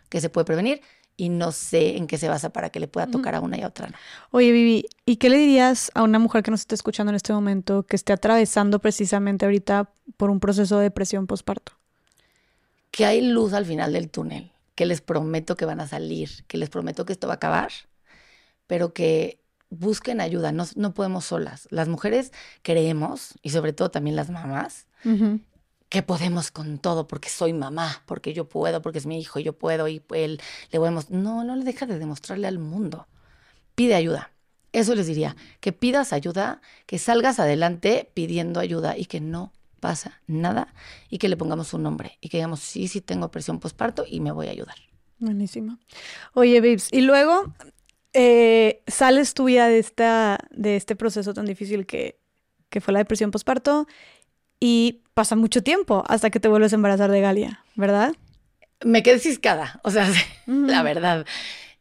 que 0.09 0.21
se 0.21 0.31
puede 0.31 0.47
prevenir 0.47 0.81
y 1.19 1.29
no 1.29 1.51
sé 1.53 1.97
en 1.97 2.07
qué 2.07 2.17
se 2.17 2.29
basa 2.29 2.51
para 2.51 2.71
que 2.71 2.79
le 2.79 2.87
pueda 2.87 3.09
tocar 3.09 3.35
a 3.35 3.41
una 3.41 3.59
y 3.59 3.63
a 3.63 3.67
otra. 3.67 3.91
Oye, 4.31 4.53
Vivi, 4.53 4.87
¿y 5.05 5.17
qué 5.17 5.29
le 5.29 5.37
dirías 5.37 5.91
a 5.95 6.05
una 6.05 6.21
mujer 6.21 6.45
que 6.45 6.53
nos 6.53 6.61
esté 6.61 6.77
escuchando 6.77 7.11
en 7.11 7.17
este 7.17 7.33
momento 7.33 7.83
que 7.83 7.97
esté 7.97 8.13
atravesando 8.13 8.79
precisamente 8.79 9.45
ahorita 9.45 9.91
por 10.17 10.31
un 10.31 10.39
proceso 10.39 10.79
de 10.79 10.85
depresión 10.85 11.27
postparto? 11.27 11.73
Que 12.93 13.05
hay 13.05 13.21
luz 13.21 13.53
al 13.53 13.67
final 13.67 13.93
del 13.93 14.11
túnel, 14.11 14.53
que 14.77 14.87
les 14.87 15.01
prometo 15.01 15.57
que 15.57 15.65
van 15.65 15.81
a 15.81 15.89
salir, 15.89 16.31
que 16.47 16.57
les 16.57 16.71
prometo 16.71 17.05
que 17.05 17.13
esto 17.13 17.27
va 17.27 17.35
a 17.35 17.37
acabar, 17.37 17.73
pero 18.69 18.95
que 18.95 19.41
busquen 19.71 20.21
ayuda, 20.21 20.53
no, 20.53 20.95
podemos 20.95 21.25
solas. 21.25 21.67
Las 21.71 21.89
mujeres 21.89 22.33
creemos, 22.63 23.35
y 23.43 23.51
sobre 23.51 23.73
todo 23.73 23.91
también 23.91 24.15
las 24.15 24.31
mamás, 24.31 24.87
que 25.89 26.03
podemos 26.03 26.51
con 26.51 26.79
todo, 26.79 27.07
porque 27.07 27.29
soy 27.29 27.53
mamá, 27.53 28.03
porque 28.07 28.35
yo 28.35 28.49
puedo, 28.49 28.83
porque 28.83 28.99
es 28.99 29.07
mi 29.07 29.19
hijo, 29.19 29.39
yo 29.39 29.53
puedo, 29.55 29.89
y 29.89 30.03
él 30.11 30.41
le 30.71 30.79
voy. 30.79 30.91
No, 31.09 31.45
no 31.45 31.57
le 31.57 31.65
deja 31.65 31.87
de 31.87 31.99
demostrarle 31.99 32.47
al 32.47 32.59
mundo. 32.59 33.07
Pide 33.75 33.95
ayuda. 33.95 34.33
Eso 34.73 34.95
les 34.95 35.07
diría, 35.07 35.35
que 35.61 35.73
pidas 35.73 36.13
ayuda, 36.13 36.61
que 36.87 36.99
salgas 36.99 37.41
adelante 37.41 38.11
pidiendo 38.13 38.61
ayuda 38.61 38.99
y 38.99 39.07
que 39.07 39.21
no 39.21 39.53
pasa 39.81 40.21
nada 40.27 40.75
y 41.09 41.19
que 41.19 41.29
le 41.29 41.37
pongamos 41.37 41.73
un 41.73 41.85
nombre 41.85 42.19
y 42.21 42.29
que 42.29 42.39
digamos, 42.39 42.61
sí, 42.61 42.89
sí 42.89 43.01
tengo 43.01 43.31
presión 43.31 43.61
postparto 43.61 44.05
y 44.07 44.21
me 44.21 44.33
voy 44.33 44.49
a 44.49 44.51
ayudar. 44.51 44.77
Buenísimo. 45.19 45.79
Oye, 46.35 46.61
Vips, 46.61 46.93
y 46.93 47.01
luego 47.01 47.53
eh, 48.13 48.83
sales 48.87 49.35
tú 49.35 49.49
ya 49.49 49.69
de, 49.69 49.79
esta, 49.79 50.39
de 50.51 50.77
este 50.77 50.97
proceso 50.97 51.33
tan 51.33 51.47
difícil 51.47 51.87
que, 51.87 52.21
que 52.69 52.81
fue 52.81 52.93
la 52.93 53.01
depresión 53.01 53.31
postparto 53.31 53.87
y 54.61 55.03
pasa 55.15 55.37
mucho 55.37 55.63
tiempo 55.63 56.05
hasta 56.09 56.31
que 56.31 56.41
te 56.41 56.49
vuelves 56.49 56.73
a 56.73 56.77
embarazar 56.77 57.11
de 57.11 57.21
Galia, 57.21 57.65
¿verdad? 57.75 58.15
Me 58.85 59.03
quedé 59.03 59.19
ciscada, 59.19 59.81
o 59.83 59.91
sea, 59.91 60.09
la 60.47 60.83
verdad. 60.83 61.27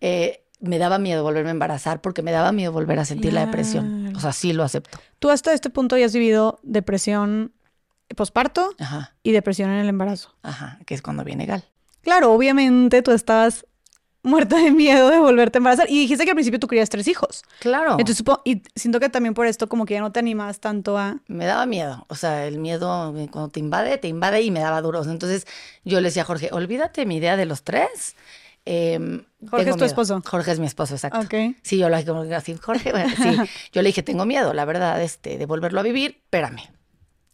Eh, 0.02 0.44
me 0.60 0.80
daba 0.80 0.98
miedo 0.98 1.24
volverme 1.24 1.50
a 1.50 1.52
embarazar 1.52 2.02
porque 2.02 2.24
me 2.24 2.32
daba 2.32 2.52
miedo 2.52 2.72
volver 2.72 2.98
a 3.00 3.06
sentir 3.06 3.34
la 3.34 3.46
depresión. 3.46 4.16
O 4.16 4.20
sea, 4.20 4.32
sí 4.34 4.54
lo 4.54 4.64
acepto. 4.64 5.00
Tú 5.20 5.30
hasta 5.30 5.54
este 5.54 5.70
punto 5.70 5.98
ya 5.98 6.08
has 6.08 6.14
vivido 6.14 6.60
depresión 6.64 7.54
posparto 8.16 8.76
y 9.22 9.32
depresión 9.34 9.70
en 9.70 9.78
el 9.80 9.90
embarazo. 9.90 10.36
Ajá, 10.42 10.80
que 10.86 10.96
es 10.96 11.02
cuando 11.02 11.24
viene 11.24 11.46
Gal. 11.46 11.64
Claro, 12.02 12.32
obviamente 12.32 13.02
tú 13.02 13.12
estabas 13.12 13.66
muerta 14.28 14.58
de 14.58 14.72
miedo 14.72 15.10
de 15.10 15.20
volverte 15.20 15.58
a 15.58 15.60
embarazar. 15.60 15.90
Y 15.90 16.00
dijiste 16.00 16.26
que 16.26 16.32
al 16.32 16.36
principio 16.36 16.60
tú 16.60 16.68
querías 16.68 16.90
tres 16.90 17.08
hijos. 17.08 17.44
Claro. 17.60 17.96
Entonces, 18.00 18.24
y 18.46 18.62
siento 18.76 19.00
que 19.00 19.10
también 19.10 19.34
por 19.34 19.48
esto 19.48 19.68
como 19.68 19.86
que 19.86 19.96
ya 19.96 20.02
no 20.02 20.12
te 20.12 20.20
animas 20.20 20.60
tanto 20.60 20.98
a... 20.98 21.18
Me 21.28 21.46
daba 21.46 21.66
miedo. 21.66 22.06
O 22.10 22.16
sea, 22.16 22.46
el 22.46 22.60
miedo 22.60 23.14
cuando 23.32 23.50
te 23.50 23.60
invade, 23.60 23.98
te 23.98 24.08
invade 24.08 24.42
y 24.42 24.52
me 24.52 24.60
daba 24.60 24.82
duros. 24.82 25.08
Entonces 25.08 25.48
yo 25.84 26.00
le 26.00 26.10
decía 26.10 26.24
a 26.24 26.26
Jorge, 26.26 26.50
olvídate 26.52 27.06
mi 27.06 27.18
idea 27.18 27.38
de 27.38 27.46
los 27.46 27.64
tres. 27.64 28.16
Em, 28.70 29.24
Jorge 29.50 29.70
es 29.70 29.78
tu 29.78 29.86
esposo. 29.86 30.22
Jorge 30.26 30.52
es 30.52 30.60
mi 30.60 30.66
esposo, 30.66 30.94
exacto. 30.96 31.20
Sí, 31.62 31.78
yo 31.78 31.88
lo 31.88 31.98
dije 31.98 32.36
así, 32.36 32.54
Jorge, 32.56 32.92
sí. 33.16 33.38
Yo 33.72 33.82
le 33.82 33.90
dije, 33.90 34.04
tengo 34.04 34.26
miedo, 34.26 34.54
la 34.54 34.66
verdad, 34.66 35.02
este, 35.02 35.38
de 35.38 35.46
volverlo 35.46 35.80
a 35.80 35.84
vivir, 35.84 36.20
espérame. 36.26 36.64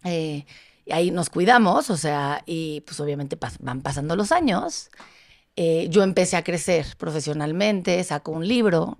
Eh, 0.03 0.45
y 0.85 0.91
ahí 0.91 1.09
nos 1.09 1.31
cuidamos, 1.31 1.89
o 1.89 1.97
sea, 1.97 2.43
y 2.45 2.81
pues 2.81 2.99
obviamente 2.99 3.35
van 3.61 3.81
pasando 3.81 4.15
los 4.15 4.31
años. 4.31 4.91
Eh, 5.55 5.88
yo 5.89 6.03
empecé 6.03 6.35
a 6.35 6.43
crecer 6.43 6.85
profesionalmente, 6.97 8.03
saco 8.03 8.31
un 8.31 8.47
libro 8.47 8.97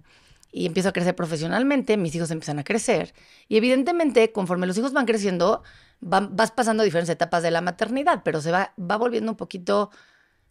y 0.52 0.68
empiezo 0.68 0.90
a 0.90 0.94
crecer 0.94 1.16
profesionalmente, 1.16 1.98
mis 1.98 2.14
hijos 2.16 2.30
empiezan 2.32 2.60
a 2.60 2.64
crecer. 2.64 3.14
Y 3.48 3.58
evidentemente, 3.58 4.32
conforme 4.32 4.68
los 4.68 4.78
hijos 4.78 4.94
van 4.94 5.08
creciendo, 5.08 5.64
vas 6.00 6.52
pasando 6.52 6.84
diferentes 6.84 7.10
etapas 7.10 7.44
de 7.44 7.52
la 7.52 7.62
maternidad, 7.62 8.22
pero 8.24 8.42
se 8.42 8.52
va, 8.52 8.74
va 8.80 8.98
volviendo 8.98 9.32
un 9.32 9.38
poquito, 9.38 9.90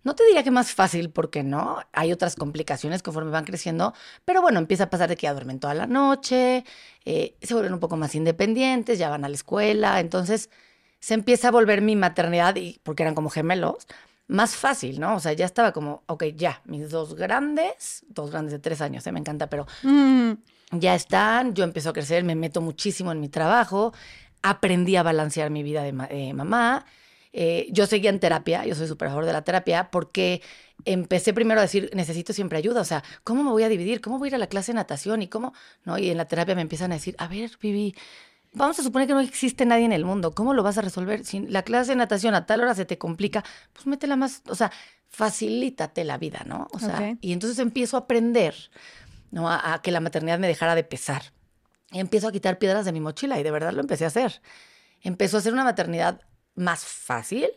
no 0.02 0.14
te 0.16 0.24
diría 0.26 0.42
que 0.42 0.50
más 0.50 0.72
fácil, 0.72 1.10
porque 1.10 1.44
no, 1.44 1.78
hay 1.92 2.12
otras 2.12 2.34
complicaciones 2.36 3.02
conforme 3.02 3.30
van 3.30 3.44
creciendo, 3.44 3.94
pero 4.24 4.42
bueno, 4.42 4.58
empieza 4.58 4.84
a 4.84 4.90
pasar 4.90 5.08
de 5.08 5.16
que 5.16 5.24
ya 5.26 5.32
duermen 5.32 5.60
toda 5.60 5.74
la 5.74 5.86
noche, 5.86 6.64
eh, 7.04 7.36
se 7.42 7.54
vuelven 7.54 7.74
un 7.74 7.80
poco 7.80 7.96
más 7.96 8.14
independientes, 8.14 8.98
ya 8.98 9.08
van 9.08 9.24
a 9.24 9.28
la 9.28 9.34
escuela, 9.36 10.00
entonces 10.00 10.50
se 11.00 11.14
empieza 11.14 11.48
a 11.48 11.50
volver 11.52 11.82
mi 11.82 11.96
maternidad, 11.96 12.56
y, 12.56 12.80
porque 12.82 13.02
eran 13.04 13.14
como 13.14 13.30
gemelos, 13.30 13.86
más 14.28 14.56
fácil, 14.56 15.00
¿no? 15.00 15.16
O 15.16 15.20
sea, 15.20 15.32
ya 15.32 15.44
estaba 15.44 15.72
como, 15.72 16.02
ok, 16.06 16.24
ya, 16.34 16.62
mis 16.64 16.90
dos 16.90 17.14
grandes, 17.14 18.04
dos 18.08 18.30
grandes 18.30 18.52
de 18.52 18.58
tres 18.58 18.80
años, 18.80 19.06
¿eh? 19.06 19.12
me 19.12 19.20
encanta, 19.20 19.48
pero 19.48 19.66
mm. 19.82 20.32
ya 20.72 20.94
están, 20.94 21.54
yo 21.54 21.64
empiezo 21.64 21.90
a 21.90 21.92
crecer, 21.92 22.24
me 22.24 22.34
meto 22.34 22.60
muchísimo 22.60 23.12
en 23.12 23.20
mi 23.20 23.28
trabajo, 23.28 23.92
aprendí 24.42 24.96
a 24.96 25.02
balancear 25.02 25.50
mi 25.50 25.62
vida 25.62 25.82
de, 25.82 25.92
mamá. 25.92 26.86
Eh, 27.34 27.68
yo 27.70 27.86
seguía 27.86 28.10
en 28.10 28.20
terapia, 28.20 28.66
yo 28.66 28.74
soy 28.74 28.86
súper 28.86 29.08
favor 29.08 29.24
de 29.24 29.32
la 29.32 29.42
terapia, 29.42 29.90
porque 29.90 30.42
empecé 30.84 31.32
primero 31.32 31.60
a 31.60 31.62
decir, 31.62 31.90
necesito 31.94 32.32
siempre 32.32 32.58
ayuda, 32.58 32.80
o 32.80 32.84
sea, 32.84 33.02
¿cómo 33.24 33.42
me 33.42 33.50
voy 33.50 33.62
a 33.62 33.68
dividir? 33.68 34.00
¿Cómo 34.00 34.18
voy 34.18 34.26
a 34.26 34.30
ir 34.30 34.34
a 34.34 34.38
la 34.38 34.48
clase 34.48 34.72
de 34.72 34.76
natación? 34.76 35.22
¿Y 35.22 35.28
cómo? 35.28 35.54
¿No? 35.84 35.98
Y 35.98 36.10
en 36.10 36.16
la 36.16 36.26
terapia 36.26 36.54
me 36.54 36.62
empiezan 36.62 36.92
a 36.92 36.96
decir, 36.96 37.14
a 37.18 37.28
ver, 37.28 37.50
Vivi, 37.60 37.94
vamos 38.52 38.78
a 38.78 38.82
suponer 38.82 39.08
que 39.08 39.14
no 39.14 39.20
existe 39.20 39.64
nadie 39.66 39.84
en 39.84 39.92
el 39.92 40.04
mundo. 40.04 40.34
¿Cómo 40.34 40.54
lo 40.54 40.62
vas 40.62 40.78
a 40.78 40.82
resolver? 40.82 41.24
Si 41.24 41.40
la 41.40 41.62
clase 41.62 41.92
de 41.92 41.96
natación 41.96 42.34
a 42.34 42.46
tal 42.46 42.60
hora 42.60 42.74
se 42.74 42.84
te 42.84 42.98
complica, 42.98 43.44
pues 43.72 43.86
métela 43.86 44.16
más, 44.16 44.42
o 44.48 44.54
sea, 44.54 44.70
facilítate 45.08 46.04
la 46.04 46.18
vida, 46.18 46.42
¿no? 46.46 46.68
O 46.72 46.78
sea, 46.78 47.16
y 47.20 47.32
entonces 47.32 47.58
empiezo 47.58 47.96
a 47.96 48.00
aprender, 48.00 48.54
¿no? 49.30 49.50
A, 49.50 49.80
que 49.82 49.90
la 49.90 50.00
maternidad 50.00 50.38
me 50.38 50.48
dejara 50.48 50.74
de 50.74 50.84
pesar. 50.84 51.22
Y 51.90 52.00
empiezo 52.00 52.28
a 52.28 52.32
quitar 52.32 52.58
piedras 52.58 52.84
de 52.84 52.92
mi 52.92 53.00
mochila 53.00 53.38
y 53.38 53.42
de 53.42 53.50
verdad 53.50 53.72
lo 53.72 53.80
empecé 53.80 54.04
a 54.04 54.08
hacer. 54.08 54.40
Empezó 55.00 55.36
a 55.36 55.40
ser 55.40 55.52
una 55.52 55.64
maternidad 55.64 56.20
más 56.54 56.84
fácil 56.84 57.48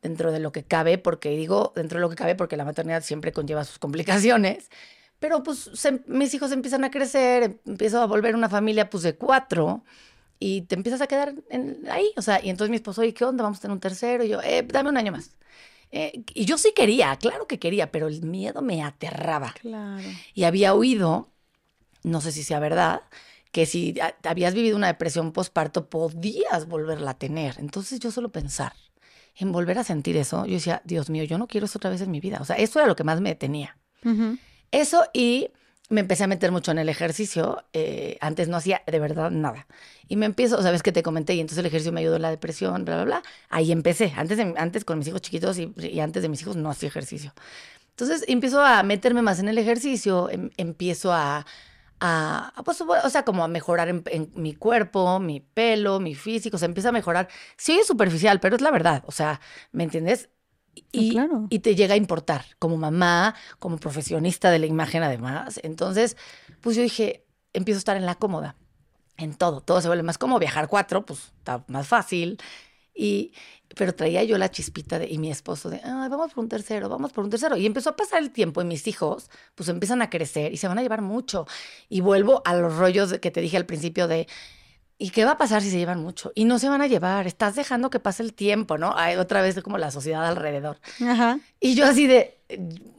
dentro 0.00 0.32
de 0.32 0.40
lo 0.40 0.52
que 0.52 0.64
cabe, 0.64 0.98
porque 0.98 1.30
digo 1.30 1.72
dentro 1.76 1.98
de 1.98 2.02
lo 2.02 2.10
que 2.10 2.16
cabe 2.16 2.34
porque 2.34 2.56
la 2.56 2.64
maternidad 2.64 3.02
siempre 3.02 3.32
conlleva 3.32 3.64
sus 3.64 3.78
complicaciones. 3.78 4.70
Pero 5.18 5.42
pues 5.42 5.70
mis 6.06 6.34
hijos 6.34 6.50
empiezan 6.50 6.84
a 6.84 6.90
crecer, 6.90 7.60
empiezo 7.64 8.00
a 8.00 8.06
volver 8.06 8.34
una 8.34 8.48
familia 8.48 8.90
pues 8.90 9.04
de 9.04 9.14
cuatro 9.14 9.84
y 10.42 10.62
te 10.62 10.74
empiezas 10.74 11.00
a 11.00 11.06
quedar 11.06 11.34
ahí, 11.88 12.10
o 12.16 12.22
sea, 12.22 12.44
y 12.44 12.50
entonces 12.50 12.68
mi 12.68 12.76
esposo, 12.76 13.00
oye, 13.00 13.14
¿qué 13.14 13.24
onda? 13.24 13.44
Vamos 13.44 13.58
a 13.58 13.62
tener 13.62 13.74
un 13.74 13.80
tercero, 13.80 14.24
y 14.24 14.28
yo, 14.28 14.40
eh, 14.42 14.66
dame 14.66 14.88
un 14.88 14.96
año 14.96 15.12
más. 15.12 15.36
Eh, 15.92 16.24
y 16.34 16.46
yo 16.46 16.58
sí 16.58 16.72
quería, 16.74 17.14
claro 17.16 17.46
que 17.46 17.60
quería, 17.60 17.92
pero 17.92 18.08
el 18.08 18.22
miedo 18.22 18.60
me 18.60 18.82
aterraba. 18.82 19.54
Claro. 19.60 20.02
Y 20.34 20.42
había 20.42 20.74
oído, 20.74 21.28
no 22.02 22.20
sé 22.20 22.32
si 22.32 22.42
sea 22.42 22.58
verdad, 22.58 23.02
que 23.52 23.66
si 23.66 23.94
habías 24.24 24.52
vivido 24.52 24.76
una 24.76 24.88
depresión 24.88 25.30
postparto 25.30 25.88
podías 25.88 26.66
volverla 26.66 27.12
a 27.12 27.18
tener. 27.18 27.54
Entonces 27.60 28.00
yo 28.00 28.10
solo 28.10 28.32
pensar 28.32 28.72
en 29.36 29.52
volver 29.52 29.78
a 29.78 29.84
sentir 29.84 30.16
eso, 30.16 30.44
yo 30.44 30.54
decía, 30.54 30.82
Dios 30.84 31.08
mío, 31.08 31.22
yo 31.22 31.38
no 31.38 31.46
quiero 31.46 31.66
eso 31.66 31.78
otra 31.78 31.90
vez 31.90 32.00
en 32.00 32.10
mi 32.10 32.18
vida. 32.18 32.38
O 32.40 32.44
sea, 32.44 32.56
eso 32.56 32.80
era 32.80 32.88
lo 32.88 32.96
que 32.96 33.04
más 33.04 33.20
me 33.20 33.28
detenía. 33.28 33.76
Eso 34.72 35.04
y 35.12 35.50
me 35.92 36.00
empecé 36.00 36.24
a 36.24 36.26
meter 36.26 36.50
mucho 36.50 36.70
en 36.72 36.78
el 36.78 36.88
ejercicio. 36.88 37.64
Eh, 37.74 38.16
antes 38.20 38.48
no 38.48 38.56
hacía 38.56 38.82
de 38.86 38.98
verdad 38.98 39.30
nada. 39.30 39.66
Y 40.08 40.16
me 40.16 40.26
empiezo, 40.26 40.60
sabes 40.62 40.82
que 40.82 40.90
te 40.90 41.02
comenté, 41.02 41.34
y 41.34 41.40
entonces 41.40 41.58
el 41.58 41.66
ejercicio 41.66 41.92
me 41.92 42.00
ayudó 42.00 42.16
en 42.16 42.22
la 42.22 42.30
depresión, 42.30 42.84
bla, 42.84 42.96
bla, 42.96 43.04
bla. 43.04 43.22
Ahí 43.50 43.72
empecé. 43.72 44.12
Antes, 44.16 44.38
antes 44.56 44.84
con 44.84 44.98
mis 44.98 45.08
hijos 45.08 45.20
chiquitos 45.20 45.58
y, 45.58 46.00
antes 46.00 46.22
de 46.22 46.28
mis 46.30 46.40
hijos 46.40 46.56
no 46.56 46.70
hacía 46.70 46.88
ejercicio. 46.88 47.34
Entonces 47.90 48.24
empiezo 48.26 48.62
a 48.62 48.82
meterme 48.82 49.20
más 49.20 49.38
en 49.38 49.48
el 49.48 49.58
ejercicio, 49.58 50.30
em, 50.30 50.50
empiezo 50.56 51.12
a, 51.12 51.44
a, 52.00 52.52
pues, 52.64 52.80
o 52.80 53.10
sea, 53.10 53.24
como 53.24 53.44
a 53.44 53.48
mejorar 53.48 53.88
en, 53.88 54.32
mi 54.34 54.54
cuerpo, 54.54 55.20
mi 55.20 55.40
pelo, 55.40 56.00
mi 56.00 56.14
físico, 56.14 56.56
se 56.56 56.64
empieza 56.64 56.88
a 56.88 56.92
mejorar. 56.92 57.28
Sí 57.58 57.78
es 57.78 57.86
superficial, 57.86 58.40
pero 58.40 58.56
es 58.56 58.62
la 58.62 58.70
verdad. 58.70 59.04
O 59.06 59.12
sea, 59.12 59.40
¿me 59.72 59.84
entiendes? 59.84 60.30
Y, 60.74 61.18
y, 61.50 61.58
te 61.58 61.74
llega 61.74 61.94
a 61.94 61.96
importar 61.96 62.44
como 62.58 62.76
mamá, 62.76 63.34
como 63.58 63.78
profesionista 63.78 64.50
de 64.50 64.58
la 64.58 64.66
imagen 64.66 65.02
además. 65.02 65.60
Entonces, 65.62 66.16
pues 66.60 66.76
yo 66.76 66.82
dije, 66.82 67.24
empiezo 67.52 67.76
a 67.76 67.80
estar 67.80 67.96
en 67.96 68.06
la 68.06 68.14
cómoda, 68.14 68.56
en 69.18 69.34
todo, 69.34 69.60
todo 69.60 69.80
se 69.80 69.88
vuelve 69.88 70.02
más 70.02 70.18
cómodo. 70.18 70.38
Viajar 70.38 70.68
cuatro, 70.68 71.04
pues 71.04 71.32
está 71.38 71.64
más 71.68 71.86
fácil. 71.88 72.38
Y, 72.94 73.32
pero 73.76 73.94
traía 73.94 74.22
yo 74.24 74.36
la 74.38 74.50
chispita 74.50 74.98
de, 74.98 75.08
y 75.08 75.18
mi 75.18 75.30
esposo 75.30 75.70
de, 75.70 75.76
Ay, 75.82 76.08
vamos 76.08 76.32
por 76.32 76.44
un 76.44 76.48
tercero, 76.48 76.88
vamos 76.88 77.12
por 77.12 77.24
un 77.24 77.30
tercero. 77.30 77.56
Y 77.56 77.66
empezó 77.66 77.90
a 77.90 77.96
pasar 77.96 78.22
el 78.22 78.30
tiempo 78.30 78.60
y 78.62 78.64
mis 78.64 78.86
hijos, 78.86 79.30
pues 79.54 79.68
empiezan 79.68 80.02
a 80.02 80.10
crecer 80.10 80.52
y 80.52 80.56
se 80.56 80.68
van 80.68 80.78
a 80.78 80.82
llevar 80.82 81.02
mucho. 81.02 81.46
Y 81.88 82.00
vuelvo 82.00 82.42
a 82.44 82.54
los 82.54 82.76
rollos 82.76 83.18
que 83.18 83.30
te 83.30 83.40
dije 83.40 83.56
al 83.56 83.66
principio 83.66 84.08
de, 84.08 84.26
¿Y 84.98 85.10
qué 85.10 85.24
va 85.24 85.32
a 85.32 85.38
pasar 85.38 85.62
si 85.62 85.70
se 85.70 85.78
llevan 85.78 86.00
mucho? 86.00 86.32
Y 86.34 86.44
no 86.44 86.58
se 86.58 86.68
van 86.68 86.80
a 86.80 86.86
llevar, 86.86 87.26
estás 87.26 87.54
dejando 87.54 87.90
que 87.90 88.00
pase 88.00 88.22
el 88.22 88.34
tiempo, 88.34 88.78
¿no? 88.78 88.96
Hay 88.96 89.16
otra 89.16 89.42
vez 89.42 89.60
como 89.62 89.78
la 89.78 89.90
sociedad 89.90 90.24
alrededor. 90.26 90.78
Ajá. 91.00 91.40
Y 91.60 91.74
yo 91.74 91.86
así 91.86 92.06
de, 92.06 92.38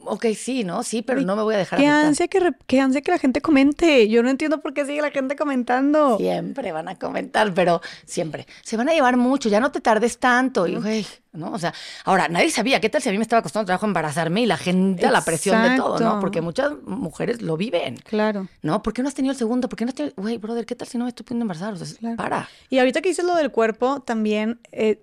ok, 0.04 0.26
sí, 0.36 0.64
¿no? 0.64 0.82
Sí, 0.82 1.02
pero 1.02 1.20
no 1.20 1.36
me 1.36 1.42
voy 1.42 1.54
a 1.54 1.58
dejar. 1.58 1.78
Qué 1.78 1.86
ansia 1.86 2.28
que, 2.28 2.52
qué 2.66 2.80
ansia 2.80 3.02
que 3.02 3.10
la 3.10 3.18
gente 3.18 3.40
comente. 3.40 4.08
Yo 4.08 4.22
no 4.22 4.30
entiendo 4.30 4.60
por 4.60 4.74
qué 4.74 4.84
sigue 4.84 5.02
la 5.02 5.10
gente 5.10 5.36
comentando. 5.36 6.16
Siempre 6.18 6.72
van 6.72 6.88
a 6.88 6.96
comentar, 6.96 7.52
pero 7.54 7.80
siempre. 8.04 8.46
Se 8.62 8.76
van 8.76 8.88
a 8.88 8.92
llevar 8.92 9.16
mucho, 9.16 9.48
ya 9.48 9.60
no 9.60 9.72
te 9.72 9.80
tardes 9.80 10.18
tanto. 10.18 10.66
Y, 10.66 10.76
güey, 10.76 11.06
¿no? 11.32 11.52
O 11.52 11.58
sea, 11.58 11.74
ahora, 12.04 12.28
nadie 12.28 12.50
sabía, 12.50 12.80
¿qué 12.80 12.88
tal 12.88 13.02
si 13.02 13.08
a 13.08 13.12
mí 13.12 13.18
me 13.18 13.22
estaba 13.22 13.42
costando 13.42 13.66
trabajo 13.66 13.86
embarazarme 13.86 14.42
y 14.42 14.46
la 14.46 14.56
gente, 14.56 15.06
a 15.06 15.10
la 15.10 15.24
presión 15.24 15.62
de 15.62 15.76
todo, 15.76 15.98
¿no? 15.98 16.20
Porque 16.20 16.40
muchas 16.40 16.72
mujeres 16.84 17.42
lo 17.42 17.56
viven. 17.56 17.96
Claro. 17.96 18.48
¿No? 18.62 18.82
¿Por 18.82 18.92
qué 18.92 19.02
no 19.02 19.08
has 19.08 19.14
tenido 19.14 19.32
el 19.32 19.38
segundo? 19.38 19.68
¿Por 19.68 19.78
qué 19.78 19.84
no 19.84 19.90
has 19.90 19.94
tenido, 19.94 20.14
güey, 20.16 20.38
brother, 20.38 20.66
¿qué 20.66 20.74
tal 20.74 20.88
si 20.88 20.98
no 20.98 21.04
me 21.04 21.10
estoy 21.10 21.24
pudiendo 21.24 21.44
embarazar? 21.44 21.74
O 21.74 21.76
sea, 21.76 22.16
para. 22.16 22.48
Y 22.70 22.78
ahorita 22.78 23.00
que 23.00 23.08
dices 23.08 23.24
lo 23.24 23.34
del 23.34 23.50
cuerpo, 23.50 24.00
también... 24.00 24.60
Eh, 24.72 25.02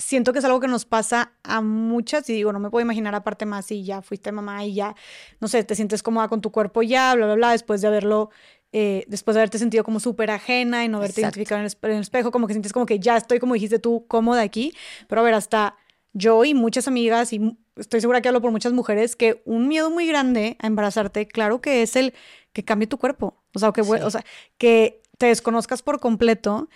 siento 0.00 0.32
que 0.32 0.38
es 0.38 0.44
algo 0.44 0.60
que 0.60 0.66
nos 0.66 0.86
pasa 0.86 1.32
a 1.42 1.60
muchas 1.60 2.28
y 2.30 2.32
digo, 2.32 2.52
no 2.52 2.58
me 2.58 2.70
puedo 2.70 2.82
imaginar 2.82 3.14
aparte 3.14 3.44
más 3.44 3.66
si 3.66 3.84
ya 3.84 4.00
fuiste 4.00 4.32
mamá 4.32 4.64
y 4.64 4.74
ya, 4.74 4.96
no 5.40 5.48
sé, 5.48 5.62
te 5.62 5.74
sientes 5.74 6.02
cómoda 6.02 6.28
con 6.28 6.40
tu 6.40 6.50
cuerpo 6.50 6.82
ya, 6.82 7.14
bla, 7.14 7.26
bla, 7.26 7.34
bla, 7.34 7.52
después 7.52 7.82
de 7.82 7.88
haberlo, 7.88 8.30
eh, 8.72 9.04
después 9.08 9.34
de 9.34 9.42
haberte 9.42 9.58
sentido 9.58 9.84
como 9.84 10.00
súper 10.00 10.30
ajena 10.30 10.84
y 10.84 10.88
no 10.88 10.98
haberte 10.98 11.20
identificado 11.20 11.60
en 11.60 11.66
el, 11.66 12.00
espejo, 12.00 12.30
como 12.30 12.46
que 12.46 12.54
sientes 12.54 12.72
como 12.72 12.86
que 12.86 12.98
ya 12.98 13.16
estoy, 13.16 13.38
como 13.38 13.54
dijiste 13.54 13.78
tú, 13.78 14.06
cómoda 14.08 14.40
aquí, 14.40 14.72
pero 15.06 15.20
a 15.20 15.24
ver, 15.24 15.34
hasta 15.34 15.76
yo 16.14 16.44
y 16.44 16.54
muchas 16.54 16.88
amigas 16.88 17.32
y 17.34 17.56
estoy 17.76 18.00
segura 18.00 18.22
que 18.22 18.28
hablo 18.28 18.40
por 18.40 18.50
muchas 18.52 18.72
mujeres, 18.72 19.16
que 19.16 19.42
un 19.44 19.68
miedo 19.68 19.90
muy 19.90 20.06
grande 20.06 20.56
a 20.60 20.66
embarazarte, 20.66 21.26
claro 21.26 21.60
que 21.60 21.82
es 21.82 21.94
el 21.94 22.14
que 22.54 22.64
cambie 22.64 22.88
tu 22.88 22.96
cuerpo, 22.96 23.42
o 23.54 23.58
sea, 23.58 23.70
que, 23.72 23.82
o 23.82 24.10
sea, 24.10 24.24
que 24.56 25.02
te 25.18 25.26
desconozcas 25.26 25.82
por 25.82 26.00
completo 26.00 26.70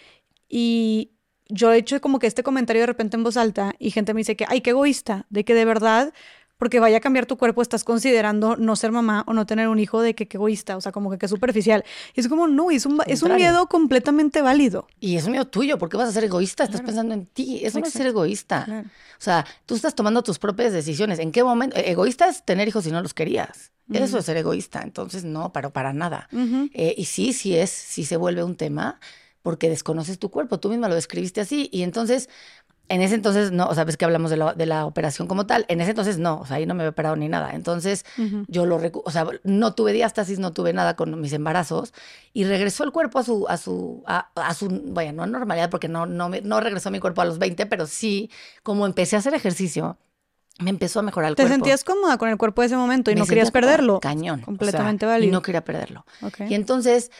y 0.47 1.15
yo 1.49 1.73
he 1.73 1.79
hecho 1.79 2.01
como 2.01 2.19
que 2.19 2.27
este 2.27 2.43
comentario 2.43 2.83
de 2.83 2.87
repente 2.87 3.17
en 3.17 3.25
voz 3.25 3.37
alta 3.37 3.75
y 3.79 3.91
gente 3.91 4.15
me 4.15 4.21
dice 4.21 4.37
que, 4.37 4.47
ay, 4.49 4.61
qué 4.61 4.71
egoísta, 4.71 5.27
de 5.31 5.45
que 5.45 5.55
de 5.55 5.65
verdad 5.65 6.13
porque 6.57 6.81
vaya 6.81 6.99
a 6.99 7.01
cambiar 7.01 7.27
tu 7.27 7.37
cuerpo, 7.37 7.63
estás 7.63 7.85
considerando 7.85 8.57
no 8.57 8.77
ser 8.77 8.93
mamá 8.93 9.25
o 9.27 9.33
no 9.33 9.45
tener 9.45 9.69
un 9.69 9.79
hijo 9.79 10.01
de 10.01 10.15
que 10.15 10.29
qué 10.29 10.37
egoísta, 10.37 10.77
o 10.77 10.81
sea, 10.81 10.93
como 10.93 11.11
que 11.11 11.19
qué 11.19 11.29
superficial. 11.29 11.85
Y 12.15 12.21
es 12.21 12.29
como, 12.29 12.47
no, 12.47 12.71
es 12.71 12.87
un, 12.87 13.01
es 13.07 13.23
un 13.23 13.35
miedo 13.35 13.67
completamente 13.67 14.41
válido. 14.41 14.87
Y 15.01 15.17
es 15.17 15.25
un 15.25 15.33
miedo 15.33 15.47
tuyo, 15.47 15.79
¿por 15.79 15.89
qué 15.89 15.97
vas 15.97 16.09
a 16.09 16.13
ser 16.13 16.25
egoísta? 16.25 16.65
Estás 16.65 16.81
pensando 16.81 17.13
en 17.15 17.27
ti, 17.27 17.61
eso 17.65 17.81
no 17.81 17.87
es 17.87 17.93
ser 17.93 18.07
egoísta. 18.07 18.85
O 19.19 19.23
sea, 19.25 19.45
tú 19.67 19.75
estás 19.75 19.95
tomando 19.95 20.23
tus 20.23 20.39
propias 20.39 20.73
decisiones. 20.73 21.19
¿En 21.19 21.33
qué 21.33 21.43
momento? 21.43 21.77
E, 21.77 21.91
egoísta 21.91 22.29
es 22.29 22.45
tener 22.45 22.69
hijos 22.69 22.85
si 22.85 22.91
no 22.91 23.03
los 23.03 23.15
querías. 23.15 23.73
Eso 23.93 24.19
es 24.19 24.25
ser 24.25 24.39
egoísta, 24.39 24.81
entonces 24.83 25.25
no, 25.25 25.53
pero 25.53 25.71
para 25.71 25.93
nada. 25.93 26.29
Eh, 26.73 26.95
y 26.97 27.05
sí, 27.05 27.33
sí 27.33 27.57
es, 27.57 27.71
sí 27.71 28.05
se 28.05 28.17
vuelve 28.17 28.43
un 28.43 28.57
tema 28.57 29.01
porque 29.45 29.69
desconoces 29.69 30.19
tu 30.19 30.31
cuerpo, 30.31 30.59
tú 30.59 30.71
misma 30.71 30.89
lo 30.89 30.95
describiste 30.95 31.43
así 31.43 31.69
y 31.71 31.83
entonces 31.83 32.31
en 32.89 33.03
ese 33.03 33.15
entonces 33.15 33.53
no, 33.53 33.67
o 33.67 33.75
sea, 33.75 33.85
ves 33.85 33.99
que 33.99 34.07
hablamos 34.07 34.31
de 34.31 34.39
la, 34.39 34.55
de 34.55 34.65
la, 34.65 34.87
operación 34.87 35.29
como 35.29 35.47
tal, 35.47 35.67
en 35.69 35.83
ese 35.83 35.91
entonces 35.91 36.19
no, 36.19 36.41
o 36.41 36.47
sea, 36.47 36.57
ahí 36.57 36.65
no 36.65 36.75
me 36.75 36.83
había 36.83 36.91
operado 36.91 37.15
ni 37.15 37.29
nada. 37.29 37.53
Entonces 37.55 38.07
yo 38.49 38.65
lo, 38.65 38.81
o 39.05 39.11
sea, 39.11 39.27
no 39.43 39.75
tuve 39.75 39.93
diástasis, 39.93 40.39
no 40.39 40.55
tuve 40.55 40.73
nada 40.73 40.97
con 40.97 41.21
mis 41.21 41.35
embarazos 41.35 41.93
y 42.33 42.45
regresó 42.45 42.85
el 42.85 42.93
cuerpo 42.93 43.19
a 43.19 43.23
su, 43.23 43.47
a 43.51 43.59
su, 43.59 44.03
a, 44.07 44.55
su, 44.55 44.83
vaya, 44.87 45.13
no 45.13 45.25
a 45.25 45.27
normalidad 45.27 45.69
porque 45.69 45.89
no, 45.89 46.07
no, 46.07 46.31
no 46.31 46.61
regresó 46.61 46.91
mi 46.91 47.01
cuerpo 47.01 47.21
a 47.21 47.27
los 47.27 47.39
20, 47.39 47.67
pero 47.67 47.87
sí, 47.87 48.31
como 48.63 48.87
empecé 48.87 49.17
a 49.17 49.19
hacer 49.19 49.35
ejercicio, 49.35 49.99
me 50.59 50.71
empezó 50.71 51.01
a 51.01 51.03
mejorar 51.03 51.31
el 51.31 51.37
¿Te 51.37 51.43
cuerpo. 51.43 51.53
¿Te 51.53 51.55
sentías 51.57 51.85
cómoda 51.85 52.17
con 52.17 52.31
el 52.31 52.39
cuerpo 52.39 52.63
de 52.63 52.67
ese 52.67 52.77
momento 52.77 53.11
y 53.11 53.15
no 53.15 53.27
querías 53.27 53.51
perderlo? 53.51 54.01
Cañón. 54.01 54.41
Completamente 54.41 55.05
válido. 55.05 55.29
Y 55.29 55.33
no 55.33 55.43
quería 55.43 55.65
perderlo. 55.65 56.07
Y 56.49 56.55
entonces 56.55 57.11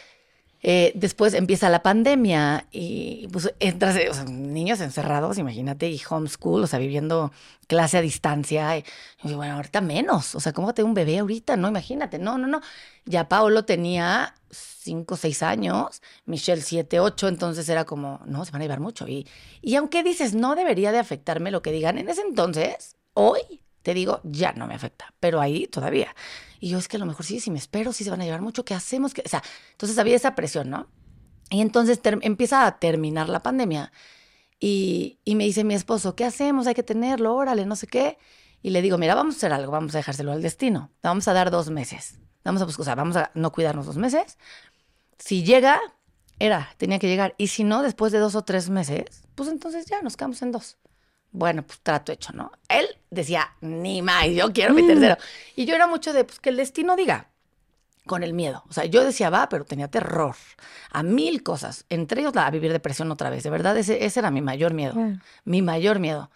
eh, 0.67 0.93
después 0.95 1.35
empieza 1.35 1.69
la 1.69 1.83
pandemia 1.83 2.67
y 2.71 3.29
pues 3.31 3.53
entras, 3.61 3.97
niños 4.31 4.81
encerrados, 4.81 5.37
imagínate, 5.37 5.91
y 5.91 6.01
homeschool, 6.09 6.65
o 6.65 6.67
sea, 6.67 6.79
viviendo 6.79 7.33
clase 7.67 7.99
a 7.99 8.01
distancia. 8.01 8.83
Bueno, 9.23 9.57
ahorita 9.57 9.83
menos, 9.83 10.35
o 10.35 10.41
sea, 10.41 10.55
¿cómo 10.55 10.73
tengo 10.73 10.89
un 10.89 10.95
bebé 10.95 11.19
ahorita? 11.19 11.59
No, 11.59 11.69
imagínate, 11.69 12.19
no, 12.19 12.39
no, 12.39 12.47
no. 12.47 12.63
Ya 13.05 13.29
Paolo 13.29 13.67
tenía 13.67 14.35
cinco, 14.51 15.19
seis 15.19 15.43
años, 15.43 16.01
Michelle 16.25 16.63
siete, 16.63 16.99
ocho, 16.99 17.29
entonces 17.29 17.69
era 17.69 17.85
como, 17.85 18.23
no, 18.25 18.47
se 18.47 18.51
van 18.51 18.63
a 18.63 18.65
llevar 18.65 18.81
mucho. 18.81 19.07
Y, 19.07 19.27
y 19.61 19.75
aunque 19.77 20.03
dices, 20.03 20.35
no 20.35 20.55
debería 20.55 20.93
de 20.93 20.99
afectarme 20.99 21.51
lo 21.51 21.61
que 21.61 21.73
digan, 21.73 21.99
en 21.99 22.09
ese 22.09 22.23
entonces, 22.23 22.97
hoy, 23.13 23.61
te 23.85 23.93
digo, 23.93 24.21
ya 24.25 24.53
no 24.55 24.67
me 24.67 24.75
afecta, 24.75 25.13
pero 25.21 25.43
ahí 25.43 25.67
todavía. 25.67 26.17
Y 26.59 26.71
yo 26.71 26.79
es 26.79 26.89
que 26.89 26.97
a 26.97 27.01
lo 27.01 27.05
mejor 27.05 27.27
sí, 27.27 27.39
si 27.39 27.51
me 27.51 27.59
espero, 27.59 27.93
sí 27.93 28.03
se 28.03 28.11
van 28.11 28.23
a 28.23 28.25
llevar 28.25 28.41
mucho, 28.41 28.65
¿qué 28.65 28.73
hacemos? 28.73 29.13
O 29.13 29.29
sea, 29.29 29.43
entonces 29.73 29.99
había 29.99 30.17
esa 30.17 30.35
presión, 30.35 30.71
¿no? 30.71 30.89
Y 31.51 31.61
entonces 31.61 32.01
empieza 32.23 32.67
a 32.67 32.79
terminar 32.79 33.29
la 33.29 33.43
pandemia 33.43 33.93
y, 34.59 35.21
me 35.27 35.45
dice 35.45 35.65
mi 35.65 35.75
esposo, 35.75 36.17
¿qué 36.17 36.25
hacemos? 36.25 36.67
Hay 36.67 36.75
que 36.75 36.83
tenerlo, 36.83 37.35
órale, 37.35 37.67
no 37.67 37.77
sé 37.77 37.87
qué. 37.87 38.17
Y 38.63 38.71
le 38.71 38.81
digo, 38.81 38.97
mira, 38.97 39.15
vamos 39.15 39.35
a 39.35 39.37
hacer 39.37 39.53
algo, 39.53 39.71
vamos 39.71 39.95
a 39.95 39.99
dejárselo 39.99 40.33
al 40.33 40.41
destino, 40.41 40.91
vamos 41.03 41.29
a 41.29 41.35
dar 41.35 41.51
dos 41.51 41.69
meses. 41.69 42.19
Vamos 42.43 42.63
a 42.63 42.65
buscar, 42.65 42.81
o 42.81 42.85
sea, 42.85 42.95
vamos 42.95 43.17
a 43.17 43.31
no 43.35 43.53
cuidarnos 43.53 43.85
dos 43.85 43.99
meses. 43.99 44.39
Si 45.19 45.45
llega, 45.45 45.79
era, 46.39 46.71
tenía 46.79 46.99
que 46.99 47.09
llegar. 47.09 47.35
Y 47.37 47.49
si 47.49 47.65
no, 47.65 47.83
después 47.83 48.13
de 48.13 48.19
dos 48.19 48.35
o 48.35 48.45
tres 48.45 48.71
meses, 48.71 49.25
pues 49.35 49.51
entonces 49.51 49.85
ya 49.85 50.01
nos 50.01 50.17
quedamos 50.17 50.41
en 50.41 50.53
dos 50.53 50.79
bueno, 51.35 51.65
pues 51.65 51.81
trato 51.83 52.13
hecho, 52.13 52.33
¿no? 52.33 52.53
Él 52.69 52.87
decía, 53.11 53.51
ni 53.61 54.03
más, 54.03 54.29
yo 54.29 54.53
quiero 54.53 54.73
mi 54.73 54.85
mm. 54.85 54.87
tercero. 54.87 55.17
Y 55.57 55.65
yo 55.67 55.75
era 55.75 55.89
mucho 55.89 56.13
de, 56.13 56.25
pues 56.25 56.39
que 56.39 56.51
el 56.51 56.57
destino 56.57 56.95
diga, 56.95 57.27
con 58.07 58.23
el 58.23 58.35
miedo. 58.35 58.63
O 58.69 58.73
sea, 58.73 58.85
yo 58.85 59.05
decía, 59.05 59.31
va, 59.31 59.49
pero 59.49 59.65
tenía 59.65 59.89
terror 59.89 60.37
a 60.93 61.03
mil 61.03 61.43
cosas, 61.43 61.87
entre 61.91 62.21
ellos 62.21 62.37
la, 62.37 62.47
a 62.47 62.51
vivir 62.53 62.73
depresión 62.73 63.11
otra 63.11 63.31
vez. 63.31 63.43
De 63.43 63.51
verdad, 63.51 63.77
ese, 63.77 64.05
ese 64.05 64.21
era 64.21 64.31
mi 64.31 64.43
mayor 64.43 64.75
miedo, 64.75 64.95
mi 65.45 65.61
mayor 65.61 65.99
miedo. 65.99 66.31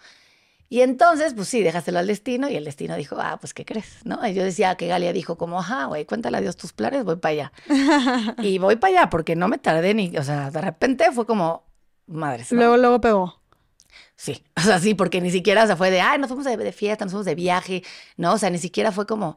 Y 0.68 0.80
entonces, 0.80 1.32
pues 1.32 1.46
sí, 1.46 1.62
déjaselo 1.62 2.00
al 2.00 2.08
destino 2.08 2.48
y 2.48 2.56
el 2.56 2.64
destino 2.64 2.96
dijo, 2.96 3.16
ah, 3.20 3.38
pues, 3.40 3.54
¿qué 3.54 3.64
crees? 3.64 4.04
¿No? 4.04 4.26
Y 4.26 4.34
yo 4.34 4.42
decía 4.42 4.74
que 4.74 4.88
Galia 4.88 5.12
dijo 5.12 5.38
como, 5.38 5.60
ajá, 5.60 5.84
güey, 5.84 6.06
cuéntale 6.06 6.38
a 6.38 6.40
Dios 6.40 6.56
tus 6.56 6.72
planes, 6.72 7.04
voy 7.04 7.16
para 7.16 7.32
allá. 7.32 7.52
y 8.42 8.58
voy 8.58 8.76
para 8.76 9.00
allá 9.00 9.10
porque 9.10 9.36
no 9.36 9.46
me 9.46 9.58
tardé 9.58 9.94
ni, 9.94 10.16
o 10.18 10.24
sea, 10.24 10.50
de 10.50 10.60
repente 10.60 11.12
fue 11.12 11.24
como, 11.24 11.62
madre. 12.08 12.44
Luego, 12.50 12.76
luego 12.76 13.00
pegó. 13.00 13.38
Sí, 14.16 14.44
o 14.56 14.60
sea, 14.60 14.78
sí, 14.78 14.94
porque 14.94 15.20
ni 15.20 15.30
siquiera 15.30 15.66
se 15.66 15.76
fue 15.76 15.90
de, 15.90 16.00
ay, 16.00 16.18
nos 16.18 16.28
fuimos 16.28 16.46
de, 16.46 16.72
fiesta, 16.72 17.04
nos 17.04 17.12
fuimos 17.12 17.26
de 17.26 17.34
viaje, 17.34 17.82
¿no? 18.16 18.34
O 18.34 18.38
sea, 18.38 18.50
ni 18.50 18.58
siquiera 18.58 18.92
fue 18.92 19.06
como... 19.06 19.36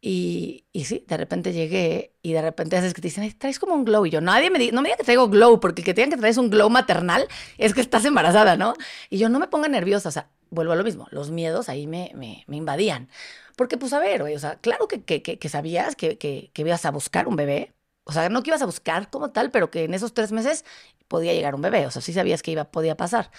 Y, 0.00 0.66
y 0.72 0.84
sí, 0.84 1.04
de 1.08 1.16
repente 1.16 1.52
llegué 1.52 2.14
y 2.22 2.32
de 2.32 2.42
repente 2.42 2.76
haces 2.76 2.92
que 2.94 3.00
te 3.00 3.08
dicen, 3.08 3.24
ay, 3.24 3.32
traes 3.32 3.58
como 3.58 3.74
un 3.74 3.84
glow. 3.84 4.06
Y 4.06 4.10
yo, 4.10 4.20
nadie 4.20 4.50
me 4.50 4.58
diga, 4.58 4.72
no 4.72 4.82
me 4.82 4.88
diga 4.88 4.98
que 4.98 5.04
traigo 5.04 5.28
glow, 5.28 5.58
porque 5.58 5.80
el 5.80 5.86
que 5.86 5.94
te 5.94 6.02
digan 6.02 6.10
que 6.10 6.20
traes 6.20 6.36
un 6.36 6.50
glow 6.50 6.68
maternal 6.70 7.26
es 7.58 7.74
que 7.74 7.80
estás 7.80 8.04
embarazada, 8.04 8.56
¿no? 8.56 8.74
Y 9.10 9.18
yo 9.18 9.28
no 9.30 9.40
me 9.40 9.48
ponga 9.48 9.68
nerviosa, 9.68 10.10
o 10.10 10.12
sea, 10.12 10.28
vuelvo 10.50 10.74
a 10.74 10.76
lo 10.76 10.84
mismo, 10.84 11.08
los 11.10 11.30
miedos 11.30 11.68
ahí 11.68 11.86
me, 11.86 12.12
me, 12.14 12.44
me 12.46 12.56
invadían. 12.56 13.08
Porque, 13.56 13.78
pues, 13.78 13.92
a 13.94 13.98
ver, 13.98 14.22
o 14.22 14.38
sea, 14.38 14.56
claro 14.56 14.86
que, 14.86 15.02
que, 15.02 15.22
que, 15.22 15.48
sabías 15.48 15.96
que, 15.96 16.18
que, 16.18 16.50
que 16.52 16.62
ibas 16.62 16.84
a 16.84 16.90
buscar 16.90 17.26
un 17.26 17.36
bebé, 17.36 17.74
o 18.04 18.12
sea, 18.12 18.28
no 18.28 18.42
que 18.42 18.50
ibas 18.50 18.62
a 18.62 18.66
buscar 18.66 19.10
como 19.10 19.30
tal, 19.30 19.50
pero 19.50 19.70
que 19.70 19.84
en 19.84 19.94
esos 19.94 20.14
tres 20.14 20.30
meses 20.30 20.64
podía 21.08 21.32
llegar 21.32 21.54
un 21.54 21.62
bebé, 21.62 21.86
o 21.86 21.90
sea, 21.90 22.02
sí 22.02 22.12
sabías 22.12 22.42
que 22.42 22.52
iba, 22.52 22.64
podía 22.64 22.96
pasar. 22.96 23.30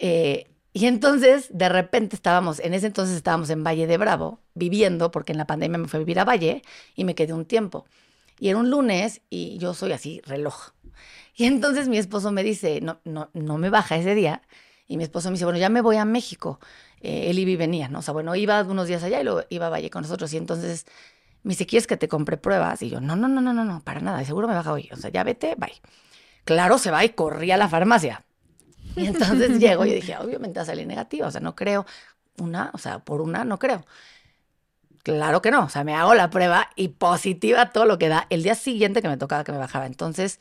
Eh, 0.00 0.50
y 0.72 0.86
entonces, 0.86 1.48
de 1.52 1.68
repente 1.68 2.16
estábamos, 2.16 2.58
en 2.60 2.74
ese 2.74 2.86
entonces 2.86 3.16
estábamos 3.16 3.50
en 3.50 3.62
Valle 3.62 3.86
de 3.86 3.98
Bravo, 3.98 4.40
viviendo, 4.54 5.10
porque 5.10 5.32
en 5.32 5.38
la 5.38 5.46
pandemia 5.46 5.78
me 5.78 5.88
fui 5.88 5.98
a 5.98 6.00
vivir 6.00 6.18
a 6.18 6.24
Valle 6.24 6.62
y 6.96 7.04
me 7.04 7.14
quedé 7.14 7.34
un 7.34 7.44
tiempo. 7.44 7.84
Y 8.38 8.48
era 8.48 8.58
un 8.58 8.70
lunes 8.70 9.20
y 9.28 9.58
yo 9.58 9.74
soy 9.74 9.92
así, 9.92 10.22
reloj. 10.24 10.70
Y 11.36 11.44
entonces 11.44 11.88
mi 11.88 11.98
esposo 11.98 12.32
me 12.32 12.42
dice, 12.42 12.80
no, 12.80 13.00
no, 13.04 13.30
no 13.34 13.58
me 13.58 13.68
baja 13.68 13.96
ese 13.96 14.14
día. 14.14 14.42
Y 14.86 14.96
mi 14.96 15.04
esposo 15.04 15.28
me 15.28 15.34
dice, 15.34 15.44
bueno, 15.44 15.58
ya 15.58 15.68
me 15.68 15.82
voy 15.82 15.96
a 15.96 16.04
México. 16.04 16.60
Eh, 17.00 17.30
él 17.30 17.38
y 17.38 17.56
venía, 17.56 17.88
¿no? 17.88 18.00
O 18.00 18.02
sea, 18.02 18.12
bueno, 18.12 18.34
iba 18.34 18.62
unos 18.62 18.88
días 18.88 19.02
allá 19.02 19.20
y 19.20 19.24
luego 19.24 19.42
iba 19.50 19.66
a 19.66 19.70
Valle 19.70 19.90
con 19.90 20.02
nosotros. 20.02 20.32
Y 20.32 20.36
entonces 20.38 20.86
me 21.42 21.50
dice, 21.50 21.66
¿quieres 21.66 21.86
que 21.86 21.96
te 21.96 22.08
compre 22.08 22.36
pruebas? 22.36 22.82
Y 22.82 22.90
yo, 22.90 23.00
no, 23.00 23.16
no, 23.16 23.28
no, 23.28 23.40
no, 23.40 23.52
no, 23.52 23.64
no, 23.64 23.80
para 23.82 24.00
nada. 24.00 24.24
Seguro 24.24 24.48
me 24.48 24.54
baja 24.54 24.72
hoy. 24.72 24.88
O 24.92 24.96
sea, 24.96 25.10
ya 25.10 25.24
vete, 25.24 25.54
bye. 25.56 25.80
Claro, 26.44 26.78
se 26.78 26.90
va 26.90 27.04
y 27.04 27.10
corría 27.10 27.54
a 27.56 27.58
la 27.58 27.68
farmacia. 27.68 28.24
Y 28.94 29.06
entonces 29.06 29.58
llego 29.60 29.84
y 29.86 29.94
dije, 29.94 30.16
obviamente 30.18 30.58
va 30.58 30.62
a 30.62 30.66
salir 30.66 30.86
negativa, 30.86 31.26
o 31.28 31.30
sea, 31.30 31.40
no 31.40 31.54
creo. 31.54 31.86
Una, 32.38 32.70
o 32.74 32.78
sea, 32.78 33.00
por 33.00 33.20
una 33.20 33.44
no 33.44 33.58
creo. 33.58 33.84
Claro 35.02 35.40
que 35.40 35.50
no, 35.50 35.64
o 35.64 35.68
sea, 35.68 35.82
me 35.84 35.94
hago 35.94 36.14
la 36.14 36.28
prueba 36.30 36.68
y 36.76 36.88
positiva 36.88 37.70
todo 37.72 37.86
lo 37.86 37.98
que 37.98 38.08
da. 38.08 38.26
El 38.30 38.42
día 38.42 38.54
siguiente 38.54 39.00
que 39.00 39.08
me 39.08 39.16
tocaba 39.16 39.44
que 39.44 39.52
me 39.52 39.58
bajaba. 39.58 39.86
Entonces, 39.86 40.40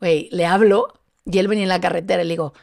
güey, 0.00 0.28
le 0.32 0.46
hablo 0.46 0.94
y 1.24 1.38
él 1.38 1.48
venía 1.48 1.64
en 1.64 1.68
la 1.70 1.80
carretera 1.80 2.22
y 2.22 2.26
le 2.26 2.34
digo, 2.34 2.54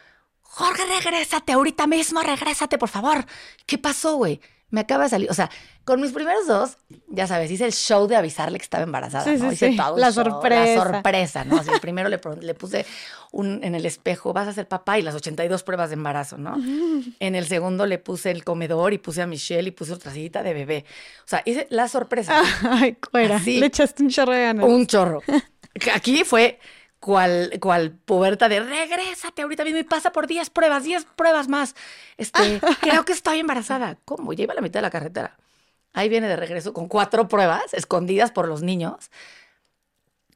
Jorge, 0.41 0.84
regrésate, 0.86 1.53
ahorita 1.53 1.88
mismo, 1.88 2.22
regrésate, 2.22 2.78
por 2.78 2.90
favor. 2.90 3.26
¿Qué 3.65 3.78
pasó, 3.78 4.15
güey? 4.18 4.41
Me 4.72 4.81
acaba 4.81 5.03
de 5.03 5.10
salir, 5.10 5.30
o 5.30 5.34
sea, 5.34 5.49
con 5.84 5.99
mis 6.02 6.11
primeros 6.11 6.48
dos, 6.48 6.77
ya 7.10 7.27
sabes, 7.27 7.52
hice 7.52 7.65
el 7.65 7.73
show 7.73 8.07
de 8.07 8.15
avisarle 8.15 8.57
que 8.57 8.64
estaba 8.64 8.84
embarazada, 8.84 9.26
sí, 9.26 9.41
¿no? 9.41 9.52
Sí, 9.52 9.57
sí. 9.57 9.77
la 9.98 10.11
sorpresa. 10.11 10.76
La 10.76 10.93
sorpresa, 10.93 11.43
¿no? 11.45 11.57
Así, 11.57 11.69
primero 11.81 12.07
le, 12.07 12.19
le, 12.39 12.53
puse 12.53 12.85
un, 13.31 13.64
en 13.64 13.76
el 13.76 13.85
espejo, 13.85 14.31
vas 14.31 14.48
a 14.48 14.53
ser 14.53 14.68
papá 14.68 14.98
y 14.98 15.02
las 15.02 15.14
82 15.14 15.64
pruebas 15.64 15.89
de 15.89 15.95
embarazo, 15.95 16.38
¿no? 16.38 16.56
En 17.19 17.35
el 17.35 17.45
segundo 17.45 17.85
le 17.85 17.98
puse 17.98 18.31
el 18.31 18.43
comedor 18.43 18.93
y 18.93 18.98
puse 18.98 19.22
a 19.22 19.27
Michelle 19.27 19.68
y 19.68 19.72
puse 19.72 19.93
otra 19.93 20.11
sillita 20.11 20.43
de 20.43 20.53
bebé. 20.53 20.85
O 21.26 21.27
sea, 21.27 21.41
hice 21.45 21.68
la 21.69 21.88
sorpresa. 21.88 22.41
Ay, 22.69 22.93
cuera. 22.93 23.39
le 23.39 23.65
echaste 23.65 24.03
un 24.03 24.10
chorro 24.10 24.31
de 24.31 24.41
ganas. 24.41 24.65
Un 24.65 24.88
chorro. 24.88 25.22
Aquí 25.93 26.23
fue 26.23 26.60
cual, 27.02 27.52
cual 27.60 27.91
puberta 27.91 28.48
de 28.48 28.61
regrésate 28.61 29.41
ahorita 29.41 29.65
mismo 29.65 29.80
y 29.80 29.84
pasa 29.84 30.11
por 30.11 30.28
10 30.28 30.52
pruebas, 30.52 30.84
10 30.84 31.06
pruebas 31.15 31.49
más. 31.49 31.76
Este, 32.15 32.61
creo 32.82 33.03
que 33.03 33.11
estoy 33.11 33.40
embarazada. 33.40 33.98
¿Cómo? 34.06 34.32
Lleva 34.32 34.53
la 34.53 34.61
mitad 34.61 34.78
de 34.78 34.84
la 34.84 34.91
carretera. 34.91 35.36
Ahí 35.94 36.07
viene 36.07 36.30
de 36.30 36.38
regreso 36.38 36.72
con 36.72 36.88
cuatro 36.88 37.28
pruebas 37.28 37.73
escondidas 37.73 38.32
por 38.32 38.48
los 38.48 38.61
niños. 38.61 39.11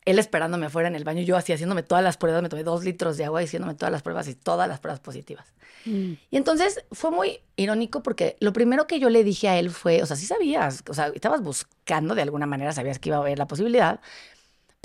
Él 0.04 0.20
esperándome 0.20 0.66
afuera 0.66 0.88
en 0.88 0.96
el 0.96 1.04
baño, 1.04 1.22
yo 1.22 1.38
así 1.38 1.54
haciéndome 1.54 1.82
todas 1.82 2.04
las 2.04 2.18
pruebas, 2.18 2.42
me 2.42 2.50
tomé 2.50 2.64
dos 2.64 2.84
litros 2.84 3.18
de 3.18 3.26
agua 3.26 3.42
haciéndome 3.42 3.74
todas 3.76 3.92
las 3.92 4.02
pruebas 4.02 4.28
y 4.28 4.36
todas 4.36 4.68
las 4.68 4.80
pruebas 4.80 5.00
positivas. 5.00 5.54
Mm. 5.86 6.14
Y 6.30 6.38
entonces 6.38 6.84
fue 6.92 7.10
muy 7.12 7.40
irónico 7.56 8.04
porque 8.04 8.38
lo 8.40 8.54
primero 8.54 8.86
que 8.86 9.00
yo 9.00 9.10
le 9.10 9.24
dije 9.24 9.50
a 9.50 9.58
él 9.58 9.70
fue, 9.70 10.04
o 10.04 10.06
sea, 10.06 10.16
sí 10.16 10.26
sabías, 10.26 10.84
o 10.88 10.94
sea, 10.94 11.08
estabas 11.08 11.42
buscando 11.42 12.14
de 12.16 12.24
alguna 12.24 12.46
manera, 12.46 12.72
sabías 12.72 13.00
que 13.00 13.10
iba 13.10 13.18
a 13.18 13.22
haber 13.22 13.40
la 13.40 13.48
posibilidad, 13.48 14.00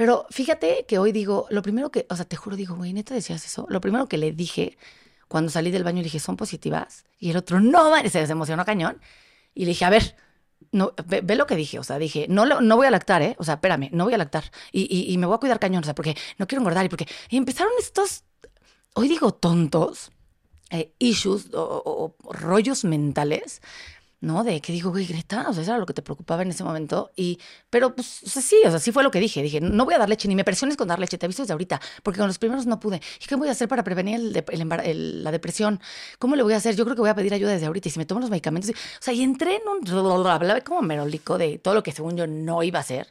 pero 0.01 0.25
fíjate 0.31 0.87
que 0.89 0.99
hoy 0.99 1.13
digo, 1.13 1.47
lo 1.51 1.61
primero 1.61 1.91
que, 1.91 2.07
o 2.09 2.17
sea, 2.17 2.25
te 2.25 2.35
juro, 2.35 2.57
digo, 2.57 2.75
güey, 2.75 2.95
neta 2.95 3.13
decías 3.13 3.45
eso. 3.45 3.67
Lo 3.69 3.83
primero 3.83 4.07
que 4.09 4.17
le 4.17 4.33
dije 4.33 4.79
cuando 5.29 5.51
salí 5.51 5.71
del 5.71 5.85
baño, 5.85 5.99
le 5.99 6.05
dije, 6.05 6.21
¿son 6.21 6.39
positivas? 6.39 7.05
Y 7.19 7.29
el 7.29 7.37
otro, 7.37 7.61
no, 7.61 7.93
se 8.09 8.21
emocionó 8.23 8.65
cañón. 8.65 8.99
Y 9.55 9.67
le 9.67 9.73
dije, 9.73 9.85
a 9.85 9.91
ver, 9.91 10.17
no, 10.73 10.95
ve, 11.05 11.37
lo 11.37 11.47
que 11.47 11.55
dije, 11.55 11.79
o 11.79 11.85
sea, 11.85 11.99
dije, 11.99 12.25
no, 12.31 12.47
no 12.47 12.77
voy 12.77 12.87
a 12.87 12.91
lactar, 12.91 13.21
¿eh? 13.21 13.37
O 13.37 13.45
sea, 13.45 13.57
espérame, 13.57 13.91
no 13.93 14.05
voy 14.05 14.15
a 14.15 14.17
lactar. 14.17 14.51
Y, 14.73 15.13
y, 15.13 15.19
me 15.19 15.27
voy 15.27 15.35
a 15.35 15.39
cuidar 15.39 15.59
cañón, 15.59 15.83
o 15.83 15.85
sea, 15.85 15.95
porque 15.95 16.17
no 16.39 16.47
quiero 16.47 16.63
engordar 16.63 16.87
y 16.87 16.89
porque... 16.89 17.07
Y 17.29 17.37
empezaron 17.37 17.75
estos, 17.79 18.25
hoy 18.95 19.07
digo 19.07 19.35
tontos, 19.35 20.13
eh, 20.71 20.95
issues 20.99 21.51
o 21.53 22.17
rollos 22.31 22.85
mentales 22.85 23.61
¿no? 24.23 24.45
De 24.45 24.61
que 24.61 24.73
digo, 24.73 24.91
güey, 24.91 25.07
Greta, 25.07 25.47
o 25.49 25.53
sea, 25.55 25.63
eso 25.63 25.71
era 25.73 25.79
lo 25.81 25.87
que 25.87 25.95
te 25.95 26.03
preocupaba 26.03 26.43
en 26.43 26.51
ese 26.51 26.63
momento. 26.63 27.11
Y, 27.17 27.39
pero, 27.71 27.95
pues, 27.95 28.23
o 28.25 28.29
sea, 28.29 28.43
sí, 28.43 28.57
o 28.67 28.71
sea, 28.71 28.79
sí 28.79 28.93
fue 28.93 29.03
lo 29.03 29.11
que 29.11 29.19
dije. 29.19 29.43
Dije, 29.43 29.61
no 29.61 29.85
voy 29.87 29.95
a 29.95 29.99
dar 29.99 30.09
leche, 30.09 30.29
ni 30.29 30.35
me 30.37 30.45
presiones 30.45 30.77
con 30.77 30.89
dar 30.89 30.99
leche, 30.99 31.17
te 31.17 31.27
aviso 31.27 31.43
desde 31.43 31.53
ahorita, 31.53 31.81
porque 32.03 32.19
con 32.19 32.27
los 32.27 32.39
primeros 32.39 32.67
no 32.67 32.79
pude. 32.79 33.01
¿Y 33.23 33.27
qué 33.27 33.35
voy 33.37 33.49
a 33.49 33.53
hacer 33.53 33.67
para 33.69 33.83
prevenir 33.83 34.17
el 34.17 34.45
el 34.51 34.73
el- 34.85 35.25
la 35.25 35.31
depresión? 35.33 35.81
¿Cómo 36.19 36.37
le 36.37 36.43
voy 36.43 36.53
a 36.53 36.59
hacer? 36.59 36.77
Yo 36.77 36.85
creo 36.85 36.95
que 36.97 37.01
voy 37.01 37.11
a 37.11 37.15
pedir 37.15 37.33
ayuda 37.33 37.53
desde 37.53 37.67
ahorita. 37.67 37.89
Y 37.89 37.93
si 37.93 37.99
me 37.99 38.05
tomo 38.07 38.21
los 38.21 38.31
medicamentos, 38.31 38.71
y- 38.71 38.75
o 38.75 38.77
sea, 39.01 39.15
y 39.15 39.23
entré 39.23 39.57
en 39.57 39.63
un, 39.69 40.27
hablaba 40.29 40.61
como 40.61 40.83
merolico 40.83 41.39
de 41.39 41.59
todo 41.59 41.75
lo 41.75 41.83
que 41.83 41.93
según 41.93 42.17
yo 42.17 42.27
no 42.27 42.63
iba 42.63 42.79
a 42.79 42.83
hacer. 42.83 43.11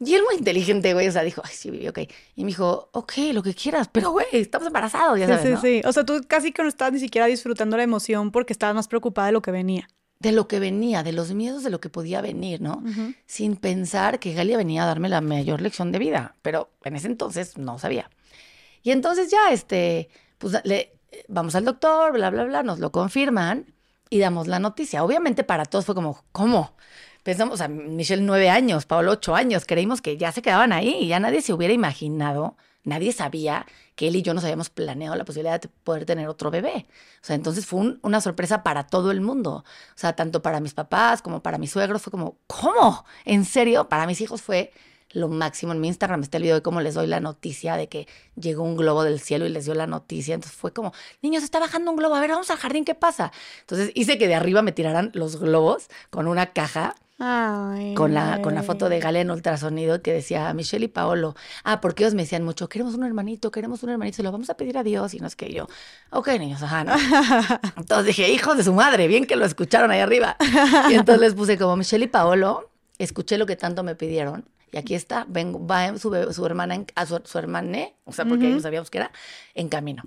Y 0.00 0.14
él 0.14 0.22
muy 0.22 0.36
inteligente, 0.36 0.94
güey, 0.94 1.08
o 1.08 1.12
sea, 1.12 1.24
dijo, 1.24 1.42
ay, 1.44 1.50
sí, 1.52 1.88
ok. 1.88 1.98
Y 2.36 2.44
me 2.44 2.48
dijo, 2.50 2.88
ok, 2.92 3.12
lo 3.32 3.42
que 3.42 3.52
quieras, 3.52 3.88
pero, 3.90 4.12
güey, 4.12 4.26
estamos 4.30 4.68
embarazados, 4.68 5.18
ya 5.18 5.26
Sí, 5.26 5.32
sabes, 5.32 5.44
sí, 5.44 5.50
¿no? 5.54 5.60
sí. 5.60 5.88
O 5.88 5.92
sea, 5.92 6.04
tú 6.06 6.20
casi 6.28 6.52
que 6.52 6.62
no 6.62 6.68
estabas 6.68 6.92
ni 6.94 7.00
siquiera 7.00 7.26
disfrutando 7.26 7.76
la 7.76 7.82
emoción 7.82 8.30
porque 8.30 8.52
estabas 8.52 8.76
más 8.76 8.86
preocupada 8.86 9.26
de 9.26 9.32
lo 9.32 9.42
que 9.42 9.50
venía. 9.50 9.88
De 10.20 10.32
lo 10.32 10.48
que 10.48 10.58
venía, 10.58 11.02
de 11.02 11.12
los 11.12 11.32
miedos 11.32 11.62
de 11.62 11.70
lo 11.70 11.80
que 11.80 11.88
podía 11.88 12.20
venir, 12.20 12.60
¿no? 12.60 12.82
Sin 13.26 13.56
pensar 13.56 14.18
que 14.18 14.34
Galia 14.34 14.56
venía 14.56 14.82
a 14.82 14.86
darme 14.86 15.08
la 15.08 15.20
mayor 15.20 15.60
lección 15.60 15.92
de 15.92 15.98
vida, 15.98 16.34
pero 16.42 16.70
en 16.84 16.96
ese 16.96 17.06
entonces 17.06 17.56
no 17.56 17.78
sabía. 17.78 18.10
Y 18.82 18.90
entonces 18.90 19.30
ya, 19.30 19.52
este, 19.52 20.08
pues 20.38 20.60
le, 20.64 20.98
vamos 21.28 21.54
al 21.54 21.64
doctor, 21.64 22.12
bla, 22.12 22.30
bla, 22.30 22.44
bla, 22.44 22.62
nos 22.62 22.78
lo 22.80 22.90
confirman 22.90 23.72
y 24.10 24.18
damos 24.18 24.48
la 24.48 24.58
noticia. 24.58 25.04
Obviamente 25.04 25.44
para 25.44 25.64
todos 25.64 25.84
fue 25.84 25.94
como, 25.94 26.24
¿cómo? 26.32 26.74
Pensamos, 27.22 27.54
o 27.54 27.56
sea, 27.58 27.68
Michelle 27.68 28.22
nueve 28.22 28.50
años, 28.50 28.86
Pablo 28.86 29.12
ocho 29.12 29.34
años, 29.34 29.64
creímos 29.66 30.00
que 30.00 30.16
ya 30.16 30.32
se 30.32 30.42
quedaban 30.42 30.72
ahí 30.72 30.96
y 31.00 31.08
ya 31.08 31.20
nadie 31.20 31.42
se 31.42 31.52
hubiera 31.52 31.74
imaginado, 31.74 32.56
nadie 32.84 33.12
sabía 33.12 33.66
que 33.98 34.06
él 34.06 34.14
y 34.14 34.22
yo 34.22 34.32
nos 34.32 34.44
habíamos 34.44 34.70
planeado 34.70 35.16
la 35.16 35.24
posibilidad 35.24 35.60
de 35.60 35.68
poder 35.82 36.06
tener 36.06 36.28
otro 36.28 36.52
bebé. 36.52 36.86
O 37.20 37.24
sea, 37.26 37.34
entonces 37.34 37.66
fue 37.66 37.80
un- 37.80 37.98
una 38.04 38.20
sorpresa 38.20 38.62
para 38.62 38.86
todo 38.86 39.10
el 39.10 39.20
mundo. 39.20 39.64
O 39.64 39.64
sea, 39.96 40.14
tanto 40.14 40.40
para 40.40 40.60
mis 40.60 40.72
papás 40.72 41.20
como 41.20 41.42
para 41.42 41.58
mis 41.58 41.72
suegros 41.72 42.00
fue 42.02 42.12
como, 42.12 42.38
¿cómo? 42.46 43.04
¿En 43.24 43.44
serio? 43.44 43.88
Para 43.88 44.06
mis 44.06 44.20
hijos 44.20 44.40
fue 44.40 44.70
lo 45.10 45.28
máximo. 45.28 45.72
En 45.72 45.80
mi 45.80 45.88
Instagram 45.88 46.22
está 46.22 46.36
el 46.36 46.44
video 46.44 46.56
de 46.56 46.62
cómo 46.62 46.80
les 46.80 46.94
doy 46.94 47.06
la 47.06 47.20
noticia 47.20 47.76
de 47.76 47.88
que 47.88 48.06
llegó 48.36 48.62
un 48.62 48.76
globo 48.76 49.04
del 49.04 49.20
cielo 49.20 49.46
y 49.46 49.48
les 49.48 49.64
dio 49.64 49.74
la 49.74 49.86
noticia. 49.86 50.34
Entonces 50.34 50.58
fue 50.58 50.72
como, 50.72 50.92
niños, 51.22 51.42
está 51.42 51.58
bajando 51.58 51.90
un 51.90 51.96
globo, 51.96 52.14
a 52.14 52.20
ver, 52.20 52.30
vamos 52.30 52.50
al 52.50 52.58
jardín, 52.58 52.84
¿qué 52.84 52.94
pasa? 52.94 53.32
Entonces 53.60 53.90
hice 53.94 54.18
que 54.18 54.28
de 54.28 54.34
arriba 54.34 54.62
me 54.62 54.72
tiraran 54.72 55.10
los 55.14 55.40
globos 55.40 55.88
con 56.10 56.26
una 56.26 56.52
caja 56.52 56.94
Ay, 57.20 57.94
con 57.94 58.14
la, 58.14 58.40
con 58.42 58.54
la 58.54 58.62
foto 58.62 58.88
de 58.88 58.96
güey. 58.96 59.02
Galia 59.02 59.22
en 59.22 59.30
ultrasonido 59.32 60.02
que 60.02 60.12
decía 60.12 60.54
Michelle 60.54 60.84
y 60.84 60.88
Paolo. 60.88 61.34
Ah, 61.64 61.80
porque 61.80 62.04
ellos 62.04 62.14
me 62.14 62.22
decían 62.22 62.44
mucho, 62.44 62.68
queremos 62.68 62.94
un 62.94 63.02
hermanito, 63.04 63.50
queremos 63.50 63.82
un 63.82 63.90
hermanito, 63.90 64.16
se 64.16 64.22
lo 64.22 64.30
vamos 64.30 64.50
a 64.50 64.56
pedir 64.56 64.78
a 64.78 64.84
Dios. 64.84 65.14
Y 65.14 65.18
no 65.18 65.26
es 65.26 65.34
que 65.34 65.52
yo, 65.52 65.66
ok, 66.10 66.28
niños, 66.38 66.62
ajá, 66.62 66.84
no. 66.84 66.94
Entonces 67.76 68.06
dije, 68.06 68.30
hijos 68.30 68.56
de 68.56 68.62
su 68.62 68.72
madre, 68.72 69.08
bien 69.08 69.26
que 69.26 69.34
lo 69.34 69.44
escucharon 69.44 69.90
ahí 69.90 69.98
arriba. 69.98 70.36
Y 70.90 70.94
entonces 70.94 71.20
les 71.20 71.34
puse 71.34 71.58
como 71.58 71.76
Michelle 71.76 72.04
y 72.04 72.08
Paolo, 72.08 72.70
escuché 72.98 73.36
lo 73.36 73.46
que 73.46 73.56
tanto 73.56 73.82
me 73.82 73.96
pidieron. 73.96 74.44
Y 74.72 74.76
aquí 74.78 74.94
está, 74.94 75.24
vengo, 75.28 75.64
va 75.66 75.96
su, 75.98 76.10
bebé- 76.10 76.32
su 76.32 76.44
hermana, 76.46 76.74
en- 76.74 76.86
a 76.94 77.06
su, 77.06 77.20
su 77.24 77.38
hermané, 77.38 77.96
o 78.04 78.12
sea, 78.12 78.26
porque 78.26 78.46
Ujú. 78.46 78.56
no 78.56 78.60
sabíamos 78.60 78.90
que 78.90 78.98
era, 78.98 79.12
en 79.54 79.68
camino. 79.68 80.04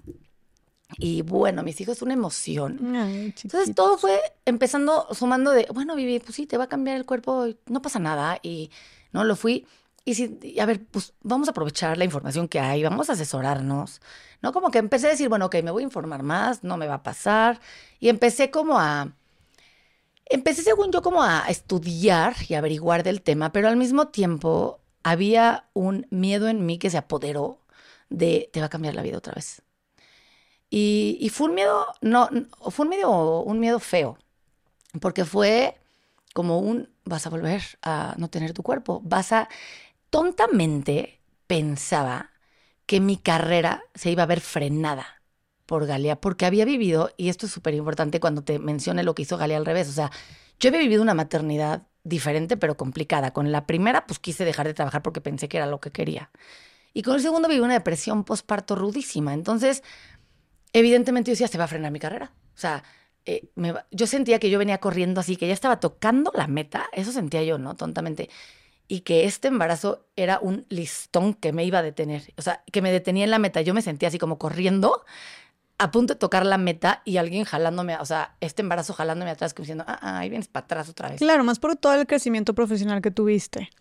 Y 1.00 1.22
bueno, 1.22 1.64
mis 1.64 1.80
hijos, 1.80 2.02
una 2.02 2.14
emoción. 2.14 2.94
Ay, 2.96 3.34
Entonces 3.44 3.74
todo 3.74 3.98
fue 3.98 4.20
empezando, 4.46 5.08
sumando 5.14 5.52
de, 5.52 5.66
bueno, 5.74 5.96
Vivi, 5.96 6.20
pues 6.20 6.36
sí, 6.36 6.46
te 6.46 6.58
va 6.58 6.66
a 6.66 6.70
cambiar 6.70 6.98
el 6.98 7.06
cuerpo, 7.06 7.48
no 7.68 7.82
pasa 7.82 8.00
nada. 8.00 8.40
Y 8.44 8.72
no 9.14 9.24
lo 9.24 9.36
fui. 9.36 9.66
Y 10.04 10.14
y 10.46 10.60
a 10.60 10.66
ver, 10.66 10.84
pues 10.86 11.14
vamos 11.22 11.48
a 11.48 11.52
aprovechar 11.52 11.98
la 11.98 12.04
información 12.06 12.48
que 12.50 12.60
hay, 12.60 12.84
vamos 12.84 13.10
a 13.10 13.14
asesorarnos. 13.14 14.02
No 14.42 14.52
como 14.52 14.70
que 14.72 14.80
empecé 14.80 15.08
a 15.08 15.12
decir, 15.12 15.30
bueno, 15.30 15.46
ok, 15.46 15.56
me 15.64 15.72
voy 15.72 15.84
a 15.84 15.86
informar 15.86 16.24
más, 16.24 16.64
no 16.64 16.76
me 16.78 16.88
va 16.88 16.96
a 16.96 17.04
pasar. 17.04 17.62
Y 18.00 18.10
empecé 18.10 18.52
como 18.52 18.78
a, 18.80 19.14
empecé 20.26 20.64
según 20.64 20.92
yo 20.92 21.02
como 21.02 21.24
a 21.24 21.46
estudiar 21.50 22.36
y 22.48 22.56
averiguar 22.56 23.04
del 23.04 23.22
tema, 23.22 23.52
pero 23.52 23.68
al 23.68 23.78
mismo 23.78 24.10
tiempo 24.10 24.80
había 25.04 25.70
un 25.74 26.08
miedo 26.12 26.48
en 26.48 26.66
mí 26.66 26.78
que 26.78 26.90
se 26.90 26.98
apoderó 26.98 27.60
de, 28.10 28.50
te 28.54 28.60
va 28.60 28.68
a 28.68 28.70
cambiar 28.70 28.96
la 28.96 29.04
vida 29.04 29.18
otra 29.18 29.34
vez. 29.34 29.64
Y, 30.70 31.30
fue 31.34 31.48
un 31.48 31.56
miedo, 31.56 31.86
no, 32.02 32.30
fue 32.70 32.86
un 32.86 32.90
miedo, 32.90 33.42
un 33.44 33.60
miedo 33.60 33.80
feo, 33.80 34.18
porque 35.02 35.26
fue 35.26 35.78
como 36.34 36.60
un, 36.60 36.90
vas 37.04 37.28
a 37.28 37.30
volver 37.30 37.62
a 37.82 38.16
no 38.18 38.30
tener 38.30 38.54
tu 38.54 38.64
cuerpo, 38.64 39.02
vas 39.04 39.34
a, 39.34 39.50
tontamente 40.10 41.20
pensaba 41.48 42.32
que 42.86 43.02
mi 43.02 43.18
carrera 43.18 43.84
se 43.96 44.12
iba 44.12 44.24
a 44.24 44.28
ver 44.28 44.40
frenada 44.42 45.21
por 45.72 45.86
Galia, 45.86 46.20
porque 46.20 46.46
había 46.46 46.66
vivido, 46.66 47.12
y 47.16 47.30
esto 47.30 47.46
es 47.46 47.54
súper 47.54 47.74
importante 47.76 48.20
cuando 48.20 48.44
te 48.44 48.60
mencione 48.60 49.04
lo 49.04 49.16
que 49.16 49.22
hizo 49.22 49.38
Galia 49.38 49.56
al 49.56 49.66
revés, 49.66 49.88
o 49.88 49.94
sea, 49.94 50.12
yo 50.60 50.68
había 50.68 50.82
vivido 50.82 51.02
una 51.02 51.14
maternidad 51.14 51.88
diferente 52.04 52.58
pero 52.58 52.76
complicada. 52.76 53.32
Con 53.32 53.54
la 53.54 53.66
primera, 53.66 54.06
pues 54.06 54.20
quise 54.20 54.44
dejar 54.44 54.68
de 54.68 54.74
trabajar 54.74 55.02
porque 55.02 55.22
pensé 55.22 55.48
que 55.48 55.56
era 55.56 55.68
lo 55.68 55.80
que 55.80 55.90
quería. 55.92 56.30
Y 56.94 57.04
con 57.04 57.16
el 57.16 57.22
segundo 57.22 57.48
viví 57.48 57.62
una 57.62 57.76
depresión 57.76 58.26
postparto 58.26 58.76
rudísima. 58.76 59.34
Entonces, 59.34 59.82
evidentemente 60.74 61.32
yo 61.32 61.36
decía, 61.36 61.48
se 61.48 61.58
va 61.58 61.64
a 61.64 61.68
frenar 61.70 61.94
mi 61.94 62.00
carrera. 62.00 62.34
O 62.54 62.60
sea, 62.60 62.84
eh, 63.26 63.50
yo 63.92 64.08
sentía 64.08 64.40
que 64.40 64.50
yo 64.50 64.60
venía 64.60 64.80
corriendo 64.80 65.22
así, 65.22 65.38
que 65.38 65.48
ya 65.48 65.54
estaba 65.54 65.80
tocando 65.80 66.34
la 66.36 66.48
meta, 66.48 66.90
eso 66.92 67.14
sentía 67.14 67.44
yo, 67.44 67.58
¿no? 67.60 67.78
Tontamente. 67.78 68.30
Y 68.90 69.02
que 69.02 69.24
este 69.24 69.48
embarazo 69.48 70.10
era 70.18 70.40
un 70.42 70.66
listón 70.68 71.34
que 71.34 71.54
me 71.54 71.64
iba 71.64 71.80
a 71.80 71.82
detener. 71.82 72.34
O 72.36 72.42
sea, 72.42 72.62
que 72.74 72.82
me 72.82 72.92
detenía 72.92 73.24
en 73.24 73.32
la 73.32 73.40
meta. 73.40 73.62
Yo 73.62 73.74
me 73.74 73.82
sentía 73.82 74.10
así 74.10 74.18
como 74.18 74.38
corriendo, 74.38 75.06
a 75.82 75.90
punto 75.90 76.14
de 76.14 76.20
tocar 76.20 76.46
la 76.46 76.60
meta 76.60 77.02
y 77.06 77.18
alguien 77.18 77.44
jalándome, 77.44 77.98
o 77.98 78.06
sea, 78.06 78.36
este 78.40 78.62
embarazo 78.62 78.94
jalándome 78.94 79.32
atrás, 79.32 79.56
como 79.56 79.64
diciendo, 79.64 79.84
ah, 79.88 79.98
ah, 80.00 80.20
ahí 80.20 80.30
vienes 80.30 80.48
para 80.48 80.66
atrás 80.66 80.90
otra 80.90 81.10
vez. 81.10 81.18
Claro, 81.18 81.44
más 81.44 81.58
por 81.58 81.76
todo 81.76 81.96
el 81.96 82.06
crecimiento 82.06 82.54
profesional 82.54 83.02
que 83.02 83.10
tuviste. 83.10 83.72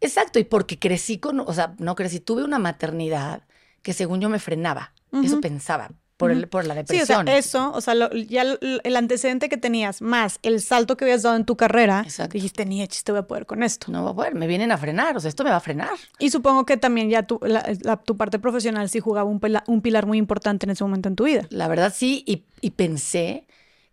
Exacto, 0.00 0.38
y 0.38 0.44
porque 0.44 0.78
crecí 0.78 1.18
con, 1.18 1.40
o 1.40 1.52
sea, 1.52 1.74
no 1.78 1.94
crecí, 1.96 2.18
tuve 2.18 2.44
una 2.44 2.58
maternidad 2.58 3.42
que 3.82 3.92
según 3.92 4.22
yo 4.22 4.30
me 4.30 4.38
frenaba. 4.38 4.94
Eso 5.12 5.34
Ujú. 5.34 5.40
pensaba, 5.42 5.90
por, 6.20 6.30
el, 6.30 6.48
por 6.48 6.64
la 6.66 6.74
Sí, 6.86 7.00
o 7.00 7.06
sea, 7.06 7.18
depresión. 7.18 7.28
eso, 7.28 7.72
o 7.74 7.80
sea, 7.80 7.94
lo- 7.94 8.12
ya 8.12 8.42
el, 8.42 8.80
el 8.84 8.96
antecedente 8.96 9.48
que 9.48 9.56
tenías, 9.56 10.00
más 10.02 10.38
el 10.42 10.60
salto 10.60 10.96
que 10.96 11.04
habías 11.04 11.22
dado 11.22 11.34
en 11.36 11.44
tu 11.44 11.56
carrera, 11.56 12.02
Exacto. 12.04 12.34
dijiste, 12.34 12.64
ni 12.66 12.86
chiste 12.86 13.10
voy 13.12 13.20
a 13.20 13.26
poder 13.26 13.46
con 13.46 13.62
esto. 13.62 13.90
No 13.90 14.04
va 14.04 14.10
a 14.10 14.14
poder, 14.14 14.34
me 14.34 14.46
vienen 14.46 14.70
a 14.70 14.78
frenar, 14.78 15.16
o 15.16 15.20
sea, 15.20 15.28
esto 15.28 15.42
me 15.44 15.50
va 15.50 15.56
a 15.56 15.60
frenar. 15.60 15.90
Y 16.18 16.30
supongo 16.30 16.64
que 16.66 16.76
también 16.76 17.10
ya 17.10 17.24
tu, 17.24 17.40
la- 17.42 17.66
la- 17.82 17.96
tu 17.96 18.16
parte 18.16 18.38
profesional 18.38 18.88
sí 18.88 19.00
jugaba 19.00 19.28
un, 19.28 19.40
un 19.66 19.80
pilar 19.82 20.06
muy 20.06 20.18
importante 20.18 20.66
en 20.66 20.70
ese 20.70 20.84
momento 20.84 21.08
en 21.08 21.16
tu 21.16 21.24
vida. 21.24 21.46
La 21.50 21.66
verdad 21.68 21.92
sí, 21.96 22.22
y, 22.26 22.44
y 22.60 22.70
pensé 22.70 23.46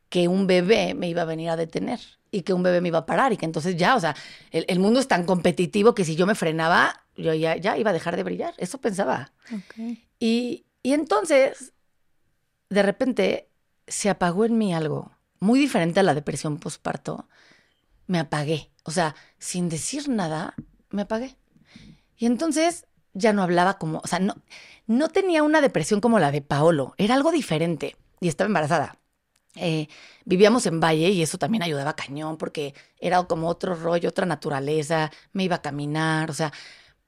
que 0.09 0.27
un 0.27 0.47
bebé 0.47 0.93
me 0.93 1.09
iba 1.09 1.23
a 1.23 1.25
venir 1.25 1.49
a 1.49 1.55
detener 1.57 1.99
y 2.31 2.41
que 2.43 2.53
un 2.53 2.63
bebé 2.63 2.79
me 2.81 2.89
iba 2.89 2.99
a 2.99 3.05
parar 3.05 3.33
y 3.33 3.37
que 3.37 3.45
entonces 3.45 3.75
ya, 3.77 3.95
o 3.95 3.99
sea, 3.99 4.15
el, 4.51 4.65
el 4.67 4.79
mundo 4.79 4.99
es 4.99 5.07
tan 5.07 5.25
competitivo 5.25 5.95
que 5.95 6.05
si 6.05 6.15
yo 6.15 6.25
me 6.25 6.35
frenaba, 6.35 7.03
yo 7.15 7.33
ya, 7.33 7.55
ya 7.57 7.77
iba 7.77 7.89
a 7.89 7.93
dejar 7.93 8.15
de 8.15 8.23
brillar. 8.23 8.53
Eso 8.57 8.77
pensaba. 8.79 9.31
Y, 10.19 10.65
y 10.83 10.93
entonces, 10.93 11.73
de 12.69 12.83
repente, 12.83 13.49
se 13.87 14.09
apagó 14.09 14.45
en 14.45 14.57
mí 14.57 14.73
algo 14.73 15.11
muy 15.39 15.59
diferente 15.59 15.99
a 15.99 16.03
la 16.03 16.13
depresión 16.13 16.57
postparto. 16.57 17.27
Me 18.07 18.19
apagué. 18.19 18.71
O 18.83 18.91
sea, 18.91 19.15
sin 19.39 19.69
decir 19.69 20.09
nada, 20.09 20.55
me 20.89 21.03
apagué. 21.03 21.35
Y 22.17 22.25
entonces 22.25 22.85
ya 23.13 23.33
no 23.33 23.43
hablaba 23.43 23.77
como, 23.77 23.99
o 24.03 24.07
sea, 24.07 24.19
no, 24.19 24.35
no 24.87 25.09
tenía 25.09 25.43
una 25.43 25.61
depresión 25.61 26.01
como 26.01 26.19
la 26.19 26.31
de 26.31 26.41
Paolo. 26.41 26.93
Era 26.97 27.15
algo 27.15 27.31
diferente. 27.31 27.95
Y 28.19 28.27
estaba 28.27 28.47
embarazada. 28.47 28.97
Eh, 29.55 29.87
vivíamos 30.25 30.65
en 30.67 30.79
Valle 30.79 31.09
y 31.09 31.21
eso 31.23 31.37
también 31.37 31.63
ayudaba 31.63 31.95
cañón 31.95 32.37
porque 32.37 32.75
era 32.99 33.23
como 33.23 33.47
otro 33.47 33.75
rollo, 33.75 34.09
otra 34.09 34.25
naturaleza. 34.25 35.11
Me 35.33 35.43
iba 35.43 35.57
a 35.57 35.61
caminar, 35.61 36.29
o 36.31 36.33
sea, 36.33 36.51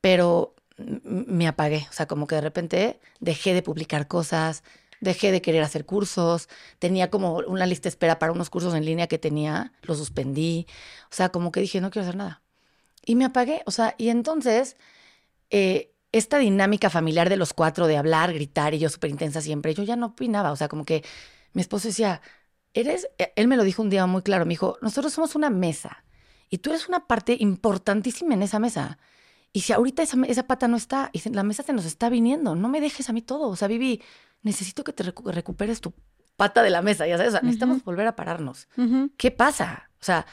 pero 0.01 0.55
me 0.77 1.47
apagué. 1.47 1.87
O 1.89 1.93
sea, 1.93 2.07
como 2.07 2.27
que 2.27 2.35
de 2.35 2.41
repente 2.41 2.99
dejé 3.19 3.53
de 3.53 3.61
publicar 3.63 4.07
cosas, 4.07 4.63
dejé 5.01 5.31
de 5.31 5.41
querer 5.41 5.63
hacer 5.63 5.85
cursos, 5.85 6.49
tenía 6.79 7.09
como 7.09 7.37
una 7.37 7.65
lista 7.65 7.83
de 7.83 7.89
espera 7.89 8.19
para 8.19 8.31
unos 8.31 8.49
cursos 8.49 8.73
en 8.73 8.85
línea 8.85 9.07
que 9.07 9.17
tenía, 9.17 9.73
los 9.83 9.97
suspendí. 9.97 10.67
O 11.11 11.15
sea, 11.15 11.29
como 11.29 11.51
que 11.51 11.61
dije, 11.61 11.81
no 11.81 11.89
quiero 11.91 12.03
hacer 12.07 12.15
nada. 12.17 12.41
Y 13.05 13.15
me 13.15 13.25
apagué. 13.25 13.61
O 13.65 13.71
sea, 13.71 13.95
y 13.97 14.09
entonces, 14.09 14.77
eh, 15.49 15.93
esta 16.11 16.39
dinámica 16.39 16.89
familiar 16.89 17.29
de 17.29 17.37
los 17.37 17.53
cuatro, 17.53 17.87
de 17.87 17.97
hablar, 17.97 18.33
gritar 18.33 18.73
y 18.73 18.79
yo 18.79 18.89
súper 18.89 19.11
intensa 19.11 19.41
siempre, 19.41 19.73
yo 19.73 19.83
ya 19.83 19.95
no 19.95 20.07
opinaba. 20.07 20.51
O 20.51 20.55
sea, 20.55 20.67
como 20.67 20.85
que 20.85 21.03
mi 21.53 21.61
esposo 21.61 21.87
decía, 21.87 22.21
eres, 22.73 23.09
eh, 23.17 23.33
él 23.35 23.47
me 23.47 23.57
lo 23.57 23.63
dijo 23.63 23.81
un 23.81 23.89
día 23.89 24.05
muy 24.07 24.21
claro, 24.21 24.45
me 24.45 24.51
dijo, 24.51 24.77
nosotros 24.81 25.13
somos 25.13 25.35
una 25.35 25.49
mesa 25.49 26.03
y 26.49 26.59
tú 26.59 26.71
eres 26.71 26.87
una 26.87 27.07
parte 27.07 27.37
importantísima 27.39 28.33
en 28.33 28.43
esa 28.43 28.59
mesa. 28.59 28.99
Y 29.53 29.61
si 29.61 29.73
ahorita 29.73 30.03
esa, 30.03 30.17
esa 30.27 30.47
pata 30.47 30.67
no 30.67 30.77
está 30.77 31.09
y 31.13 31.27
la 31.29 31.43
mesa 31.43 31.63
se 31.63 31.73
nos 31.73 31.85
está 31.85 32.09
viniendo, 32.09 32.55
no 32.55 32.69
me 32.69 32.81
dejes 32.81 33.09
a 33.09 33.13
mí 33.13 33.21
todo. 33.21 33.49
O 33.49 33.55
sea, 33.55 33.67
Vivi, 33.67 34.01
necesito 34.41 34.83
que 34.83 34.93
te 34.93 35.03
recu- 35.03 35.31
recuperes 35.31 35.81
tu 35.81 35.93
pata 36.35 36.63
de 36.63 36.69
la 36.69 36.81
mesa, 36.81 37.05
ya 37.07 37.17
sabes, 37.17 37.29
o 37.29 37.31
sea, 37.33 37.41
necesitamos 37.41 37.83
volver 37.83 38.07
a 38.07 38.15
pararnos. 38.15 38.67
¿Qué 39.17 39.31
pasa? 39.31 39.89
O 40.01 40.03
sea, 40.05 40.25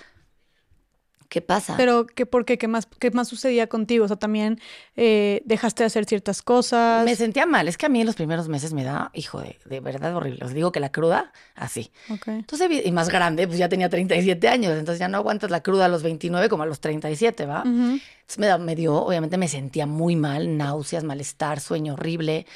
¿Qué 1.28 1.42
pasa? 1.42 1.74
Pero, 1.76 2.06
¿qué, 2.06 2.24
¿por 2.24 2.44
qué? 2.44 2.56
¿Qué 2.56 2.68
más, 2.68 2.86
¿Qué 2.86 3.10
más 3.10 3.26
sucedía 3.26 3.66
contigo? 3.66 4.04
O 4.04 4.08
sea, 4.08 4.16
también 4.16 4.60
eh, 4.94 5.42
dejaste 5.44 5.82
de 5.82 5.88
hacer 5.88 6.04
ciertas 6.04 6.40
cosas. 6.40 7.04
Me 7.04 7.16
sentía 7.16 7.46
mal. 7.46 7.66
Es 7.66 7.76
que 7.76 7.86
a 7.86 7.88
mí 7.88 7.98
en 8.00 8.06
los 8.06 8.14
primeros 8.14 8.48
meses 8.48 8.72
me 8.72 8.84
da, 8.84 9.10
hijo, 9.12 9.40
de, 9.40 9.58
de 9.64 9.80
verdad 9.80 10.14
horrible. 10.14 10.44
Os 10.44 10.54
digo 10.54 10.70
que 10.70 10.78
la 10.78 10.92
cruda, 10.92 11.32
así. 11.56 11.90
Ok. 12.10 12.28
Entonces, 12.28 12.70
y 12.84 12.92
más 12.92 13.08
grande, 13.08 13.48
pues 13.48 13.58
ya 13.58 13.68
tenía 13.68 13.88
37 13.88 14.48
años. 14.48 14.78
Entonces 14.78 15.00
ya 15.00 15.08
no 15.08 15.16
aguantas 15.18 15.50
la 15.50 15.64
cruda 15.64 15.86
a 15.86 15.88
los 15.88 16.04
29 16.04 16.48
como 16.48 16.62
a 16.62 16.66
los 16.66 16.78
37, 16.78 17.44
¿va? 17.44 17.62
Ujú. 17.62 17.70
Entonces 17.70 18.38
me, 18.38 18.46
da- 18.46 18.58
me 18.58 18.76
dio, 18.76 18.94
obviamente 18.94 19.36
me 19.36 19.48
sentía 19.48 19.86
muy 19.86 20.14
mal, 20.14 20.56
náuseas, 20.56 21.02
malestar, 21.02 21.58
sueño 21.58 21.94
horrible. 21.94 22.46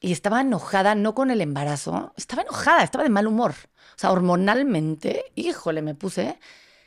Y 0.00 0.12
estaba 0.12 0.40
enojada, 0.40 0.94
no 0.94 1.14
con 1.14 1.30
el 1.30 1.40
embarazo, 1.42 2.12
estaba 2.16 2.42
enojada, 2.42 2.82
estaba 2.82 3.04
de 3.04 3.10
mal 3.10 3.26
humor. 3.26 3.52
O 3.96 3.98
sea, 4.00 4.12
hormonalmente, 4.12 5.24
híjole, 5.34 5.82
me 5.82 5.94
puse. 5.94 6.38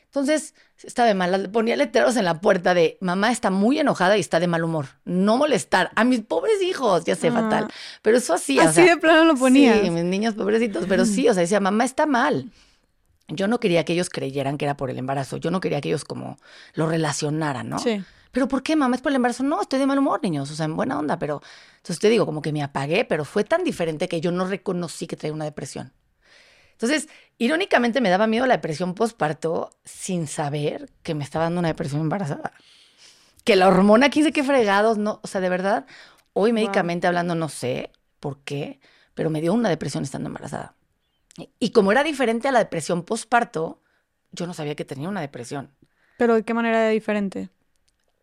Entonces, 0.06 0.53
estaba 0.84 1.07
de 1.07 1.14
mal. 1.15 1.49
Ponía 1.52 1.76
letreros 1.76 2.15
en 2.18 2.26
la 2.26 2.40
puerta 2.41 2.73
de 2.73 2.98
mamá 3.02 3.31
está 3.31 3.49
muy 3.49 3.80
enojada 3.80 4.18
y 4.18 4.19
está 4.19 4.40
de 4.40 4.48
mal 4.48 4.64
humor. 4.64 4.88
No 5.06 5.38
molestar 5.38 5.91
a 5.95 6.03
mis 6.03 6.22
pobres 6.22 6.61
hijos, 6.61 7.03
ya 7.06 7.15
sé, 7.15 7.30
Ah. 7.30 7.31
fatal. 7.34 7.68
Pero 8.02 8.18
eso 8.18 8.34
así, 8.34 8.57
o 8.60 8.64
Así 8.64 8.76
sea, 8.84 8.95
de 8.95 8.98
plano 8.98 9.26
lo 9.26 9.35
ponías. 9.35 9.80
Sí, 9.81 9.90
mis 9.90 10.03
niños 10.03 10.34
pobrecitos, 10.35 10.85
pero 10.88 11.06
sí, 11.06 11.27
o 11.30 11.34
sea, 11.34 11.41
decía, 11.41 11.60
mamá 11.60 11.84
está 11.85 12.06
mal. 12.06 12.52
Yo 13.27 13.48
no 13.48 13.60
quería 13.60 13.85
que 13.85 13.94
ellos 13.94 14.10
creyeran 14.10 14.57
que 14.57 14.65
era 14.65 14.76
por 14.77 14.90
el 14.90 14.98
embarazo. 14.98 15.38
Yo 15.38 15.49
no 15.49 15.61
quería 15.61 15.81
que 15.81 15.90
ellos 15.90 16.03
como 16.03 16.38
lo 16.73 16.88
relacionaran, 16.88 17.69
¿no? 17.69 17.80
Sí. 17.80 18.03
¿Pero 18.34 18.47
por 18.47 18.64
qué, 18.64 18.76
mamá? 18.76 18.95
¿Es 18.95 19.01
por 19.01 19.11
el 19.11 19.18
embarazo? 19.18 19.43
No, 19.43 19.61
estoy 19.61 19.77
de 19.80 19.85
mal 19.85 19.99
humor, 19.99 20.19
niños. 20.23 20.49
O 20.49 20.55
sea, 20.55 20.65
en 20.65 20.76
buena 20.76 20.97
onda, 20.97 21.19
pero... 21.19 21.41
Entonces 21.77 21.99
te 21.99 22.10
digo, 22.10 22.26
como 22.26 22.41
que 22.41 22.51
me 22.51 22.64
apagué, 22.64 23.05
pero 23.05 23.26
fue 23.26 23.43
tan 23.43 23.64
diferente 23.64 24.07
que 24.07 24.22
yo 24.22 24.31
no 24.31 24.45
reconocí 24.47 25.05
que 25.05 25.15
traía 25.15 25.34
una 25.34 25.45
depresión. 25.45 25.93
Entonces, 26.72 27.10
irónicamente 27.38 28.01
me 28.01 28.10
daba 28.10 28.26
miedo 28.26 28.47
la 28.47 28.55
depresión 28.55 28.95
postparto 28.95 29.69
sin 29.85 30.26
saber 30.27 30.89
que 31.03 31.14
me 31.14 31.23
estaba 31.23 31.45
dando 31.45 31.60
una 31.60 31.68
depresión 31.68 32.01
embarazada. 32.01 32.53
Que 33.43 33.55
la 33.55 33.68
hormona, 33.68 34.10
quién 34.10 34.26
sé 34.26 34.31
qué 34.31 34.43
fregados, 34.43 34.97
no, 34.97 35.19
o 35.22 35.27
sea, 35.27 35.39
de 35.39 35.49
verdad, 35.49 35.85
hoy 36.34 36.51
Wow. 36.51 36.55
médicamente 36.55 37.05
hablando 37.05 37.35
no 37.35 37.49
sé 37.49 37.91
por 38.19 38.39
qué, 38.39 38.80
pero 39.14 39.30
me 39.30 39.41
dio 39.41 39.53
una 39.53 39.69
depresión 39.69 40.03
estando 40.03 40.27
embarazada. 40.30 40.76
Y- 41.38 41.49
Y 41.60 41.69
como 41.69 41.91
era 41.91 42.03
diferente 42.03 42.47
a 42.47 42.51
la 42.51 42.60
depresión 42.60 43.03
postparto, 43.03 43.80
yo 44.31 44.47
no 44.47 44.55
sabía 44.55 44.73
que 44.76 44.85
tenía 44.85 45.07
una 45.10 45.22
depresión. 45.22 45.72
Pero 46.18 46.34
¿de 46.34 46.43
qué 46.43 46.53
manera 46.55 46.80
era 46.80 46.89
diferente? 46.89 47.49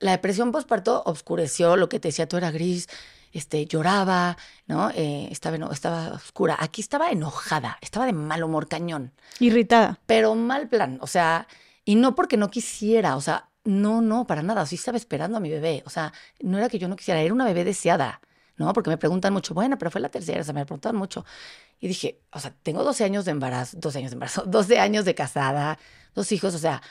La 0.00 0.10
depresión 0.12 0.50
postparto 0.50 1.02
obscureció 1.06 1.76
lo 1.76 1.88
que 1.88 2.00
te 2.00 2.08
decía, 2.08 2.26
tú 2.28 2.36
era 2.36 2.50
gris, 2.50 2.88
este, 3.32 3.64
lloraba, 3.66 4.36
¿no? 4.66 4.90
Eh, 4.90 5.28
estaba, 5.30 5.56
eno- 5.56 5.70
estaba 5.72 6.08
oscura. 6.14 6.56
Aquí 6.58 6.80
estaba 6.80 7.10
enojada, 7.10 7.78
estaba 7.80 8.06
de 8.06 8.12
mal 8.12 8.42
humor 8.42 8.66
cañón, 8.66 9.12
Irritada. 9.38 10.00
pero 10.06 10.34
mal 10.34 10.68
plan, 10.68 10.98
o 11.00 11.06
sea, 11.06 11.46
y 11.84 11.94
no 11.94 12.14
porque 12.16 12.36
no 12.36 12.50
quisiera, 12.50 13.14
o 13.16 13.20
sea, 13.20 13.48
no, 13.64 14.00
no, 14.00 14.26
para 14.26 14.42
nada, 14.42 14.64
sí 14.66 14.74
estaba 14.74 14.96
esperando 14.96 15.36
a 15.36 15.40
mi 15.40 15.50
bebé, 15.50 15.82
o 15.86 15.90
sea, 15.90 16.12
no 16.40 16.58
era 16.58 16.68
que 16.68 16.78
yo 16.78 16.88
no 16.88 16.96
quisiera, 16.96 17.20
era 17.20 17.32
una 17.34 17.44
bebé 17.44 17.62
deseada, 17.64 18.20
¿no? 18.56 18.72
Porque 18.72 18.90
me 18.90 18.96
preguntan 18.98 19.32
mucho, 19.32 19.54
bueno, 19.54 19.78
pero 19.78 19.90
fue 19.90 20.00
la 20.00 20.08
tercera, 20.08 20.40
o 20.40 20.44
sea, 20.44 20.54
me 20.54 20.64
preguntan 20.66 20.96
mucho. 20.96 21.24
Y 21.78 21.88
dije, 21.88 22.20
o 22.32 22.40
sea, 22.40 22.52
tengo 22.62 22.82
12 22.84 23.04
años 23.04 23.24
de 23.26 23.30
embarazo, 23.32 23.76
12 23.80 23.98
años 23.98 24.10
de 24.10 24.14
embarazo, 24.14 24.42
12 24.46 24.78
años 24.80 25.04
de 25.04 25.14
casada, 25.14 25.78
dos 26.14 26.32
hijos, 26.32 26.54
o 26.54 26.58
sea, 26.58 26.82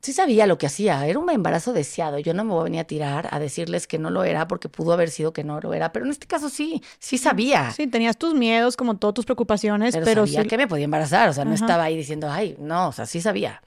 sí 0.00 0.12
sabía 0.12 0.46
lo 0.46 0.58
que 0.58 0.66
hacía, 0.66 1.06
era 1.06 1.18
un 1.18 1.30
embarazo 1.30 1.72
deseado. 1.72 2.18
Yo 2.18 2.34
no 2.34 2.44
me 2.44 2.52
voy 2.52 2.60
a 2.60 2.64
venir 2.64 2.80
a 2.80 2.84
tirar 2.84 3.28
a 3.30 3.38
decirles 3.38 3.86
que 3.86 3.98
no 3.98 4.10
lo 4.10 4.24
era 4.24 4.48
porque 4.48 4.68
pudo 4.68 4.92
haber 4.92 5.10
sido 5.10 5.32
que 5.32 5.44
no 5.44 5.60
lo 5.60 5.74
era, 5.74 5.92
pero 5.92 6.04
en 6.06 6.10
este 6.10 6.26
caso 6.26 6.48
sí, 6.48 6.82
sí 6.98 7.18
sabía. 7.18 7.70
Sí, 7.72 7.86
tenías 7.86 8.16
tus 8.16 8.34
miedos, 8.34 8.76
como 8.76 8.96
todas 8.96 9.14
tus 9.14 9.24
preocupaciones, 9.26 9.94
pero, 9.94 10.04
pero, 10.06 10.26
sabía 10.26 10.42
sí. 10.42 10.48
que 10.48 10.56
me 10.58 10.68
podía 10.68 10.84
embarazar, 10.84 11.28
o 11.28 11.32
sea, 11.32 11.44
no 11.44 11.54
Ajá. 11.54 11.64
estaba 11.64 11.84
ahí 11.84 11.96
diciendo, 11.96 12.30
ay, 12.30 12.56
no, 12.58 12.88
o 12.88 12.92
sea, 12.92 13.06
sí 13.06 13.20
sabía. 13.20 13.62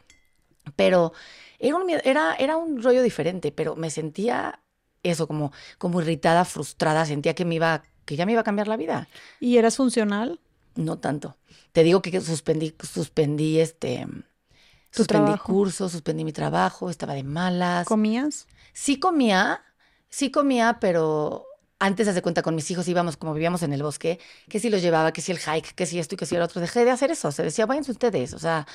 Pero 0.76 1.14
era 1.60 1.76
un, 1.76 1.86
miedo- 1.86 2.02
era, 2.04 2.36
era 2.36 2.58
un 2.58 2.82
rollo 2.82 3.04
diferente, 3.04 3.52
pero 3.52 3.76
me 3.76 3.90
sentía 3.90 4.60
eso, 5.04 5.28
como, 5.28 5.52
como 5.78 6.02
irritada, 6.02 6.46
frustrada, 6.46 7.06
sentía 7.06 7.34
que 7.36 7.46
me 7.46 7.56
iba, 7.56 7.84
que 8.06 8.16
ya 8.16 8.26
me 8.26 8.32
iba 8.32 8.42
a 8.42 8.44
cambiar 8.46 8.68
la 8.68 8.78
vida. 8.78 9.08
¿Y 9.40 9.58
eras 9.58 9.78
funcional? 9.78 10.40
No 10.76 10.98
tanto. 10.98 11.38
Te 11.72 11.84
digo 11.84 12.02
que 12.02 12.20
suspendí, 12.22 12.76
suspendí 12.82 13.60
este, 13.60 14.08
suspendí 14.94 15.26
trabajo. 15.26 15.54
cursos, 15.54 15.92
suspendí 15.92 16.24
mi 16.24 16.34
trabajo, 16.34 16.90
estaba 16.90 17.14
de 17.14 17.24
malas. 17.24 17.88
¿Comías? 17.88 18.48
Sí 18.74 19.00
comía, 19.00 19.62
sí 20.10 20.32
comía, 20.32 20.78
pero 20.80 21.46
antes, 21.80 22.08
hace 22.08 22.22
cuenta, 22.22 22.42
con 22.42 22.56
mis 22.56 22.72
hijos 22.72 22.88
íbamos, 22.88 23.18
como 23.18 23.34
vivíamos 23.34 23.62
en 23.62 23.74
el 23.74 23.84
bosque, 23.84 24.18
que 24.48 24.60
si 24.60 24.70
los 24.70 24.82
llevaba, 24.82 25.12
que 25.12 25.20
si 25.22 25.34
el 25.34 25.40
hike, 25.40 25.74
que 25.76 25.86
si 25.86 26.00
esto 26.00 26.16
y 26.16 26.18
que 26.18 26.26
si 26.26 26.36
el 26.36 26.42
otro. 26.42 26.62
Dejé 26.62 26.86
de 26.86 26.92
hacer 26.92 27.12
eso. 27.12 27.32
Se 27.34 27.44
decía, 27.44 27.66
váyanse 27.66 27.92
ustedes. 27.92 28.34
O 28.34 28.40
sea, 28.40 28.66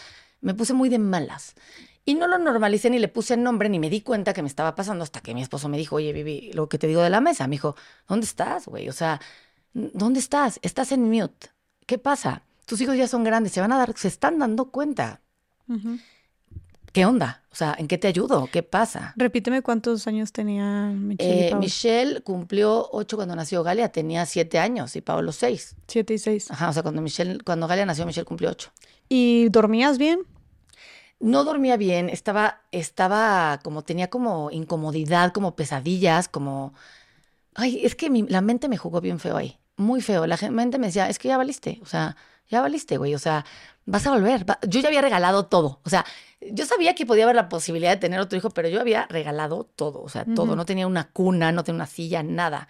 me 0.43 0.53
puse 0.53 0.75
muy 0.75 0.91
de 0.91 0.99
malas. 0.99 1.55
Y 2.05 2.15
no 2.15 2.27
lo 2.27 2.39
normalicé 2.39 2.91
ni 2.91 2.99
le 2.99 3.09
puse 3.09 3.37
nombre 3.37 3.71
ni 3.71 3.79
me 3.79 3.89
di 3.89 4.03
cuenta 4.03 4.35
que 4.35 4.43
me 4.43 4.49
estaba 4.49 4.75
pasando 4.75 5.05
hasta 5.05 5.21
que 5.21 5.33
mi 5.33 5.41
esposo 5.41 5.71
me 5.71 5.79
dijo, 5.79 5.97
oye, 5.97 6.13
Vivi, 6.13 6.53
lo 6.53 6.69
que 6.69 6.79
te 6.79 6.87
digo 6.87 7.01
de 7.03 7.11
la 7.11 7.21
mesa. 7.21 7.47
Me 7.47 7.53
dijo, 7.53 7.77
¿dónde 8.07 8.27
estás, 8.27 8.67
güey? 8.67 8.89
O 8.91 8.93
sea, 8.93 9.21
¿dónde 9.73 10.21
estás? 10.21 10.59
Estás 10.63 10.93
en 10.93 11.11
mute. 11.11 11.49
¿Qué 11.87 11.97
pasa? 11.99 12.43
Tus 12.67 12.81
hijos 12.83 12.97
ya 12.97 13.09
son 13.09 13.25
grandes, 13.25 13.53
se 13.53 13.63
van 13.63 13.73
a 13.73 13.79
dar, 13.79 13.97
se 13.97 14.09
están 14.09 14.39
dando 14.39 14.71
cuenta. 14.71 15.23
¿Qué 16.93 17.05
onda? 17.05 17.43
O 17.53 17.55
sea, 17.55 17.75
¿en 17.79 17.87
qué 17.87 17.99
te 17.99 18.09
ayudo? 18.09 18.49
¿Qué 18.51 18.63
pasa? 18.63 19.13
Repíteme 19.17 19.63
cuántos 19.63 20.07
años 20.07 20.33
tenía 20.33 20.87
Michelle 20.95 21.49
Eh. 21.49 21.55
Michelle 21.55 22.21
cumplió 22.23 22.89
ocho 22.93 23.17
cuando 23.17 23.37
nació 23.37 23.63
Galia, 23.63 23.91
tenía 23.91 24.25
siete 24.27 24.59
años 24.59 24.97
y 24.97 25.01
Pablo 25.01 25.33
seis. 25.33 25.77
Siete 25.87 26.15
y 26.15 26.19
seis. 26.19 26.51
Ajá, 26.51 26.71
o 26.71 26.73
sea, 26.73 26.83
cuando 26.83 27.03
Michelle, 27.03 27.39
cuando 27.45 27.67
Galia 27.69 27.85
nació, 27.87 28.07
Michelle 28.07 28.25
cumplió 28.25 28.51
ocho. 28.51 28.71
¿Y 29.09 29.49
dormías 29.51 29.99
bien? 29.99 30.21
No 31.21 31.45
dormía 31.45 31.77
bien, 31.77 32.09
estaba, 32.09 32.63
estaba 32.71 33.59
como, 33.65 33.83
tenía 33.83 34.09
como 34.09 34.51
incomodidad, 34.53 35.33
como 35.33 35.57
pesadillas, 35.57 36.29
como... 36.29 36.75
Ay, 37.55 37.81
es 37.85 37.97
que 37.97 38.09
mi- 38.09 38.23
la 38.29 38.41
mente 38.41 38.69
me 38.69 38.77
jugó 38.77 39.01
bien 39.01 39.19
feo 39.19 39.37
ahí, 39.37 39.59
muy 39.77 40.01
feo. 40.01 40.27
La 40.27 40.39
mente 40.51 40.79
me 40.79 40.87
decía, 40.87 41.09
es 41.09 41.19
que 41.19 41.27
ya 41.29 41.37
valiste, 41.37 41.81
o 41.83 41.87
sea, 41.87 42.17
ya 42.49 42.61
valiste, 42.61 42.97
güey, 42.97 43.15
o 43.15 43.19
sea, 43.19 43.45
vas 43.85 44.07
a 44.07 44.11
volver. 44.11 44.45
Yo 44.67 44.81
ya 44.81 44.89
había 44.89 45.03
regalado 45.03 45.47
todo, 45.47 45.81
o 45.85 45.91
sea, 45.91 46.05
yo 46.41 46.67
sabía 46.67 46.95
que 46.95 47.07
podía 47.07 47.25
haber 47.25 47.37
la 47.37 47.49
posibilidad 47.49 47.91
de 47.91 47.97
tener 47.97 48.21
otro 48.21 48.39
hijo, 48.39 48.51
pero 48.51 48.69
yo 48.69 48.81
había 48.81 49.07
regalado 49.07 49.65
todo, 49.65 50.03
o 50.03 50.09
sea, 50.09 50.25
todo. 50.25 50.55
No 50.55 50.65
tenía 50.65 50.87
una 50.87 51.11
cuna, 51.11 51.51
no 51.53 51.65
tenía 51.65 51.79
una 51.79 51.87
silla, 51.87 52.23
nada. 52.23 52.69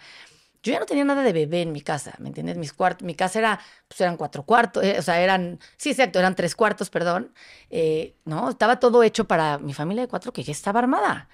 Yo 0.61 0.73
ya 0.73 0.79
no 0.79 0.85
tenía 0.85 1.05
nada 1.05 1.23
de 1.23 1.31
bebé 1.31 1.61
en 1.61 1.71
mi 1.71 1.81
casa, 1.81 2.15
¿me 2.19 2.27
entiendes? 2.27 2.57
Mis 2.57 2.73
cuartos, 2.73 3.05
mi 3.05 3.15
casa 3.15 3.39
era, 3.39 3.59
pues 3.87 4.01
eran 4.01 4.17
cuatro 4.17 4.43
cuartos, 4.43 4.83
eh, 4.83 4.97
o 4.99 5.01
sea, 5.01 5.21
eran, 5.21 5.59
sí, 5.77 5.91
exacto, 5.91 6.19
eran 6.19 6.35
tres 6.35 6.55
cuartos, 6.55 6.89
perdón. 6.89 7.33
Eh, 7.69 8.15
no, 8.25 8.49
estaba 8.49 8.79
todo 8.79 9.03
hecho 9.03 9.25
para 9.25 9.57
mi 9.59 9.73
familia 9.73 10.03
de 10.03 10.09
cuatro 10.09 10.33
que 10.33 10.43
ya 10.43 10.51
estaba 10.51 10.79
armada. 10.79 11.29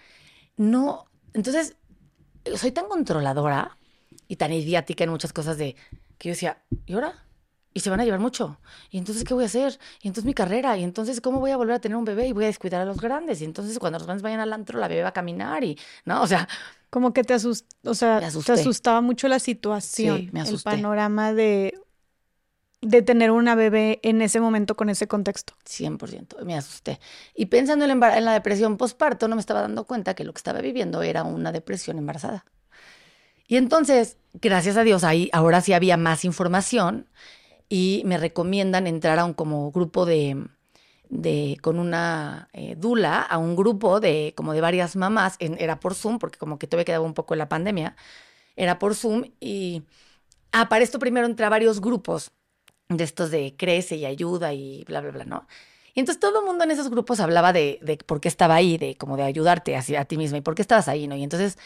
No, 0.57 1.07
entonces, 1.33 1.75
soy 2.55 2.71
tan 2.71 2.87
controladora 2.87 3.77
y 4.27 4.35
tan 4.35 4.53
idiática 4.53 5.03
en 5.03 5.09
muchas 5.09 5.33
cosas 5.33 5.57
de 5.57 5.75
que 6.17 6.29
yo 6.29 6.33
decía, 6.33 6.61
¿y 6.85 6.93
ahora? 6.93 7.24
Y 7.75 7.81
se 7.81 7.89
van 7.91 7.99
a 7.99 8.05
llevar 8.05 8.21
mucho. 8.21 8.57
¿Y 8.89 8.97
entonces 8.97 9.25
qué 9.25 9.33
voy 9.33 9.43
a 9.43 9.47
hacer? 9.47 9.77
Y 10.01 10.07
entonces 10.07 10.25
mi 10.25 10.33
carrera. 10.33 10.77
¿Y 10.77 10.83
entonces 10.83 11.19
cómo 11.21 11.41
voy 11.41 11.51
a 11.51 11.57
volver 11.57 11.75
a 11.75 11.79
tener 11.79 11.97
un 11.97 12.05
bebé? 12.05 12.25
Y 12.27 12.31
voy 12.31 12.45
a 12.45 12.47
descuidar 12.47 12.81
a 12.81 12.85
los 12.85 13.01
grandes. 13.01 13.41
Y 13.41 13.45
entonces 13.45 13.77
cuando 13.79 13.99
los 13.99 14.07
grandes 14.07 14.23
vayan 14.23 14.39
al 14.39 14.53
antro, 14.53 14.79
la 14.79 14.87
bebé 14.87 15.03
va 15.03 15.09
a 15.09 15.13
caminar. 15.13 15.63
Y, 15.65 15.77
¿no? 16.05 16.23
O 16.23 16.27
sea, 16.27 16.47
Como 16.89 17.13
que 17.13 17.23
te 17.23 17.33
asust, 17.33 17.69
o 17.83 17.93
sea, 17.93 18.19
te 18.21 18.53
asustaba 18.53 19.01
mucho 19.01 19.27
la 19.27 19.39
situación, 19.39 20.19
Sí, 20.19 20.29
me 20.31 20.41
el 20.41 20.57
panorama 20.59 21.33
de, 21.33 21.77
de 22.81 23.01
tener 23.01 23.31
una 23.31 23.55
bebé 23.55 23.99
en 24.03 24.21
ese 24.21 24.39
momento 24.39 24.75
con 24.75 24.89
ese 24.89 25.07
contexto. 25.07 25.55
100%, 25.65 26.37
me 26.45 26.55
asusté. 26.55 26.99
Y 27.35 27.47
pensando 27.47 27.83
en, 27.85 27.91
embar- 27.91 28.15
en 28.15 28.25
la 28.25 28.33
depresión 28.33 28.77
postparto, 28.77 29.27
no 29.27 29.35
me 29.35 29.41
estaba 29.41 29.61
dando 29.61 29.85
cuenta 29.85 30.13
que 30.13 30.23
lo 30.23 30.33
que 30.33 30.39
estaba 30.39 30.61
viviendo 30.61 31.01
era 31.01 31.23
una 31.23 31.51
depresión 31.51 31.97
embarazada. 31.97 32.45
Y 33.47 33.57
entonces, 33.57 34.17
gracias 34.33 34.77
a 34.77 34.83
Dios, 34.83 35.03
ahí 35.03 35.29
ahora 35.33 35.61
sí 35.61 35.73
había 35.73 35.97
más 35.97 36.25
información 36.25 37.07
y 37.69 38.03
me 38.05 38.17
recomiendan 38.17 38.87
entrar 38.87 39.19
a 39.19 39.25
un 39.25 39.33
como 39.33 39.71
grupo 39.71 40.05
de, 40.05 40.45
de 41.09 41.57
con 41.61 41.79
una 41.79 42.49
eh, 42.53 42.75
dula, 42.77 43.21
a 43.21 43.37
un 43.37 43.55
grupo 43.55 43.99
de 43.99 44.33
como 44.35 44.53
de 44.53 44.61
varias 44.61 44.95
mamás, 44.95 45.35
en- 45.39 45.57
era 45.59 45.79
por 45.79 45.95
Zoom, 45.95 46.19
porque 46.19 46.37
como 46.39 46.59
que 46.59 46.67
todavía 46.67 46.85
quedaba 46.85 47.05
un 47.05 47.13
poco 47.13 47.33
en 47.33 47.39
la 47.39 47.49
pandemia, 47.49 47.95
era 48.55 48.79
por 48.79 48.95
Zoom 48.95 49.25
y 49.39 49.83
ah, 50.51 50.69
para 50.69 50.83
esto 50.83 50.99
primero 50.99 51.27
entré 51.27 51.47
varios 51.49 51.81
grupos 51.81 52.31
de 52.89 53.03
estos 53.03 53.31
de 53.31 53.55
crece 53.57 53.95
y 53.97 54.05
ayuda 54.05 54.53
y 54.53 54.83
bla, 54.85 55.01
bla, 55.01 55.11
bla, 55.11 55.25
¿no? 55.25 55.47
Y 55.93 56.01
entonces 56.01 56.19
todo 56.19 56.41
el 56.41 56.45
mundo 56.45 56.63
en 56.65 56.71
esos 56.71 56.89
grupos 56.89 57.19
hablaba 57.21 57.53
de, 57.53 57.79
de 57.81 57.97
por 57.97 58.19
qué 58.21 58.27
estaba 58.27 58.55
ahí, 58.55 58.77
de 58.77 58.95
como 58.97 59.17
de 59.17 59.23
ayudarte 59.23 59.75
a 59.77 60.05
ti 60.05 60.17
misma 60.17 60.37
y 60.39 60.41
por 60.41 60.55
qué 60.55 60.61
estabas 60.61 60.87
ahí, 60.89 61.07
¿no? 61.07 61.15
Y 61.15 61.23
entonces 61.23 61.57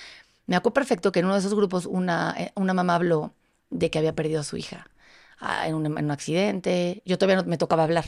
me 0.48 0.56
acuerdo 0.56 0.76
perfecto 0.76 1.12
que 1.12 1.20
en 1.20 1.26
uno 1.26 1.36
de 1.36 1.42
esos 1.42 1.56
grupos 1.56 1.86
una, 1.86 2.36
eh, 2.38 2.52
una 2.56 2.74
mamá 2.74 2.96
habló 2.96 3.34
de 3.70 3.90
que 3.92 4.00
había 4.00 4.16
perdido 4.16 4.42
a 4.42 4.44
su 4.44 4.58
hija 4.58 4.88
en 5.66 5.76
un, 5.76 5.86
en 5.86 6.06
un 6.06 6.12
accidente. 6.12 7.02
Yo 7.06 7.18
todavía 7.18 7.42
no 7.42 7.48
me 7.48 7.58
tocaba 7.58 7.84
hablar 7.84 8.06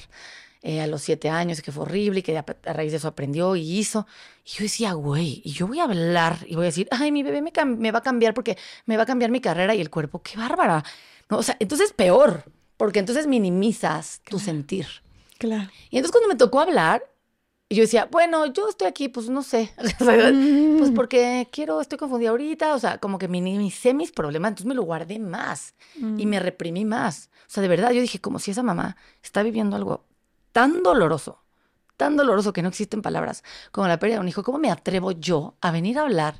eh, 0.62 0.82
a 0.82 0.88
los 0.88 1.02
siete 1.02 1.30
años, 1.30 1.62
que 1.62 1.72
fue 1.72 1.84
horrible 1.84 2.20
y 2.20 2.24
que 2.24 2.38
a, 2.38 2.45
a 2.66 2.74
raíz 2.74 2.91
de 2.91 2.98
eso 2.98 3.08
aprendió 3.08 3.56
y 3.56 3.80
hizo. 3.80 4.06
Y 4.45 4.49
yo 4.49 4.64
decía, 4.64 4.94
güey, 4.94 5.41
y 5.44 5.52
yo 5.52 5.68
voy 5.68 5.80
a 5.80 5.86
hablar 5.86 6.38
y 6.45 6.56
voy 6.56 6.66
a 6.66 6.68
decir, 6.68 6.88
ay, 6.91 7.12
mi 7.12 7.24
bebé 7.24 7.41
me, 7.41 7.52
me 7.66 7.91
va 7.91 7.99
a 7.99 8.03
cambiar 8.03 8.34
porque 8.34 8.58
me 8.86 8.98
va 8.98 9.03
a 9.03 9.06
cambiar 9.06 9.32
mi 9.32 9.41
carrera 9.41 9.74
y 9.74 9.82
el 9.82 9.90
cuerpo. 9.90 10.22
¡Qué 10.22 10.38
bárbara! 10.38 10.84
No, 11.30 11.38
o 11.38 11.44
sea, 11.44 11.58
entonces 11.60 11.94
peor, 11.94 12.44
porque 12.78 12.99
entonces 12.99 13.28
minimizas 13.28 14.22
tu 14.30 14.38
sentir. 14.38 14.88
Claro. 15.38 15.70
Y 15.90 15.98
entonces 15.98 16.12
cuando 16.12 16.30
me 16.30 16.36
tocó 16.36 16.60
hablar, 16.60 17.03
Y 17.72 17.76
yo 17.76 17.84
decía, 17.84 18.10
bueno, 18.11 18.48
yo 18.48 18.68
estoy 18.68 18.85
aquí, 18.85 19.07
pues 19.07 19.30
no 19.30 19.43
sé. 19.43 19.73
Mm. 20.02 20.77
pues 20.77 20.91
porque 20.91 21.48
quiero, 21.52 21.80
estoy 21.80 21.98
confundida 21.98 22.31
ahorita. 22.31 22.76
O 22.76 22.80
sea, 22.80 22.98
como 22.98 23.18
que 23.18 23.30
minimicé 23.30 23.93
mis 23.93 24.11
problemas, 24.11 24.49
entonces 24.49 24.68
me 24.68 24.76
lo 24.76 24.84
guardé 24.84 25.19
más 25.19 25.73
y 25.95 26.26
me 26.26 26.41
reprimí 26.41 26.84
más. 26.84 27.30
O 27.43 27.49
sea, 27.49 27.61
de 27.61 27.69
verdad, 27.69 27.91
yo 27.91 28.02
dije, 28.02 28.19
como 28.19 28.39
si 28.39 28.52
esa 28.52 28.61
mamá 28.61 28.98
está 29.23 29.41
viviendo 29.41 29.77
algo 29.77 30.03
tan 30.52 30.84
doloroso, 30.84 31.43
tan 31.95 32.18
doloroso 32.18 32.52
que 32.52 32.61
no 32.61 32.68
existen 32.68 33.02
palabras, 33.02 33.41
como 33.72 33.88
la 33.88 33.99
pérdida 33.99 34.18
de 34.18 34.22
un 34.22 34.27
hijo, 34.27 34.43
¿cómo 34.43 34.57
me 34.57 34.69
atrevo 34.69 35.14
yo 35.14 35.56
a 35.61 35.72
venir 35.72 35.98
a 35.98 36.02
hablar 36.02 36.35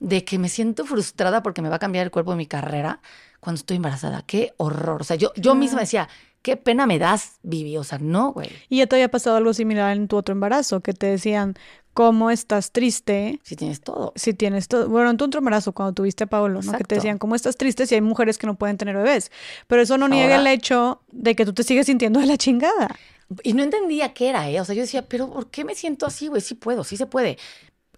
de 0.00 0.24
que 0.24 0.36
me 0.40 0.48
siento 0.48 0.84
frustrada 0.84 1.44
porque 1.44 1.62
me 1.62 1.68
va 1.68 1.76
a 1.76 1.80
cambiar 1.80 2.06
el 2.06 2.10
cuerpo 2.10 2.32
de 2.32 2.38
mi 2.38 2.46
carrera 2.46 3.00
cuando 3.38 3.60
estoy 3.60 3.76
embarazada? 3.76 4.22
Qué 4.22 4.52
horror. 4.56 5.02
O 5.02 5.04
sea, 5.04 5.16
yo, 5.16 5.32
yo 5.36 5.54
misma 5.54 5.80
decía, 5.80 6.08
qué 6.46 6.56
pena 6.56 6.86
me 6.86 7.00
das, 7.00 7.40
Vivi. 7.42 7.76
O 7.76 7.82
sea, 7.82 7.98
no, 7.98 8.32
güey. 8.32 8.48
Y 8.68 8.78
ya 8.78 8.86
te 8.86 8.94
había 8.94 9.10
pasado 9.10 9.36
algo 9.36 9.52
similar 9.52 9.96
en 9.96 10.06
tu 10.06 10.16
otro 10.16 10.32
embarazo, 10.32 10.78
que 10.78 10.92
te 10.92 11.08
decían, 11.08 11.54
¿cómo 11.92 12.30
estás 12.30 12.70
triste? 12.70 13.40
Si 13.42 13.56
tienes 13.56 13.80
todo. 13.80 14.12
Si 14.14 14.32
tienes 14.32 14.68
todo. 14.68 14.88
Bueno, 14.88 15.10
en 15.10 15.16
tu 15.16 15.24
otro 15.24 15.40
embarazo, 15.40 15.72
cuando 15.72 15.92
tuviste 15.92 16.22
a 16.22 16.26
Pablo, 16.28 16.62
¿no? 16.62 16.72
Que 16.74 16.84
te 16.84 16.94
decían, 16.94 17.18
¿cómo 17.18 17.34
estás 17.34 17.56
triste 17.56 17.84
si 17.88 17.96
hay 17.96 18.00
mujeres 18.00 18.38
que 18.38 18.46
no 18.46 18.54
pueden 18.54 18.76
tener 18.76 18.94
bebés? 18.94 19.32
Pero 19.66 19.82
eso 19.82 19.98
no 19.98 20.06
niega 20.06 20.36
el 20.36 20.46
hecho 20.46 21.02
de 21.10 21.34
que 21.34 21.44
tú 21.44 21.52
te 21.52 21.64
sigues 21.64 21.86
sintiendo 21.86 22.20
de 22.20 22.26
la 22.26 22.36
chingada. 22.36 22.94
Y 23.42 23.54
no 23.54 23.64
entendía 23.64 24.14
qué 24.14 24.28
era, 24.28 24.48
¿eh? 24.48 24.60
O 24.60 24.64
sea, 24.64 24.76
yo 24.76 24.82
decía, 24.82 25.02
pero 25.02 25.28
¿por 25.28 25.50
qué 25.50 25.64
me 25.64 25.74
siento 25.74 26.06
así, 26.06 26.28
güey? 26.28 26.42
Sí 26.42 26.54
puedo, 26.54 26.84
sí 26.84 26.96
se 26.96 27.06
puede. 27.06 27.38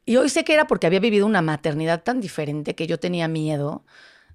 Y 0.06 0.16
hoy 0.16 0.30
sé 0.30 0.42
que 0.42 0.54
era 0.54 0.66
porque 0.66 0.86
había 0.86 1.00
vivido 1.00 1.26
una 1.26 1.42
maternidad 1.42 2.02
tan 2.02 2.22
diferente 2.22 2.74
que 2.74 2.86
yo 2.86 2.98
tenía 2.98 3.28
miedo 3.28 3.84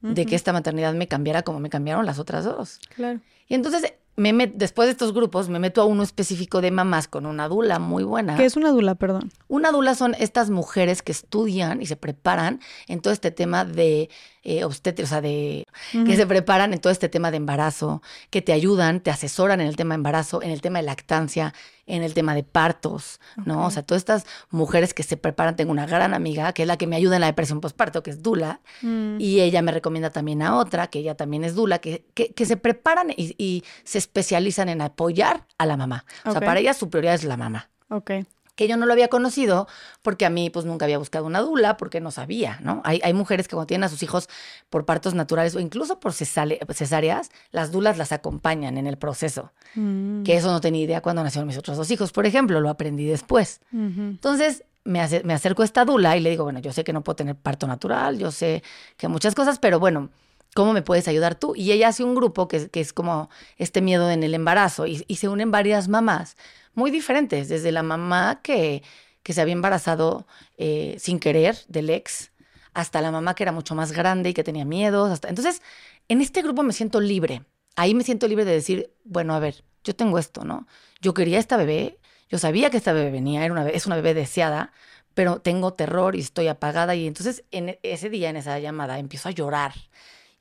de 0.02 0.27
que 0.27 0.35
esta 0.35 0.53
maternidad 0.53 0.94
me 0.94 1.07
cambiara 1.07 1.41
como 1.41 1.60
me 1.60 1.72
cambiaron 1.72 2.06
las 2.06 2.19
otras 2.19 2.44
dos. 2.44 2.80
Claro. 2.94 3.22
Y 3.48 3.56
entonces, 3.56 3.94
me 4.15 4.31
met- 4.34 4.53
después 4.56 4.88
de 4.88 4.91
estos 4.91 5.14
grupos, 5.14 5.49
me 5.49 5.60
meto 5.60 5.81
a 5.81 5.85
uno 5.85 6.03
específico 6.03 6.61
de 6.61 6.72
mamás 6.72 7.07
con 7.07 7.26
una 7.26 7.48
dula 7.48 7.80
muy 7.80 8.03
buena. 8.03 8.35
¿Qué 8.35 8.45
es 8.45 8.56
una 8.56 8.72
dula, 8.72 8.95
perdón? 8.95 9.31
Una 9.48 9.72
dula 9.72 9.95
son 9.95 10.15
estas 10.19 10.49
mujeres 10.49 11.02
que 11.02 11.11
estudian 11.11 11.81
y 11.81 11.85
se 11.88 11.95
preparan 11.95 12.60
en 12.88 13.02
todo 13.02 13.14
este 13.14 13.31
tema 13.31 13.65
de 13.65 14.10
eh, 14.44 14.64
obstetri- 14.65 15.03
o 15.03 15.07
sea, 15.07 15.22
de 15.22 15.65
que 16.06 16.15
se 16.15 16.28
preparan 16.28 16.74
en 16.74 16.80
todo 16.80 16.91
este 16.91 17.07
tema 17.10 17.32
de 17.32 17.38
embarazo, 17.38 18.02
que 18.30 18.41
te 18.41 18.52
ayudan, 18.53 18.99
te 18.99 19.10
asesoran 19.10 19.61
en 19.61 19.68
el 19.68 19.76
tema 19.76 19.94
de 19.94 19.99
embarazo, 19.99 20.41
en 20.44 20.52
el 20.52 20.61
tema 20.61 20.80
de 20.80 20.86
lactancia, 20.86 21.53
en 21.86 22.03
el 22.03 22.14
tema 22.14 22.34
de 22.36 22.44
partos, 22.44 23.20
¿no? 23.45 23.65
O 23.65 23.72
sea, 23.72 23.84
todas 23.84 24.02
estas 24.02 24.26
mujeres 24.49 24.94
que 24.94 25.03
se 25.03 25.18
preparan, 25.18 25.56
tengo 25.56 25.72
una 25.72 25.86
gran 25.86 26.14
amiga 26.14 26.53
que 26.53 26.61
es 26.64 26.68
la 26.68 26.78
que 26.78 26.88
me 26.88 26.95
ayuda 26.95 27.15
en 27.15 27.22
la 27.22 27.28
depresión 27.28 27.61
postparto, 27.61 28.03
que 28.03 28.11
es 28.11 28.22
dula, 28.22 28.61
Mm. 28.82 29.18
y 29.20 29.40
ella 29.41 29.61
me 29.61 29.72
recomienda 29.72 30.10
también 30.10 30.41
a 30.41 30.56
otra, 30.57 30.88
que 30.88 30.99
ella 30.99 31.15
también 31.15 31.44
es 31.44 31.56
dula, 31.56 31.80
que, 31.80 32.06
que, 32.14 32.34
que 32.34 32.45
se 32.45 32.57
preparan 32.57 33.11
y, 33.15 33.36
y 33.38 33.64
se 33.84 33.98
especializan 33.98 34.70
en 34.70 34.82
apoyar 34.82 35.45
a 35.57 35.65
la 35.65 35.78
mamá. 35.78 36.06
O 36.26 36.32
sea, 36.32 36.40
para 36.48 36.60
ellas 36.60 36.78
su 36.78 36.90
prioridad 36.90 37.15
es 37.15 37.24
la 37.24 37.38
mamá 37.38 37.70
Ok. 37.90 38.11
Que 38.56 38.68
yo 38.68 38.78
no 38.78 38.86
lo 38.86 38.94
había 38.94 39.08
conocido 39.08 39.68
porque 40.02 40.26
a 40.26 40.30
mí 40.30 40.50
pues 40.50 40.66
nunca 40.66 40.86
había 40.86 40.98
buscado 41.00 41.26
una 41.26 41.42
dula 41.42 41.76
porque 41.78 42.00
no 42.02 42.12
sabía, 42.12 42.60
¿no? 42.62 42.82
Hay, 42.86 43.00
hay 43.04 43.14
mujeres 43.14 43.48
que 43.48 43.56
cuando 43.56 43.68
tienen 43.68 43.84
a 43.86 43.90
sus 43.90 44.04
hijos 44.04 44.30
por 44.70 44.86
partos 44.86 45.14
naturales 45.16 45.56
o 45.56 45.60
incluso 45.60 46.00
por 46.00 46.12
cesale- 46.14 46.60
cesáreas, 46.74 47.32
las 47.52 47.72
dulas 47.72 47.98
las 47.98 48.12
acompañan 48.12 48.78
en 48.78 48.86
el 48.88 48.98
proceso, 48.98 49.52
Mm. 49.76 50.22
que 50.24 50.36
eso 50.36 50.52
no 50.52 50.62
tenía 50.62 50.84
idea 50.84 51.02
cuando 51.02 51.24
nacieron 51.24 51.48
mis 51.48 51.58
otros 51.58 51.78
dos 51.78 51.90
hijos, 51.90 52.12
por 52.12 52.26
ejemplo, 52.28 52.60
lo 52.62 52.70
aprendí 52.70 53.06
después. 53.06 53.60
Entonces 53.72 54.64
me, 54.84 55.00
me 55.24 55.34
acerco 55.34 55.62
a 55.62 55.66
esta 55.66 55.86
dula 55.86 56.16
y 56.18 56.20
le 56.20 56.30
digo, 56.30 56.44
bueno, 56.44 56.60
yo 56.60 56.72
sé 56.74 56.84
que 56.84 56.94
no 56.94 57.04
puedo 57.04 57.16
tener 57.16 57.36
parto 57.36 57.68
natural, 57.68 58.18
yo 58.20 58.32
sé 58.32 58.64
que 58.98 59.08
muchas 59.08 59.34
cosas, 59.36 59.58
pero 59.60 59.80
bueno, 59.80 60.10
¿cómo 60.56 60.74
me 60.74 60.82
puedes 60.82 61.08
ayudar 61.08 61.36
tú? 61.36 61.54
Y 61.56 61.72
ella 61.72 61.88
hace 61.88 62.04
un 62.04 62.16
grupo 62.16 62.48
que, 62.48 62.58
es- 62.58 62.70
que 62.70 62.82
es 62.82 62.94
como 62.94 63.30
este 63.58 63.82
miedo 63.82 64.10
en 64.12 64.24
el 64.24 64.34
embarazo 64.36 64.86
y, 64.86 65.04
y 65.08 65.16
se 65.16 65.28
unen 65.30 65.52
varias 65.52 65.88
mamás 65.88 66.36
muy 66.74 66.91
diferentes, 66.91 67.50
desde 67.50 67.72
la 67.72 67.84
mamá 67.84 68.41
que, 68.44 68.84
que 69.24 69.34
se 69.34 69.41
había 69.41 69.54
embarazado 69.54 70.28
eh, 70.58 70.95
sin 71.00 71.20
querer 71.20 71.58
del 71.68 71.90
ex, 71.90 72.32
hasta 72.74 73.02
la 73.02 73.12
mamá 73.12 73.36
que 73.36 73.44
era 73.44 73.52
mucho 73.52 73.76
más 73.76 73.91
grande 73.91 74.30
y 74.30 74.34
que 74.34 74.44
tenía 74.44 74.66
miedos. 74.66 75.12
Hasta... 75.12 75.30
Entonces, 75.30 75.62
en 76.08 76.22
este 76.22 76.41
grupo 76.41 76.64
me 76.64 76.74
siento 76.74 77.00
libre. 77.00 77.44
Ahí 77.76 77.94
me 77.95 78.04
siento 78.04 78.28
libre 78.28 78.45
de 78.45 78.54
decir, 78.54 78.91
bueno, 79.04 79.34
a 79.36 79.40
ver, 79.40 79.64
yo 79.84 79.95
tengo 79.95 80.20
esto, 80.20 80.44
¿no? 80.44 80.68
Yo 81.02 81.14
quería 81.14 81.40
esta 81.40 81.58
bebé, 81.58 82.00
yo 82.30 82.38
sabía 82.38 82.70
que 82.70 82.78
esta 82.78 82.94
bebé 82.94 83.12
venía, 83.12 83.44
era 83.44 83.54
una, 83.54 83.68
es 83.70 83.86
una 83.86 83.95
bebé 83.95 84.14
deseada, 84.14 84.72
pero 85.14 85.40
tengo 85.40 85.74
terror 85.74 86.16
y 86.16 86.20
estoy 86.20 86.48
apagada. 86.48 86.95
Y 86.95 87.08
entonces, 87.08 87.44
en 87.52 87.70
e- 87.70 87.80
ese 87.84 88.10
día, 88.10 88.30
en 88.30 88.38
esa 88.38 88.58
llamada, 88.60 89.00
empiezo 89.00 89.30
a 89.30 89.32
llorar 89.32 89.74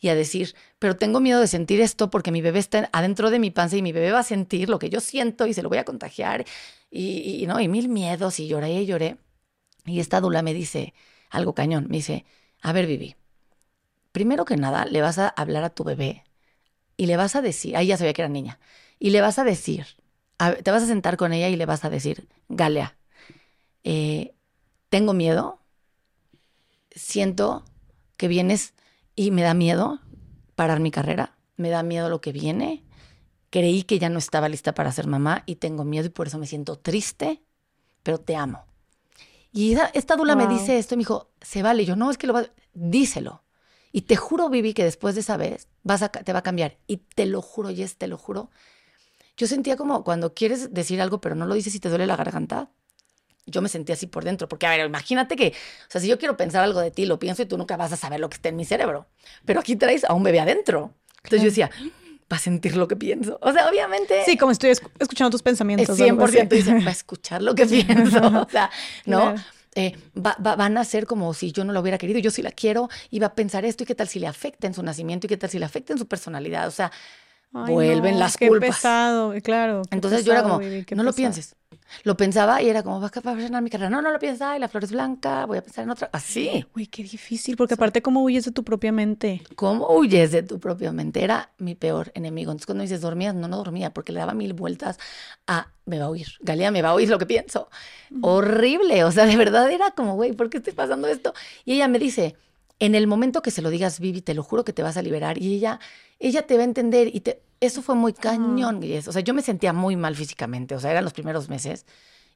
y 0.03 0.09
a 0.09 0.16
decir, 0.16 0.57
pero 0.81 0.97
tengo 0.97 1.20
miedo 1.20 1.41
de 1.41 1.47
sentir 1.47 1.81
esto 1.81 2.11
porque 2.11 2.33
mi 2.33 2.43
bebé 2.43 2.59
está 2.59 2.91
adentro 2.93 3.31
de 3.31 3.39
mi 3.39 3.53
panza 3.53 3.77
y 3.77 3.83
mi 3.83 3.93
bebé 3.93 4.11
va 4.11 4.19
a 4.19 4.24
sentir 4.24 4.69
lo 4.69 4.81
que 4.81 4.91
yo 4.91 5.01
siento 5.01 5.47
y 5.47 5.55
se 5.55 5.62
lo 5.62 5.69
voy 5.69 5.79
a 5.79 5.85
contagiar 5.85 6.45
y, 6.91 7.45
no, 7.47 7.61
y 7.61 7.69
mil 7.69 7.89
miedos 7.89 8.41
y 8.41 8.49
lloré 8.49 8.73
y 8.73 8.85
lloré. 8.85 9.16
Y 9.87 10.01
esta 10.01 10.20
dula 10.20 10.43
me 10.43 10.55
dice 10.55 10.93
algo 11.31 11.55
cañón, 11.55 11.87
me 11.89 11.99
dice, 11.99 12.24
a 12.62 12.73
ver, 12.73 12.89
Vivi, 12.89 13.15
primero 14.11 14.45
que 14.45 14.57
nada 14.57 14.87
le 14.87 15.01
vas 15.03 15.19
a 15.19 15.29
hablar 15.29 15.62
a 15.62 15.70
tu 15.70 15.85
bebé 15.85 16.24
y 16.97 17.07
le 17.07 17.16
vas 17.16 17.37
a 17.37 17.41
decir, 17.41 17.77
ahí 17.77 17.87
ya 17.87 17.97
sabía 17.97 18.12
que 18.12 18.23
era 18.23 18.29
niña, 18.29 18.59
y 18.99 19.11
le 19.11 19.20
vas 19.20 19.39
a 19.39 19.45
decir, 19.45 19.87
te 20.65 20.70
vas 20.73 20.83
a 20.83 20.87
sentar 20.87 21.16
con 21.16 21.33
ella 21.33 21.49
y 21.49 21.55
le 21.55 21.65
vas 21.65 21.85
a 21.85 21.91
decir, 21.91 22.29
Galea, 22.49 22.97
eh, 23.85 24.35
tengo 24.89 25.15
miedo, 25.15 25.61
siento 26.91 27.65
que 28.16 28.27
vienes 28.27 28.74
y 29.17 29.31
me 29.31 29.43
da 29.43 29.55
miedo 29.55 30.01
parar 30.55 30.81
mi 30.81 30.91
carrera, 30.91 31.37
me 31.57 31.71
da 31.71 31.83
miedo 31.83 32.09
lo 32.09 32.21
que 32.21 32.33
viene, 32.33 32.85
creí 33.51 33.85
que 33.85 33.99
ya 33.99 34.09
no 34.09 34.19
estaba 34.19 34.49
lista 34.49 34.75
para 34.75 34.93
ser 34.93 35.07
mamá 35.07 35.43
y 35.47 35.57
tengo 35.57 35.85
miedo 35.85 36.07
y 36.07 36.11
por 36.11 36.27
eso 36.29 36.39
me 36.39 36.47
siento 36.47 36.79
triste, 36.79 37.43
pero 38.03 38.19
te 38.19 38.37
amo. 38.37 38.67
Y 39.53 39.73
esa- 39.73 39.91
esta 39.95 40.17
dula 40.17 40.37
me 40.37 40.47
dice 40.47 40.79
esto 40.79 40.95
y 40.95 40.99
me 40.99 41.03
dijo, 41.03 41.31
se 41.41 41.63
vale, 41.63 41.83
Y 41.83 41.87
yo 41.87 41.97
no, 41.97 42.11
es 42.11 42.19
que 42.19 42.27
lo 42.27 42.33
va, 42.35 42.47
díselo. 42.75 43.45
Y 43.93 44.03
te 44.03 44.17
juro, 44.17 44.49
Vivi, 44.49 44.75
que 44.75 44.85
después 44.85 45.15
de 45.15 45.21
esa 45.23 45.37
vez 45.37 45.69
vas 45.83 46.03
a, 46.03 46.09
te 46.11 46.33
va 46.33 46.41
a 46.41 46.43
cambiar. 46.43 46.79
Y 46.87 46.99
te 46.99 47.27
lo 47.27 47.43
juro, 47.43 47.71
Jess, 47.71 47.97
te 47.99 48.07
lo 48.09 48.17
juro. 48.19 48.51
Yo 49.37 49.47
sentía 49.47 49.77
como 49.77 50.05
cuando 50.05 50.35
quieres 50.35 50.73
decir 50.75 51.01
algo, 51.03 51.21
pero 51.21 51.35
no 51.35 51.47
lo 51.47 51.55
dices 51.55 51.75
y 51.75 51.81
te 51.81 51.89
duele 51.89 52.07
la 52.07 52.17
garganta. 52.17 52.71
Yo 53.47 53.60
me 53.60 53.69
sentía 53.69 53.94
así 53.94 54.06
por 54.06 54.24
dentro, 54.24 54.48
porque 54.48 54.66
a 54.66 54.70
ver, 54.70 54.86
imagínate 54.86 55.35
que, 55.36 55.48
o 55.48 55.90
sea, 55.90 56.01
si 56.01 56.06
yo 56.09 56.19
quiero 56.19 56.36
pensar 56.36 56.62
algo 56.62 56.81
de 56.81 56.90
ti, 56.93 57.06
lo 57.06 57.19
pienso 57.19 57.43
y 57.43 57.47
tú 57.47 57.59
nunca 57.59 57.77
vas 57.77 57.93
a 57.93 57.97
saber 57.97 58.20
lo 58.20 58.28
que 58.31 58.36
está 58.36 58.48
en 58.51 58.56
mi 58.56 58.64
cerebro. 58.64 59.06
Pero 59.44 59.60
aquí 59.60 59.74
traes 59.77 60.05
a 60.05 60.14
un 60.14 60.23
bebé 60.23 60.39
adentro. 60.40 60.94
Entonces 61.24 61.40
yo 61.43 61.47
decía, 61.47 61.70
va 62.32 62.36
a 62.36 62.40
sentir 62.40 62.77
lo 62.77 62.86
que 62.89 62.94
pienso. 62.97 63.39
O 63.43 63.52
sea, 63.52 63.69
obviamente. 63.69 64.23
Sí, 64.24 64.36
como 64.36 64.52
estoy 64.52 64.70
escu- 64.70 64.90
escuchando 64.98 65.31
tus 65.31 65.43
pensamientos. 65.43 65.90
o 65.98 66.05
100% 66.05 66.10
algo 66.10 66.24
así. 66.24 66.47
dice, 66.56 66.73
va 66.85 66.89
a 66.89 66.93
escuchar 66.93 67.43
lo 67.43 67.55
que 67.55 67.66
pienso. 67.66 68.19
O 68.47 68.48
sea, 68.48 68.70
¿no? 69.06 69.20
Claro. 69.32 69.43
Eh, 69.74 69.97
va- 70.14 70.36
va- 70.44 70.55
van 70.55 70.77
a 70.78 70.85
ser 70.85 71.06
como 71.06 71.32
si 71.35 71.51
yo 71.51 71.64
no 71.64 71.73
lo 71.73 71.81
hubiera 71.81 71.97
querido, 71.98 72.19
yo 72.20 72.31
sí 72.31 72.43
la 72.43 72.51
quiero, 72.52 72.90
y 73.10 73.19
va 73.20 73.28
a 73.28 73.35
pensar 73.35 73.64
esto, 73.64 73.82
y 73.85 73.86
qué 73.86 73.94
tal 73.94 74.06
si 74.06 74.19
le 74.20 74.27
afecta 74.27 74.66
en 74.66 74.74
su 74.74 74.82
nacimiento, 74.82 75.27
y 75.27 75.28
qué 75.28 75.36
tal 75.39 75.48
si 75.51 75.59
le 75.59 75.64
afecta 75.64 75.94
en 75.94 75.98
su 75.98 76.06
personalidad. 76.06 76.69
O 76.69 76.70
sea, 76.70 76.93
Ay, 77.55 77.73
vuelven 77.73 78.15
no, 78.15 78.20
las 78.20 78.37
qué 78.37 78.49
culpas. 78.49 78.77
pesado, 78.77 79.35
claro. 79.43 79.83
qué 79.89 79.95
Entonces 79.95 80.24
yo 80.24 80.33
era 80.33 80.43
como, 80.43 80.61
no 80.95 81.03
lo 81.03 81.12
pienses. 81.12 81.55
Lo 82.05 82.16
pensaba 82.16 82.62
y 82.62 82.69
era 82.69 82.83
como, 82.83 83.01
va 83.01 83.07
a 83.07 83.11
frenar 83.11 83.62
mi 83.62 83.69
carrera. 83.69 83.91
No, 83.91 84.01
no 84.01 84.11
lo 84.11 84.19
piensa, 84.19 84.53
ay, 84.53 84.61
la 84.61 84.69
flor 84.69 84.85
es 84.85 84.93
blanca, 84.93 85.45
voy 85.45 85.59
a 85.59 85.62
pensar 85.62 85.85
en 85.85 85.91
otra. 85.91 86.09
Así. 86.12 86.65
Uy, 86.74 86.87
qué 86.87 87.03
difícil, 87.03 87.57
porque 87.57 87.74
aparte, 87.74 88.01
¿cómo 88.01 88.23
huyes 88.23 88.45
de 88.47 88.53
tu 88.53 88.65
propia 88.65 88.93
mente? 88.93 89.43
¿Cómo 89.57 89.95
huyes 89.95 90.33
de 90.33 90.43
tu 90.43 90.59
propia 90.59 90.93
mente? 90.93 91.23
Era 91.23 91.51
mi 91.59 91.74
peor 91.74 92.11
enemigo. 92.15 92.51
Entonces, 92.51 92.66
cuando 92.66 92.83
dices 92.83 93.01
dormías, 93.01 93.35
no, 93.35 93.47
no 93.47 93.59
dormía, 93.59 93.93
porque 93.93 94.12
le 94.12 94.20
daba 94.20 94.33
mil 94.33 94.55
vueltas 94.55 94.99
a 95.47 95.69
me 95.85 95.99
va 95.99 96.07
a 96.07 96.09
oír. 96.09 96.29
Galea 96.41 96.70
me 96.70 96.81
va 96.81 96.91
a 96.91 96.95
oír 96.95 97.09
lo 97.09 97.19
que 97.19 97.27
pienso. 97.27 97.69
Horrible. 98.20 99.05
O 99.05 99.12
sea, 99.12 99.27
de 99.27 99.37
verdad 99.37 99.70
era 99.70 99.91
como, 99.91 100.15
güey, 100.15 100.33
¿por 100.33 100.49
qué 100.49 100.59
estoy 100.59 100.73
pasando 100.73 101.09
esto? 101.09 101.35
Y 101.65 101.74
ella 101.74 101.89
me 101.89 101.99
dice, 101.99 102.37
en 102.85 102.97
el 102.97 103.07
momento 103.07 103.43
que 103.43 103.53
se 103.53 103.63
lo 103.63 103.71
digas, 103.71 104.01
Vivi, 104.01 104.23
te 104.23 104.35
lo 104.35 104.43
juro 104.43 104.65
que 104.65 104.73
te 104.73 104.83
vas 104.83 104.97
a 104.97 105.03
liberar. 105.03 105.39
Y 105.39 105.55
ella, 105.55 105.79
ella 106.19 106.49
te 106.49 106.57
va 106.57 106.63
a 106.63 106.65
entender. 106.65 107.15
Y 107.15 107.21
te, 107.21 107.41
eso 107.61 107.81
fue 107.81 107.95
muy 107.95 108.13
cañón. 108.13 108.81
O 109.07 109.13
sea, 109.13 109.23
yo 109.23 109.35
me 109.35 109.43
sentía 109.43 109.73
muy 109.73 109.95
mal 109.95 110.17
físicamente. 110.17 110.75
O 110.75 110.81
sea, 110.81 110.91
eran 110.91 111.05
los 111.05 111.13
primeros 111.13 111.49
meses 111.49 111.87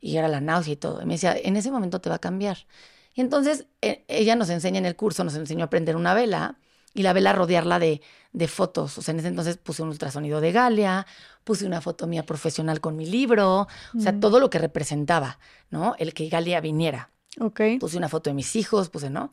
y 0.01 0.19
era 0.19 0.29
la 0.29 0.41
náusea 0.41 0.75
y 0.75 0.77
todo. 0.77 1.03
Y 1.03 1.07
me 1.07 1.15
decía, 1.15 1.35
en 1.37 1.57
ese 1.57 1.73
momento 1.73 2.01
te 2.01 2.11
va 2.11 2.15
a 2.15 2.21
cambiar. 2.21 2.59
Y 3.13 3.23
entonces 3.23 3.67
eh, 3.83 4.05
ella 4.07 4.37
nos 4.37 4.49
enseña 4.49 4.79
en 4.79 4.87
el 4.87 4.95
curso, 4.95 5.25
nos 5.25 5.35
enseñó 5.35 5.65
a 5.65 5.71
prender 5.71 5.97
una 5.97 6.15
vela 6.15 6.61
y 6.95 7.03
la 7.03 7.13
vela 7.13 7.33
rodearla 7.33 7.81
de, 7.81 8.01
de 8.33 8.47
fotos. 8.47 8.99
O 8.99 9.03
sea, 9.03 9.15
en 9.15 9.19
ese 9.19 9.29
entonces 9.29 9.57
puse 9.57 9.83
un 9.83 9.89
ultrasonido 9.89 10.41
de 10.41 10.53
Galia, 10.53 11.09
puse 11.43 11.67
una 11.67 11.81
foto 11.81 12.07
mía 12.07 12.25
profesional 12.25 12.81
con 12.81 12.95
mi 12.95 13.07
libro, 13.07 13.63
o 13.97 14.01
sea, 14.01 14.21
todo 14.21 14.39
lo 14.39 14.49
que 14.49 14.61
representaba, 14.61 15.41
¿no? 15.71 15.97
El 15.99 16.15
que 16.15 16.29
Galia 16.29 16.61
viniera. 16.61 17.11
Ok. 17.41 17.63
Puse 17.81 17.97
una 17.97 18.09
foto 18.09 18.31
de 18.31 18.35
mis 18.35 18.55
hijos, 18.55 18.91
puse, 18.91 19.11
¿no? 19.11 19.33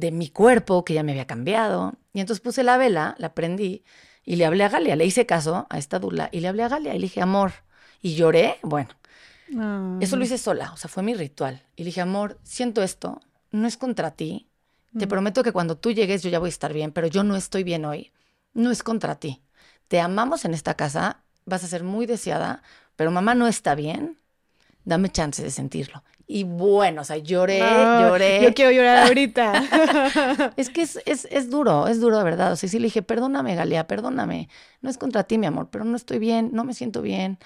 De 0.00 0.10
mi 0.12 0.28
cuerpo, 0.30 0.84
que 0.84 0.94
ya 0.94 1.02
me 1.02 1.12
había 1.12 1.26
cambiado. 1.26 1.94
Y 2.12 2.20
entonces 2.20 2.40
puse 2.42 2.62
la 2.62 2.76
vela, 2.78 3.14
la 3.18 3.34
prendí 3.34 3.84
y 4.24 4.36
le 4.36 4.46
hablé 4.46 4.64
a 4.64 4.68
Galia. 4.68 4.96
Le 4.96 5.06
hice 5.06 5.26
caso 5.26 5.66
a 5.70 5.78
esta 5.78 5.98
dula 5.98 6.28
y 6.32 6.40
le 6.40 6.48
hablé 6.48 6.62
a 6.64 6.68
Galia 6.68 6.94
y 6.94 6.98
le 6.98 7.04
dije, 7.08 7.22
amor. 7.22 7.52
Y 8.02 8.14
lloré, 8.14 8.58
bueno, 8.62 8.90
Ah, 9.58 9.96
eso 10.00 10.16
lo 10.16 10.24
hice 10.24 10.38
sola, 10.38 10.72
o 10.72 10.76
sea, 10.76 10.88
fue 10.88 11.02
mi 11.02 11.14
ritual. 11.14 11.62
Y 11.76 11.82
le 11.82 11.86
dije, 11.86 12.00
amor, 12.00 12.38
siento 12.44 12.82
esto, 12.82 13.20
no 13.50 13.66
es 13.66 13.76
contra 13.76 14.12
ti. 14.12 14.48
Te 14.96 15.06
prometo 15.06 15.42
que 15.42 15.52
cuando 15.52 15.76
tú 15.78 15.92
llegues 15.92 16.22
yo 16.22 16.30
ya 16.30 16.38
voy 16.40 16.48
a 16.48 16.50
estar 16.50 16.72
bien, 16.72 16.92
pero 16.92 17.06
yo 17.06 17.22
no 17.22 17.36
estoy 17.36 17.62
bien 17.64 17.84
hoy. 17.84 18.12
No 18.54 18.70
es 18.70 18.82
contra 18.82 19.16
ti. 19.20 19.42
Te 19.88 20.00
amamos 20.00 20.44
en 20.44 20.54
esta 20.54 20.74
casa, 20.74 21.24
vas 21.44 21.64
a 21.64 21.68
ser 21.68 21.84
muy 21.84 22.06
deseada, 22.06 22.62
pero 22.96 23.10
mamá 23.10 23.34
no 23.34 23.46
está 23.48 23.74
bien. 23.74 24.18
dame 24.84 25.10
chance 25.10 25.42
de 25.42 25.50
sentirlo. 25.50 26.02
Y 26.32 26.44
bueno, 26.44 27.00
o 27.02 27.04
sea, 27.04 27.16
lloré, 27.16 27.58
lloré. 27.98 28.40
Yo 28.44 28.54
quiero 28.54 28.70
llorar 28.70 28.98
ahorita. 29.08 29.52
Es 30.56 30.70
que 30.70 30.82
es, 30.82 31.00
es, 31.06 31.26
es 31.30 31.50
duro, 31.50 31.88
es 31.88 32.00
duro 32.00 32.18
de 32.18 32.24
verdad. 32.24 32.52
O 32.52 32.56
sea, 32.56 32.68
sí 32.68 32.78
le 32.78 32.84
dije, 32.86 33.02
perdóname, 33.02 33.54
Galia, 33.56 33.86
perdóname. 33.88 34.48
No 34.80 34.90
es 34.90 34.98
contra 34.98 35.24
ti, 35.24 35.38
mi 35.38 35.46
amor, 35.46 35.70
pero 35.70 35.84
no 35.84 35.96
estoy 35.96 36.18
bien, 36.20 36.50
no 36.52 36.64
me 36.64 36.74
siento 36.74 37.02
bien. 37.02 37.38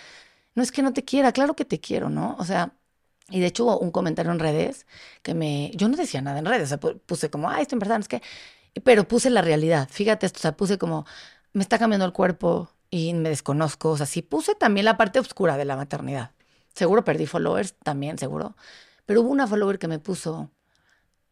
No 0.54 0.62
es 0.62 0.72
que 0.72 0.82
no 0.82 0.92
te 0.92 1.04
quiera, 1.04 1.32
claro 1.32 1.54
que 1.56 1.64
te 1.64 1.80
quiero, 1.80 2.10
¿no? 2.10 2.36
O 2.38 2.44
sea, 2.44 2.74
y 3.30 3.40
de 3.40 3.46
hecho 3.46 3.64
hubo 3.64 3.78
un 3.80 3.90
comentario 3.90 4.32
en 4.32 4.38
redes 4.40 4.86
que 5.22 5.34
me... 5.34 5.70
Yo 5.74 5.88
no 5.88 5.96
decía 5.96 6.22
nada 6.22 6.38
en 6.40 6.46
redes, 6.46 6.64
o 6.64 6.68
sea, 6.68 6.80
pu- 6.80 7.00
puse 7.06 7.30
como, 7.30 7.50
ay, 7.50 7.62
esto 7.62 7.74
en 7.76 7.80
verdad, 7.80 7.96
no 7.96 8.02
es 8.02 8.08
que... 8.08 8.22
Pero 8.84 9.06
puse 9.08 9.30
la 9.30 9.42
realidad, 9.42 9.88
fíjate 9.90 10.26
esto, 10.26 10.38
o 10.38 10.42
sea, 10.42 10.56
puse 10.56 10.78
como, 10.78 11.06
me 11.52 11.62
está 11.62 11.78
cambiando 11.78 12.06
el 12.06 12.12
cuerpo 12.12 12.70
y 12.90 13.14
me 13.14 13.28
desconozco, 13.30 13.90
o 13.92 13.96
sea, 13.96 14.06
sí 14.06 14.22
puse 14.22 14.54
también 14.56 14.84
la 14.86 14.96
parte 14.96 15.20
oscura 15.20 15.56
de 15.56 15.64
la 15.64 15.76
maternidad. 15.76 16.32
Seguro 16.74 17.04
perdí 17.04 17.26
followers, 17.26 17.74
también, 17.82 18.18
seguro. 18.18 18.56
Pero 19.06 19.20
hubo 19.22 19.30
una 19.30 19.46
follower 19.46 19.78
que 19.78 19.88
me 19.88 19.98
puso, 19.98 20.50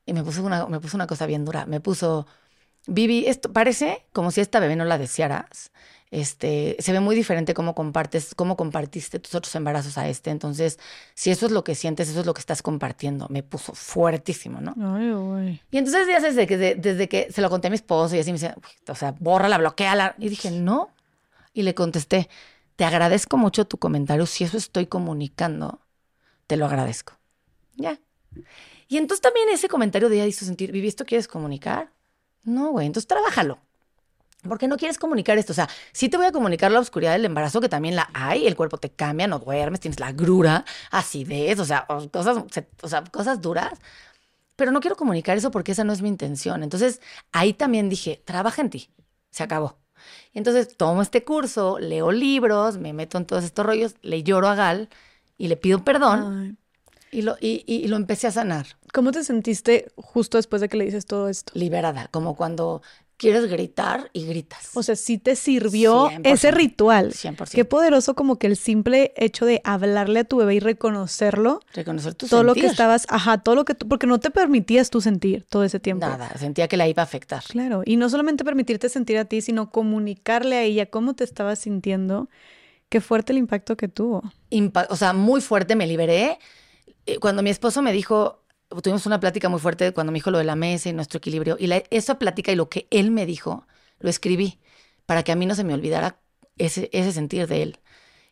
y 0.06 0.12
me 0.12 0.22
puso 0.22 0.42
una, 0.42 0.66
me 0.66 0.80
puso 0.80 0.96
una 0.96 1.06
cosa 1.06 1.26
bien 1.26 1.44
dura. 1.44 1.66
Me 1.66 1.80
puso, 1.80 2.26
Vivi, 2.86 3.26
esto 3.26 3.52
parece 3.52 4.04
como 4.12 4.30
si 4.30 4.40
esta 4.40 4.60
bebé 4.60 4.76
no 4.76 4.84
la 4.84 4.98
desearas. 4.98 5.70
Este, 6.10 6.76
se 6.78 6.92
ve 6.92 7.00
muy 7.00 7.16
diferente 7.16 7.54
cómo 7.54 7.74
compartes, 7.74 8.34
cómo 8.34 8.54
compartiste 8.54 9.18
tus 9.18 9.34
otros 9.34 9.54
embarazos 9.54 9.96
a 9.96 10.08
este. 10.08 10.28
Entonces, 10.28 10.78
si 11.14 11.30
eso 11.30 11.46
es 11.46 11.52
lo 11.52 11.64
que 11.64 11.74
sientes, 11.74 12.10
eso 12.10 12.20
es 12.20 12.26
lo 12.26 12.34
que 12.34 12.40
estás 12.40 12.60
compartiendo. 12.60 13.26
Me 13.30 13.42
puso 13.42 13.72
fuertísimo, 13.72 14.60
¿no? 14.60 14.74
Ay. 14.78 15.60
Y 15.70 15.78
entonces 15.78 16.06
ya 16.06 16.20
desde 16.20 16.46
que, 16.46 16.58
de- 16.58 16.74
desde 16.74 17.08
que 17.08 17.32
se 17.32 17.40
lo 17.40 17.48
conté 17.48 17.68
a 17.68 17.70
mi 17.70 17.76
esposo 17.76 18.14
y 18.14 18.18
así 18.18 18.30
me 18.30 18.34
dice, 18.38 18.52
"Uy, 18.56 18.62
o 18.88 18.94
sea, 18.94 19.14
bórrala, 19.18 19.56
bloqueala. 19.56 20.14
Y 20.18 20.28
dije, 20.28 20.50
no. 20.50 20.90
Y 21.54 21.62
le 21.62 21.74
contesté, 21.74 22.28
te 22.76 22.84
agradezco 22.84 23.36
mucho 23.36 23.66
tu 23.66 23.78
comentario. 23.78 24.26
Si 24.26 24.44
eso 24.44 24.56
estoy 24.56 24.86
comunicando, 24.86 25.80
te 26.46 26.56
lo 26.56 26.66
agradezco. 26.66 27.14
Ya. 27.76 27.98
Y 28.88 28.98
entonces 28.98 29.22
también 29.22 29.48
ese 29.48 29.68
comentario 29.68 30.08
de 30.08 30.16
ella 30.16 30.26
hizo 30.26 30.44
sentir, 30.44 30.72
Vivi, 30.72 30.88
¿esto 30.88 31.04
quieres 31.04 31.28
comunicar? 31.28 31.90
No, 32.42 32.70
güey, 32.70 32.86
entonces 32.86 33.06
trabájalo. 33.06 33.58
¿Por 34.42 34.58
qué 34.58 34.66
no 34.66 34.76
quieres 34.76 34.98
comunicar 34.98 35.38
esto? 35.38 35.52
O 35.52 35.54
sea, 35.54 35.68
sí 35.92 36.08
te 36.08 36.16
voy 36.16 36.26
a 36.26 36.32
comunicar 36.32 36.72
la 36.72 36.80
oscuridad 36.80 37.12
del 37.12 37.24
embarazo, 37.24 37.60
que 37.60 37.68
también 37.68 37.94
la 37.94 38.10
hay, 38.12 38.46
el 38.46 38.56
cuerpo 38.56 38.76
te 38.76 38.90
cambia, 38.90 39.28
no 39.28 39.38
duermes, 39.38 39.78
tienes 39.78 40.00
la 40.00 40.10
grura, 40.10 40.64
acidez, 40.90 41.60
o 41.60 41.64
sea, 41.64 41.86
o 41.88 42.88
sea, 42.88 43.04
cosas 43.04 43.40
duras. 43.40 43.78
Pero 44.56 44.72
no 44.72 44.80
quiero 44.80 44.96
comunicar 44.96 45.36
eso 45.36 45.50
porque 45.50 45.72
esa 45.72 45.84
no 45.84 45.92
es 45.92 46.02
mi 46.02 46.08
intención. 46.08 46.62
Entonces, 46.62 47.00
ahí 47.32 47.52
también 47.52 47.88
dije, 47.88 48.20
trabaja 48.24 48.62
en 48.62 48.70
ti. 48.70 48.90
Se 49.30 49.42
acabó. 49.42 49.81
Y 50.32 50.38
entonces 50.38 50.76
tomo 50.76 51.02
este 51.02 51.24
curso, 51.24 51.78
leo 51.78 52.10
libros, 52.12 52.78
me 52.78 52.92
meto 52.92 53.18
en 53.18 53.26
todos 53.26 53.44
estos 53.44 53.64
rollos, 53.66 53.94
le 54.02 54.22
lloro 54.22 54.48
a 54.48 54.54
Gal 54.54 54.88
y 55.38 55.48
le 55.48 55.56
pido 55.56 55.84
perdón 55.84 56.56
Ay. 56.56 56.56
y, 57.10 57.22
lo, 57.22 57.36
y, 57.40 57.64
y- 57.66 57.76
y 57.84 57.88
lo 57.88 57.96
empecé 57.96 58.26
a 58.26 58.30
sanar. 58.32 58.66
¿Cómo 58.92 59.10
te 59.12 59.24
sentiste 59.24 59.90
justo 59.96 60.36
después 60.38 60.60
de 60.62 60.68
que 60.68 60.76
le 60.76 60.84
dices 60.84 61.06
todo 61.06 61.28
esto? 61.28 61.52
Liberada, 61.56 62.08
como 62.08 62.36
cuando 62.36 62.82
quieres 63.22 63.48
gritar 63.50 64.10
y 64.12 64.26
gritas. 64.26 64.70
O 64.74 64.82
sea, 64.82 64.96
sí 64.96 65.16
te 65.16 65.36
sirvió 65.36 66.08
100%. 66.10 66.20
ese 66.24 66.50
ritual. 66.50 67.12
100%. 67.12 67.50
Qué 67.54 67.64
poderoso 67.64 68.14
como 68.14 68.38
que 68.38 68.48
el 68.48 68.56
simple 68.56 69.14
hecho 69.16 69.46
de 69.46 69.60
hablarle 69.64 70.20
a 70.20 70.24
tu 70.24 70.36
bebé 70.38 70.56
y 70.56 70.60
reconocerlo, 70.60 71.60
Reconocer 71.72 72.14
tu 72.14 72.26
todo 72.26 72.42
lo 72.42 72.54
que 72.54 72.66
estabas, 72.66 73.06
ajá, 73.08 73.38
todo 73.38 73.54
lo 73.54 73.64
que 73.64 73.74
tú, 73.74 73.88
porque 73.88 74.06
no 74.06 74.18
te 74.20 74.30
permitías 74.30 74.90
tú 74.90 75.00
sentir 75.00 75.44
todo 75.48 75.64
ese 75.64 75.80
tiempo. 75.80 76.06
Nada, 76.06 76.36
sentía 76.36 76.68
que 76.68 76.76
la 76.76 76.88
iba 76.88 77.02
a 77.02 77.04
afectar. 77.04 77.42
Claro, 77.48 77.82
y 77.86 77.96
no 77.96 78.08
solamente 78.08 78.44
permitirte 78.44 78.88
sentir 78.88 79.16
a 79.18 79.24
ti, 79.24 79.40
sino 79.40 79.70
comunicarle 79.70 80.56
a 80.56 80.62
ella 80.62 80.86
cómo 80.86 81.14
te 81.14 81.24
estabas 81.24 81.60
sintiendo. 81.60 82.28
Qué 82.88 83.00
fuerte 83.00 83.32
el 83.32 83.38
impacto 83.38 83.76
que 83.76 83.88
tuvo. 83.88 84.22
Impa- 84.50 84.86
o 84.90 84.96
sea, 84.96 85.12
muy 85.14 85.40
fuerte, 85.40 85.76
me 85.76 85.86
liberé. 85.86 86.38
Eh, 87.06 87.18
Cuando 87.18 87.42
mi 87.42 87.48
esposo 87.50 87.80
me 87.82 87.92
dijo, 87.92 88.41
tuvimos 88.82 89.06
una 89.06 89.20
plática 89.20 89.48
muy 89.48 89.60
fuerte 89.60 89.92
cuando 89.92 90.12
me 90.12 90.16
dijo 90.16 90.30
lo 90.30 90.38
de 90.38 90.44
la 90.44 90.56
mesa 90.56 90.88
y 90.88 90.92
nuestro 90.92 91.18
equilibrio, 91.18 91.56
y 91.58 91.66
la- 91.66 91.82
esa 91.90 92.18
plática 92.18 92.52
y 92.52 92.56
lo 92.56 92.68
que 92.68 92.86
él 92.90 93.10
me 93.10 93.26
dijo, 93.26 93.66
lo 94.00 94.08
escribí 94.10 94.60
para 95.06 95.22
que 95.22 95.32
a 95.32 95.36
mí 95.36 95.46
no 95.46 95.54
se 95.54 95.64
me 95.64 95.74
olvidara 95.74 96.20
ese, 96.58 96.88
ese 96.92 97.12
sentir 97.12 97.46
de 97.48 97.62
él. 97.62 97.78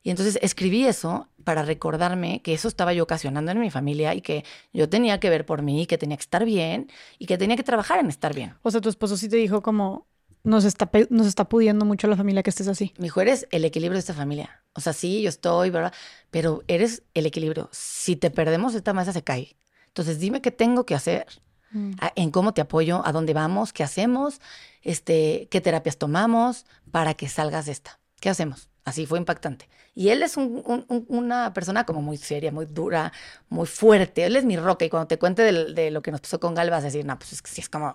Y 0.03 0.11
entonces 0.11 0.39
escribí 0.43 0.87
eso 0.87 1.29
para 1.45 1.63
recordarme 1.63 2.41
que 2.43 2.55
eso 2.55 2.69
estaba 2.69 2.95
yo 2.95 3.03
ocasionando 3.03 3.53
en 3.53 3.61
mi 3.61 3.71
familia 3.71 4.15
y 4.15 4.23
que 4.23 4.45
yo 4.73 4.89
tenía 4.89 5.21
que 5.21 5.29
ver 5.29 5.45
por 5.45 5.63
mí, 5.63 5.87
que 5.87 5.99
tenía 5.99 6.17
que 6.17 6.23
estar 6.23 6.45
bien 6.45 6.91
y 7.19 7.27
que 7.27 7.37
tenía 7.37 7.57
que 7.57 7.63
trabajar 7.63 7.99
en 8.01 8.09
estar 8.09 8.35
bien. 8.35 8.55
O 8.63 8.71
sea, 8.71 8.81
tu 8.81 8.89
esposo 8.89 9.17
sí 9.19 9.29
te 9.29 9.37
dijo 9.37 9.61
como, 9.63 10.07
nos 10.43 10.65
está, 10.65 10.91
nos 11.11 11.27
está 11.27 11.49
pudiendo 11.49 11.85
mucho 11.85 12.07
la 12.09 12.17
familia 12.17 12.43
que 12.43 12.51
estés 12.51 12.69
así. 12.69 12.95
Mi 12.99 13.07
hijo, 13.07 13.21
eres 13.21 13.47
el 13.51 13.65
equilibrio 13.65 13.97
de 13.97 14.01
esta 14.01 14.15
familia. 14.15 14.63
O 14.75 14.81
sea, 14.81 14.95
sí, 14.95 15.21
yo 15.23 15.29
estoy, 15.29 15.69
¿verdad? 15.69 15.93
Pero 16.31 16.63
eres 16.67 17.03
el 17.13 17.27
equilibrio. 17.27 17.69
Si 17.73 18.17
te 18.17 18.31
perdemos, 18.31 18.75
esta 18.75 18.95
mesa 18.95 19.13
se 19.13 19.23
cae. 19.23 19.57
Entonces, 19.91 20.19
dime 20.19 20.41
qué 20.41 20.51
tengo 20.51 20.87
que 20.87 20.95
hacer, 20.95 21.27
Mm. 21.73 21.93
a- 22.01 22.13
en 22.17 22.31
cómo 22.31 22.53
te 22.55 22.61
apoyo, 22.61 23.03
a 23.05 23.13
dónde 23.13 23.33
vamos, 23.33 23.73
qué 23.73 23.83
hacemos, 23.85 24.41
este, 24.83 25.49
qué 25.51 25.61
terapias 25.61 25.99
tomamos 25.99 26.67
para 26.91 27.15
que 27.15 27.29
salgas 27.29 27.67
de 27.67 27.73
esta. 27.73 28.01
¿Qué 28.21 28.29
hacemos? 28.29 28.69
Así 28.85 29.07
fue 29.07 29.19
impactante. 29.19 29.69
Y 29.95 30.09
él 30.09 30.23
es 30.23 30.37
un- 30.37 30.63
un- 30.65 30.85
un- 30.89 31.05
una 31.09 31.53
persona 31.53 31.85
como 31.85 32.01
muy 32.03 32.17
seria, 32.17 32.51
muy 32.51 32.67
dura, 32.67 33.13
muy 33.49 33.67
fuerte. 33.67 34.25
Él 34.25 34.37
es 34.37 34.45
mi 34.45 34.57
roca. 34.57 34.85
Y 34.85 34.91
cuando 34.91 35.07
te 35.09 35.19
cuente 35.19 35.43
de, 35.43 35.91
lo 35.91 36.01
que 36.03 36.11
nos 36.11 36.21
pasó 36.21 36.41
con 36.41 36.55
Gal, 36.55 36.71
vas 36.71 36.83
a 36.83 36.87
decir, 36.87 37.05
no, 37.05 37.19
pues 37.19 37.33
es 37.33 37.43
que 37.43 37.51
sí 37.51 37.61
es 37.61 37.69
como 37.69 37.95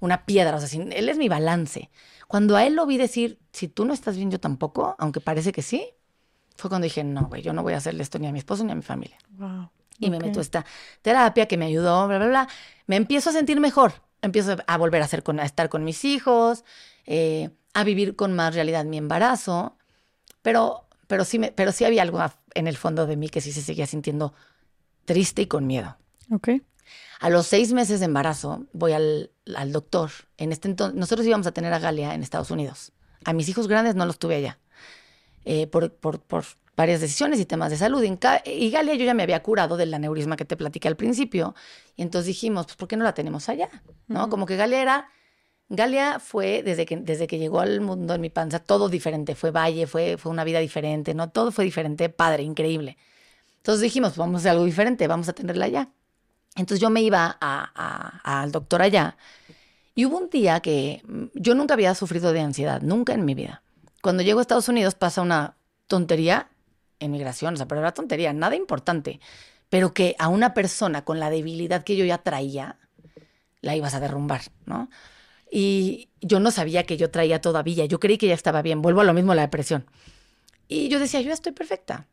una 0.00 0.24
piedra. 0.24 0.56
O 0.56 0.58
sea, 0.58 0.68
sí, 0.68 0.80
él 0.92 1.08
es 1.08 1.18
mi 1.18 1.28
balance. 1.28 1.90
Cuando 2.28 2.56
a 2.56 2.64
él 2.64 2.74
lo 2.74 2.86
vi 2.86 2.96
decir, 2.96 3.38
si 3.52 3.68
tú 3.68 3.84
no 3.84 3.92
estás 3.92 4.16
bien, 4.16 4.30
yo 4.30 4.40
tampoco, 4.40 4.96
aunque 4.98 5.20
parece 5.20 5.52
que 5.52 5.62
sí, 5.62 5.90
fue 6.56 6.70
cuando 6.70 6.84
dije, 6.86 7.04
no, 7.04 7.26
güey, 7.26 7.42
yo 7.42 7.52
no 7.52 7.62
voy 7.62 7.74
a 7.74 7.78
hacerle 7.78 8.02
esto 8.02 8.18
ni 8.18 8.26
a 8.26 8.32
mi 8.32 8.38
esposo 8.38 8.64
ni 8.64 8.72
a 8.72 8.76
mi 8.76 8.82
familia. 8.82 9.18
Wow. 9.30 9.70
Y 9.98 10.10
me 10.10 10.18
Ok. 10.18 10.24
meto 10.24 10.40
a 10.40 10.42
esta 10.42 10.64
terapia 11.02 11.46
que 11.46 11.56
me 11.56 11.66
ayudó, 11.66 12.06
bla, 12.08 12.18
bla, 12.18 12.28
bla. 12.28 12.48
Me 12.86 12.96
empiezo 12.96 13.30
a 13.30 13.32
sentir 13.32 13.60
mejor. 13.60 13.94
Empiezo 14.22 14.56
a 14.66 14.76
volver 14.78 15.02
a, 15.02 15.04
hacer 15.06 15.22
con, 15.22 15.40
a 15.40 15.44
estar 15.44 15.68
con 15.68 15.84
mis 15.84 16.04
hijos, 16.04 16.64
eh, 17.06 17.50
a 17.74 17.84
vivir 17.84 18.16
con 18.16 18.32
más 18.34 18.54
realidad 18.54 18.84
mi 18.84 18.98
embarazo. 18.98 19.76
Pero, 20.42 20.86
pero, 21.08 21.24
sí 21.24 21.38
me, 21.38 21.52
pero 21.52 21.72
sí 21.72 21.84
había 21.84 22.02
algo 22.02 22.20
en 22.54 22.66
el 22.68 22.76
fondo 22.76 23.06
de 23.06 23.16
mí 23.16 23.28
que 23.28 23.40
sí 23.40 23.52
se 23.52 23.62
seguía 23.62 23.86
sintiendo 23.86 24.34
triste 25.04 25.42
y 25.42 25.46
con 25.46 25.66
miedo. 25.66 25.96
Ok. 26.30 26.48
A 27.20 27.30
los 27.30 27.46
seis 27.46 27.72
meses 27.72 28.00
de 28.00 28.06
embarazo 28.06 28.66
voy 28.72 28.92
al, 28.92 29.30
al 29.56 29.72
doctor. 29.72 30.10
En 30.38 30.52
este 30.52 30.68
entonces, 30.68 30.98
nosotros 30.98 31.26
íbamos 31.26 31.46
a 31.46 31.52
tener 31.52 31.72
a 31.72 31.78
Galia 31.78 32.14
en 32.14 32.22
Estados 32.22 32.50
Unidos. 32.50 32.92
A 33.24 33.32
mis 33.32 33.48
hijos 33.48 33.68
grandes 33.68 33.94
no 33.94 34.06
los 34.06 34.18
tuve 34.18 34.36
allá. 34.36 34.58
eh, 35.44 35.66
por, 35.66 35.92
por, 35.94 36.20
por 36.20 36.44
varias 36.76 37.00
decisiones 37.00 37.38
y 37.40 37.44
temas 37.44 37.70
de 37.70 37.76
salud. 37.76 38.02
Y, 38.02 38.70
Galia 38.70 38.94
yo 38.94 39.04
ya 39.04 39.14
me 39.14 39.22
había 39.22 39.42
curado 39.42 39.76
del 39.76 39.92
aneurisma 39.92 40.36
que 40.36 40.44
te 40.44 40.56
platiqué 40.56 40.88
al 40.88 40.96
principio. 40.96 41.54
Y 41.96 42.02
entonces 42.02 42.26
dijimos, 42.26 42.66
pues, 42.66 42.76
¿por 42.76 42.88
qué 42.88 42.96
no 42.96 43.04
la 43.04 43.14
tenemos 43.14 43.48
allá? 43.48 43.68
¿No? 44.08 44.28
Como 44.28 44.46
que 44.46 44.56
Galia 44.56 44.82
era... 44.82 45.08
Galia 45.68 46.18
fue, 46.18 46.62
desde 46.62 46.84
que, 46.84 46.98
desde 46.98 47.26
que 47.26 47.38
llegó 47.38 47.60
al 47.60 47.80
mundo 47.80 48.14
en 48.14 48.20
mi 48.20 48.28
panza, 48.28 48.58
todo 48.58 48.90
diferente. 48.90 49.34
Fue 49.34 49.50
valle, 49.50 49.86
fue, 49.86 50.18
fue 50.18 50.30
una 50.30 50.44
vida 50.44 50.58
diferente, 50.58 51.14
¿no? 51.14 51.30
Todo 51.30 51.50
fue 51.50 51.64
diferente, 51.64 52.10
padre, 52.10 52.42
increíble. 52.42 52.98
Entonces 53.56 53.80
dijimos, 53.80 54.16
vamos 54.16 54.34
a 54.34 54.38
hacer 54.40 54.50
algo 54.50 54.64
diferente, 54.64 55.06
vamos 55.06 55.30
a 55.30 55.32
tenerla 55.32 55.66
allá. 55.66 55.88
Entonces 56.56 56.80
yo 56.80 56.90
me 56.90 57.00
iba 57.00 57.38
a- 57.40 57.70
a- 57.74 58.42
al 58.42 58.52
doctor 58.52 58.82
allá 58.82 59.16
y 59.94 60.04
hubo 60.04 60.18
un 60.18 60.28
día 60.30 60.60
que 60.60 61.02
mm, 61.06 61.24
yo 61.34 61.54
nunca 61.54 61.74
había 61.74 61.94
sufrido 61.94 62.32
de 62.32 62.40
ansiedad, 62.40 62.82
nunca 62.82 63.14
en 63.14 63.24
mi 63.24 63.34
vida. 63.34 63.62
Cuando 64.02 64.22
llego 64.22 64.40
a 64.40 64.42
Estados 64.42 64.68
Unidos 64.68 64.94
pasa 64.94 65.22
una 65.22 65.56
tontería 65.86 66.50
en 67.02 67.10
migración, 67.10 67.54
o 67.54 67.56
sea, 67.56 67.66
pero 67.66 67.80
era 67.80 67.92
tontería, 67.92 68.32
nada 68.32 68.56
importante, 68.56 69.20
pero 69.68 69.92
que 69.92 70.14
a 70.18 70.28
una 70.28 70.54
persona 70.54 71.04
con 71.04 71.18
la 71.20 71.30
debilidad 71.30 71.84
que 71.84 71.96
yo 71.96 72.04
ya 72.04 72.18
traía, 72.18 72.78
la 73.60 73.76
ibas 73.76 73.94
a 73.94 74.00
derrumbar, 74.00 74.42
¿no? 74.66 74.88
Y 75.50 76.08
yo 76.20 76.40
no 76.40 76.50
sabía 76.50 76.84
que 76.84 76.96
yo 76.96 77.10
traía 77.10 77.40
todavía, 77.40 77.84
yo 77.84 78.00
creí 78.00 78.18
que 78.18 78.26
ya 78.26 78.34
estaba 78.34 78.62
bien, 78.62 78.82
vuelvo 78.82 79.02
a 79.02 79.04
lo 79.04 79.12
mismo 79.12 79.34
la 79.34 79.42
depresión. 79.42 79.86
Y 80.68 80.88
yo 80.88 80.98
decía, 80.98 81.20
yo 81.20 81.28
ya 81.28 81.34
estoy 81.34 81.52
perfecta. 81.52 82.06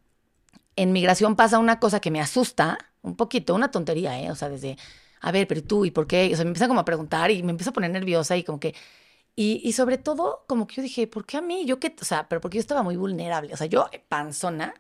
En 0.76 0.92
migración 0.92 1.36
pasa 1.36 1.60
una 1.60 1.80
cosa 1.80 2.00
que 2.00 2.12
me 2.12 2.22
asusta 2.22 2.78
un 3.02 3.16
poquito, 3.16 3.56
una 3.56 3.72
tontería, 3.72 4.20
¿eh? 4.22 4.32
O 4.32 4.36
sea, 4.36 4.50
desde, 4.50 4.78
a 5.22 5.32
ver, 5.32 5.48
pero 5.48 5.64
tú, 5.64 5.86
¿y 5.86 5.92
por 5.92 6.08
qué? 6.08 6.30
O 6.34 6.36
sea, 6.36 6.44
me 6.44 6.50
empiezan 6.50 6.68
como 6.68 6.82
a 6.82 6.86
preguntar 6.86 7.32
y 7.32 7.44
me 7.44 7.52
empiezo 7.52 7.70
a 7.70 7.74
poner 7.74 7.92
nerviosa 7.92 8.36
y 8.36 8.44
como 8.44 8.60
que, 8.60 8.76
y, 9.36 9.62
y 9.64 9.74
sobre 9.74 9.98
todo, 9.98 10.44
como 10.48 10.68
que 10.68 10.76
yo 10.76 10.82
dije, 10.82 11.08
¿por 11.08 11.26
qué 11.26 11.38
a 11.38 11.42
mí? 11.42 11.66
Yo 11.66 11.80
qué, 11.80 11.96
o 12.02 12.06
sea, 12.06 12.28
pero 12.28 12.42
porque 12.42 12.58
yo 12.58 12.62
estaba 12.62 12.84
muy 12.84 12.98
vulnerable, 12.98 13.54
o 13.54 13.58
sea, 13.58 13.68
yo 13.68 13.88
eh, 13.92 14.04
panzona, 14.08 14.74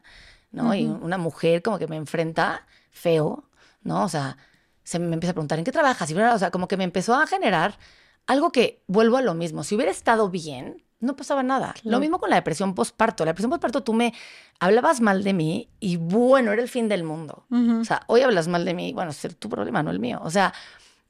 ¿no? 0.51 0.73
Y 0.73 0.85
una 0.85 1.17
mujer 1.17 1.61
como 1.61 1.77
que 1.77 1.87
me 1.87 1.95
enfrenta 1.95 2.65
feo, 2.91 3.43
¿no? 3.83 4.03
O 4.03 4.09
sea, 4.09 4.37
se 4.83 4.99
me 4.99 5.13
empieza 5.13 5.31
a 5.31 5.33
preguntar, 5.33 5.59
¿en 5.59 5.65
qué 5.65 5.71
trabajas? 5.71 6.09
Y, 6.09 6.15
o 6.15 6.39
sea, 6.39 6.51
como 6.51 6.67
que 6.67 6.77
me 6.77 6.83
empezó 6.83 7.15
a 7.15 7.27
generar 7.27 7.77
algo 8.25 8.51
que 8.51 8.83
vuelvo 8.87 9.17
a 9.17 9.21
lo 9.21 9.33
mismo. 9.33 9.63
Si 9.63 9.75
hubiera 9.75 9.91
estado 9.91 10.29
bien, 10.29 10.83
no 10.99 11.15
pasaba 11.15 11.43
nada. 11.43 11.73
Lo 11.83 11.99
mismo 11.99 12.19
con 12.19 12.29
la 12.29 12.35
depresión 12.35 12.75
postparto. 12.75 13.23
La 13.23 13.31
depresión 13.31 13.49
postparto 13.49 13.83
tú 13.83 13.93
me 13.93 14.13
hablabas 14.59 14.99
mal 14.99 15.23
de 15.23 15.33
mí 15.33 15.69
y 15.79 15.97
bueno, 15.97 16.51
era 16.51 16.61
el 16.61 16.67
fin 16.67 16.89
del 16.89 17.03
mundo. 17.03 17.45
O 17.49 17.85
sea, 17.85 18.01
hoy 18.07 18.21
hablas 18.21 18.47
mal 18.47 18.65
de 18.65 18.73
mí, 18.73 18.91
bueno, 18.93 19.11
es 19.11 19.21
tu 19.37 19.49
problema, 19.49 19.81
no 19.81 19.91
el 19.91 19.99
mío. 19.99 20.19
O 20.23 20.29
sea, 20.29 20.53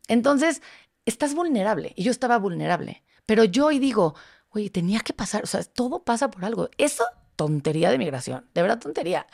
entonces 0.08 0.62
estás 1.06 1.34
vulnerable 1.34 1.94
y 1.96 2.04
yo 2.04 2.12
estaba 2.12 2.38
vulnerable. 2.38 3.04
Pero 3.30 3.44
yo 3.44 3.68
hoy 3.68 3.78
digo, 3.78 4.16
oye, 4.50 4.72
tenía 4.72 5.02
que 5.02 5.14
pasar, 5.14 5.44
o 5.44 5.46
sea, 5.46 5.64
todo 5.64 6.04
pasa 6.04 6.32
por 6.32 6.44
algo. 6.46 6.68
Eso, 6.80 7.04
tontería 7.36 7.92
de 7.92 8.00
migración, 8.00 8.50
de 8.56 8.64
verdad 8.64 8.80
tontería. 8.80 9.28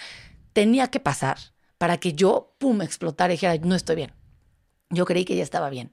Tenía 0.51 0.89
que 0.89 0.99
pasar 0.99 1.37
para 1.77 1.97
que 1.97 2.11
yo, 2.11 2.57
pum, 2.57 2.81
explotara 2.81 3.31
y 3.31 3.37
dijera, 3.37 3.55
no 3.65 3.73
estoy 3.73 3.95
bien. 3.95 4.13
Yo 4.89 5.05
creí 5.05 5.23
que 5.23 5.37
ya 5.37 5.43
estaba 5.43 5.69
bien. 5.69 5.91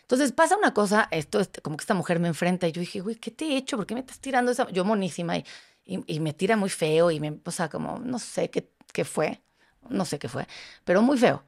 Entonces 0.00 0.32
pasa 0.32 0.56
una 0.56 0.72
cosa, 0.72 1.08
esto, 1.10 1.40
este, 1.40 1.60
como 1.60 1.76
que 1.76 1.82
esta 1.82 1.92
mujer 1.92 2.20
me 2.20 2.28
enfrenta 2.28 2.66
y 2.66 2.72
yo 2.72 2.80
dije, 2.80 3.00
güey, 3.00 3.16
¿qué 3.16 3.30
te 3.30 3.44
he 3.44 3.58
hecho? 3.58 3.76
¿Por 3.76 3.84
qué 3.86 3.92
me 3.92 4.00
estás 4.00 4.18
tirando 4.18 4.50
esa? 4.50 4.70
Yo 4.70 4.86
monísima 4.86 5.36
y, 5.36 5.44
y, 5.84 6.20
me 6.20 6.32
tira 6.32 6.56
muy 6.56 6.70
feo 6.70 7.10
y 7.10 7.20
me, 7.20 7.38
o 7.44 7.50
sea, 7.50 7.68
como, 7.68 7.98
no 7.98 8.18
sé 8.18 8.48
qué, 8.48 8.72
qué 8.94 9.04
fue, 9.04 9.42
no 9.90 10.06
sé 10.06 10.18
qué 10.18 10.30
fue, 10.30 10.46
pero 10.84 11.02
muy 11.02 11.18
feo. 11.18 11.44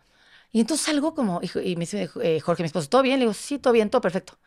Y 0.53 0.61
entonces 0.61 0.85
salgo 0.85 1.15
como, 1.15 1.41
y 1.43 1.77
me 1.77 1.81
dice 1.81 2.11
eh, 2.23 2.41
Jorge, 2.41 2.63
mi 2.63 2.67
esposo, 2.67 2.91
¿todo 2.91 3.01
bien? 3.03 3.19
Le 3.21 3.25
digo, 3.25 3.33
sí, 3.33 3.59
todo 3.59 3.73
bien, 3.73 3.89
todo 3.89 4.03
perfecto. 4.03 4.39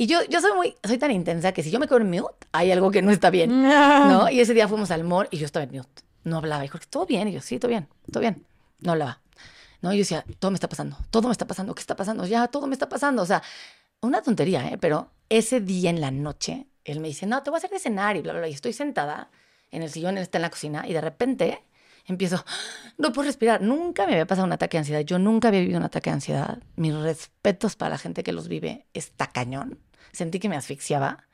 Y 0.00 0.06
yo, 0.06 0.24
yo 0.30 0.40
soy 0.40 0.52
muy, 0.54 0.74
soy 0.82 0.96
tan 0.96 1.10
intensa 1.10 1.52
que 1.52 1.62
si 1.62 1.70
yo 1.70 1.78
me 1.78 1.86
quedo 1.86 1.98
en 1.98 2.08
mute, 2.08 2.46
hay 2.52 2.72
algo 2.72 2.90
que 2.90 3.02
no 3.02 3.10
está 3.10 3.28
bien, 3.28 3.62
¿no? 3.68 4.30
Y 4.30 4.40
ese 4.40 4.54
día 4.54 4.66
fuimos 4.66 4.90
al 4.90 5.04
mall 5.04 5.28
y 5.30 5.36
yo 5.36 5.44
estaba 5.44 5.64
en 5.64 5.72
mute, 5.72 6.02
no 6.24 6.38
hablaba. 6.38 6.64
Y 6.64 6.68
Jorge, 6.68 6.86
¿todo 6.88 7.04
bien? 7.04 7.28
Y 7.28 7.32
yo, 7.32 7.42
sí, 7.42 7.58
todo 7.58 7.68
bien, 7.68 7.86
todo 8.10 8.22
bien. 8.22 8.46
No 8.78 8.92
hablaba. 8.92 9.20
No, 9.82 9.92
y 9.92 9.96
yo 9.96 10.00
decía, 10.00 10.24
todo 10.38 10.52
me 10.52 10.54
está 10.54 10.70
pasando, 10.70 10.96
todo 11.10 11.28
me 11.28 11.32
está 11.32 11.46
pasando, 11.46 11.74
¿qué 11.74 11.82
está 11.82 11.96
pasando? 11.96 12.24
Ya, 12.24 12.48
todo 12.48 12.66
me 12.66 12.72
está 12.72 12.88
pasando. 12.88 13.20
O 13.20 13.26
sea, 13.26 13.42
una 14.00 14.22
tontería, 14.22 14.68
¿eh? 14.68 14.78
Pero 14.78 15.10
ese 15.28 15.60
día 15.60 15.90
en 15.90 16.00
la 16.00 16.10
noche, 16.10 16.66
él 16.86 17.00
me 17.00 17.08
dice, 17.08 17.26
no, 17.26 17.42
te 17.42 17.50
voy 17.50 17.56
a 17.56 17.58
hacer 17.58 17.68
de 17.68 17.78
cenar 17.78 18.16
y 18.16 18.22
bla, 18.22 18.32
bla, 18.32 18.40
bla. 18.40 18.48
Y 18.48 18.54
estoy 18.54 18.72
sentada 18.72 19.30
en 19.70 19.82
el 19.82 19.90
sillón, 19.90 20.16
él 20.16 20.22
está 20.22 20.38
en 20.38 20.42
la 20.42 20.50
cocina 20.50 20.88
y 20.88 20.94
de 20.94 21.02
repente 21.02 21.62
empiezo, 22.06 22.42
no 22.96 23.12
puedo 23.12 23.26
respirar. 23.26 23.60
Nunca 23.60 24.06
me 24.06 24.12
había 24.12 24.26
pasado 24.26 24.46
un 24.46 24.52
ataque 24.54 24.78
de 24.78 24.78
ansiedad. 24.78 25.00
Yo 25.00 25.18
nunca 25.18 25.48
había 25.48 25.60
vivido 25.60 25.76
un 25.76 25.84
ataque 25.84 26.08
de 26.08 26.14
ansiedad. 26.14 26.62
Mis 26.76 26.94
respetos 26.94 27.76
para 27.76 27.90
la 27.90 27.98
gente 27.98 28.22
que 28.22 28.32
los 28.32 28.48
vive. 28.48 28.86
Está 28.94 29.26
cañón. 29.26 29.78
Sentí 30.12 30.38
que 30.38 30.48
me 30.48 30.56
asfixiaba. 30.56 31.26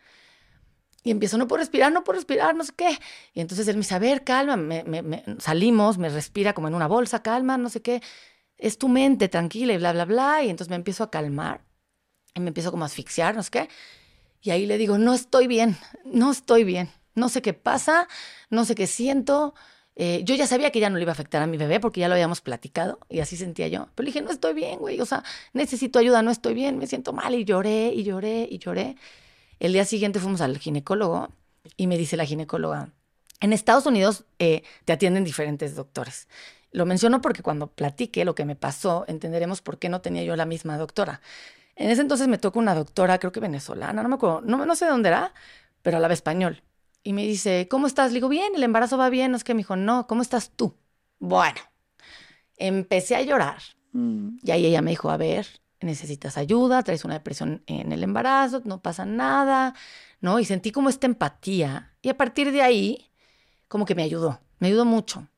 Y 1.02 1.12
empiezo, 1.12 1.38
no 1.38 1.46
puedo 1.46 1.60
respirar, 1.60 1.92
no 1.92 2.02
puedo 2.02 2.16
respirar, 2.16 2.54
no 2.56 2.64
sé 2.64 2.72
qué. 2.76 2.98
Y 3.32 3.40
entonces 3.40 3.68
él 3.68 3.76
me 3.76 3.82
dice, 3.82 3.94
a 3.94 4.00
ver, 4.00 4.24
calma, 4.24 4.56
me, 4.56 5.24
salimos, 5.38 5.98
me 5.98 6.08
respira 6.08 6.52
como 6.52 6.66
en 6.68 6.74
una 6.74 6.88
bolsa, 6.88 7.22
calma, 7.22 7.56
no 7.58 7.68
sé 7.68 7.80
qué. 7.80 8.02
Es 8.58 8.76
tu 8.78 8.88
mente, 8.88 9.28
tranquila 9.28 9.72
y 9.72 9.76
bla, 9.78 9.92
bla, 9.92 10.04
bla. 10.04 10.42
Y 10.42 10.50
entonces 10.50 10.70
me 10.70 10.76
empiezo 10.76 11.04
a 11.04 11.10
calmar 11.10 11.64
y 12.34 12.40
me 12.40 12.48
empiezo 12.48 12.72
como 12.72 12.84
a 12.84 12.86
asfixiar, 12.86 13.36
no 13.36 13.42
sé 13.42 13.50
qué. 13.50 13.68
Y 14.42 14.50
ahí 14.50 14.66
le 14.66 14.78
digo, 14.78 14.98
no 14.98 15.14
estoy 15.14 15.46
bien, 15.46 15.76
no 16.04 16.32
estoy 16.32 16.64
bien. 16.64 16.90
No 17.16 17.30
sé 17.30 17.40
qué 17.40 17.54
pasa, 17.54 18.08
no 18.50 18.66
sé 18.66 18.74
qué 18.74 18.86
siento, 18.86 19.54
eh, 19.96 20.20
yo 20.24 20.34
ya 20.34 20.46
sabía 20.46 20.70
que 20.70 20.78
ya 20.78 20.90
no 20.90 20.96
le 20.96 21.02
iba 21.02 21.12
a 21.12 21.14
afectar 21.14 21.42
a 21.42 21.46
mi 21.46 21.56
bebé 21.56 21.80
porque 21.80 22.00
ya 22.00 22.08
lo 22.08 22.14
habíamos 22.14 22.42
platicado 22.42 23.00
y 23.08 23.20
así 23.20 23.36
sentía 23.36 23.66
yo. 23.68 23.88
Pero 23.94 24.04
le 24.04 24.12
dije, 24.12 24.20
no 24.20 24.30
estoy 24.30 24.52
bien, 24.52 24.78
güey. 24.78 25.00
O 25.00 25.06
sea, 25.06 25.24
necesito 25.54 25.98
ayuda, 25.98 26.22
no 26.22 26.30
estoy 26.30 26.54
bien, 26.54 26.78
me 26.78 26.86
siento 26.86 27.14
mal. 27.14 27.34
Y 27.34 27.44
lloré 27.44 27.92
y 27.94 28.04
lloré 28.04 28.46
y 28.50 28.58
lloré. 28.58 28.96
El 29.58 29.72
día 29.72 29.86
siguiente 29.86 30.20
fuimos 30.20 30.42
al 30.42 30.58
ginecólogo 30.58 31.30
y 31.78 31.86
me 31.86 31.96
dice 31.96 32.16
la 32.16 32.26
ginecóloga, 32.26 32.92
en 33.40 33.52
Estados 33.52 33.86
Unidos 33.86 34.24
eh, 34.38 34.62
te 34.84 34.92
atienden 34.92 35.24
diferentes 35.24 35.74
doctores. 35.74 36.28
Lo 36.72 36.84
menciono 36.86 37.20
porque 37.22 37.42
cuando 37.42 37.68
platique 37.68 38.24
lo 38.24 38.34
que 38.34 38.44
me 38.44 38.54
pasó, 38.56 39.04
entenderemos 39.08 39.62
por 39.62 39.78
qué 39.78 39.88
no 39.88 40.02
tenía 40.02 40.24
yo 40.24 40.36
la 40.36 40.46
misma 40.46 40.76
doctora. 40.76 41.22
En 41.74 41.90
ese 41.90 42.02
entonces 42.02 42.28
me 42.28 42.38
tocó 42.38 42.58
una 42.58 42.74
doctora, 42.74 43.18
creo 43.18 43.32
que 43.32 43.40
venezolana, 43.40 44.02
no 44.02 44.08
me 44.08 44.16
acuerdo, 44.16 44.42
no, 44.42 44.64
no 44.66 44.76
sé 44.76 44.86
de 44.86 44.90
dónde 44.90 45.08
era, 45.08 45.34
pero 45.82 45.96
hablaba 45.96 46.14
español 46.14 46.62
y 47.06 47.12
me 47.12 47.22
dice, 47.22 47.68
¿cómo 47.70 47.86
estás? 47.86 48.10
Le 48.10 48.16
digo, 48.16 48.28
bien, 48.28 48.56
el 48.56 48.64
embarazo 48.64 48.98
va 48.98 49.10
bien. 49.10 49.30
No 49.30 49.36
es 49.36 49.44
que 49.44 49.54
me 49.54 49.58
dijo, 49.58 49.76
no, 49.76 50.08
¿cómo 50.08 50.22
estás 50.22 50.50
tú? 50.50 50.74
Bueno, 51.20 51.60
empecé 52.56 53.14
a 53.14 53.22
llorar. 53.22 53.62
Mm. 53.92 54.38
Y 54.42 54.50
ahí 54.50 54.66
ella 54.66 54.82
me 54.82 54.90
dijo, 54.90 55.08
a 55.08 55.16
ver, 55.16 55.46
necesitas 55.80 56.36
ayuda, 56.36 56.82
traes 56.82 57.04
una 57.04 57.14
depresión 57.14 57.62
en 57.68 57.92
el 57.92 58.02
embarazo, 58.02 58.60
no 58.64 58.82
pasa 58.82 59.06
nada, 59.06 59.72
¿no? 60.20 60.40
Y 60.40 60.44
sentí 60.44 60.72
como 60.72 60.88
esta 60.88 61.06
empatía. 61.06 61.92
Y 62.02 62.08
a 62.08 62.16
partir 62.16 62.50
de 62.50 62.62
ahí, 62.62 63.08
como 63.68 63.84
que 63.84 63.94
me 63.94 64.02
ayudó, 64.02 64.40
me 64.58 64.66
ayudó 64.66 64.84
mucho. 64.84 65.28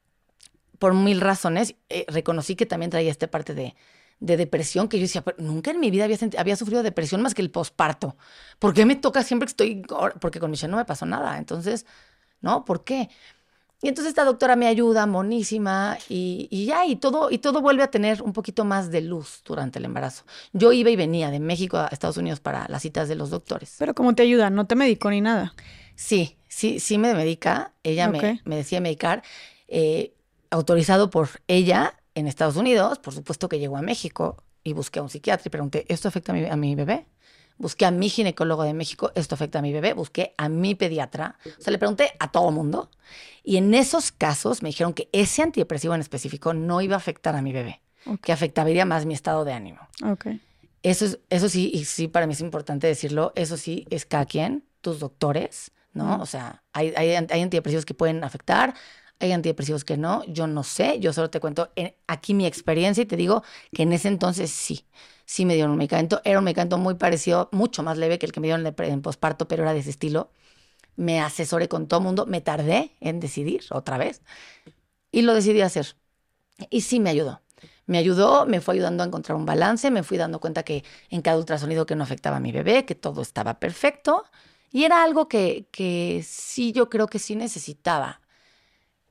Por 0.78 0.94
mil 0.94 1.20
razones, 1.20 1.74
eh, 1.90 2.06
reconocí 2.08 2.56
que 2.56 2.64
también 2.64 2.90
traía 2.90 3.10
esta 3.10 3.30
parte 3.30 3.52
de, 3.52 3.76
de 4.20 4.36
depresión 4.36 4.88
que 4.88 4.98
yo 4.98 5.02
decía, 5.02 5.24
nunca 5.38 5.70
en 5.70 5.80
mi 5.80 5.90
vida 5.90 6.04
había, 6.04 6.18
había 6.38 6.56
sufrido 6.56 6.82
depresión 6.82 7.22
más 7.22 7.34
que 7.34 7.42
el 7.42 7.50
posparto. 7.50 8.16
¿Por 8.58 8.74
qué 8.74 8.84
me 8.84 8.96
toca 8.96 9.22
siempre 9.22 9.46
que 9.46 9.50
estoy, 9.50 9.82
porque 10.20 10.40
con 10.40 10.50
Michelle 10.50 10.70
no 10.70 10.76
me 10.76 10.84
pasó 10.84 11.06
nada? 11.06 11.38
Entonces, 11.38 11.86
¿no? 12.40 12.64
¿Por 12.64 12.84
qué? 12.84 13.08
Y 13.80 13.86
entonces 13.86 14.10
esta 14.10 14.24
doctora 14.24 14.56
me 14.56 14.66
ayuda, 14.66 15.06
monísima, 15.06 15.98
y, 16.08 16.48
y, 16.50 16.66
ya, 16.66 16.84
y 16.84 16.96
todo, 16.96 17.30
y 17.30 17.38
todo 17.38 17.60
vuelve 17.60 17.84
a 17.84 17.90
tener 17.92 18.22
un 18.22 18.32
poquito 18.32 18.64
más 18.64 18.90
de 18.90 19.02
luz 19.02 19.42
durante 19.44 19.78
el 19.78 19.84
embarazo. 19.84 20.24
Yo 20.52 20.72
iba 20.72 20.90
y 20.90 20.96
venía 20.96 21.30
de 21.30 21.38
México 21.38 21.76
a 21.76 21.86
Estados 21.86 22.16
Unidos 22.16 22.40
para 22.40 22.66
las 22.68 22.82
citas 22.82 23.08
de 23.08 23.14
los 23.14 23.30
doctores. 23.30 23.76
Pero 23.78 23.94
¿cómo 23.94 24.16
te 24.16 24.24
ayuda? 24.24 24.50
¿No 24.50 24.66
te 24.66 24.74
medicó 24.74 25.10
ni 25.10 25.20
nada? 25.20 25.54
Sí, 25.94 26.38
sí, 26.48 26.80
sí 26.80 26.98
me 26.98 27.14
medica. 27.14 27.72
Ella 27.84 28.08
me, 28.08 28.40
me, 28.44 28.56
decía 28.56 28.80
medicar, 28.80 29.22
eh, 29.68 30.12
autorizado 30.50 31.08
por 31.08 31.28
ella 31.46 31.94
en 32.18 32.26
Estados 32.26 32.56
Unidos, 32.56 32.98
por 32.98 33.14
supuesto 33.14 33.48
que 33.48 33.58
llegó 33.58 33.76
a 33.76 33.82
México 33.82 34.42
y 34.64 34.72
busqué 34.72 34.98
a 34.98 35.02
un 35.02 35.08
psiquiatra 35.08 35.44
y 35.46 35.50
pregunté, 35.50 35.86
¿esto 35.88 36.08
afecta 36.08 36.32
a 36.32 36.56
mi, 36.56 36.74
bebé? 36.74 37.06
Busqué 37.56 37.86
a 37.86 37.90
mi 37.90 38.08
ginecólogo 38.08 38.62
de 38.62 38.74
México, 38.74 39.10
¿esto 39.14 39.34
afecta 39.34 39.58
a 39.58 39.62
mi 39.62 39.72
bebé? 39.72 39.92
Busqué 39.94 40.34
a 40.36 40.48
mi 40.48 40.74
pediatra. 40.74 41.38
O 41.58 41.62
sea, 41.62 41.72
le 41.72 41.78
pregunté 41.78 42.12
a 42.18 42.30
todo 42.30 42.50
mundo. 42.50 42.90
Y 43.42 43.56
en 43.56 43.74
esos 43.74 44.12
casos 44.12 44.62
me 44.62 44.68
dijeron 44.68 44.92
que 44.92 45.08
ese 45.12 45.42
antidepresivo 45.42 45.94
en 45.94 46.00
específico 46.00 46.54
no 46.54 46.80
iba 46.80 46.94
a 46.94 46.98
afectar 46.98 47.34
a 47.34 47.42
mi 47.42 47.52
bebé, 47.52 47.80
que 48.22 48.32
afectaría 48.32 48.84
más 48.84 49.06
mi 49.06 49.14
estado 49.14 49.44
de 49.44 49.52
ánimo. 49.52 49.80
Okay. 50.04 50.40
Eso, 50.82 51.06
es, 51.06 51.18
eso 51.30 51.48
sí, 51.48 51.70
y 51.74 51.84
sí, 51.84 52.08
para 52.08 52.26
mí 52.26 52.34
es 52.34 52.40
importante 52.40 52.86
decirlo, 52.86 53.32
eso 53.34 53.56
sí 53.56 53.86
es 53.90 54.06
cada 54.06 54.26
quien, 54.26 54.64
tus 54.80 55.00
doctores, 55.00 55.72
¿no? 55.92 56.20
O 56.20 56.26
sea, 56.26 56.62
hay, 56.72 56.92
hay, 56.96 57.10
hay 57.10 57.42
antidepresivos 57.42 57.84
que 57.84 57.94
pueden 57.94 58.22
afectar, 58.22 58.74
hay 59.20 59.32
antidepresivos 59.32 59.84
que 59.84 59.96
no, 59.96 60.24
yo 60.26 60.46
no 60.46 60.62
sé, 60.62 61.00
yo 61.00 61.12
solo 61.12 61.30
te 61.30 61.40
cuento 61.40 61.70
aquí 62.06 62.34
mi 62.34 62.46
experiencia 62.46 63.02
y 63.02 63.06
te 63.06 63.16
digo 63.16 63.42
que 63.72 63.82
en 63.82 63.92
ese 63.92 64.08
entonces 64.08 64.50
sí, 64.50 64.84
sí 65.24 65.44
me 65.44 65.54
dieron 65.54 65.72
un 65.72 65.78
medicamento, 65.78 66.20
era 66.24 66.38
un 66.38 66.44
medicamento 66.44 66.78
muy 66.78 66.94
parecido, 66.94 67.48
mucho 67.52 67.82
más 67.82 67.98
leve 67.98 68.18
que 68.18 68.26
el 68.26 68.32
que 68.32 68.40
me 68.40 68.46
dieron 68.46 68.66
en, 68.66 69.02
posparto, 69.02 69.48
pero 69.48 69.62
era 69.62 69.72
de 69.72 69.80
ese 69.80 69.90
estilo. 69.90 70.30
Me 70.96 71.20
asesoré 71.20 71.68
con 71.68 71.88
todo 71.88 72.00
el 72.00 72.04
mundo, 72.04 72.26
me 72.26 72.40
tardé 72.40 72.92
en 73.00 73.20
decidir 73.20 73.64
otra 73.70 73.98
vez 73.98 74.22
y 75.12 75.22
lo 75.22 75.34
decidí 75.34 75.60
hacer. 75.62 75.96
Y 76.70 76.82
sí 76.82 77.00
me 77.00 77.10
ayudó. 77.10 77.42
Me 77.86 77.98
ayudó, 77.98 78.46
me 78.46 78.60
fue 78.60 78.74
ayudando 78.74 79.02
a 79.02 79.06
encontrar 79.06 79.36
un 79.36 79.46
balance, 79.46 79.90
me 79.90 80.02
fui 80.02 80.18
dando 80.18 80.40
cuenta 80.40 80.62
que 80.62 80.84
en 81.10 81.22
cada 81.22 81.38
ultrasonido 81.38 81.86
que 81.86 81.96
no 81.96 82.04
afectaba 82.04 82.36
a 82.36 82.40
mi 82.40 82.52
bebé, 82.52 82.84
que 82.84 82.94
todo 82.94 83.22
estaba 83.22 83.58
perfecto. 83.60 84.24
Y 84.70 84.84
era 84.84 85.02
algo 85.02 85.28
que, 85.28 85.66
que 85.70 86.22
sí, 86.26 86.72
yo 86.72 86.90
creo 86.90 87.06
que 87.06 87.18
sí 87.18 87.36
necesitaba 87.36 88.20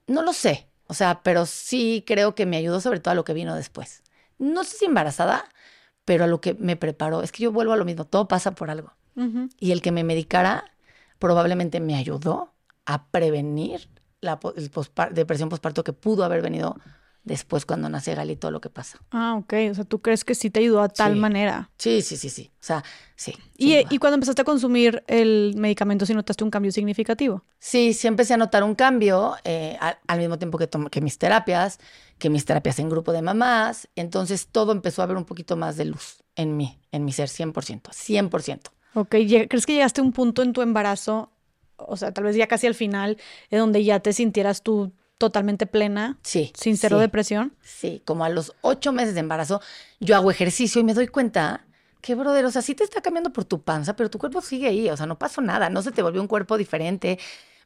no 0.07 0.23
lo 0.23 0.33
sé, 0.33 0.67
o 0.87 0.93
sea, 0.93 1.21
pero 1.21 1.45
sí 1.45 2.03
creo 2.07 2.33
que 2.33 2.45
me 2.45 2.57
ayudó 2.57 2.81
sobre 2.81 2.99
todo 2.99 3.11
a 3.11 3.15
lo 3.15 3.23
que 3.23 3.33
vino 3.33 3.55
después. 3.55 4.03
No 4.39 4.63
sé 4.63 4.77
si 4.77 4.85
embarazada, 4.85 5.45
pero 6.05 6.23
a 6.23 6.27
lo 6.27 6.41
que 6.41 6.53
me 6.53 6.75
preparó. 6.77 7.21
Es 7.21 7.31
que 7.31 7.43
yo 7.43 7.51
vuelvo 7.51 7.73
a 7.73 7.77
lo 7.77 7.85
mismo, 7.85 8.05
todo 8.05 8.27
pasa 8.27 8.55
por 8.55 8.69
algo. 8.69 8.93
Y 9.59 9.71
el 9.71 9.81
que 9.81 9.91
me 9.91 10.03
medicara 10.03 10.71
probablemente 11.17 11.79
me 11.79 11.95
ayudó 11.95 12.53
a 12.85 13.07
prevenir 13.07 13.89
la 14.21 14.39
depresión 15.11 15.49
postparto 15.49 15.83
que 15.83 15.93
pudo 15.93 16.23
haber 16.23 16.41
venido 16.41 16.77
después 17.27 17.65
cuando 17.65 17.89
nace 17.89 18.15
Galito 18.15 18.49
lo 18.49 18.61
que 18.61 18.69
pasa. 18.69 18.99
Ah, 19.11 19.35
ok. 19.35 19.53
O 19.71 19.75
sea, 19.75 19.83
¿tú 19.83 20.01
crees 20.01 20.23
que 20.23 20.33
sí 20.33 20.49
te 20.49 20.61
ayudó 20.61 20.81
a 20.81 20.89
tal 20.89 21.15
manera? 21.15 21.69
Sí, 21.77 22.01
sí, 22.01 22.17
sí, 22.17 22.29
sí. 22.29 22.51
O 22.53 22.63
sea, 22.63 22.83
sí. 23.15 23.35
¿Y, 23.57 23.75
¿Y, 23.89 23.97
cuando 23.99 24.15
empezaste 24.15 24.41
a 24.41 24.45
consumir 24.45 25.03
el 25.07 25.53
medicamento, 25.57 26.05
sí 26.05 26.13
notaste 26.13 26.43
un 26.43 26.49
cambio 26.49 26.71
significativo? 26.71 27.43
Sí, 27.59 27.93
sí 27.93 28.07
empecé 28.07 28.33
a 28.33 28.37
notar 28.37 28.63
un 28.63 28.75
cambio 28.75 29.35
eh, 29.43 29.77
al, 30.07 30.17
mismo 30.17 30.37
tiempo 30.39 30.57
que, 30.57 30.69
que 30.89 31.01
mis 31.01 31.17
terapias, 31.17 31.79
que 32.17 32.29
mis 32.29 32.45
terapias 32.45 32.79
en 32.79 32.89
grupo 32.89 33.11
de 33.11 33.21
mamás. 33.21 33.89
Entonces 33.95 34.47
todo 34.47 34.71
empezó 34.71 35.01
a 35.01 35.05
haber 35.05 35.17
un 35.17 35.25
poquito 35.25 35.55
más 35.55 35.77
de 35.77 35.85
luz 35.85 36.23
en 36.35 36.57
mí, 36.57 36.79
en 36.91 37.05
mi 37.05 37.11
ser, 37.11 37.29
100%, 37.29 37.81
100%. 37.81 38.71
Ok, 38.93 39.09
¿crees 39.09 39.65
que 39.65 39.73
llegaste 39.73 40.01
a 40.01 40.03
un 40.03 40.13
punto 40.13 40.41
en 40.41 40.53
tu 40.53 40.61
embarazo, 40.61 41.31
o 41.75 41.97
sea, 41.97 42.11
tal 42.11 42.23
vez 42.23 42.35
ya 42.35 42.47
casi 42.47 42.67
al 42.67 42.73
final, 42.73 43.17
en 43.49 43.59
donde 43.59 43.83
ya 43.83 43.99
te 43.99 44.13
sintieras 44.13 44.63
tú 44.63 44.91
totalmente 45.17 45.65
plena. 45.65 46.17
Sí. 46.23 46.51
Sin 46.55 46.77
cero 46.77 46.99
depresión. 46.99 47.53
Sí, 47.61 48.01
como 48.05 48.23
a 48.23 48.29
los 48.29 48.53
ocho 48.61 48.91
meses 48.91 49.13
de 49.13 49.21
embarazo, 49.21 49.61
yo 49.99 50.15
hago 50.15 50.31
ejercicio 50.31 50.81
y 50.81 50.83
me 50.83 50.93
doy 50.93 51.07
cuenta 51.07 51.65
que, 52.01 52.15
brother, 52.15 52.45
o 52.45 52.51
sea, 52.51 52.61
sí 52.61 52.75
te 52.75 52.83
está 52.83 53.01
cambiando 53.01 53.33
por 53.33 53.45
tu 53.45 53.61
panza, 53.61 53.95
pero 53.95 54.09
tu 54.09 54.19
cuerpo 54.19 54.41
sigue 54.41 54.67
ahí, 54.67 54.89
o 54.89 54.97
sea, 54.97 55.05
no 55.05 55.17
pasó 55.17 55.41
nada, 55.41 55.69
no 55.69 55.81
se 55.81 55.91
te 55.91 56.01
volvió 56.01 56.21
un 56.21 56.27
cuerpo 56.27 56.57
diferente. 56.57 57.19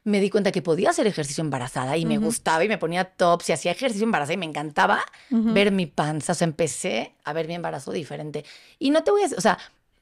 Me 0.04 0.20
di 0.20 0.30
cuenta 0.30 0.50
que 0.50 0.62
podía 0.62 0.90
hacer 0.90 1.06
ejercicio 1.06 1.42
embarazada 1.42 1.96
y 1.96 2.04
me 2.06 2.18
gustaba 2.18 2.64
y 2.64 2.68
me 2.68 2.76
ponía 2.76 3.04
tops 3.04 3.50
y 3.50 3.52
hacía 3.52 3.70
ejercicio 3.70 4.04
embarazada 4.04 4.34
y 4.34 4.36
me 4.36 4.46
encantaba 4.46 5.00
ver 5.30 5.70
mi 5.70 5.86
panza. 5.86 6.32
O 6.32 6.34
sea, 6.34 6.44
empecé 6.44 7.14
a 7.22 7.32
ver 7.32 7.46
mi 7.46 7.54
embarazo 7.54 7.92
diferente. 7.92 8.44
Y 8.80 8.90
no 8.90 9.04
te 9.04 9.12
voy 9.12 9.20
a 9.20 9.24
decir, 9.24 9.38
o 9.38 9.40
sea, 9.40 9.58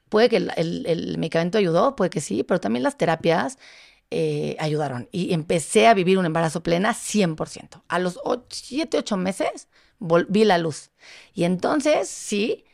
puede 0.09 0.31
que 0.31 0.37
el, 0.37 0.53
el 0.57 1.19
medicamento 1.19 1.59
ayudó, 1.59 1.97
puede 1.97 2.09
que 2.09 2.23
sí, 2.23 2.45
pero 2.45 2.61
también 2.61 2.83
las 2.83 2.97
terapias 2.97 3.59
eh, 4.11 4.57
ayudaron. 4.59 5.09
Y 5.13 5.33
empecé 5.35 5.87
a 5.87 5.95
vivir 5.95 6.19
un 6.19 6.27
embarazo 6.27 6.63
plena 6.63 6.95
100%. 6.95 7.83
A 7.89 7.99
los 7.99 8.19
7, 8.49 8.99
8 8.99 9.17
meses 9.17 9.69
volví 9.99 10.45
la 10.45 10.59
luz. 10.59 10.91
Y 11.35 11.45
entonces, 11.45 12.09
sí, 12.09 12.65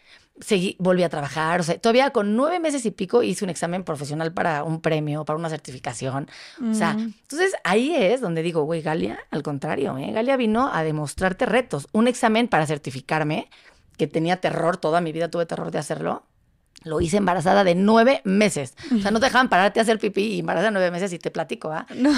seguí, 0.40 0.76
volví 0.78 1.02
a 1.02 1.08
trabajar. 1.08 1.60
O 1.60 1.62
sea, 1.62 1.78
todavía 1.78 2.10
con 2.10 2.36
nueve 2.36 2.60
meses 2.60 2.86
y 2.86 2.90
pico 2.90 3.23
hice 3.23 3.44
un 3.44 3.50
examen 3.50 3.84
profesional 3.84 4.32
para 4.32 4.62
un 4.65 4.81
premio, 4.81 5.24
para 5.24 5.39
una 5.39 5.48
certificación. 5.48 6.28
O 6.70 6.74
sea, 6.74 6.94
Mm. 6.94 7.15
entonces 7.23 7.55
ahí 7.65 7.94
es 7.94 8.20
donde 8.20 8.42
digo, 8.42 8.62
güey, 8.62 8.81
Galia, 8.82 9.18
al 9.31 9.42
contrario, 9.42 9.97
¿eh? 9.98 10.12
Galia 10.12 10.36
vino 10.36 10.70
a 10.73 10.82
demostrarte 10.84 11.47
retos. 11.47 11.89
Un 11.92 12.06
examen 12.08 12.48
para 12.48 12.66
certificarme, 12.66 13.48
que 13.97 14.06
tenía 14.06 14.40
terror, 14.40 14.76
toda 14.76 15.00
mi 15.00 15.10
vida 15.12 15.31
tuve 15.31 15.47
terror 15.47 15.70
de 15.70 15.78
hacerlo. 15.78 16.24
Lo 16.86 17.00
hice 17.00 17.16
embarazada 17.16 17.65
de 17.65 17.74
nueve 17.74 18.23
meses. 18.24 18.74
O 18.97 19.00
sea, 19.00 19.10
no 19.10 19.20
te 19.20 19.26
dejaban 19.26 19.48
pararte 19.48 19.81
a 19.81 19.82
hacer 19.82 19.98
pipí 19.98 20.34
y 20.34 20.39
embarazada 20.40 20.68
de 20.68 20.73
nueve 20.73 20.90
meses 20.90 21.12
y 21.12 21.18
te 21.18 21.31
platico, 21.31 21.70
¿ah? 21.70 21.86
No. 21.94 22.12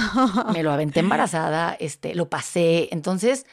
Me 0.52 0.62
lo 0.62 0.70
aventé 0.70 1.00
embarazada, 1.00 1.76
este, 1.80 2.14
lo 2.14 2.28
pasé. 2.28 2.88
Entonces, 2.92 3.46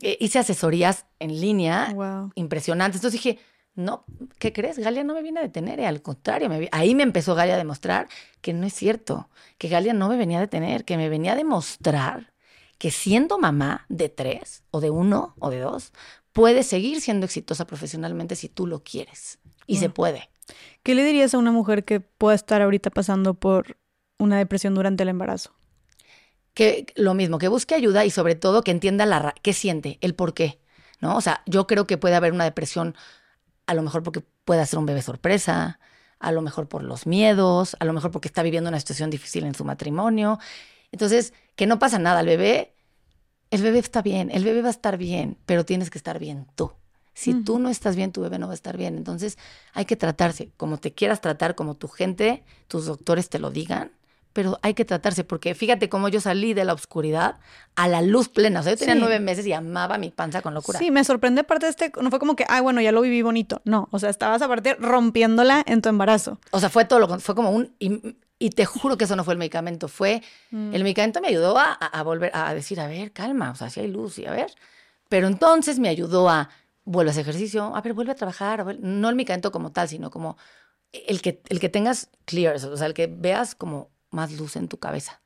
eh, 0.00 0.16
hice 0.20 0.38
asesorías 0.38 1.06
en 1.18 1.40
línea 1.40 1.90
Wow. 1.94 2.32
impresionantes. 2.34 3.00
Entonces 3.00 3.20
dije, 3.20 3.38
no, 3.74 4.04
¿qué 4.38 4.52
crees? 4.52 4.78
Galia 4.78 5.02
no 5.04 5.14
me 5.14 5.22
viene 5.22 5.40
a 5.40 5.42
detener, 5.42 5.80
eh, 5.80 5.86
al 5.86 6.02
contrario, 6.02 6.48
me 6.48 6.68
ahí 6.72 6.94
me 6.94 7.02
empezó 7.02 7.34
Galia 7.34 7.54
a 7.54 7.58
demostrar 7.58 8.08
que 8.40 8.52
no 8.52 8.66
es 8.66 8.74
cierto, 8.74 9.28
que 9.58 9.68
Galia 9.68 9.94
no 9.94 10.08
me 10.08 10.16
venía 10.16 10.38
a 10.38 10.42
detener, 10.42 10.84
que 10.84 10.96
me 10.96 11.08
venía 11.08 11.32
a 11.32 11.36
demostrar 11.36 12.32
que 12.78 12.90
siendo 12.90 13.38
mamá 13.38 13.86
de 13.88 14.08
tres, 14.08 14.64
o 14.72 14.80
de 14.80 14.90
uno, 14.90 15.34
o 15.38 15.50
de 15.50 15.60
dos, 15.60 15.92
puedes 16.32 16.66
seguir 16.66 17.00
siendo 17.00 17.26
exitosa 17.26 17.64
profesionalmente 17.66 18.34
si 18.34 18.48
tú 18.48 18.66
lo 18.66 18.82
quieres. 18.82 19.38
Y 19.68 19.76
se 19.76 19.88
puede. 19.88 20.28
¿Qué 20.82 20.94
le 20.94 21.04
dirías 21.04 21.34
a 21.34 21.38
una 21.38 21.52
mujer 21.52 21.84
que 21.84 22.00
pueda 22.00 22.34
estar 22.34 22.62
ahorita 22.62 22.90
pasando 22.90 23.34
por 23.34 23.76
una 24.18 24.38
depresión 24.38 24.74
durante 24.74 25.02
el 25.02 25.08
embarazo? 25.10 25.52
que 26.54 26.86
lo 26.96 27.14
mismo, 27.14 27.38
que 27.38 27.48
busque 27.48 27.74
ayuda 27.74 28.04
y 28.04 28.10
sobre 28.10 28.34
todo 28.34 28.62
que 28.62 28.70
entienda 28.70 29.06
la 29.06 29.18
ra- 29.18 29.34
qué 29.42 29.52
siente, 29.52 29.98
el 30.02 30.14
por 30.14 30.34
qué, 30.34 30.60
¿no? 31.00 31.16
O 31.16 31.20
sea, 31.20 31.42
yo 31.46 31.66
creo 31.66 31.86
que 31.86 31.96
puede 31.96 32.14
haber 32.14 32.32
una 32.32 32.44
depresión 32.44 32.94
a 33.66 33.74
lo 33.74 33.82
mejor 33.82 34.02
porque 34.02 34.22
pueda 34.44 34.66
ser 34.66 34.78
un 34.78 34.86
bebé 34.86 35.02
sorpresa, 35.02 35.78
a 36.18 36.32
lo 36.32 36.42
mejor 36.42 36.68
por 36.68 36.82
los 36.82 37.06
miedos, 37.06 37.76
a 37.80 37.84
lo 37.84 37.92
mejor 37.92 38.10
porque 38.10 38.28
está 38.28 38.42
viviendo 38.42 38.68
una 38.68 38.78
situación 38.80 39.08
difícil 39.10 39.44
en 39.46 39.54
su 39.54 39.64
matrimonio. 39.64 40.38
Entonces, 40.92 41.32
que 41.56 41.66
no 41.66 41.78
pasa 41.78 41.98
nada, 41.98 42.20
el 42.20 42.26
bebé, 42.26 42.74
el 43.50 43.62
bebé 43.62 43.78
está 43.78 44.02
bien, 44.02 44.30
el 44.30 44.44
bebé 44.44 44.62
va 44.62 44.68
a 44.68 44.72
estar 44.72 44.98
bien, 44.98 45.38
pero 45.46 45.64
tienes 45.64 45.90
que 45.90 45.98
estar 45.98 46.18
bien 46.18 46.46
tú. 46.54 46.72
Si 47.14 47.34
tú 47.34 47.58
no 47.58 47.68
estás 47.68 47.94
bien, 47.96 48.10
tu 48.12 48.20
bebé 48.22 48.38
no 48.38 48.46
va 48.46 48.52
a 48.52 48.54
estar 48.54 48.76
bien. 48.76 48.96
Entonces, 48.96 49.36
hay 49.74 49.84
que 49.84 49.96
tratarse 49.96 50.50
como 50.56 50.78
te 50.78 50.92
quieras 50.92 51.20
tratar, 51.20 51.54
como 51.54 51.74
tu 51.74 51.88
gente, 51.88 52.42
tus 52.68 52.86
doctores 52.86 53.28
te 53.28 53.38
lo 53.38 53.50
digan, 53.50 53.92
pero 54.32 54.58
hay 54.62 54.72
que 54.72 54.86
tratarse, 54.86 55.24
porque 55.24 55.54
fíjate 55.54 55.90
cómo 55.90 56.08
yo 56.08 56.18
salí 56.18 56.54
de 56.54 56.64
la 56.64 56.72
oscuridad 56.72 57.36
a 57.76 57.86
la 57.86 58.00
luz 58.00 58.30
plena. 58.30 58.60
O 58.60 58.62
sea, 58.62 58.72
yo 58.72 58.78
tenía 58.78 58.94
Sí. 58.94 59.00
nueve 59.00 59.20
meses 59.20 59.46
y 59.46 59.52
amaba 59.52 59.98
mi 59.98 60.08
panza 60.08 60.40
con 60.40 60.54
locura. 60.54 60.78
Sí, 60.78 60.90
me 60.90 61.04
sorprende 61.04 61.42
aparte 61.42 61.66
de 61.66 61.70
este, 61.70 61.92
no 62.00 62.08
fue 62.08 62.18
como 62.18 62.34
que, 62.34 62.46
ay, 62.48 62.62
bueno, 62.62 62.80
ya 62.80 62.92
lo 62.92 63.02
viví 63.02 63.20
bonito. 63.20 63.60
No, 63.66 63.88
o 63.90 63.98
sea, 63.98 64.08
estabas 64.08 64.40
aparte 64.40 64.74
rompiéndola 64.76 65.62
en 65.66 65.82
tu 65.82 65.90
embarazo. 65.90 66.38
O 66.50 66.60
sea, 66.60 66.70
fue 66.70 66.86
todo 66.86 66.98
lo 66.98 67.18
fue 67.20 67.34
como 67.34 67.50
un 67.50 67.74
y, 67.78 68.16
y 68.38 68.48
te 68.50 68.64
juro 68.64 68.96
que 68.96 69.04
eso 69.04 69.16
no 69.16 69.24
fue 69.24 69.34
el 69.34 69.38
medicamento, 69.38 69.86
fue 69.88 70.22
Mm. 70.50 70.74
el 70.74 70.82
medicamento 70.82 71.20
me 71.20 71.28
ayudó 71.28 71.58
a, 71.58 71.64
a- 71.78 71.86
a 72.00 72.02
volver 72.02 72.30
a 72.34 72.54
decir, 72.54 72.80
a 72.80 72.86
ver, 72.86 73.12
calma, 73.12 73.50
o 73.50 73.54
sea, 73.54 73.68
si 73.68 73.80
hay 73.80 73.88
luz 73.88 74.18
y 74.18 74.24
a 74.24 74.30
ver. 74.30 74.50
Pero 75.10 75.26
entonces 75.26 75.78
me 75.78 75.90
ayudó 75.90 76.30
a 76.30 76.48
vuelve 76.84 77.10
a 77.10 77.12
hacer 77.12 77.22
ejercicio, 77.22 77.74
a 77.74 77.80
ver, 77.80 77.92
vuelve 77.92 78.12
a 78.12 78.16
trabajar, 78.16 78.78
no 78.80 79.08
el 79.08 79.14
medicamento 79.14 79.52
como 79.52 79.72
tal, 79.72 79.88
sino 79.88 80.10
como 80.10 80.36
el 80.92 81.22
que 81.22 81.42
el 81.48 81.60
que 81.60 81.68
tengas 81.68 82.10
clear, 82.24 82.56
o 82.56 82.76
sea, 82.76 82.86
el 82.86 82.94
que 82.94 83.06
veas 83.06 83.54
como 83.54 83.90
más 84.10 84.32
luz 84.32 84.56
en 84.56 84.68
tu 84.68 84.78
cabeza. 84.78 85.22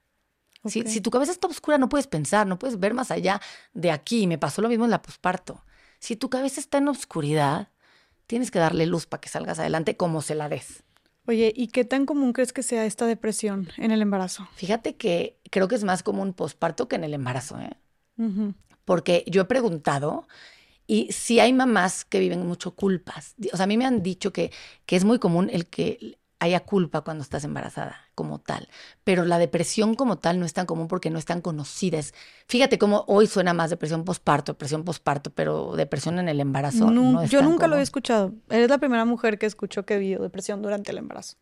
Si, 0.64 0.82
si 0.82 1.00
tu 1.00 1.10
cabeza 1.10 1.32
está 1.32 1.46
oscura, 1.46 1.78
no 1.78 1.88
puedes 1.88 2.06
pensar, 2.06 2.46
no 2.46 2.58
puedes 2.58 2.80
ver 2.80 2.92
más 2.92 3.10
allá 3.10 3.40
de 3.72 3.92
aquí. 3.92 4.26
Me 4.26 4.36
pasó 4.36 4.62
lo 4.62 4.68
mismo 4.68 4.84
en 4.84 4.90
la 4.90 5.00
posparto. 5.00 5.64
Si 6.00 6.16
tu 6.16 6.28
cabeza 6.28 6.60
está 6.60 6.78
en 6.78 6.88
oscuridad, 6.88 7.68
tienes 8.26 8.50
que 8.50 8.58
darle 8.58 8.86
luz 8.86 9.06
para 9.06 9.20
que 9.20 9.28
salgas 9.28 9.58
adelante 9.58 9.96
como 9.96 10.22
se 10.22 10.34
la 10.34 10.48
des. 10.48 10.82
Oye, 11.26 11.52
¿y 11.54 11.68
qué 11.68 11.84
tan 11.84 12.06
común 12.06 12.32
crees 12.32 12.52
que 12.52 12.62
sea 12.62 12.84
esta 12.84 13.06
depresión 13.06 13.68
en 13.76 13.90
el 13.90 14.02
embarazo? 14.02 14.48
Fíjate 14.54 14.96
que 14.96 15.38
creo 15.50 15.66
que 15.68 15.74
es 15.74 15.84
más 15.84 16.02
común 16.02 16.32
posparto 16.32 16.88
que 16.88 16.96
en 16.96 17.04
el 17.04 17.14
embarazo, 17.14 17.58
¿eh? 17.60 17.76
Porque 18.84 19.24
yo 19.26 19.42
he 19.42 19.46
preguntado 19.46 20.26
y 20.86 21.12
si 21.12 21.40
hay 21.40 21.52
mamás 21.52 22.04
que 22.04 22.20
viven 22.20 22.46
mucho 22.46 22.74
culpas. 22.74 23.34
O 23.52 23.56
sea, 23.56 23.64
a 23.64 23.66
mí 23.66 23.76
me 23.76 23.86
han 23.86 24.02
dicho 24.02 24.32
que, 24.32 24.52
que 24.86 24.96
es 24.96 25.04
muy 25.04 25.18
común 25.18 25.48
el 25.52 25.66
que 25.66 26.18
haya 26.38 26.60
culpa 26.60 27.00
cuando 27.00 27.22
estás 27.22 27.44
embarazada 27.44 27.96
como 28.14 28.38
tal, 28.40 28.68
pero 29.04 29.24
la 29.24 29.38
depresión 29.38 29.94
como 29.94 30.18
tal 30.18 30.38
no 30.38 30.44
es 30.44 30.52
tan 30.52 30.66
común 30.66 30.86
porque 30.86 31.08
no 31.10 31.18
es 31.18 31.24
tan 31.24 31.40
conocida. 31.40 31.98
Es- 31.98 32.12
Fíjate 32.46 32.78
cómo 32.78 33.04
hoy 33.08 33.26
suena 33.26 33.54
más 33.54 33.70
depresión 33.70 34.04
posparto, 34.04 34.52
depresión 34.52 34.84
posparto, 34.84 35.30
pero 35.30 35.74
depresión 35.76 36.18
en 36.18 36.28
el 36.28 36.38
embarazo. 36.40 36.90
No 36.90 37.22
es 37.22 37.30
yo 37.30 37.42
nunca 37.42 37.66
lo 37.66 37.76
he 37.78 37.82
escuchado. 37.82 38.34
Eres 38.50 38.68
la 38.68 38.78
primera 38.78 39.04
mujer 39.06 39.38
que 39.38 39.46
escucho 39.46 39.84
que 39.86 39.96
vivió 39.98 40.20
depresión 40.20 40.60
durante 40.62 40.92
el 40.92 40.98
embarazo. 40.98 41.36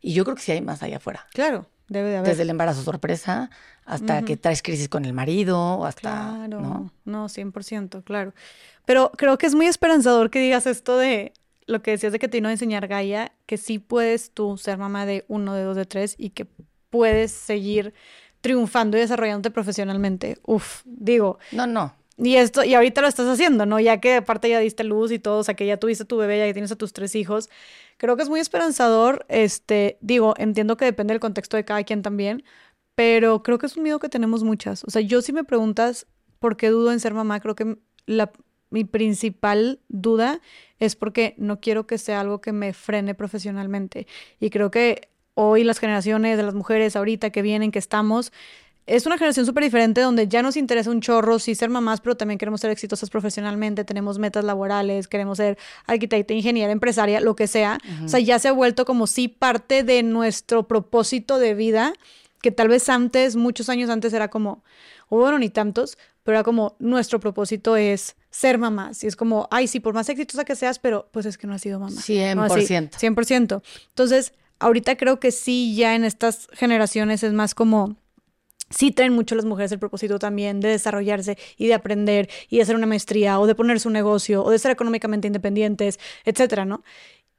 Y 0.00 0.14
yo 0.14 0.24
creo 0.24 0.36
que 0.36 0.42
sí 0.42 0.52
hay 0.52 0.60
más 0.60 0.82
allá 0.82 0.98
afuera. 0.98 1.26
Claro, 1.32 1.66
debe 1.88 2.10
de 2.10 2.16
haber. 2.18 2.30
Desde 2.30 2.42
el 2.42 2.50
embarazo 2.50 2.82
sorpresa 2.82 3.50
hasta 3.84 4.22
que 4.22 4.36
traes 4.36 4.62
crisis 4.62 4.88
con 4.88 5.04
el 5.04 5.12
marido, 5.14 5.58
o 5.58 5.84
hasta, 5.86 6.00
Claro, 6.00 6.60
¿no? 6.60 6.92
no, 7.04 7.28
100%, 7.28 8.02
claro. 8.04 8.34
Pero 8.84 9.10
creo 9.16 9.38
que 9.38 9.46
es 9.46 9.54
muy 9.54 9.66
esperanzador 9.66 10.30
que 10.30 10.38
digas 10.40 10.66
esto 10.66 10.98
de 10.98 11.32
lo 11.66 11.82
que 11.82 11.92
decías 11.92 12.12
de 12.12 12.18
que 12.18 12.28
te 12.28 12.38
vino 12.38 12.48
a 12.48 12.52
enseñar 12.52 12.86
Gaia, 12.86 13.32
que 13.46 13.56
sí 13.56 13.78
puedes 13.78 14.30
tú 14.32 14.56
ser 14.56 14.78
mamá 14.78 15.06
de 15.06 15.24
uno, 15.28 15.54
de 15.54 15.62
dos, 15.62 15.76
de 15.76 15.84
tres 15.84 16.14
y 16.18 16.30
que 16.30 16.46
puedes 16.90 17.32
seguir 17.32 17.94
triunfando 18.40 18.96
y 18.96 19.00
desarrollándote 19.00 19.50
profesionalmente. 19.50 20.38
Uf, 20.46 20.82
digo, 20.84 21.38
No, 21.52 21.66
no. 21.66 21.94
Y 22.18 22.36
esto, 22.36 22.64
y 22.64 22.74
ahorita 22.74 23.00
lo 23.00 23.06
estás 23.06 23.28
haciendo, 23.28 23.64
¿no? 23.64 23.78
Ya 23.78 24.00
que 24.00 24.16
aparte 24.16 24.48
ya 24.48 24.58
diste 24.58 24.82
luz 24.82 25.12
y 25.12 25.20
todo, 25.20 25.38
o 25.38 25.44
sea, 25.44 25.54
que 25.54 25.66
ya 25.66 25.76
tuviste 25.76 26.04
tu 26.04 26.16
bebé, 26.16 26.38
ya 26.38 26.52
tienes 26.52 26.72
a 26.72 26.76
tus 26.76 26.92
tres 26.92 27.14
hijos. 27.14 27.48
Creo 27.96 28.16
que 28.16 28.24
es 28.24 28.28
muy 28.28 28.40
esperanzador. 28.40 29.24
Este, 29.28 29.98
digo, 30.00 30.34
entiendo 30.36 30.76
que 30.76 30.84
depende 30.84 31.14
del 31.14 31.20
contexto 31.20 31.56
de 31.56 31.64
cada 31.64 31.84
quien 31.84 32.02
también, 32.02 32.42
pero 32.96 33.44
creo 33.44 33.58
que 33.58 33.66
es 33.66 33.76
un 33.76 33.84
miedo 33.84 34.00
que 34.00 34.08
tenemos 34.08 34.42
muchas. 34.42 34.82
O 34.84 34.90
sea, 34.90 35.00
yo 35.00 35.22
si 35.22 35.32
me 35.32 35.44
preguntas 35.44 36.06
por 36.40 36.56
qué 36.56 36.70
dudo 36.70 36.92
en 36.92 36.98
ser 36.98 37.14
mamá, 37.14 37.38
creo 37.38 37.54
que 37.54 37.78
mi 38.70 38.84
principal 38.84 39.80
duda 39.88 40.40
es 40.80 40.96
porque 40.96 41.34
no 41.38 41.60
quiero 41.60 41.86
que 41.86 41.98
sea 41.98 42.20
algo 42.20 42.40
que 42.40 42.52
me 42.52 42.72
frene 42.72 43.14
profesionalmente. 43.14 44.08
Y 44.40 44.50
creo 44.50 44.72
que 44.72 45.08
hoy 45.34 45.62
las 45.62 45.78
generaciones 45.78 46.36
de 46.36 46.42
las 46.42 46.54
mujeres 46.54 46.96
ahorita 46.96 47.30
que 47.30 47.42
vienen, 47.42 47.70
que 47.70 47.78
estamos, 47.78 48.32
es 48.88 49.04
una 49.04 49.18
generación 49.18 49.44
súper 49.44 49.64
diferente 49.64 50.00
donde 50.00 50.28
ya 50.28 50.42
nos 50.42 50.56
interesa 50.56 50.90
un 50.90 51.00
chorro, 51.00 51.38
sí 51.38 51.54
ser 51.54 51.68
mamás, 51.68 52.00
pero 52.00 52.16
también 52.16 52.38
queremos 52.38 52.62
ser 52.62 52.70
exitosas 52.70 53.10
profesionalmente, 53.10 53.84
tenemos 53.84 54.18
metas 54.18 54.44
laborales, 54.44 55.08
queremos 55.08 55.36
ser 55.36 55.58
arquitecta, 55.86 56.32
ingeniera, 56.32 56.72
empresaria, 56.72 57.20
lo 57.20 57.36
que 57.36 57.46
sea. 57.46 57.78
O 58.04 58.08
sea, 58.08 58.18
ya 58.18 58.38
se 58.38 58.48
ha 58.48 58.52
vuelto 58.52 58.86
como 58.86 59.06
sí 59.06 59.28
parte 59.28 59.82
de 59.82 60.02
nuestro 60.02 60.66
propósito 60.66 61.38
de 61.38 61.54
vida, 61.54 61.92
que 62.40 62.50
tal 62.50 62.68
vez 62.68 62.88
antes, 62.88 63.36
muchos 63.36 63.68
años 63.68 63.90
antes 63.90 64.12
era 64.14 64.28
como, 64.28 64.64
o 65.08 65.18
bueno, 65.18 65.38
ni 65.38 65.50
tantos, 65.50 65.98
pero 66.22 66.38
era 66.38 66.44
como 66.44 66.76
nuestro 66.78 67.20
propósito 67.20 67.76
es 67.76 68.16
ser 68.30 68.58
mamás. 68.58 69.04
Y 69.04 69.06
es 69.06 69.16
como, 69.16 69.48
ay, 69.50 69.66
sí, 69.66 69.80
por 69.80 69.92
más 69.92 70.08
exitosa 70.08 70.44
que 70.44 70.56
seas, 70.56 70.78
pero 70.78 71.08
pues 71.12 71.26
es 71.26 71.36
que 71.36 71.46
no 71.46 71.54
has 71.54 71.60
sido 71.60 71.78
mamá. 71.78 72.00
¿no? 72.34 72.42
Así, 72.44 72.66
100%. 72.66 72.90
100%. 72.90 73.62
Entonces, 73.88 74.32
ahorita 74.58 74.96
creo 74.96 75.20
que 75.20 75.30
sí, 75.30 75.74
ya 75.76 75.94
en 75.94 76.04
estas 76.04 76.48
generaciones 76.52 77.22
es 77.22 77.32
más 77.32 77.54
como 77.54 77.96
sí 78.70 78.90
traen 78.90 79.12
mucho 79.12 79.34
las 79.34 79.44
mujeres 79.44 79.72
el 79.72 79.78
propósito 79.78 80.18
también 80.18 80.60
de 80.60 80.68
desarrollarse 80.68 81.38
y 81.56 81.66
de 81.68 81.74
aprender 81.74 82.28
y 82.48 82.56
de 82.56 82.62
hacer 82.62 82.76
una 82.76 82.86
maestría 82.86 83.38
o 83.40 83.46
de 83.46 83.54
poner 83.54 83.80
su 83.80 83.90
negocio 83.90 84.44
o 84.44 84.50
de 84.50 84.58
ser 84.58 84.70
económicamente 84.70 85.26
independientes, 85.26 85.98
etcétera, 86.24 86.64
¿no? 86.64 86.82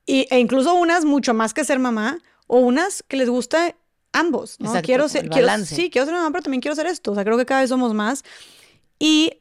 Y, 0.05 0.27
e 0.31 0.39
incluso 0.39 0.73
unas 0.73 1.05
mucho 1.05 1.33
más 1.33 1.53
que 1.53 1.63
ser 1.63 1.77
mamá 1.79 2.17
o 2.47 2.57
unas 2.59 3.03
que 3.07 3.15
les 3.17 3.29
gusta 3.29 3.75
ambos, 4.11 4.59
¿no? 4.59 4.69
Exacto, 4.69 4.85
quiero 4.87 5.07
ser, 5.07 5.21
quiero- 5.29 5.47
sí, 5.75 5.89
quiero 5.91 6.05
ser 6.07 6.15
mamá, 6.15 6.31
pero 6.31 6.41
también 6.41 6.61
quiero 6.61 6.73
hacer 6.73 6.87
esto. 6.87 7.11
O 7.11 7.15
sea, 7.15 7.23
creo 7.23 7.37
que 7.37 7.45
cada 7.45 7.61
vez 7.61 7.69
somos 7.69 7.93
más. 7.93 8.23
Y 8.97 9.33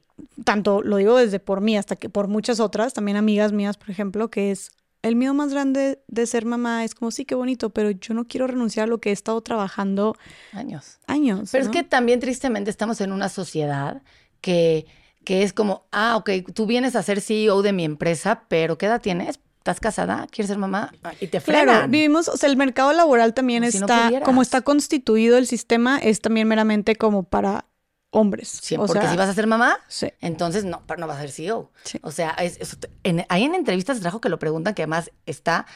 tanto 0.44 0.82
lo 0.82 0.96
digo 0.98 1.16
desde 1.16 1.40
por 1.40 1.60
mí 1.62 1.76
hasta 1.78 1.96
que 1.96 2.08
por 2.10 2.28
muchas 2.28 2.60
otras, 2.60 2.92
también 2.92 3.16
amigas 3.16 3.52
mías, 3.52 3.76
por 3.78 3.88
ejemplo, 3.90 4.28
que 4.30 4.50
es 4.50 4.70
el 5.02 5.16
miedo 5.16 5.34
más 5.34 5.52
grande 5.52 6.00
de 6.08 6.26
ser 6.26 6.44
mamá 6.44 6.84
es 6.84 6.94
como, 6.94 7.10
sí, 7.10 7.24
qué 7.24 7.34
bonito, 7.34 7.70
pero 7.70 7.90
yo 7.90 8.14
no 8.14 8.26
quiero 8.26 8.46
renunciar 8.46 8.84
a 8.84 8.86
lo 8.88 8.98
que 8.98 9.10
he 9.10 9.12
estado 9.12 9.40
trabajando 9.40 10.16
Años. 10.52 10.98
años. 11.06 11.50
Pero 11.52 11.64
¿no? 11.64 11.70
es 11.70 11.76
que 11.76 11.84
también 11.84 12.20
tristemente 12.20 12.70
estamos 12.70 13.00
en 13.00 13.12
una 13.12 13.28
sociedad 13.28 14.02
que, 14.40 14.86
que 15.24 15.42
es 15.42 15.52
como, 15.52 15.86
ah, 15.92 16.16
ok, 16.16 16.30
tú 16.54 16.66
vienes 16.66 16.96
a 16.96 17.02
ser 17.02 17.20
CEO 17.20 17.62
de 17.62 17.72
mi 17.72 17.84
empresa, 17.84 18.42
pero 18.48 18.76
¿qué 18.78 18.86
edad 18.86 19.00
tienes? 19.00 19.38
¿Estás 19.58 19.80
casada? 19.80 20.26
¿Quieres 20.30 20.48
ser 20.48 20.58
mamá? 20.58 20.92
Ah, 21.02 21.12
Y 21.20 21.26
te 21.26 21.40
frenan. 21.40 21.64
Claro, 21.66 21.88
vivimos, 21.88 22.28
o 22.28 22.36
sea, 22.36 22.48
el 22.48 22.56
mercado 22.56 22.92
laboral 22.92 23.34
también 23.34 23.62
Como 23.62 23.72
si 23.72 23.78
no 23.80 23.86
está, 23.86 24.20
como 24.22 24.42
está 24.42 24.62
constituido 24.62 25.36
el 25.36 25.46
sistema, 25.46 25.98
es 25.98 26.20
también 26.20 26.48
meramente 26.48 26.96
como 26.96 27.24
para 27.24 27.66
hombres. 28.10 28.48
Sí, 28.62 28.74
o 28.76 28.86
porque 28.86 29.00
sea, 29.00 29.10
si 29.10 29.16
vas 29.16 29.28
a 29.28 29.34
ser 29.34 29.46
mamá, 29.46 29.78
sí. 29.88 30.12
entonces 30.20 30.64
no, 30.64 30.82
pero 30.86 31.00
no 31.00 31.06
vas 31.06 31.18
a 31.18 31.20
ser 31.20 31.30
CEO. 31.30 31.70
Sí. 31.84 31.98
O 32.02 32.10
sea, 32.10 32.30
es, 32.30 32.58
es- 32.60 32.78
en- 33.04 33.26
hay 33.28 33.44
en 33.44 33.54
entrevistas 33.54 33.96
de 33.96 34.00
trabajo 34.02 34.20
que 34.20 34.28
lo 34.28 34.38
preguntan, 34.38 34.74
que 34.74 34.82
además 34.82 35.10
está 35.26 35.66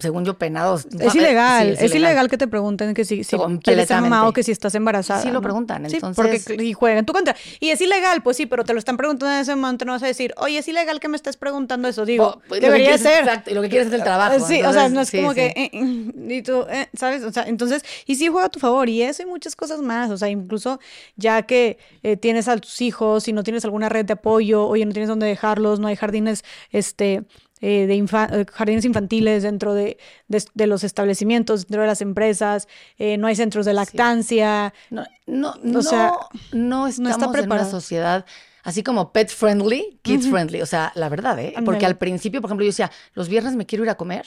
según 0.00 0.24
yo, 0.24 0.38
penados. 0.38 0.86
Es 1.00 1.14
ilegal, 1.16 1.70
es, 1.70 1.92
ilegal. 1.92 2.30
que 2.30 2.38
te 2.38 2.46
pregunten 2.46 2.94
que 2.94 3.04
si, 3.04 3.24
si 3.24 3.36
ser 3.36 4.00
mamá 4.00 4.28
o 4.28 4.32
que 4.32 4.44
si 4.44 4.52
estás 4.52 4.76
embarazada. 4.76 5.22
Sí 5.22 5.30
lo 5.32 5.42
preguntan, 5.42 5.86
entonces. 5.86 6.14
porque 6.14 6.62
y 6.62 6.72
juegan 6.72 6.98
en 6.98 7.04
tu 7.04 7.12
contra. 7.12 7.34
Y 7.58 7.70
es 7.70 7.80
ilegal, 7.80 8.22
pues 8.22 8.36
sí, 8.36 8.46
pero 8.46 8.64
te 8.64 8.72
lo 8.74 8.78
están 8.78 8.96
preguntando 8.96 9.34
en 9.34 9.40
ese 9.40 9.56
momento, 9.56 9.84
no 9.84 9.92
vas 9.92 10.04
a 10.04 10.06
decir, 10.06 10.34
oye, 10.36 10.58
es 10.58 10.68
ilegal 10.68 11.00
que 11.00 11.08
me 11.08 11.16
estés 11.16 11.36
preguntando 11.36 11.88
eso. 11.88 12.04
Digo, 12.04 12.40
pues, 12.46 12.60
debería 12.60 12.96
ser. 12.96 13.24
Exacto, 13.24 13.50
y 13.50 13.54
lo 13.54 13.62
que 13.62 13.70
quieres 13.70 13.88
es 13.88 13.94
el 13.94 14.04
trabajo. 14.04 14.46
Sí, 14.46 14.62
o 14.62 14.72
sea, 14.72 14.88
no 14.88 15.00
es 15.00 15.10
como 15.10 15.34
que, 15.34 15.46
eh, 15.46 15.70
eh, 15.72 16.12
y 16.28 16.42
tú, 16.42 16.64
eh, 16.70 16.88
¿sabes? 16.96 17.24
O 17.24 17.32
sea, 17.32 17.48
entonces, 17.48 17.82
y 18.06 18.14
sí 18.14 18.28
juega 18.28 18.46
a 18.46 18.50
tu 18.50 18.60
favor, 18.60 18.88
y 18.88 19.02
eso 19.02 19.24
y 19.24 19.26
muchas 19.26 19.56
cosas 19.56 19.80
más. 19.80 20.10
O 20.10 20.16
sea, 20.16 20.28
incluso 20.28 20.78
ya 21.16 21.42
que 21.42 21.78
tienes 22.20 22.46
a 22.46 22.56
tus 22.56 22.80
hijos, 22.82 23.24
si 23.24 23.32
no 23.32 23.42
tienes 23.42 23.64
alguna 23.64 23.88
red 23.88 24.04
de 24.04 24.12
apoyo, 24.12 24.64
oye, 24.64 24.86
no 24.86 24.92
tienes 24.92 25.08
dónde 25.08 25.26
dejarlos, 25.26 25.80
no 25.80 25.88
hay 25.88 25.96
jardines, 25.96 26.44
este 26.70 27.24
eh, 27.60 27.86
de 27.86 27.94
eh, 27.94 28.46
jardines 28.52 28.84
infantiles 28.84 29.42
dentro 29.42 29.74
de, 29.74 29.98
de, 30.28 30.66
los 30.66 30.84
establecimientos, 30.84 31.66
dentro 31.66 31.82
de 31.82 31.86
las 31.86 32.00
empresas, 32.00 32.68
eh, 32.98 33.16
no 33.16 33.26
hay 33.26 33.36
centros 33.36 33.66
de 33.66 33.72
lactancia. 33.74 34.74
No, 34.90 35.04
no, 35.26 35.54
no, 35.62 36.28
no 36.52 36.86
estamos 36.86 37.36
en 37.36 37.52
una 37.52 37.64
sociedad 37.64 38.26
así 38.62 38.82
como 38.82 39.12
pet 39.12 39.30
friendly, 39.30 39.98
kids 40.02 40.28
friendly. 40.28 40.60
O 40.60 40.66
sea, 40.66 40.92
la 40.94 41.08
verdad, 41.08 41.38
¿eh? 41.38 41.54
Porque 41.64 41.86
al 41.86 41.96
principio, 41.96 42.40
por 42.42 42.48
ejemplo, 42.48 42.64
yo 42.64 42.70
decía, 42.70 42.90
los 43.14 43.28
viernes 43.28 43.56
me 43.56 43.64
quiero 43.64 43.84
ir 43.84 43.90
a 43.90 43.96
comer, 43.96 44.26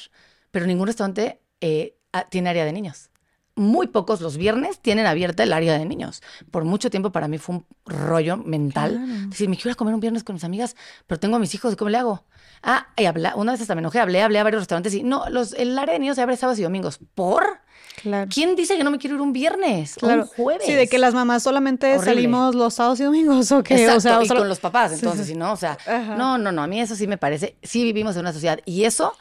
pero 0.50 0.66
ningún 0.66 0.88
restaurante 0.88 1.42
tiene 2.30 2.50
área 2.50 2.66
de 2.66 2.74
niños 2.74 3.11
muy 3.56 3.88
pocos 3.88 4.22
los 4.22 4.38
viernes 4.38 4.80
tienen 4.80 5.06
abierta 5.06 5.44
el 5.44 5.54
área 5.54 5.78
de 5.78 5.86
niños. 5.86 6.22
Por 6.52 6.64
mucho 6.64 6.90
tiempo 6.90 7.12
para 7.12 7.28
mí 7.28 7.38
fue 7.38 7.58
un 7.58 7.66
rollo 7.86 8.38
mental. 8.38 9.30
Decir, 9.30 9.50
me 9.50 9.56
quiero 9.56 9.70
ir 9.70 9.74
a 9.74 9.76
comer 9.76 9.94
un 9.94 10.00
viernes 10.00 10.24
con 10.24 10.36
mis 10.36 10.44
amigas, 10.44 10.76
pero 11.08 11.20
tengo 11.20 11.36
a 11.36 11.40
mis 11.40 11.54
hijos, 11.54 11.76
¿cómo 11.76 11.90
le 11.90 11.98
hago? 11.98 12.24
Ah, 12.64 12.88
y 12.96 13.06
habla, 13.06 13.34
una 13.36 13.52
vez 13.54 13.62
hasta 13.62 13.76
me 13.76 13.80
enojé, 13.80 14.00
hablé, 14.00 14.22
hablé 14.22 14.40
a 14.40 14.44
varios 14.44 14.62
restaurantes 14.62 14.94
y 14.94 15.04
no, 15.04 15.28
los, 15.30 15.54
el 15.54 15.78
área 15.78 15.94
de 15.94 16.00
niños 16.00 16.16
se 16.16 16.22
abre 16.22 16.38
sábados 16.38 16.60
y 16.60 16.64
domingos. 16.64 17.00
¿Por? 17.16 17.60
Claro. 18.02 18.30
¿Quién 18.34 18.56
dice 18.56 18.78
que 18.78 18.84
no 18.84 18.92
me 18.92 18.98
quiero 18.98 19.18
ir 19.18 19.22
un 19.22 19.34
viernes 19.34 19.96
claro. 19.96 20.24
un 20.24 20.28
jueves? 20.28 20.66
Sí, 20.66 20.74
de 20.74 20.88
que 20.88 20.98
las 20.98 21.14
mamás 21.14 21.44
solamente 21.44 22.00
salimos 22.00 22.56
los 22.56 22.76
sábados 22.76 23.00
y 23.00 23.04
domingos 23.04 23.52
o 23.52 23.64
qué. 23.64 23.90
o 23.90 24.00
sea, 24.00 24.24
y 24.24 24.28
con 24.28 24.48
los 24.48 24.60
papás, 24.60 24.94
entonces, 24.94 25.28
si 25.28 25.36
no, 25.36 25.52
o 25.52 25.58
sea, 25.58 25.78
no, 26.18 26.38
no, 26.38 26.52
no, 26.52 26.64
a 26.64 26.68
mí 26.68 26.80
eso 26.80 26.96
sí 26.96 27.08
me 27.08 27.18
parece, 27.18 27.58
sí 27.64 27.84
vivimos 27.84 28.16
en 28.16 28.22
una 28.22 28.34
sociedad 28.34 28.60
y 28.66 28.86
eso 28.86 29.14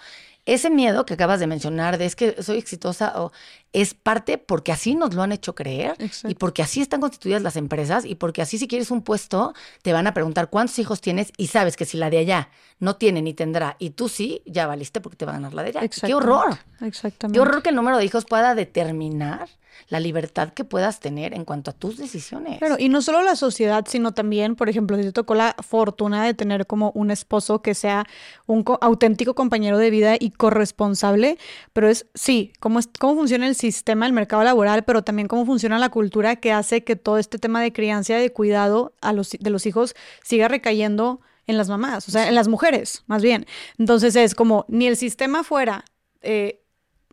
ese 0.46 0.70
miedo 0.70 1.04
que 1.04 1.14
acabas 1.14 1.40
de 1.40 1.46
mencionar 1.46 1.98
de 1.98 2.06
es 2.06 2.16
que 2.16 2.42
soy 2.42 2.58
exitosa 2.58 3.12
o 3.20 3.32
es 3.72 3.94
parte 3.94 4.38
porque 4.38 4.72
así 4.72 4.94
nos 4.94 5.14
lo 5.14 5.22
han 5.22 5.32
hecho 5.32 5.54
creer 5.54 5.96
y 6.24 6.34
porque 6.34 6.62
así 6.62 6.80
están 6.80 7.00
constituidas 7.00 7.42
las 7.42 7.56
empresas 7.56 8.04
y 8.04 8.16
porque 8.16 8.42
así 8.42 8.58
si 8.58 8.66
quieres 8.66 8.90
un 8.90 9.02
puesto 9.02 9.54
te 9.82 9.92
van 9.92 10.06
a 10.06 10.14
preguntar 10.14 10.50
cuántos 10.50 10.78
hijos 10.78 11.00
tienes 11.00 11.32
y 11.36 11.48
sabes 11.48 11.76
que 11.76 11.84
si 11.84 11.96
la 11.96 12.10
de 12.10 12.18
allá 12.18 12.50
no 12.78 12.96
tiene 12.96 13.22
ni 13.22 13.34
tendrá 13.34 13.76
y 13.78 13.90
tú 13.90 14.08
sí, 14.08 14.42
ya 14.46 14.66
valiste 14.66 15.00
porque 15.00 15.16
te 15.16 15.24
va 15.24 15.32
a 15.32 15.34
ganar 15.34 15.54
la 15.54 15.62
de 15.62 15.68
allá. 15.70 15.88
¡Qué 15.88 16.14
horror! 16.14 16.58
Exactamente. 16.80 17.36
Qué 17.36 17.40
horror 17.40 17.62
que 17.62 17.70
el 17.70 17.76
número 17.76 17.98
de 17.98 18.04
hijos 18.04 18.24
pueda 18.24 18.54
determinar 18.54 19.48
la 19.88 20.00
libertad 20.00 20.52
que 20.52 20.64
puedas 20.64 21.00
tener 21.00 21.34
en 21.34 21.44
cuanto 21.44 21.70
a 21.70 21.74
tus 21.74 21.96
decisiones. 21.96 22.58
Claro, 22.58 22.76
y 22.78 22.88
no 22.88 23.02
solo 23.02 23.22
la 23.22 23.36
sociedad, 23.36 23.84
sino 23.88 24.12
también, 24.12 24.56
por 24.56 24.68
ejemplo, 24.68 24.96
si 24.96 25.02
te 25.02 25.12
tocó 25.12 25.34
la 25.34 25.56
fortuna 25.60 26.24
de 26.24 26.34
tener 26.34 26.66
como 26.66 26.90
un 26.94 27.10
esposo 27.10 27.62
que 27.62 27.74
sea 27.74 28.06
un 28.46 28.64
auténtico 28.80 29.34
compañero 29.34 29.78
de 29.78 29.90
vida 29.90 30.16
y 30.18 30.30
corresponsable, 30.30 31.38
pero 31.72 31.88
es, 31.88 32.06
sí, 32.14 32.52
cómo, 32.60 32.78
es, 32.78 32.88
cómo 32.98 33.14
funciona 33.14 33.46
el 33.46 33.54
sistema, 33.60 34.06
el 34.06 34.12
mercado 34.12 34.42
laboral, 34.42 34.84
pero 34.84 35.02
también 35.02 35.28
cómo 35.28 35.46
funciona 35.46 35.78
la 35.78 35.90
cultura 35.90 36.36
que 36.36 36.52
hace 36.52 36.82
que 36.82 36.96
todo 36.96 37.18
este 37.18 37.38
tema 37.38 37.62
de 37.62 37.72
crianza 37.72 38.18
y 38.18 38.22
de 38.22 38.32
cuidado 38.32 38.94
a 39.00 39.12
los, 39.12 39.30
de 39.30 39.50
los 39.50 39.66
hijos 39.66 39.94
siga 40.22 40.48
recayendo 40.48 41.20
en 41.46 41.56
las 41.56 41.68
mamás, 41.68 42.08
o 42.08 42.10
sea, 42.10 42.28
en 42.28 42.34
las 42.34 42.48
mujeres, 42.48 43.04
más 43.06 43.22
bien. 43.22 43.46
Entonces 43.78 44.16
es 44.16 44.34
como, 44.34 44.64
ni 44.68 44.86
el 44.86 44.96
sistema 44.96 45.44
fuera... 45.44 45.84
Eh, 46.22 46.59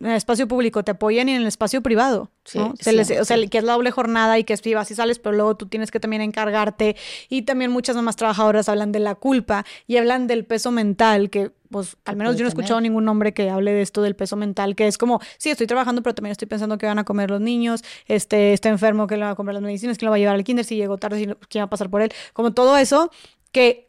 en 0.00 0.06
el 0.06 0.16
espacio 0.16 0.46
público 0.46 0.84
te 0.84 0.92
apoyan 0.92 1.28
y 1.28 1.32
en 1.32 1.42
el 1.42 1.46
espacio 1.46 1.82
privado. 1.82 2.30
¿no? 2.54 2.74
Se 2.78 2.92
les, 2.92 3.10
o 3.10 3.24
sea, 3.24 3.36
que 3.46 3.58
es 3.58 3.64
la 3.64 3.72
doble 3.72 3.90
jornada 3.90 4.38
y 4.38 4.44
que 4.44 4.52
es 4.52 4.62
viva, 4.62 4.84
y 4.88 4.94
sales, 4.94 5.18
pero 5.18 5.34
luego 5.34 5.56
tú 5.56 5.66
tienes 5.66 5.90
que 5.90 6.00
también 6.00 6.22
encargarte. 6.22 6.96
Y 7.28 7.42
también 7.42 7.70
muchas 7.70 7.96
mamás 7.96 8.16
trabajadoras 8.16 8.68
hablan 8.68 8.92
de 8.92 9.00
la 9.00 9.16
culpa 9.16 9.64
y 9.86 9.96
hablan 9.96 10.26
del 10.26 10.44
peso 10.44 10.70
mental, 10.70 11.30
que 11.30 11.50
pues 11.70 11.96
al 12.04 12.16
menos 12.16 12.36
yo 12.36 12.40
no 12.40 12.46
he 12.46 12.48
escuchado 12.48 12.80
ningún 12.80 13.06
hombre 13.08 13.34
que 13.34 13.50
hable 13.50 13.72
de 13.72 13.82
esto 13.82 14.00
del 14.00 14.16
peso 14.16 14.36
mental, 14.36 14.74
que 14.74 14.86
es 14.86 14.96
como, 14.96 15.20
sí, 15.36 15.50
estoy 15.50 15.66
trabajando, 15.66 16.02
pero 16.02 16.14
también 16.14 16.30
estoy 16.32 16.48
pensando 16.48 16.78
que 16.78 16.86
van 16.86 16.98
a 16.98 17.04
comer 17.04 17.30
los 17.30 17.40
niños, 17.40 17.82
este, 18.06 18.54
está 18.54 18.70
enfermo, 18.70 19.06
que 19.06 19.16
le 19.16 19.24
va 19.24 19.30
a 19.30 19.34
comprar 19.34 19.54
las 19.54 19.62
medicinas, 19.62 19.98
que 19.98 20.06
lo 20.06 20.10
va 20.10 20.16
a 20.16 20.18
llevar 20.18 20.36
al 20.36 20.44
kinder, 20.44 20.64
si 20.64 20.76
llegó 20.76 20.96
tarde, 20.96 21.36
quién 21.48 21.62
va 21.62 21.66
a 21.66 21.70
pasar 21.70 21.90
por 21.90 22.00
él. 22.00 22.12
Como 22.32 22.54
todo 22.54 22.76
eso 22.78 23.10
que 23.52 23.87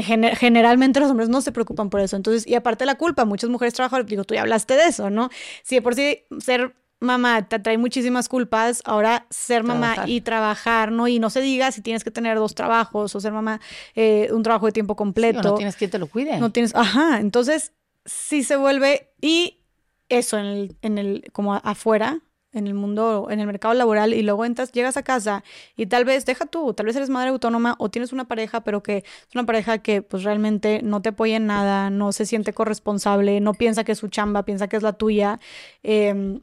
generalmente 0.00 1.00
los 1.00 1.10
hombres 1.10 1.28
no 1.28 1.40
se 1.40 1.52
preocupan 1.52 1.90
por 1.90 2.00
eso. 2.00 2.16
Entonces, 2.16 2.46
y 2.46 2.54
aparte 2.54 2.86
la 2.86 2.96
culpa, 2.96 3.24
muchas 3.24 3.50
mujeres 3.50 3.74
trabajan, 3.74 4.06
digo, 4.06 4.24
tú 4.24 4.34
ya 4.34 4.42
hablaste 4.42 4.74
de 4.74 4.84
eso, 4.84 5.10
¿no? 5.10 5.30
Si 5.62 5.74
de 5.74 5.82
por 5.82 5.94
sí 5.94 6.20
ser 6.38 6.74
mamá 7.00 7.48
te 7.48 7.58
trae 7.58 7.76
muchísimas 7.76 8.28
culpas, 8.28 8.80
ahora 8.84 9.26
ser 9.28 9.64
mamá 9.64 10.04
y 10.06 10.20
trabajar, 10.20 10.92
¿no? 10.92 11.08
Y 11.08 11.18
no 11.18 11.30
se 11.30 11.40
diga 11.40 11.72
si 11.72 11.82
tienes 11.82 12.04
que 12.04 12.10
tener 12.10 12.38
dos 12.38 12.54
trabajos 12.54 13.14
o 13.14 13.20
ser 13.20 13.32
mamá, 13.32 13.60
eh, 13.94 14.28
un 14.32 14.42
trabajo 14.42 14.66
de 14.66 14.72
tiempo 14.72 14.96
completo. 14.96 15.42
no 15.42 15.54
tienes 15.54 15.76
quien 15.76 15.90
te 15.90 15.98
lo 15.98 16.06
cuide. 16.06 16.38
No 16.38 16.50
tienes, 16.50 16.74
ajá, 16.74 17.18
entonces 17.20 17.72
sí 18.04 18.42
se 18.44 18.56
vuelve, 18.56 19.10
y 19.20 19.58
eso 20.08 20.38
en 20.38 20.46
el, 20.46 20.76
en 20.82 20.98
el 20.98 21.24
como 21.32 21.54
afuera, 21.54 22.20
en 22.52 22.66
el 22.66 22.74
mundo, 22.74 23.28
en 23.30 23.40
el 23.40 23.46
mercado 23.46 23.74
laboral 23.74 24.14
y 24.14 24.22
luego 24.22 24.44
entras, 24.44 24.72
llegas 24.72 24.96
a 24.96 25.02
casa 25.02 25.42
y 25.76 25.86
tal 25.86 26.04
vez, 26.04 26.26
deja 26.26 26.46
tú, 26.46 26.74
tal 26.74 26.86
vez 26.86 26.96
eres 26.96 27.10
madre 27.10 27.30
autónoma 27.30 27.76
o 27.78 27.90
tienes 27.90 28.12
una 28.12 28.26
pareja, 28.26 28.62
pero 28.62 28.82
que 28.82 28.98
es 28.98 29.34
una 29.34 29.46
pareja 29.46 29.78
que 29.78 30.02
pues 30.02 30.22
realmente 30.22 30.80
no 30.82 31.02
te 31.02 31.10
apoya 31.10 31.36
en 31.36 31.46
nada, 31.46 31.90
no 31.90 32.12
se 32.12 32.26
siente 32.26 32.52
corresponsable, 32.52 33.40
no 33.40 33.54
piensa 33.54 33.84
que 33.84 33.92
es 33.92 33.98
su 33.98 34.08
chamba, 34.08 34.44
piensa 34.44 34.68
que 34.68 34.76
es 34.76 34.82
la 34.82 34.92
tuya. 34.92 35.40
Em, 35.82 36.40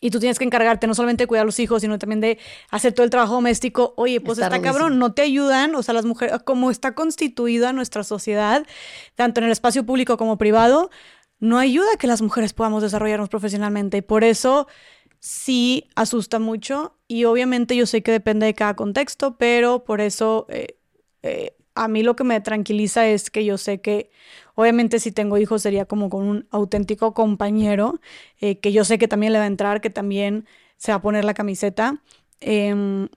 y 0.00 0.10
tú 0.10 0.18
tienes 0.18 0.38
que 0.38 0.44
encargarte 0.44 0.86
no 0.86 0.94
solamente 0.94 1.24
de 1.24 1.28
cuidar 1.28 1.42
a 1.42 1.44
los 1.44 1.60
hijos, 1.60 1.82
sino 1.82 1.98
también 1.98 2.20
de 2.20 2.38
hacer 2.70 2.94
todo 2.94 3.04
el 3.04 3.10
trabajo 3.10 3.34
doméstico. 3.34 3.92
Oye, 3.96 4.20
pues 4.20 4.38
está, 4.38 4.62
cabrón, 4.62 4.98
no 4.98 5.12
te 5.12 5.20
ayudan, 5.20 5.74
o 5.74 5.82
sea, 5.82 5.92
las 5.92 6.06
mujeres, 6.06 6.42
como 6.44 6.70
está 6.70 6.94
constituida 6.94 7.74
nuestra 7.74 8.02
sociedad, 8.02 8.66
tanto 9.14 9.40
en 9.40 9.46
el 9.46 9.52
espacio 9.52 9.84
público 9.84 10.16
como 10.16 10.38
privado, 10.38 10.90
no 11.38 11.58
ayuda 11.58 11.86
a 11.94 11.96
que 11.98 12.06
las 12.06 12.22
mujeres 12.22 12.54
podamos 12.54 12.82
desarrollarnos 12.82 13.28
profesionalmente. 13.28 13.98
Y 13.98 14.02
por 14.02 14.24
eso 14.24 14.68
sí 15.20 15.88
asusta 15.94 16.38
mucho 16.38 16.96
y 17.06 17.24
obviamente 17.24 17.76
yo 17.76 17.86
sé 17.86 18.02
que 18.02 18.10
depende 18.10 18.46
de 18.46 18.54
cada 18.54 18.74
contexto, 18.74 19.36
pero 19.36 19.84
por 19.84 20.00
eso 20.00 20.46
eh, 20.48 20.78
eh, 21.22 21.54
a 21.74 21.88
mí 21.88 22.02
lo 22.02 22.16
que 22.16 22.24
me 22.24 22.40
tranquiliza 22.40 23.06
es 23.06 23.30
que 23.30 23.44
yo 23.44 23.58
sé 23.58 23.80
que 23.80 24.10
obviamente 24.54 24.98
si 24.98 25.12
tengo 25.12 25.38
hijos 25.38 25.62
sería 25.62 25.84
como 25.84 26.10
con 26.10 26.24
un 26.26 26.46
auténtico 26.50 27.14
compañero, 27.14 28.00
eh, 28.40 28.58
que 28.58 28.72
yo 28.72 28.84
sé 28.84 28.98
que 28.98 29.08
también 29.08 29.32
le 29.32 29.38
va 29.38 29.44
a 29.44 29.48
entrar, 29.48 29.80
que 29.80 29.90
también 29.90 30.46
se 30.76 30.92
va 30.92 30.96
a 30.96 31.02
poner 31.02 31.24
la 31.24 31.34
camiseta. 31.34 32.02
Em, 32.40 33.08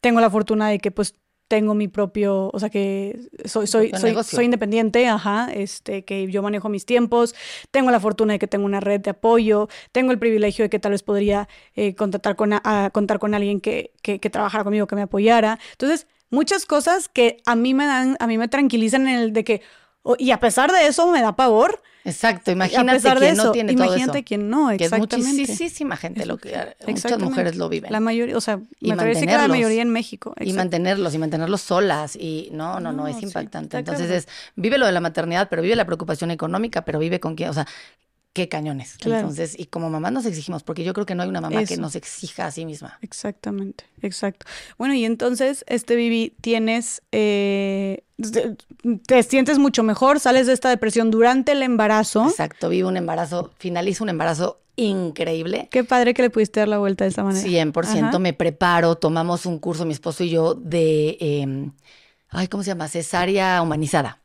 tengo 0.00 0.20
la 0.20 0.30
fortuna 0.30 0.68
de 0.68 0.78
que 0.78 0.90
pues 0.90 1.14
tengo 1.48 1.74
mi 1.74 1.88
propio, 1.88 2.50
o 2.52 2.58
sea 2.60 2.68
que 2.68 3.18
soy, 3.44 3.66
soy, 3.66 3.90
soy, 3.98 4.14
soy, 4.22 4.44
independiente, 4.44 5.08
ajá, 5.08 5.50
este, 5.52 6.04
que 6.04 6.30
yo 6.30 6.42
manejo 6.42 6.68
mis 6.68 6.84
tiempos, 6.84 7.34
tengo 7.70 7.90
la 7.90 7.98
fortuna 7.98 8.34
de 8.34 8.38
que 8.38 8.46
tengo 8.46 8.66
una 8.66 8.80
red 8.80 9.00
de 9.00 9.10
apoyo, 9.10 9.68
tengo 9.90 10.12
el 10.12 10.18
privilegio 10.18 10.64
de 10.64 10.68
que 10.68 10.78
tal 10.78 10.92
vez 10.92 11.02
podría 11.02 11.48
eh, 11.74 11.94
contactar 11.94 12.36
con, 12.36 12.52
a, 12.52 12.90
contar 12.92 13.18
con 13.18 13.34
alguien 13.34 13.60
que, 13.60 13.92
que, 14.02 14.20
que, 14.20 14.30
trabajara 14.30 14.62
conmigo, 14.62 14.86
que 14.86 14.94
me 14.94 15.02
apoyara. 15.02 15.58
Entonces, 15.72 16.06
muchas 16.30 16.66
cosas 16.66 17.08
que 17.08 17.38
a 17.46 17.56
mí 17.56 17.72
me 17.72 17.86
dan, 17.86 18.16
a 18.20 18.26
mí 18.26 18.36
me 18.36 18.48
tranquilizan 18.48 19.08
en 19.08 19.14
el 19.16 19.32
de 19.32 19.44
que, 19.44 19.62
y 20.18 20.30
a 20.30 20.40
pesar 20.40 20.72
de 20.72 20.86
eso 20.86 21.10
me 21.10 21.20
da 21.20 21.34
pavor. 21.34 21.82
Exacto, 22.04 22.50
imagínate 22.50 23.00
quien 23.00 23.36
no 23.36 23.52
tiene 23.52 23.74
todo 23.74 23.84
eso. 23.84 23.94
Imagínate 23.94 24.24
quien 24.24 24.48
no, 24.48 24.70
exactamente. 24.70 25.16
Que 25.16 25.42
es 25.42 25.48
muchísima 25.50 25.96
gente 25.96 26.24
lo 26.24 26.38
que 26.38 26.56
muchas 26.86 27.18
mujeres 27.18 27.56
lo 27.56 27.68
viven. 27.68 27.92
La 27.92 28.00
mayoría, 28.00 28.36
o 28.36 28.40
sea, 28.40 28.60
y 28.80 28.90
me 28.90 28.96
parece 28.96 29.26
que 29.26 29.32
la 29.32 29.48
mayoría 29.48 29.82
en 29.82 29.90
México. 29.90 30.34
Y 30.40 30.52
mantenerlos 30.52 31.14
y 31.14 31.18
mantenerlos 31.18 31.60
solas 31.60 32.16
y 32.16 32.48
no, 32.52 32.80
no, 32.80 32.92
no, 32.92 33.06
es 33.08 33.22
impactante. 33.22 33.76
Entonces 33.76 34.10
es 34.10 34.28
vive 34.56 34.78
lo 34.78 34.86
de 34.86 34.92
la 34.92 35.00
maternidad, 35.00 35.48
pero 35.50 35.62
vive 35.62 35.76
la 35.76 35.84
preocupación 35.84 36.30
económica, 36.30 36.84
pero 36.84 36.98
vive 36.98 37.20
con 37.20 37.34
quién, 37.34 37.50
o 37.50 37.54
sea, 37.54 37.66
qué 38.38 38.48
cañones. 38.48 38.96
Entonces, 39.04 39.58
y 39.58 39.66
como 39.66 39.90
mamá 39.90 40.12
nos 40.12 40.24
exigimos, 40.24 40.62
porque 40.62 40.84
yo 40.84 40.94
creo 40.94 41.04
que 41.04 41.16
no 41.16 41.24
hay 41.24 41.28
una 41.28 41.40
mamá 41.40 41.64
que 41.64 41.76
nos 41.76 41.96
exija 41.96 42.46
a 42.46 42.50
sí 42.52 42.64
misma. 42.64 42.96
Exactamente, 43.02 43.84
exacto. 44.00 44.46
Bueno, 44.78 44.94
y 44.94 45.04
entonces, 45.04 45.64
este 45.66 45.96
Vivi, 45.96 46.36
tienes, 46.40 47.02
eh, 47.10 48.04
te 49.06 49.22
sientes 49.24 49.58
mucho 49.58 49.82
mejor, 49.82 50.20
sales 50.20 50.46
de 50.46 50.52
esta 50.52 50.68
depresión 50.68 51.10
durante 51.10 51.50
el 51.50 51.64
embarazo. 51.64 52.28
Exacto, 52.28 52.68
vivo 52.68 52.88
un 52.88 52.96
embarazo, 52.96 53.50
finalizo 53.58 54.04
un 54.04 54.10
embarazo 54.10 54.60
increíble. 54.76 55.66
Qué 55.72 55.82
padre 55.82 56.14
que 56.14 56.22
le 56.22 56.30
pudiste 56.30 56.60
dar 56.60 56.68
la 56.68 56.78
vuelta 56.78 57.02
de 57.02 57.10
esa 57.10 57.24
manera. 57.24 57.44
100%, 57.44 58.20
me 58.20 58.34
preparo, 58.34 58.94
tomamos 58.94 59.46
un 59.46 59.58
curso, 59.58 59.84
mi 59.84 59.94
esposo 59.94 60.22
y 60.22 60.30
yo, 60.30 60.54
de, 60.54 61.16
em, 61.18 61.72
ay, 62.28 62.46
¿cómo 62.46 62.62
se 62.62 62.68
llama? 62.68 62.86
Cesárea 62.86 63.60
humanizada. 63.62 64.20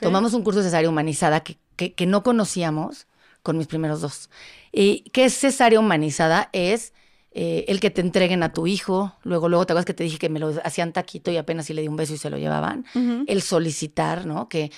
Tomamos 0.00 0.34
un 0.34 0.42
curso 0.42 0.58
de 0.58 0.64
cesárea 0.64 0.88
humanizada 0.88 1.40
que, 1.40 1.58
que, 1.76 1.92
que 1.92 2.06
no 2.06 2.24
conocíamos 2.24 3.06
con 3.42 3.58
mis 3.58 3.66
primeros 3.66 4.00
dos. 4.00 4.30
¿Y 4.72 5.00
qué 5.10 5.24
es 5.24 5.38
cesárea 5.38 5.80
humanizada? 5.80 6.48
Es 6.52 6.92
eh, 7.32 7.64
el 7.68 7.80
que 7.80 7.90
te 7.90 8.00
entreguen 8.00 8.42
a 8.42 8.52
tu 8.52 8.66
hijo, 8.66 9.14
luego, 9.22 9.48
luego 9.48 9.66
te 9.66 9.72
acuerdas 9.72 9.86
que 9.86 9.94
te 9.94 10.04
dije 10.04 10.18
que 10.18 10.28
me 10.28 10.38
lo 10.38 10.52
hacían 10.64 10.92
taquito 10.92 11.30
y 11.30 11.38
apenas 11.38 11.66
si 11.66 11.74
le 11.74 11.82
di 11.82 11.88
un 11.88 11.96
beso 11.96 12.14
y 12.14 12.18
se 12.18 12.30
lo 12.30 12.36
llevaban. 12.38 12.84
El 13.26 13.42
solicitar, 13.42 14.26
¿no? 14.26 14.48
Que 14.48 14.70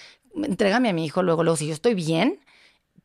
entrégame 0.43 0.89
a 0.89 0.93
mi 0.93 1.05
hijo, 1.05 1.23
luego, 1.23 1.43
luego, 1.43 1.57
si 1.57 1.67
yo 1.67 1.75
estoy 1.75 1.95
bien, 1.95 2.41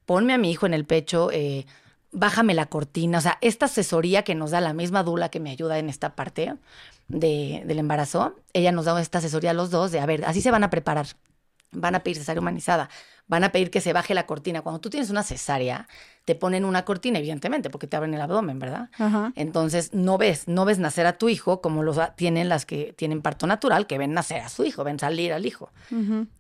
ponme 0.05 0.33
a 0.33 0.37
mi 0.37 0.51
hijo 0.51 0.65
en 0.65 0.73
el 0.73 0.85
pecho, 0.85 1.29
eh, 1.31 1.65
bájame 2.11 2.53
la 2.53 2.67
cortina, 2.67 3.19
o 3.19 3.21
sea, 3.21 3.37
esta 3.41 3.65
asesoría 3.65 4.23
que 4.23 4.35
nos 4.35 4.51
da 4.51 4.61
la 4.61 4.73
misma 4.73 5.03
dula 5.03 5.29
que 5.29 5.39
me 5.39 5.51
ayuda 5.51 5.77
en 5.77 5.89
esta 5.89 6.15
parte 6.15 6.55
de, 7.07 7.63
del 7.65 7.79
embarazo, 7.79 8.35
ella 8.53 8.71
nos 8.71 8.85
da 8.85 8.99
esta 9.01 9.17
asesoría 9.17 9.51
a 9.51 9.53
los 9.53 9.71
dos 9.71 9.91
de, 9.91 9.99
a 9.99 10.05
ver, 10.05 10.25
así 10.25 10.41
se 10.41 10.51
van 10.51 10.63
a 10.63 10.69
preparar. 10.69 11.07
Van 11.71 11.93
a 11.93 11.99
pedir 11.99 12.17
cesárea 12.17 12.41
humanizada, 12.41 12.89
van 13.29 13.45
a 13.45 13.51
pedir 13.53 13.71
que 13.71 13.79
se 13.79 13.93
baje 13.93 14.13
la 14.13 14.25
cortina. 14.25 14.61
Cuando 14.61 14.81
tú 14.81 14.89
tienes 14.89 15.09
una 15.09 15.23
cesárea, 15.23 15.87
te 16.25 16.35
ponen 16.35 16.65
una 16.65 16.83
cortina, 16.83 17.19
evidentemente, 17.19 17.69
porque 17.69 17.87
te 17.87 17.95
abren 17.95 18.13
el 18.13 18.19
abdomen, 18.19 18.59
¿verdad? 18.59 18.89
Entonces, 19.35 19.93
no 19.93 20.17
ves, 20.17 20.47
no 20.47 20.65
ves 20.65 20.79
nacer 20.79 21.05
a 21.05 21.17
tu 21.17 21.29
hijo 21.29 21.61
como 21.61 21.83
lo 21.83 21.93
tienen 22.15 22.49
las 22.49 22.65
que 22.65 22.93
tienen 22.97 23.21
parto 23.21 23.47
natural, 23.47 23.87
que 23.87 23.97
ven 23.97 24.13
nacer 24.13 24.41
a 24.41 24.49
su 24.49 24.65
hijo, 24.65 24.83
ven 24.83 24.99
salir 24.99 25.31
al 25.31 25.45
hijo. 25.45 25.71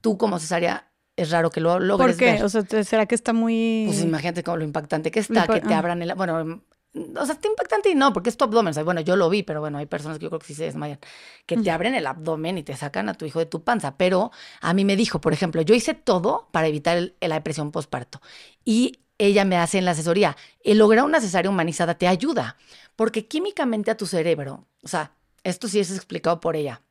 Tú 0.01 0.17
como 0.17 0.39
cesárea 0.39 0.87
es 1.15 1.31
raro 1.31 1.49
que 1.49 1.59
lo 1.59 1.79
logres 1.79 2.15
¿Por 2.15 2.17
qué? 2.17 2.43
O 2.43 2.49
sea, 2.49 2.63
¿será 2.83 3.05
que 3.05 3.13
está 3.13 3.33
muy...? 3.33 3.85
Pues 3.87 4.01
imagínate 4.01 4.41
lo 4.45 4.63
impactante 4.63 5.11
que 5.11 5.19
está, 5.19 5.47
que 5.47 5.61
te 5.61 5.73
ah. 5.73 5.79
abran 5.79 6.01
el... 6.01 6.15
Bueno, 6.15 6.61
o 6.93 7.25
sea, 7.25 7.35
está 7.35 7.47
impactante 7.47 7.89
y 7.89 7.95
no, 7.95 8.13
porque 8.13 8.29
es 8.29 8.37
tu 8.37 8.45
abdomen. 8.45 8.71
O 8.71 8.73
sea, 8.73 8.83
bueno, 8.83 9.01
yo 9.01 9.15
lo 9.15 9.29
vi, 9.29 9.43
pero 9.43 9.59
bueno, 9.59 9.77
hay 9.77 9.85
personas 9.85 10.17
que 10.17 10.23
yo 10.23 10.29
creo 10.29 10.39
que 10.39 10.47
sí 10.47 10.55
se 10.55 10.63
desmayan, 10.63 10.99
que 11.45 11.57
te 11.57 11.71
abren 11.71 11.93
el 11.93 12.07
abdomen 12.07 12.57
y 12.57 12.63
te 12.63 12.75
sacan 12.75 13.09
a 13.09 13.13
tu 13.13 13.25
hijo 13.25 13.39
de 13.39 13.45
tu 13.45 13.63
panza. 13.63 13.95
Pero 13.97 14.31
a 14.61 14.73
mí 14.73 14.85
me 14.85 14.95
dijo, 14.95 15.21
por 15.21 15.33
ejemplo, 15.33 15.61
yo 15.61 15.75
hice 15.75 15.93
todo 15.93 16.47
para 16.51 16.67
evitar 16.67 17.13
la 17.21 17.35
depresión 17.35 17.71
postparto. 17.71 18.21
Y 18.65 18.99
ella 19.19 19.45
me 19.45 19.57
hace 19.57 19.77
en 19.77 19.85
la 19.85 19.91
asesoría, 19.91 20.35
el 20.63 20.77
lograr 20.77 21.05
una 21.05 21.21
cesárea 21.21 21.51
humanizada 21.51 21.95
te 21.95 22.07
ayuda, 22.07 22.57
porque 22.95 23.27
químicamente 23.27 23.91
a 23.91 23.97
tu 23.97 24.07
cerebro, 24.07 24.65
o 24.81 24.87
sea, 24.87 25.11
esto 25.43 25.67
sí 25.67 25.79
es 25.79 25.91
explicado 25.91 26.39
por 26.39 26.55
ella. 26.55 26.81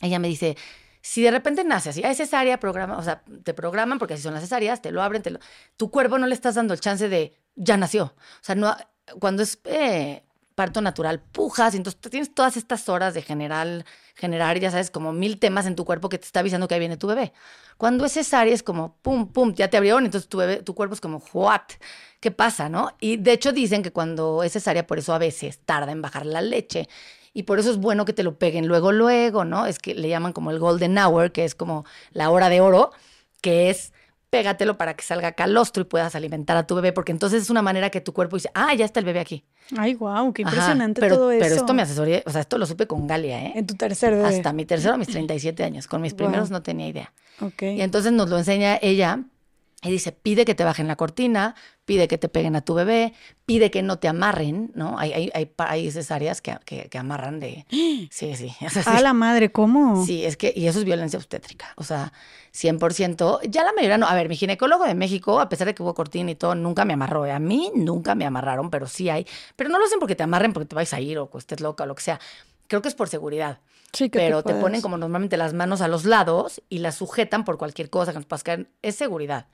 Ella 0.00 0.18
me 0.18 0.28
dice, 0.28 0.56
si 1.00 1.22
de 1.22 1.30
repente 1.30 1.64
nace 1.64 1.88
así, 1.88 2.04
hay 2.04 2.14
cesárea, 2.14 2.60
programa, 2.60 2.98
o 2.98 3.02
sea, 3.02 3.22
te 3.42 3.54
programan 3.54 3.98
porque 3.98 4.14
así 4.14 4.22
son 4.22 4.34
las 4.34 4.42
cesáreas, 4.42 4.82
te 4.82 4.92
lo 4.92 5.02
abren, 5.02 5.22
te 5.22 5.30
lo, 5.30 5.40
tu 5.78 5.90
cuerpo 5.90 6.18
no 6.18 6.26
le 6.26 6.34
estás 6.34 6.56
dando 6.56 6.74
el 6.74 6.80
chance 6.80 7.08
de 7.08 7.34
ya 7.54 7.78
nació. 7.78 8.04
O 8.04 8.42
sea, 8.42 8.54
no, 8.54 8.76
cuando 9.18 9.42
es 9.42 9.58
eh, 9.64 10.22
parto 10.54 10.80
natural, 10.80 11.20
pujas, 11.20 11.74
y 11.74 11.76
entonces 11.76 12.00
tienes 12.10 12.34
todas 12.34 12.56
estas 12.56 12.88
horas 12.88 13.14
de 13.14 13.22
general, 13.22 13.84
generar, 14.16 14.58
ya 14.58 14.72
sabes, 14.72 14.90
como 14.90 15.12
mil 15.12 15.38
temas 15.38 15.66
en 15.66 15.76
tu 15.76 15.84
cuerpo 15.84 16.08
que 16.08 16.18
te 16.18 16.26
está 16.26 16.40
avisando 16.40 16.66
que 16.66 16.74
ahí 16.74 16.80
viene 16.80 16.96
tu 16.96 17.06
bebé. 17.06 17.32
Cuando 17.76 18.04
es 18.04 18.14
cesárea 18.14 18.52
es 18.52 18.64
como, 18.64 18.96
pum, 19.02 19.32
pum, 19.32 19.54
ya 19.54 19.70
te 19.70 19.76
abrieron, 19.76 20.04
entonces 20.04 20.28
tu 20.28 20.38
bebé, 20.38 20.62
tu 20.62 20.74
cuerpo 20.74 20.94
es 20.94 21.00
como, 21.00 21.22
what, 21.32 21.62
¿qué 22.18 22.32
pasa, 22.32 22.68
no? 22.68 22.90
Y 22.98 23.18
de 23.18 23.34
hecho 23.34 23.52
dicen 23.52 23.84
que 23.84 23.92
cuando 23.92 24.42
es 24.42 24.52
cesárea, 24.52 24.84
por 24.84 24.98
eso 24.98 25.14
a 25.14 25.18
veces 25.18 25.60
tarda 25.64 25.92
en 25.92 26.02
bajar 26.02 26.26
la 26.26 26.42
leche. 26.42 26.88
Y 27.32 27.44
por 27.44 27.60
eso 27.60 27.70
es 27.70 27.76
bueno 27.76 28.04
que 28.04 28.12
te 28.12 28.24
lo 28.24 28.36
peguen 28.36 28.66
luego, 28.66 28.90
luego, 28.90 29.44
¿no? 29.44 29.64
Es 29.66 29.78
que 29.78 29.94
le 29.94 30.08
llaman 30.08 30.32
como 30.32 30.50
el 30.50 30.58
golden 30.58 30.98
hour, 30.98 31.30
que 31.30 31.44
es 31.44 31.54
como 31.54 31.84
la 32.10 32.30
hora 32.30 32.48
de 32.48 32.60
oro, 32.60 32.90
que 33.42 33.70
es 33.70 33.92
pégatelo 34.30 34.76
para 34.76 34.94
que 34.94 35.02
salga 35.02 35.32
calostro 35.32 35.82
y 35.82 35.84
puedas 35.84 36.14
alimentar 36.14 36.56
a 36.56 36.66
tu 36.66 36.74
bebé, 36.74 36.92
porque 36.92 37.12
entonces 37.12 37.42
es 37.42 37.50
una 37.50 37.62
manera 37.62 37.90
que 37.90 38.00
tu 38.00 38.12
cuerpo 38.12 38.36
dice, 38.36 38.50
ah, 38.54 38.74
ya 38.74 38.84
está 38.84 39.00
el 39.00 39.06
bebé 39.06 39.20
aquí. 39.20 39.44
Ay, 39.76 39.94
wow, 39.94 40.32
qué 40.32 40.42
impresionante 40.42 41.08
todo 41.08 41.30
eso. 41.30 41.42
Pero 41.42 41.54
esto 41.54 41.74
me 41.74 41.82
asesoré, 41.82 42.22
o 42.26 42.30
sea, 42.30 42.42
esto 42.42 42.58
lo 42.58 42.66
supe 42.66 42.86
con 42.86 43.06
Galia, 43.06 43.42
¿eh? 43.46 43.52
En 43.56 43.66
tu 43.66 43.74
tercer 43.74 44.14
bebé. 44.14 44.28
Hasta 44.28 44.52
mi 44.52 44.66
tercero, 44.66 44.98
mis 44.98 45.08
37 45.12 45.64
años. 45.64 45.86
Con 45.86 46.00
mis 46.00 46.14
primeros 46.14 46.50
no 46.50 46.62
tenía 46.62 46.88
idea. 46.88 47.12
Ok. 47.40 47.62
Y 47.62 47.80
entonces 47.80 48.12
nos 48.12 48.28
lo 48.28 48.38
enseña 48.38 48.78
ella 48.80 49.20
y 49.82 49.90
dice, 49.90 50.12
pide 50.12 50.44
que 50.44 50.54
te 50.54 50.64
bajen 50.64 50.88
la 50.88 50.96
cortina, 50.96 51.54
pide 51.88 52.06
que 52.06 52.18
te 52.18 52.28
peguen 52.28 52.54
a 52.54 52.60
tu 52.60 52.74
bebé, 52.74 53.14
pide 53.46 53.70
que 53.70 53.82
no 53.82 53.98
te 53.98 54.08
amarren, 54.08 54.70
¿no? 54.74 54.98
Hay, 54.98 55.10
hay, 55.14 55.30
hay 55.32 55.46
países, 55.46 56.10
áreas 56.10 56.42
que, 56.42 56.58
que, 56.66 56.98
amarran 56.98 57.40
de... 57.40 57.64
Sí, 58.10 58.34
sí. 58.36 58.54
a 58.84 59.00
la 59.00 59.14
madre, 59.14 59.50
¿cómo? 59.50 60.04
Sí, 60.04 60.22
es 60.22 60.36
que, 60.36 60.52
y 60.54 60.66
eso 60.66 60.80
es 60.80 60.84
violencia 60.84 61.18
obstétrica, 61.18 61.72
o 61.76 61.84
sea, 61.84 62.12
100%. 62.54 63.40
Ya 63.48 63.64
la 63.64 63.72
mayoría 63.72 63.96
no. 63.96 64.06
A 64.06 64.14
ver, 64.14 64.28
mi 64.28 64.36
ginecólogo 64.36 64.84
de 64.84 64.94
México, 64.94 65.40
a 65.40 65.48
pesar 65.48 65.66
de 65.66 65.74
que 65.74 65.82
hubo 65.82 65.94
cortina 65.94 66.30
y 66.30 66.34
todo, 66.34 66.54
nunca 66.54 66.84
me 66.84 66.92
amarró. 66.92 67.24
¿eh? 67.24 67.32
A 67.32 67.38
mí 67.38 67.72
nunca 67.74 68.14
me 68.14 68.26
amarraron, 68.26 68.68
pero 68.68 68.86
sí 68.86 69.08
hay. 69.08 69.26
Pero 69.56 69.70
no 69.70 69.78
lo 69.78 69.86
hacen 69.86 69.98
porque 69.98 70.14
te 70.14 70.24
amarren, 70.24 70.52
porque 70.52 70.66
te 70.66 70.74
vais 70.74 70.92
a 70.92 71.00
ir 71.00 71.18
o 71.18 71.30
estés 71.38 71.60
loca 71.62 71.84
o 71.84 71.86
lo 71.86 71.94
que 71.94 72.02
sea. 72.02 72.20
Creo 72.66 72.82
que 72.82 72.88
es 72.88 72.94
por 72.94 73.08
seguridad. 73.08 73.60
Sí, 73.94 74.10
que 74.10 74.18
pero 74.18 74.42
te, 74.42 74.54
ponen 74.54 74.82
como 74.82 74.98
normalmente 74.98 75.38
las 75.38 75.54
manos 75.54 75.80
a 75.80 75.88
los 75.88 76.04
lados 76.04 76.60
y 76.68 76.80
las 76.80 76.96
sujetan 76.96 77.46
por 77.46 77.56
cualquier 77.56 77.88
cosa 77.88 78.12
que 78.12 78.18
nos 78.18 78.26
pueda 78.26 78.42
caer. 78.42 78.66
Es 78.82 78.96
seguridad. 78.96 79.46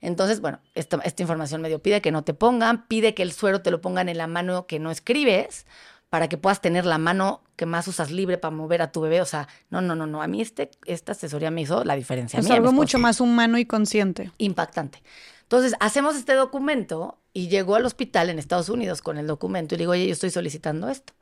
Entonces, 0.00 0.40
bueno, 0.40 0.60
esta, 0.74 0.98
esta 1.04 1.22
información 1.22 1.60
medio 1.60 1.80
pide 1.80 2.00
que 2.00 2.12
no 2.12 2.24
te 2.24 2.34
pongan, 2.34 2.86
pide 2.86 3.14
que 3.14 3.22
el 3.22 3.32
suero 3.32 3.62
te 3.62 3.70
lo 3.70 3.80
pongan 3.80 4.08
en 4.08 4.18
la 4.18 4.26
mano 4.26 4.66
que 4.66 4.78
no 4.78 4.90
escribes 4.90 5.66
para 6.10 6.28
que 6.28 6.38
puedas 6.38 6.60
tener 6.60 6.86
la 6.86 6.98
mano 6.98 7.42
que 7.56 7.66
más 7.66 7.88
usas 7.88 8.10
libre 8.10 8.38
para 8.38 8.54
mover 8.54 8.82
a 8.82 8.92
tu 8.92 9.00
bebé. 9.00 9.20
O 9.20 9.24
sea, 9.24 9.48
no, 9.70 9.80
no, 9.80 9.94
no, 9.94 10.06
no. 10.06 10.22
A 10.22 10.26
mí 10.26 10.40
este, 10.40 10.70
esta 10.84 11.12
asesoría 11.12 11.50
me 11.50 11.62
hizo 11.62 11.84
la 11.84 11.96
diferencia. 11.96 12.38
Es 12.38 12.50
algo 12.50 12.72
mucho 12.72 12.98
más 12.98 13.20
humano 13.20 13.58
y 13.58 13.66
consciente. 13.66 14.30
Impactante. 14.38 15.02
Entonces, 15.42 15.74
hacemos 15.80 16.16
este 16.16 16.34
documento 16.34 17.18
y 17.32 17.48
llegó 17.48 17.76
al 17.76 17.86
hospital 17.86 18.30
en 18.30 18.38
Estados 18.38 18.68
Unidos 18.68 19.00
con 19.00 19.16
el 19.16 19.26
documento 19.26 19.74
y 19.74 19.78
digo, 19.78 19.92
oye, 19.92 20.06
yo 20.06 20.12
estoy 20.12 20.30
solicitando 20.30 20.88
esto 20.88 21.12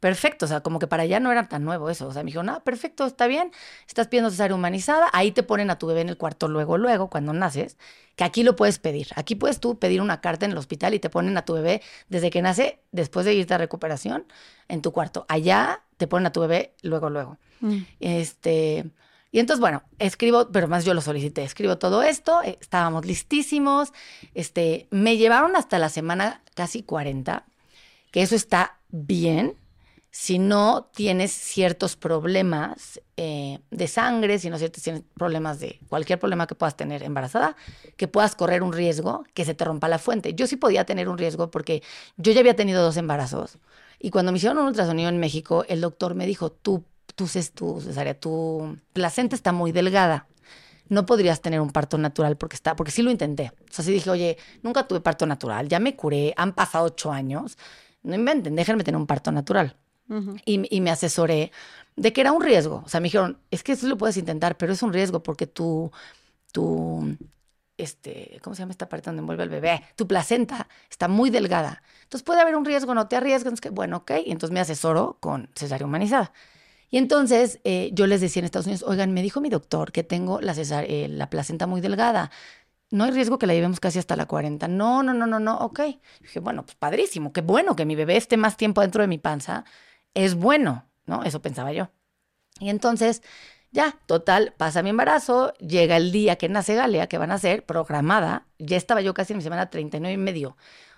perfecto, 0.00 0.46
o 0.46 0.48
sea, 0.48 0.62
como 0.62 0.78
que 0.78 0.86
para 0.86 1.02
allá 1.04 1.20
no 1.20 1.30
era 1.30 1.48
tan 1.48 1.64
nuevo 1.64 1.90
eso, 1.90 2.08
o 2.08 2.12
sea, 2.12 2.22
me 2.22 2.30
dijo, 2.30 2.42
no, 2.42 2.64
perfecto, 2.64 3.06
está 3.06 3.26
bien, 3.26 3.52
estás 3.86 4.08
pidiendo 4.08 4.30
cesárea 4.30 4.54
humanizada, 4.54 5.08
ahí 5.12 5.30
te 5.30 5.42
ponen 5.42 5.70
a 5.70 5.78
tu 5.78 5.86
bebé 5.86 6.00
en 6.00 6.08
el 6.08 6.16
cuarto 6.16 6.48
luego, 6.48 6.78
luego, 6.78 7.10
cuando 7.10 7.32
naces, 7.34 7.76
que 8.16 8.24
aquí 8.24 8.42
lo 8.42 8.56
puedes 8.56 8.78
pedir, 8.78 9.08
aquí 9.14 9.34
puedes 9.34 9.60
tú 9.60 9.78
pedir 9.78 10.00
una 10.00 10.20
carta 10.20 10.46
en 10.46 10.52
el 10.52 10.58
hospital 10.58 10.94
y 10.94 10.98
te 10.98 11.10
ponen 11.10 11.36
a 11.36 11.44
tu 11.44 11.52
bebé 11.52 11.82
desde 12.08 12.30
que 12.30 12.40
nace, 12.42 12.80
después 12.92 13.26
de 13.26 13.34
irte 13.34 13.54
a 13.54 13.58
recuperación, 13.58 14.24
en 14.68 14.82
tu 14.82 14.92
cuarto, 14.92 15.26
allá 15.28 15.82
te 15.98 16.06
ponen 16.06 16.26
a 16.26 16.32
tu 16.32 16.40
bebé 16.40 16.74
luego, 16.82 17.10
luego. 17.10 17.38
Mm. 17.60 17.78
Este... 18.00 18.90
Y 19.32 19.38
entonces, 19.38 19.60
bueno, 19.60 19.84
escribo, 20.00 20.50
pero 20.50 20.66
más 20.66 20.84
yo 20.84 20.92
lo 20.92 21.00
solicité, 21.00 21.44
escribo 21.44 21.78
todo 21.78 22.02
esto, 22.02 22.42
eh, 22.42 22.58
estábamos 22.60 23.06
listísimos, 23.06 23.92
este, 24.34 24.88
me 24.90 25.18
llevaron 25.18 25.54
hasta 25.54 25.78
la 25.78 25.88
semana 25.88 26.42
casi 26.54 26.82
40, 26.82 27.44
que 28.10 28.22
eso 28.22 28.34
está 28.34 28.80
bien, 28.88 29.54
si 30.10 30.38
no 30.40 30.90
tienes 30.92 31.30
ciertos 31.30 31.94
problemas 31.96 33.00
eh, 33.16 33.60
de 33.70 33.86
sangre, 33.86 34.38
si 34.38 34.50
no 34.50 34.58
tienes 34.58 35.04
problemas 35.16 35.60
de 35.60 35.78
cualquier 35.88 36.18
problema 36.18 36.48
que 36.48 36.56
puedas 36.56 36.76
tener 36.76 37.04
embarazada, 37.04 37.56
que 37.96 38.08
puedas 38.08 38.34
correr 38.34 38.62
un 38.62 38.72
riesgo 38.72 39.24
que 39.34 39.44
se 39.44 39.54
te 39.54 39.64
rompa 39.64 39.88
la 39.88 39.98
fuente. 39.98 40.34
Yo 40.34 40.46
sí 40.48 40.56
podía 40.56 40.84
tener 40.84 41.08
un 41.08 41.16
riesgo 41.16 41.50
porque 41.50 41.82
yo 42.16 42.32
ya 42.32 42.40
había 42.40 42.56
tenido 42.56 42.82
dos 42.82 42.96
embarazos 42.96 43.58
y 44.00 44.10
cuando 44.10 44.32
me 44.32 44.38
hicieron 44.38 44.58
un 44.58 44.66
ultrasonido 44.66 45.08
en 45.08 45.20
México, 45.20 45.64
el 45.68 45.80
doctor 45.80 46.14
me 46.14 46.26
dijo, 46.26 46.50
tú, 46.50 46.84
tú, 47.14 47.28
tú 47.54 47.80
cesárea, 47.80 48.18
tu 48.18 48.78
placenta 48.92 49.36
está 49.36 49.52
muy 49.52 49.70
delgada. 49.70 50.26
No 50.88 51.06
podrías 51.06 51.40
tener 51.40 51.60
un 51.60 51.70
parto 51.70 51.98
natural 51.98 52.36
porque 52.36 52.56
está, 52.56 52.74
porque 52.74 52.90
sí 52.90 53.02
lo 53.02 53.12
intenté. 53.12 53.52
O 53.78 53.82
dije, 53.82 54.10
oye, 54.10 54.38
nunca 54.62 54.88
tuve 54.88 55.00
parto 55.00 55.24
natural, 55.24 55.68
ya 55.68 55.78
me 55.78 55.94
curé, 55.94 56.34
han 56.36 56.52
pasado 56.52 56.86
ocho 56.86 57.12
años. 57.12 57.56
No 58.02 58.16
inventen, 58.16 58.56
déjenme 58.56 58.82
tener 58.82 58.98
un 58.98 59.06
parto 59.06 59.30
natural 59.30 59.76
y, 60.44 60.80
me 60.80 60.90
asesoré 60.90 61.52
de 61.96 62.12
que 62.12 62.20
era 62.20 62.32
un 62.32 62.42
riesgo. 62.42 62.82
O 62.84 62.88
sea, 62.88 63.00
me 63.00 63.04
dijeron, 63.04 63.38
es 63.50 63.62
que 63.62 63.72
eso 63.72 63.86
lo 63.86 63.96
puedes 63.96 64.16
intentar, 64.16 64.56
pero 64.56 64.72
es 64.72 64.82
un 64.82 64.92
riesgo 64.92 65.22
porque 65.22 65.46
tu, 65.46 65.90
tu, 66.52 67.16
este, 67.76 68.38
¿cómo 68.42 68.54
se 68.54 68.62
llama 68.62 68.72
esta 68.72 68.88
parte 68.88 69.06
donde 69.06 69.20
envuelve 69.20 69.44
el 69.44 69.48
bebé? 69.48 69.82
Tu 69.96 70.06
placenta 70.06 70.68
está 70.90 71.08
muy 71.08 71.30
delgada. 71.30 71.82
Entonces 72.02 72.24
puede 72.24 72.40
haber 72.40 72.56
un 72.56 72.64
riesgo, 72.64 72.94
no 72.94 73.08
te 73.08 73.16
arriesgas. 73.16 73.60
que, 73.60 73.70
bueno, 73.70 73.98
ok. 73.98 74.12
Entonces 74.26 74.52
me 74.52 74.60
asesoro 74.60 75.18
con 75.20 75.48
cesárea 75.54 75.86
humanizada. 75.86 76.32
Y 76.90 76.98
entonces 76.98 77.60
eh, 77.64 77.90
yo 77.92 78.06
les 78.06 78.20
decía 78.20 78.40
en 78.40 78.46
Estados 78.46 78.66
Unidos, 78.66 78.84
oigan, 78.86 79.12
me 79.12 79.22
dijo 79.22 79.40
mi 79.40 79.48
doctor 79.48 79.92
que 79.92 80.02
tengo 80.02 80.40
la, 80.40 80.54
eh, 80.58 81.08
la 81.08 81.30
placenta 81.30 81.66
muy 81.66 81.80
delgada. 81.80 82.30
No 82.90 83.04
hay 83.04 83.12
riesgo 83.12 83.38
que 83.38 83.46
la 83.46 83.54
llevemos 83.54 83.78
casi 83.78 84.00
hasta 84.00 84.16
la 84.16 84.26
40. 84.26 84.66
No, 84.66 85.04
no, 85.04 85.14
no, 85.14 85.26
no, 85.26 85.38
no, 85.38 85.58
ok. 85.58 85.80
dije, 86.20 86.40
bueno, 86.40 86.64
pues 86.64 86.74
padrísimo, 86.74 87.32
qué 87.32 87.42
bueno 87.42 87.76
que 87.76 87.84
mi 87.84 87.94
bebé 87.94 88.16
esté 88.16 88.36
más 88.36 88.56
tiempo 88.56 88.80
dentro 88.80 89.02
de 89.02 89.08
mi 89.08 89.18
panza 89.18 89.64
es 90.14 90.34
bueno, 90.34 90.86
¿no? 91.06 91.24
Eso 91.24 91.40
pensaba 91.42 91.72
yo. 91.72 91.90
Y 92.58 92.68
entonces, 92.68 93.22
ya, 93.72 93.96
total, 94.06 94.54
pasa 94.56 94.82
mi 94.82 94.90
embarazo, 94.90 95.52
llega 95.54 95.96
el 95.96 96.12
día 96.12 96.36
que 96.36 96.48
nace 96.48 96.74
Galea, 96.74 97.06
que 97.06 97.18
van 97.18 97.30
a 97.30 97.38
ser 97.38 97.64
programada, 97.64 98.46
ya 98.58 98.76
estaba 98.76 99.00
yo 99.00 99.14
casi 99.14 99.32
en 99.32 99.38
mi 99.38 99.42
semana 99.42 99.70
39 99.70 100.12
y 100.12 100.16
medio. 100.16 100.56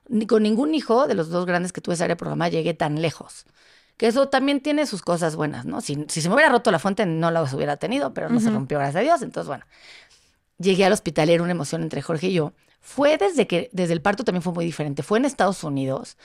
Ni 0.09 0.27
con 0.27 0.43
ningún 0.43 0.75
hijo 0.75 1.07
de 1.07 1.15
los 1.15 1.29
dos 1.29 1.47
grandes 1.47 1.73
que 1.73 1.81
tuve 1.81 1.95
esa 1.95 2.05
área 2.05 2.17
programada 2.17 2.51
llegué 2.51 2.75
tan 2.75 3.01
lejos. 3.01 3.45
Que 3.97 4.07
eso 4.09 4.29
también 4.29 4.61
tiene 4.61 4.87
sus 4.87 5.03
cosas 5.03 5.37
buenas, 5.37 5.65
¿no? 5.65 5.81
Si, 5.81 6.07
se 6.09 6.29
me 6.29 6.35
hubiera 6.35 6.51
roto 6.51 6.71
la 6.71 6.79
fuente, 6.79 7.07
no 7.07 7.31
la 7.31 7.43
hubiera 7.43 7.77
tenido, 7.77 8.13
pero 8.15 8.29
no 8.31 8.41
se 8.41 8.51
rompió, 8.51 8.79
gracias 8.79 8.97
a 8.97 9.05
Dios. 9.05 9.23
Entonces, 9.23 9.47
bueno, 9.47 9.65
llegué 10.59 10.87
al 10.87 10.93
hospital 10.93 11.29
y 11.29 11.35
era 11.35 11.43
una 11.43 11.53
emoción 11.53 11.83
entre 11.83 12.03
Jorge 12.03 12.29
y 12.29 12.33
yo. 12.33 12.53
Fue 12.81 13.17
desde 13.17 13.47
que, 13.47 13.71
desde 13.73 13.93
el 13.93 14.03
parto 14.03 14.25
también 14.25 14.43
fue 14.43 14.53
muy 14.53 14.65
diferente. 14.65 15.03
Fue 15.03 15.19
en 15.19 15.27
Estados 15.27 15.63
Unidos. 15.63 16.17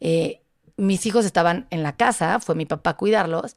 Eh, 0.00 0.41
mis 0.76 1.06
hijos 1.06 1.24
estaban 1.24 1.66
en 1.70 1.82
la 1.82 1.96
casa, 1.96 2.40
fue 2.40 2.54
mi 2.54 2.66
papá 2.66 2.90
a 2.90 2.96
cuidarlos. 2.96 3.56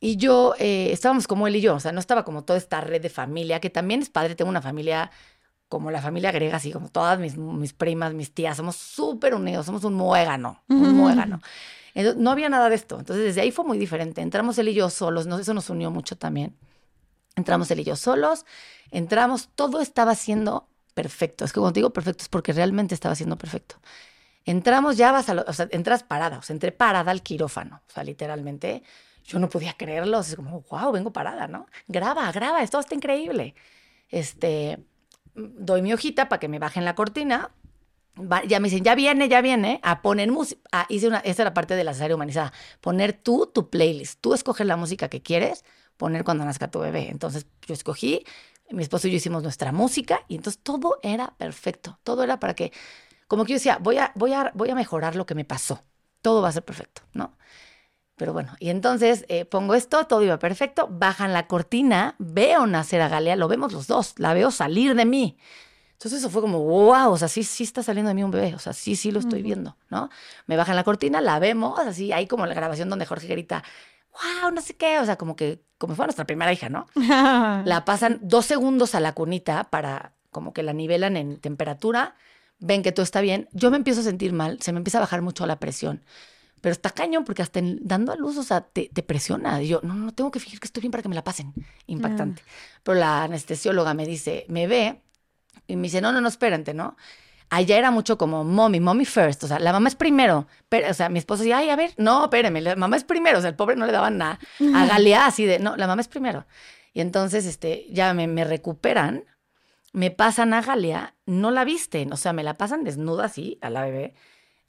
Y 0.00 0.16
yo, 0.16 0.54
eh, 0.58 0.90
estábamos 0.92 1.26
como 1.26 1.46
él 1.46 1.56
y 1.56 1.60
yo, 1.60 1.74
o 1.74 1.80
sea, 1.80 1.92
no 1.92 2.00
estaba 2.00 2.24
como 2.24 2.44
toda 2.44 2.58
esta 2.58 2.80
red 2.80 3.02
de 3.02 3.10
familia, 3.10 3.60
que 3.60 3.70
también 3.70 4.00
es 4.00 4.10
padre, 4.10 4.34
tengo 4.36 4.48
una 4.48 4.62
familia 4.62 5.10
como 5.68 5.90
la 5.90 6.00
familia 6.00 6.32
griega, 6.32 6.56
así 6.56 6.72
como 6.72 6.88
todas 6.88 7.18
mis, 7.18 7.36
mis 7.36 7.72
primas, 7.72 8.14
mis 8.14 8.32
tías, 8.32 8.56
somos 8.56 8.76
súper 8.76 9.34
unidos, 9.34 9.66
somos 9.66 9.84
un 9.84 9.94
muégano, 9.94 10.62
un 10.68 10.94
muégano. 10.94 11.40
no 12.16 12.30
había 12.30 12.48
nada 12.48 12.68
de 12.70 12.74
esto, 12.76 12.98
entonces 12.98 13.24
desde 13.24 13.40
ahí 13.42 13.50
fue 13.50 13.64
muy 13.64 13.76
diferente. 13.76 14.22
Entramos 14.22 14.56
él 14.58 14.68
y 14.68 14.74
yo 14.74 14.88
solos, 14.88 15.26
no, 15.26 15.38
eso 15.38 15.52
nos 15.52 15.68
unió 15.68 15.90
mucho 15.90 16.16
también. 16.16 16.56
Entramos 17.36 17.70
él 17.70 17.80
y 17.80 17.84
yo 17.84 17.96
solos, 17.96 18.46
entramos, 18.90 19.50
todo 19.54 19.80
estaba 19.80 20.14
siendo 20.14 20.68
perfecto. 20.94 21.44
Es 21.44 21.52
que 21.52 21.60
cuando 21.60 21.74
digo 21.74 21.90
perfecto 21.90 22.22
es 22.22 22.28
porque 22.28 22.52
realmente 22.52 22.94
estaba 22.94 23.14
siendo 23.14 23.36
perfecto. 23.36 23.76
Entramos, 24.44 24.96
ya 24.96 25.12
vas 25.12 25.28
a, 25.28 25.34
lo- 25.34 25.44
o 25.46 25.52
sea, 25.52 25.68
entras 25.70 26.02
parada, 26.02 26.38
o 26.38 26.42
sea, 26.42 26.54
entré 26.54 26.72
parada 26.72 27.10
al 27.10 27.22
quirófano, 27.22 27.82
o 27.88 27.92
sea, 27.92 28.04
literalmente. 28.04 28.82
Yo 29.24 29.38
no 29.38 29.50
podía 29.50 29.74
creerlo, 29.74 30.20
es 30.20 30.34
como, 30.36 30.62
wow, 30.70 30.90
vengo 30.90 31.12
parada, 31.12 31.46
¿no? 31.48 31.66
Graba, 31.86 32.32
graba, 32.32 32.62
esto 32.62 32.80
está 32.80 32.94
increíble. 32.94 33.54
Este, 34.10 34.78
doy 35.34 35.82
mi 35.82 35.92
hojita 35.92 36.28
para 36.28 36.40
que 36.40 36.48
me 36.48 36.58
bajen 36.58 36.84
la 36.86 36.94
cortina. 36.94 37.50
Ya 38.48 38.58
me 38.58 38.68
dicen, 38.68 38.82
ya 38.82 38.96
viene, 38.96 39.28
ya 39.28 39.40
viene, 39.42 39.78
a 39.84 40.02
poner 40.02 40.32
música. 40.32 40.60
Hice 40.88 41.06
una, 41.06 41.18
esta 41.18 41.42
es 41.42 41.46
la 41.46 41.54
parte 41.54 41.76
de 41.76 41.84
la 41.84 41.94
cesárea 41.94 42.16
humanizada. 42.16 42.52
Poner 42.80 43.12
tú 43.12 43.46
tu 43.54 43.70
playlist. 43.70 44.20
Tú 44.20 44.34
escoges 44.34 44.66
la 44.66 44.76
música 44.76 45.08
que 45.08 45.22
quieres 45.22 45.64
poner 45.96 46.24
cuando 46.24 46.44
nazca 46.44 46.68
tu 46.70 46.80
bebé. 46.80 47.10
Entonces 47.10 47.46
yo 47.66 47.74
escogí, 47.74 48.24
mi 48.70 48.82
esposo 48.82 49.06
y 49.06 49.12
yo 49.12 49.18
hicimos 49.18 49.44
nuestra 49.44 49.70
música 49.70 50.22
y 50.26 50.34
entonces 50.34 50.60
todo 50.62 50.98
era 51.02 51.34
perfecto. 51.38 51.98
Todo 52.02 52.24
era 52.24 52.40
para 52.40 52.54
que, 52.54 52.72
como 53.28 53.44
que 53.44 53.52
yo 53.52 53.56
decía, 53.56 53.78
voy 53.80 53.98
a, 53.98 54.10
voy 54.14 54.32
a, 54.32 54.50
voy 54.54 54.70
a 54.70 54.74
mejorar 54.74 55.14
lo 55.14 55.26
que 55.26 55.34
me 55.34 55.44
pasó. 55.44 55.82
Todo 56.22 56.42
va 56.42 56.48
a 56.48 56.52
ser 56.52 56.64
perfecto, 56.64 57.02
¿no? 57.12 57.36
Pero 58.16 58.32
bueno, 58.32 58.56
y 58.58 58.70
entonces 58.70 59.24
eh, 59.28 59.44
pongo 59.44 59.76
esto, 59.76 60.04
todo 60.06 60.24
iba 60.24 60.38
perfecto, 60.40 60.88
bajan 60.90 61.32
la 61.32 61.46
cortina, 61.46 62.16
veo 62.18 62.66
nacer 62.66 63.00
a 63.00 63.08
Galea, 63.08 63.36
lo 63.36 63.46
vemos 63.46 63.72
los 63.72 63.86
dos, 63.86 64.14
la 64.16 64.34
veo 64.34 64.50
salir 64.50 64.96
de 64.96 65.04
mí. 65.04 65.38
Entonces 65.92 66.20
eso 66.20 66.30
fue 66.30 66.42
como, 66.42 66.60
wow, 66.60 67.12
o 67.12 67.16
sea, 67.16 67.28
sí, 67.28 67.44
sí 67.44 67.62
está 67.62 67.82
saliendo 67.82 68.08
de 68.08 68.14
mí 68.14 68.24
un 68.24 68.30
bebé, 68.30 68.54
o 68.54 68.58
sea, 68.58 68.72
sí, 68.72 68.96
sí 68.96 69.12
lo 69.12 69.20
estoy 69.20 69.42
viendo, 69.42 69.76
¿no? 69.88 70.10
Me 70.46 70.56
bajan 70.56 70.74
la 70.74 70.84
cortina, 70.84 71.20
la 71.20 71.38
vemos, 71.38 71.78
así, 71.78 72.12
ahí 72.12 72.26
como 72.26 72.46
la 72.46 72.54
grabación 72.54 72.88
donde 72.88 73.06
Jorge 73.06 73.28
grita, 73.28 73.62
wow, 74.12 74.50
no 74.50 74.60
sé 74.60 74.76
qué, 74.76 74.98
o 74.98 75.04
sea, 75.04 75.16
como 75.16 75.36
que, 75.36 75.62
como 75.76 75.94
fue 75.94 76.06
nuestra 76.06 76.24
primera 76.24 76.52
hija, 76.52 76.68
¿no? 76.68 76.86
La 77.64 77.84
pasan 77.84 78.18
dos 78.22 78.46
segundos 78.46 78.94
a 78.94 79.00
la 79.00 79.12
cunita 79.12 79.64
para 79.64 80.12
como 80.30 80.52
que 80.52 80.62
la 80.62 80.72
nivelan 80.72 81.16
en 81.16 81.38
temperatura, 81.38 82.14
ven 82.58 82.82
que 82.82 82.92
todo 82.92 83.04
está 83.04 83.20
bien. 83.20 83.48
Yo 83.52 83.70
me 83.70 83.76
empiezo 83.76 84.00
a 84.00 84.04
sentir 84.04 84.32
mal, 84.32 84.60
se 84.60 84.72
me 84.72 84.78
empieza 84.78 84.98
a 84.98 85.02
bajar 85.02 85.22
mucho 85.22 85.46
la 85.46 85.58
presión. 85.58 86.02
Pero 86.60 86.72
está 86.72 86.90
cañón 86.90 87.24
porque 87.24 87.42
hasta 87.42 87.60
en- 87.60 87.78
dando 87.82 88.10
a 88.12 88.16
luz, 88.16 88.36
o 88.36 88.42
sea, 88.42 88.62
te, 88.62 88.90
te 88.92 89.02
presiona. 89.04 89.62
Y 89.62 89.68
yo, 89.68 89.80
no, 89.84 89.94
no, 89.94 90.12
tengo 90.12 90.30
que 90.32 90.40
fingir 90.40 90.58
que 90.58 90.66
estoy 90.66 90.80
bien 90.80 90.90
para 90.90 91.02
que 91.02 91.08
me 91.08 91.14
la 91.14 91.22
pasen. 91.22 91.52
Impactante. 91.86 92.42
Pero 92.82 92.98
la 92.98 93.22
anestesióloga 93.24 93.94
me 93.94 94.04
dice, 94.06 94.44
me 94.48 94.66
ve 94.66 95.00
y 95.68 95.76
me 95.76 95.82
dice, 95.84 96.00
no, 96.00 96.10
no, 96.10 96.20
no, 96.20 96.26
espérate, 96.28 96.74
¿no? 96.74 96.96
Allá 97.50 97.78
era 97.78 97.90
mucho 97.90 98.18
como 98.18 98.44
mommy, 98.44 98.78
mommy 98.80 99.04
first, 99.06 99.44
o 99.44 99.46
sea, 99.48 99.58
la 99.58 99.72
mamá 99.72 99.88
es 99.88 99.94
primero. 99.94 100.46
Pero, 100.68 100.90
o 100.90 100.94
sea, 100.94 101.08
mi 101.08 101.18
esposo 101.18 101.44
decía, 101.44 101.58
ay, 101.58 101.70
a 101.70 101.76
ver, 101.76 101.94
no, 101.96 102.24
espérame, 102.24 102.60
la 102.60 102.76
mamá 102.76 102.96
es 102.96 103.04
primero. 103.04 103.38
O 103.38 103.40
sea, 103.40 103.50
el 103.50 103.56
pobre 103.56 103.76
no 103.76 103.86
le 103.86 103.92
daban 103.92 104.18
nada. 104.18 104.38
A 104.74 104.84
Galea 104.86 105.26
así 105.26 105.46
de, 105.46 105.58
no, 105.60 105.76
la 105.76 105.86
mamá 105.86 106.02
es 106.02 106.08
primero. 106.08 106.44
Y 106.92 107.00
entonces, 107.00 107.46
este, 107.46 107.86
ya 107.90 108.12
me, 108.14 108.26
me 108.26 108.44
recuperan, 108.44 109.24
me 109.98 110.10
pasan 110.10 110.54
a 110.54 110.62
Galea, 110.62 111.14
no 111.26 111.50
la 111.50 111.64
visten, 111.64 112.12
o 112.12 112.16
sea, 112.16 112.32
me 112.32 112.44
la 112.44 112.54
pasan 112.54 112.84
desnuda 112.84 113.24
así 113.24 113.58
a 113.62 113.68
la 113.70 113.82
bebé. 113.82 114.14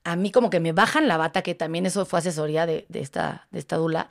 A 0.03 0.15
mí 0.15 0.31
como 0.31 0.49
que 0.49 0.59
me 0.59 0.71
bajan 0.73 1.07
la 1.07 1.17
bata, 1.17 1.41
que 1.43 1.53
también 1.55 1.85
eso 1.85 2.05
fue 2.05 2.19
asesoría 2.19 2.65
de, 2.65 2.85
de 2.89 2.99
esta, 3.01 3.47
de 3.51 3.59
esta 3.59 3.75
dula. 3.77 4.09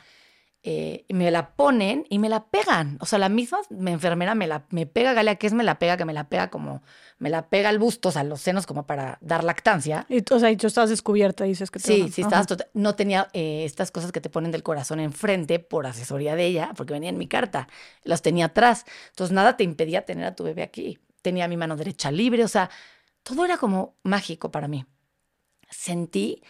eh, 0.65 1.05
y 1.09 1.15
me 1.15 1.31
la 1.31 1.55
ponen 1.55 2.05
y 2.11 2.19
me 2.19 2.29
la 2.29 2.47
pegan. 2.51 2.99
O 3.01 3.07
sea, 3.07 3.19
la 3.19 3.29
misma 3.29 3.59
me- 3.71 3.93
enfermera 3.93 4.35
me 4.35 4.47
la 4.49 4.67
me 4.71 4.87
pega 4.87 5.13
Galea, 5.15 5.37
que 5.37 5.47
es 5.47 5.53
me 5.55 5.63
la 5.65 5.79
pega, 5.79 5.97
que 5.97 6.05
me 6.05 6.13
la 6.13 6.29
pega 6.29 6.51
como, 6.51 6.83
me 7.19 7.31
la 7.31 7.49
pega 7.49 7.69
al 7.69 7.79
busto, 7.79 8.09
o 8.11 8.13
sea, 8.13 8.25
los 8.25 8.41
senos 8.41 8.67
como 8.67 8.85
para 8.87 9.19
dar 9.21 9.45
lactancia. 9.45 10.05
Y, 10.09 10.23
tú- 10.23 10.35
o 10.35 10.39
sea, 10.41 10.51
y 10.51 10.57
tú 10.57 10.67
estabas 10.67 10.91
descubierta, 10.91 11.45
dices 11.45 11.71
que 11.71 11.79
te 11.79 11.87
Sí, 11.87 12.01
van- 12.03 12.13
sí, 12.13 12.23
estabas 12.23 12.47
tota- 12.49 12.67
no 12.75 12.95
tenía 12.97 13.29
eh, 13.33 13.65
estas 13.65 13.91
cosas 13.93 14.11
que 14.13 14.21
te 14.21 14.31
ponen 14.31 14.51
del 14.51 14.63
corazón 14.65 14.99
enfrente 15.01 15.59
por 15.61 15.87
asesoría 15.87 16.35
de 16.35 16.47
ella, 16.47 16.73
porque 16.77 16.93
venía 16.93 17.11
en 17.11 17.19
mi 17.19 17.29
carta, 17.29 17.69
las 18.03 18.21
tenía 18.23 18.47
atrás. 18.47 18.85
Entonces 19.11 19.33
nada 19.35 19.57
te 19.57 19.65
impedía 19.65 20.05
tener 20.05 20.27
a 20.27 20.35
tu 20.37 20.43
bebé 20.45 20.63
aquí. 20.63 20.99
Tenía 21.23 21.49
mi 21.49 21.57
mano 21.57 21.77
derecha 21.77 22.11
libre, 22.11 22.45
o 22.45 22.49
sea, 22.49 22.71
todo 23.23 23.45
era 23.45 23.57
como 23.59 23.97
mágico 24.03 24.51
para 24.51 24.69
mí. 24.69 24.85
Sentí 25.71 26.43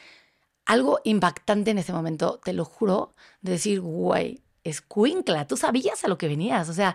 algo 0.67 1.01
impactante 1.05 1.71
en 1.71 1.79
ese 1.79 1.93
momento, 1.93 2.41
te 2.45 2.53
lo 2.53 2.65
juro, 2.65 3.15
de 3.41 3.53
decir, 3.53 3.81
güey, 3.81 4.43
escuincla, 4.65 5.47
tú 5.47 5.57
sabías 5.57 6.05
a 6.05 6.09
lo 6.09 6.19
que 6.19 6.29
venías, 6.29 6.69
o 6.69 6.75
sea, 6.75 6.95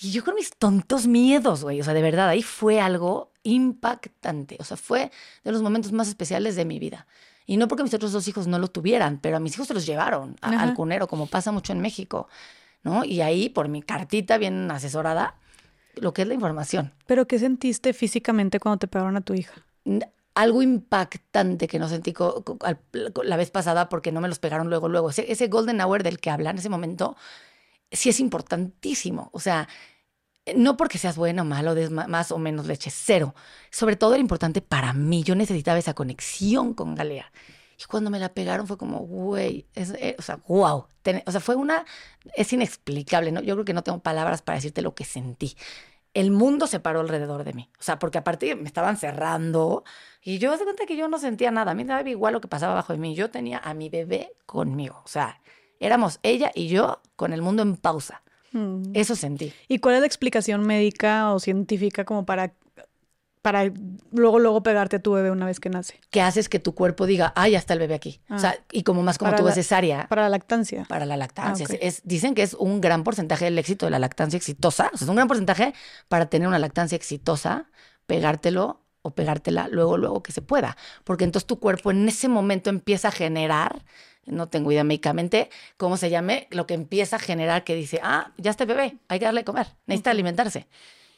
y 0.00 0.10
yo 0.10 0.24
con 0.24 0.34
mis 0.34 0.50
tontos 0.56 1.06
miedos, 1.06 1.62
güey, 1.62 1.80
o 1.80 1.84
sea, 1.84 1.94
de 1.94 2.02
verdad, 2.02 2.28
ahí 2.28 2.42
fue 2.42 2.80
algo 2.80 3.32
impactante, 3.44 4.56
o 4.58 4.64
sea, 4.64 4.76
fue 4.76 5.12
de 5.44 5.52
los 5.52 5.62
momentos 5.62 5.92
más 5.92 6.08
especiales 6.08 6.56
de 6.56 6.64
mi 6.64 6.78
vida. 6.80 7.06
Y 7.46 7.56
no 7.58 7.68
porque 7.68 7.82
mis 7.84 7.94
otros 7.94 8.10
dos 8.12 8.26
hijos 8.26 8.46
no 8.46 8.58
lo 8.58 8.68
tuvieran, 8.68 9.18
pero 9.20 9.36
a 9.36 9.40
mis 9.40 9.54
hijos 9.54 9.68
se 9.68 9.74
los 9.74 9.86
llevaron 9.86 10.36
a- 10.40 10.50
al 10.62 10.74
cunero, 10.74 11.06
como 11.06 11.26
pasa 11.26 11.52
mucho 11.52 11.72
en 11.72 11.80
México, 11.80 12.26
¿no? 12.82 13.04
Y 13.04 13.20
ahí, 13.20 13.48
por 13.50 13.68
mi 13.68 13.82
cartita 13.82 14.38
bien 14.38 14.70
asesorada, 14.70 15.36
lo 15.96 16.12
que 16.12 16.22
es 16.22 16.28
la 16.28 16.34
información. 16.34 16.92
Pero 17.06 17.26
¿qué 17.26 17.38
sentiste 17.38 17.92
físicamente 17.92 18.60
cuando 18.60 18.78
te 18.78 18.88
pegaron 18.88 19.16
a 19.16 19.20
tu 19.20 19.34
hija? 19.34 19.64
Algo 20.34 20.62
impactante 20.62 21.68
que 21.68 21.78
no 21.78 21.88
sentí 21.88 22.14
la 23.22 23.36
vez 23.36 23.50
pasada 23.50 23.88
porque 23.88 24.12
no 24.12 24.20
me 24.20 24.28
los 24.28 24.38
pegaron 24.38 24.68
luego, 24.68 24.88
luego. 24.88 25.10
Ese, 25.10 25.30
ese 25.30 25.48
golden 25.48 25.80
hour 25.80 26.02
del 26.02 26.18
que 26.18 26.30
hablan, 26.30 26.58
ese 26.58 26.68
momento, 26.68 27.16
sí 27.90 28.08
es 28.08 28.20
importantísimo. 28.20 29.30
O 29.32 29.40
sea, 29.40 29.68
no 30.54 30.76
porque 30.76 30.98
seas 30.98 31.16
bueno 31.16 31.42
o 31.42 31.44
malo, 31.44 31.74
des 31.74 31.90
más 31.90 32.30
o 32.32 32.38
menos 32.38 32.66
leche, 32.66 32.90
cero. 32.90 33.34
Sobre 33.70 33.96
todo 33.96 34.12
era 34.12 34.20
importante 34.20 34.60
para 34.60 34.92
mí. 34.92 35.22
Yo 35.22 35.34
necesitaba 35.34 35.78
esa 35.78 35.94
conexión 35.94 36.74
con 36.74 36.94
Galea. 36.94 37.30
Y 37.84 37.86
cuando 37.86 38.10
me 38.10 38.18
la 38.18 38.32
pegaron 38.32 38.66
fue 38.66 38.78
como, 38.78 39.00
güey, 39.00 39.66
eh, 39.74 40.16
o 40.18 40.22
sea, 40.22 40.40
wow. 40.48 40.86
o 41.26 41.30
sea, 41.30 41.40
fue 41.40 41.54
una, 41.54 41.84
es 42.34 42.52
inexplicable, 42.52 43.30
¿no? 43.30 43.42
Yo 43.42 43.54
creo 43.54 43.64
que 43.66 43.74
no 43.74 43.82
tengo 43.82 43.98
palabras 43.98 44.40
para 44.40 44.56
decirte 44.56 44.80
lo 44.80 44.94
que 44.94 45.04
sentí. 45.04 45.54
El 46.14 46.30
mundo 46.30 46.66
se 46.66 46.80
paró 46.80 47.00
alrededor 47.00 47.44
de 47.44 47.52
mí. 47.52 47.70
O 47.78 47.82
sea, 47.82 47.98
porque 47.98 48.18
aparte 48.18 48.54
me 48.54 48.68
estaban 48.68 48.96
cerrando 48.96 49.84
y 50.22 50.38
yo 50.38 50.56
de 50.56 50.64
cuenta 50.64 50.86
que 50.86 50.96
yo 50.96 51.08
no 51.08 51.18
sentía 51.18 51.50
nada. 51.50 51.72
A 51.72 51.74
mí 51.74 51.84
me 51.84 51.92
daba 51.92 52.08
igual 52.08 52.32
lo 52.32 52.40
que 52.40 52.48
pasaba 52.48 52.72
abajo 52.72 52.92
de 52.92 52.98
mí. 52.98 53.14
Yo 53.14 53.30
tenía 53.30 53.58
a 53.58 53.74
mi 53.74 53.90
bebé 53.90 54.32
conmigo. 54.46 55.02
O 55.04 55.08
sea, 55.08 55.40
éramos 55.80 56.20
ella 56.22 56.50
y 56.54 56.68
yo 56.68 57.02
con 57.16 57.32
el 57.32 57.42
mundo 57.42 57.62
en 57.62 57.76
pausa. 57.76 58.22
Mm. 58.52 58.92
Eso 58.94 59.16
sentí. 59.16 59.52
¿Y 59.68 59.80
cuál 59.80 59.96
es 59.96 60.00
la 60.00 60.06
explicación 60.06 60.64
médica 60.64 61.34
o 61.34 61.40
científica 61.40 62.04
como 62.04 62.24
para, 62.24 62.54
para 63.44 63.70
luego, 64.10 64.38
luego 64.38 64.62
pegarte 64.62 64.96
a 64.96 64.98
tu 65.00 65.12
bebé 65.12 65.30
una 65.30 65.44
vez 65.44 65.60
que 65.60 65.68
nace? 65.68 66.00
que 66.08 66.22
haces 66.22 66.48
que 66.48 66.58
tu 66.58 66.74
cuerpo 66.74 67.04
diga, 67.04 67.30
ah, 67.36 67.46
ya 67.46 67.58
está 67.58 67.74
el 67.74 67.78
bebé 67.78 67.92
aquí. 67.94 68.22
O 68.30 68.38
sea, 68.38 68.56
y 68.72 68.84
como 68.84 69.02
más 69.02 69.18
como 69.18 69.28
Para 69.32 69.36
tuvo 69.36 69.48
la- 69.50 69.54
cesárea 69.54 70.08
Para 70.08 70.22
la 70.22 70.30
lactancia. 70.30 70.86
para 70.88 71.04
la 71.04 71.18
lactancia. 71.18 71.66
Ah, 71.70 71.76
es, 71.78 72.00
dicen 72.04 72.34
que 72.34 72.42
es 72.42 72.54
un 72.54 72.80
gran 72.80 73.04
porcentaje 73.04 73.44
del 73.44 73.58
éxito 73.58 73.84
de 73.84 73.90
la 73.90 73.98
lactancia 73.98 74.38
exitosa. 74.38 74.90
O 74.94 74.96
sea, 74.96 75.04
es 75.04 75.08
un 75.10 75.16
gran 75.16 75.28
porcentaje 75.28 75.74
para 76.08 76.24
tener 76.30 76.48
una 76.48 76.58
lactancia 76.58 76.96
exitosa, 76.96 77.66
pegártelo 78.06 78.80
o 79.02 79.10
pegártela 79.14 79.68
luego, 79.68 79.98
luego 79.98 80.22
que 80.22 80.32
se 80.32 80.40
pueda. 80.40 80.78
Porque 81.04 81.24
entonces 81.24 81.46
tu 81.46 81.58
cuerpo 81.60 81.90
en 81.90 82.08
ese 82.08 82.28
momento 82.28 82.70
empieza 82.70 83.08
a 83.08 83.12
generar, 83.12 83.84
no 84.24 84.48
tengo 84.48 84.72
idea 84.72 84.84
médicamente 84.84 85.50
cómo 85.76 85.98
se 85.98 86.08
llame, 86.08 86.48
lo 86.50 86.66
que 86.66 86.72
empieza 86.72 87.16
a 87.16 87.18
generar 87.18 87.62
que 87.64 87.74
dice, 87.74 88.00
ah, 88.02 88.32
ya 88.38 88.50
está 88.50 88.64
el 88.64 88.68
bebé, 88.68 88.96
hay 89.08 89.18
que 89.18 89.26
darle 89.26 89.42
de 89.42 89.44
comer, 89.44 89.66
necesita 89.86 90.10
alimentarse. 90.12 90.66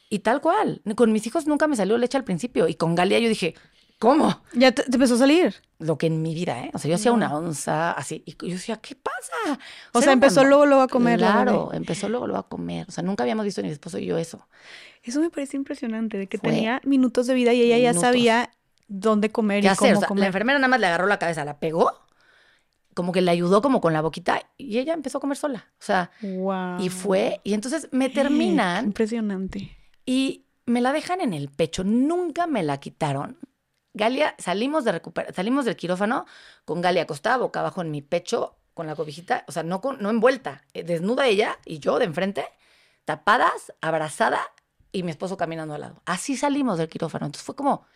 Y 0.08 0.20
tal 0.20 0.40
cual. 0.40 0.82
Con 0.94 1.12
mis 1.12 1.26
hijos 1.26 1.46
nunca 1.46 1.66
me 1.66 1.76
salió 1.76 1.98
leche 1.98 2.16
al 2.16 2.24
principio. 2.24 2.68
Y 2.68 2.74
con 2.74 2.94
Galia 2.94 3.18
yo 3.18 3.28
dije, 3.28 3.54
¿cómo? 3.98 4.42
Ya 4.52 4.72
te, 4.72 4.82
te 4.84 4.94
empezó 4.96 5.14
a 5.14 5.18
salir. 5.18 5.54
lo 5.78 5.98
que 5.98 6.06
en 6.06 6.22
mi 6.22 6.34
vida, 6.34 6.64
¿eh? 6.64 6.70
O 6.74 6.78
sea, 6.78 6.88
yo 6.88 6.94
hacía 6.94 7.12
una 7.12 7.34
onza 7.36 7.92
así. 7.92 8.22
Y 8.24 8.32
yo 8.46 8.54
decía, 8.54 8.76
¿qué 8.76 8.94
pasa? 8.94 9.58
O 9.92 10.00
sea, 10.00 10.12
empezó 10.12 10.40
una- 10.40 10.48
luego, 10.50 10.66
luego 10.66 10.82
a 10.82 10.88
comer 10.88 11.20
la 11.20 11.32
Claro, 11.32 11.70
empezó 11.72 12.08
luego, 12.08 12.26
luego 12.26 12.38
a 12.40 12.48
comer. 12.48 12.86
O 12.88 12.92
sea, 12.92 13.02
nunca 13.02 13.24
habíamos 13.24 13.44
visto 13.44 13.60
ni 13.62 13.68
mi 13.68 13.72
esposo 13.72 13.98
y 13.98 14.06
yo 14.06 14.16
eso. 14.18 14.46
Eso 15.02 15.20
me 15.20 15.30
parece 15.30 15.56
impresionante, 15.56 16.18
de 16.18 16.26
que 16.28 16.38
Fue 16.38 16.50
tenía 16.50 16.80
minutos 16.84 17.26
de 17.26 17.34
vida 17.34 17.52
y 17.52 17.62
ella 17.62 17.78
ya 17.78 17.98
sabía 17.98 18.50
dónde 18.88 19.30
comer 19.30 19.60
¿Qué 19.62 19.66
y 19.66 19.68
hacer? 19.70 19.78
cómo 19.78 19.90
O 19.92 19.94
sea, 19.94 20.00
la 20.02 20.08
comer. 20.08 20.26
enfermera 20.26 20.58
nada 20.58 20.68
más 20.68 20.80
le 20.80 20.86
agarró 20.86 21.06
la 21.06 21.18
cabeza, 21.18 21.44
la 21.44 21.58
pegó, 21.58 21.90
como 22.94 23.12
que 23.12 23.20
le 23.20 23.30
ayudó 23.30 23.60
como 23.62 23.80
con 23.80 23.92
la 23.92 24.00
boquita 24.00 24.40
y 24.56 24.78
ella 24.78 24.94
empezó 24.94 25.18
a 25.18 25.20
comer 25.20 25.36
sola. 25.36 25.66
O 25.72 25.82
sea, 25.84 26.10
Wow. 26.22 26.80
y 26.80 26.88
fue, 26.88 27.40
y 27.44 27.52
entonces 27.54 27.88
me 27.92 28.08
terminan 28.08 28.86
Impresionante. 28.86 29.76
Y 30.06 30.46
me 30.64 30.80
la 30.80 30.92
dejan 30.92 31.20
en 31.20 31.34
el 31.34 31.50
pecho. 31.50 31.84
Nunca 31.84 32.46
me 32.46 32.62
la 32.62 32.80
quitaron. 32.80 33.38
Galia, 33.92 34.34
salimos 34.38 34.84
de 34.84 34.92
recuper- 35.02 35.34
salimos 35.34 35.64
del 35.64 35.76
quirófano 35.76 36.24
con 36.64 36.80
Galia 36.80 37.02
acostada 37.02 37.36
boca 37.38 37.60
abajo 37.60 37.82
en 37.82 37.90
mi 37.90 38.00
pecho 38.02 38.56
con 38.74 38.86
la 38.86 38.94
cobijita, 38.94 39.44
o 39.48 39.52
sea, 39.52 39.62
no, 39.62 39.80
con, 39.80 40.02
no 40.02 40.10
envuelta, 40.10 40.62
eh, 40.74 40.82
desnuda 40.84 41.26
ella 41.26 41.58
y 41.64 41.78
yo 41.78 41.98
de 41.98 42.04
enfrente, 42.04 42.44
tapadas, 43.06 43.72
abrazada 43.80 44.40
y 44.92 45.02
mi 45.02 45.10
esposo 45.12 45.36
caminando 45.38 45.72
al 45.74 45.80
lado. 45.80 46.02
Así 46.04 46.36
salimos 46.36 46.76
del 46.78 46.88
quirófano. 46.88 47.24
Entonces 47.26 47.44
fue 47.46 47.56
como, 47.56 47.86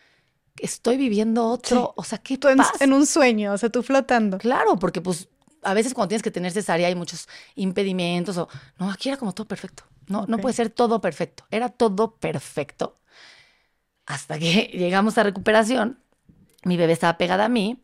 estoy 0.57 0.97
viviendo 0.97 1.45
otro, 1.47 1.77
Sí. 1.77 1.93
o 1.95 2.03
sea, 2.03 2.17
¿qué 2.17 2.37
Tú 2.39 2.47
en, 2.47 2.59
en 2.79 2.93
un 2.93 3.05
sueño, 3.05 3.53
o 3.53 3.57
sea, 3.59 3.69
tú 3.69 3.83
flotando. 3.83 4.39
Claro, 4.39 4.77
porque 4.77 5.01
pues 5.01 5.29
a 5.61 5.75
veces 5.75 5.93
cuando 5.93 6.09
tienes 6.09 6.23
que 6.23 6.31
tener 6.31 6.51
cesárea 6.51 6.87
hay 6.87 6.95
muchos 6.95 7.27
impedimentos 7.53 8.35
o 8.37 8.47
no, 8.79 8.89
aquí 8.89 9.09
era 9.09 9.17
como 9.19 9.33
todo 9.33 9.47
perfecto. 9.47 9.83
No, 10.07 10.25
no 10.27 10.37
puede 10.39 10.53
ser 10.53 10.69
todo 10.69 11.01
perfecto. 11.01 11.45
Era 11.51 11.69
todo 11.69 12.15
perfecto. 12.15 12.99
Hasta 14.05 14.39
que 14.39 14.63
llegamos 14.73 15.17
a 15.17 15.23
recuperación, 15.23 15.99
mi 16.63 16.77
bebé 16.77 16.93
estaba 16.93 17.17
pegada 17.17 17.45
a 17.45 17.49
mí, 17.49 17.81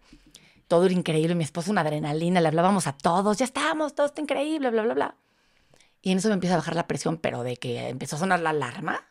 todo 0.67 0.85
era 0.85 0.93
increíble, 0.93 1.35
mi 1.35 1.43
esposo 1.43 1.71
una 1.71 1.81
adrenalina, 1.81 2.41
le 2.41 2.47
hablábamos 2.47 2.87
a 2.87 2.93
todos, 2.97 3.37
ya 3.37 3.45
estamos, 3.45 3.95
todo 3.95 4.07
está 4.07 4.21
increíble, 4.21 4.69
bla, 4.69 4.83
bla, 4.83 4.93
bla. 4.93 5.15
Y 6.01 6.11
en 6.11 6.19
eso 6.19 6.27
me 6.27 6.35
empieza 6.35 6.55
a 6.55 6.57
bajar 6.57 6.75
la 6.75 6.87
presión, 6.87 7.17
pero 7.17 7.43
de 7.43 7.57
que 7.57 7.87
empezó 7.89 8.15
a 8.15 8.19
sonar 8.19 8.39
la 8.41 8.51
alarma, 8.51 9.07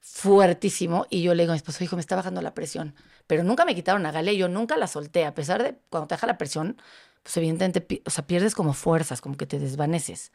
fuertísimo 0.00 1.06
y 1.10 1.22
yo 1.22 1.34
le 1.34 1.42
digo 1.42 1.52
a 1.52 1.54
mi 1.54 1.58
esposo, 1.58 1.84
hijo, 1.84 1.96
me 1.96 2.00
está 2.00 2.16
bajando 2.16 2.40
la 2.42 2.54
presión. 2.54 2.94
Pero 3.26 3.42
nunca 3.44 3.64
me 3.64 3.74
quitaron 3.74 4.06
a 4.06 4.12
Gale, 4.12 4.36
yo 4.36 4.48
nunca 4.48 4.76
la 4.76 4.86
solté, 4.86 5.24
a 5.26 5.34
pesar 5.34 5.62
de 5.62 5.78
cuando 5.90 6.08
te 6.08 6.14
baja 6.14 6.26
la 6.26 6.38
presión, 6.38 6.80
pues 7.22 7.36
evidentemente, 7.36 8.02
o 8.06 8.10
sea, 8.10 8.26
pierdes 8.26 8.54
como 8.54 8.72
fuerzas, 8.72 9.20
como 9.20 9.36
que 9.36 9.46
te 9.46 9.58
desvaneces. 9.58 10.32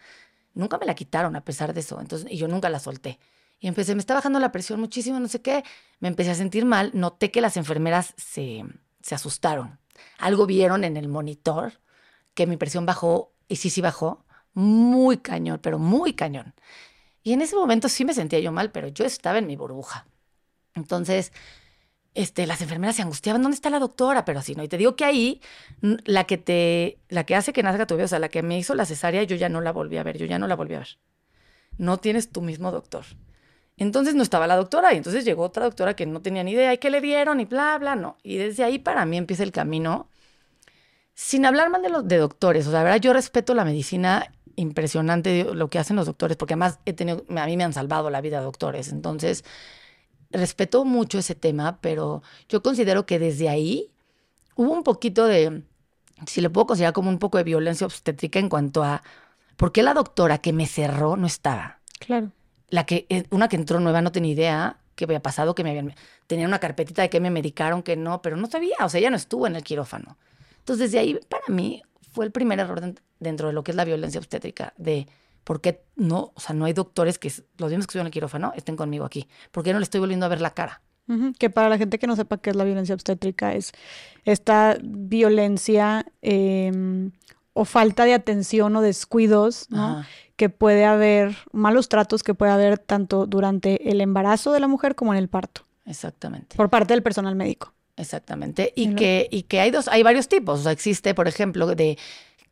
Nunca 0.53 0.77
me 0.77 0.85
la 0.85 0.95
quitaron 0.95 1.35
a 1.35 1.43
pesar 1.43 1.73
de 1.73 1.79
eso, 1.79 1.99
entonces, 1.99 2.31
y 2.31 2.37
yo 2.37 2.47
nunca 2.47 2.69
la 2.69 2.79
solté. 2.79 3.19
Y 3.59 3.67
empecé, 3.67 3.95
me 3.95 4.01
está 4.01 4.13
bajando 4.13 4.39
la 4.39 4.51
presión 4.51 4.79
muchísimo, 4.79 5.19
no 5.19 5.27
sé 5.27 5.41
qué, 5.41 5.63
me 5.99 6.09
empecé 6.09 6.31
a 6.31 6.35
sentir 6.35 6.65
mal, 6.65 6.91
noté 6.93 7.31
que 7.31 7.41
las 7.41 7.57
enfermeras 7.57 8.13
se, 8.17 8.63
se 9.01 9.15
asustaron. 9.15 9.79
Algo 10.17 10.45
vieron 10.45 10.83
en 10.83 10.97
el 10.97 11.07
monitor, 11.07 11.79
que 12.33 12.45
mi 12.45 12.57
presión 12.57 12.85
bajó, 12.85 13.33
y 13.47 13.55
sí, 13.55 13.69
sí 13.69 13.81
bajó, 13.81 14.25
muy 14.53 15.17
cañón, 15.17 15.59
pero 15.61 15.79
muy 15.79 16.13
cañón. 16.13 16.53
Y 17.23 17.33
en 17.33 17.41
ese 17.41 17.55
momento 17.55 17.89
sí 17.89 18.05
me 18.05 18.13
sentía 18.13 18.39
yo 18.39 18.51
mal, 18.51 18.71
pero 18.71 18.89
yo 18.89 19.05
estaba 19.05 19.37
en 19.37 19.47
mi 19.47 19.55
burbuja. 19.55 20.05
Entonces, 20.75 21.31
este, 22.15 22.45
las 22.45 22.61
enfermeras 22.61 22.95
se 22.95 23.01
angustiaban, 23.01 23.41
¿dónde 23.41 23.55
está 23.55 23.69
la 23.69 23.79
doctora? 23.79 24.25
Pero 24.25 24.39
así, 24.39 24.55
¿no? 24.55 24.63
Y 24.63 24.67
te 24.67 24.77
digo 24.77 24.95
que 24.95 25.05
ahí, 25.05 25.41
la 25.81 26.25
que 26.25 26.37
te, 26.37 26.99
la 27.09 27.25
que 27.25 27.35
hace 27.35 27.53
que 27.53 27.63
nazca 27.63 27.87
tu 27.87 27.95
bebé, 27.95 28.05
o 28.05 28.07
sea, 28.07 28.19
la 28.19 28.29
que 28.29 28.43
me 28.43 28.57
hizo 28.57 28.75
la 28.75 28.85
cesárea, 28.85 29.23
yo 29.23 29.35
ya 29.35 29.49
no 29.49 29.61
la 29.61 29.71
volví 29.71 29.97
a 29.97 30.03
ver, 30.03 30.17
yo 30.17 30.25
ya 30.25 30.39
no 30.39 30.47
la 30.47 30.55
volví 30.55 30.75
a 30.75 30.79
ver. 30.79 30.99
No 31.77 31.97
tienes 31.97 32.31
tu 32.31 32.41
mismo 32.41 32.71
doctor. 32.71 33.05
Entonces 33.77 34.13
no 34.13 34.21
estaba 34.21 34.45
la 34.45 34.55
doctora 34.55 34.93
y 34.93 34.97
entonces 34.97 35.25
llegó 35.25 35.43
otra 35.43 35.63
doctora 35.63 35.95
que 35.95 36.05
no 36.05 36.21
tenía 36.21 36.43
ni 36.43 36.51
idea 36.51 36.73
y 36.73 36.77
qué 36.77 36.91
le 36.91 37.01
dieron 37.01 37.39
y 37.39 37.45
bla, 37.45 37.77
bla, 37.79 37.95
no. 37.95 38.17
Y 38.21 38.37
desde 38.37 38.63
ahí 38.63 38.77
para 38.77 39.05
mí 39.05 39.17
empieza 39.17 39.41
el 39.43 39.51
camino, 39.51 40.09
sin 41.15 41.45
hablar 41.45 41.69
mal 41.71 41.81
de 41.81 41.89
los 41.89 42.07
de 42.07 42.17
doctores, 42.17 42.67
o 42.67 42.71
sea, 42.71 42.79
la 42.79 42.83
verdad 42.85 43.01
yo 43.01 43.13
respeto 43.13 43.53
la 43.55 43.65
medicina 43.65 44.31
impresionante 44.55 45.45
lo 45.53 45.69
que 45.69 45.79
hacen 45.79 45.95
los 45.95 46.05
doctores, 46.05 46.37
porque 46.37 46.53
además 46.53 46.79
he 46.85 46.93
tenido, 46.93 47.25
a 47.35 47.45
mí 47.45 47.57
me 47.57 47.63
han 47.63 47.73
salvado 47.73 48.09
la 48.09 48.21
vida 48.21 48.41
doctores, 48.41 48.91
entonces 48.91 49.43
respeto 50.33 50.83
mucho 50.85 51.19
ese 51.19 51.35
tema, 51.35 51.79
pero 51.81 52.21
yo 52.49 52.61
considero 52.61 53.05
que 53.05 53.19
desde 53.19 53.49
ahí 53.49 53.91
hubo 54.55 54.71
un 54.71 54.83
poquito 54.83 55.25
de, 55.25 55.63
si 56.27 56.41
le 56.41 56.49
puedo 56.49 56.67
considerar 56.67 56.93
como 56.93 57.09
un 57.09 57.19
poco 57.19 57.37
de 57.37 57.43
violencia 57.43 57.85
obstétrica 57.85 58.39
en 58.39 58.49
cuanto 58.49 58.83
a 58.83 59.03
por 59.55 59.71
qué 59.71 59.83
la 59.83 59.93
doctora 59.93 60.39
que 60.39 60.53
me 60.53 60.65
cerró 60.65 61.15
no 61.15 61.27
estaba. 61.27 61.79
Claro. 61.99 62.31
La 62.69 62.85
que, 62.85 63.05
eh, 63.09 63.25
una 63.29 63.47
que 63.47 63.55
entró 63.55 63.79
nueva 63.79 64.01
no 64.01 64.11
tenía 64.11 64.33
idea 64.33 64.77
qué 64.95 65.05
había 65.05 65.21
pasado, 65.21 65.55
que 65.55 65.63
me 65.63 65.71
habían, 65.71 65.95
tenía 66.27 66.47
una 66.47 66.59
carpetita 66.59 67.01
de 67.01 67.09
que 67.09 67.19
me 67.19 67.31
medicaron, 67.31 67.83
que 67.83 67.95
no, 67.95 68.21
pero 68.21 68.37
no 68.37 68.47
sabía, 68.47 68.75
o 68.81 68.89
sea, 68.89 68.99
ella 68.99 69.09
no 69.09 69.17
estuvo 69.17 69.47
en 69.47 69.55
el 69.55 69.63
quirófano. 69.63 70.17
Entonces, 70.59 70.91
desde 70.91 70.99
ahí, 70.99 71.19
para 71.29 71.43
mí, 71.47 71.83
fue 72.11 72.25
el 72.25 72.31
primer 72.31 72.59
error 72.59 72.93
dentro 73.19 73.47
de 73.47 73.53
lo 73.53 73.63
que 73.63 73.71
es 73.71 73.75
la 73.75 73.85
violencia 73.85 74.19
obstétrica, 74.19 74.73
de 74.77 75.07
por 75.43 75.61
qué 75.61 75.83
no, 75.95 76.31
o 76.33 76.39
sea, 76.39 76.55
no 76.55 76.65
hay 76.65 76.73
doctores 76.73 77.19
que 77.19 77.31
los 77.57 77.69
mismos 77.69 77.85
que 77.85 77.91
estuvieron 77.91 78.05
en 78.05 78.07
el 78.07 78.13
quirófano 78.13 78.53
estén 78.55 78.75
conmigo 78.75 79.05
aquí. 79.05 79.27
¿Por 79.51 79.63
qué 79.63 79.73
no 79.73 79.79
le 79.79 79.83
estoy 79.83 79.99
volviendo 79.99 80.25
a 80.25 80.29
ver 80.29 80.41
la 80.41 80.53
cara? 80.53 80.81
Que 81.37 81.49
para 81.49 81.67
la 81.67 81.77
gente 81.77 81.99
que 81.99 82.07
no 82.07 82.15
sepa 82.15 82.37
qué 82.37 82.49
es 82.49 82.55
la 82.55 82.63
violencia 82.63 82.95
obstétrica, 82.95 83.53
es 83.53 83.73
esta 84.23 84.77
violencia 84.81 86.05
em, 86.21 87.11
o 87.51 87.65
falta 87.65 88.05
de 88.05 88.13
atención 88.13 88.73
o 88.77 88.81
descuidos, 88.81 89.67
¿no? 89.69 90.05
Que 90.37 90.47
puede 90.47 90.85
haber, 90.85 91.35
malos 91.51 91.89
tratos 91.89 92.23
que 92.23 92.33
puede 92.33 92.53
haber 92.53 92.79
tanto 92.79 93.27
durante 93.27 93.91
el 93.91 93.99
embarazo 93.99 94.53
de 94.53 94.61
la 94.61 94.69
mujer 94.69 94.95
como 94.95 95.13
en 95.13 95.19
el 95.19 95.27
parto. 95.27 95.65
Exactamente. 95.85 96.55
Por 96.55 96.69
parte 96.69 96.93
del 96.93 97.03
personal 97.03 97.35
médico. 97.35 97.73
Exactamente. 97.97 98.73
Y, 98.75 98.95
que, 98.95 99.27
y 99.29 99.43
que 99.43 99.59
hay 99.59 99.71
dos, 99.71 99.87
hay 99.87 100.03
varios 100.03 100.27
tipos. 100.27 100.61
O 100.61 100.63
sea, 100.63 100.71
existe, 100.71 101.13
por 101.13 101.27
ejemplo, 101.27 101.75
de 101.75 101.97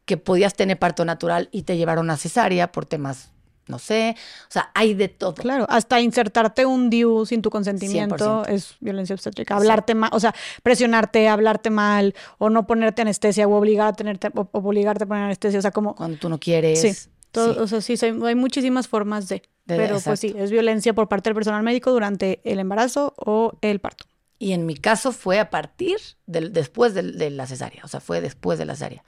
que 0.06 0.18
podías 0.18 0.54
tener 0.54 0.78
parto 0.80 1.06
natural 1.06 1.50
y 1.52 1.64
te 1.64 1.78
llevaron 1.78 2.10
a 2.10 2.18
cesárea 2.18 2.72
por 2.72 2.86
temas, 2.86 3.32
no 3.68 3.80
sé. 3.80 4.16
O 4.44 4.52
sea, 4.52 4.70
hay 4.74 4.94
de 4.94 5.08
todo. 5.08 5.34
Claro, 5.36 5.66
hasta 5.70 6.02
insertarte 6.02 6.66
un 6.66 6.90
DIU 6.90 7.26
sin 7.26 7.42
tu 7.42 7.50
consentimiento 7.50 8.46
es 8.46 8.76
violencia 8.80 9.14
obstétrica. 9.14 9.56
Hablarte 9.56 9.96
mal, 9.96 10.10
o 10.14 10.20
sea, 10.20 10.36
presionarte, 10.64 11.28
hablarte 11.30 11.70
mal, 11.70 12.14
o 12.38 12.50
no 12.50 12.68
ponerte 12.68 13.02
anestesia, 13.02 13.48
o 13.48 13.56
obligar 13.56 13.88
a 13.88 13.94
tenerte, 13.94 14.30
o, 14.36 14.50
obligarte 14.52 15.06
a 15.06 15.08
poner 15.08 15.24
anestesia. 15.24 15.60
O 15.60 15.62
sea, 15.62 15.72
como. 15.72 15.96
Cuando 15.96 16.18
tú 16.18 16.30
no 16.30 16.40
quieres. 16.40 16.82
Sí. 16.82 17.10
O 17.34 17.66
sea, 17.66 17.80
sí, 17.80 17.96
hay 18.02 18.36
muchísimas 18.36 18.90
formas 18.90 19.30
de. 19.30 19.42
pero 19.66 20.00
pues 20.02 20.20
sí, 20.20 20.36
es 20.38 20.52
violencia 20.52 20.94
por 20.94 21.08
parte 21.08 21.30
del 21.30 21.36
personal 21.36 21.64
médico 21.64 21.92
durante 21.92 22.42
el 22.44 22.60
embarazo 22.60 23.14
o 23.18 23.58
el 23.62 23.80
parto. 23.80 24.11
Y 24.42 24.54
en 24.54 24.66
mi 24.66 24.74
caso 24.74 25.12
fue 25.12 25.38
a 25.38 25.52
partir 25.52 25.98
del, 26.26 26.52
después 26.52 26.96
de, 26.96 27.30
la 27.30 27.46
cesárea, 27.46 27.84
o 27.86 27.88
sea, 27.88 28.00
fue 28.00 28.22
después 28.22 28.58
de 28.58 28.66
la 28.66 28.74
cesárea. 28.74 29.04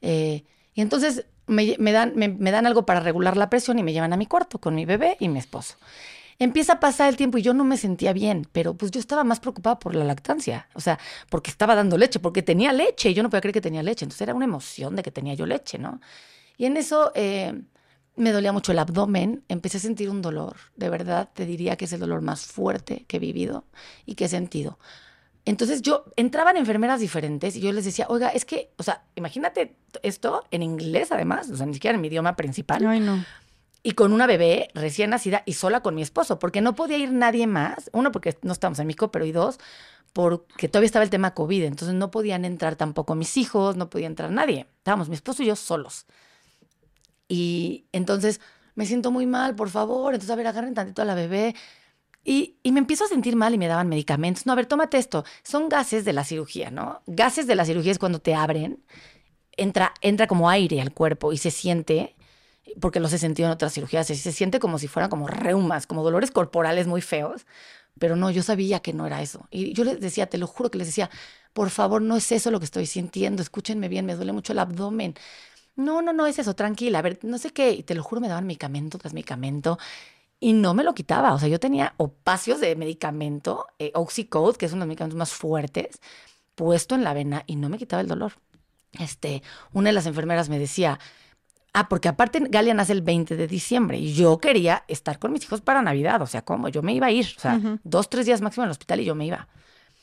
Eh, 0.00 0.44
y 0.72 0.80
entonces 0.80 1.26
me, 1.46 1.76
dan, 1.92 2.14
me, 2.16 2.50
dan 2.50 2.66
algo 2.66 2.86
para 2.86 3.00
regular 3.00 3.36
la 3.36 3.50
presión 3.50 3.78
y 3.78 3.82
me 3.82 3.92
llevan 3.92 4.14
a 4.14 4.16
mi 4.16 4.24
cuarto 4.24 4.62
con 4.62 4.74
mi 4.74 4.86
bebé 4.86 5.18
y 5.20 5.28
mi 5.28 5.38
esposo. 5.38 5.76
Empieza 6.38 6.72
a 6.72 6.80
pasar 6.80 7.10
el 7.10 7.18
tiempo 7.18 7.36
y 7.36 7.42
yo 7.42 7.52
no 7.52 7.64
me 7.64 7.76
sentía 7.76 8.14
bien, 8.14 8.48
pero 8.50 8.72
pues 8.72 8.90
yo 8.90 8.98
estaba 8.98 9.24
más 9.24 9.40
preocupada 9.40 9.78
por 9.78 9.94
la 9.94 10.04
lactancia, 10.04 10.66
o 10.72 10.80
sea, 10.80 10.98
porque 11.28 11.50
estaba 11.50 11.74
dando 11.74 11.98
leche, 11.98 12.18
porque 12.18 12.42
tenía 12.42 12.72
leche 12.72 13.10
y 13.10 13.14
yo 13.14 13.22
no 13.22 13.28
podía 13.28 13.42
creer 13.42 13.52
que 13.52 13.60
tenía 13.60 13.82
leche, 13.82 14.06
entonces 14.06 14.22
era 14.22 14.32
una 14.32 14.46
emoción 14.46 14.96
de 14.96 15.02
que 15.02 15.10
tenía 15.10 15.34
yo 15.34 15.44
leche, 15.44 15.76
¿no? 15.78 16.00
Y 16.56 16.64
en 16.64 16.78
eso 16.78 17.12
eh, 17.14 17.60
me 18.16 18.32
dolía 18.32 18.52
mucho 18.52 18.72
el 18.72 18.78
abdomen, 18.78 19.44
empecé 19.48 19.78
a 19.78 19.80
sentir 19.80 20.10
un 20.10 20.22
dolor, 20.22 20.56
de 20.76 20.88
verdad 20.88 21.30
te 21.32 21.46
diría 21.46 21.76
que 21.76 21.86
es 21.86 21.92
el 21.92 22.00
dolor 22.00 22.20
más 22.20 22.46
fuerte 22.46 23.04
que 23.08 23.16
he 23.16 23.20
vivido 23.20 23.64
y 24.04 24.14
que 24.14 24.26
he 24.26 24.28
sentido. 24.28 24.78
Entonces 25.44 25.82
yo 25.82 26.04
entraban 26.16 26.56
enfermeras 26.56 27.00
diferentes 27.00 27.56
y 27.56 27.60
yo 27.60 27.72
les 27.72 27.84
decía, 27.84 28.06
oiga, 28.08 28.28
es 28.28 28.44
que, 28.44 28.70
o 28.76 28.82
sea, 28.82 29.02
imagínate 29.16 29.76
esto 30.02 30.44
en 30.50 30.62
inglés 30.62 31.10
además, 31.10 31.50
o 31.50 31.56
sea, 31.56 31.66
ni 31.66 31.74
siquiera 31.74 31.96
en 31.96 32.00
mi 32.00 32.08
idioma 32.08 32.36
principal. 32.36 32.86
Ay, 32.86 33.00
no. 33.00 33.24
Y 33.82 33.92
con 33.92 34.12
una 34.12 34.28
bebé 34.28 34.68
recién 34.74 35.10
nacida 35.10 35.42
y 35.44 35.54
sola 35.54 35.80
con 35.80 35.96
mi 35.96 36.02
esposo, 36.02 36.38
porque 36.38 36.60
no 36.60 36.76
podía 36.76 36.98
ir 36.98 37.10
nadie 37.10 37.48
más. 37.48 37.90
Uno, 37.92 38.12
porque 38.12 38.38
no 38.42 38.52
estábamos 38.52 38.78
en 38.78 38.86
México, 38.86 39.10
pero 39.10 39.24
y 39.24 39.32
dos, 39.32 39.58
porque 40.12 40.68
todavía 40.68 40.86
estaba 40.86 41.02
el 41.02 41.10
tema 41.10 41.34
COVID. 41.34 41.64
Entonces 41.64 41.96
no 41.96 42.12
podían 42.12 42.44
entrar 42.44 42.76
tampoco 42.76 43.16
mis 43.16 43.36
hijos, 43.36 43.74
no 43.74 43.90
podía 43.90 44.06
entrar 44.06 44.30
nadie. 44.30 44.68
Estábamos 44.78 45.08
mi 45.08 45.16
esposo 45.16 45.42
y 45.42 45.46
yo 45.46 45.56
solos. 45.56 46.06
Y 47.32 47.86
entonces 47.92 48.42
me 48.74 48.84
siento 48.84 49.10
muy 49.10 49.24
mal, 49.24 49.54
por 49.56 49.70
favor. 49.70 50.12
Entonces, 50.12 50.30
a 50.30 50.36
ver, 50.36 50.46
agarren 50.46 50.74
tantito 50.74 51.00
a 51.00 51.06
la 51.06 51.14
bebé. 51.14 51.54
Y, 52.24 52.58
y, 52.62 52.72
me 52.72 52.78
empiezo 52.78 53.04
a 53.06 53.08
sentir 53.08 53.36
mal 53.36 53.54
y 53.54 53.58
me 53.58 53.68
daban 53.68 53.88
medicamentos. 53.88 54.44
No, 54.44 54.52
a 54.52 54.56
ver, 54.56 54.66
tómate 54.66 54.98
esto. 54.98 55.24
Son 55.42 55.70
gases 55.70 56.04
de 56.04 56.12
la 56.12 56.24
cirugía, 56.24 56.70
¿no? 56.70 57.00
Gases 57.06 57.46
de 57.46 57.54
la 57.54 57.64
cirugía 57.64 57.90
es 57.90 57.98
cuando 57.98 58.20
te 58.20 58.34
abren, 58.34 58.84
entra, 59.56 59.94
entra 60.02 60.26
como 60.26 60.50
aire 60.50 60.82
al 60.82 60.92
cuerpo 60.92 61.32
y 61.32 61.38
se 61.38 61.50
siente, 61.50 62.16
porque 62.82 63.00
los 63.00 63.14
he 63.14 63.18
sentido 63.18 63.48
en 63.48 63.54
otras 63.54 63.72
cirugías, 63.72 64.06
se, 64.06 64.14
se 64.14 64.32
siente 64.32 64.60
como 64.60 64.78
si 64.78 64.86
fueran 64.86 65.08
como 65.08 65.26
reumas, 65.26 65.86
como 65.86 66.04
dolores 66.04 66.30
corporales 66.32 66.86
muy 66.86 67.00
feos. 67.00 67.46
Pero 67.98 68.14
no, 68.14 68.30
yo 68.30 68.42
sabía 68.42 68.80
que 68.80 68.92
no 68.92 69.06
era 69.06 69.22
eso. 69.22 69.48
Y 69.50 69.72
yo 69.72 69.84
les 69.84 70.00
decía, 70.00 70.26
te 70.26 70.36
lo 70.36 70.46
juro 70.46 70.70
que 70.70 70.76
les 70.78 70.88
decía, 70.88 71.08
por 71.54 71.70
favor, 71.70 72.02
no 72.02 72.14
es 72.16 72.30
eso 72.30 72.50
lo 72.50 72.58
que 72.58 72.66
estoy 72.66 72.84
sintiendo, 72.84 73.40
escúchenme 73.42 73.88
bien, 73.88 74.04
me 74.04 74.16
duele 74.16 74.32
mucho 74.32 74.52
el 74.52 74.58
abdomen 74.58 75.14
no, 75.76 76.02
no, 76.02 76.12
no 76.12 76.26
es 76.26 76.38
eso, 76.38 76.54
tranquila, 76.54 76.98
a 76.98 77.02
ver, 77.02 77.18
no 77.22 77.38
sé 77.38 77.50
qué, 77.50 77.72
y 77.72 77.82
te 77.82 77.94
lo 77.94 78.02
juro, 78.02 78.20
me 78.20 78.28
daban 78.28 78.46
medicamento 78.46 78.98
tras 78.98 79.14
medicamento 79.14 79.78
y 80.42 80.54
no 80.54 80.74
me 80.74 80.82
lo 80.82 80.92
quitaba, 80.92 81.34
o 81.34 81.38
sea, 81.38 81.48
yo 81.48 81.60
tenía 81.60 81.94
opacios 81.98 82.60
de 82.60 82.74
medicamento, 82.74 83.66
eh, 83.78 83.92
Oxycode, 83.94 84.58
que 84.58 84.66
es 84.66 84.72
uno 84.72 84.80
de 84.80 84.86
los 84.86 84.88
medicamentos 84.88 85.16
más 85.16 85.32
fuertes, 85.32 86.00
puesto 86.56 86.94
en 86.94 87.04
la 87.04 87.14
vena 87.14 87.44
y 87.46 87.56
no 87.56 87.68
me 87.68 87.78
quitaba 87.78 88.02
el 88.02 88.08
dolor. 88.08 88.32
Este, 88.98 89.42
una 89.72 89.90
de 89.90 89.92
las 89.94 90.06
enfermeras 90.06 90.48
me 90.48 90.58
decía, 90.58 90.98
ah, 91.72 91.88
porque 91.88 92.08
aparte 92.08 92.40
Galia 92.50 92.74
nace 92.74 92.92
el 92.92 93.02
20 93.02 93.36
de 93.36 93.46
diciembre 93.46 93.98
y 93.98 94.14
yo 94.14 94.38
quería 94.38 94.84
estar 94.88 95.20
con 95.20 95.32
mis 95.32 95.44
hijos 95.44 95.60
para 95.60 95.80
Navidad, 95.80 96.20
o 96.20 96.26
sea, 96.26 96.42
¿cómo? 96.42 96.68
Yo 96.68 96.82
me 96.82 96.92
iba 96.92 97.06
a 97.06 97.12
ir, 97.12 97.32
o 97.36 97.40
sea, 97.40 97.60
dos, 97.84 98.10
tres 98.10 98.26
días 98.26 98.40
máximo 98.40 98.64
en 98.64 98.66
el 98.68 98.72
hospital 98.72 99.00
y 99.00 99.04
yo 99.04 99.14
me 99.14 99.26
iba. 99.26 99.46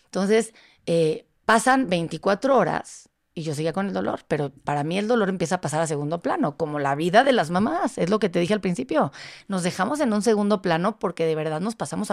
Entonces, 0.06 0.54
eh, 0.86 1.28
pasan 1.44 1.90
24 1.90 2.58
horas 2.58 3.09
y 3.40 3.44
yo 3.44 3.56
seguía 3.56 3.72
con 3.72 3.88
el 3.88 3.94
dolor, 3.94 4.20
pero 4.28 4.52
para 4.66 4.84
mí 4.84 4.98
el 4.98 5.08
dolor 5.08 5.30
empieza 5.30 5.56
a 5.56 5.62
pasar 5.62 5.80
a 5.82 5.88
segundo 5.88 6.20
plano, 6.20 6.58
como 6.58 6.78
la 6.78 6.94
vida 6.96 7.24
de 7.24 7.32
las 7.32 7.50
mamás, 7.52 7.98
es 7.98 8.10
lo 8.10 8.20
que 8.20 8.28
te 8.28 8.40
dije 8.40 8.54
al 8.54 8.60
principio. 8.60 9.14
Nos 9.48 9.64
dejamos 9.64 10.02
en 10.02 10.12
un 10.12 10.22
segundo 10.22 10.62
plano 10.62 11.00
porque 11.00 11.26
de 11.26 11.36
verdad 11.36 11.62
nos 11.62 11.76
pasamos, 11.76 12.12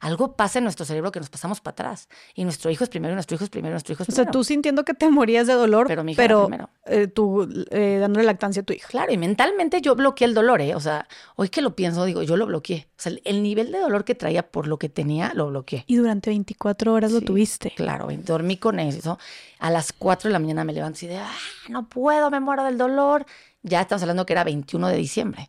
algo 0.00 0.36
pasa 0.36 0.58
en 0.58 0.64
nuestro 0.64 0.84
cerebro 0.84 1.12
que 1.12 1.20
nos 1.20 1.30
pasamos 1.30 1.62
para 1.62 1.72
atrás. 1.72 2.08
Y 2.34 2.44
nuestro 2.44 2.70
hijo 2.70 2.84
es 2.84 2.90
primero, 2.90 3.14
nuestro 3.14 3.36
hijo 3.36 3.44
es 3.44 3.50
primero, 3.50 3.72
nuestro 3.72 3.94
hijo 3.94 4.02
es 4.02 4.08
primero. 4.08 4.22
O 4.22 4.24
sea, 4.26 4.30
tú 4.30 4.44
sintiendo 4.44 4.84
que 4.84 4.92
te 4.92 5.08
morías 5.08 5.46
de 5.46 5.54
dolor, 5.54 5.86
pero, 5.86 6.04
mi 6.04 6.14
pero 6.14 6.50
eh, 6.84 7.06
tú 7.06 7.48
eh, 7.70 7.96
dándole 7.98 8.26
lactancia 8.26 8.60
a 8.60 8.64
tu 8.66 8.74
hijo. 8.74 8.88
Claro, 8.90 9.10
y 9.10 9.16
mentalmente 9.16 9.80
yo 9.80 9.94
bloqueé 9.94 10.26
el 10.26 10.34
dolor, 10.34 10.60
¿eh? 10.60 10.74
O 10.74 10.80
sea, 10.80 11.08
hoy 11.36 11.48
que 11.48 11.62
lo 11.62 11.74
pienso, 11.74 12.04
digo, 12.04 12.22
yo 12.22 12.36
lo 12.36 12.44
bloqueé. 12.44 12.86
O 12.90 13.00
sea, 13.00 13.12
el 13.24 13.42
nivel 13.42 13.72
de 13.72 13.78
dolor 13.78 14.04
que 14.04 14.14
traía 14.14 14.42
por 14.42 14.66
lo 14.66 14.78
que 14.78 14.90
tenía, 14.90 15.32
lo 15.34 15.48
bloqueé. 15.48 15.84
Y 15.86 15.96
durante 15.96 16.28
24 16.28 16.92
horas 16.92 17.12
lo 17.12 17.22
tuviste. 17.22 17.72
Claro, 17.74 18.08
dormí 18.24 18.58
con 18.58 18.78
eso. 18.78 19.18
A 19.58 19.70
las 19.70 19.92
4 19.94 20.28
de 20.28 20.32
la 20.32 20.38
mañana 20.38 20.64
me 20.66 20.72
levanto 20.72 21.04
y 21.04 21.08
de, 21.08 21.18
ah, 21.18 21.32
no 21.68 21.88
puedo, 21.88 22.30
me 22.30 22.40
muero 22.40 22.64
del 22.64 22.76
dolor. 22.76 23.24
Ya 23.62 23.80
estamos 23.80 24.02
hablando 24.02 24.26
que 24.26 24.34
era 24.34 24.44
21 24.44 24.88
de 24.88 24.96
diciembre. 24.96 25.48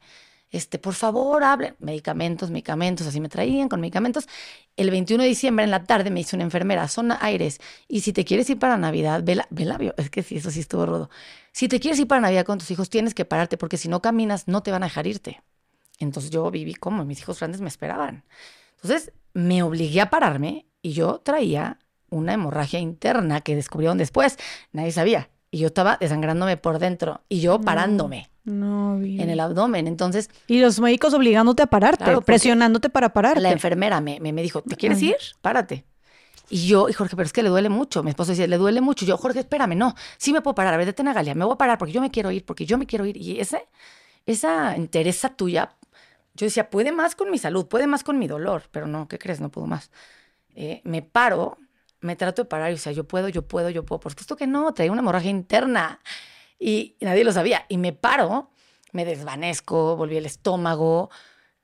Este, 0.49 0.79
por 0.79 0.93
favor, 0.93 1.43
hablen. 1.43 1.75
Medicamentos, 1.79 2.49
medicamentos, 2.51 3.05
así 3.05 3.19
me 3.19 3.29
traían 3.29 3.67
con 3.67 3.81
medicamentos. 3.81 4.27
El 4.77 4.91
21 4.91 5.23
de 5.23 5.29
diciembre 5.29 5.65
en 5.65 5.71
la 5.71 5.83
tarde 5.83 6.09
me 6.09 6.21
dice 6.21 6.35
una 6.35 6.45
enfermera, 6.45 6.87
son 6.87 7.11
aires. 7.19 7.59
Y 7.87 8.01
si 8.01 8.13
te 8.13 8.23
quieres 8.23 8.49
ir 8.49 8.57
para 8.57 8.77
Navidad, 8.77 9.23
ve 9.23 9.35
la, 9.35 9.47
ve 9.49 9.93
Es 9.97 10.09
que 10.09 10.23
sí, 10.23 10.37
eso 10.37 10.51
sí 10.51 10.61
estuvo 10.61 10.85
rodo. 10.85 11.09
Si 11.51 11.67
te 11.67 11.79
quieres 11.79 11.99
ir 11.99 12.07
para 12.07 12.21
Navidad 12.21 12.45
con 12.45 12.59
tus 12.59 12.71
hijos, 12.71 12.89
tienes 12.89 13.13
que 13.13 13.25
pararte 13.25 13.57
porque 13.57 13.77
si 13.77 13.89
no 13.89 14.01
caminas, 14.01 14.47
no 14.47 14.63
te 14.63 14.71
van 14.71 14.83
a 14.83 14.87
dejar 14.87 15.07
irte. 15.07 15.41
Entonces 15.99 16.31
yo 16.31 16.49
viví 16.51 16.75
como 16.75 17.03
mis 17.03 17.19
hijos 17.19 17.39
grandes 17.39 17.59
me 17.61 17.67
esperaban. 17.67 18.23
Entonces 18.75 19.11
me 19.33 19.63
obligué 19.63 20.01
a 20.01 20.09
pararme 20.09 20.67
y 20.81 20.93
yo 20.93 21.19
traía 21.19 21.79
una 22.09 22.33
hemorragia 22.33 22.79
interna 22.79 23.41
que 23.41 23.55
descubrieron 23.55 23.97
después. 23.97 24.37
Nadie 24.71 24.91
sabía. 24.91 25.29
Y 25.51 25.59
yo 25.59 25.67
estaba 25.67 25.97
desangrándome 25.99 26.57
por 26.57 26.77
dentro 26.79 27.21
y 27.29 27.39
yo 27.39 27.61
parándome 27.61 28.29
No, 28.43 28.97
bien. 28.97 29.21
en 29.21 29.29
el 29.29 29.39
abdomen. 29.39 29.87
Entonces 29.87 30.29
Y 30.47 30.59
los 30.59 30.79
médicos 30.79 31.13
obligándote 31.13 31.63
a 31.63 31.67
pararte, 31.67 32.03
Claro, 32.03 32.21
presionándote 32.21 32.89
para 32.89 33.13
pararte. 33.13 33.41
la 33.41 33.51
enfermera 33.51 34.01
me, 34.01 34.19
me, 34.19 34.33
me 34.33 34.41
dijo, 34.41 34.61
¿te 34.61 34.75
quieres 34.75 34.99
Ay. 34.99 35.09
ir? 35.09 35.15
Párate. 35.41 35.85
Y 36.49 36.67
yo, 36.67 36.87
y 36.89 36.93
Jorge, 36.93 37.15
pero 37.15 37.25
es 37.25 37.33
que 37.33 37.43
le 37.43 37.49
duele 37.49 37.67
mucho. 37.69 38.03
Mi 38.03 38.09
esposo 38.11 38.31
decía, 38.31 38.47
le 38.47 38.57
duele 38.57 38.79
mucho. 38.81 39.03
Y 39.03 39.07
yo, 39.09 39.17
Jorge, 39.17 39.39
espérame, 39.39 39.75
no, 39.75 39.95
sí 40.17 40.31
me 40.31 40.41
puedo 40.41 40.55
parar. 40.55 40.73
A 40.73 40.77
ver, 40.77 40.85
detén 40.85 41.07
a 41.09 41.13
Galia, 41.13 41.35
me 41.35 41.43
voy 41.45 41.53
a 41.55 41.57
parar 41.57 41.77
porque 41.77 41.91
yo 41.93 41.99
me 42.01 42.09
quiero 42.11 42.31
ir, 42.31 42.45
porque 42.45 42.65
yo 42.65 42.77
me 42.77 42.85
quiero 42.85 43.05
ir. 43.05 43.17
Y 43.17 43.39
ese, 43.39 43.67
esa 44.25 44.75
interesa 44.77 45.29
tuya, 45.29 45.75
yo 46.35 46.45
decía, 46.45 46.69
puede 46.69 46.91
más 46.91 47.15
con 47.15 47.31
mi 47.31 47.37
salud, 47.37 47.67
puede 47.67 47.87
más 47.87 48.03
con 48.03 48.17
mi 48.19 48.27
dolor, 48.27 48.63
pero 48.71 48.87
no, 48.87 49.07
¿qué 49.07 49.17
crees? 49.17 49.39
No 49.41 49.49
puedo 49.49 49.67
más. 49.67 49.91
Eh, 50.55 50.81
me 50.85 51.01
paro, 51.01 51.57
me 52.07 52.15
trato 52.15 52.43
de 52.43 52.49
parar 52.49 52.71
y 52.71 52.75
o 52.75 52.77
sea, 52.77 52.93
yo 52.93 53.03
puedo, 53.03 53.29
yo 53.29 53.43
puedo, 53.43 53.69
yo 53.69 53.85
puedo. 53.85 53.99
Por 53.99 54.13
supuesto 54.13 54.35
que 54.35 54.47
no, 54.47 54.73
traía 54.73 54.91
una 54.91 55.01
hemorragia 55.01 55.29
interna 55.29 55.99
y 56.59 56.95
nadie 57.01 57.23
lo 57.23 57.31
sabía. 57.31 57.65
Y 57.69 57.77
me 57.77 57.93
paro, 57.93 58.49
me 58.93 59.05
desvanezco, 59.05 59.95
volví 59.95 60.17
el 60.17 60.25
estómago. 60.25 61.09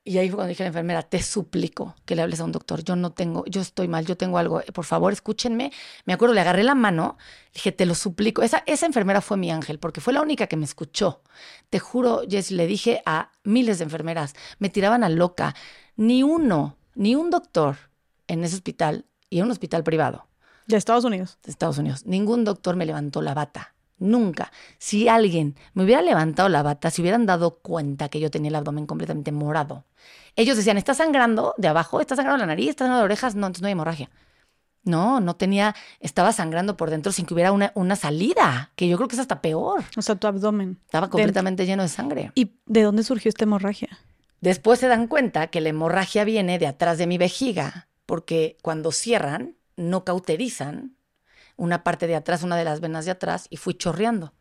Y 0.05 0.17
ahí 0.17 0.27
fue 0.27 0.35
cuando 0.35 0.49
dije 0.49 0.63
a 0.63 0.65
la 0.65 0.67
enfermera, 0.67 1.01
te 1.01 1.23
suplico 1.23 1.95
que 2.05 2.15
le 2.15 2.21
hables 2.21 2.41
a 2.41 2.43
un 2.43 2.51
doctor. 2.51 2.83
Yo 2.83 2.97
no 2.97 3.13
tengo, 3.13 3.45
yo 3.47 3.61
estoy 3.61 3.87
mal, 3.87 4.05
yo 4.05 4.17
tengo 4.17 4.37
algo. 4.37 4.61
Por 4.73 4.83
favor, 4.83 5.13
escúchenme. 5.13 5.71
Me 6.05 6.13
acuerdo, 6.13 6.35
le 6.35 6.41
agarré 6.41 6.63
la 6.63 6.75
mano, 6.75 7.17
dije, 7.53 7.71
te 7.71 7.85
lo 7.85 7.95
suplico. 7.95 8.41
Esa, 8.41 8.63
esa 8.65 8.85
enfermera 8.85 9.21
fue 9.21 9.37
mi 9.37 9.49
ángel, 9.49 9.79
porque 9.79 10.01
fue 10.01 10.11
la 10.11 10.21
única 10.21 10.47
que 10.47 10.57
me 10.57 10.65
escuchó. 10.65 11.21
Te 11.69 11.79
juro, 11.79 12.23
Jess, 12.29 12.51
le 12.51 12.67
dije 12.67 13.01
a 13.05 13.31
miles 13.43 13.77
de 13.77 13.85
enfermeras, 13.85 14.35
me 14.59 14.69
tiraban 14.69 15.05
a 15.05 15.09
loca. 15.09 15.55
Ni 15.95 16.21
uno, 16.21 16.75
ni 16.95 17.15
un 17.15 17.29
doctor 17.29 17.77
en 18.27 18.43
ese 18.43 18.55
hospital, 18.55 19.05
y 19.33 19.39
en 19.39 19.45
un 19.45 19.51
hospital 19.51 19.83
privado, 19.83 20.27
De 20.67 20.77
Estados 20.77 21.03
Unidos. 21.05 21.37
de 21.43 21.51
Estados 21.51 21.77
Unidos. 21.77 22.05
Ningún 22.05 22.43
doctor 22.43 22.75
me 22.75 22.85
levantó 22.85 23.21
la 23.21 23.33
bata. 23.33 23.73
Nunca. 23.99 24.51
Si 24.79 25.07
alguien 25.07 25.55
me 25.73 25.83
hubiera 25.83 26.01
levantado 26.01 26.49
la 26.49 26.63
bata, 26.63 26.89
se 26.89 27.01
hubieran 27.01 27.25
dado 27.25 27.59
cuenta 27.59 28.09
que 28.09 28.19
yo 28.19 28.29
tenía 28.29 28.49
el 28.49 28.55
abdomen 28.55 28.85
completamente 28.85 29.31
morado. 29.31 29.85
Ellos 30.35 30.57
decían, 30.57 30.77
¿está 30.77 30.93
sangrando 30.93 31.53
de 31.57 31.67
abajo? 31.67 32.01
¿Está 32.01 32.15
sangrando 32.15 32.39
la 32.39 32.47
nariz? 32.47 32.69
¿Está 32.69 32.85
sangrando 32.85 32.99
de 32.99 33.05
orejas? 33.05 33.35
No, 33.35 33.47
entonces 33.47 33.61
no 33.61 33.67
hay 33.67 33.73
hemorragia. 33.73 34.09
No, 34.83 35.21
no 35.21 35.35
tenía, 35.35 35.75
estaba 36.01 36.33
sangrando 36.33 36.75
por 36.75 36.89
dentro 36.89 37.13
sin 37.13 37.25
que 37.25 37.33
hubiera 37.33 37.53
una, 37.53 37.71
una 37.75 37.95
salida, 37.95 38.71
que 38.75 38.89
yo 38.89 38.97
creo 38.97 39.07
que 39.07 39.15
es 39.15 39.21
hasta 39.21 39.41
peor. 39.41 39.83
O 39.95 40.01
sea, 40.01 40.15
tu 40.15 40.27
abdomen. 40.27 40.79
Estaba 40.85 41.09
completamente 41.09 41.65
lleno 41.65 41.83
de 41.83 41.89
sangre. 41.89 42.31
¿Y 42.35 42.51
de 42.65 42.81
dónde 42.81 43.03
surgió 43.03 43.29
esta 43.29 43.45
hemorragia? 43.45 43.97
Después 44.41 44.79
se 44.79 44.89
dan 44.89 45.07
cuenta 45.07 45.47
que 45.47 45.61
la 45.61 45.69
hemorragia 45.69 46.25
viene 46.25 46.59
de 46.59 46.67
atrás 46.67 46.97
de 46.97 47.07
mi 47.07 47.17
vejiga, 47.17 47.87
porque 48.05 48.57
cuando 48.61 48.91
cierran, 48.91 49.55
no 49.75 50.03
cauterizan 50.03 50.95
una 51.55 51.83
parte 51.83 52.07
de 52.07 52.15
atrás, 52.15 52.43
una 52.43 52.57
de 52.57 52.63
las 52.63 52.79
venas 52.79 53.05
de 53.05 53.11
atrás, 53.11 53.47
y 53.49 53.57
fui 53.57 53.75
chorreando. 53.75 54.33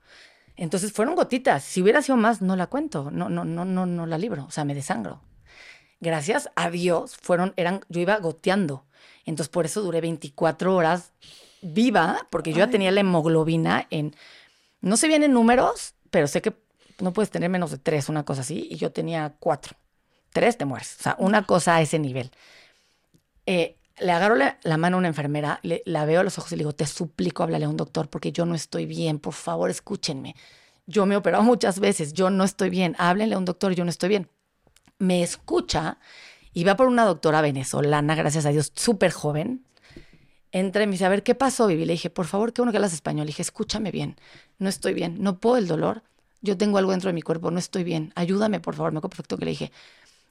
Entonces 0.57 0.93
fueron 0.93 1.15
gotitas. 1.15 1.65
Si 1.65 1.83
hubiera 1.83 2.02
sido 2.02 2.17
más, 2.17 2.43
no 2.43 2.57
la 2.57 2.67
cuento, 2.67 3.11
no, 3.11 3.28
no, 3.28 3.44
no, 3.44 3.65
no, 3.65 3.86
no 3.86 4.07
la 4.07 4.19
libro, 4.19 4.44
o 4.47 4.51
sea, 4.51 4.65
me 4.65 4.75
desangro. 4.75 5.23
Gracias 6.01 6.51
a 6.57 6.70
Dios, 6.70 7.17
fueron, 7.17 7.52
eran, 7.57 7.81
yo 7.89 8.01
iba 8.01 8.17
goteando. 8.19 8.85
Entonces 9.25 9.49
por 9.49 9.67
eso 9.67 9.83
duré 9.83 10.01
24 10.01 10.75
horas 10.75 11.12
viva, 11.62 12.27
porque 12.31 12.52
yo 12.52 12.59
ya 12.59 12.70
tenía 12.70 12.91
la 12.91 13.01
hemoglobina 13.01 13.86
en, 13.91 14.15
no 14.81 14.97
sé 14.97 15.07
bien 15.07 15.23
en 15.23 15.33
números, 15.33 15.94
pero 16.11 16.27
sé 16.27 16.43
que 16.43 16.57
no 16.99 17.12
puedes 17.12 17.31
tener 17.31 17.49
menos 17.49 17.70
de 17.70 17.78
tres, 17.78 18.09
una 18.09 18.25
cosa 18.25 18.43
así, 18.43 18.67
y 18.70 18.77
yo 18.77 18.93
tenía 18.93 19.35
cuatro. 19.39 19.77
Tres 20.33 20.59
te 20.59 20.65
mueres. 20.65 20.97
O 20.99 21.02
sea, 21.02 21.17
una 21.19 21.44
cosa 21.44 21.77
a 21.77 21.83
ese 21.83 21.99
nivel. 21.99 22.31
Eh, 23.47 23.77
le 24.03 24.13
agarro 24.13 24.37
la, 24.37 24.77
mano 24.77 24.97
a 24.97 24.99
una 24.99 25.09
enfermera, 25.09 25.61
la 25.63 26.05
veo 26.05 26.21
a 26.21 26.25
los 26.25 26.39
ojos 26.39 26.53
y 26.53 26.57
le 26.57 26.61
digo, 26.61 26.75
te 26.75 26.87
suplico, 26.87 27.43
háblale 27.43 27.65
a 27.65 27.69
un 27.69 27.77
doctor 27.77 28.09
porque 28.09 28.33
yo 28.33 28.45
no 28.45 28.55
estoy 28.55 28.87
bien, 28.87 29.19
por 29.19 29.35
favor, 29.35 29.71
escúchenme. 29.71 30.35
Yo 30.87 31.07
me 31.07 31.15
he 31.15 31.17
operado 31.17 31.43
muchas 31.43 31.79
veces, 31.79 32.13
yo 32.13 32.31
no 32.31 32.45
estoy 32.45 32.71
bien, 32.71 32.97
háblenle 32.99 33.35
a 33.35 33.39
un 33.39 33.45
doctor, 33.45 33.73
yo 33.75 33.85
no 33.85 33.91
estoy 33.91 34.09
bien. 34.09 34.29
Me 34.99 35.23
escucha 35.23 35.99
y 36.53 36.65
va 36.65 36.77
por 36.77 36.89
una 36.89 37.05
doctora 37.05 37.41
venezolana, 37.41 38.15
gracias 38.15 38.47
a 38.47 38.51
Dios, 38.51 38.73
súper 38.75 39.13
joven. 39.13 39.65
Entra 40.51 40.83
y 40.83 40.87
me 40.87 40.93
dice, 40.93 41.07
a 41.07 41.09
ver, 41.09 41.23
¿qué 41.23 41.35
pasó, 41.35 41.67
Vivi? 41.67 41.87
Le 41.87 41.95
dije, 41.95 42.11
por 42.11 42.27
favor, 42.27 42.53
qué 42.53 42.61
bueno 42.61 42.73
que 42.73 42.79
hablas 42.79 42.93
español. 42.93 43.25
Le 43.27 43.31
dije, 43.31 43.43
escúchame 43.43 43.91
bien, 43.91 44.17
no 44.59 44.69
estoy 44.69 44.93
bien, 44.93 45.17
no 45.21 45.39
puedo 45.39 45.57
el 45.57 45.67
dolor, 45.67 46.03
yo 46.43 46.59
tengo 46.59 46.77
algo 46.79 46.91
dentro 46.91 47.09
de 47.09 47.15
mi 47.15 47.23
cuerpo, 47.23 47.51
no 47.51 47.59
estoy 47.59 47.85
bien, 47.85 48.13
ayúdame, 48.17 48.61
por 48.61 48.75
favor. 48.75 48.93
Me 48.93 48.99
acuerdo 48.99 49.11
perfecto 49.11 49.39
que 49.39 49.45
le 49.45 49.53
dije. 49.53 49.73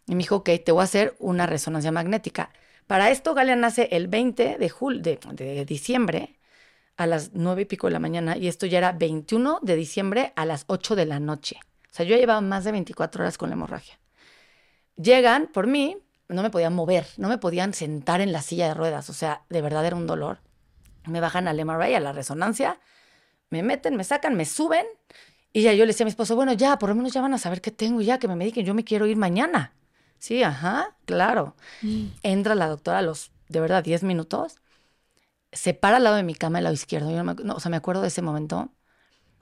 Y 0.08 0.16
me 0.16 0.20
dijo, 0.20 0.38
ok, 0.38 0.50
te 0.64 0.72
voy 0.72 0.82
a 0.82 0.84
hacer 0.84 1.16
una 1.20 1.48
resonancia 1.48 1.92
magnética. 1.92 2.52
Para 2.88 3.10
esto, 3.10 3.34
Galia 3.34 3.56
nace 3.56 3.90
el 3.92 4.08
20 4.08 4.58
de, 4.58 4.70
jul 4.70 5.02
de, 5.02 5.20
de 5.34 5.66
diciembre 5.66 6.40
a 6.98 7.08
las 7.08 7.32
9 7.34 7.64
y 7.64 7.66
pico 7.66 7.88
de 7.88 7.94
la 7.94 8.00
mañana 8.00 8.38
y 8.38 8.48
esto 8.48 8.66
ya 8.66 8.78
era 8.78 8.92
21 8.92 9.60
de 9.62 9.76
diciembre 9.76 10.34
a 10.36 10.46
las 10.46 10.66
8 10.68 10.96
de 10.96 11.06
la 11.06 11.20
noche. 11.20 11.58
O 11.92 11.94
sea, 11.94 12.06
yo 12.06 12.16
llevaba 12.16 12.42
más 12.42 12.64
de 12.64 12.72
24 12.72 13.24
horas 13.24 13.38
con 13.38 13.50
la 13.50 13.56
hemorragia. 13.56 14.00
Llegan 14.96 15.48
por 15.48 15.68
mí, 15.68 15.98
no 16.28 16.42
me 16.44 16.50
podían 16.50 16.74
mover, 16.74 17.08
no 17.18 17.28
me 17.28 17.38
podían 17.38 17.74
sentar 17.74 18.22
en 18.22 18.32
la 18.32 18.42
silla 18.42 18.68
de 18.68 18.74
ruedas, 18.74 19.10
o 19.10 19.14
sea, 19.14 19.44
de 19.50 19.62
verdad 19.62 19.86
era 19.86 19.96
un 19.96 20.08
dolor. 20.08 20.40
Me 21.06 21.20
bajan 21.20 21.48
al 21.48 21.60
MRI, 21.60 21.96
a 21.96 22.00
la 22.00 22.14
resonancia, 22.14 22.80
me 23.50 23.64
meten, 23.64 23.96
me 23.96 24.04
sacan, 24.04 24.36
me 24.36 24.46
suben 24.46 24.86
y 25.54 25.64
ya 25.64 25.74
yo 25.74 25.86
le 25.86 25.88
decía 25.88 26.04
a 26.04 26.08
mi 26.08 26.12
esposo, 26.12 26.36
bueno, 26.36 26.54
ya, 26.54 26.78
por 26.78 26.90
lo 26.90 26.96
menos 26.96 27.12
ya 27.14 27.22
van 27.22 27.34
a 27.34 27.38
saber 27.38 27.62
qué 27.62 27.72
tengo, 27.72 28.02
ya 28.02 28.20
que 28.20 28.28
me 28.28 28.36
mediquen, 28.36 28.66
yo 28.66 28.74
me 28.74 28.84
quiero 28.84 29.06
ir 29.06 29.18
mañana. 29.18 29.74
Sí, 30.22 30.44
ajá, 30.44 30.96
claro. 31.06 31.56
Entra 32.22 32.54
la 32.54 32.68
doctora 32.68 33.00
a 33.00 33.02
los, 33.02 33.32
de 33.50 33.60
verdad, 33.60 33.84
10 33.84 34.04
minutos, 34.04 34.58
se 35.52 35.74
para 35.74 35.98
al 35.98 36.04
lado 36.04 36.16
de 36.16 36.22
mi 36.22 36.36
cama, 36.36 36.60
al 36.60 36.66
lado 36.66 36.76
izquierdo, 36.76 37.10
yo 37.10 37.18
no 37.18 37.24
me, 37.24 37.44
no, 37.44 37.56
o 37.56 37.60
sea, 37.60 37.72
me 37.72 37.78
acuerdo 37.78 38.04
de 38.04 38.10
ese 38.10 38.22
momento, 38.22 38.70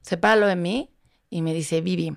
se 0.02 0.16
para 0.16 0.34
al 0.34 0.40
lado 0.40 0.50
de 0.52 0.56
mí 0.56 0.90
y 1.30 1.42
me 1.42 1.54
dice, 1.54 1.82
Vivi, 1.82 2.16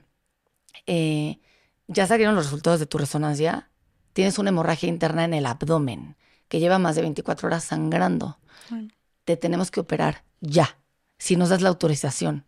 eh, 0.86 1.40
ya 1.88 2.06
salieron 2.06 2.36
los 2.36 2.44
resultados 2.44 2.78
de 2.78 2.86
tu 2.86 2.98
resonancia, 2.98 3.68
tienes 4.12 4.38
una 4.38 4.50
hemorragia 4.50 4.88
interna 4.88 5.24
en 5.24 5.34
el 5.34 5.46
abdomen 5.46 6.16
que 6.46 6.60
lleva 6.60 6.78
más 6.78 6.94
de 6.94 7.02
24 7.02 7.48
horas 7.48 7.64
sangrando. 7.64 8.38
Bueno. 8.70 8.90
Te 9.24 9.36
tenemos 9.36 9.72
que 9.72 9.80
operar 9.80 10.22
ya, 10.40 10.78
si 11.18 11.34
nos 11.34 11.48
das 11.48 11.62
la 11.62 11.68
autorización. 11.68 12.44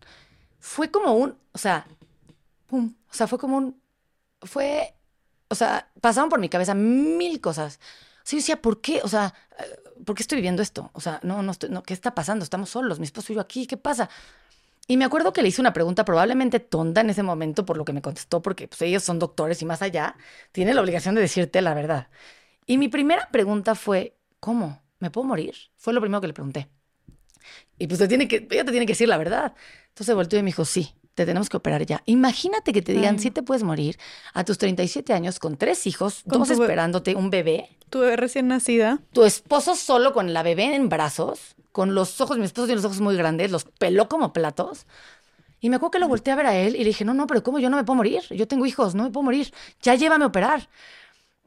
Fue 0.61 0.93
como 0.93 1.15
un, 1.15 1.37
o 1.51 1.59
sea, 1.59 1.89
pum, 2.69 2.95
o 3.11 3.15
sea, 3.15 3.27
fue 3.27 3.41
como 3.41 3.57
un, 3.57 3.83
fue, 4.43 4.95
o 5.49 5.55
sea, 5.55 5.91
pasaron 6.01 6.31
por 6.31 6.41
mi 6.41 6.49
cabeza 6.49 6.75
mil 6.75 7.41
cosas. 7.41 7.81
Sí, 8.25 8.37
yo 8.37 8.41
decía, 8.41 8.63
¿por 8.63 8.81
qué? 8.81 9.01
O 9.03 9.09
sea, 9.09 9.35
eh, 9.59 9.65
¿por 10.05 10.17
qué 10.17 10.23
estoy 10.23 10.37
viviendo 10.37 10.63
esto? 10.63 10.91
O 10.95 11.01
sea, 11.01 11.21
no, 11.23 11.43
no, 11.43 11.53
estoy, 11.53 11.71
no, 11.71 11.83
¿qué 11.83 11.95
está 11.95 12.15
pasando? 12.15 12.43
Estamos 12.43 12.71
solos, 12.71 12.99
mi 12.99 13.05
esposo 13.05 13.33
y 13.33 13.37
yo 13.37 13.43
aquí, 13.43 13.67
¿qué 13.67 13.77
pasa? 13.77 14.09
Y 14.87 14.97
me 14.97 15.05
acuerdo 15.05 15.33
que 15.33 15.43
le 15.43 15.49
hice 15.49 15.61
una 15.61 15.73
pregunta 15.73 16.05
probablemente 16.05 16.61
tonta 16.61 17.01
en 17.01 17.11
ese 17.11 17.23
momento 17.23 17.65
por 17.65 17.79
lo 17.79 17.85
que 17.85 17.93
me 17.93 18.03
contestó, 18.03 18.43
porque 18.43 18.69
pues, 18.69 18.83
ellos 18.83 19.03
son 19.03 19.19
doctores 19.19 19.63
y 19.63 19.65
más 19.65 19.83
allá, 19.83 20.17
tienen 20.53 20.75
la 20.77 20.83
obligación 20.83 21.15
de 21.15 21.23
decirte 21.23 21.63
la 21.63 21.75
verdad. 21.75 22.09
Y 22.67 22.79
mi 22.79 22.89
primera 22.89 23.29
pregunta 23.31 23.75
fue, 23.75 24.17
¿cómo? 24.41 24.83
¿Me 24.99 25.11
puedo 25.11 25.27
morir? 25.27 25.55
Fue 25.77 25.93
lo 25.93 26.01
primero 26.01 26.21
que 26.21 26.27
le 26.29 26.35
pregunté. 26.35 26.69
Y 27.79 27.87
pues 27.87 27.99
te 27.99 28.09
tiene 28.09 28.29
que, 28.29 28.47
ella 28.51 28.65
te 28.65 28.71
tiene 28.71 28.87
que 28.87 28.93
decir 28.93 29.09
la 29.09 29.19
verdad. 29.19 29.55
Entonces 29.89 30.15
volteó 30.15 30.39
y 30.39 30.43
me 30.43 30.49
dijo, 30.49 30.65
sí, 30.65 30.95
te 31.15 31.27
tenemos 31.27 31.49
que 31.49 31.57
operar 31.57 31.85
ya. 31.87 32.03
Imagínate 32.07 32.73
que 32.73 32.83
te 32.83 32.93
digan, 32.93 33.19
sí 33.19 33.29
no. 33.29 33.35
te 33.35 33.43
puedes 33.43 33.63
morir 33.63 33.99
a 34.33 34.45
tus 34.45 34.59
37 34.59 35.13
años 35.13 35.39
con 35.39 35.57
tres 35.57 35.87
hijos, 35.87 36.23
Con 36.29 36.41
dos 36.41 36.51
esperándote, 36.51 37.15
un 37.15 37.31
bebé, 37.31 37.69
Tu 37.91 38.01
bebé 38.01 38.17
recién 38.17 38.49
nacida. 38.49 39.01
tu 39.13 39.25
esposo 39.25 39.77
solo 39.77 40.13
con 40.13 40.33
la 40.33 40.43
bebé 40.43 40.75
en 40.75 40.89
brazos, 40.89 41.55
con 41.73 41.95
los 41.95 42.21
ojos, 42.21 42.39
mi 42.39 42.45
esposo 42.45 42.67
tiene 42.67 42.77
los 42.77 42.85
ojos 42.85 43.01
muy 43.01 43.17
grandes, 43.17 43.51
los 43.51 43.65
peló 43.65 44.09
como 44.09 44.33
platos. 44.33 44.87
Y 45.61 45.71
me 45.71 45.77
acuerdo 45.77 45.93
que 45.93 45.99
lo 46.01 46.09
volteé 46.09 46.33
a 46.33 46.37
ver 46.37 46.47
a 46.47 46.57
él 46.57 46.75
y 46.77 46.81
le 46.81 46.85
dije, 46.87 47.05
no, 47.05 47.15
no, 47.15 47.27
pero 47.27 47.43
¿cómo 47.43 47.59
yo 47.59 47.71
no 47.71 47.77
me 47.79 47.85
puedo 47.85 47.97
morir? 47.97 48.21
Yo 48.31 48.47
tengo 48.47 48.67
hijos, 48.67 48.95
no 48.95 49.05
me 49.05 49.11
puedo 49.11 49.25
morir. 49.25 49.53
Ya 49.83 49.95
llévame 49.95 50.25
a 50.25 50.29
operar. 50.29 50.69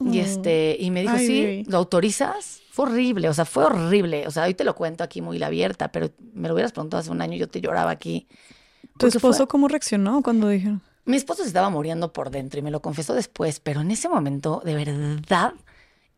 Y, 0.00 0.04
Mm. 0.04 0.14
este, 0.14 0.76
y 0.80 0.90
me 0.90 1.02
dijo, 1.02 1.14
Ay, 1.16 1.26
sí. 1.26 1.64
¿lo 1.70 1.78
autorizas? 1.78 2.60
Fue 2.72 2.86
horrible, 2.86 3.28
o 3.28 3.34
sea, 3.34 3.44
fue 3.44 3.64
horrible. 3.64 4.26
O 4.26 4.30
sea, 4.30 4.44
hoy 4.44 4.54
te 4.54 4.64
lo 4.64 4.74
cuento 4.74 5.04
aquí 5.04 5.20
muy 5.22 5.40
abierta, 5.42 5.90
pero 5.92 6.10
me 6.34 6.48
lo 6.48 6.54
hubieras 6.54 6.72
preguntado 6.72 7.00
hace 7.00 7.10
un 7.10 7.20
año, 7.22 7.36
yo 7.36 7.48
te 7.48 7.60
lloraba 7.60 7.90
aquí. 7.90 8.26
¿Tu 8.98 9.06
fue- 9.10 9.16
esposo 9.18 9.48
cómo 9.48 9.68
reaccionó 9.68 10.22
cuando 10.22 10.48
dijeron? 10.48 10.82
mi 11.04 11.16
esposo 11.16 11.40
se 11.42 11.48
estaba 11.48 11.70
muriendo 11.70 12.12
por 12.12 12.30
dentro 12.30 12.60
y 12.60 12.62
me 12.62 12.70
lo 12.70 12.82
confesó 12.82 13.14
después, 13.14 13.60
pero 13.60 13.80
en 13.80 13.90
ese 13.90 14.10
momento, 14.10 14.60
de 14.62 14.74
verdad, 14.74 15.54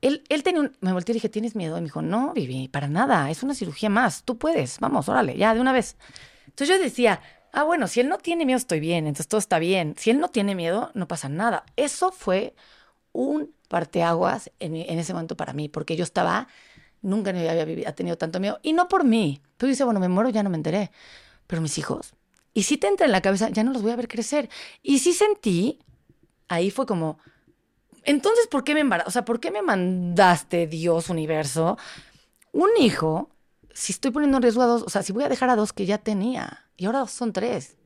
él, 0.01 0.25
él 0.29 0.43
tenía 0.43 0.63
un... 0.63 0.77
Me 0.81 0.93
volteé 0.93 1.13
y 1.13 1.15
dije, 1.15 1.29
¿tienes 1.29 1.55
miedo? 1.55 1.77
Y 1.79 1.81
me 1.81 1.85
dijo, 1.87 2.03
no, 2.03 2.33
Vivi, 2.33 2.67
para 2.67 2.89
nada, 2.89 3.31
es 3.31 3.45
una 3.45 3.55
cirugía 3.55 3.89
más, 3.89 4.25
tú 4.25 4.37
puedes, 4.37 4.81
vamos, 4.81 5.09
órale, 5.09 5.37
ya, 5.37 5.55
de 5.55 5.61
una 5.61 5.73
vez. 5.73 5.97
Entonces 6.47 6.77
yo 6.77 6.83
decía, 6.83 7.21
ah, 7.53 7.63
bueno, 7.63 7.87
si 7.87 8.01
él 8.01 8.09
no 8.09 8.19
tiene 8.19 8.45
miedo, 8.47 8.57
estoy 8.57 8.81
bien, 8.81 9.07
entonces 9.07 9.29
todo 9.29 9.39
está 9.39 9.61
bien. 9.61 9.95
Si 9.97 10.11
él 10.11 10.19
no 10.19 10.27
tiene 10.29 10.57
miedo, 10.57 10.91
no 10.95 11.07
pasa 11.07 11.29
nada. 11.29 11.65
Eso 11.77 12.11
fue 12.11 12.57
un 13.13 13.55
parteaguas 13.69 14.51
en, 14.59 14.73
mi- 14.73 14.87
en 14.89 14.99
ese 14.99 15.13
momento 15.13 15.37
para 15.37 15.53
mí, 15.53 15.69
porque 15.69 15.95
yo 15.95 16.03
estaba, 16.03 16.49
nunca 17.01 17.31
había 17.31 17.65
vivido- 17.65 17.95
tenido 17.95 18.19
tanto 18.19 18.41
miedo, 18.41 18.59
y 18.65 18.73
no 18.73 18.89
por 18.89 19.05
mí. 19.05 19.41
Tú 19.57 19.67
dices, 19.67 19.85
bueno, 19.85 20.01
me 20.01 20.09
muero, 20.09 20.31
ya 20.31 20.43
no 20.43 20.51
me 20.51 20.57
enteré, 20.57 20.91
pero 21.47 21.63
mis 21.63 21.79
hijos. 21.79 22.15
Y 22.53 22.65
sí 22.65 22.77
te 22.77 22.89
entra 22.89 23.07
en 23.07 23.13
la 23.13 23.21
cabeza, 23.21 23.49
ya 23.51 23.63
no 23.63 23.73
los 23.73 23.83
voy 23.83 23.93
a 23.93 23.97
ver 23.97 24.09
crecer. 24.09 24.49
Y 24.83 24.99
sí 24.99 25.13
sentí, 25.13 25.79
ahí 26.49 26.71
fue 26.71 26.87
como, 26.87 27.19
entonces, 28.05 28.47
¿por 28.49 28.65
qué 28.65 28.75
me 28.75 28.81
embarazó? 28.81 29.09
O 29.09 29.13
sea, 29.13 29.25
¿por 29.25 29.41
qué 29.41 29.51
me 29.51 29.63
mandaste, 29.63 30.67
Dios, 30.67 31.11
universo, 31.11 31.79
un 32.53 32.71
hijo? 32.79 33.31
Si 33.73 33.93
estoy 33.93 34.11
poniendo 34.11 34.39
en 34.39 34.43
riesgo 34.43 34.63
a 34.63 34.67
dos, 34.67 34.83
o 34.83 34.91
sea, 34.91 35.03
si 35.03 35.13
voy 35.13 35.25
a 35.25 35.29
dejar 35.29 35.51
a 35.51 35.57
dos 35.57 35.73
que 35.73 35.87
ya 35.87 35.99
tenía 35.99 36.67
y 36.77 36.87
ahora 36.87 37.07
son 37.07 37.33
tres. 37.33 37.77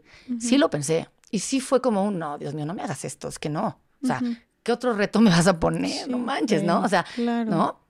Sí 0.41 0.57
lo 0.57 0.70
pensé. 0.70 1.09
Y 1.31 1.41
sí 1.41 1.60
fue 1.60 1.83
como 1.83 2.05
un, 2.05 2.18
no, 2.18 2.39
Dios 2.39 2.55
mío, 2.55 2.65
no 2.65 2.75
me 2.75 2.83
hagas 2.83 3.05
esto, 3.05 3.28
es 3.28 3.39
que 3.39 3.51
no. 3.51 3.81
O 4.02 4.07
sea, 4.07 4.20
¿qué 4.62 4.73
otro 4.73 4.94
reto 4.94 5.20
me 5.20 5.31
vas 5.31 5.47
a 5.47 5.59
poner? 5.59 6.09
no 6.09 6.18
manches, 6.18 6.62
¿no? 6.62 6.81
O 6.83 6.89
sea, 6.89 7.05
¿no? 7.18 7.81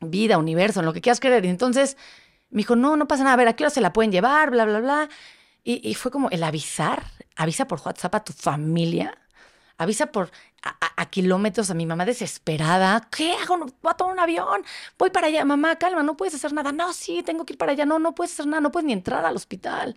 Vida, 0.00 0.38
universo, 0.38 0.80
en 0.80 0.86
lo 0.86 0.92
que 0.92 1.00
quieras 1.00 1.20
creer. 1.20 1.44
Y 1.44 1.48
entonces 1.48 1.96
me 2.50 2.58
dijo, 2.58 2.74
no, 2.74 2.96
no 2.96 3.06
pasa 3.06 3.22
nada, 3.22 3.34
a 3.34 3.36
ver, 3.36 3.48
¿a 3.48 3.52
qué 3.54 3.64
hora 3.64 3.70
se 3.70 3.80
la 3.80 3.92
pueden 3.92 4.10
llevar? 4.12 4.50
Bla, 4.50 4.64
bla, 4.64 4.80
bla. 4.80 5.08
Y, 5.66 5.80
y 5.82 5.94
fue 5.94 6.10
como 6.10 6.30
el 6.30 6.44
avisar, 6.44 7.02
avisa 7.34 7.66
por 7.66 7.80
WhatsApp 7.84 8.14
a 8.14 8.24
tu 8.24 8.32
familia 8.32 9.18
avisa 9.78 10.06
por 10.06 10.30
a, 10.62 11.06
kilómetros 11.10 11.70
a 11.70 11.74
mi 11.74 11.86
mamá 11.86 12.04
desesperada. 12.04 13.08
¿Qué 13.16 13.34
hago? 13.34 13.58
Voy 13.58 13.70
a 13.84 13.94
tomar 13.94 14.14
un 14.14 14.20
avión. 14.20 14.64
Voy 14.98 15.10
para 15.10 15.28
allá. 15.28 15.44
Mamá, 15.44 15.76
calma, 15.76 16.02
no 16.02 16.16
puedes 16.16 16.34
hacer 16.34 16.52
nada. 16.52 16.72
No, 16.72 16.92
sí, 16.92 17.22
tengo 17.24 17.44
que 17.44 17.52
ir 17.52 17.58
para 17.58 17.72
allá. 17.72 17.86
No, 17.86 17.98
no 18.00 18.14
puedes 18.14 18.32
hacer 18.32 18.46
nada. 18.46 18.60
No 18.60 18.72
puedes 18.72 18.86
ni 18.86 18.92
entrar 18.92 19.24
al 19.24 19.36
hospital. 19.36 19.96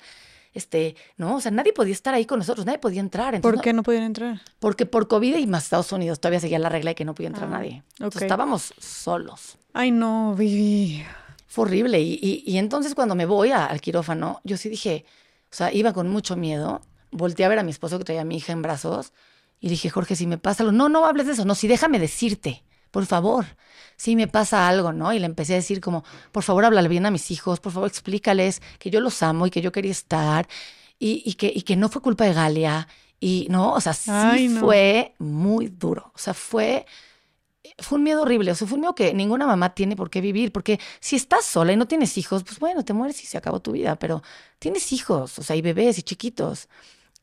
Este, 0.54 0.96
no, 1.18 1.38
o 1.38 1.42
sea, 1.42 1.52
nadie 1.52 1.74
podía 1.74 1.94
estar 1.94 2.14
ahí 2.14 2.26
con 2.26 2.40
nosotros, 2.40 2.66
nadie 2.66 2.80
podía 2.80 3.00
entrar. 3.00 3.40
¿Por 3.42 3.62
qué 3.62 3.72
no 3.72 3.84
podían 3.84 4.04
entrar? 4.04 4.42
Porque 4.60 4.86
por 4.86 5.08
COVID 5.08 5.38
y 5.38 5.48
más 5.48 5.66
Estados 5.66 5.92
Unidos 5.92 6.20
todavía 6.20 6.40
seguía 6.40 6.60
la 6.60 6.70
regla 6.70 6.92
de 6.92 6.96
que 6.96 7.06
no 7.06 7.14
podía 7.14 7.30
entrar 7.30 7.48
ah, 7.48 7.58
nadie. 7.58 7.84
Entonces 7.94 8.24
estábamos 8.24 8.74
solos. 8.80 9.58
Ay, 9.74 9.92
no, 9.92 10.36
Vivi. 10.36 11.04
Fue 11.48 11.66
horrible. 11.66 12.00
Y, 12.00 12.44
y, 12.46 12.58
entonces 12.58 12.96
cuando 12.96 13.16
me 13.16 13.26
voy 13.26 13.52
al 13.52 13.80
quirófano, 13.82 14.42
yo 14.44 14.58
sí 14.58 14.70
dije, 14.70 15.06
o 15.52 15.56
sea, 15.56 15.74
iba 15.74 15.94
con 15.94 16.10
mucho 16.10 16.36
miedo. 16.36 16.82
Volteé 17.12 17.46
a 17.46 17.50
ver 17.50 17.60
a 17.60 17.64
mi 17.64 17.72
esposo 17.72 17.98
que 17.98 18.06
traía 18.06 18.22
a 18.22 18.26
mi 18.26 18.38
hija 18.38 18.54
en 18.54 18.62
brazos 18.62 19.14
y 19.60 19.70
dije, 19.70 19.90
Jorge, 19.90 20.16
si 20.16 20.28
me 20.28 20.38
pasa 20.38 20.64
algo, 20.64 20.72
no, 20.72 20.90
no 20.90 21.06
hables 21.06 21.26
de 21.28 21.34
eso, 21.34 21.46
no, 21.46 21.56
si 21.56 21.68
déjame 21.68 22.00
decirte, 22.00 22.64
por 22.92 23.06
favor, 23.06 23.46
si 23.98 24.16
me 24.16 24.28
pasa 24.28 24.68
algo, 24.68 24.94
¿no? 24.94 25.12
Y 25.14 25.20
le 25.20 25.26
empecé 25.26 25.54
a 25.54 25.58
decir 25.58 25.82
como, 25.82 26.04
por 26.32 26.44
favor, 26.44 26.66
háblale 26.66 26.88
bien 26.88 27.06
a 27.06 27.12
mis 27.12 27.32
hijos, 27.32 27.60
por 27.60 27.72
favor, 27.72 27.90
explícales 27.90 28.62
que 28.78 28.90
yo 28.90 29.02
los 29.02 29.22
amo 29.22 29.48
y 29.48 29.52
que 29.52 29.62
yo 29.62 29.72
quería 29.72 29.92
estar 29.92 30.48
y, 30.98 31.34
que, 31.36 31.52
y 31.54 31.62
que 31.64 31.76
no 31.76 31.90
fue 31.90 32.02
culpa 32.02 32.26
de 32.26 32.34
Galia. 32.34 32.88
Y 33.20 33.48
no, 33.50 33.74
o 33.74 33.82
sea, 33.82 33.94
sí 33.94 34.50
fue 34.60 35.14
muy 35.20 35.68
duro. 35.68 36.12
O 36.16 36.18
sea, 36.18 36.34
fue, 36.34 36.86
fue 37.78 37.98
un 37.98 38.04
miedo 38.04 38.22
horrible. 38.22 38.52
O 38.52 38.56
sea, 38.56 38.68
fue 38.68 38.76
un 38.76 38.82
miedo 38.82 38.96
que 38.96 39.14
ninguna 39.14 39.46
mamá 39.46 39.74
tiene 39.74 39.96
por 39.96 40.10
qué 40.10 40.22
vivir. 40.22 40.52
Porque 40.52 40.80
si 41.00 41.16
estás 41.16 41.46
sola 41.46 41.74
y 41.74 41.78
no 41.78 41.88
tienes 41.88 42.18
hijos, 42.18 42.44
pues 42.44 42.60
bueno, 42.60 42.84
te 42.84 42.94
mueres 42.94 43.24
y 43.24 43.28
se 43.28 43.38
acabó 43.38 43.60
tu 43.60 43.74
vida. 43.74 43.98
Pero 43.98 44.24
tienes 44.60 44.92
hijos, 44.92 45.40
o 45.40 45.44
sea, 45.44 45.56
y 45.56 45.62
bebés 45.62 45.98
y 45.98 46.04
chiquitos. 46.04 46.68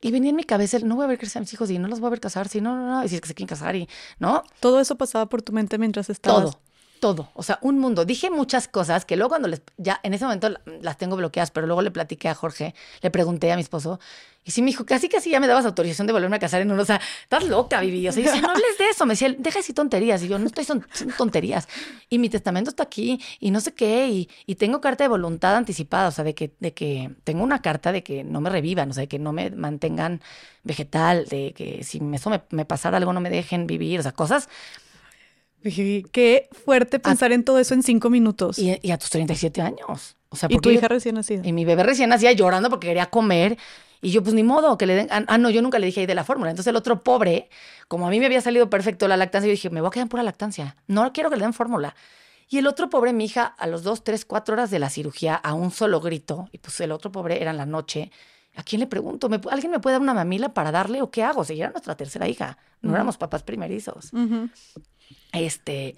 Y 0.00 0.10
venía 0.10 0.30
en 0.30 0.36
mi 0.36 0.44
cabeza 0.44 0.78
no 0.80 0.94
voy 0.96 1.04
a 1.04 1.08
ver 1.08 1.18
crecer 1.18 1.38
a 1.38 1.40
mis 1.40 1.52
hijos 1.52 1.70
y 1.70 1.78
no 1.78 1.88
los 1.88 2.00
voy 2.00 2.08
a 2.08 2.10
ver 2.10 2.20
casar, 2.20 2.48
si 2.48 2.60
no, 2.60 2.76
no, 2.76 2.86
no, 2.86 3.04
y 3.04 3.08
si 3.08 3.14
es 3.14 3.20
que 3.20 3.28
se 3.28 3.34
quieren 3.34 3.48
casar 3.48 3.74
y, 3.76 3.88
¿no? 4.18 4.44
Todo 4.60 4.78
eso 4.78 4.96
pasaba 4.96 5.26
por 5.26 5.40
tu 5.42 5.52
mente 5.52 5.78
mientras 5.78 6.10
estabas. 6.10 6.50
Todo, 6.50 6.60
todo, 7.00 7.30
o 7.34 7.42
sea, 7.42 7.58
un 7.62 7.78
mundo. 7.78 8.04
Dije 8.04 8.30
muchas 8.30 8.68
cosas 8.68 9.04
que 9.04 9.16
luego 9.16 9.30
cuando 9.30 9.48
les, 9.48 9.62
ya 9.76 10.00
en 10.02 10.14
ese 10.14 10.24
momento 10.24 10.50
las 10.80 10.98
tengo 10.98 11.16
bloqueadas, 11.16 11.50
pero 11.50 11.66
luego 11.66 11.82
le 11.82 11.90
platiqué 11.90 12.28
a 12.28 12.34
Jorge, 12.34 12.74
le 13.02 13.10
pregunté 13.10 13.52
a 13.52 13.56
mi 13.56 13.62
esposo, 13.62 14.00
y 14.46 14.52
sí 14.52 14.62
me 14.62 14.68
dijo, 14.68 14.86
casi 14.86 15.08
casi 15.08 15.30
ya 15.30 15.40
me 15.40 15.48
dabas 15.48 15.66
autorización 15.66 16.06
de 16.06 16.12
volverme 16.12 16.36
a 16.36 16.38
casar 16.38 16.62
en 16.62 16.70
uno, 16.70 16.80
o 16.80 16.84
sea, 16.84 17.00
estás 17.22 17.48
loca, 17.48 17.80
Vivi. 17.80 18.06
O 18.06 18.12
sea, 18.12 18.40
no 18.40 18.50
hables 18.50 18.78
de 18.78 18.90
eso, 18.90 19.04
me 19.04 19.14
decía, 19.14 19.34
deja 19.36 19.58
decir 19.58 19.74
tonterías, 19.74 20.22
y 20.22 20.28
yo, 20.28 20.38
no 20.38 20.46
estoy 20.46 20.64
son, 20.64 20.86
tonterías. 21.18 21.68
Y 22.08 22.20
mi 22.20 22.28
testamento 22.28 22.70
está 22.70 22.84
aquí, 22.84 23.20
y 23.40 23.50
no 23.50 23.60
sé 23.60 23.74
qué, 23.74 24.08
y, 24.08 24.30
y, 24.46 24.54
tengo 24.54 24.80
carta 24.80 25.02
de 25.02 25.08
voluntad 25.08 25.56
anticipada, 25.56 26.06
o 26.06 26.10
sea, 26.12 26.22
de 26.22 26.36
que, 26.36 26.52
de 26.60 26.72
que 26.74 27.10
tengo 27.24 27.42
una 27.42 27.60
carta 27.60 27.90
de 27.90 28.04
que 28.04 28.22
no 28.22 28.40
me 28.40 28.48
revivan, 28.48 28.88
o 28.90 28.92
sea, 28.92 29.00
de 29.00 29.08
que 29.08 29.18
no 29.18 29.32
me 29.32 29.50
mantengan 29.50 30.20
vegetal, 30.62 31.26
de 31.26 31.52
que 31.52 31.82
si 31.82 32.00
eso 32.14 32.30
me, 32.30 32.42
me 32.50 32.64
pasara 32.64 32.98
algo 32.98 33.12
no 33.12 33.20
me 33.20 33.30
dejen 33.30 33.66
vivir, 33.66 33.98
o 33.98 34.02
sea, 34.04 34.12
cosas 34.12 34.48
Qué 35.62 36.48
fuerte 36.64 36.98
pensar 36.98 37.32
en 37.32 37.44
todo 37.44 37.58
eso 37.58 37.74
en 37.74 37.82
cinco 37.82 38.10
minutos. 38.10 38.58
Y, 38.58 38.90
a 38.90 38.98
tus 38.98 39.10
37 39.10 39.60
años. 39.62 40.16
O 40.28 40.36
sea, 40.36 40.48
y 40.50 40.58
tu 40.58 40.70
hija 40.70 40.88
recién 40.88 41.14
nacida. 41.16 41.46
Y 41.46 41.52
mi 41.52 41.64
bebé 41.64 41.82
recién 41.82 42.10
nacía 42.10 42.32
llorando 42.32 42.70
porque 42.70 42.88
quería 42.88 43.06
comer. 43.06 43.56
Y 44.02 44.10
yo, 44.10 44.22
pues 44.22 44.34
ni 44.34 44.42
modo, 44.42 44.78
que 44.78 44.86
le 44.86 44.94
den. 44.94 45.08
Ah, 45.10 45.38
no, 45.38 45.50
yo 45.50 45.62
nunca 45.62 45.78
le 45.78 45.86
dije 45.86 46.00
ahí 46.00 46.06
de 46.06 46.14
la 46.14 46.24
fórmula. 46.24 46.50
Entonces 46.50 46.70
el 46.70 46.76
otro 46.76 47.02
pobre, 47.02 47.48
como 47.88 48.06
a 48.06 48.10
mí 48.10 48.20
me 48.20 48.26
había 48.26 48.40
salido 48.40 48.70
perfecto 48.70 49.08
la 49.08 49.16
lactancia, 49.16 49.48
yo 49.48 49.52
dije, 49.52 49.70
me 49.70 49.80
voy 49.80 49.88
a 49.88 49.90
quedar 49.90 50.04
en 50.04 50.08
pura 50.08 50.22
lactancia. 50.22 50.76
No 50.86 51.12
quiero 51.12 51.30
que 51.30 51.36
le 51.36 51.42
den 51.42 51.52
fórmula. 51.52 51.96
Y 52.48 52.58
el 52.58 52.66
otro 52.66 52.88
pobre, 52.88 53.12
mi 53.12 53.24
hija, 53.24 53.44
a 53.44 53.66
los 53.66 53.82
dos, 53.82 54.04
tres, 54.04 54.24
cuatro 54.24 54.52
horas 54.52 54.70
de 54.70 54.78
la 54.78 54.88
cirugía, 54.90 55.34
a 55.34 55.54
un 55.54 55.72
solo 55.72 56.00
grito, 56.00 56.48
y 56.52 56.58
pues 56.58 56.78
el 56.80 56.92
otro 56.92 57.10
pobre 57.10 57.42
era 57.42 57.50
en 57.50 57.56
la 57.56 57.66
noche. 57.66 58.12
¿A 58.54 58.62
quién 58.62 58.80
le 58.80 58.86
pregunto? 58.86 59.28
¿Alguien 59.50 59.70
me 59.70 59.80
puede 59.80 59.94
dar 59.94 60.00
una 60.00 60.14
mamila 60.14 60.54
para 60.54 60.70
darle 60.70 61.02
o 61.02 61.10
qué 61.10 61.22
hago? 61.22 61.44
Sea, 61.44 61.56
era 61.56 61.70
nuestra 61.70 61.96
tercera 61.96 62.28
hija. 62.28 62.56
No 62.80 62.94
éramos 62.94 63.18
papás 63.18 63.42
primerizos. 63.42 64.12
Este 65.32 65.96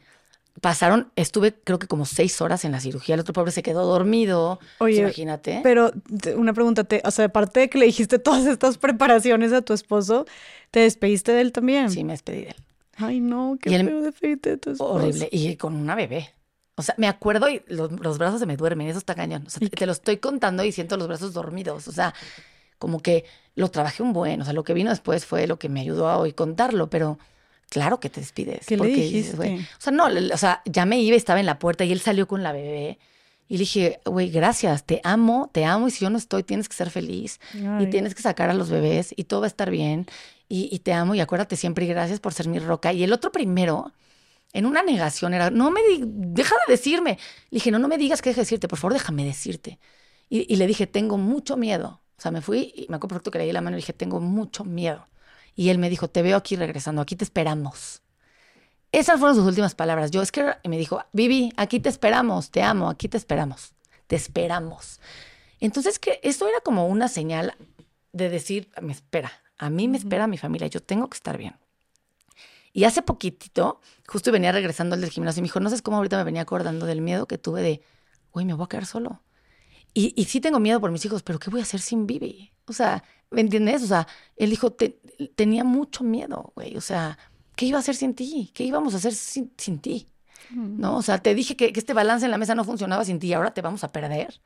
pasaron, 0.60 1.10
estuve 1.16 1.54
creo 1.54 1.78
que 1.78 1.86
como 1.86 2.04
seis 2.04 2.40
horas 2.40 2.64
en 2.64 2.72
la 2.72 2.80
cirugía, 2.80 3.14
el 3.14 3.20
otro 3.20 3.32
pobre 3.32 3.52
se 3.52 3.62
quedó 3.62 3.84
dormido, 3.84 4.58
Oye, 4.78 4.98
imagínate. 4.98 5.60
Pero 5.62 5.92
una 6.36 6.52
pregunta, 6.52 6.86
o 7.04 7.10
sea, 7.10 7.26
aparte 7.26 7.60
de 7.60 7.70
que 7.70 7.78
le 7.78 7.86
dijiste 7.86 8.18
todas 8.18 8.46
estas 8.46 8.78
preparaciones 8.78 9.52
a 9.52 9.62
tu 9.62 9.72
esposo, 9.72 10.26
¿te 10.70 10.80
despediste 10.80 11.32
de 11.32 11.40
él 11.40 11.52
también? 11.52 11.90
Sí, 11.90 12.04
me 12.04 12.12
despedí 12.12 12.42
de 12.42 12.50
él. 12.50 12.56
Ay, 12.96 13.20
no, 13.20 13.56
qué 13.60 13.70
feo 13.70 14.02
despedirte 14.02 14.50
de 14.50 14.56
tu 14.56 14.70
esposo. 14.72 14.94
Horrible, 14.94 15.28
y 15.30 15.56
con 15.56 15.76
una 15.76 15.94
bebé. 15.94 16.34
O 16.74 16.82
sea, 16.82 16.94
me 16.98 17.08
acuerdo 17.08 17.48
y 17.48 17.62
los, 17.66 18.18
brazos 18.18 18.40
se 18.40 18.46
me 18.46 18.56
duermen, 18.56 18.88
eso 18.88 18.98
está 18.98 19.14
cañón. 19.14 19.44
O 19.46 19.50
sea, 19.50 19.68
te, 19.68 19.86
lo 19.86 19.92
estoy 19.92 20.18
contando 20.18 20.64
y 20.64 20.72
siento 20.72 20.96
los 20.96 21.08
brazos 21.08 21.32
dormidos. 21.32 21.88
O 21.88 21.92
sea, 21.92 22.14
como 22.78 23.00
que 23.00 23.24
lo 23.56 23.68
trabajé 23.68 24.02
un 24.02 24.12
buen. 24.12 24.40
O 24.40 24.44
sea, 24.44 24.52
lo 24.52 24.62
que 24.64 24.74
vino 24.74 24.90
después 24.90 25.26
fue 25.26 25.46
lo 25.48 25.58
que 25.58 25.68
me 25.68 25.80
ayudó 25.80 26.08
a 26.08 26.18
hoy 26.18 26.32
contarlo, 26.32 26.88
pero 26.88 27.18
claro 27.68 28.00
que 28.00 28.10
te 28.10 28.20
despides. 28.20 28.66
¿Qué 28.66 28.76
porque, 28.76 28.96
le 28.96 29.02
dijiste? 29.02 29.36
o 29.36 29.80
sea, 29.80 29.92
no, 29.92 30.06
o 30.06 30.36
sea, 30.36 30.62
ya 30.64 30.86
me 30.86 31.00
iba, 31.00 31.16
estaba 31.16 31.40
en 31.40 31.46
la 31.46 31.58
puerta 31.58 31.84
y 31.84 31.92
él 31.92 32.00
salió 32.00 32.26
con 32.26 32.42
la 32.42 32.52
bebé. 32.52 32.98
Y 33.48 33.54
le 33.54 33.60
dije, 33.60 34.00
güey, 34.04 34.30
gracias, 34.30 34.84
te 34.84 35.00
amo, 35.04 35.48
te 35.52 35.64
amo 35.64 35.88
y 35.88 35.90
si 35.90 36.04
yo 36.04 36.10
no 36.10 36.18
estoy, 36.18 36.42
tienes 36.42 36.68
que 36.68 36.76
ser 36.76 36.90
feliz 36.90 37.40
y 37.80 37.86
tienes 37.86 38.14
que 38.14 38.20
sacar 38.20 38.50
a 38.50 38.54
los 38.54 38.68
bebés 38.68 39.14
y 39.16 39.24
todo 39.24 39.40
va 39.40 39.46
a 39.46 39.48
estar 39.48 39.70
bien 39.70 40.06
y, 40.50 40.78
te 40.80 40.92
amo 40.92 41.14
y 41.14 41.20
acuérdate 41.20 41.56
siempre 41.56 41.84
y 41.84 41.88
gracias 41.88 42.20
por 42.20 42.34
ser 42.34 42.48
mi 42.48 42.58
roca. 42.58 42.92
Y 42.92 43.04
el 43.04 43.12
otro 43.12 43.32
primero, 43.32 43.92
en 44.52 44.66
una 44.66 44.82
negación, 44.82 45.32
era, 45.32 45.50
no 45.50 45.70
me, 45.70 45.80
deja 46.02 46.56
de 46.66 46.72
decirme. 46.72 47.18
Le 47.50 47.56
dije, 47.56 47.70
no, 47.70 47.78
no 47.78 47.88
me 47.88 47.96
digas 47.96 48.20
que 48.20 48.30
deje 48.30 48.40
de 48.40 48.42
decirte, 48.42 48.68
por 48.68 48.78
favor, 48.78 48.94
déjame 48.94 49.24
decirte. 49.24 49.78
Y, 50.28 50.52
y 50.52 50.56
le 50.56 50.66
dije, 50.66 50.86
tengo 50.86 51.16
mucho 51.16 51.56
miedo. 51.56 52.02
O 52.18 52.20
sea, 52.20 52.30
me 52.30 52.40
fui 52.40 52.72
y 52.74 52.86
me 52.88 52.96
acuerdo 52.96 53.30
que 53.30 53.38
le 53.38 53.44
di 53.44 53.52
la 53.52 53.60
mano 53.60 53.76
y 53.76 53.80
le 53.80 53.82
dije, 53.82 53.92
tengo 53.92 54.20
mucho 54.20 54.64
miedo. 54.64 55.06
Y 55.58 55.70
él 55.70 55.78
me 55.78 55.90
dijo, 55.90 56.06
te 56.06 56.22
veo 56.22 56.36
aquí 56.36 56.54
regresando, 56.54 57.02
aquí 57.02 57.16
te 57.16 57.24
esperamos. 57.24 58.00
Esas 58.92 59.18
fueron 59.18 59.34
sus 59.34 59.44
últimas 59.44 59.74
palabras. 59.74 60.12
Yo 60.12 60.22
es 60.22 60.30
que 60.30 60.54
me 60.62 60.78
dijo, 60.78 61.04
Vivi, 61.12 61.52
aquí 61.56 61.80
te 61.80 61.88
esperamos, 61.88 62.52
te 62.52 62.62
amo, 62.62 62.88
aquí 62.88 63.08
te 63.08 63.16
esperamos, 63.16 63.74
te 64.06 64.14
esperamos. 64.14 65.00
Entonces 65.58 65.98
que 65.98 66.20
esto 66.22 66.46
era 66.46 66.60
como 66.60 66.86
una 66.86 67.08
señal 67.08 67.56
de 68.12 68.30
decir, 68.30 68.70
me 68.80 68.92
espera, 68.92 69.32
a 69.58 69.68
mí 69.68 69.88
me 69.88 69.98
espera 69.98 70.28
mi 70.28 70.38
familia, 70.38 70.68
yo 70.68 70.80
tengo 70.80 71.10
que 71.10 71.16
estar 71.16 71.36
bien. 71.36 71.56
Y 72.72 72.84
hace 72.84 73.02
poquitito, 73.02 73.80
justo 74.06 74.30
venía 74.30 74.52
regresando 74.52 74.94
al 74.94 75.00
del 75.00 75.10
gimnasio 75.10 75.40
y 75.40 75.42
me 75.42 75.46
dijo, 75.46 75.58
no 75.58 75.70
sé 75.70 75.82
cómo 75.82 75.96
ahorita 75.96 76.18
me 76.18 76.22
venía 76.22 76.42
acordando 76.42 76.86
del 76.86 77.00
miedo 77.00 77.26
que 77.26 77.36
tuve 77.36 77.62
de, 77.62 77.82
uy, 78.30 78.44
me 78.44 78.54
voy 78.54 78.66
a 78.66 78.68
quedar 78.68 78.86
solo. 78.86 79.24
Y, 79.92 80.14
y 80.14 80.26
sí 80.26 80.40
tengo 80.40 80.60
miedo 80.60 80.80
por 80.80 80.92
mis 80.92 81.04
hijos, 81.04 81.24
pero 81.24 81.40
¿qué 81.40 81.50
voy 81.50 81.58
a 81.58 81.64
hacer 81.64 81.80
sin 81.80 82.06
Vivi? 82.06 82.52
O 82.68 82.72
sea, 82.72 83.02
¿me 83.30 83.40
entiendes? 83.40 83.82
O 83.82 83.86
sea, 83.86 84.06
él 84.36 84.50
dijo, 84.50 84.74
tenía 85.34 85.64
mucho 85.64 86.04
miedo, 86.04 86.52
güey. 86.54 86.76
O 86.76 86.80
sea, 86.80 87.18
¿qué 87.56 87.66
iba 87.66 87.78
a 87.78 87.80
hacer 87.80 87.94
sin 87.94 88.14
ti? 88.14 88.50
¿Qué 88.54 88.64
íbamos 88.64 88.94
a 88.94 88.98
hacer 88.98 89.14
sin, 89.14 89.50
ti? 89.80 90.08
¿No? 90.50 90.96
O 90.96 91.02
sea, 91.02 91.18
te 91.18 91.34
dije 91.34 91.56
que, 91.56 91.72
este 91.74 91.92
balance 91.92 92.24
en 92.24 92.30
la 92.30 92.38
mesa 92.38 92.54
no 92.54 92.64
funcionaba 92.64 93.04
sin 93.04 93.18
ti, 93.18 93.32
ahora 93.32 93.52
te 93.52 93.60
vamos 93.60 93.84
a 93.84 93.92
perder, 93.92 94.40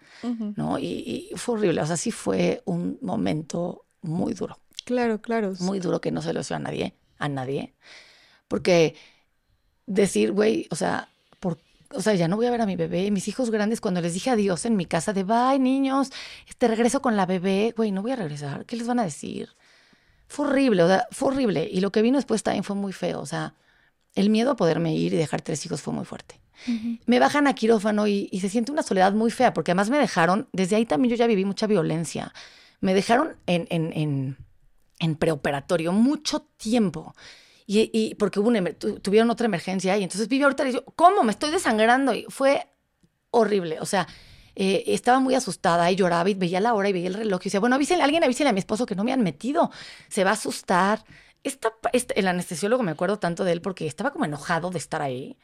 ¿no? 0.57 0.79
Y, 0.79 1.31
fue 1.37 1.57
horrible, 1.57 1.81
o 1.81 1.87
sea, 1.87 1.97
sí 1.97 2.11
fue 2.11 2.63
un 2.65 2.99
momento 3.03 3.85
muy 4.01 4.35
duro. 4.35 4.59
Claro, 4.85 5.21
claro. 5.21 5.53
Muy 5.61 5.79
duro 5.79 6.01
que 6.01 6.11
no 6.11 6.23
se 6.23 6.33
lo 6.33 6.41
hizo 6.41 6.55
a 6.55 6.59
nadie, 6.59 6.97
a 7.19 7.29
nadie. 7.29 7.75
Porque 8.49 8.97
decir, 9.87 10.33
güey, 10.33 10.67
o 10.71 10.77
sea, 10.77 11.09
¿por 11.09 11.12
o 11.95 12.03
sea, 12.03 12.15
ya 12.15 12.29
no 12.29 12.37
voy 12.37 12.47
a 12.47 12.51
ver 12.51 12.61
a 12.61 12.67
mi 12.67 12.77
bebé. 12.77 13.11
Mis 13.11 13.29
hijos 13.29 13.51
grandes, 13.51 13.81
cuando 13.81 14.01
les 14.01 14.15
dije 14.15 14.31
adiós 14.31 14.65
en 14.65 14.77
mi 14.77 14.87
casa 14.87 15.13
de, 15.13 15.25
bye, 15.25 15.59
niños, 15.59 16.11
este 16.49 16.69
regreso 16.69 17.03
con 17.03 17.17
la 17.17 17.27
bebé, 17.27 17.75
güey, 17.77 17.93
no 17.93 18.03
voy 18.03 18.13
a 18.13 18.17
regresar. 18.17 18.65
¿Qué 18.67 18.77
les 18.77 18.87
van 18.87 18.99
a 18.99 19.05
decir? 19.05 19.51
Fue 20.29 20.47
horrible, 20.47 20.83
o 20.83 20.89
sea, 20.89 21.07
fue 21.11 21.29
horrible. 21.29 21.69
Y 21.71 21.81
lo 21.81 21.93
que 21.93 22.03
vino 22.03 22.17
después 22.17 22.43
también 22.43 22.65
fue 22.65 22.77
muy 22.77 22.93
feo. 22.93 23.21
O 23.21 23.27
sea, 23.27 23.55
el 24.15 24.31
miedo 24.31 24.53
a 24.53 24.57
poderme 24.57 24.95
ir 24.95 25.13
y 25.15 25.17
dejar 25.17 25.43
tres 25.43 25.65
hijos 25.67 25.83
fue 25.83 25.93
muy 25.93 26.05
fuerte. 26.05 26.41
Me 27.07 27.19
bajan 27.19 27.49
a 27.49 27.55
quirófano 27.55 28.07
y, 28.07 28.29
se 28.41 28.49
siente 28.49 28.71
una 28.71 28.85
soledad 28.85 29.13
muy 29.13 29.31
fea, 29.31 29.53
porque 29.53 29.73
además 29.73 29.91
me 29.91 29.99
dejaron, 29.99 30.49
desde 30.53 30.77
ahí 30.77 30.87
también 30.87 31.11
yo 31.11 31.17
ya 31.17 31.27
viví 31.27 31.45
mucha 31.45 31.67
violencia. 31.67 32.33
Me 32.81 32.95
dejaron 32.95 33.37
en, 33.47 33.67
en, 33.71 33.93
en, 33.95 34.37
en 35.01 35.17
preoperatorio 35.17 35.93
mucho 35.93 36.47
tiempo. 36.57 37.15
Y, 37.67 38.15
porque 38.17 38.41
tuvieron 39.01 39.31
otra 39.31 39.47
emergencia 39.47 39.97
y 39.97 40.03
entonces 40.03 40.29
viví 40.29 40.43
ahorita 40.43 40.69
y 40.69 40.73
yo, 40.73 40.85
¿cómo? 40.97 41.23
Me 41.23 41.33
estoy 41.33 41.51
desangrando. 41.51 42.15
Y 42.15 42.27
fue 42.29 42.67
horrible. 43.31 43.81
O 43.81 43.87
sea, 43.87 44.07
eh, 44.55 44.85
estaba 44.89 45.21
muy 45.21 45.35
asustada 45.35 45.91
y 45.91 45.97
lloraba 45.97 46.29
y 46.29 46.35
veía 46.35 46.61
la 46.61 46.75
hora 46.75 46.89
y 46.89 46.93
veía 46.93 47.09
el 47.09 47.15
reloj 47.15 47.41
y 47.43 47.45
decía, 47.45 47.61
bueno, 47.61 47.77
avísenle 47.77 48.03
a 48.03 48.05
alguien, 48.05 48.25
avísenle 48.25 48.51
a 48.51 48.53
mi 48.53 48.61
esposo 48.61 48.87
que 48.87 48.95
no 48.95 49.05
me 49.05 49.13
han 49.13 49.23
metido. 49.23 49.71
Se 50.09 50.25
va 50.25 50.31
a 50.31 50.35
asustar. 50.35 51.05
esta, 51.45 51.73
este, 51.93 52.19
el 52.19 52.29
anestesiólogo 52.29 52.83
me 52.83 52.93
acuerdo 52.93 53.19
tanto 53.19 53.45
de 53.45 53.53
él 53.53 53.63
porque 53.63 53.87
estaba 53.87 54.13
como 54.13 54.25
enojado 54.25 54.71
de 54.71 54.79
estar 54.79 55.03
ahí. 55.03 55.39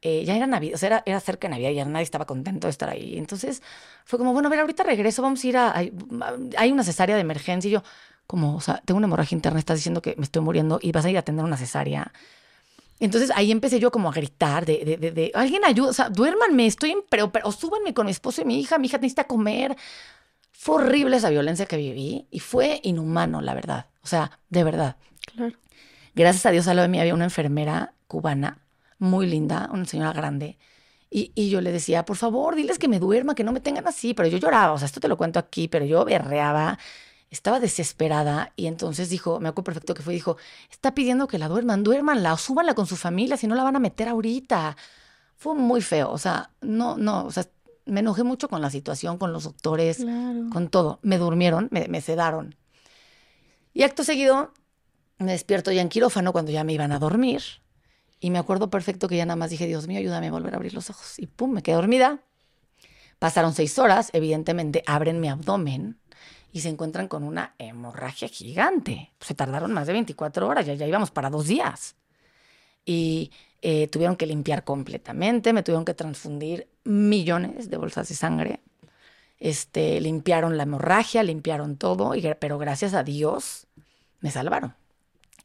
Eh, 0.00 0.24
ya 0.24 0.36
era 0.36 0.46
Navidad, 0.46 0.76
o 0.76 0.78
sea, 0.78 1.02
era, 1.06 1.20
cerca 1.20 1.48
de 1.48 1.52
Navidad 1.52 1.70
ya 1.72 1.84
nadie 1.84 2.04
estaba 2.04 2.24
contento 2.24 2.68
de 2.68 2.70
estar 2.70 2.88
ahí. 2.88 3.18
Entonces 3.18 3.62
fue 4.04 4.18
como, 4.18 4.32
bueno, 4.32 4.46
a 4.48 4.50
ver, 4.50 4.60
ahorita 4.60 4.84
regreso, 4.84 5.22
vamos 5.22 5.42
a 5.42 5.46
ir 5.46 5.56
a. 5.56 5.74
Hay 6.56 6.72
una 6.72 6.84
cesárea 6.84 7.16
de 7.16 7.22
emergencia 7.22 7.68
y 7.68 7.72
yo, 7.72 7.82
como, 8.28 8.54
o 8.54 8.60
sea, 8.60 8.82
tengo 8.84 8.98
una 8.98 9.06
hemorragia 9.06 9.34
interna, 9.34 9.58
estás 9.58 9.78
diciendo 9.78 10.02
que 10.02 10.14
me 10.18 10.22
estoy 10.22 10.42
muriendo 10.42 10.78
y 10.82 10.92
vas 10.92 11.04
a 11.04 11.10
ir 11.10 11.16
a 11.16 11.20
atender 11.20 11.44
una 11.44 11.56
cesárea. 11.56 12.12
Entonces 13.00 13.32
ahí 13.34 13.50
empecé 13.50 13.80
yo 13.80 13.90
como 13.90 14.10
a 14.10 14.12
gritar 14.12 14.66
de, 14.66 14.84
de, 14.84 14.96
de, 14.98 15.10
de 15.12 15.30
alguien 15.34 15.64
ayuda, 15.64 15.88
o 15.88 15.92
sea, 15.94 16.10
duérmanme, 16.10 16.66
estoy 16.66 16.90
en, 16.90 16.98
pero, 17.08 17.32
pero, 17.32 17.48
o 17.48 17.52
súbanme 17.52 17.94
con 17.94 18.04
mi 18.04 18.12
esposo 18.12 18.42
y 18.42 18.44
mi 18.44 18.60
hija, 18.60 18.78
mi 18.78 18.86
hija 18.86 18.98
necesita 18.98 19.24
comer. 19.24 19.76
Fue 20.52 20.76
horrible 20.76 21.16
esa 21.16 21.30
violencia 21.30 21.64
que 21.64 21.78
viví 21.78 22.26
y 22.30 22.40
fue 22.40 22.80
inhumano, 22.82 23.40
la 23.40 23.54
verdad. 23.54 23.86
O 24.02 24.06
sea, 24.06 24.38
de 24.50 24.62
verdad. 24.62 24.96
Claro. 25.34 25.56
Gracias 26.14 26.44
a 26.44 26.50
Dios 26.50 26.68
al 26.68 26.76
lado 26.76 26.88
de 26.88 26.90
mí 26.90 27.00
había 27.00 27.14
una 27.14 27.24
enfermera 27.24 27.94
cubana 28.08 28.58
muy 28.98 29.26
linda, 29.26 29.70
una 29.72 29.86
señora 29.86 30.12
grande. 30.12 30.58
Y, 31.10 31.32
y, 31.34 31.48
yo 31.48 31.62
le 31.62 31.72
decía, 31.72 32.04
por 32.04 32.16
favor, 32.18 32.54
diles 32.54 32.78
que 32.78 32.88
me 32.88 32.98
duerma, 32.98 33.34
que 33.34 33.44
no 33.44 33.52
me 33.52 33.60
tengan 33.60 33.86
así. 33.86 34.12
Pero 34.12 34.28
yo 34.28 34.36
lloraba, 34.36 34.72
o 34.74 34.78
sea, 34.78 34.84
esto 34.84 35.00
te 35.00 35.08
lo 35.08 35.16
cuento 35.16 35.38
aquí, 35.38 35.66
pero 35.68 35.86
yo 35.86 36.04
berreaba, 36.04 36.78
estaba 37.30 37.60
desesperada. 37.60 38.52
Y 38.56 38.66
entonces 38.66 39.10
dijo, 39.10 39.40
me 39.40 39.48
acuerdo 39.48 39.64
perfecto 39.64 39.94
que 39.94 40.02
fue, 40.02 40.14
dijo, 40.14 40.36
está 40.70 40.94
pidiendo 40.94 41.28
que 41.28 41.38
la 41.38 41.48
duerman, 41.48 41.84
duérmanla 41.84 42.32
o 42.32 42.36
súbanla 42.36 42.74
con 42.74 42.86
su 42.86 42.96
familia, 42.96 43.36
si 43.36 43.46
no 43.46 43.54
la 43.54 43.64
van 43.64 43.76
a 43.76 43.80
meter 43.80 44.08
ahorita. 44.08 44.76
Fue 45.36 45.54
muy 45.54 45.82
feo, 45.82 46.10
o 46.10 46.18
sea, 46.18 46.50
no, 46.60 46.96
no, 46.96 47.24
o 47.26 47.30
sea, 47.30 47.46
me 47.86 48.00
enojé 48.00 48.22
mucho 48.24 48.48
con 48.48 48.60
la 48.60 48.70
situación, 48.70 49.18
con 49.18 49.32
los 49.32 49.44
doctores, 49.44 49.98
Claro. 49.98 50.50
con 50.52 50.68
todo. 50.68 50.98
Me 51.02 51.16
durmieron, 51.18 51.68
me, 51.70 51.86
me 51.88 52.00
sedaron. 52.00 52.56
Y 53.72 53.82
acto 53.82 54.02
seguido, 54.04 54.52
me 55.18 55.32
despierto 55.32 55.70
ya 55.72 55.82
en 55.82 55.88
quirófano 55.88 56.32
cuando 56.32 56.50
ya 56.50 56.64
me 56.64 56.72
iban 56.72 56.92
a 56.92 56.98
dormir. 56.98 57.42
Y 58.20 58.30
me 58.30 58.38
acuerdo 58.38 58.68
perfecto 58.68 59.06
que 59.06 59.16
ya 59.16 59.26
nada 59.26 59.36
más 59.36 59.50
dije, 59.50 59.66
Dios 59.66 59.86
mío, 59.86 59.98
ayúdame 59.98 60.26
a 60.26 60.32
volver 60.32 60.54
a 60.54 60.56
abrir 60.56 60.74
los 60.74 60.90
ojos. 60.90 61.18
Y 61.18 61.26
pum, 61.28 61.52
me 61.52 61.62
quedé 61.62 61.76
dormida. 61.76 62.20
Pasaron 63.20 63.54
seis 63.54 63.78
horas, 63.78 64.10
evidentemente 64.12 64.82
abren 64.86 65.20
mi 65.20 65.28
abdomen 65.28 65.98
y 66.52 66.60
se 66.60 66.68
encuentran 66.68 67.08
con 67.08 67.24
una 67.24 67.54
hemorragia 67.58 68.28
gigante. 68.28 69.12
Se 69.20 69.34
tardaron 69.34 69.72
más 69.72 69.86
de 69.86 69.92
24 69.92 70.46
horas, 70.46 70.66
ya, 70.66 70.74
ya 70.74 70.86
íbamos 70.86 71.10
para 71.10 71.30
dos 71.30 71.46
días. 71.46 71.96
Y 72.84 73.30
eh, 73.60 73.88
tuvieron 73.88 74.16
que 74.16 74.26
limpiar 74.26 74.64
completamente, 74.64 75.52
me 75.52 75.62
tuvieron 75.62 75.84
que 75.84 75.94
transfundir 75.94 76.68
millones 76.84 77.70
de 77.70 77.76
bolsas 77.76 78.08
de 78.08 78.14
sangre. 78.14 78.60
Este, 79.38 80.00
limpiaron 80.00 80.56
la 80.56 80.64
hemorragia, 80.64 81.22
limpiaron 81.22 81.76
todo, 81.76 82.14
y, 82.14 82.22
pero 82.40 82.58
gracias 82.58 82.94
a 82.94 83.02
Dios 83.02 83.66
me 84.20 84.30
salvaron. 84.30 84.74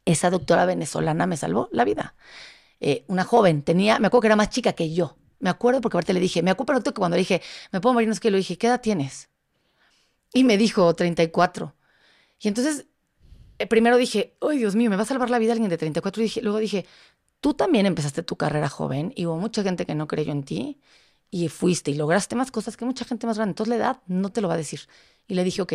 Esa 0.04 0.30
doctora 0.30 0.66
venezolana 0.66 1.26
me 1.26 1.36
salvó 1.36 1.68
la 1.72 1.84
vida. 1.84 2.14
Eh, 2.80 3.04
una 3.08 3.24
joven, 3.24 3.62
tenía, 3.62 3.98
me 3.98 4.08
acuerdo 4.08 4.22
que 4.22 4.28
era 4.28 4.36
más 4.36 4.50
chica 4.50 4.72
que 4.72 4.92
yo. 4.92 5.16
Me 5.38 5.50
acuerdo 5.50 5.80
porque 5.80 5.96
aparte 5.96 6.14
le 6.14 6.20
dije, 6.20 6.42
me 6.42 6.50
acuerdo 6.50 6.82
que 6.82 6.92
cuando 6.92 7.16
le 7.16 7.20
dije, 7.20 7.42
me 7.72 7.80
puedo 7.80 7.94
morir, 7.94 8.08
no 8.08 8.14
es 8.14 8.20
que 8.20 8.30
le 8.30 8.38
dije, 8.38 8.56
¿qué 8.58 8.66
edad 8.68 8.80
tienes? 8.80 9.28
Y 10.34 10.44
me 10.44 10.58
dijo, 10.58 10.92
34. 10.92 11.74
Y 12.40 12.48
entonces, 12.48 12.86
eh, 13.58 13.66
primero 13.66 13.96
dije, 13.96 14.36
¡ay, 14.42 14.58
Dios 14.58 14.74
mío, 14.74 14.90
me 14.90 14.96
va 14.96 15.02
a 15.02 15.06
salvar 15.06 15.30
la 15.30 15.38
vida 15.38 15.52
alguien 15.52 15.70
de 15.70 15.78
34! 15.78 16.20
Y 16.20 16.24
dije, 16.24 16.42
luego 16.42 16.58
dije, 16.58 16.84
tú 17.40 17.54
también 17.54 17.86
empezaste 17.86 18.22
tu 18.22 18.36
carrera 18.36 18.68
joven 18.68 19.12
y 19.16 19.26
hubo 19.26 19.36
mucha 19.36 19.62
gente 19.62 19.86
que 19.86 19.94
no 19.94 20.08
creyó 20.08 20.32
en 20.32 20.42
ti 20.42 20.80
y 21.30 21.48
fuiste 21.48 21.92
y 21.92 21.94
lograste 21.94 22.34
más 22.36 22.50
cosas 22.50 22.76
que 22.76 22.84
mucha 22.84 23.04
gente 23.04 23.26
más 23.26 23.38
grande. 23.38 23.52
Entonces 23.52 23.70
la 23.70 23.76
edad 23.76 24.00
no 24.06 24.30
te 24.30 24.40
lo 24.40 24.48
va 24.48 24.54
a 24.54 24.58
decir. 24.58 24.80
Y 25.28 25.34
le 25.34 25.44
dije, 25.44 25.62
ok, 25.62 25.74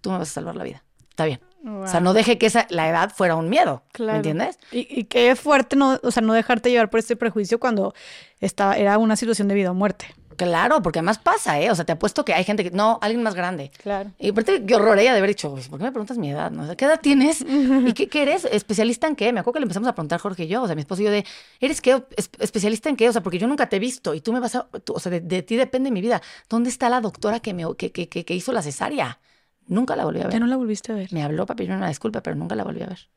tú 0.00 0.10
me 0.10 0.18
vas 0.18 0.28
a 0.28 0.32
salvar 0.32 0.56
la 0.56 0.64
vida. 0.64 0.84
Está 1.08 1.24
bien. 1.24 1.40
Wow. 1.62 1.82
O 1.82 1.86
sea, 1.86 2.00
no 2.00 2.12
deje 2.14 2.36
que 2.36 2.46
esa, 2.46 2.66
la 2.70 2.88
edad 2.88 3.12
fuera 3.14 3.36
un 3.36 3.48
miedo. 3.48 3.84
Claro. 3.92 4.12
¿Me 4.12 4.16
entiendes? 4.16 4.58
Y, 4.72 4.86
y 4.88 5.04
qué 5.04 5.36
fuerte 5.36 5.76
no, 5.76 6.00
o 6.02 6.10
sea, 6.10 6.22
no 6.22 6.32
dejarte 6.32 6.70
llevar 6.70 6.90
por 6.90 6.98
este 6.98 7.14
prejuicio 7.14 7.60
cuando 7.60 7.94
estaba, 8.40 8.76
era 8.76 8.98
una 8.98 9.14
situación 9.14 9.46
de 9.46 9.54
vida 9.54 9.70
o 9.70 9.74
muerte. 9.74 10.14
Claro, 10.44 10.82
porque 10.82 10.98
además 11.00 11.18
pasa, 11.18 11.60
¿eh? 11.60 11.70
O 11.70 11.74
sea, 11.74 11.84
te 11.84 11.92
apuesto 11.92 12.24
que 12.24 12.32
hay 12.34 12.44
gente 12.44 12.64
que. 12.64 12.70
No, 12.70 12.98
alguien 13.02 13.22
más 13.22 13.34
grande. 13.34 13.70
Claro. 13.82 14.10
Y 14.18 14.30
aparte, 14.30 14.64
qué 14.64 14.74
horror 14.74 14.98
ella 14.98 15.12
de 15.12 15.18
haber 15.18 15.30
dicho, 15.30 15.50
"Pues, 15.50 15.68
¿por 15.68 15.78
qué 15.78 15.84
me 15.84 15.92
preguntas 15.92 16.18
mi 16.18 16.30
edad? 16.30 16.50
¿no? 16.50 16.62
O 16.62 16.66
sea, 16.66 16.76
¿Qué 16.76 16.84
edad 16.86 17.00
tienes? 17.00 17.40
¿Y 17.86 17.92
qué, 17.92 18.08
qué 18.08 18.22
eres? 18.22 18.44
¿Especialista 18.44 19.06
en 19.06 19.16
qué? 19.16 19.32
Me 19.32 19.40
acuerdo 19.40 19.54
que 19.54 19.60
le 19.60 19.64
empezamos 19.64 19.88
a 19.88 19.94
preguntar 19.94 20.20
Jorge 20.20 20.44
y 20.44 20.48
yo, 20.48 20.62
o 20.62 20.66
sea, 20.66 20.74
mi 20.74 20.80
esposo 20.80 21.02
y 21.02 21.04
yo, 21.06 21.10
de, 21.10 21.24
¿eres 21.60 21.80
qué? 21.80 22.02
Es- 22.16 22.30
¿Especialista 22.38 22.88
en 22.88 22.96
qué? 22.96 23.08
O 23.08 23.12
sea, 23.12 23.22
porque 23.22 23.38
yo 23.38 23.46
nunca 23.46 23.68
te 23.68 23.76
he 23.76 23.78
visto 23.78 24.14
y 24.14 24.20
tú 24.20 24.32
me 24.32 24.40
vas 24.40 24.54
a. 24.54 24.68
tú- 24.84 24.94
o 24.94 24.98
sea, 25.00 25.10
de, 25.10 25.20
de 25.20 25.42
ti 25.42 25.56
depende 25.56 25.90
mi 25.90 26.00
vida. 26.00 26.22
¿Dónde 26.48 26.70
está 26.70 26.88
la 26.88 27.00
doctora 27.00 27.40
que, 27.40 27.54
me, 27.54 27.64
que, 27.76 27.92
que, 27.92 28.08
que, 28.08 28.24
que 28.24 28.34
hizo 28.34 28.52
la 28.52 28.62
cesárea? 28.62 29.18
Nunca 29.66 29.94
la 29.94 30.04
volví 30.04 30.20
a 30.20 30.24
ver. 30.24 30.32
Ya 30.32 30.40
no 30.40 30.46
la 30.46 30.56
volviste 30.56 30.92
a 30.92 30.94
ver. 30.96 31.12
Me 31.12 31.22
habló 31.22 31.46
para 31.46 31.56
pedirme 31.56 31.76
una 31.76 31.88
disculpa, 31.88 32.22
pero 32.22 32.34
nunca 32.36 32.54
la 32.56 32.64
volví 32.64 32.82
a 32.82 32.86
ver. 32.86 33.08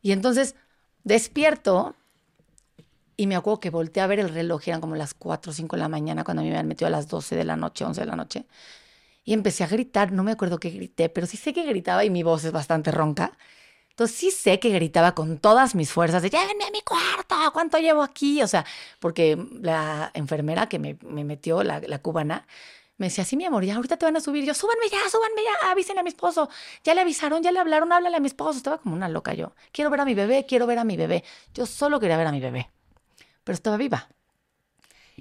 Y 0.00 0.12
entonces 0.12 0.54
despierto 1.04 1.94
y 3.16 3.26
me 3.26 3.36
acuerdo 3.36 3.60
que 3.60 3.70
volteé 3.70 4.02
a 4.02 4.06
ver 4.06 4.20
el 4.20 4.28
reloj, 4.28 4.62
eran 4.68 4.80
como 4.80 4.96
las 4.96 5.14
4 5.14 5.50
o 5.50 5.54
5 5.54 5.76
de 5.76 5.82
la 5.82 5.88
mañana 5.88 6.24
cuando 6.24 6.42
me 6.42 6.48
habían 6.50 6.68
metido 6.68 6.88
a 6.88 6.90
las 6.90 7.08
12 7.08 7.36
de 7.36 7.44
la 7.44 7.56
noche, 7.56 7.84
11 7.84 8.00
de 8.02 8.06
la 8.06 8.16
noche. 8.16 8.46
Y 9.24 9.32
empecé 9.34 9.64
a 9.64 9.68
gritar, 9.68 10.12
no 10.12 10.22
me 10.24 10.32
acuerdo 10.32 10.60
qué 10.60 10.70
grité, 10.70 11.08
pero 11.08 11.26
sí 11.26 11.36
sé 11.36 11.52
que 11.52 11.64
gritaba 11.64 12.04
y 12.04 12.10
mi 12.10 12.22
voz 12.22 12.44
es 12.44 12.52
bastante 12.52 12.90
ronca. 12.92 13.36
Entonces 13.90 14.16
sí 14.16 14.30
sé 14.30 14.60
que 14.60 14.70
gritaba 14.70 15.14
con 15.14 15.38
todas 15.38 15.74
mis 15.74 15.90
fuerzas 15.92 16.22
de 16.22 16.30
llévenme 16.30 16.64
a 16.64 16.70
mi 16.70 16.82
cuarto, 16.82 17.36
¿cuánto 17.52 17.78
llevo 17.78 18.02
aquí? 18.02 18.42
O 18.42 18.48
sea, 18.48 18.64
porque 19.00 19.38
la 19.62 20.10
enfermera 20.14 20.68
que 20.68 20.78
me, 20.78 20.98
me 21.02 21.24
metió, 21.24 21.62
la, 21.64 21.80
la 21.80 21.98
cubana, 22.00 22.46
me 22.98 23.06
decía, 23.06 23.24
sí, 23.24 23.36
mi 23.36 23.44
amor, 23.44 23.64
ya 23.64 23.76
ahorita 23.76 23.96
te 23.98 24.06
van 24.06 24.16
a 24.16 24.20
subir. 24.20 24.44
Yo, 24.44 24.54
súbanme 24.54 24.88
ya, 24.90 24.98
súbanme 25.10 25.42
ya, 25.42 25.70
avisen 25.70 25.98
a 25.98 26.02
mi 26.02 26.08
esposo. 26.08 26.48
Ya 26.82 26.94
le 26.94 27.02
avisaron, 27.02 27.42
ya 27.42 27.52
le 27.52 27.58
hablaron, 27.60 27.92
háblale 27.92 28.16
a 28.16 28.20
mi 28.20 28.26
esposo. 28.26 28.56
Estaba 28.56 28.78
como 28.78 28.94
una 28.94 29.08
loca 29.08 29.34
yo. 29.34 29.54
Quiero 29.72 29.90
ver 29.90 30.00
a 30.00 30.04
mi 30.06 30.14
bebé, 30.14 30.46
quiero 30.46 30.66
ver 30.66 30.78
a 30.78 30.84
mi 30.84 30.96
bebé. 30.96 31.22
Yo 31.54 31.66
solo 31.66 32.00
quería 32.00 32.16
ver 32.16 32.26
a 32.26 32.32
mi 32.32 32.40
bebé, 32.40 32.70
pero 33.46 33.54
estaba 33.56 33.78
viva. 33.78 34.10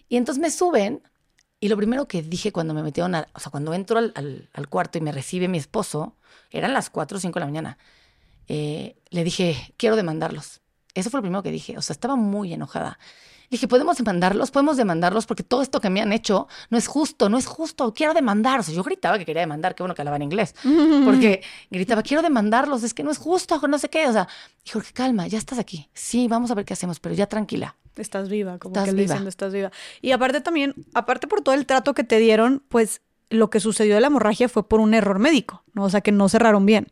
Y 0.09 0.17
entonces 0.17 0.41
me 0.41 0.51
suben 0.51 1.01
y 1.59 1.69
lo 1.69 1.77
primero 1.77 2.07
que 2.07 2.21
dije 2.21 2.51
cuando 2.51 2.73
me 2.73 2.83
metieron, 2.83 3.15
a- 3.15 3.27
o 3.33 3.39
sea, 3.39 3.51
cuando 3.51 3.73
entro 3.73 3.97
al, 3.99 4.13
al- 4.53 4.69
cuarto 4.69 4.97
y 4.97 5.01
me 5.01 5.11
recibe 5.11 5.47
mi 5.47 5.57
esposo, 5.57 6.15
eran 6.51 6.73
las 6.73 6.89
4 6.89 7.17
o 7.17 7.21
5 7.21 7.35
de 7.39 7.41
la 7.41 7.47
mañana, 7.47 7.77
eh, 8.49 8.97
le 9.11 9.23
dije, 9.25 9.73
quiero 9.77 9.95
demandarlos. 9.97 10.61
Eso 10.95 11.09
fue 11.11 11.19
lo 11.19 11.21
primero 11.23 11.43
que 11.43 11.51
dije, 11.51 11.77
o 11.77 11.81
sea, 11.81 11.93
estaba 11.93 12.15
muy 12.15 12.51
enojada. 12.53 12.97
Dije, 13.51 13.67
¿podemos 13.67 13.97
demandarlos? 13.97 14.49
Podemos 14.49 14.75
demandarlos 14.75 15.27
porque 15.27 15.43
todo 15.43 15.61
esto 15.61 15.79
que 15.79 15.91
me 15.91 16.01
han 16.01 16.11
hecho 16.11 16.47
no 16.71 16.79
es 16.79 16.87
justo, 16.87 17.29
no 17.29 17.37
es 17.37 17.45
justo, 17.45 17.93
quiero 17.93 18.15
demandar. 18.15 18.61
O 18.61 18.63
sea, 18.63 18.73
yo 18.73 18.81
gritaba 18.81 19.19
que 19.19 19.25
quería 19.25 19.41
demandar, 19.41 19.75
qué 19.75 19.83
bueno 19.83 19.93
que 19.93 20.01
hablaba 20.01 20.15
en 20.17 20.23
inglés, 20.23 20.55
porque 21.05 21.43
gritaba, 21.69 22.01
quiero 22.01 22.23
demandarlos, 22.23 22.81
es 22.81 22.95
que 22.95 23.03
no 23.03 23.11
es 23.11 23.19
justo, 23.19 23.61
no 23.67 23.77
sé 23.77 23.89
qué. 23.89 24.07
O 24.07 24.13
sea, 24.13 24.27
Jorge, 24.71 24.93
calma, 24.93 25.27
ya 25.27 25.37
estás 25.37 25.59
aquí. 25.59 25.89
Sí, 25.93 26.27
vamos 26.27 26.49
a 26.49 26.55
ver 26.55 26.65
qué 26.65 26.73
hacemos, 26.73 26.99
pero 26.99 27.13
ya 27.13 27.27
tranquila. 27.27 27.75
Estás 27.95 28.29
viva, 28.29 28.57
como 28.57 28.73
Estás 28.73 28.85
que 28.89 28.95
viva. 28.95 29.03
diciendo 29.03 29.29
estás 29.29 29.53
viva. 29.53 29.71
Y 30.01 30.11
aparte 30.11 30.41
también, 30.41 30.73
aparte 30.95 31.27
por 31.27 31.41
todo 31.41 31.53
el 31.53 31.65
trato 31.67 31.93
que 31.93 32.03
te 32.03 32.17
dieron, 32.17 32.63
pues 32.67 33.01
lo 33.29 33.49
que 33.51 33.59
sucedió 33.59 33.95
de 33.95 34.01
la 34.01 34.07
hemorragia 34.07 34.49
fue 34.49 34.67
por 34.67 34.79
un 34.79 34.93
error 34.93 35.19
médico, 35.19 35.63
¿no? 35.73 35.83
O 35.83 35.89
sea, 35.89 36.01
que 36.01 36.11
no 36.11 36.27
cerraron 36.29 36.65
bien. 36.65 36.87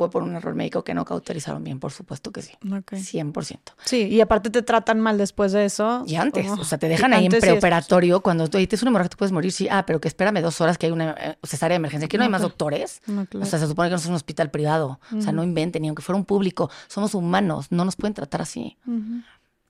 Fue 0.00 0.08
por 0.10 0.22
un 0.22 0.34
error 0.34 0.54
médico 0.54 0.82
que 0.82 0.94
no 0.94 1.04
cauterizaron 1.04 1.62
bien, 1.62 1.78
por 1.78 1.92
supuesto 1.92 2.32
que 2.32 2.40
sí. 2.40 2.54
Ok. 2.72 2.92
100%. 2.92 3.58
Sí, 3.84 4.06
y 4.06 4.22
aparte 4.22 4.48
te 4.48 4.62
tratan 4.62 4.98
mal 4.98 5.18
después 5.18 5.52
de 5.52 5.66
eso. 5.66 6.04
Y 6.06 6.14
antes, 6.14 6.46
Oh, 6.48 6.54
o 6.54 6.64
sea, 6.64 6.78
te 6.78 6.88
dejan 6.88 7.12
ahí 7.12 7.26
en 7.26 7.32
preoperatorio 7.32 8.22
cuando 8.22 8.48
tú 8.48 8.56
dices 8.56 8.80
una 8.80 8.88
hemorragia, 8.88 9.10
te 9.10 9.16
puedes 9.18 9.30
morir, 9.32 9.52
sí, 9.52 9.68
ah, 9.70 9.84
pero 9.84 10.00
que 10.00 10.08
espérame 10.08 10.40
dos 10.40 10.58
horas 10.62 10.78
que 10.78 10.86
hay 10.86 10.92
una 10.92 11.14
eh, 11.20 11.36
cesárea 11.42 11.74
de 11.74 11.76
emergencia. 11.76 12.06
Aquí 12.06 12.16
no 12.16 12.22
hay 12.22 12.30
más 12.30 12.40
doctores. 12.40 13.02
No, 13.06 13.26
claro. 13.26 13.44
O 13.44 13.48
sea, 13.50 13.58
se 13.58 13.66
supone 13.66 13.90
que 13.90 13.92
no 13.92 13.98
es 13.98 14.06
un 14.06 14.14
hospital 14.14 14.50
privado. 14.50 15.00
O 15.14 15.20
sea, 15.20 15.32
no 15.32 15.44
inventen, 15.44 15.82
ni 15.82 15.88
aunque 15.88 16.02
fuera 16.02 16.16
un 16.16 16.24
público. 16.24 16.70
Somos 16.88 17.14
humanos, 17.14 17.66
no 17.68 17.84
nos 17.84 17.96
pueden 17.96 18.14
tratar 18.14 18.40
así. 18.40 18.78
Ujú. 18.86 19.20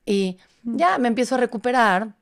Y 0.06 0.38
ya 0.62 0.98
me 0.98 1.08
empiezo 1.08 1.34
a 1.34 1.38
recuperar, 1.38 2.14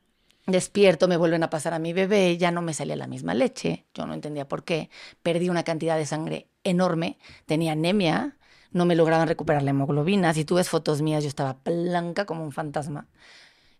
despierto, 0.46 1.08
me 1.08 1.16
vuelven 1.16 1.42
a 1.42 1.50
pasar 1.50 1.74
a 1.74 1.78
mi 1.78 1.92
bebé, 1.92 2.38
ya 2.38 2.50
no 2.50 2.62
me 2.62 2.72
salía 2.74 2.96
la 2.96 3.06
misma 3.06 3.34
leche, 3.34 3.84
yo 3.94 4.06
no 4.06 4.14
entendía 4.14 4.48
por 4.48 4.64
qué, 4.64 4.88
perdí 5.22 5.48
una 5.50 5.62
cantidad 5.62 5.96
de 5.96 6.06
sangre 6.06 6.48
enorme, 6.70 7.18
tenía 7.46 7.72
anemia, 7.72 8.36
no 8.72 8.84
me 8.86 8.94
lograban 8.96 9.28
recuperar 9.28 9.62
la 9.62 9.70
hemoglobina, 9.70 10.34
si 10.34 10.44
tú 10.44 10.56
ves 10.56 10.68
fotos 10.68 11.02
mías 11.02 11.22
yo 11.24 11.28
estaba 11.28 11.58
blanca 11.64 12.26
como 12.26 12.44
un 12.44 12.52
fantasma, 12.52 13.08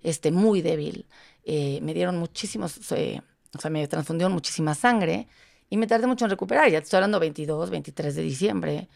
este, 0.03 0.31
muy 0.33 0.63
débil, 0.63 1.07
Eh, 1.51 1.81
me 1.83 1.95
dieron 1.95 2.19
muchísimos, 2.19 2.79
eh, 2.93 3.23
o 3.57 3.61
sea, 3.61 3.71
me 3.71 3.89
transfundieron 3.89 4.33
muchísima 4.35 4.75
sangre 4.75 5.29
y 5.71 5.77
me 5.79 5.87
tardé 5.87 6.07
mucho 6.07 6.27
en 6.27 6.31
recuperar, 6.31 6.71
ya 6.71 6.79
te 6.81 6.85
estoy 6.85 6.99
hablando 6.99 7.19
22, 7.21 7.71
23 7.71 8.15
de 8.17 8.23
diciembre, 8.23 8.89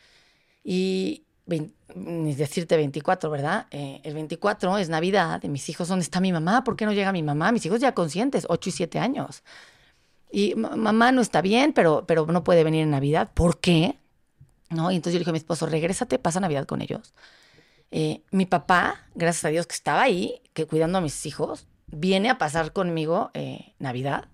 y 0.64 1.24
vein- 1.46 1.72
ni 1.94 2.34
decirte 2.34 2.76
24, 2.76 3.30
¿verdad? 3.30 3.66
Eh, 3.70 4.00
el 4.04 4.14
24 4.14 4.78
es 4.78 4.88
Navidad, 4.88 5.40
y 5.42 5.48
mis 5.48 5.68
hijos, 5.68 5.88
¿dónde 5.88 6.04
está 6.04 6.20
mi 6.20 6.32
mamá? 6.32 6.62
¿Por 6.64 6.76
qué 6.76 6.86
no 6.86 6.92
llega 6.92 7.12
mi 7.12 7.22
mamá? 7.22 7.52
Mis 7.52 7.64
hijos 7.66 7.80
ya 7.80 7.92
conscientes, 7.94 8.46
8 8.48 8.68
y 8.70 8.72
7 8.72 8.98
años. 8.98 9.42
Y 10.32 10.54
"Ma- 10.56 10.76
mamá 10.76 11.12
no 11.12 11.20
está 11.20 11.42
bien, 11.42 11.72
pero, 11.74 12.04
pero 12.06 12.26
no 12.26 12.42
puede 12.42 12.64
venir 12.64 12.82
en 12.82 12.90
Navidad. 12.90 13.30
¿Por 13.34 13.60
qué? 13.60 13.98
¿No? 14.70 14.90
Y 14.90 14.96
entonces 14.96 15.14
yo 15.14 15.18
le 15.18 15.20
dije 15.20 15.30
a 15.30 15.32
mi 15.34 15.38
esposo, 15.38 15.66
regrésate, 15.66 16.18
pasa 16.18 16.40
Navidad 16.40 16.66
con 16.66 16.80
ellos. 16.82 17.14
Eh, 17.90 18.22
mi 18.30 18.46
papá, 18.46 19.06
gracias 19.14 19.44
a 19.44 19.48
Dios 19.48 19.66
que 19.66 19.74
estaba 19.74 20.02
ahí, 20.02 20.40
que 20.54 20.66
cuidando 20.66 20.98
a 20.98 21.00
mis 21.02 21.26
hijos, 21.26 21.66
viene 21.86 22.30
a 22.30 22.38
pasar 22.38 22.72
conmigo 22.72 23.30
eh, 23.34 23.74
Navidad. 23.78 24.28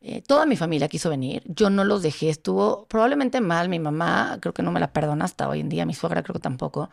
Eh, 0.00 0.22
toda 0.22 0.46
mi 0.46 0.56
familia 0.56 0.88
quiso 0.88 1.10
venir, 1.10 1.42
yo 1.46 1.70
no 1.70 1.84
los 1.84 2.02
dejé, 2.02 2.30
estuvo 2.30 2.86
probablemente 2.86 3.40
mal, 3.40 3.68
mi 3.68 3.80
mamá 3.80 4.38
creo 4.40 4.54
que 4.54 4.62
no 4.62 4.70
me 4.70 4.80
la 4.80 4.92
perdona 4.92 5.24
hasta 5.24 5.48
hoy 5.48 5.60
en 5.60 5.68
día, 5.68 5.84
mi 5.86 5.92
suegra 5.94 6.22
creo 6.22 6.34
que 6.34 6.40
tampoco, 6.40 6.88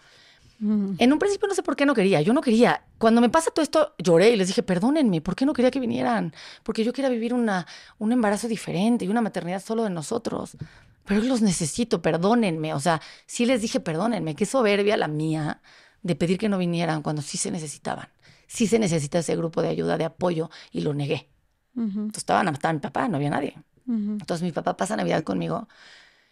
En 0.60 1.12
un 1.12 1.20
principio 1.20 1.48
no 1.48 1.54
sé 1.54 1.64
por 1.64 1.76
qué 1.76 1.86
no 1.86 1.94
quería, 1.94 2.22
yo 2.22 2.34
no 2.34 2.42
quería. 2.42 2.86
Cuando 2.98 3.22
me 3.22 3.30
pasa 3.30 3.52
todo 3.52 3.62
esto, 3.62 3.94
lloré 3.98 4.30
y 4.30 4.36
les 4.36 4.48
dije, 4.48 4.64
perdónenme, 4.64 5.22
¿por 5.22 5.36
qué 5.36 5.46
no 5.46 5.54
quería 5.54 5.70
que 5.70 5.80
vinieran? 5.80 6.34
Porque 6.64 6.84
yo 6.84 6.94
quería 6.94 7.10
vivir 7.10 7.34
una, 7.34 7.68
un 7.98 8.12
embarazo 8.12 8.48
diferente 8.48 9.06
y 9.06 9.10
una 9.10 9.22
maternidad 9.22 9.62
solo 9.62 9.84
de 9.84 9.90
nosotros. 9.90 10.58
Pero 11.06 11.22
los 11.22 11.42
necesito, 11.42 12.02
perdónenme. 12.02 12.74
O 12.74 12.80
sea, 12.80 13.02
sí 13.26 13.46
les 13.46 13.62
dije, 13.62 13.80
perdónenme, 13.80 14.36
qué 14.36 14.46
soberbia 14.46 14.98
la 14.98 15.08
mía 15.08 15.62
de 16.02 16.16
pedir 16.16 16.38
que 16.38 16.50
no 16.50 16.58
vinieran 16.58 17.02
cuando 17.02 17.22
sí 17.22 17.38
se 17.38 17.52
necesitaban. 17.52 18.08
Sí 18.48 18.68
se 18.68 18.80
necesita 18.80 19.20
ese 19.20 19.36
grupo 19.36 19.62
de 19.62 19.70
ayuda, 19.70 19.98
de 19.98 20.06
apoyo, 20.06 20.50
y 20.72 20.82
lo 20.82 20.94
negué. 20.94 21.30
Entonces 21.76 22.20
estaban, 22.20 22.48
estaba 22.48 22.74
mi 22.74 22.80
papá, 22.80 23.08
no 23.08 23.18
había 23.18 23.30
nadie. 23.30 23.58
Entonces 23.88 24.44
mi 24.44 24.52
papá 24.52 24.78
pasa 24.78 24.96
Navidad 24.96 25.24
conmigo 25.24 25.68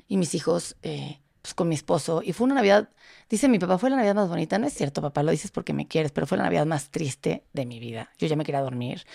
y 0.07 0.17
mis 0.17 0.35
hijos 0.35 0.75
eh, 0.81 1.19
pues, 1.43 1.53
con 1.53 1.67
mi 1.67 1.75
esposo. 1.75 2.21
Y 2.23 2.33
fue 2.33 2.45
una 2.45 2.55
Navidad, 2.55 2.89
dice 3.29 3.47
mi 3.49 3.59
papá, 3.59 3.77
fue 3.77 3.89
la 3.89 3.97
Navidad 3.97 4.15
más 4.15 4.29
bonita. 4.29 4.57
No 4.57 4.65
es 4.65 4.73
cierto, 4.73 5.01
papá, 5.01 5.21
lo 5.21 5.31
dices 5.31 5.51
porque 5.51 5.73
me 5.73 5.87
quieres, 5.87 6.11
pero 6.11 6.25
fue 6.25 6.37
la 6.37 6.45
Navidad 6.45 6.65
más 6.65 6.89
triste 6.89 7.43
de 7.53 7.65
mi 7.65 7.79
vida. 7.79 8.09
Yo 8.17 8.27
ya 8.27 8.35
me 8.35 8.45
quería 8.45 8.61
dormir. 8.61 9.05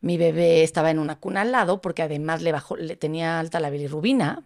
Mi 0.00 0.16
bebé 0.16 0.62
estaba 0.62 0.90
en 0.90 0.98
una 0.98 1.20
cuna 1.20 1.42
al 1.42 1.52
lado 1.52 1.80
porque 1.80 2.02
además 2.02 2.42
le 2.42 2.52
bajó, 2.52 2.76
le 2.76 2.96
tenía 2.96 3.38
alta 3.38 3.60
la 3.60 3.70
bilirrubina, 3.70 4.44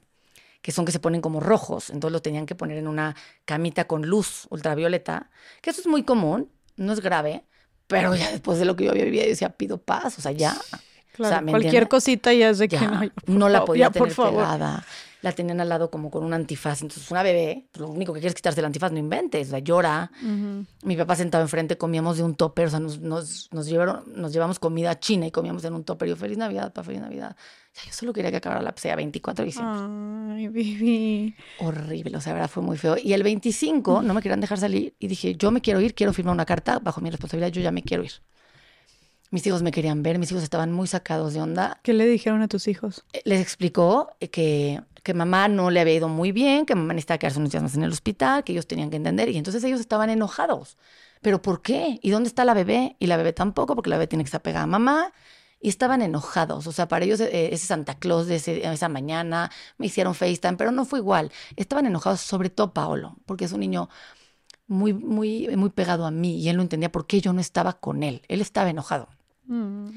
que 0.63 0.73
son 0.73 0.85
que 0.85 0.91
se 0.91 0.99
ponen 0.99 1.21
como 1.21 1.39
rojos. 1.39 1.91
Entonces 1.91 2.13
lo 2.13 2.23
tenían 2.23 2.45
que 2.45 2.57
poner 2.57 2.77
en 2.77 2.89
una 2.89 3.15
camita 3.45 3.87
con 3.87 4.03
luz 4.07 4.49
ultravioleta, 4.51 5.31
que 5.63 5.71
eso 5.71 5.81
es 5.81 5.87
muy 5.87 6.03
común, 6.03 6.51
no 6.77 6.93
es 6.93 7.01
grave. 7.01 7.45
Pero 7.87 8.17
ya 8.17 8.33
después 8.33 8.59
de 8.59 8.65
lo 8.65 8.75
que 8.75 8.85
yo 8.85 8.91
había 8.91 9.05
vivido, 9.05 9.23
yo 9.23 9.31
decía, 9.31 9.51
pido 9.51 9.79
paz, 9.79 10.19
o 10.19 10.21
sea, 10.21 10.33
ya. 10.33 10.57
Claro, 11.13 11.47
cualquier 11.47 11.89
cosita 11.89 12.33
ya 12.33 12.51
es 12.51 12.59
de 12.59 12.69
que 12.69 12.79
no. 12.79 13.01
no 13.27 13.49
la 13.49 13.65
podía 13.65 13.91
tener 13.91 14.15
pegada. 14.15 14.85
La 15.21 15.33
tenían 15.33 15.61
al 15.61 15.69
lado 15.69 15.91
como 15.91 16.11
con 16.11 16.25
un 16.25 16.33
antifaz. 16.33 16.83
Entonces, 16.83 17.11
una 17.11 17.23
bebé, 17.23 17.67
pues, 17.73 17.81
lo 17.81 17.89
único 17.89 18.13
que 18.13 18.21
quieres 18.21 18.33
es 18.33 18.37
quitarse 18.37 18.61
el 18.61 18.67
antifaz, 18.67 18.93
no 18.93 18.99
inventes, 18.99 19.51
la 19.51 19.59
llora. 19.59 20.11
Mi 20.83 20.97
papá 20.97 21.17
sentado 21.17 21.43
enfrente, 21.43 21.77
comíamos 21.77 22.17
de 22.17 22.23
un 22.23 22.35
topper, 22.35 22.67
o 22.67 22.71
sea, 22.71 22.81
nos, 22.81 23.01
nos, 23.01 23.67
llevaron, 23.67 24.05
nos 24.15 24.33
llevamos 24.33 24.59
comida 24.59 24.99
china 25.01 25.27
y 25.27 25.31
comíamos 25.31 25.65
en 25.65 25.75
un 25.75 25.85
topper. 25.85 26.09
Y 26.09 26.11
yo, 26.11 26.17
feliz 26.17 26.39
Navidad, 26.39 26.73
papá, 26.73 26.85
feliz 26.85 27.01
Navidad. 27.01 27.37
yo 27.75 27.93
solo 27.93 28.13
quería 28.13 28.31
que 28.31 28.37
acabara 28.37 28.63
la 28.63 28.75
sea 28.77 28.95
24 28.97 29.43
de 29.43 29.47
diciembre. 29.47 30.35
Ay, 30.35 30.49
baby. 30.49 31.37
Horrible, 31.59 32.17
o 32.17 32.21
sea, 32.21 32.33
verdad, 32.33 32.49
fue 32.49 32.63
muy 32.63 32.77
feo. 32.77 32.97
Y 33.03 33.13
el 33.13 33.23
25 33.23 34.03
no 34.03 34.15
me 34.15 34.23
querían 34.23 34.41
dejar 34.41 34.59
salir 34.59 34.95
y 34.99 35.09
dije, 35.09 35.35
yo 35.35 35.51
me 35.51 35.61
quiero 35.61 35.81
ir, 35.81 35.95
quiero 35.95 36.13
firmar 36.13 36.35
una 36.35 36.47
carta 36.47 36.79
bajo 36.79 37.01
mi 37.01 37.11
responsabilidad, 37.11 37.51
yo 37.51 37.61
ya 37.61 37.73
me 37.73 37.83
quiero 37.83 38.05
ir. 38.05 38.13
Mis 39.31 39.47
hijos 39.47 39.63
me 39.63 39.73
querían 39.73 40.03
ver, 40.03 40.19
mis 40.19 40.31
hijos 40.31 40.43
estaban 40.43 40.73
muy 40.73 40.87
sacados 40.87 41.35
de 41.35 41.41
onda. 41.41 41.81
¿Qué 41.83 41.93
le 41.93 42.07
dijeron 42.07 42.41
a 42.41 42.49
tus 42.49 42.67
hijos? 42.67 43.05
Eh, 43.13 43.21
les 43.25 43.41
explicó 43.43 44.17
que, 44.33 44.81
que 45.03 45.15
mamá 45.15 45.49
no 45.49 45.71
le 45.71 45.81
había 45.81 45.95
ido 45.95 46.09
muy 46.09 46.33
bien, 46.33 46.65
que 46.65 46.75
mamá 46.75 46.95
necesitaba 46.95 47.19
quedarse 47.19 47.39
unos 47.39 47.51
días 47.53 47.63
más 47.63 47.75
en 47.75 47.83
el 47.83 47.93
hospital, 47.93 48.43
que 48.43 48.53
ellos 48.53 48.67
tenían 48.67 48.89
que 48.89 48.97
entender. 48.97 49.29
Y 49.29 49.37
entonces 49.37 49.63
ellos 49.65 49.81
estaban 49.81 50.09
enojados. 50.09 50.79
¿Pero 51.21 51.43
por 51.43 51.61
qué? 51.61 51.99
¿Y 52.03 52.11
dónde 52.11 52.29
está 52.29 52.45
la 52.47 52.55
bebé? 52.55 52.97
Y 52.99 53.07
la 53.07 53.19
bebé 53.19 53.35
tampoco, 53.35 53.75
porque 53.75 53.91
la 53.91 53.97
bebé 53.97 54.07
tiene 54.07 54.25
que 54.25 54.29
estar 54.29 54.41
pegada 54.41 54.65
a 54.65 54.67
mamá. 54.67 55.13
Y 55.61 55.69
estaban 55.69 56.01
enojados. 56.03 56.67
O 56.67 56.73
sea, 56.73 56.89
para 56.89 57.05
ellos 57.05 57.21
eh, 57.21 57.51
ese 57.53 57.67
Santa 57.67 57.99
Claus 57.99 58.29
de 58.29 58.37
esa 58.37 58.89
mañana 58.89 59.51
me 59.77 59.87
hicieron 59.87 60.15
FaceTime, 60.15 60.57
pero 60.57 60.71
no 60.71 60.85
fue 60.87 61.01
igual. 61.01 61.33
Estaban 61.57 61.85
enojados, 61.85 62.21
sobre 62.21 62.49
todo 62.49 62.73
Paolo, 62.73 63.17
porque 63.27 63.45
es 63.45 63.53
un 63.53 63.61
niño 63.61 63.91
muy, 64.69 64.93
muy, 64.95 65.49
muy 65.57 65.71
pegado 65.71 66.07
a 66.07 66.11
mí 66.11 66.39
y 66.39 66.49
él 66.49 66.57
no 66.57 66.63
entendía 66.63 66.93
por 66.93 67.07
qué 67.07 67.21
yo 67.21 67.33
no 67.33 67.41
estaba 67.41 67.75
con 67.75 68.03
él. 68.05 68.23
Él 68.29 68.41
estaba 68.41 68.71
enojado. 68.71 69.09
Mm. 69.49 69.89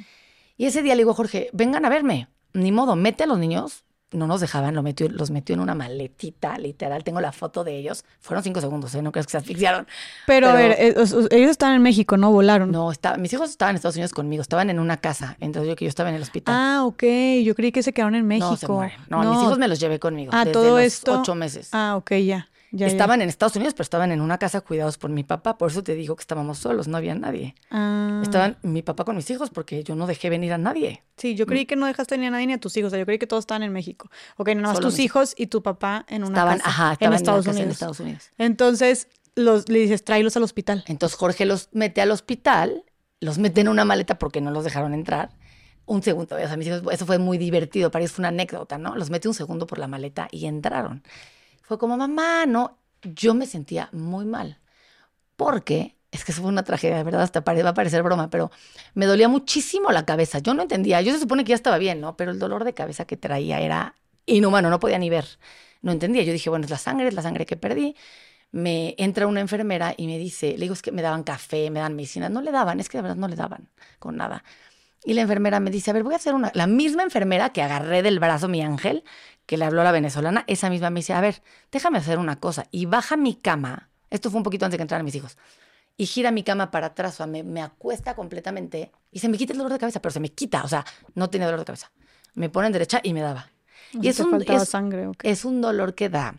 Y 0.58 0.66
ese 0.66 0.82
día 0.82 0.96
le 0.96 1.02
digo, 1.02 1.14
Jorge, 1.14 1.50
vengan 1.54 1.86
a 1.86 1.90
verme. 1.90 2.28
Ni 2.54 2.72
modo, 2.72 2.96
mete 2.96 3.24
a 3.24 3.28
los 3.28 3.40
niños. 3.40 3.84
No 4.12 4.28
nos 4.28 4.42
dejaban, 4.42 4.76
lo 4.76 4.84
metió, 4.84 5.08
los 5.08 5.32
metió 5.32 5.54
en 5.54 5.62
una 5.62 5.74
maletita, 5.74 6.58
literal. 6.58 7.02
Tengo 7.06 7.22
la 7.22 7.32
foto 7.32 7.64
de 7.64 7.78
ellos. 7.78 8.04
Fueron 8.20 8.44
cinco 8.44 8.60
segundos, 8.60 8.94
¿eh? 8.94 9.02
no 9.02 9.14
crees 9.14 9.26
que 9.26 9.32
se 9.32 9.38
asfixiaron. 9.38 9.88
Pero, 10.28 10.50
a 10.50 10.54
ver, 10.54 10.76
eh, 10.78 10.96
ellos 11.32 11.50
estaban 11.50 11.78
en 11.78 11.82
México, 11.82 12.18
¿no? 12.18 12.30
Volaron. 12.30 12.72
No, 12.72 12.92
está, 12.92 13.16
mis 13.16 13.32
hijos 13.32 13.50
estaban 13.50 13.72
en 13.72 13.76
Estados 13.78 13.96
Unidos 13.96 14.12
conmigo, 14.12 14.42
estaban 14.42 14.70
en 14.70 14.80
una 14.80 14.98
casa. 14.98 15.38
Entonces 15.40 15.70
yo 15.70 15.78
que 15.78 15.86
yo 15.86 15.90
estaba 15.90 16.10
en 16.10 16.16
el 16.16 16.22
hospital. 16.24 16.54
Ah, 16.58 16.84
ok. 16.84 17.04
Yo 17.46 17.56
creí 17.56 17.72
que 17.72 17.84
se 17.84 17.94
quedaron 17.94 18.16
en 18.16 18.28
México. 18.28 18.86
No, 19.08 19.24
no, 19.24 19.34
mis 19.34 19.44
hijos 19.44 19.58
me 19.58 19.70
los 19.70 19.80
llevé 19.80 19.98
conmigo. 19.98 20.32
Ah, 20.34 20.40
desde 20.40 20.52
todo 20.52 20.76
los 20.76 20.82
esto. 20.82 21.22
Ocho 21.22 21.34
meses. 21.34 21.70
Ah, 21.72 21.96
ok, 21.96 22.12
ya 22.16 22.51
estaban 22.72 23.22
en 23.22 23.30
Estados 23.30 23.56
Unidos, 23.56 23.74
pero 23.74 23.84
estaban 23.84 24.12
en 24.12 24.22
una 24.22 24.38
casa 24.38 24.62
cuidados 24.62 24.98
por 24.98 25.10
mi 25.10 25.24
papá. 25.24 25.58
Por 25.58 25.72
eso 25.72 25.84
te 25.84 25.96
digo 25.96 26.16
que 26.16 26.22
estábamos 26.22 26.60
solos, 26.60 26.88
no 26.88 26.98
había 26.98 27.16
nadie. 27.16 27.56
Ah. 27.70 28.22
Estaban 28.24 28.58
mi 28.62 28.82
papá 28.82 29.04
con 29.06 29.16
mis 29.16 29.30
hijos 29.30 29.50
porque 29.50 29.84
yo 29.84 29.96
no 29.96 30.08
dejé 30.08 30.30
venir 30.30 30.54
a 30.54 30.58
nadie. 30.58 31.04
Sí, 31.18 31.36
yo 31.36 31.46
creí 31.46 31.66
que 31.66 31.76
no 31.76 31.86
dejaste 31.86 32.16
venir 32.16 32.30
a 32.30 32.32
nadie 32.32 32.48
ni 32.48 32.54
a 32.54 32.60
tus 32.60 32.76
hijos. 32.78 32.88
O 32.88 32.92
sea, 32.92 33.00
yo 33.00 33.06
creí 33.06 33.20
que 33.20 33.28
todos 33.28 33.44
estaban 33.44 33.64
en 33.64 33.74
México. 33.74 34.10
Ok, 34.38 34.50
nada 34.50 34.70
más 34.70 34.80
tus 34.80 35.00
hijos 35.00 35.34
y 35.38 35.48
tu 35.48 35.62
papá 35.62 36.06
en 36.08 36.24
una 36.24 36.32
estaban, 36.32 36.58
casa 36.60 36.70
ajá, 36.70 36.98
en, 37.00 37.14
Estados 37.14 37.46
en 37.46 37.54
Unidos. 37.54 37.72
Estados 37.74 38.00
Unidos. 38.00 38.32
Entonces 38.38 39.08
los, 39.36 39.70
le 39.70 39.80
dices, 39.80 40.04
tráelos 40.04 40.38
al 40.38 40.44
hospital. 40.44 40.84
Entonces 40.88 41.18
Jorge 41.18 41.46
los 41.46 41.70
mete 41.72 42.02
al 42.02 42.12
hospital, 42.12 42.84
los 43.20 43.38
mete 43.38 43.62
en 43.62 43.68
una 43.68 43.86
maleta 43.86 44.18
porque 44.18 44.42
no 44.42 44.52
los 44.52 44.64
dejaron 44.64 44.94
entrar. 44.94 45.32
Un 45.86 46.04
segundo, 46.04 46.36
o 46.36 46.40
sea, 46.40 46.58
mis 46.58 46.68
hijos, 46.68 46.84
eso 46.92 47.06
fue 47.06 47.18
muy 47.18 47.38
divertido, 47.38 47.92
para 47.92 48.04
ellos 48.04 48.14
fue 48.14 48.22
una 48.22 48.30
anécdota, 48.30 48.78
¿no? 48.78 48.96
Los 48.96 49.10
mete 49.10 49.28
un 49.28 49.34
segundo 49.34 49.68
por 49.68 49.78
la 49.78 49.88
maleta 49.88 50.28
y 50.32 50.46
entraron. 50.46 51.04
Como, 51.78 51.98
mamá, 51.98 52.46
no, 52.46 52.78
yo 53.04 53.34
me 53.34 53.46
sentía 53.46 53.90
muy 53.92 54.26
mal. 54.26 54.60
Porque, 55.36 55.98
es 56.12 56.24
que 56.26 56.32
eso 56.32 56.42
fue 56.42 56.50
una 56.50 56.64
tragedia, 56.64 56.98
de 56.98 57.04
verdad, 57.04 57.22
hasta 57.22 57.42
va 57.42 57.70
a 57.70 57.74
parecer 57.74 58.04
broma, 58.04 58.30
pero 58.30 58.52
me 58.94 59.06
dolía 59.06 59.28
muchísimo 59.28 59.92
la 59.92 60.06
cabeza. 60.06 60.40
Yo 60.40 60.54
no 60.54 60.64
entendía, 60.64 61.02
yo 61.02 61.14
se 61.14 61.20
supone 61.20 61.44
que 61.44 61.50
ya 61.50 61.56
estaba 61.56 61.78
bien, 61.78 62.02
¿no? 62.02 62.18
Pero 62.18 62.32
el 62.32 62.40
dolor 62.40 62.64
de 62.64 62.74
cabeza 62.74 63.06
que 63.06 63.18
traía 63.18 63.60
era 63.60 63.96
inhumano, 64.26 64.70
no 64.70 64.80
podía 64.80 64.98
ni 65.00 65.10
ver. 65.10 65.26
No 65.82 65.92
entendía. 65.92 66.24
Yo 66.24 66.34
dije, 66.34 66.50
bueno, 66.50 66.66
es 66.66 66.72
la 66.72 66.78
sangre, 66.78 67.08
es 67.08 67.14
la 67.14 67.22
sangre 67.22 67.46
que 67.46 67.58
perdí. 67.58 67.96
Me 68.52 68.96
entra 68.98 69.28
una 69.28 69.40
enfermera 69.40 69.94
y 69.98 70.08
me 70.08 70.18
dice, 70.18 70.52
le 70.54 70.66
digo, 70.66 70.74
es 70.74 70.82
que 70.82 70.92
me 70.92 71.02
daban 71.02 71.24
café, 71.24 71.70
me 71.72 71.80
dan 71.80 71.96
medicina. 71.96 72.30
No 72.30 72.42
le 72.42 72.52
daban, 72.52 72.80
es 72.80 72.90
que 72.90 72.98
de 72.98 73.04
verdad 73.04 73.18
no 73.18 73.28
le 73.28 73.36
daban 73.36 73.70
con 74.00 74.18
nada. 74.18 74.44
Y 75.04 75.14
la 75.14 75.22
enfermera 75.22 75.60
me 75.60 75.72
dice, 75.72 75.90
a 75.90 75.94
ver, 75.94 76.04
voy 76.04 76.14
a 76.14 76.18
hacer 76.18 76.36
una... 76.36 76.52
La 76.54 76.68
misma 76.68 77.04
enfermera 77.04 77.50
que 77.52 77.64
agarré 77.64 78.04
del 78.04 78.20
brazo 78.20 78.48
mi 78.48 78.62
ángel, 78.62 79.04
que 79.52 79.58
le 79.58 79.66
habló 79.66 79.82
a 79.82 79.84
la 79.84 79.92
venezolana, 79.92 80.46
esa 80.48 80.70
misma 80.70 80.92
me 80.92 81.02
dice, 81.02 81.12
a 81.12 81.20
ver, 81.20 81.44
déjame 81.74 81.98
hacer 81.98 82.20
una 82.20 82.40
cosa. 82.40 82.68
Y 82.72 82.86
baja 82.86 83.18
mi 83.18 83.36
cama, 83.36 83.90
esto 84.10 84.32
fue 84.32 84.38
un 84.38 84.46
poquito 84.46 84.64
antes 84.64 84.76
de 84.76 84.78
que 84.78 84.84
entraran 84.84 85.04
mis 85.04 85.14
hijos, 85.14 85.38
y 85.98 86.06
gira 86.06 86.32
mi 86.32 86.42
cama 86.42 86.72
para 86.72 86.88
atrás, 86.88 87.16
o 87.16 87.18
sea, 87.18 87.26
me, 87.26 87.44
me, 87.44 87.62
acuesta 87.62 88.16
completamente 88.16 88.94
y 89.12 89.20
se 89.20 89.28
me 89.28 89.38
quita 89.38 89.52
el 89.52 89.58
dolor 89.58 89.74
de 89.74 89.80
cabeza, 89.80 90.02
pero 90.02 90.14
se 90.14 90.22
me 90.22 90.30
quita, 90.30 90.64
o 90.64 90.70
sea, 90.70 90.86
no 91.16 91.30
tenía 91.30 91.48
dolor 91.48 91.60
de 91.60 91.66
cabeza. 91.66 91.92
Me 92.34 92.48
pone 92.48 92.68
en 92.68 92.72
derecha 92.72 93.02
y 93.04 93.14
me 93.14 93.20
daba. 93.20 93.52
y 93.92 94.08
es 94.08 94.22
un, 94.22 94.42
es, 94.42 94.70
sangre, 94.70 95.10
es 95.22 95.44
un 95.44 95.60
dolor 95.60 95.96
que 95.96 96.08
da 96.08 96.36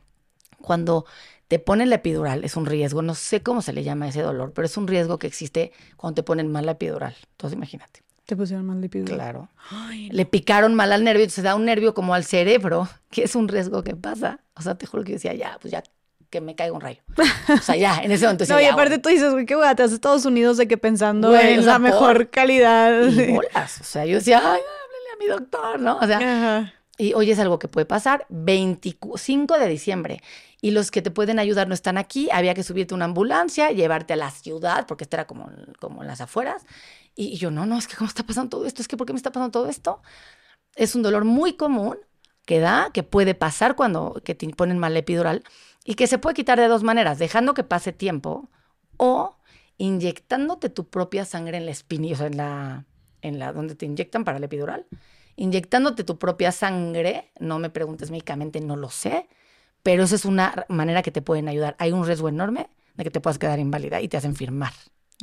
cuando 0.62 1.05
te 1.49 1.58
ponen 1.58 1.91
la 1.91 1.97
epidural, 1.97 2.44
es 2.44 2.57
un 2.57 2.65
riesgo, 2.65 3.02
no 3.02 3.15
sé 3.15 3.42
cómo 3.42 3.60
se 3.60 3.74
le 3.74 3.84
llama 3.84 4.08
ese 4.08 4.23
dolor, 4.23 4.55
pero 4.55 4.65
es 4.65 4.78
un 4.78 4.89
riesgo 4.89 5.18
que 5.18 5.26
existe 5.26 5.70
cuando 5.99 6.15
te 6.15 6.23
ponen 6.23 6.50
mal 6.50 6.65
la 6.65 6.73
epidural. 6.73 7.15
Entonces 7.32 7.58
imagínate. 7.58 8.02
Te 8.33 8.36
pusieron 8.36 8.65
mal 8.65 8.83
epidural. 8.83 9.15
Claro. 9.15 9.49
Le 10.11 10.25
picaron 10.25 10.75
mal 10.75 10.91
al 10.91 11.05
nervio, 11.05 11.28
se 11.28 11.43
da 11.43 11.55
un 11.55 11.67
nervio 11.67 11.93
como 11.93 12.15
al 12.15 12.25
cerebro, 12.25 12.89
que 13.11 13.25
es 13.25 13.36
un 13.36 13.47
riesgo 13.47 13.85
que 13.85 13.94
pasa. 13.94 14.41
O 14.55 14.62
sea, 14.62 14.75
te 14.75 14.86
juro 14.86 15.05
que 15.05 15.11
yo 15.11 15.17
decía, 15.17 15.35
ya, 15.35 15.59
pues 15.61 15.70
ya 15.70 15.83
que 16.31 16.41
me 16.41 16.55
caiga 16.55 16.73
un 16.73 16.81
rayo. 16.81 17.02
O 17.51 17.59
sea, 17.59 17.77
ya, 17.77 17.99
en 18.02 18.11
ese 18.11 18.25
momento. 18.25 18.47
no, 18.49 18.59
y 18.59 18.65
aparte 18.65 18.97
tú 18.97 19.11
dices, 19.11 19.33
güey, 19.33 19.44
qué 19.44 19.55
güey, 19.55 19.75
te 19.75 19.83
a 19.83 19.85
Estados 19.85 20.25
Unidos 20.25 20.57
de 20.57 20.67
que 20.67 20.78
pensando 20.78 21.36
en 21.36 21.67
la 21.67 21.78
mejor 21.78 22.31
calidad. 22.31 23.07
Y 23.07 23.33
bolas. 23.33 23.83
O 23.83 23.85
sea, 23.85 24.07
yo 24.07 24.15
decía, 24.15 24.39
ay, 24.39 24.62
háblele 24.62 25.11
a 25.12 25.17
mi 25.19 25.27
doctor, 25.27 25.78
¿no? 25.78 25.99
O 25.99 26.07
sea, 26.07 26.73
y 26.97 27.12
hoy 27.12 27.31
es 27.31 27.39
algo 27.39 27.59
que 27.59 27.69
puede 27.69 27.85
pasar, 27.85 28.25
25 28.31 29.59
de 29.59 29.69
diciembre. 29.69 30.23
Y 30.62 30.70
los 30.70 30.91
que 30.91 31.02
te 31.02 31.11
pueden 31.11 31.39
ayudar 31.39 31.69
no 31.69 31.75
están 31.75 31.99
aquí, 31.99 32.31
había 32.33 32.55
que 32.55 32.62
subirte 32.62 32.94
una 32.94 33.05
ambulancia, 33.05 33.73
llevarte 33.73 34.15
a 34.15 34.17
la 34.17 34.31
ciudad, 34.31 34.86
porque 34.86 35.05
esto 35.05 35.17
era 35.17 35.27
como, 35.27 35.51
como 35.81 36.01
en 36.01 36.09
las 36.09 36.23
afueras, 36.23 36.65
y 37.15 37.36
yo, 37.36 37.50
no, 37.50 37.66
no, 37.66 37.78
es 37.78 37.86
que 37.86 37.97
¿cómo 37.97 38.08
está 38.08 38.24
pasando 38.24 38.50
todo 38.50 38.66
esto? 38.66 38.82
Es 38.82 38.89
que 38.89 38.97
¿por 38.97 39.07
qué 39.07 39.12
me 39.12 39.18
está 39.18 39.32
pasando 39.32 39.50
todo 39.50 39.68
esto? 39.68 40.02
Es 40.74 40.94
un 40.94 41.02
dolor 41.02 41.24
muy 41.24 41.55
común 41.55 41.99
que 42.47 42.60
da, 42.60 42.91
que 42.92 43.02
puede 43.02 43.34
pasar 43.34 43.76
cuando 43.76 44.20
que 44.24 44.34
te 44.34 44.49
ponen 44.50 44.78
mal 44.78 44.97
epidural 44.97 45.44
y 45.84 45.94
que 45.94 46.07
se 46.07 46.18
puede 46.18 46.34
quitar 46.34 46.58
de 46.58 46.68
dos 46.68 46.82
maneras, 46.82 47.18
dejando 47.18 47.55
que 47.55 47.65
pase 47.65 47.92
tiempo 47.92 48.50
o 48.97 49.36
inyectándote 49.78 50.68
tu 50.68 50.89
propia 50.89 51.24
sangre 51.24 51.57
en 51.57 51.66
la 51.66 51.73
espinilla, 51.73 52.15
o 52.15 52.18
sea, 52.18 52.26
en 52.28 52.36
la, 52.36 52.86
en 53.20 53.39
la 53.39 53.52
donde 53.52 53.74
te 53.74 53.86
inyectan 53.86 54.24
para 54.24 54.39
la 54.39 54.47
epidural, 54.47 54.86
inyectándote 55.36 56.05
tu 56.05 56.18
propia 56.18 56.52
sangre, 56.52 57.32
no 57.41 57.58
me 57.58 57.70
preguntes 57.70 58.10
médicamente, 58.10 58.60
no 58.60 58.76
lo 58.76 58.91
sé, 58.91 59.28
pero 59.82 60.05
esa 60.05 60.15
es 60.15 60.24
una 60.24 60.66
manera 60.68 61.02
que 61.02 61.10
te 61.10 61.23
pueden 61.23 61.49
ayudar. 61.49 61.74
Hay 61.78 61.92
un 61.92 62.07
riesgo 62.07 62.28
enorme 62.28 62.68
de 62.94 63.05
que 63.05 63.10
te 63.10 63.20
puedas 63.20 63.39
quedar 63.39 63.58
inválida 63.58 64.00
y 64.00 64.08
te 64.08 64.16
hacen 64.16 64.36
firmar. 64.36 64.73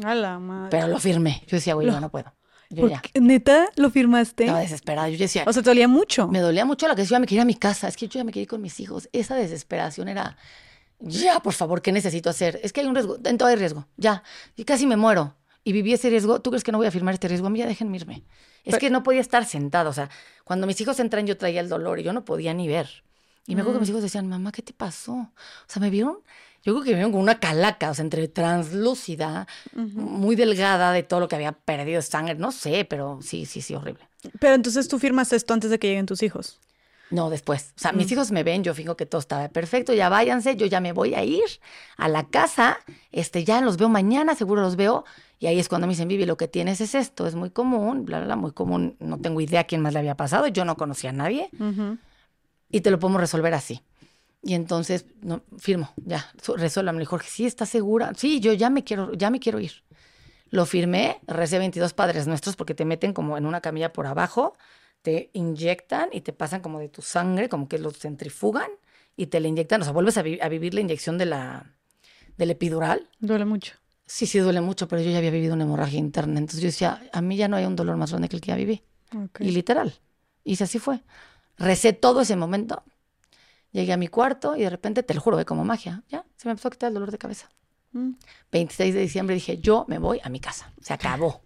A 0.04 0.16
la 0.16 0.40
madre. 0.40 0.70
Pero 0.72 0.88
lo 0.88 1.00
firmé. 1.00 1.44
Yo 1.48 1.58
decía, 1.58 1.74
güey, 1.74 1.88
no. 1.88 2.00
no 2.00 2.10
puedo. 2.10 2.34
Yo 2.70 2.88
ya. 2.88 3.02
¿Neta 3.20 3.70
lo 3.76 3.90
firmaste? 3.90 4.44
Estaba 4.44 4.60
desesperada. 4.60 5.10
Yo 5.10 5.18
decía. 5.18 5.44
O 5.48 5.54
sea, 5.54 5.64
te 5.64 5.70
dolía 5.70 5.88
mucho. 5.88 6.28
Me 6.28 6.40
dolía 6.40 6.66
mucho 6.66 6.88
la 6.88 6.96
que 6.96 7.04
yo 7.04 7.10
ya 7.10 7.20
me 7.20 7.26
quería 7.26 7.42
a 7.42 7.46
mi 7.46 7.56
casa. 7.56 7.88
Es 7.88 7.98
que 7.98 8.08
yo 8.08 8.20
ya 8.20 8.24
me 8.24 8.32
quería 8.32 8.44
ir 8.44 8.50
con 8.50 8.62
mis 8.62 8.80
hijos. 8.80 9.10
Esa 9.12 9.36
desesperación 9.36 10.08
era. 10.08 10.38
Ya, 11.00 11.40
por 11.40 11.54
favor, 11.54 11.82
¿qué 11.82 11.92
necesito 11.92 12.30
hacer? 12.30 12.60
Es 12.62 12.74
que 12.74 12.82
hay 12.82 12.88
un 12.88 12.94
riesgo. 12.94 13.18
En 13.24 13.38
todo 13.38 13.50
hay 13.50 13.56
riesgo. 13.56 13.88
Ya. 13.98 14.24
Y 14.56 14.66
casi 14.66 14.86
me 14.86 14.98
muero. 14.98 15.36
Y 15.64 15.72
viví 15.72 15.94
ese 15.94 16.10
riesgo. 16.10 16.42
¿Tú 16.42 16.52
crees 16.52 16.64
que 16.64 16.72
no 16.72 16.78
voy 16.78 16.88
a 16.88 16.92
firmar 16.92 17.14
este 17.14 17.28
riesgo? 17.28 17.48
A 17.48 17.50
mí 17.50 17.60
ya 17.60 17.66
déjenme 17.66 17.98
irme. 17.98 18.24
Es 18.64 18.78
que 18.78 18.90
no 18.90 19.02
podía 19.02 19.22
estar 19.22 19.46
sentada. 19.46 19.90
O 19.90 19.94
sea, 19.94 20.10
cuando 20.44 20.68
mis 20.68 20.80
hijos 20.80 21.00
entran, 21.00 21.26
yo 21.26 21.38
traía 21.38 21.62
el 21.62 21.70
dolor 21.70 22.00
y 22.00 22.04
yo 22.04 22.14
no 22.14 22.24
podía 22.24 22.54
ni 22.54 22.68
ver. 22.68 23.04
Y 23.48 23.56
me 23.56 23.62
acuerdo 23.62 23.80
que 23.80 23.82
mis 23.82 23.90
mm. 23.90 23.94
hijos 23.94 24.04
decían, 24.04 24.28
mamá, 24.28 24.52
¿qué 24.52 24.62
te 24.62 24.74
pasó? 24.74 25.14
O 25.14 25.32
sea, 25.66 25.80
me 25.80 25.90
vieron 25.90 26.20
yo 26.64 26.74
creo 26.74 26.84
que 26.84 26.90
me 26.92 26.96
vieron 26.96 27.12
como 27.12 27.24
una 27.24 27.40
calaca, 27.40 27.90
o 27.90 27.94
sea, 27.94 28.04
entre 28.04 28.28
translúcida, 28.28 29.48
muy 29.74 30.36
delgada 30.36 30.92
de 30.92 31.04
todo 31.04 31.20
lo 31.20 31.28
que 31.28 31.36
había 31.36 31.54
perdido 31.54 32.02
sangre, 32.02 32.36
no 32.36 32.52
sé, 32.52 32.86
pero 32.86 33.20
sí, 33.22 33.46
sí, 33.46 33.62
sí, 33.62 33.76
horrible. 33.76 34.08
Pero 34.40 34.56
entonces 34.56 34.88
tú 34.88 35.00
firmas 35.00 35.32
esto 35.34 35.54
antes 35.54 35.70
de 35.70 35.80
que 35.80 35.88
lleguen 35.88 36.06
tus 36.06 36.24
hijos. 36.24 36.60
No, 37.12 37.30
después. 37.30 37.74
O 37.76 37.80
sea, 37.80 37.92
mis 37.92 38.12
hijos 38.12 38.32
me 38.32 38.44
ven, 38.44 38.64
yo 38.64 38.76
fijo 38.76 38.96
que 38.96 39.06
todo 39.06 39.20
estaba 39.20 39.48
perfecto, 39.50 39.94
ya 39.94 40.10
váyanse, 40.10 40.56
yo 40.56 40.68
ya 40.68 40.80
me 40.80 40.92
voy 40.92 41.16
a 41.16 41.24
ir 41.24 41.46
a 41.98 42.08
la 42.08 42.28
casa, 42.28 42.78
este, 43.12 43.44
ya 43.44 43.62
los 43.62 43.78
veo 43.78 43.90
mañana, 43.90 44.36
seguro 44.36 44.62
los 44.62 44.76
veo. 44.76 45.06
Y 45.40 45.48
ahí 45.48 45.60
es 45.60 45.70
cuando 45.70 45.88
me 45.88 45.94
dicen, 45.94 46.08
Vivi, 46.08 46.26
lo 46.26 46.38
que 46.38 46.48
tienes 46.48 46.82
es 46.82 46.94
esto, 46.94 47.26
es 47.26 47.34
muy 47.34 47.50
común, 47.50 48.06
bla, 48.06 48.18
bla, 48.18 48.26
bla, 48.28 48.36
muy 48.36 48.52
común. 48.52 48.96
No 49.00 49.18
tengo 49.20 49.42
idea 49.42 49.64
quién 49.64 49.82
más 49.82 49.94
le 49.94 50.00
había 50.00 50.16
pasado, 50.16 50.48
yo 50.48 50.66
no 50.66 50.76
conocía 50.76 51.10
a 51.10 51.14
nadie. 51.14 51.50
Y 52.70 52.82
te 52.82 52.92
lo 52.92 53.00
podemos 53.00 53.22
resolver 53.22 53.54
así. 53.56 53.82
Y 54.42 54.54
entonces, 54.54 55.06
no, 55.22 55.44
firmo, 55.58 55.94
ya, 55.98 56.32
resuélvame. 56.56 57.04
Jorge, 57.06 57.30
sí, 57.30 57.46
¿estás 57.46 57.70
segura? 57.70 58.14
Sí, 58.16 58.40
yo 58.40 58.54
ya 58.54 58.70
me 58.70 58.84
quiero, 58.84 59.14
ya 59.14 59.30
me 59.30 59.40
quiero 59.40 59.60
ir. 59.60 59.84
Lo 60.50 60.66
firmé, 60.66 61.20
recé 61.28 61.60
22 61.60 61.94
padres 61.94 62.26
nuestros 62.26 62.56
porque 62.56 62.74
te 62.74 62.86
meten 62.86 63.14
como 63.14 63.38
en 63.38 63.46
una 63.46 63.62
camilla 63.62 63.94
por 63.94 64.08
abajo 64.08 64.56
te 65.02 65.30
inyectan 65.34 66.10
y 66.12 66.22
te 66.22 66.34
pasan 66.34 66.62
como 66.62 66.80
de 66.80 66.90
tu 66.90 67.02
sangre, 67.02 67.50
como 67.50 67.68
que 67.68 67.80
lo 67.80 67.92
centrifugan 67.92 68.70
y 69.16 69.28
te 69.28 69.40
le 69.40 69.50
inyectan, 69.50 69.82
o 69.82 69.84
sea, 69.84 69.94
vuelves 69.94 70.18
a, 70.18 70.22
vivir 70.22 70.74
la 70.74 70.82
inyección 70.82 71.18
de 71.18 71.26
la, 71.26 71.76
del 72.38 72.52
epidural. 72.52 73.10
Duele 73.20 73.46
mucho. 73.46 73.76
Sí, 74.06 74.26
sí, 74.26 74.40
duele 74.40 74.62
mucho, 74.62 74.88
pero 74.88 75.02
yo 75.02 75.12
ya 75.12 75.20
había 75.20 75.32
vivido 75.32 75.54
una 75.54 75.66
hemorragia 75.66 76.00
interna, 76.00 76.40
entonces 76.40 76.62
yo 76.62 76.68
decía, 76.68 77.02
a 77.14 77.22
mí 77.22 77.38
ya 77.38 77.48
no 77.48 77.58
hay 77.58 77.66
un 77.66 77.76
dolor 77.76 77.96
más 77.98 78.12
grande 78.12 78.30
que 78.30 78.36
el 78.36 78.42
que 78.42 78.48
ya 78.48 78.56
viví. 78.56 78.84
Y 79.40 79.52
literal. 79.52 79.94
Y 80.44 80.62
así 80.62 80.80
fue. 80.80 81.02
Recé 81.58 81.94
todo 81.94 82.22
ese 82.22 82.36
momento, 82.36 82.84
llegué 83.72 83.94
a 83.94 83.98
mi 83.98 84.08
cuarto 84.08 84.56
y 84.56 84.62
de 84.62 84.70
repente, 84.70 85.04
te 85.04 85.14
lo 85.14 85.22
juro, 85.22 85.38
ve 85.38 85.46
como 85.46 85.64
magia, 85.64 86.04
ya, 86.10 86.26
se 86.36 86.48
me 86.48 86.52
empezó 86.52 86.68
a 86.68 86.72
quitar 86.72 86.88
el 86.90 86.94
dolor 86.96 87.12
de 87.12 87.18
cabeza. 87.18 87.50
26 88.52 88.94
mm. 88.94 88.96
de 88.96 89.02
diciembre 89.02 89.36
dije, 89.36 89.58
yo 89.58 89.86
me 89.88 89.98
voy 89.98 90.20
a 90.24 90.30
mi 90.30 90.40
casa, 90.40 90.72
se 90.82 90.94
acabó. 90.94 91.42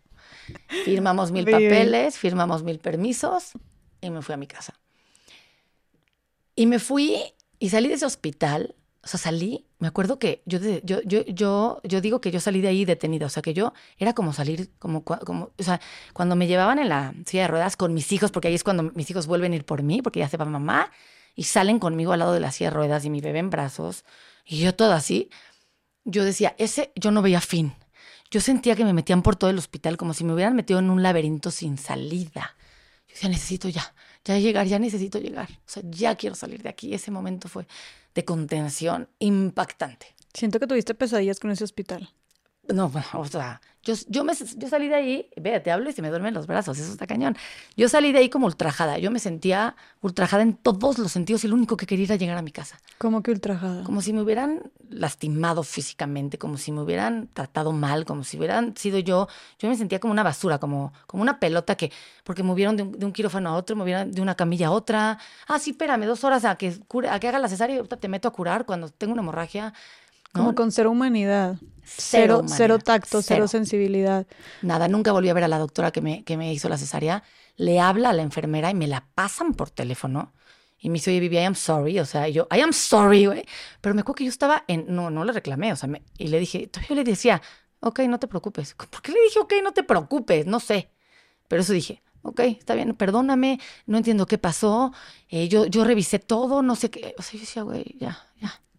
Firmamos 0.86 1.32
mil 1.32 1.46
papeles, 1.46 2.18
firmamos 2.18 2.64
mil 2.64 2.80
permisos 2.80 3.54
y 4.02 4.10
me 4.10 4.22
fui 4.22 4.34
a 4.34 4.38
mi 4.38 4.48
casa. 4.48 4.74
Y 6.56 6.66
me 6.66 6.80
fui 6.80 7.18
y 7.60 7.70
salí 7.70 7.88
de 7.88 7.96
ese 7.96 8.06
hospital. 8.06 8.76
O 9.06 9.08
sea, 9.08 9.20
salí, 9.20 9.66
me 9.80 9.88
acuerdo 9.90 10.18
que 10.18 10.44
yo, 10.46 10.60
yo, 10.84 11.02
yo, 11.02 11.26
yo, 11.26 11.82
yo 11.84 12.02
digo 12.02 12.22
que 12.22 12.32
yo 12.32 12.40
salí 12.40 12.62
de 12.62 12.70
ahí 12.70 12.86
detenida. 12.86 13.26
O 13.26 13.30
sea, 13.30 13.42
que 13.42 13.54
yo 13.54 13.74
era 13.98 14.14
como 14.14 14.32
salir, 14.32 14.70
como, 14.80 15.04
como, 15.04 15.52
o 15.58 15.64
sea, 15.64 15.82
cuando 16.14 16.36
me 16.38 16.48
llevaban 16.48 16.80
en 16.80 16.88
la 16.88 17.14
silla 17.26 17.44
de 17.44 17.48
ruedas 17.50 17.76
con 17.76 17.94
mis 17.94 18.12
hijos, 18.14 18.32
porque 18.32 18.48
ahí 18.48 18.54
es 18.54 18.64
cuando 18.64 18.84
mis 18.84 19.10
hijos 19.10 19.28
vuelven 19.28 19.52
a 19.52 19.56
ir 19.58 19.66
por 19.66 19.84
mí, 19.84 20.02
porque 20.02 20.20
ya 20.20 20.30
se 20.30 20.38
va 20.38 20.46
mamá, 20.46 20.90
y 21.36 21.44
salen 21.44 21.80
conmigo 21.80 22.14
al 22.14 22.20
lado 22.20 22.34
de 22.34 22.40
la 22.40 22.52
silla 22.52 22.70
de 22.70 22.76
ruedas 22.76 23.06
y 23.06 23.10
mi 23.10 23.22
bebé 23.22 23.40
en 23.40 23.50
brazos, 23.50 24.06
y 24.46 24.60
yo 24.60 24.76
todo 24.76 24.94
así. 24.94 25.30
Yo 26.06 26.26
decía, 26.26 26.54
ese, 26.58 26.92
yo 26.96 27.12
no 27.12 27.22
veía 27.22 27.40
fin 27.40 27.74
yo 28.34 28.42
sentía 28.42 28.76
que 28.76 28.84
me 28.84 28.94
metían 28.94 29.22
por 29.22 29.36
todo 29.36 29.52
el 29.52 29.60
hospital 29.60 29.96
como 29.96 30.16
si 30.16 30.24
me 30.24 30.34
hubieran 30.34 30.56
metido 30.56 30.80
en 30.80 30.90
un 30.90 31.04
laberinto 31.04 31.52
sin 31.52 31.78
salida. 31.78 32.56
Yo 33.08 33.14
decía, 33.14 33.30
necesito 33.30 33.70
ya, 33.70 33.94
ya 34.26 34.40
llegar, 34.40 34.66
ya 34.66 34.80
necesito 34.80 35.20
llegar. 35.20 35.50
O 35.52 35.70
sea, 35.70 35.84
ya 35.86 36.16
quiero 36.16 36.34
salir 36.34 36.64
de 36.64 36.70
aquí. 36.70 36.96
Ese 36.96 37.12
momento 37.12 37.48
fue 37.48 37.68
de 38.16 38.26
contención 38.26 39.08
impactante. 39.20 40.16
Siento 40.34 40.60
que 40.60 40.66
tuviste 40.66 40.96
pesadillas 40.96 41.40
con 41.40 41.52
ese 41.52 41.64
hospital. 41.64 42.10
No, 42.68 42.92
o 43.14 43.26
sea, 43.26 43.60
yo, 43.84 43.94
yo, 44.08 44.24
me, 44.24 44.34
yo 44.34 44.70
salí 44.70 44.88
de 44.88 44.96
ahí, 44.96 45.30
vea, 45.36 45.62
te 45.62 45.70
hablo 45.70 45.90
y 45.90 45.94
se 45.94 46.02
me 46.02 46.08
duermen 46.10 46.34
los 46.34 46.48
brazos, 46.48 46.80
eso 46.80 46.94
está 46.94 47.06
cañón. 47.06 47.36
Yo 47.76 47.90
salí 47.90 48.14
de 48.14 48.20
ahí 48.20 48.30
como 48.30 48.46
ultrajada, 48.46 48.98
yo 49.00 49.12
me 49.12 49.20
sentía 49.20 49.76
ultrajada 50.02 50.44
en 50.44 50.54
todos 50.54 50.98
los 50.98 51.12
sentidos 51.12 51.44
y 51.44 51.50
lo 51.50 51.56
único 51.56 51.76
que 51.76 51.86
quería 51.86 52.06
era 52.06 52.16
llegar 52.16 52.38
a 52.38 52.42
mi 52.42 52.52
casa. 52.52 52.80
¿Cómo 53.00 53.22
que 53.22 53.32
ultrajada? 53.32 53.84
Como 53.84 54.02
si 54.02 54.14
me 54.14 54.22
hubieran 54.22 54.72
lastimado 54.90 55.64
físicamente, 55.64 56.38
como 56.38 56.58
si 56.58 56.72
me 56.72 56.82
hubieran 56.82 57.28
tratado 57.34 57.74
mal, 57.74 58.06
como 58.06 58.24
si 58.24 58.38
hubieran 58.38 58.78
sido 58.78 59.00
yo. 59.00 59.28
Yo 59.60 59.68
me 59.68 59.76
sentía 59.76 60.00
como 60.00 60.14
una 60.14 60.24
basura, 60.24 60.58
como, 60.58 60.94
como 61.06 61.22
una 61.22 61.42
pelota 61.42 61.76
que, 61.76 61.92
porque 62.24 62.44
me 62.44 62.48
movieron 62.48 62.78
de 62.78 62.84
un, 62.84 63.12
quirófano 63.12 63.50
a 63.50 63.56
otro, 63.56 63.76
me 63.76 63.82
movieron 63.82 64.14
de 64.14 64.22
una 64.22 64.36
camilla 64.36 64.68
a 64.68 64.72
otra. 64.72 65.20
Ah, 65.48 65.60
sí, 65.60 65.72
espérame, 65.72 66.06
dos 66.06 66.24
horas 66.24 66.46
a 66.46 66.56
que, 66.56 66.80
a 67.10 67.20
que 67.20 67.28
haga 67.28 67.40
la 67.40 67.50
cesárea 67.50 67.82
y 67.82 67.86
te 67.86 68.08
meto 68.08 68.30
a 68.30 68.32
curar 68.32 68.66
cuando 68.66 68.88
tengo 68.88 69.12
una 69.12 69.22
hemorragia. 69.22 69.74
Como 70.34 70.56
con 70.56 70.72
cero 70.72 70.92
humanidad. 70.92 71.58
Cero, 71.86 72.44
cero, 72.48 72.80
tacto, 72.80 73.22
cero. 73.22 73.48
sensibilidad. 73.48 74.26
Nada, 74.62 74.88
nunca 74.88 75.12
volví 75.12 75.30
a 75.30 75.34
ver 75.34 75.44
a 75.44 75.48
la 75.48 75.60
doctora 75.60 75.92
que 75.92 76.02
me, 76.02 76.24
que 76.24 76.38
me 76.38 76.52
hizo 76.54 76.70
la 76.70 76.78
cesárea. 76.78 77.24
Le 77.56 77.80
habla 77.80 78.10
a 78.10 78.14
la 78.14 78.24
enfermera 78.24 78.72
y 78.72 78.74
me 78.74 78.88
la 78.88 79.06
pasan 79.14 79.54
por 79.54 79.70
teléfono. 79.70 80.34
Y 80.80 80.90
me 80.90 80.96
dice, 80.96 81.12
oye, 81.12 81.20
Vivi, 81.20 81.38
I 81.38 81.46
am 81.46 81.56
sorry. 81.56 82.00
O 82.00 82.06
sea, 82.06 82.28
yo, 82.28 82.48
I 82.56 82.62
am 82.62 82.74
sorry, 82.74 83.26
güey. 83.28 83.46
Pero 83.80 83.94
me 83.96 84.02
acuerdo 84.02 84.16
que 84.16 84.24
yo 84.26 84.30
estaba 84.30 84.64
en. 84.68 84.86
No, 84.88 85.10
no 85.10 85.24
le 85.24 85.34
reclamé. 85.34 85.72
O 85.72 85.76
sea, 85.76 85.90
y 86.18 86.28
le 86.28 86.40
dije, 86.40 86.70
yo 86.90 86.96
le 86.96 87.04
decía, 87.04 87.42
ok, 87.80 88.00
no 88.02 88.20
te 88.20 88.28
preocupes. 88.28 88.74
¿Por 88.90 89.02
qué 89.02 89.12
le 89.12 89.22
dije, 89.22 89.40
ok, 89.40 89.54
no 89.64 89.72
te 89.72 89.84
preocupes? 89.84 90.46
No 90.48 90.60
sé. 90.60 90.90
Pero 91.48 91.62
eso 91.62 91.74
dije, 91.74 92.02
ok, 92.24 92.40
está 92.40 92.74
bien, 92.74 92.96
perdóname, 92.96 93.60
no 93.86 93.98
entiendo 93.98 94.26
qué 94.26 94.38
pasó. 94.38 94.92
Eh, 95.30 95.48
yo, 95.48 95.66
yo 95.68 95.84
revisé 95.84 96.20
todo, 96.20 96.62
no 96.64 96.76
sé 96.76 96.90
qué. 96.90 97.14
O 97.18 97.22
sea, 97.22 97.34
yo 97.34 97.40
decía, 97.42 97.62
güey, 97.64 97.96
ya, 98.00 98.18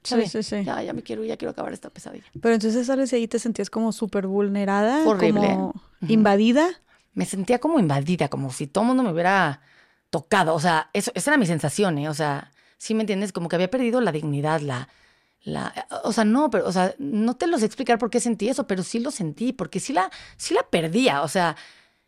Sí, 0.04 0.26
sí, 0.26 0.42
sí. 0.42 0.64
Ya, 0.64 0.82
ya 0.82 0.92
me 0.92 1.02
quiero, 1.02 1.24
ya 1.24 1.36
quiero 1.38 1.52
acabar 1.52 1.72
esta 1.72 1.88
pesadilla. 1.88 2.24
Pero 2.40 2.54
entonces 2.54 2.86
sales 2.86 3.12
y 3.12 3.16
ahí 3.16 3.28
te 3.28 3.38
sentías 3.38 3.70
como 3.70 3.90
súper 3.90 4.26
vulnerada, 4.26 5.06
Horrible. 5.08 5.40
como 5.40 5.74
invadida. 6.06 6.68
Me 7.14 7.24
sentía 7.24 7.58
como 7.58 7.78
invadida, 7.80 8.28
como 8.28 8.52
si 8.52 8.66
todo 8.66 8.82
el 8.82 8.88
mundo 8.88 9.02
me 9.02 9.12
hubiera 9.12 9.62
tocado. 10.10 10.54
O 10.54 10.60
sea, 10.60 10.90
eso, 10.92 11.10
esa 11.14 11.30
era 11.30 11.38
mi 11.38 11.46
sensación, 11.46 11.96
¿eh? 11.98 12.08
O 12.10 12.14
sea, 12.14 12.52
sí 12.76 12.94
me 12.94 13.00
entiendes, 13.02 13.32
como 13.32 13.48
que 13.48 13.56
había 13.56 13.70
perdido 13.70 14.00
la 14.02 14.12
dignidad, 14.12 14.60
la, 14.60 14.88
la, 15.42 15.72
o 16.02 16.12
sea, 16.12 16.24
no, 16.24 16.50
pero, 16.50 16.66
o 16.66 16.72
sea, 16.72 16.94
no 16.98 17.34
te 17.36 17.46
los 17.46 17.62
explicar 17.62 17.98
por 17.98 18.10
qué 18.10 18.20
sentí 18.20 18.48
eso, 18.48 18.66
pero 18.66 18.82
sí 18.82 18.98
lo 18.98 19.10
sentí, 19.10 19.52
porque 19.54 19.80
sí 19.80 19.94
la, 19.94 20.10
sí 20.36 20.52
la 20.52 20.64
perdía. 20.64 21.22
O 21.22 21.28
sea, 21.28 21.56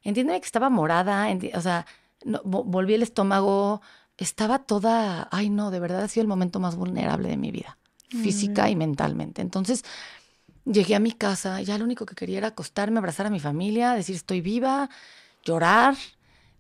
entiéndeme 0.03 0.41
que 0.41 0.47
estaba 0.47 0.69
morada, 0.69 1.29
o 1.55 1.61
sea, 1.63 1.87
no, 2.25 2.43
volví 2.45 2.93
el 2.95 3.03
estómago, 3.03 3.81
estaba 4.19 4.59
toda, 4.59 5.29
ay 5.31 5.49
no, 5.49 5.71
de 5.71 5.81
verdad 5.81 6.03
ha 6.03 6.09
sido 6.09 6.23
el 6.23 6.29
momento 6.29 6.61
más 6.61 6.77
vulnerable 6.77 7.29
de 7.29 7.37
mi 7.37 7.51
vida 7.51 7.79
física 8.09 8.69
y 8.71 8.77
mentalmente. 8.77 9.43
Entonces, 9.43 9.85
llegué 10.65 10.95
a 10.95 11.01
mi 11.01 11.13
casa, 11.13 11.61
ya 11.63 11.79
lo 11.79 11.85
único 11.85 12.07
que 12.07 12.15
quería 12.15 12.39
era 12.39 12.49
acostarme, 12.49 12.99
abrazar 12.99 13.27
a 13.27 13.31
mi 13.31 13.41
familia, 13.41 13.93
decir 13.93 14.17
estoy 14.17 14.41
viva, 14.41 14.91
llorar. 15.45 15.97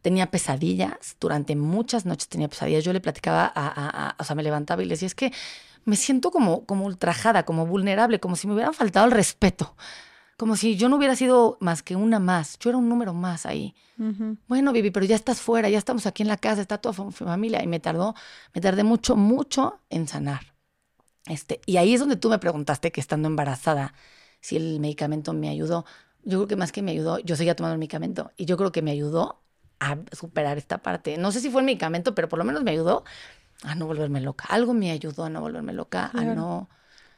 Tenía 0.02 0.30
pesadillas, 0.30 1.16
durante 1.18 1.56
muchas 1.56 2.06
noches 2.06 2.28
tenía 2.28 2.48
pesadillas. 2.48 2.84
Yo 2.84 2.92
le 2.92 3.00
platicaba 3.00 3.52
a, 3.52 4.14
o 4.18 4.24
sea, 4.24 4.36
me 4.36 4.44
levantaba 4.44 4.82
y 4.82 4.86
le 4.86 4.94
decía, 4.94 5.06
es 5.06 5.16
que 5.16 5.32
me 5.84 5.96
siento 5.96 6.30
como, 6.30 6.64
como 6.64 6.84
ultrajada, 6.86 7.44
como 7.44 7.66
vulnerable, 7.66 8.20
como 8.20 8.36
si 8.36 8.46
me 8.46 8.54
hubieran 8.54 8.74
faltado 8.74 9.06
el 9.06 9.12
respeto, 9.12 9.74
como 10.36 10.54
si 10.56 10.76
yo 10.76 10.88
no 10.88 10.96
hubiera 10.96 11.16
sido 11.16 11.56
más 11.60 11.82
que 11.82 11.96
una 11.96 12.20
más, 12.20 12.58
yo 12.58 12.70
era 12.70 12.76
un 12.76 12.88
número 12.88 13.14
más 13.14 13.46
ahí. 13.46 13.74
Bueno, 14.46 14.72
Vivi, 14.72 14.90
pero 14.90 15.06
ya 15.06 15.16
estás 15.16 15.40
fuera, 15.40 15.68
ya 15.70 15.78
estamos 15.78 16.06
aquí 16.06 16.22
en 16.22 16.28
la 16.28 16.36
casa, 16.36 16.60
está 16.60 16.78
toda 16.78 17.10
familia 17.10 17.62
y 17.62 17.66
me 17.66 17.80
tardó, 17.80 18.14
me 18.52 18.60
tardé 18.60 18.84
mucho, 18.84 19.16
mucho 19.16 19.80
en 19.90 20.06
sanar. 20.06 20.55
Este, 21.26 21.60
y 21.66 21.76
ahí 21.76 21.94
es 21.94 22.00
donde 22.00 22.16
tú 22.16 22.30
me 22.30 22.38
preguntaste 22.38 22.92
que 22.92 23.00
estando 23.00 23.28
embarazada, 23.28 23.94
si 24.40 24.56
el 24.56 24.80
medicamento 24.80 25.32
me 25.32 25.48
ayudó. 25.48 25.84
Yo 26.24 26.38
creo 26.38 26.48
que 26.48 26.56
más 26.56 26.72
que 26.72 26.82
me 26.82 26.92
ayudó, 26.92 27.18
yo 27.18 27.36
seguía 27.36 27.54
tomando 27.54 27.74
el 27.74 27.78
medicamento 27.78 28.32
y 28.36 28.44
yo 28.46 28.56
creo 28.56 28.72
que 28.72 28.82
me 28.82 28.90
ayudó 28.90 29.40
a 29.80 29.98
superar 30.12 30.58
esta 30.58 30.78
parte. 30.78 31.18
No 31.18 31.32
sé 31.32 31.40
si 31.40 31.50
fue 31.50 31.60
el 31.60 31.66
medicamento, 31.66 32.14
pero 32.14 32.28
por 32.28 32.38
lo 32.38 32.44
menos 32.44 32.62
me 32.62 32.70
ayudó 32.70 33.04
a 33.62 33.74
no 33.74 33.86
volverme 33.86 34.20
loca. 34.20 34.46
Algo 34.48 34.72
me 34.72 34.90
ayudó 34.90 35.24
a 35.24 35.30
no 35.30 35.40
volverme 35.40 35.72
loca, 35.72 36.10
a 36.14 36.22
no... 36.22 36.68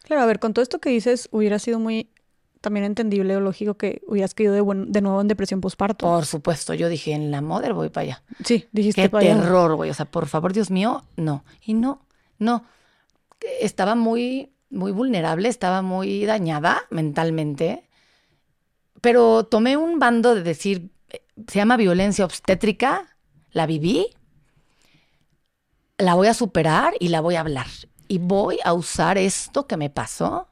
Claro, 0.05 0.23
a 0.23 0.27
ver, 0.27 0.39
con 0.39 0.55
todo 0.55 0.63
esto 0.63 0.79
que 0.79 0.91
dices, 0.91 1.29
hubiera 1.33 1.59
sido 1.59 1.79
muy 1.79 2.11
también 2.61 2.85
entendible 2.85 3.37
o 3.37 3.41
lógico 3.41 3.75
que 3.75 4.03
hubieras 4.07 4.35
caído 4.35 4.53
de, 4.53 4.63
de 4.89 5.01
nuevo 5.01 5.21
en 5.21 5.29
depresión 5.29 5.61
postparto. 5.61 6.07
Por 6.07 6.25
supuesto, 6.25 6.75
yo 6.75 6.89
dije, 6.89 7.13
en 7.13 7.31
la 7.31 7.41
mother 7.41 7.75
voy 7.75 7.91
para 7.91 8.05
allá. 8.05 8.23
Sí, 8.45 8.67
dijiste 8.73 9.03
Qué 9.03 9.09
terror, 9.09 9.77
güey. 9.77 9.91
O 9.91 9.95
sea, 9.95 10.07
por 10.07 10.27
favor, 10.27 10.53
Dios 10.53 10.71
mío, 10.71 11.05
no. 11.17 11.45
Y 11.65 11.75
no, 11.75 12.01
no 12.39 12.65
estaba 13.61 13.95
muy, 13.95 14.53
muy 14.71 14.93
vulnerable, 14.93 15.49
estaba 15.49 15.83
muy 15.83 16.25
dañada 16.25 16.83
mentalmente, 16.91 17.89
pero 19.01 19.45
tomé 19.45 19.77
un 19.77 19.99
bando 19.99 20.35
de 20.35 20.43
decir, 20.43 20.91
se 21.47 21.59
llama 21.59 21.77
violencia 21.77 22.25
obstétrica, 22.25 23.17
la 23.53 23.67
viví, 23.67 24.07
la 25.99 26.15
voy 26.15 26.29
a 26.29 26.35
superar 26.35 26.95
y 27.01 27.09
la 27.09 27.21
voy 27.21 27.37
a 27.37 27.41
hablar. 27.41 27.67
Y 28.09 28.19
voy 28.19 28.59
a 28.65 28.73
usar 28.73 29.19
esto 29.19 29.67
que 29.67 29.77
me 29.77 29.91
pasó 29.91 30.49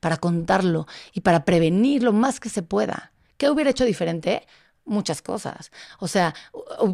para 0.00 0.18
contarlo 0.18 0.86
y 1.12 1.20
para 1.20 1.44
prevenir 1.44 2.02
lo 2.02 2.12
más 2.12 2.40
que 2.40 2.48
se 2.48 2.62
pueda. 2.62 3.12
¿Qué 3.36 3.50
hubiera 3.50 3.70
hecho 3.70 3.84
diferente? 3.84 4.46
muchas 4.84 5.22
cosas. 5.22 5.70
O 5.98 6.08
sea, 6.08 6.34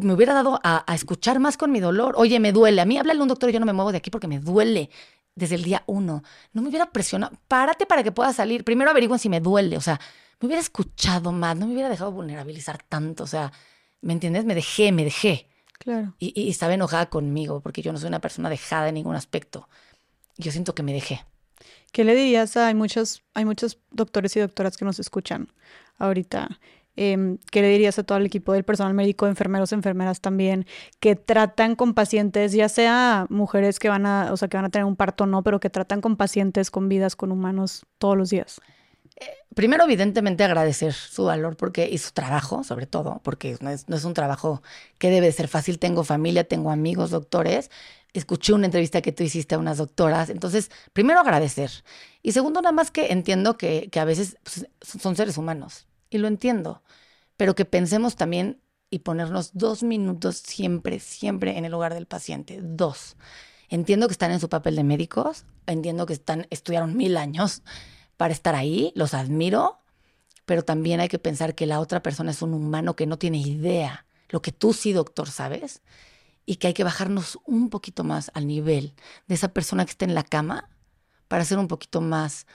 me 0.01 0.13
hubiera 0.13 0.33
dado 0.33 0.59
a, 0.63 0.85
escuchar 0.93 1.39
más 1.39 1.57
con 1.57 1.71
mi 1.71 1.79
dolor. 1.79 2.13
Oye, 2.17 2.39
me 2.39 2.51
duele. 2.51 2.81
A 2.81 2.85
mí 2.85 2.97
háblale 2.97 3.21
un 3.21 3.27
doctor 3.27 3.49
yo 3.49 3.59
no 3.59 3.65
me 3.65 3.73
muevo 3.73 3.91
de 3.91 3.97
aquí 3.97 4.09
porque 4.09 4.27
me 4.27 4.39
duele 4.39 4.89
desde 5.39 5.55
el 5.55 5.63
día 5.63 5.83
uno. 5.87 6.23
No 6.53 6.61
me 6.61 6.69
hubiera 6.69 6.91
presionado. 6.91 7.35
Párate 7.47 7.85
para 7.85 8.03
que 8.03 8.11
pueda 8.11 8.31
salir. 8.33 8.63
Primero 8.63 8.91
averigüen 8.91 9.19
si 9.19 9.29
me 9.29 9.39
duele. 9.39 9.77
O 9.77 9.81
sea, 9.81 9.99
me 10.39 10.45
hubiera 10.45 10.61
escuchado 10.61 11.31
más. 11.31 11.57
No 11.57 11.65
me 11.65 11.73
hubiera 11.73 11.89
dejado 11.89 12.11
vulnerabilizar 12.11 12.83
tanto. 12.83 13.23
O 13.23 13.27
sea, 13.27 13.51
¿me 14.01 14.13
entiendes? 14.13 14.45
Me 14.45 14.55
dejé, 14.55 14.91
me 14.91 15.03
dejé. 15.03 15.47
Claro. 15.79 16.15
Y, 16.19 16.39
y, 16.39 16.49
estaba 16.49 16.73
enojada 16.73 17.09
conmigo 17.09 17.61
porque 17.61 17.81
yo 17.81 17.91
no 17.93 17.99
soy 17.99 18.09
una 18.09 18.19
persona 18.19 18.49
dejada 18.49 18.89
en 18.89 18.95
ningún 18.95 19.15
aspecto. 19.15 19.69
Yo 20.37 20.51
siento 20.51 20.75
que 20.75 20.83
me 20.83 20.93
dejé. 20.93 21.25
¿Qué 21.91 22.03
le 22.03 22.15
dirías 22.15 22.55
hay 22.57 22.75
muchos, 22.75 23.23
hay 23.33 23.45
muchos 23.45 23.79
doctores 23.91 24.35
y 24.35 24.39
doctoras 24.39 24.77
que 24.77 24.85
nos 24.85 24.99
escuchan 24.99 25.51
ahorita? 25.97 26.59
Em, 27.01 27.37
¿Qué 27.49 27.61
le 27.61 27.69
dirías 27.69 27.97
a 27.97 28.03
todo 28.03 28.17
el 28.17 28.25
equipo 28.25 28.51
del 28.51 28.65
personal 28.65 28.93
médico, 28.93 29.25
enfermeros, 29.25 29.71
enfermeras 29.71 30.19
también, 30.19 30.65
que 30.99 31.15
tratan 31.15 31.77
con 31.77 31.93
pacientes, 31.93 32.51
ya 32.51 32.67
sea 32.67 33.25
mujeres 33.29 33.79
que 33.79 33.87
van 33.87 34.05
a, 34.05 34.33
o 34.33 34.35
sea, 34.35 34.49
que 34.49 34.57
van 34.57 34.65
a 34.65 34.69
tener 34.69 34.83
un 34.83 34.97
parto 34.97 35.23
o 35.23 35.27
no, 35.27 35.41
pero 35.41 35.61
que 35.61 35.69
tratan 35.69 36.01
con 36.01 36.17
pacientes, 36.17 36.69
con 36.69 36.89
vidas, 36.89 37.15
con 37.15 37.31
humanos 37.31 37.85
todos 37.99 38.17
los 38.17 38.31
días? 38.31 38.59
primero, 39.55 39.85
evidentemente, 39.85 40.43
agradecer 40.43 40.93
su 40.93 41.25
valor 41.25 41.55
porque, 41.55 41.89
y 41.89 41.97
su 41.97 42.11
trabajo, 42.11 42.65
sobre 42.65 42.85
todo, 42.85 43.21
porque 43.23 43.57
no 43.61 43.69
es, 43.69 44.05
un 44.05 44.13
trabajo 44.13 44.61
que 44.97 45.09
debe 45.09 45.31
ser 45.31 45.47
fácil. 45.47 45.79
Tengo 45.79 46.03
familia, 46.03 46.45
tengo 46.45 46.69
amigos, 46.71 47.11
doctores. 47.11 47.71
Escuché 48.13 48.53
una 48.53 48.65
entrevista 48.65 49.01
que 49.01 49.11
tú 49.13 49.23
hiciste 49.23 49.55
a 49.55 49.57
unas 49.57 49.77
doctoras. 49.77 50.29
Entonces, 50.29 50.69
primero, 50.93 51.19
agradecer. 51.19 51.71
Y 52.23 52.33
segundo, 52.33 52.61
nada 52.61 52.73
más 52.73 52.91
que 52.91 53.11
entiendo 53.11 53.57
que, 53.57 53.89
que 53.89 53.99
a 53.99 54.05
veces 54.05 54.37
pues, 54.43 54.67
son 55.01 55.15
seres 55.15 55.37
humanos. 55.37 55.88
Y 56.09 56.17
lo 56.17 56.27
entiendo. 56.27 56.83
Pero 57.37 57.55
que 57.55 57.65
pensemos 57.65 58.15
también 58.15 58.61
y 58.89 58.99
ponernos 58.99 59.51
dos 59.53 59.83
minutos 59.83 60.37
siempre, 60.37 60.99
siempre 60.99 61.57
en 61.57 61.65
el 61.65 61.71
lugar 61.71 61.93
del 61.93 62.07
paciente. 62.07 62.59
Dos. 62.61 63.17
Entiendo 63.69 64.07
que 64.07 64.13
están 64.13 64.31
en 64.31 64.39
su 64.39 64.49
papel 64.49 64.75
de 64.75 64.83
médicos. 64.83 65.45
Entiendo 65.67 66.05
que 66.05 66.13
están, 66.13 66.47
estudiaron 66.49 66.97
mil 66.97 67.17
años 67.17 67.61
para 68.17 68.33
estar 68.33 68.53
ahí, 68.53 68.91
los 68.95 69.13
admiro, 69.13 69.79
pero 70.45 70.65
también 70.65 70.99
hay 70.99 71.07
que 71.07 71.19
pensar 71.19 71.55
que 71.55 71.65
la 71.65 71.79
otra 71.79 72.03
persona 72.03 72.31
es 72.31 72.41
un 72.41 72.53
humano 72.53 72.97
que 72.97 73.05
no 73.05 73.17
tiene 73.17 73.37
idea, 73.37 74.07
lo 74.27 74.41
que 74.41 74.51
tú 74.51 74.73
sí, 74.73 74.91
doctor, 74.91 75.29
sabes, 75.29 75.81
y 76.45 76.57
que 76.57 76.67
hay 76.67 76.73
que 76.73 76.83
bajarnos 76.83 77.39
un 77.45 77.69
poquito 77.69 78.03
más 78.03 78.29
al 78.33 78.47
nivel 78.47 78.93
de 79.27 79.35
esa 79.35 79.53
persona 79.53 79.85
que 79.85 79.91
está 79.91 80.03
en 80.03 80.15
la 80.15 80.23
cama 80.23 80.69
para 81.29 81.45
ser 81.45 81.59
un 81.59 81.69
poquito 81.69 82.01
más 82.01 82.45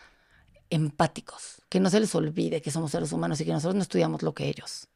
empáticos, 0.71 1.63
que 1.69 1.81
no 1.81 1.91
se 1.91 2.01
les 2.01 2.15
olvide 2.15 2.63
que 2.63 2.71
somos 2.71 2.91
seres 2.91 3.13
humanos 3.13 3.41
y 3.41 3.45
que 3.45 3.53
nosotros 3.53 3.75
no 3.75 3.83
estudiamos 3.83 4.23
lo 4.23 4.35
que 4.35 4.49
ellos 4.49 4.89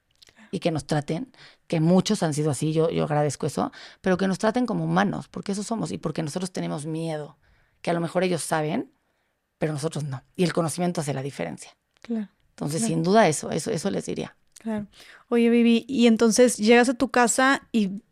y 0.51 0.61
que 0.61 0.71
nos 0.71 0.87
traten, 0.87 1.31
que 1.67 1.81
muchos 1.81 2.23
han 2.23 2.35
sido 2.35 2.51
así, 2.51 2.73
yo, 2.73 2.91
yo 2.91 3.05
agradezco 3.05 3.47
eso, 3.47 3.73
pero 4.01 4.17
que 4.17 4.27
nos 4.27 4.39
traten 4.39 4.67
como 4.67 4.85
humanos, 4.85 5.29
porque 5.29 5.53
eso 5.53 5.63
somos 5.63 5.93
y 5.93 5.99
porque 5.99 6.23
nosotros 6.23 6.53
tenemos 6.53 6.87
miedo, 6.87 7.37
que 7.83 7.91
a 7.91 7.95
lo 7.95 8.01
mejor 8.01 8.25
ellos 8.25 8.43
saben, 8.43 8.91
pero 9.59 9.73
nosotros 9.73 10.05
no. 10.05 10.23
Y 10.37 10.45
el 10.45 10.53
conocimiento 10.53 11.01
hace 11.01 11.13
la 11.13 11.23
diferencia. 11.23 11.77
Claro. 12.01 12.29
Entonces, 12.51 12.83
sin 12.83 13.03
duda 13.03 13.29
eso, 13.29 13.51
eso, 13.51 13.71
eso 13.71 13.91
les 13.91 14.07
diría. 14.07 14.37
Claro. 14.59 14.87
Oye, 15.29 15.49
Vivi, 15.51 15.85
y 15.87 16.07
entonces 16.07 16.57
llegas 16.57 16.89
a 16.89 16.95
tu 16.95 17.11
casa 17.11 17.69
y 17.71 18.03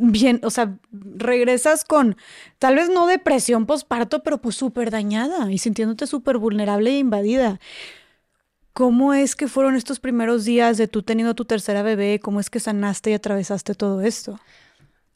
bien, 0.00 0.40
o 0.42 0.50
sea, 0.50 0.78
regresas 0.90 1.84
con 1.84 2.16
tal 2.58 2.76
vez 2.76 2.88
no 2.88 3.06
depresión 3.06 3.66
postparto, 3.66 4.22
pero 4.22 4.38
pues 4.38 4.56
súper 4.56 4.90
dañada 4.90 5.50
y 5.52 5.58
sintiéndote 5.58 6.06
súper 6.06 6.38
vulnerable 6.38 6.90
e 6.90 6.98
invadida. 6.98 7.60
¿Cómo 8.72 9.14
es 9.14 9.36
que 9.36 9.48
fueron 9.48 9.76
estos 9.76 10.00
primeros 10.00 10.44
días 10.44 10.78
de 10.78 10.88
tú 10.88 11.02
teniendo 11.02 11.34
tu 11.34 11.44
tercera 11.44 11.82
bebé? 11.82 12.20
¿Cómo 12.20 12.40
es 12.40 12.50
que 12.50 12.60
sanaste 12.60 13.10
y 13.10 13.14
atravesaste 13.14 13.74
todo 13.74 14.00
esto? 14.00 14.40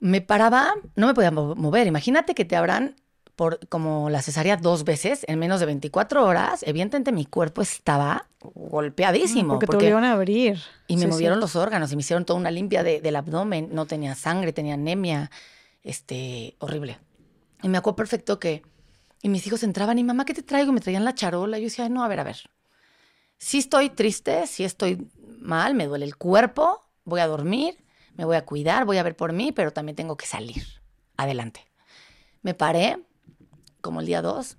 Me 0.01 0.21
paraba, 0.21 0.75
no 0.97 1.07
me 1.07 1.15
podía 1.15 1.31
mover. 1.31 1.87
Imagínate 1.87 2.35
que 2.35 2.45
te 2.45 2.57
abran 2.57 2.97
por 3.37 3.67
como 3.69 4.11
la 4.11 4.23
cesárea 4.23 4.57
dos 4.57 4.85
veces 4.85 5.25
en 5.29 5.39
menos 5.39 5.61
de 5.61 5.67
24 5.67 6.25
horas, 6.25 6.63
evidentemente 6.67 7.13
mi 7.13 7.27
cuerpo 7.27 7.63
estaba 7.63 8.29
golpeadísimo. 8.41 9.55
porque, 9.55 9.67
te 9.67 9.77
volvieron 9.77 10.05
a 10.05 10.13
abrir. 10.13 10.61
Y 10.87 10.97
me 10.97 11.07
movieron 11.07 11.41
los 11.41 11.57
órganos 11.57 11.93
y 11.93 11.97
me 11.97 12.01
hicieron 12.01 12.25
toda 12.25 12.39
una 12.39 12.51
limpia 12.51 12.83
del 12.83 13.17
abdomen. 13.17 13.71
No 13.73 13.87
tenía 13.87 14.15
sangre, 14.15 14.53
tenía 14.53 14.75
anemia. 14.75 15.31
Este, 15.83 16.57
horrible. 16.61 16.99
Y 17.63 17.69
me 17.69 17.79
acuerdo 17.79 17.97
perfecto 17.97 18.39
que 18.39 18.63
y 19.25 19.31
mis 19.31 19.47
hijos 19.47 19.63
entraban 19.63 19.99
y 19.99 20.05
mamá, 20.05 20.27
¿qué 20.27 20.35
te 20.35 20.43
traigo? 20.43 20.71
Me 20.71 20.81
traían 20.81 21.03
la 21.03 21.15
charola. 21.15 21.57
Y 21.57 21.63
yo 21.63 21.69
decía, 21.69 21.89
no, 21.89 22.05
a 22.05 22.09
ver, 22.09 22.21
a 22.21 22.25
ver. 22.25 22.37
Si 23.39 23.57
estoy 23.57 23.89
triste, 23.89 24.47
si 24.47 24.65
estoy 24.65 25.09
mal, 25.39 25.75
me 25.75 25.87
duele 25.87 26.05
el 26.05 26.17
cuerpo, 26.17 26.83
voy 27.05 27.21
a 27.21 27.27
dormir, 27.27 27.79
me 28.17 28.27
voy 28.27 28.37
a 28.37 28.45
cuidar, 28.45 28.85
voy 28.85 28.99
a 28.99 29.03
ver 29.03 29.17
por 29.17 29.33
mí, 29.33 29.51
pero 29.51 29.73
también 29.73 29.97
tengo 29.97 30.19
que 30.19 30.27
salir. 30.27 30.63
Adelante. 31.17 31.67
Me 32.43 32.53
paré, 32.53 32.99
como 33.85 34.01
el 34.01 34.07
día 34.07 34.23
2, 34.23 34.57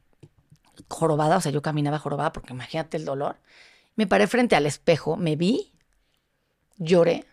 jorobada, 0.87 1.37
o 1.37 1.41
sea, 1.41 1.51
yo 1.51 1.63
caminaba 1.63 1.97
jorobada 1.97 2.31
porque 2.31 2.53
imagínate 2.53 2.95
el 2.95 3.05
dolor. 3.05 3.37
Me 3.95 4.05
paré 4.05 4.27
frente 4.27 4.55
al 4.55 4.67
espejo, 4.67 5.17
me 5.17 5.35
vi, 5.35 5.73
lloré 6.77 7.25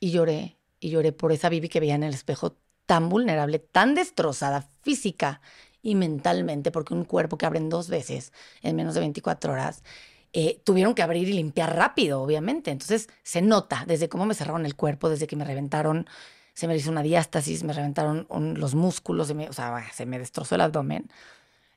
y 0.00 0.12
lloré 0.12 0.56
y 0.80 0.88
lloré 0.88 1.12
por 1.12 1.32
esa 1.32 1.50
Bibi 1.50 1.68
que 1.68 1.78
veía 1.78 1.94
en 1.94 2.04
el 2.04 2.14
espejo 2.14 2.56
tan 2.86 3.10
vulnerable, 3.10 3.58
tan 3.58 3.94
destrozada 3.94 4.66
física 4.80 5.42
y 5.82 5.94
mentalmente, 5.94 6.70
porque 6.70 6.94
un 6.94 7.04
cuerpo 7.04 7.36
que 7.36 7.44
abren 7.44 7.68
dos 7.68 7.90
veces 7.90 8.32
en 8.62 8.74
menos 8.74 8.94
de 8.94 9.00
24 9.00 9.52
horas, 9.52 9.82
eh, 10.32 10.62
tuvieron 10.64 10.94
que 10.94 11.02
abrir 11.02 11.28
y 11.28 11.34
limpiar 11.34 11.76
rápido, 11.76 12.22
obviamente. 12.22 12.70
Entonces 12.70 13.10
se 13.22 13.42
nota 13.42 13.84
desde 13.86 14.08
cómo 14.08 14.24
me 14.24 14.34
cerraron 14.34 14.64
el 14.64 14.74
cuerpo, 14.74 15.10
desde 15.10 15.26
que 15.26 15.36
me 15.36 15.44
reventaron 15.44 16.06
se 16.56 16.66
me 16.66 16.74
hizo 16.74 16.90
una 16.90 17.02
diástasis, 17.02 17.64
me 17.64 17.74
reventaron 17.74 18.26
los 18.56 18.74
músculos, 18.74 19.30
o 19.30 19.52
sea, 19.52 19.84
se 19.92 20.06
me 20.06 20.18
destrozó 20.18 20.54
el 20.54 20.62
abdomen. 20.62 21.10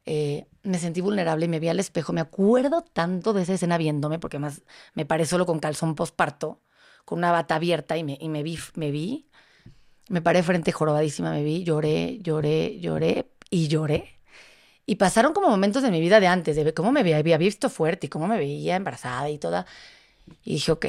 Eh, 0.05 0.47
me 0.63 0.79
sentí 0.79 1.01
vulnerable 1.01 1.45
y 1.45 1.49
me 1.49 1.59
vi 1.59 1.67
al 1.67 1.81
espejo. 1.81 2.13
Me 2.13 2.21
acuerdo 2.21 2.81
tanto 2.81 3.33
de 3.33 3.41
esa 3.41 3.55
escena 3.55 3.77
viéndome, 3.77 4.19
porque 4.19 4.39
más 4.39 4.61
me 4.93 5.05
paré 5.05 5.25
solo 5.25 5.45
con 5.45 5.59
calzón 5.59 5.95
posparto, 5.95 6.61
con 7.03 7.19
una 7.19 7.33
bata 7.33 7.55
abierta 7.55 7.97
y 7.97 8.05
me, 8.05 8.17
y 8.21 8.29
me 8.29 8.41
vi, 8.41 8.57
me 8.75 8.89
vi. 8.89 9.27
Me 10.07 10.21
paré 10.21 10.43
frente 10.43 10.71
jorobadísima, 10.71 11.31
me 11.31 11.43
vi, 11.43 11.65
lloré, 11.65 12.19
lloré, 12.19 12.79
lloré 12.79 13.29
y 13.49 13.67
lloré. 13.67 14.21
Y 14.85 14.95
pasaron 14.95 15.33
como 15.33 15.49
momentos 15.49 15.83
de 15.83 15.91
mi 15.91 15.99
vida 15.99 16.21
de 16.21 16.27
antes, 16.27 16.55
de 16.55 16.73
cómo 16.73 16.93
me 16.93 17.01
había 17.13 17.37
visto 17.37 17.69
fuerte 17.69 18.07
y 18.07 18.09
cómo 18.09 18.27
me 18.27 18.37
veía 18.37 18.77
embarazada 18.77 19.29
y 19.29 19.39
toda. 19.39 19.65
Y 20.45 20.53
dije, 20.53 20.71
ok, 20.71 20.85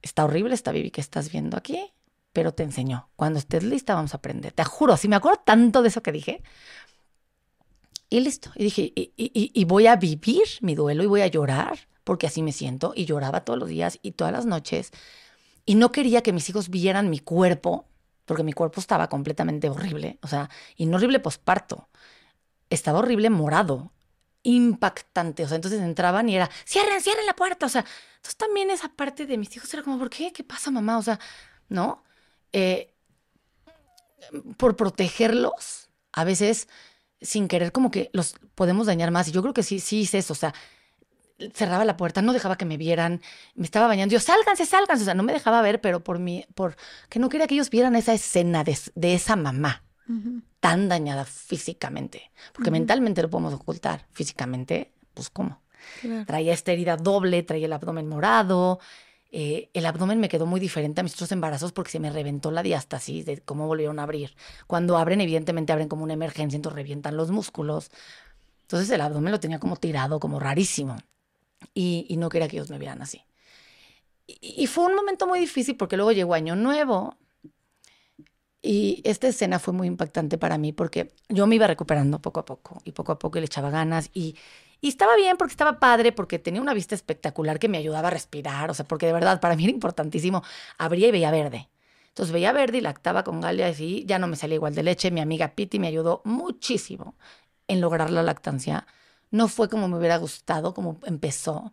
está 0.00 0.24
horrible 0.24 0.54
esta 0.54 0.72
Bibi 0.72 0.90
que 0.90 1.02
estás 1.02 1.30
viendo 1.30 1.58
aquí 1.58 1.92
pero 2.32 2.52
te 2.52 2.62
enseñó. 2.62 3.10
Cuando 3.16 3.38
estés 3.38 3.62
lista 3.62 3.94
vamos 3.94 4.14
a 4.14 4.16
aprender. 4.18 4.52
Te 4.52 4.64
juro, 4.64 4.96
si 4.96 5.08
me 5.08 5.16
acuerdo 5.16 5.40
tanto 5.44 5.82
de 5.82 5.88
eso 5.88 6.02
que 6.02 6.12
dije. 6.12 6.42
Y 8.08 8.20
listo. 8.20 8.50
Y 8.56 8.64
dije, 8.64 8.92
y, 8.94 9.64
voy 9.64 9.86
a 9.86 9.96
vivir 9.96 10.44
mi 10.60 10.74
duelo 10.74 11.02
y 11.02 11.06
voy 11.06 11.22
a 11.22 11.26
llorar, 11.26 11.78
porque 12.04 12.26
así 12.26 12.42
me 12.42 12.52
siento. 12.52 12.92
Y 12.94 13.04
lloraba 13.04 13.44
todos 13.44 13.58
los 13.58 13.68
días 13.68 13.98
y 14.02 14.12
todas 14.12 14.32
las 14.32 14.46
noches. 14.46 14.90
Y 15.64 15.76
no 15.76 15.92
quería 15.92 16.22
que 16.22 16.32
mis 16.32 16.48
hijos 16.48 16.68
vieran 16.68 17.10
mi 17.10 17.20
cuerpo, 17.20 17.86
porque 18.24 18.42
mi 18.42 18.52
cuerpo 18.52 18.80
estaba 18.80 19.08
completamente 19.08 19.68
horrible. 19.68 20.18
O 20.22 20.28
sea, 20.28 20.50
y 20.76 20.86
no 20.86 20.96
horrible 20.96 21.20
posparto. 21.20 21.88
Estaba 22.70 22.98
horrible 23.00 23.30
morado, 23.30 23.92
impactante. 24.42 25.44
O 25.44 25.48
sea, 25.48 25.56
entonces 25.56 25.80
entraban 25.80 26.28
y 26.28 26.36
era, 26.36 26.50
cierren, 26.66 27.00
cierren 27.00 27.26
la 27.26 27.36
puerta. 27.36 27.66
O 27.66 27.68
sea, 27.68 27.84
entonces 28.16 28.36
también 28.36 28.70
esa 28.70 28.88
parte 28.88 29.26
de 29.26 29.38
mis 29.38 29.54
hijos 29.56 29.72
era 29.72 29.82
como, 29.82 29.98
¿por 29.98 30.10
qué? 30.10 30.32
¿Qué 30.32 30.44
pasa, 30.44 30.70
mamá? 30.70 30.98
O 30.98 31.02
sea, 31.02 31.18
¿no? 31.68 32.02
Eh, 32.52 32.92
por 34.56 34.76
protegerlos, 34.76 35.90
a 36.12 36.24
veces 36.24 36.68
sin 37.20 37.48
querer 37.48 37.72
como 37.72 37.90
que 37.90 38.10
los 38.12 38.34
podemos 38.54 38.86
dañar 38.86 39.10
más. 39.10 39.28
Y 39.28 39.32
yo 39.32 39.42
creo 39.42 39.54
que 39.54 39.62
sí, 39.62 39.80
sí 39.80 40.00
hice 40.00 40.18
eso, 40.18 40.32
o 40.32 40.36
sea, 40.36 40.54
cerraba 41.54 41.84
la 41.84 41.96
puerta, 41.96 42.22
no 42.22 42.32
dejaba 42.32 42.56
que 42.56 42.64
me 42.64 42.76
vieran, 42.76 43.20
me 43.54 43.64
estaba 43.64 43.86
bañando, 43.86 44.12
yo, 44.12 44.20
sálganse, 44.20 44.66
sálganse, 44.66 45.02
o 45.02 45.04
sea, 45.04 45.14
no 45.14 45.22
me 45.22 45.32
dejaba 45.32 45.62
ver, 45.62 45.80
pero 45.80 46.04
por 46.04 46.18
mí, 46.18 46.44
por 46.54 46.76
que 47.08 47.18
no 47.18 47.28
quería 47.28 47.46
que 47.46 47.54
ellos 47.54 47.70
vieran 47.70 47.96
esa 47.96 48.12
escena 48.12 48.64
de, 48.64 49.14
esa 49.14 49.36
mamá 49.36 49.82
tan 50.60 50.88
dañada 50.88 51.24
físicamente, 51.24 52.30
porque 52.52 52.70
mentalmente 52.70 53.22
lo 53.22 53.30
podemos 53.30 53.54
ocultar, 53.54 54.06
físicamente, 54.12 54.92
pues 55.14 55.30
cómo. 55.30 55.62
Traía 56.26 56.52
esta 56.52 56.72
herida 56.72 56.96
doble, 56.96 57.42
traía 57.42 57.66
el 57.66 57.72
abdomen 57.72 58.08
morado, 58.08 58.78
eh, 59.34 59.70
el 59.72 59.86
abdomen 59.86 60.20
me 60.20 60.28
quedó 60.28 60.44
muy 60.44 60.60
diferente 60.60 61.00
a 61.00 61.04
mis 61.04 61.14
otros 61.14 61.32
embarazos 61.32 61.72
porque 61.72 61.90
se 61.90 61.98
me 61.98 62.10
reventó 62.10 62.50
la 62.50 62.62
diástasis 62.62 63.24
de 63.24 63.40
cómo 63.40 63.66
volvieron 63.66 63.98
a 63.98 64.02
abrir. 64.02 64.36
Cuando 64.66 64.98
abren, 64.98 65.22
evidentemente 65.22 65.72
abren 65.72 65.88
como 65.88 66.04
una 66.04 66.12
emergencia, 66.12 66.56
entonces 66.56 66.76
revientan 66.76 67.16
los 67.16 67.30
músculos. 67.30 67.90
Entonces 68.60 68.90
el 68.90 69.00
abdomen 69.00 69.32
lo 69.32 69.40
tenía 69.40 69.58
como 69.58 69.76
tirado, 69.76 70.20
como 70.20 70.38
rarísimo. 70.38 70.98
Y, 71.74 72.14
no 72.18 72.28
quería 72.28 72.48
que 72.48 72.56
ellos 72.56 72.68
me 72.70 72.78
vieran 72.78 73.00
así. 73.00 73.24
Y, 74.26 74.66
fue 74.66 74.84
un 74.84 74.94
momento 74.94 75.26
muy 75.26 75.38
difícil 75.40 75.76
porque 75.76 75.96
luego 75.96 76.12
llegó 76.12 76.34
Año 76.34 76.54
Nuevo. 76.54 77.16
Y 78.60 79.00
esta 79.04 79.28
escena 79.28 79.58
fue 79.58 79.72
muy 79.72 79.88
impactante 79.88 80.38
para 80.38 80.58
mí 80.58 80.72
porque 80.72 81.14
yo 81.28 81.46
me 81.46 81.56
iba 81.56 81.66
recuperando 81.66 82.20
poco 82.20 82.40
a 82.40 82.44
poco 82.44 82.80
y 82.84 82.92
poco 82.92 83.12
a 83.12 83.18
poco 83.18 83.38
le 83.40 83.46
echaba 83.46 83.70
ganas 83.70 84.10
y 84.14 84.36
y 84.82 84.88
estaba 84.88 85.14
bien 85.16 85.36
porque 85.36 85.52
estaba 85.52 85.78
padre, 85.78 86.10
porque 86.10 86.40
tenía 86.40 86.60
una 86.60 86.74
vista 86.74 86.96
espectacular 86.96 87.60
que 87.60 87.68
me 87.68 87.78
ayudaba 87.78 88.08
a 88.08 88.10
respirar, 88.10 88.68
o 88.68 88.74
sea, 88.74 88.84
porque 88.84 89.06
de 89.06 89.12
verdad 89.12 89.40
para 89.40 89.54
mí 89.54 89.62
era 89.62 89.72
importantísimo. 89.72 90.42
Abría 90.76 91.06
y 91.08 91.12
veía 91.12 91.30
verde. 91.30 91.70
Entonces 92.08 92.32
veía 92.32 92.52
verde 92.52 92.78
y 92.78 92.80
lactaba 92.80 93.22
con 93.22 93.40
Galia 93.40 93.70
y 93.70 94.04
ya 94.06 94.18
no 94.18 94.26
me 94.26 94.34
salía 94.36 94.56
igual 94.56 94.74
de 94.74 94.82
leche. 94.82 95.12
Mi 95.12 95.20
amiga 95.20 95.54
Piti 95.54 95.78
me 95.78 95.86
ayudó 95.86 96.20
muchísimo 96.24 97.14
en 97.68 97.80
lograr 97.80 98.10
la 98.10 98.24
lactancia. 98.24 98.86
No 99.30 99.46
fue 99.46 99.68
como 99.68 99.86
me 99.86 99.98
hubiera 99.98 100.16
gustado, 100.16 100.74
como 100.74 100.98
empezó. 101.04 101.72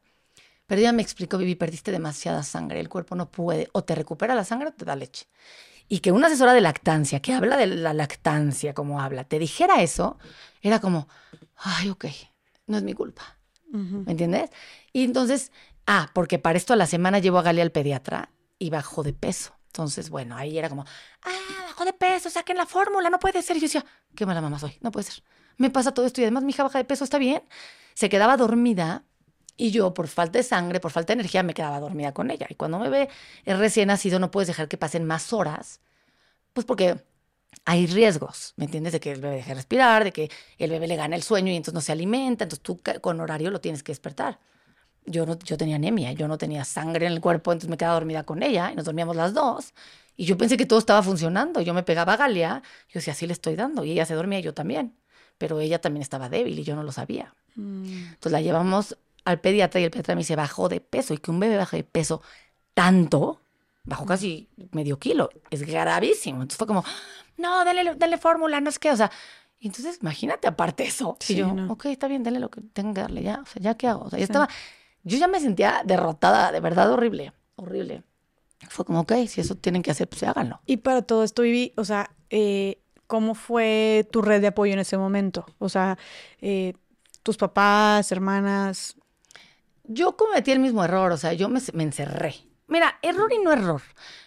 Pero 0.67 0.81
ella 0.81 0.93
me 0.93 1.01
explicó, 1.01 1.39
Vivi, 1.39 1.55
perdiste 1.55 1.91
demasiada 1.91 2.43
sangre, 2.43 2.79
el 2.79 2.89
cuerpo 2.89 3.15
no 3.15 3.31
puede, 3.31 3.69
o 3.73 3.83
te 3.83 3.95
recupera 3.95 4.35
la 4.35 4.45
sangre 4.45 4.69
o 4.69 4.73
te 4.73 4.85
da 4.85 4.95
leche. 4.95 5.25
Y 5.87 5.99
que 5.99 6.11
una 6.11 6.27
asesora 6.27 6.53
de 6.53 6.61
lactancia, 6.61 7.21
que 7.21 7.33
habla 7.33 7.57
de 7.57 7.67
la 7.67 7.93
lactancia 7.93 8.75
como 8.75 9.01
habla, 9.01 9.23
te 9.23 9.39
dijera 9.39 9.81
eso, 9.81 10.19
era 10.61 10.79
como, 10.79 11.07
ay, 11.57 11.89
ok, 11.89 12.05
no 12.69 12.77
es 12.77 12.83
mi 12.83 12.93
culpa. 12.93 13.37
¿Me 13.71 14.11
entiendes? 14.11 14.49
Y 14.93 15.03
entonces, 15.03 15.51
ah, 15.85 16.09
porque 16.13 16.39
para 16.39 16.57
esto 16.57 16.73
a 16.73 16.75
la 16.75 16.87
semana 16.87 17.19
llevo 17.19 17.37
a 17.37 17.43
Gali 17.43 17.61
al 17.61 17.71
pediatra 17.71 18.31
y 18.57 18.69
bajó 18.71 19.03
de 19.03 19.13
peso. 19.13 19.53
Entonces, 19.67 20.09
bueno, 20.09 20.35
ahí 20.35 20.57
era 20.57 20.69
como, 20.69 20.85
ah, 21.23 21.63
bajó 21.65 21.85
de 21.85 21.93
peso, 21.93 22.29
saquen 22.31 22.57
la 22.57 22.65
fórmula, 22.65 23.09
no 23.09 23.19
puede 23.19 23.41
ser. 23.43 23.57
Y 23.57 23.59
yo 23.59 23.65
decía, 23.65 23.85
qué 24.15 24.25
mala 24.25 24.41
mamá 24.41 24.57
soy, 24.57 24.77
no 24.81 24.91
puede 24.91 25.05
ser. 25.11 25.23
Me 25.57 25.69
pasa 25.69 25.93
todo 25.93 26.05
esto 26.05 26.21
y 26.21 26.23
además 26.23 26.43
mi 26.43 26.51
hija 26.51 26.63
baja 26.63 26.79
de 26.79 26.85
peso, 26.85 27.03
está 27.03 27.19
bien. 27.19 27.43
Se 27.93 28.09
quedaba 28.09 28.37
dormida 28.37 29.03
y 29.55 29.71
yo, 29.71 29.93
por 29.93 30.07
falta 30.07 30.39
de 30.39 30.43
sangre, 30.43 30.79
por 30.79 30.91
falta 30.91 31.13
de 31.13 31.19
energía, 31.19 31.43
me 31.43 31.53
quedaba 31.53 31.79
dormida 31.79 32.13
con 32.13 32.31
ella. 32.31 32.47
Y 32.49 32.55
cuando 32.55 32.79
me 32.79 32.89
ve 32.89 33.09
recién 33.45 33.89
nacido, 33.89 34.17
no 34.17 34.31
puedes 34.31 34.47
dejar 34.47 34.67
que 34.67 34.77
pasen 34.77 35.05
más 35.05 35.33
horas, 35.33 35.81
pues 36.53 36.65
porque 36.65 37.03
hay 37.69 37.85
riesgos, 37.85 38.53
¿me 38.55 38.65
entiendes? 38.65 38.93
De 38.93 38.99
que 38.99 39.11
el 39.11 39.21
bebé 39.21 39.35
deje 39.35 39.49
de 39.49 39.55
respirar, 39.55 40.03
de 40.03 40.11
que 40.11 40.31
el 40.57 40.71
bebé 40.71 40.87
le 40.87 40.95
gane 40.95 41.15
el 41.15 41.21
sueño 41.21 41.51
y 41.51 41.55
entonces 41.55 41.75
no 41.75 41.81
se 41.81 41.91
alimenta, 41.91 42.43
entonces 42.45 42.63
tú 42.63 42.81
con 42.99 43.19
horario 43.19 43.51
lo 43.51 43.61
tienes 43.61 43.83
que 43.83 43.91
despertar. 43.91 44.39
Yo, 45.05 45.27
no, 45.27 45.37
yo 45.37 45.55
tenía 45.55 45.75
anemia, 45.75 46.11
yo 46.13 46.27
no 46.27 46.39
tenía 46.39 46.65
sangre 46.65 47.05
en 47.05 47.13
el 47.13 47.21
cuerpo, 47.21 47.51
entonces 47.51 47.69
me 47.69 47.77
quedaba 47.77 47.93
dormida 47.93 48.23
con 48.23 48.41
ella 48.41 48.71
y 48.71 48.75
nos 48.75 48.85
dormíamos 48.85 49.15
las 49.15 49.35
dos. 49.35 49.75
Y 50.17 50.25
yo 50.25 50.35
pensé 50.35 50.57
que 50.57 50.65
todo 50.65 50.79
estaba 50.79 51.03
funcionando. 51.03 51.61
Yo 51.61 51.75
me 51.75 51.83
pegaba 51.83 52.13
a 52.13 52.17
Galia, 52.17 52.63
yo 52.87 52.93
decía, 52.95 53.13
así 53.13 53.27
le 53.27 53.33
estoy 53.33 53.55
dando. 53.55 53.85
Y 53.85 53.91
ella 53.91 54.07
se 54.07 54.15
dormía, 54.15 54.39
yo 54.39 54.55
también. 54.55 54.95
Pero 55.37 55.59
ella 55.59 55.79
también 55.79 56.01
estaba 56.01 56.27
débil 56.27 56.57
y 56.57 56.63
yo 56.63 56.75
no 56.75 56.81
lo 56.81 56.91
sabía. 56.91 57.35
Mm. 57.55 57.85
Entonces 57.85 58.31
la 58.31 58.41
llevamos 58.41 58.97
al 59.25 59.39
pediatra 59.39 59.79
y 59.79 59.83
el 59.83 59.91
pediatra 59.91 60.15
me 60.15 60.21
dice, 60.21 60.35
bajó 60.35 60.69
de 60.69 60.81
peso. 60.81 61.13
Y 61.13 61.19
que 61.19 61.29
un 61.29 61.39
bebé 61.39 61.55
baje 61.55 61.77
de 61.77 61.83
peso 61.83 62.23
tanto, 62.73 63.41
bajó 63.85 64.05
casi 64.05 64.49
medio 64.71 64.97
kilo. 64.97 65.29
Es 65.51 65.61
gravísimo. 65.61 66.41
Entonces 66.41 66.57
fue 66.57 66.67
como, 66.67 66.83
no, 67.39 67.65
dale, 67.65 67.95
dale 67.95 68.17
fórmula, 68.17 68.61
no 68.61 68.69
es 68.69 68.79
que, 68.79 68.91
o 68.91 68.95
sea, 68.95 69.11
entonces 69.61 69.99
imagínate 70.01 70.47
aparte 70.47 70.85
eso. 70.85 71.17
y 71.27 71.35
yo, 71.35 71.55
ok, 71.69 71.85
está 71.85 72.07
bien, 72.07 72.23
dale 72.23 72.39
lo 72.39 72.49
que 72.49 72.61
tenga 72.61 72.93
que 72.93 73.01
darle, 73.01 73.23
ya, 73.23 73.41
o 73.41 73.45
sea, 73.45 73.61
ya 73.61 73.75
qué 73.75 73.87
hago. 73.87 74.05
O 74.05 74.09
sea, 74.09 74.19
ya 74.19 74.25
estaba, 74.25 74.49
yo 75.03 75.17
ya 75.17 75.27
me 75.27 75.39
sentía 75.39 75.81
derrotada, 75.85 76.51
de 76.51 76.59
verdad 76.59 76.91
horrible, 76.91 77.33
horrible. 77.55 78.03
Fue 78.69 78.85
como, 78.85 79.01
ok, 79.01 79.13
si 79.27 79.41
eso 79.41 79.55
tienen 79.55 79.81
que 79.81 79.91
hacer, 79.91 80.07
pues 80.07 80.23
háganlo. 80.23 80.61
Y 80.65 80.77
para 80.77 81.01
todo 81.01 81.23
esto, 81.23 81.41
Vivi, 81.41 81.73
o 81.77 81.85
sea, 81.85 82.11
eh, 82.29 82.81
¿cómo 83.07 83.35
fue 83.35 84.07
tu 84.11 84.21
red 84.21 84.41
de 84.41 84.47
apoyo 84.47 84.73
en 84.73 84.79
ese 84.79 84.97
momento? 84.97 85.45
O 85.59 85.69
sea, 85.69 85.97
eh, 86.41 86.73
tus 87.23 87.37
papás, 87.37 88.11
hermanas. 88.11 88.95
Yo 89.85 90.15
cometí 90.17 90.51
el 90.51 90.59
mismo 90.59 90.83
error, 90.83 91.11
o 91.11 91.17
sea, 91.17 91.33
yo 91.33 91.49
me, 91.49 91.61
me 91.73 91.83
encerré. 91.83 92.35
Mira, 92.67 92.99
error 93.01 93.31
y 93.33 93.39
no 93.39 93.51
error. 93.51 93.81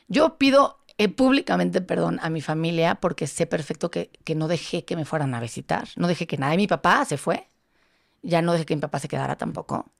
Yo 0.09 0.37
pido 0.37 0.82
eh, 0.99 1.09
públicamente 1.09 1.81
perdón 1.81 2.19
a 2.23 2.31
mi 2.31 2.41
familia 2.41 2.97
porque 2.97 3.27
sé 3.27 3.47
perfecto 3.47 3.91
que, 3.91 4.11
que, 4.25 4.35
no 4.35 4.49
dejé 4.49 4.85
que 4.85 4.97
me 4.97 5.05
fueran 5.05 5.35
a 5.35 5.41
visitar. 5.41 5.89
No 5.97 6.09
dejé 6.09 6.27
que 6.27 6.39
nadie. 6.39 6.57
Mi 6.57 6.67
papá 6.67 7.05
se 7.05 7.17
fue. 7.19 7.49
Ya 8.23 8.43
no 8.43 8.53
dejé 8.53 8.67
que 8.67 8.77
mi 8.77 8.83
papá 8.83 8.99
se 8.99 9.09
quedara 9.09 9.37
tampoco. 9.37 9.93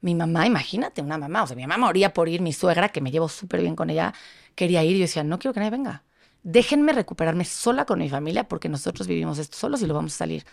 Mi 0.00 0.14
mamá, 0.14 0.46
imagínate, 0.46 1.02
una 1.02 1.18
mamá. 1.18 1.42
O 1.44 1.46
sea, 1.46 1.56
mi 1.56 1.62
mamá 1.66 1.78
moría 1.86 2.12
por 2.14 2.28
ir. 2.28 2.40
Mi 2.42 2.52
suegra, 2.52 2.90
que 2.90 3.00
me 3.00 3.10
llevo 3.10 3.28
súper 3.28 3.60
bien 3.60 3.76
con 3.76 3.90
ella, 3.90 4.14
quería 4.54 4.84
ir. 4.84 4.96
Y 4.96 5.00
yo 5.00 5.04
decía, 5.04 5.24
no 5.24 5.38
quiero 5.38 5.54
que 5.54 5.60
nadie 5.60 5.70
venga. 5.72 6.04
Déjenme 6.42 6.92
recuperarme 6.92 7.44
sola 7.44 7.84
con 7.84 7.98
mi 7.98 8.08
familia 8.08 8.48
porque 8.48 8.68
nosotros 8.68 9.06
vivimos 9.08 9.38
esto 9.38 9.56
solos 9.58 9.82
y 9.82 9.86
lo 9.86 9.94
vamos 9.94 10.14
a 10.14 10.18
salir 10.18 10.44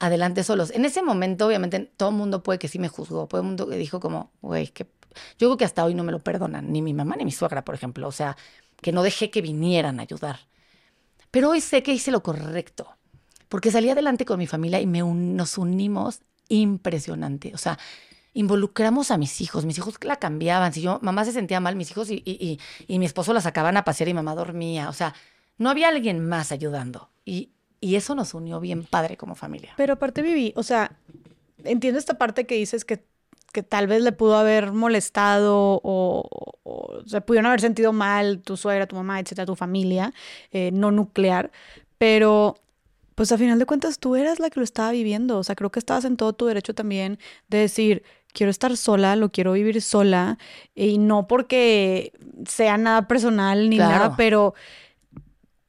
adelante 0.00 0.42
solos. 0.44 0.72
En 0.72 0.84
ese 0.84 1.02
momento, 1.02 1.46
obviamente, 1.46 1.80
todo 1.96 2.10
el 2.10 2.16
mundo 2.16 2.42
puede 2.42 2.58
que 2.58 2.68
sí 2.68 2.78
me 2.78 2.88
juzgó. 2.88 3.26
Todo 3.28 3.40
el 3.40 3.46
mundo 3.46 3.68
que 3.68 3.76
dijo 3.76 4.00
como, 4.00 4.32
güey, 4.42 4.68
que... 4.68 4.86
Yo 5.38 5.48
creo 5.48 5.56
que 5.58 5.64
hasta 5.64 5.84
hoy 5.84 5.94
no 5.94 6.04
me 6.04 6.12
lo 6.12 6.20
perdonan, 6.20 6.72
ni 6.72 6.82
mi 6.82 6.94
mamá 6.94 7.16
ni 7.16 7.24
mi 7.24 7.32
suegra, 7.32 7.64
por 7.64 7.74
ejemplo. 7.74 8.08
O 8.08 8.12
sea, 8.12 8.36
que 8.82 8.92
no 8.92 9.02
dejé 9.02 9.30
que 9.30 9.40
vinieran 9.40 9.98
a 9.98 10.02
ayudar. 10.02 10.40
Pero 11.30 11.50
hoy 11.50 11.62
sé 11.62 11.82
que 11.82 11.94
hice 11.94 12.10
lo 12.10 12.22
correcto, 12.22 12.94
porque 13.48 13.70
salí 13.70 13.88
adelante 13.88 14.26
con 14.26 14.38
mi 14.38 14.46
familia 14.46 14.80
y 14.80 14.86
me 14.86 15.00
nos 15.00 15.56
unimos 15.56 16.20
impresionante. 16.48 17.52
O 17.54 17.58
sea, 17.58 17.78
involucramos 18.34 19.10
a 19.10 19.16
mis 19.16 19.40
hijos. 19.40 19.64
Mis 19.64 19.78
hijos 19.78 19.94
la 20.02 20.16
cambiaban. 20.16 20.72
Si 20.72 20.82
yo, 20.82 20.98
mamá 21.02 21.24
se 21.24 21.32
sentía 21.32 21.60
mal, 21.60 21.76
mis 21.76 21.90
hijos 21.90 22.10
y, 22.10 22.22
y, 22.24 22.58
y, 22.86 22.98
mi 22.98 23.06
esposo 23.06 23.32
la 23.32 23.40
sacaban 23.40 23.76
a 23.76 23.84
pasear 23.84 24.08
y 24.08 24.14
mamá 24.14 24.34
dormía. 24.34 24.88
O 24.88 24.92
sea, 24.92 25.14
no 25.58 25.70
había 25.70 25.88
alguien 25.88 26.26
más 26.26 26.52
ayudando. 26.52 27.10
Y, 27.24 27.50
y 27.80 27.96
eso 27.96 28.14
nos 28.14 28.34
unió 28.34 28.60
bien 28.60 28.84
padre 28.84 29.16
como 29.16 29.34
familia. 29.34 29.72
Pero 29.76 29.94
aparte, 29.94 30.22
Vivi, 30.22 30.52
o 30.56 30.62
sea, 30.62 30.98
entiendo 31.64 31.98
esta 31.98 32.18
parte 32.18 32.46
que 32.46 32.56
dices 32.56 32.84
que 32.84 33.04
que 33.52 33.62
tal 33.62 33.86
vez 33.86 34.02
le 34.02 34.12
pudo 34.12 34.36
haber 34.36 34.72
molestado 34.72 35.80
o, 35.82 37.02
se 37.06 37.20
pudieron 37.20 37.46
haber 37.46 37.60
sentido 37.60 37.92
mal 37.92 38.40
tu 38.40 38.56
suegra, 38.56 38.86
tu 38.86 38.96
mamá, 38.96 39.20
etcétera, 39.20 39.46
tu 39.46 39.56
familia 39.56 40.12
eh, 40.50 40.70
no 40.72 40.90
nuclear, 40.90 41.50
pero 41.98 42.56
pues 43.14 43.30
a 43.30 43.38
final 43.38 43.58
de 43.58 43.66
cuentas 43.66 43.98
tú 43.98 44.16
eras 44.16 44.40
la 44.40 44.48
que 44.50 44.60
lo 44.60 44.64
estaba 44.64 44.90
viviendo, 44.90 45.38
o 45.38 45.44
sea, 45.44 45.54
creo 45.54 45.70
que 45.70 45.78
estabas 45.78 46.04
en 46.04 46.16
todo 46.16 46.32
tu 46.32 46.46
derecho 46.46 46.74
también 46.74 47.18
de 47.48 47.58
decir, 47.58 48.02
quiero 48.32 48.50
estar 48.50 48.76
sola, 48.76 49.16
lo 49.16 49.30
quiero 49.30 49.52
vivir 49.52 49.82
sola, 49.82 50.38
y 50.74 50.98
no 50.98 51.26
porque 51.26 52.12
sea 52.48 52.78
nada 52.78 53.06
personal 53.06 53.68
ni 53.68 53.76
nada, 53.76 54.16
pero 54.16 54.54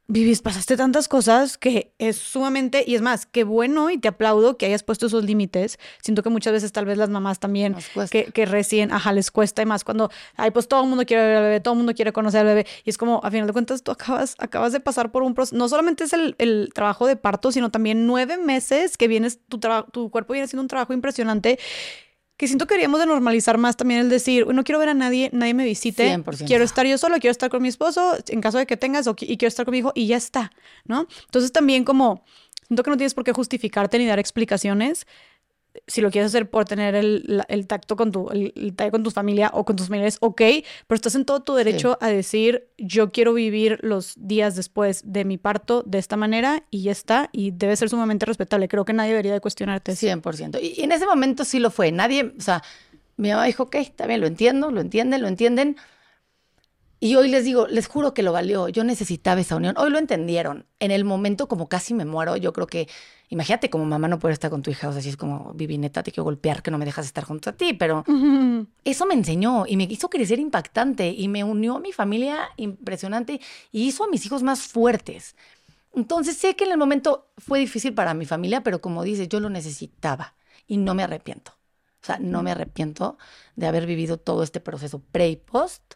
vivís, 0.08 0.42
pasaste 0.42 0.76
tantas 0.76 1.08
cosas 1.08 1.58
que 1.58 1.94
es 1.98 2.18
sumamente, 2.18 2.84
y 2.86 2.96
es 2.96 3.02
más, 3.02 3.26
qué 3.26 3.44
bueno 3.44 3.90
y 3.90 3.98
te 3.98 4.10
aplaudo 4.10 4.58
que 4.58 4.66
hayas 4.66 4.84
puesto 4.84 5.08
esos 5.08 5.24
límites. 5.24 5.80
Siento 6.02 6.24
que 6.24 6.30
muchas 6.30 6.54
veces 6.54 6.72
tal 6.72 6.86
vez 6.86 6.98
las 6.98 7.10
mamás 7.10 7.40
también, 7.40 7.76
que, 8.12 8.26
que, 8.26 8.46
recién, 8.46 8.92
ajá, 8.92 9.14
les 9.14 9.32
cuesta 9.32 9.62
y 9.62 9.66
más 9.66 9.84
cuando, 9.84 10.12
ay, 10.36 10.52
pues 10.52 10.68
todo 10.68 10.84
el 10.84 10.90
mundo 10.90 11.06
quiere 11.06 11.24
ver 11.24 11.38
al 11.38 11.44
bebé, 11.44 11.60
todo 11.62 11.74
el 11.74 11.78
mundo 11.78 11.94
quiere 11.94 12.12
conocer 12.12 12.42
al 12.42 12.48
bebé, 12.48 12.68
y 12.84 12.90
es 12.90 12.98
como, 12.98 13.22
a 13.24 13.32
final 13.32 13.48
de 13.48 13.54
cuentas, 13.54 13.84
tú 13.84 13.92
acabas, 13.92 14.36
acabas 14.40 14.74
de 14.74 14.80
pasar 14.80 15.12
por 15.12 15.24
un 15.24 15.34
proceso, 15.34 15.56
no 15.56 15.70
solamente 15.70 16.04
es 16.04 16.14
el, 16.14 16.36
el 16.38 16.70
trabajo 16.74 17.08
de 17.08 17.16
parto, 17.16 17.52
sino 17.52 17.72
también 17.72 18.06
nueve 18.06 18.38
meses 18.38 18.98
que 18.98 19.08
vienes, 19.08 19.40
tu, 19.48 19.60
tu 19.92 20.12
cuerpo 20.12 20.34
viene 20.34 20.46
haciendo 20.46 20.62
un 20.62 20.68
trabajo 20.68 20.94
impresionante 20.94 21.60
que 22.38 22.48
siento 22.48 22.66
que 22.66 22.76
queríamos 22.76 23.00
de 23.00 23.06
normalizar 23.06 23.58
más 23.58 23.78
también 23.78 24.02
el 24.02 24.10
decir, 24.10 24.48
no 24.48 24.64
quiero 24.64 24.80
ver 24.80 24.90
a 24.90 24.94
nadie, 24.94 25.30
nadie 25.34 25.54
me 25.54 25.66
visite, 25.66 26.22
quiero 26.46 26.64
estar 26.64 26.86
yo 26.86 26.98
solo, 26.98 27.16
quiero 27.20 27.32
estar 27.32 27.50
con 27.50 27.62
mi 27.62 27.68
esposo, 27.68 28.18
en 28.28 28.42
caso 28.42 28.58
de 28.58 28.66
que 28.66 28.76
tengas, 28.76 29.08
y 29.08 29.38
quiero 29.38 29.48
estar 29.48 29.66
con 29.66 29.72
mi 29.72 29.80
hijo, 29.80 29.92
y 29.96 30.08
ya 30.08 30.18
está, 30.18 30.52
¿no? 30.86 31.08
Entonces 31.26 31.52
también 31.52 31.84
como, 31.84 32.24
siento 32.68 32.84
que 32.84 32.90
no 32.90 32.98
tienes 32.98 33.14
por 33.14 33.24
qué 33.24 33.34
justificarte 33.34 34.00
ni 34.00 34.08
dar 34.08 34.20
explicaciones, 34.20 35.06
si 35.88 36.02
lo 36.02 36.12
quieres 36.12 36.32
hacer 36.32 36.50
por 36.50 36.66
tener 36.66 36.96
el, 36.96 37.44
el 37.48 37.68
tacto 37.68 37.96
con 37.96 38.12
tu, 38.12 38.30
el, 38.30 38.74
con 38.92 39.04
tu 39.04 39.12
familia 39.12 39.52
o 39.54 39.66
con 39.66 39.76
tus 39.76 39.88
familiares, 39.88 40.18
ok, 40.22 40.42
pero 40.88 40.96
estás 40.96 41.16
en 41.16 41.26
todo 41.26 41.42
tu 41.42 41.56
derecho 41.56 41.98
a 42.00 42.08
decir, 42.08 42.70
yo 42.78 43.12
quiero 43.12 43.34
vivir 43.34 43.80
los 43.82 44.14
días 44.18 44.56
después 44.56 45.02
de 45.06 45.26
mi 45.26 45.38
parto 45.38 45.84
de 45.84 45.98
esta 45.98 46.16
manera 46.16 46.64
y 46.70 46.84
ya 46.84 46.92
está, 46.92 47.30
y 47.34 47.52
debe 47.52 47.76
ser 47.76 47.90
sumamente 47.90 48.26
respetable. 48.26 48.68
Creo 48.68 48.86
que 48.86 48.94
nadie 48.94 49.12
debería 49.12 49.34
de 49.34 49.42
cuestionarte. 49.42 49.94
100%. 49.94 50.60
Y, 50.62 50.80
y 50.80 50.84
en 50.84 50.92
ese 50.92 51.06
momento 51.06 51.44
sí 51.44 51.60
lo 51.60 51.70
fue. 51.70 51.92
Nadie, 51.92 52.34
o 52.38 52.42
sea, 52.42 52.64
mi 53.18 53.30
mamá 53.30 53.46
dijo, 53.46 53.64
ok, 53.64 53.76
está 53.76 54.08
bien, 54.08 54.22
lo 54.22 54.28
entiendo, 54.28 54.72
lo 54.72 54.82
entienden, 54.82 55.22
lo 55.22 55.28
entienden. 55.28 55.78
Y 57.04 57.18
hoy 57.18 57.28
les 57.28 57.44
digo, 57.44 57.68
les 57.68 57.88
juro 57.88 58.14
que 58.14 58.24
lo 58.24 58.32
valió. 58.32 58.70
Yo 58.70 58.86
necesitaba 58.86 59.42
esa 59.42 59.58
unión. 59.58 59.76
Hoy 59.78 59.90
lo 59.90 59.98
entendieron. 59.98 60.68
En 60.80 60.90
el 60.90 61.04
momento, 61.04 61.50
como 61.50 61.68
casi 61.68 61.94
me 61.94 62.06
muero, 62.06 62.38
yo 62.38 62.54
creo 62.54 62.66
que, 62.66 62.88
imagínate 63.28 63.70
como 63.70 63.84
mamá 63.84 64.08
no 64.08 64.20
puede 64.20 64.32
estar 64.32 64.50
con 64.50 64.62
tu 64.62 64.72
hija. 64.72 64.88
O 64.88 64.94
sea, 64.94 65.02
si 65.02 65.10
es 65.10 65.18
como, 65.18 65.52
Vivi, 65.54 65.78
neta, 65.78 66.02
te 66.02 66.14
quiero 66.14 66.24
golpear 66.24 66.64
que 66.64 66.72
no 66.72 66.78
me 66.78 66.86
dejas 66.86 67.06
estar 67.06 67.26
junto 67.26 67.50
a 67.50 67.54
ti. 67.58 67.74
Pero 67.74 68.06
eso 68.86 69.06
me 69.06 69.16
enseñó 69.16 69.66
y 69.68 69.76
me 69.76 69.84
hizo 69.84 70.10
crecer 70.10 70.40
impactante 70.40 71.10
y 71.10 71.28
me 71.28 71.44
unió 71.44 71.76
a 71.76 71.80
mi 71.82 71.92
familia 71.92 72.52
impresionante 72.56 73.42
y 73.74 73.84
hizo 73.84 74.06
a 74.06 74.08
mis 74.08 74.26
hijos 74.26 74.42
más 74.42 74.62
fuertes. 74.62 75.36
Entonces 75.94 76.38
sé 76.38 76.56
que 76.56 76.64
en 76.64 76.72
el 76.72 76.78
momento 76.78 77.34
fue 77.38 77.60
difícil 77.60 77.94
para 77.94 78.14
mi 78.14 78.26
familia, 78.26 78.64
pero 78.64 78.80
como 78.80 79.04
dices, 79.04 79.28
yo 79.28 79.42
lo 79.42 79.50
necesitaba 79.50 80.36
y 80.68 80.78
no 80.78 80.96
me 80.96 81.04
arrepiento. 81.04 81.52
O 82.02 82.06
sea, 82.06 82.18
no 82.20 82.44
me 82.44 82.52
arrepiento 82.52 83.18
de 83.58 83.68
haber 83.68 83.88
vivido 83.88 84.16
todo 84.16 84.42
este 84.42 84.62
proceso 84.62 85.00
pre 85.12 85.28
y 85.28 85.36
post 85.36 85.96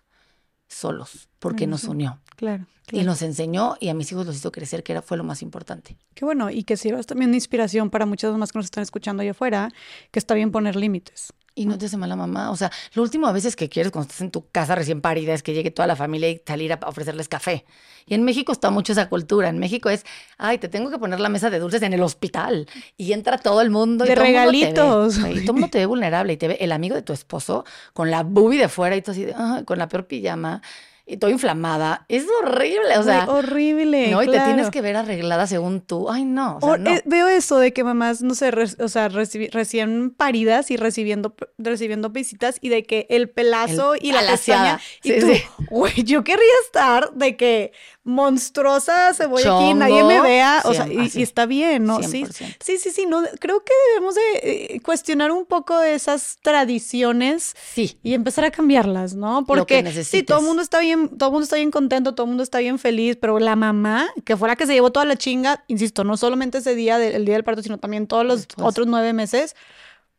solos, 0.68 1.30
porque 1.40 1.68
nos 1.68 1.84
unió. 1.86 2.20
Claro, 2.36 2.66
Y 2.92 3.04
nos 3.04 3.22
enseñó 3.22 3.76
y 3.80 3.90
a 3.90 3.94
mis 3.94 4.12
hijos 4.12 4.26
los 4.26 4.36
hizo 4.36 4.52
crecer, 4.52 4.84
que 4.84 4.92
era, 4.92 5.02
fue 5.02 5.18
lo 5.18 5.24
más 5.24 5.42
importante. 5.42 5.98
Qué 6.14 6.24
bueno, 6.24 6.50
y 6.50 6.64
que 6.64 6.78
sirvas 6.78 7.06
también 7.06 7.32
de 7.32 7.38
inspiración 7.38 7.90
para 7.90 8.06
muchas 8.06 8.36
más 8.38 8.52
que 8.52 8.60
nos 8.60 8.66
están 8.66 8.84
escuchando 8.84 9.22
allá 9.22 9.32
afuera, 9.32 9.70
que 10.12 10.20
está 10.20 10.36
bien 10.36 10.52
poner 10.52 10.76
límites. 10.76 11.34
Y 11.58 11.66
no 11.66 11.76
te 11.80 11.88
hace 11.88 11.98
mala 11.98 12.16
mamá. 12.16 12.52
O 12.52 12.56
sea, 12.56 12.72
lo 12.94 13.02
último 13.02 13.26
a 13.26 13.32
veces 13.32 13.56
que 13.56 13.68
quieres 13.68 13.92
cuando 13.92 14.06
estás 14.06 14.22
en 14.22 14.30
tu 14.30 14.48
casa 14.52 14.76
recién 14.76 15.02
parida 15.02 15.34
es 15.34 15.42
que 15.42 15.56
llegue 15.56 15.72
toda 15.72 15.88
la 15.88 15.96
familia 15.96 16.30
y 16.30 16.40
salir 16.46 16.72
a 16.72 16.80
ofrecerles 16.86 17.28
café. 17.28 17.66
Y 18.06 18.14
en 18.14 18.22
México 18.24 18.52
está 18.52 18.70
mucho 18.70 18.92
esa 18.92 19.10
cultura. 19.10 19.50
En 19.50 19.58
México 19.58 19.90
es, 19.90 20.06
ay, 20.38 20.60
te 20.60 20.70
tengo 20.70 20.92
que 20.92 21.00
poner 21.00 21.20
la 21.20 21.30
mesa 21.30 21.50
de 21.50 21.58
dulces 21.58 21.82
en 21.82 21.94
el 21.94 22.04
hospital. 22.04 22.68
Y 22.96 23.12
entra 23.14 23.40
todo 23.40 23.62
el 23.62 23.72
mundo. 23.72 24.06
De 24.06 24.12
y 24.12 24.16
todo 24.16 24.24
regalitos. 24.24 25.18
y 25.18 25.22
todo 25.22 25.32
el 25.32 25.54
mundo 25.54 25.70
te 25.70 25.80
ve 25.80 25.88
vulnerable 25.88 26.34
y 26.34 26.38
te 26.38 26.48
ve 26.48 26.58
el 26.62 26.72
amigo 26.72 26.94
de 26.94 27.02
tu 27.02 27.12
esposo 27.12 27.66
con 27.94 28.12
la 28.12 28.22
boobie 28.22 28.60
de 28.60 28.70
fuera 28.70 28.96
y 28.96 29.02
todo 29.02 29.14
así, 29.14 29.26
con 29.66 29.80
la 29.80 29.88
peor 29.88 30.06
pijama 30.06 30.62
estoy 31.08 31.32
inflamada. 31.32 32.06
Es 32.10 32.26
horrible, 32.42 32.98
o 32.98 33.04
sea. 33.04 33.26
horrible. 33.30 34.12
No, 34.12 34.22
y 34.22 34.28
te 34.28 34.40
tienes 34.40 34.70
que 34.70 34.82
ver 34.82 34.96
arreglada 34.98 35.48
según 35.48 35.82
tú. 35.82 36.10
Ay, 36.10 36.26
no. 36.26 36.60
O 36.62 36.76
eh, 36.76 37.02
veo 37.06 37.28
eso 37.28 37.58
de 37.60 37.74
que 37.74 37.84
mamás, 37.84 38.22
no 38.22 38.36
sé, 38.36 38.52
o 38.80 38.88
sea, 38.88 39.10
recién 39.10 40.12
paridas 40.12 40.70
y 40.72 40.78
recibiendo, 40.78 41.36
recibiendo 41.58 42.10
visitas 42.10 42.58
y 42.62 42.70
de 42.70 42.84
que 42.84 43.08
el 43.10 43.30
pelazo 43.30 43.96
y 44.00 44.12
la 44.12 44.22
pestaña. 44.22 44.80
Y 45.04 45.20
tú, 45.20 45.28
güey, 45.70 46.04
yo 46.04 46.24
querría 46.24 46.46
estar 46.66 47.12
de 47.14 47.38
que 47.38 47.72
monstruosa 48.04 49.14
cebolla 49.14 49.42
aquí, 49.58 49.66
Chongo, 49.66 49.76
nadie 49.76 50.04
me 50.04 50.22
vea, 50.22 50.62
o 50.64 50.74
sea, 50.74 50.88
y, 50.88 51.12
y 51.14 51.22
está 51.22 51.46
bien, 51.46 51.84
¿no? 51.84 52.02
Sí, 52.02 52.24
100%. 52.24 52.56
sí, 52.62 52.78
sí, 52.78 52.92
sí, 52.92 53.06
no, 53.06 53.22
creo 53.40 53.64
que 53.66 53.74
debemos 53.94 54.16
de 54.16 54.22
eh, 54.44 54.80
cuestionar 54.82 55.32
un 55.32 55.46
poco 55.46 55.82
esas 55.82 56.38
tradiciones 56.42 57.54
Sí. 57.74 58.00
y 58.04 58.14
empezar 58.14 58.46
a 58.46 58.52
cambiarlas, 58.52 59.14
¿no? 59.14 59.46
Porque 59.46 59.84
necesites. 59.84 60.26
todo 60.26 60.40
el 60.40 60.46
mundo 60.46 60.62
está 60.62 60.80
bien, 60.80 60.97
todo 61.18 61.30
el 61.30 61.32
mundo 61.34 61.44
está 61.44 61.56
bien 61.56 61.72
contento, 61.72 62.14
todo 62.16 62.26
el 62.26 62.30
mundo 62.30 62.44
está 62.44 62.60
bien 62.60 62.80
feliz, 62.80 63.18
pero 63.20 63.40
la 63.40 63.56
mamá, 63.56 64.08
que 64.26 64.38
fue 64.38 64.48
la 64.48 64.56
que 64.56 64.66
se 64.66 64.74
llevó 64.74 64.92
toda 64.92 65.06
la 65.06 65.16
chinga, 65.16 65.64
insisto, 65.68 66.04
no 66.04 66.18
solamente 66.18 66.60
ese 66.60 66.76
día 66.76 66.98
del 66.98 67.16
el 67.16 67.26
día 67.26 67.36
del 67.36 67.44
parto, 67.44 67.64
sino 67.64 67.78
también 67.78 68.08
todos 68.08 68.26
los 68.26 68.48
otros 68.58 68.88
nueve 68.88 69.14
meses, 69.14 69.56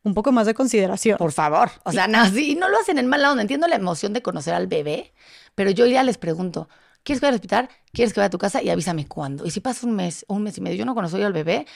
un 0.02 0.14
poco 0.14 0.32
más 0.32 0.46
de 0.46 0.54
consideración. 0.54 1.18
Por 1.18 1.32
favor. 1.32 1.70
O 1.84 1.92
sea, 1.92 2.06
no, 2.08 2.24
sí, 2.26 2.54
no 2.54 2.68
lo 2.68 2.78
hacen 2.78 2.98
en 2.98 3.06
mala 3.06 3.30
onda. 3.30 3.42
Entiendo 3.42 3.66
la 3.68 3.76
emoción 3.76 4.12
de 4.12 4.22
conocer 4.22 4.54
al 4.54 4.66
bebé, 4.66 5.12
pero 5.54 5.70
yo 5.70 5.86
ya 5.86 6.02
les 6.02 6.18
pregunto, 6.18 6.68
¿quieres 7.02 7.20
que 7.20 7.26
vaya 7.26 7.30
al 7.30 7.34
hospital? 7.36 7.68
¿Quieres 7.92 8.12
que 8.12 8.20
vaya 8.20 8.28
a 8.28 8.30
tu 8.30 8.38
casa? 8.38 8.62
Y 8.62 8.70
avísame 8.70 9.06
cuándo. 9.06 9.44
Y 9.44 9.50
si 9.50 9.60
pasa 9.60 9.86
un 9.86 9.94
mes 9.94 10.24
un 10.28 10.42
mes 10.42 10.58
y 10.58 10.60
medio, 10.60 10.76
yo 10.76 10.84
no 10.84 10.94
conozco 10.94 11.18
yo 11.18 11.26
al 11.26 11.32
bebé, 11.32 11.66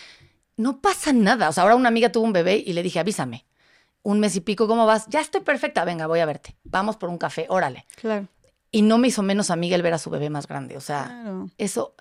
no 0.56 0.80
pasa 0.80 1.12
nada. 1.12 1.48
O 1.48 1.52
sea, 1.52 1.64
ahora 1.64 1.76
una 1.76 1.88
amiga 1.88 2.12
tuvo 2.12 2.24
un 2.24 2.32
bebé 2.32 2.62
y 2.64 2.72
le 2.72 2.82
dije, 2.82 2.98
avísame. 2.98 3.46
Un 4.04 4.18
mes 4.18 4.34
y 4.34 4.40
pico, 4.40 4.66
¿cómo 4.66 4.84
vas? 4.84 5.06
Ya 5.08 5.20
estoy 5.20 5.42
perfecta, 5.42 5.84
venga, 5.84 6.06
voy 6.06 6.20
a 6.20 6.26
verte. 6.26 6.56
Vamos 6.64 6.96
por 6.96 7.08
un 7.08 7.18
café, 7.18 7.46
órale. 7.48 7.86
Claro. 7.96 8.26
Y 8.72 8.82
no 8.82 8.98
me 8.98 9.08
hizo 9.08 9.22
menos 9.22 9.50
amiga 9.50 9.76
el 9.76 9.82
ver 9.82 9.94
a 9.94 9.98
su 9.98 10.10
bebé 10.10 10.30
más 10.30 10.48
grande. 10.48 10.76
O 10.76 10.80
sea, 10.80 11.04
Claro. 11.04 11.50
eso, 11.58 11.94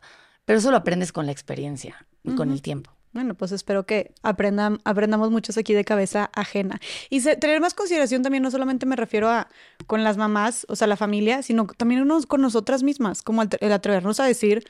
pero 0.45 0.57
eso 0.59 0.71
lo 0.71 0.77
aprendes 0.77 1.11
con 1.11 1.25
la 1.27 1.31
experiencia 1.31 2.07
y 2.23 2.33
con 2.35 2.51
el 2.51 2.61
tiempo. 2.63 2.91
Bueno, 3.13 3.35
pues 3.35 3.51
espero 3.51 3.85
que 3.85 4.13
aprendan, 4.23 4.79
aprendamos 4.85 5.31
muchos 5.31 5.57
aquí 5.57 5.73
de 5.73 5.83
cabeza 5.83 6.31
ajena. 6.33 6.79
Y 7.09 7.19
se- 7.19 7.35
tener 7.35 7.59
más 7.59 7.73
consideración 7.73 8.23
también, 8.23 8.41
no 8.41 8.49
solamente 8.51 8.85
me 8.85 8.95
refiero 8.95 9.29
a 9.29 9.49
con 9.85 10.05
las 10.05 10.15
mamás, 10.15 10.65
o 10.69 10.77
sea, 10.77 10.87
la 10.87 10.95
familia, 10.95 11.43
sino 11.43 11.67
también 11.67 12.01
unos 12.01 12.25
con 12.25 12.39
nosotras 12.41 12.83
mismas, 12.83 13.21
como 13.21 13.41
el, 13.41 13.49
el 13.59 13.73
atrevernos 13.73 14.21
a 14.21 14.23
decir, 14.25 14.63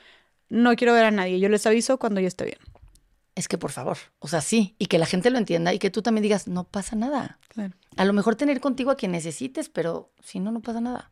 no 0.48 0.74
quiero 0.74 0.92
ver 0.92 1.04
a 1.04 1.10
nadie, 1.12 1.38
yo 1.38 1.48
les 1.48 1.64
aviso 1.66 1.98
cuando 1.98 2.20
yo 2.20 2.26
esté 2.26 2.44
bien. 2.46 2.58
Es 3.36 3.46
que 3.46 3.58
por 3.58 3.70
favor, 3.70 3.96
o 4.18 4.26
sea, 4.26 4.40
sí, 4.40 4.74
y 4.76 4.86
que 4.86 4.98
la 4.98 5.06
gente 5.06 5.30
lo 5.30 5.38
entienda 5.38 5.72
y 5.72 5.78
que 5.78 5.90
tú 5.90 6.02
también 6.02 6.22
digas, 6.24 6.48
no 6.48 6.64
pasa 6.64 6.96
nada. 6.96 7.38
Claro. 7.48 7.74
A 7.96 8.04
lo 8.04 8.12
mejor 8.12 8.34
tener 8.34 8.60
contigo 8.60 8.90
a 8.90 8.96
quien 8.96 9.12
necesites, 9.12 9.68
pero 9.68 10.10
si 10.20 10.40
no, 10.40 10.50
no 10.50 10.60
pasa 10.62 10.80
nada. 10.80 11.11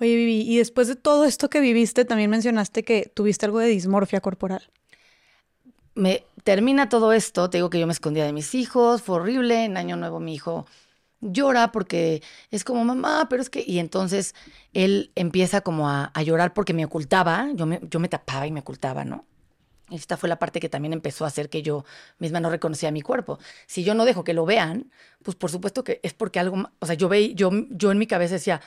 Oye, 0.00 0.16
Vivi, 0.16 0.42
y 0.42 0.58
después 0.58 0.88
de 0.88 0.96
todo 0.96 1.24
esto 1.24 1.48
que 1.48 1.60
viviste, 1.60 2.04
también 2.04 2.30
mencionaste 2.30 2.82
que 2.82 3.10
tuviste 3.14 3.46
algo 3.46 3.60
de 3.60 3.68
dismorfia 3.68 4.20
corporal. 4.20 4.70
Me 5.94 6.24
termina 6.42 6.88
todo 6.88 7.12
esto, 7.12 7.48
te 7.48 7.58
digo 7.58 7.70
que 7.70 7.78
yo 7.78 7.86
me 7.86 7.92
escondía 7.92 8.24
de 8.24 8.32
mis 8.32 8.54
hijos, 8.54 9.02
fue 9.02 9.16
horrible, 9.16 9.64
en 9.64 9.76
Año 9.76 9.96
Nuevo 9.96 10.18
mi 10.18 10.34
hijo 10.34 10.66
llora 11.24 11.72
porque 11.72 12.22
es 12.50 12.64
como 12.64 12.84
mamá, 12.84 13.26
pero 13.28 13.42
es 13.42 13.50
que, 13.50 13.64
y 13.66 13.78
entonces 13.78 14.34
él 14.72 15.10
empieza 15.14 15.62
como 15.62 15.88
a, 15.88 16.12
llorar 16.22 16.52
porque 16.54 16.74
me 16.74 16.84
ocultaba, 16.84 17.48
yo 17.54 17.66
me, 17.66 18.08
tapaba 18.08 18.46
y 18.46 18.52
me 18.52 18.60
ocultaba, 18.60 19.04
¿no? 19.04 19.24
Esta 19.90 20.16
fue 20.16 20.28
la 20.28 20.38
parte 20.38 20.60
que 20.60 20.68
también 20.68 20.92
empezó 20.92 21.24
a 21.24 21.28
hacer 21.28 21.50
que 21.50 21.62
yo 21.62 21.84
misma 22.18 22.40
no 22.40 22.50
reconocía 22.50 22.90
mi 22.90 23.02
cuerpo. 23.02 23.38
Si 23.66 23.84
yo 23.84 23.94
no 23.94 24.06
dejo 24.06 24.24
que 24.24 24.32
lo 24.32 24.46
vean, 24.46 24.90
pues 25.22 25.36
por 25.36 25.50
supuesto 25.50 25.84
que 25.84 26.00
es 26.02 26.14
porque 26.14 26.40
algo, 26.40 26.70
o 26.78 26.86
sea, 26.86 26.94
yo 26.94 27.08
veía, 27.08 27.34
yo, 27.34 27.50
yo 27.70 27.92
en 27.92 27.98
mi 27.98 28.06
cabeza 28.06 28.34
decía, 28.34 28.62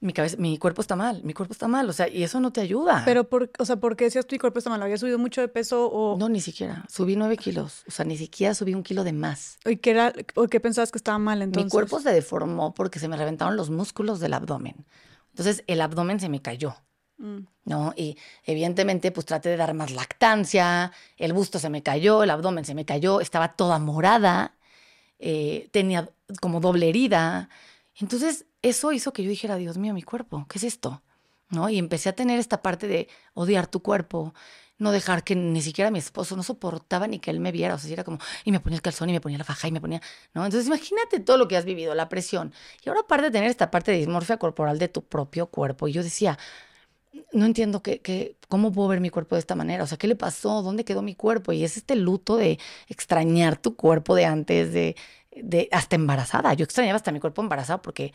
mi 0.00 0.12
cabeza, 0.12 0.36
mi 0.38 0.58
cuerpo 0.58 0.80
está 0.80 0.94
mal, 0.94 1.22
mi 1.24 1.34
cuerpo 1.34 1.52
está 1.52 1.66
mal, 1.66 1.88
o 1.88 1.92
sea, 1.92 2.08
y 2.08 2.22
eso 2.22 2.38
no 2.38 2.52
te 2.52 2.60
ayuda. 2.60 3.02
Pero, 3.04 3.28
por, 3.28 3.50
o 3.58 3.64
sea, 3.64 3.76
¿por 3.76 3.96
qué 3.96 4.04
decías 4.04 4.26
tu 4.26 4.38
cuerpo 4.38 4.58
está 4.58 4.70
mal? 4.70 4.80
¿Había 4.82 4.96
subido 4.96 5.18
mucho 5.18 5.40
de 5.40 5.48
peso 5.48 5.86
o, 5.86 6.16
No, 6.16 6.28
ni 6.28 6.40
siquiera. 6.40 6.84
Subí 6.88 7.16
nueve 7.16 7.36
kilos. 7.36 7.82
O 7.88 7.90
sea, 7.90 8.04
ni 8.04 8.16
siquiera 8.16 8.54
subí 8.54 8.74
un 8.74 8.82
kilo 8.82 9.02
de 9.02 9.12
más. 9.12 9.58
y 9.64 9.76
qué 9.76 9.90
era, 9.90 10.12
o 10.34 10.46
qué 10.46 10.60
pensabas 10.60 10.92
que 10.92 10.98
estaba 10.98 11.18
mal 11.18 11.42
entonces? 11.42 11.66
Mi 11.66 11.70
cuerpo 11.70 12.00
se 12.00 12.12
deformó 12.12 12.74
porque 12.74 12.98
se 12.98 13.08
me 13.08 13.16
reventaron 13.16 13.56
los 13.56 13.70
músculos 13.70 14.20
del 14.20 14.34
abdomen. 14.34 14.86
Entonces, 15.30 15.64
el 15.66 15.80
abdomen 15.80 16.20
se 16.20 16.28
me 16.28 16.40
cayó. 16.40 16.76
Mm. 17.18 17.38
¿no? 17.64 17.92
Y 17.96 18.16
evidentemente, 18.44 19.10
pues 19.10 19.26
traté 19.26 19.50
de 19.50 19.56
dar 19.56 19.74
más 19.74 19.90
lactancia, 19.90 20.92
el 21.16 21.32
busto 21.32 21.58
se 21.58 21.68
me 21.68 21.82
cayó, 21.82 22.22
el 22.22 22.30
abdomen 22.30 22.64
se 22.64 22.74
me 22.74 22.84
cayó, 22.84 23.20
estaba 23.20 23.54
toda 23.56 23.78
morada, 23.78 24.54
eh, 25.18 25.68
tenía 25.72 26.08
como 26.40 26.60
doble 26.60 26.88
herida. 26.88 27.48
Entonces, 27.96 28.46
eso 28.62 28.92
hizo 28.92 29.12
que 29.12 29.22
yo 29.22 29.30
dijera, 29.30 29.56
Dios 29.56 29.78
mío, 29.78 29.94
mi 29.94 30.02
cuerpo, 30.02 30.46
¿qué 30.48 30.58
es 30.58 30.64
esto? 30.64 31.02
¿No? 31.50 31.68
Y 31.70 31.78
empecé 31.78 32.08
a 32.10 32.14
tener 32.14 32.38
esta 32.38 32.60
parte 32.62 32.86
de 32.88 33.08
odiar 33.34 33.66
tu 33.68 33.80
cuerpo, 33.82 34.34
no 34.78 34.92
dejar 34.92 35.24
que 35.24 35.34
ni 35.34 35.62
siquiera 35.62 35.90
mi 35.90 35.98
esposo 35.98 36.36
no 36.36 36.42
soportaba 36.42 37.06
ni 37.08 37.18
que 37.20 37.30
él 37.30 37.40
me 37.40 37.52
viera, 37.52 37.74
o 37.74 37.78
sea, 37.78 37.92
era 37.92 38.04
como, 38.04 38.18
y 38.44 38.52
me 38.52 38.60
ponía 38.60 38.76
el 38.76 38.82
calzón 38.82 39.08
y 39.10 39.12
me 39.12 39.20
ponía 39.20 39.38
la 39.38 39.44
faja 39.44 39.66
y 39.68 39.72
me 39.72 39.80
ponía, 39.80 40.00
¿no? 40.34 40.44
Entonces, 40.44 40.66
imagínate 40.68 41.20
todo 41.20 41.36
lo 41.38 41.48
que 41.48 41.56
has 41.56 41.64
vivido, 41.64 41.94
la 41.94 42.08
presión. 42.08 42.52
Y 42.84 42.88
ahora 42.88 43.00
aparte 43.00 43.24
de 43.26 43.30
tener 43.32 43.50
esta 43.50 43.70
parte 43.70 43.90
de 43.92 43.98
dismorfia 43.98 44.36
corporal 44.38 44.78
de 44.78 44.88
tu 44.88 45.04
propio 45.04 45.46
cuerpo, 45.48 45.88
y 45.88 45.92
yo 45.92 46.02
decía, 46.02 46.38
no 47.32 47.46
entiendo 47.46 47.82
qué, 47.82 48.00
qué- 48.00 48.36
cómo 48.48 48.72
puedo 48.72 48.88
ver 48.88 49.00
mi 49.00 49.10
cuerpo 49.10 49.34
de 49.36 49.40
esta 49.40 49.54
manera. 49.54 49.84
O 49.84 49.86
sea, 49.86 49.98
¿qué 49.98 50.06
le 50.08 50.16
pasó? 50.16 50.62
¿Dónde 50.62 50.84
quedó 50.84 51.02
mi 51.02 51.14
cuerpo? 51.14 51.52
Y 51.52 51.64
es 51.64 51.76
este 51.76 51.96
luto 51.96 52.36
de 52.36 52.58
extrañar 52.88 53.56
tu 53.58 53.76
cuerpo 53.76 54.14
de 54.14 54.24
antes, 54.26 54.72
de, 54.72 54.96
de 55.36 55.68
hasta 55.72 55.96
embarazada. 55.96 56.54
Yo 56.54 56.64
extrañaba 56.64 56.96
hasta 56.96 57.12
mi 57.12 57.20
cuerpo 57.20 57.42
embarazado 57.42 57.82
porque 57.82 58.12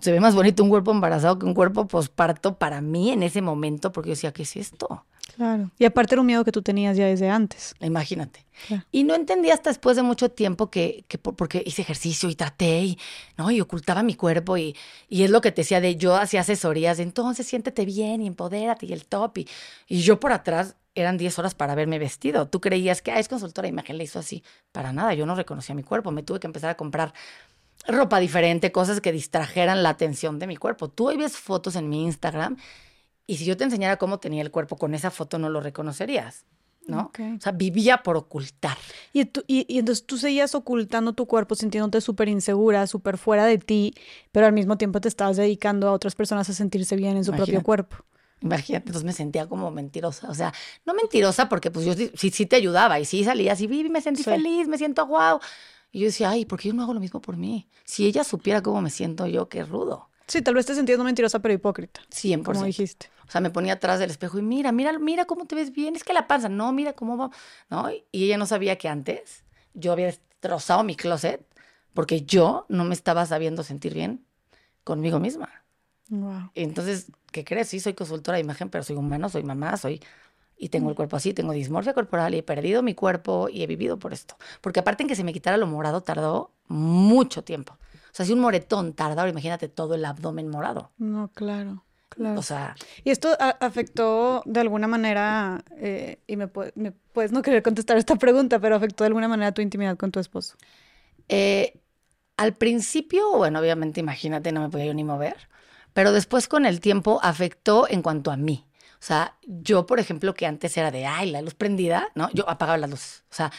se 0.00 0.12
ve 0.12 0.20
más 0.20 0.34
bonito 0.34 0.62
un 0.62 0.68
cuerpo 0.70 0.90
embarazado 0.92 1.38
que 1.38 1.46
un 1.46 1.54
cuerpo 1.54 1.86
posparto 1.86 2.56
para 2.58 2.80
mí 2.80 3.10
en 3.10 3.22
ese 3.22 3.42
momento, 3.42 3.92
porque 3.92 4.08
yo 4.10 4.12
decía, 4.14 4.32
¿qué 4.32 4.42
es 4.42 4.56
esto? 4.56 5.04
Claro. 5.36 5.70
Y 5.78 5.84
aparte 5.86 6.14
era 6.14 6.20
un 6.20 6.26
miedo 6.26 6.44
que 6.44 6.52
tú 6.52 6.60
tenías 6.60 6.96
ya 6.96 7.06
desde 7.06 7.30
antes. 7.30 7.74
Imagínate. 7.80 8.44
Claro. 8.68 8.84
Y 8.92 9.04
no 9.04 9.14
entendí 9.14 9.50
hasta 9.50 9.70
después 9.70 9.96
de 9.96 10.02
mucho 10.02 10.30
tiempo 10.30 10.70
que, 10.70 11.04
que 11.08 11.16
por- 11.16 11.34
porque 11.36 11.62
hice 11.64 11.80
ejercicio 11.82 12.28
y 12.28 12.34
traté 12.34 12.82
y, 12.84 12.98
¿no? 13.38 13.50
y 13.50 13.60
ocultaba 13.60 14.02
mi 14.02 14.14
cuerpo 14.14 14.58
y, 14.58 14.76
y 15.08 15.22
es 15.22 15.30
lo 15.30 15.40
que 15.40 15.50
te 15.50 15.62
decía 15.62 15.80
de 15.80 15.96
yo 15.96 16.16
hacía 16.16 16.42
asesorías 16.42 16.98
de 16.98 17.04
entonces 17.04 17.46
siéntete 17.46 17.86
bien 17.86 18.20
y 18.20 18.26
empodérate 18.26 18.84
y 18.84 18.92
el 18.92 19.06
top 19.06 19.38
y, 19.38 19.48
y 19.88 20.02
yo 20.02 20.20
por 20.20 20.32
atrás 20.32 20.76
eran 20.94 21.16
10 21.16 21.38
horas 21.38 21.54
para 21.54 21.74
verme 21.74 21.98
vestido. 21.98 22.48
Tú 22.48 22.60
creías 22.60 23.00
que 23.00 23.12
ah, 23.12 23.18
es 23.18 23.26
consultora 23.28 23.64
de 23.64 23.70
imagen, 23.70 23.96
le 23.96 24.04
hizo 24.04 24.18
así. 24.18 24.44
Para 24.72 24.92
nada, 24.92 25.14
yo 25.14 25.24
no 25.24 25.34
reconocía 25.34 25.74
mi 25.74 25.82
cuerpo, 25.82 26.10
me 26.10 26.22
tuve 26.22 26.38
que 26.40 26.46
empezar 26.46 26.68
a 26.68 26.76
comprar 26.76 27.14
ropa 27.86 28.18
diferente, 28.20 28.72
cosas 28.72 29.00
que 29.00 29.12
distrajeran 29.12 29.82
la 29.82 29.90
atención 29.90 30.38
de 30.38 30.46
mi 30.46 30.56
cuerpo. 30.56 30.88
Tú 30.88 31.08
hoy 31.08 31.16
ves 31.16 31.36
fotos 31.36 31.76
en 31.76 31.88
mi 31.88 32.04
Instagram 32.04 32.56
y 33.26 33.36
si 33.36 33.44
yo 33.44 33.56
te 33.56 33.64
enseñara 33.64 33.96
cómo 33.96 34.18
tenía 34.18 34.42
el 34.42 34.50
cuerpo 34.50 34.76
con 34.76 34.94
esa 34.94 35.10
foto 35.10 35.38
no 35.38 35.48
lo 35.48 35.60
reconocerías, 35.60 36.44
¿no? 36.86 37.10
O 37.36 37.40
sea, 37.40 37.52
vivía 37.52 38.02
por 38.02 38.16
ocultar. 38.16 38.76
Y, 39.12 39.24
tú- 39.26 39.44
y, 39.46 39.64
y 39.72 39.78
entonces 39.78 40.04
tú 40.06 40.18
seguías 40.18 40.54
ocultando 40.54 41.12
tu 41.12 41.26
cuerpo, 41.26 41.54
sintiéndote 41.54 42.00
súper 42.00 42.28
insegura, 42.28 42.86
súper 42.86 43.18
fuera 43.18 43.46
de 43.46 43.58
ti, 43.58 43.94
pero 44.32 44.46
al 44.46 44.52
mismo 44.52 44.76
tiempo 44.78 45.00
te 45.00 45.08
estabas 45.08 45.36
dedicando 45.36 45.88
a 45.88 45.92
otras 45.92 46.14
personas 46.14 46.48
a 46.50 46.52
sentirse 46.52 46.96
bien 46.96 47.16
en 47.16 47.24
su 47.24 47.32
propio 47.32 47.62
cuerpo. 47.62 47.96
Imagínate, 48.40 48.86
entonces 48.88 49.04
me 49.04 49.12
sentía 49.12 49.46
como 49.46 49.70
mentirosa. 49.70 50.28
O 50.28 50.34
sea, 50.34 50.52
no 50.84 50.94
mentirosa 50.94 51.48
porque 51.48 51.70
pues 51.70 51.86
yo 51.86 51.94
sí, 52.14 52.46
te 52.46 52.56
ayudaba 52.56 52.98
y 52.98 53.04
sí 53.04 53.22
salía 53.22 53.52
así, 53.52 53.68
Vivi, 53.68 53.88
me 53.88 54.00
sentí 54.00 54.24
Sí. 54.24 54.30
feliz, 54.30 54.66
me 54.66 54.78
siento 54.78 55.06
guau. 55.06 55.38
Y 55.92 56.00
yo 56.00 56.06
decía, 56.06 56.30
ay, 56.30 56.46
¿por 56.46 56.58
qué 56.58 56.68
yo 56.68 56.74
no 56.74 56.82
hago 56.82 56.94
lo 56.94 57.00
mismo 57.00 57.20
por 57.20 57.36
mí? 57.36 57.68
Si 57.84 58.06
ella 58.06 58.24
supiera 58.24 58.62
cómo 58.62 58.80
me 58.80 58.90
siento 58.90 59.26
yo, 59.26 59.48
qué 59.48 59.62
rudo. 59.62 60.08
Sí, 60.26 60.40
tal 60.40 60.54
vez 60.54 60.64
te 60.64 60.96
no 60.96 61.04
mentirosa, 61.04 61.40
pero 61.40 61.52
hipócrita, 61.52 62.00
100%. 62.10 62.42
como 62.42 62.64
dijiste. 62.64 63.10
O 63.28 63.30
sea, 63.30 63.40
me 63.40 63.50
ponía 63.50 63.74
atrás 63.74 64.00
del 64.00 64.10
espejo 64.10 64.38
y 64.38 64.42
mira, 64.42 64.72
mira, 64.72 64.98
mira 64.98 65.26
cómo 65.26 65.46
te 65.46 65.54
ves 65.54 65.72
bien. 65.72 65.94
Es 65.94 66.04
que 66.04 66.12
la 66.12 66.26
panza, 66.26 66.48
no, 66.48 66.72
mira 66.72 66.94
cómo 66.94 67.16
va. 67.16 67.30
¿No? 67.70 67.90
Y 67.90 68.24
ella 68.24 68.38
no 68.38 68.46
sabía 68.46 68.76
que 68.76 68.88
antes 68.88 69.44
yo 69.74 69.92
había 69.92 70.06
destrozado 70.06 70.82
mi 70.84 70.96
closet 70.96 71.46
porque 71.92 72.22
yo 72.22 72.66
no 72.68 72.84
me 72.84 72.94
estaba 72.94 73.26
sabiendo 73.26 73.62
sentir 73.62 73.94
bien 73.94 74.24
conmigo 74.84 75.20
misma. 75.20 75.50
Wow. 76.08 76.50
Entonces, 76.54 77.06
¿qué 77.30 77.44
crees? 77.44 77.68
Sí, 77.68 77.80
soy 77.80 77.94
consultora 77.94 78.36
de 78.36 78.42
imagen, 78.42 78.70
pero 78.70 78.84
soy 78.84 78.96
humano, 78.96 79.28
soy 79.28 79.42
mamá, 79.42 79.76
soy... 79.76 80.00
Y 80.62 80.68
tengo 80.68 80.90
el 80.90 80.94
cuerpo 80.94 81.16
así, 81.16 81.34
tengo 81.34 81.50
dismorfia 81.52 81.92
corporal 81.92 82.36
y 82.36 82.38
he 82.38 82.42
perdido 82.44 82.84
mi 82.84 82.94
cuerpo 82.94 83.48
y 83.48 83.64
he 83.64 83.66
vivido 83.66 83.98
por 83.98 84.12
esto. 84.12 84.36
Porque 84.60 84.78
aparte 84.78 85.02
en 85.02 85.08
que 85.08 85.16
se 85.16 85.24
me 85.24 85.32
quitara 85.32 85.56
lo 85.56 85.66
morado 85.66 86.02
tardó 86.02 86.52
mucho 86.68 87.42
tiempo. 87.42 87.72
O 87.72 88.14
sea, 88.14 88.24
si 88.24 88.32
un 88.32 88.38
moretón 88.38 88.92
tarda, 88.92 89.22
ahora 89.22 89.30
imagínate 89.32 89.68
todo 89.68 89.96
el 89.96 90.04
abdomen 90.04 90.46
morado. 90.46 90.92
No, 90.98 91.32
claro, 91.34 91.82
claro. 92.08 92.38
O 92.38 92.42
sea, 92.44 92.76
¿Y 93.02 93.10
esto 93.10 93.36
afectó 93.40 94.44
de 94.46 94.60
alguna 94.60 94.86
manera, 94.86 95.64
eh, 95.78 96.20
y 96.28 96.36
me 96.36 96.46
puedes 96.46 97.32
no 97.32 97.42
querer 97.42 97.64
contestar 97.64 97.96
esta 97.96 98.14
pregunta, 98.14 98.60
pero 98.60 98.76
afectó 98.76 99.02
de 99.02 99.08
alguna 99.08 99.26
manera 99.26 99.50
tu 99.50 99.62
intimidad 99.62 99.96
con 99.96 100.12
tu 100.12 100.20
esposo? 100.20 100.54
eh, 101.28 101.80
al 102.36 102.54
principio, 102.54 103.36
bueno, 103.36 103.60
obviamente 103.60 104.00
imagínate, 104.00 104.52
no 104.52 104.60
me 104.60 104.68
podía 104.68 104.86
yo 104.86 104.94
ni 104.94 105.04
mover, 105.04 105.48
pero 105.92 106.12
después 106.12 106.48
con 106.48 106.66
el 106.66 106.80
tiempo 106.80 107.20
afectó 107.22 107.86
en 107.88 108.02
cuanto 108.02 108.30
a 108.30 108.36
mí. 108.36 108.66
O 109.02 109.04
sea, 109.04 109.36
yo, 109.42 109.84
por 109.84 109.98
ejemplo, 109.98 110.32
que 110.32 110.46
antes 110.46 110.76
era 110.76 110.92
de, 110.92 111.06
ay, 111.06 111.28
la 111.32 111.42
luz 111.42 111.54
prendida, 111.54 112.10
¿no? 112.14 112.30
Yo 112.34 112.48
apagaba 112.48 112.78
la 112.78 112.86
luz. 112.86 113.24
O 113.32 113.34
sea, 113.34 113.50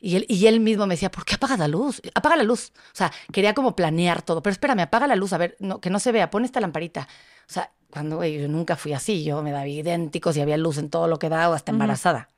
y 0.00 0.16
él, 0.16 0.26
y 0.28 0.48
él 0.48 0.58
mismo 0.58 0.88
me 0.88 0.94
decía, 0.94 1.08
¿por 1.08 1.24
qué 1.24 1.36
apagas 1.36 1.56
la 1.56 1.68
luz? 1.68 2.02
Apaga 2.16 2.34
la 2.34 2.42
luz. 2.42 2.72
O 2.74 2.96
sea, 2.96 3.12
quería 3.32 3.54
como 3.54 3.76
planear 3.76 4.22
todo. 4.22 4.42
Pero 4.42 4.50
espérame, 4.52 4.80
apaga 4.80 5.06
la 5.06 5.14
luz, 5.14 5.32
a 5.32 5.38
ver, 5.38 5.56
no, 5.60 5.80
que 5.80 5.88
no 5.88 6.00
se 6.00 6.10
vea, 6.10 6.30
pon 6.32 6.44
esta 6.44 6.60
lamparita. 6.60 7.06
O 7.48 7.52
sea, 7.52 7.70
cuando 7.90 8.24
yo 8.24 8.48
nunca 8.48 8.74
fui 8.74 8.92
así, 8.92 9.22
yo 9.22 9.40
me 9.40 9.52
daba 9.52 9.68
idénticos 9.68 10.36
y 10.36 10.40
había 10.40 10.56
luz 10.56 10.78
en 10.78 10.90
todo 10.90 11.06
lo 11.06 11.20
que 11.20 11.28
daba, 11.28 11.54
hasta 11.54 11.70
embarazada. 11.70 12.28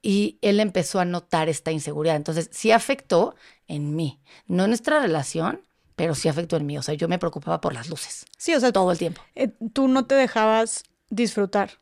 Y 0.00 0.38
él 0.40 0.60
empezó 0.60 1.00
a 1.00 1.04
notar 1.04 1.50
esta 1.50 1.70
inseguridad. 1.70 2.16
Entonces, 2.16 2.48
sí 2.50 2.72
afectó 2.72 3.34
en 3.68 3.94
mí. 3.94 4.20
No 4.46 4.64
en 4.64 4.70
nuestra 4.70 5.00
relación, 5.00 5.60
pero 5.96 6.14
sí 6.14 6.28
afectó 6.30 6.56
en 6.56 6.64
mí. 6.64 6.78
O 6.78 6.82
sea, 6.82 6.94
yo 6.94 7.08
me 7.08 7.18
preocupaba 7.18 7.60
por 7.60 7.74
las 7.74 7.90
luces 7.90 8.24
Sí, 8.38 8.54
o 8.54 8.60
sea, 8.60 8.72
todo 8.72 8.90
el 8.90 8.96
tiempo. 8.96 9.20
eh, 9.34 9.52
tú 9.74 9.86
no 9.88 10.06
te 10.06 10.14
dejabas 10.14 10.84
disfrutar. 11.10 11.80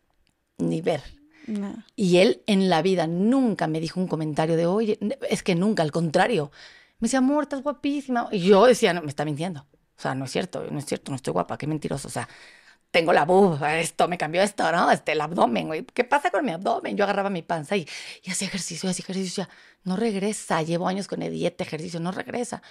ni 0.59 0.81
ver. 0.81 1.03
No. 1.47 1.85
Y 1.97 2.19
él 2.19 2.43
en 2.47 2.69
la 2.71 2.83
vida 2.83 3.07
nunca 3.07 3.67
me 3.67 3.81
dijo 3.81 3.99
un 3.99 4.07
comentario 4.07 4.57
de, 4.57 4.67
oye, 4.67 4.99
es 5.29 5.43
que 5.43 5.55
nunca, 5.55 5.83
al 5.83 5.91
contrario. 5.91 6.53
Me 7.01 7.07
decía, 7.07 7.19
amor, 7.19 7.45
estás 7.45 7.63
guapísima. 7.63 8.29
Y 8.31 8.41
yo 8.41 8.65
decía, 8.67 8.95
no, 8.95 9.03
me 9.03 9.09
está 9.09 9.25
mintiendo. 9.25 9.67
O 9.97 10.01
sea, 10.03 10.15
no 10.15 10.25
es 10.25 10.31
cierto, 10.31 10.65
no 10.71 10.79
es 10.79 10.87
cierto, 10.87 11.11
no 11.11 11.17
estoy 11.17 11.33
guapa, 11.33 11.59
qué 11.59 11.67
mentiroso. 11.67 12.09
O 12.09 12.11
sea, 12.11 12.29
tengo 12.93 13.13
la 13.13 13.25
boob, 13.25 13.63
esto, 13.65 14.07
me 14.07 14.19
cambió 14.19 14.43
esto, 14.43 14.71
¿no? 14.71 14.91
Este, 14.91 15.13
el 15.13 15.21
abdomen, 15.21 15.67
güey. 15.67 15.85
¿Qué 15.85 16.05
pasa 16.05 16.31
con 16.31 16.45
mi 16.45 16.53
abdomen? 16.53 16.97
Yo 16.97 17.05
agarraba 17.05 17.31
mi 17.31 17.43
panza 17.43 17.77
y, 17.77 17.89
y 18.23 18.31
hacía 18.31 18.49
ejercicio, 18.49 18.89
hacía 18.89 19.03
ejercicio. 19.03 19.45
Ya, 19.45 19.51
no 19.85 19.97
regresa, 19.97 20.63
llevo 20.63 20.87
años 20.89 21.09
con 21.09 21.23
el 21.23 21.33
dieta, 21.33 21.65
ejercicio, 21.65 22.01
no 22.01 22.13
regresa. 22.13 22.63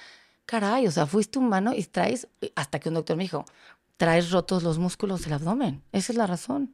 Caray, 0.46 0.88
o 0.88 0.92
sea, 0.92 1.06
fuiste 1.08 1.40
humano 1.40 1.74
y 1.76 1.84
traes, 1.86 2.28
hasta 2.56 2.80
que 2.80 2.90
un 2.90 2.96
doctor 2.96 3.18
me 3.18 3.24
dijo, 3.24 3.46
traes 4.02 4.32
rotos 4.32 4.64
los 4.64 4.80
músculos 4.80 5.22
del 5.22 5.34
abdomen. 5.34 5.84
Esa 5.92 6.12
es 6.12 6.18
la 6.18 6.26
razón. 6.26 6.74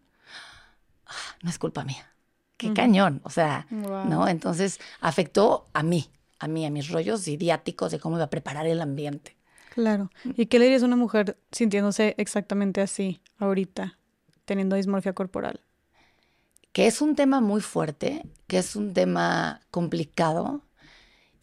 Ah, 1.06 1.36
no 1.44 1.50
es 1.50 1.60
culpa 1.60 1.84
mía. 1.84 2.14
Qué 2.56 2.74
cañón. 2.74 3.20
O 3.26 3.30
sea, 3.30 3.68
Wow. 3.70 4.06
¿no? 4.06 4.28
Entonces 4.30 4.80
afectó 5.02 5.68
a 5.74 5.84
mí, 5.84 6.10
a 6.40 6.48
mí, 6.48 6.66
a 6.66 6.70
mis 6.70 6.90
rollos 6.90 7.28
idiáticos 7.28 7.92
de 7.92 8.00
cómo 8.00 8.16
iba 8.16 8.24
a 8.24 8.30
preparar 8.30 8.66
el 8.66 8.80
ambiente. 8.82 9.36
Claro. 9.74 10.10
¿Y 10.38 10.46
qué 10.46 10.58
le 10.58 10.66
dirías 10.66 10.84
a 10.84 10.86
una 10.86 10.96
mujer 10.96 11.38
sintiéndose 11.52 12.16
exactamente 12.18 12.80
así 12.80 13.22
ahorita, 13.40 14.00
teniendo 14.46 14.78
dismorfia 14.78 15.12
corporal? 15.12 15.60
Que 16.72 16.88
es 16.88 17.02
un 17.02 17.14
tema 17.18 17.42
muy 17.42 17.60
fuerte, 17.60 18.26
que 18.48 18.58
es 18.60 18.78
un 18.78 18.94
tema 18.94 19.60
complicado 19.70 20.62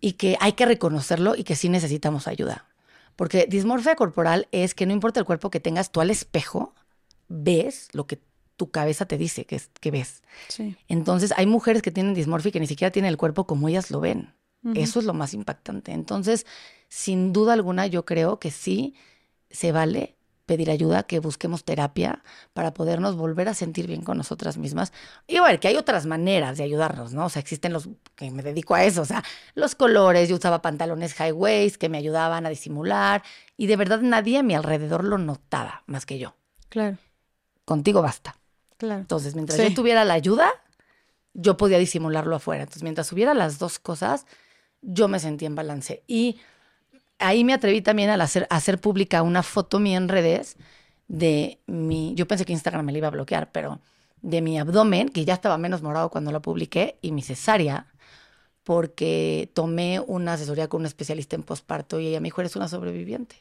y 0.01 0.13
que 0.13 0.39
hay 0.41 0.53
que 0.55 0.65
reconocerlo 0.65 1.37
y 1.37 1.45
que 1.45 1.57
sí 1.57 1.69
necesitamos 1.69 2.27
ayuda. 2.27 2.69
Porque 3.17 3.47
dismorfia 3.49 3.97
corporal 3.97 4.49
es 4.53 4.75
que 4.75 4.87
no 4.87 4.93
importa 4.93 5.21
el 5.21 5.27
cuerpo 5.27 5.51
que 5.51 5.61
tengas, 5.61 5.93
tú 5.93 6.01
al 6.01 6.11
espejo 6.11 6.75
ves 7.29 7.89
lo 7.93 8.07
que 8.07 8.21
tu 8.57 8.71
cabeza 8.71 9.07
te 9.07 9.19
dice 9.19 9.45
que, 9.45 9.57
es, 9.57 9.71
que 9.81 9.91
ves. 9.91 10.23
Sí. 10.49 10.77
Entonces 10.89 11.33
hay 11.37 11.47
mujeres 11.47 11.83
que 11.83 11.91
tienen 11.91 12.15
dismorfia 12.15 12.51
y 12.51 12.53
que 12.53 12.61
ni 12.61 12.67
siquiera 12.67 12.91
tienen 12.91 13.11
el 13.11 13.17
cuerpo 13.17 13.47
como 13.47 13.69
ellas 13.69 13.91
lo 13.91 14.01
ven. 14.01 14.35
Eso 14.75 14.99
es 14.99 15.05
lo 15.05 15.13
más 15.13 15.35
impactante. 15.35 15.93
Entonces, 15.93 16.47
sin 16.89 17.35
duda 17.35 17.53
alguna, 17.53 17.87
yo 17.87 18.07
creo 18.07 18.39
que 18.39 18.51
sí 18.51 18.95
se 19.51 19.73
vale 19.73 20.17
pedir 20.47 20.71
ayuda, 20.71 21.05
que 21.05 21.19
busquemos 21.21 21.65
terapia 21.65 22.23
para 22.53 22.75
podernos 22.75 23.17
volver 23.17 23.49
a 23.49 23.55
sentir 23.55 23.87
bien 23.87 24.03
con 24.03 24.19
nosotras 24.19 24.57
mismas. 24.59 24.93
Y 25.27 25.39
bueno, 25.39 25.59
que 25.59 25.69
hay 25.69 25.77
otras 25.77 26.07
maneras 26.07 26.59
de 26.59 26.65
ayudarnos, 26.65 27.13
¿no? 27.15 27.27
O 27.27 27.29
sea, 27.29 27.41
existen 27.41 27.73
los, 27.73 27.89
que 28.15 28.31
me 28.31 28.43
dedico 28.43 28.75
a 28.75 28.85
eso, 28.85 29.03
o 29.03 29.05
sea, 29.05 29.23
los 29.55 29.75
colores, 29.75 30.29
yo 30.29 30.37
usaba 30.37 30.61
pantalones 30.63 31.15
high 31.15 31.33
waist 31.33 31.77
que 31.77 31.89
me 31.89 31.99
ayudaban 31.99 32.45
a 32.47 32.51
disimular 32.51 33.23
y 33.57 33.67
de 33.67 33.77
verdad 33.77 34.01
nadie 34.01 34.39
a 34.39 34.43
mi 34.43 34.55
alrededor 34.55 35.05
lo 35.05 35.19
notaba 35.19 35.83
más 35.87 36.05
que 36.07 36.19
yo. 36.19 36.35
Claro, 36.69 36.99
Contigo 37.65 38.03
basta. 38.03 38.37
claro. 38.77 39.01
Entonces, 39.01 39.35
mientras 39.35 39.59
Sí. 39.59 39.69
yo 39.69 39.75
tuviera 39.75 40.05
la 40.05 40.15
ayuda, 40.15 40.51
yo 41.33 41.57
podía 41.57 41.79
disimularlo 41.79 42.37
afuera. 42.37 42.65
Entonces, 42.65 42.83
mientras 42.83 43.11
hubiera 43.13 43.33
las 43.35 43.59
dos 43.59 43.79
cosas, 43.79 44.27
yo 44.83 45.09
me 45.09 45.19
sentía 45.19 45.47
en 45.49 45.55
balance. 45.55 46.05
Y 46.07 46.39
ahí 47.19 47.45
me 47.45 47.53
atreví 47.55 47.81
también 47.81 48.11
a 48.11 48.15
hacer, 48.15 48.47
a 48.51 48.57
hacer 48.57 48.81
pública 48.81 49.23
una 49.23 49.43
foto 49.43 49.79
mía 49.79 49.97
en 49.97 50.09
redes 50.09 50.57
de 51.09 51.59
mi, 51.67 52.15
yo 52.15 52.27
pensé 52.27 52.45
que 52.45 52.53
Instagram 52.53 52.85
me 52.87 52.93
la 52.93 52.99
iba 52.99 53.09
a 53.09 53.13
bloquear, 53.13 53.53
pero 53.53 53.81
de 54.23 54.41
mi 54.41 54.59
abdomen, 54.59 55.09
que 55.11 55.25
ya 55.25 55.35
estaba 55.35 55.59
menos 55.59 55.83
morado 55.83 56.09
cuando 56.11 56.33
la 56.33 56.41
publiqué, 56.41 56.99
y 57.03 57.13
mi 57.13 57.23
cesárea, 57.23 57.87
porque 58.63 59.51
tomé 59.53 60.01
una 60.01 60.33
asesoría 60.33 60.69
con 60.69 60.81
un 60.81 60.87
especialista 60.87 61.37
en 61.37 61.43
posparto 61.43 62.01
y 62.01 62.07
ella 62.07 62.21
me 62.21 62.27
dijo, 62.29 62.41
eres 62.41 62.57
una 62.57 62.69
sobreviviente. 62.69 63.37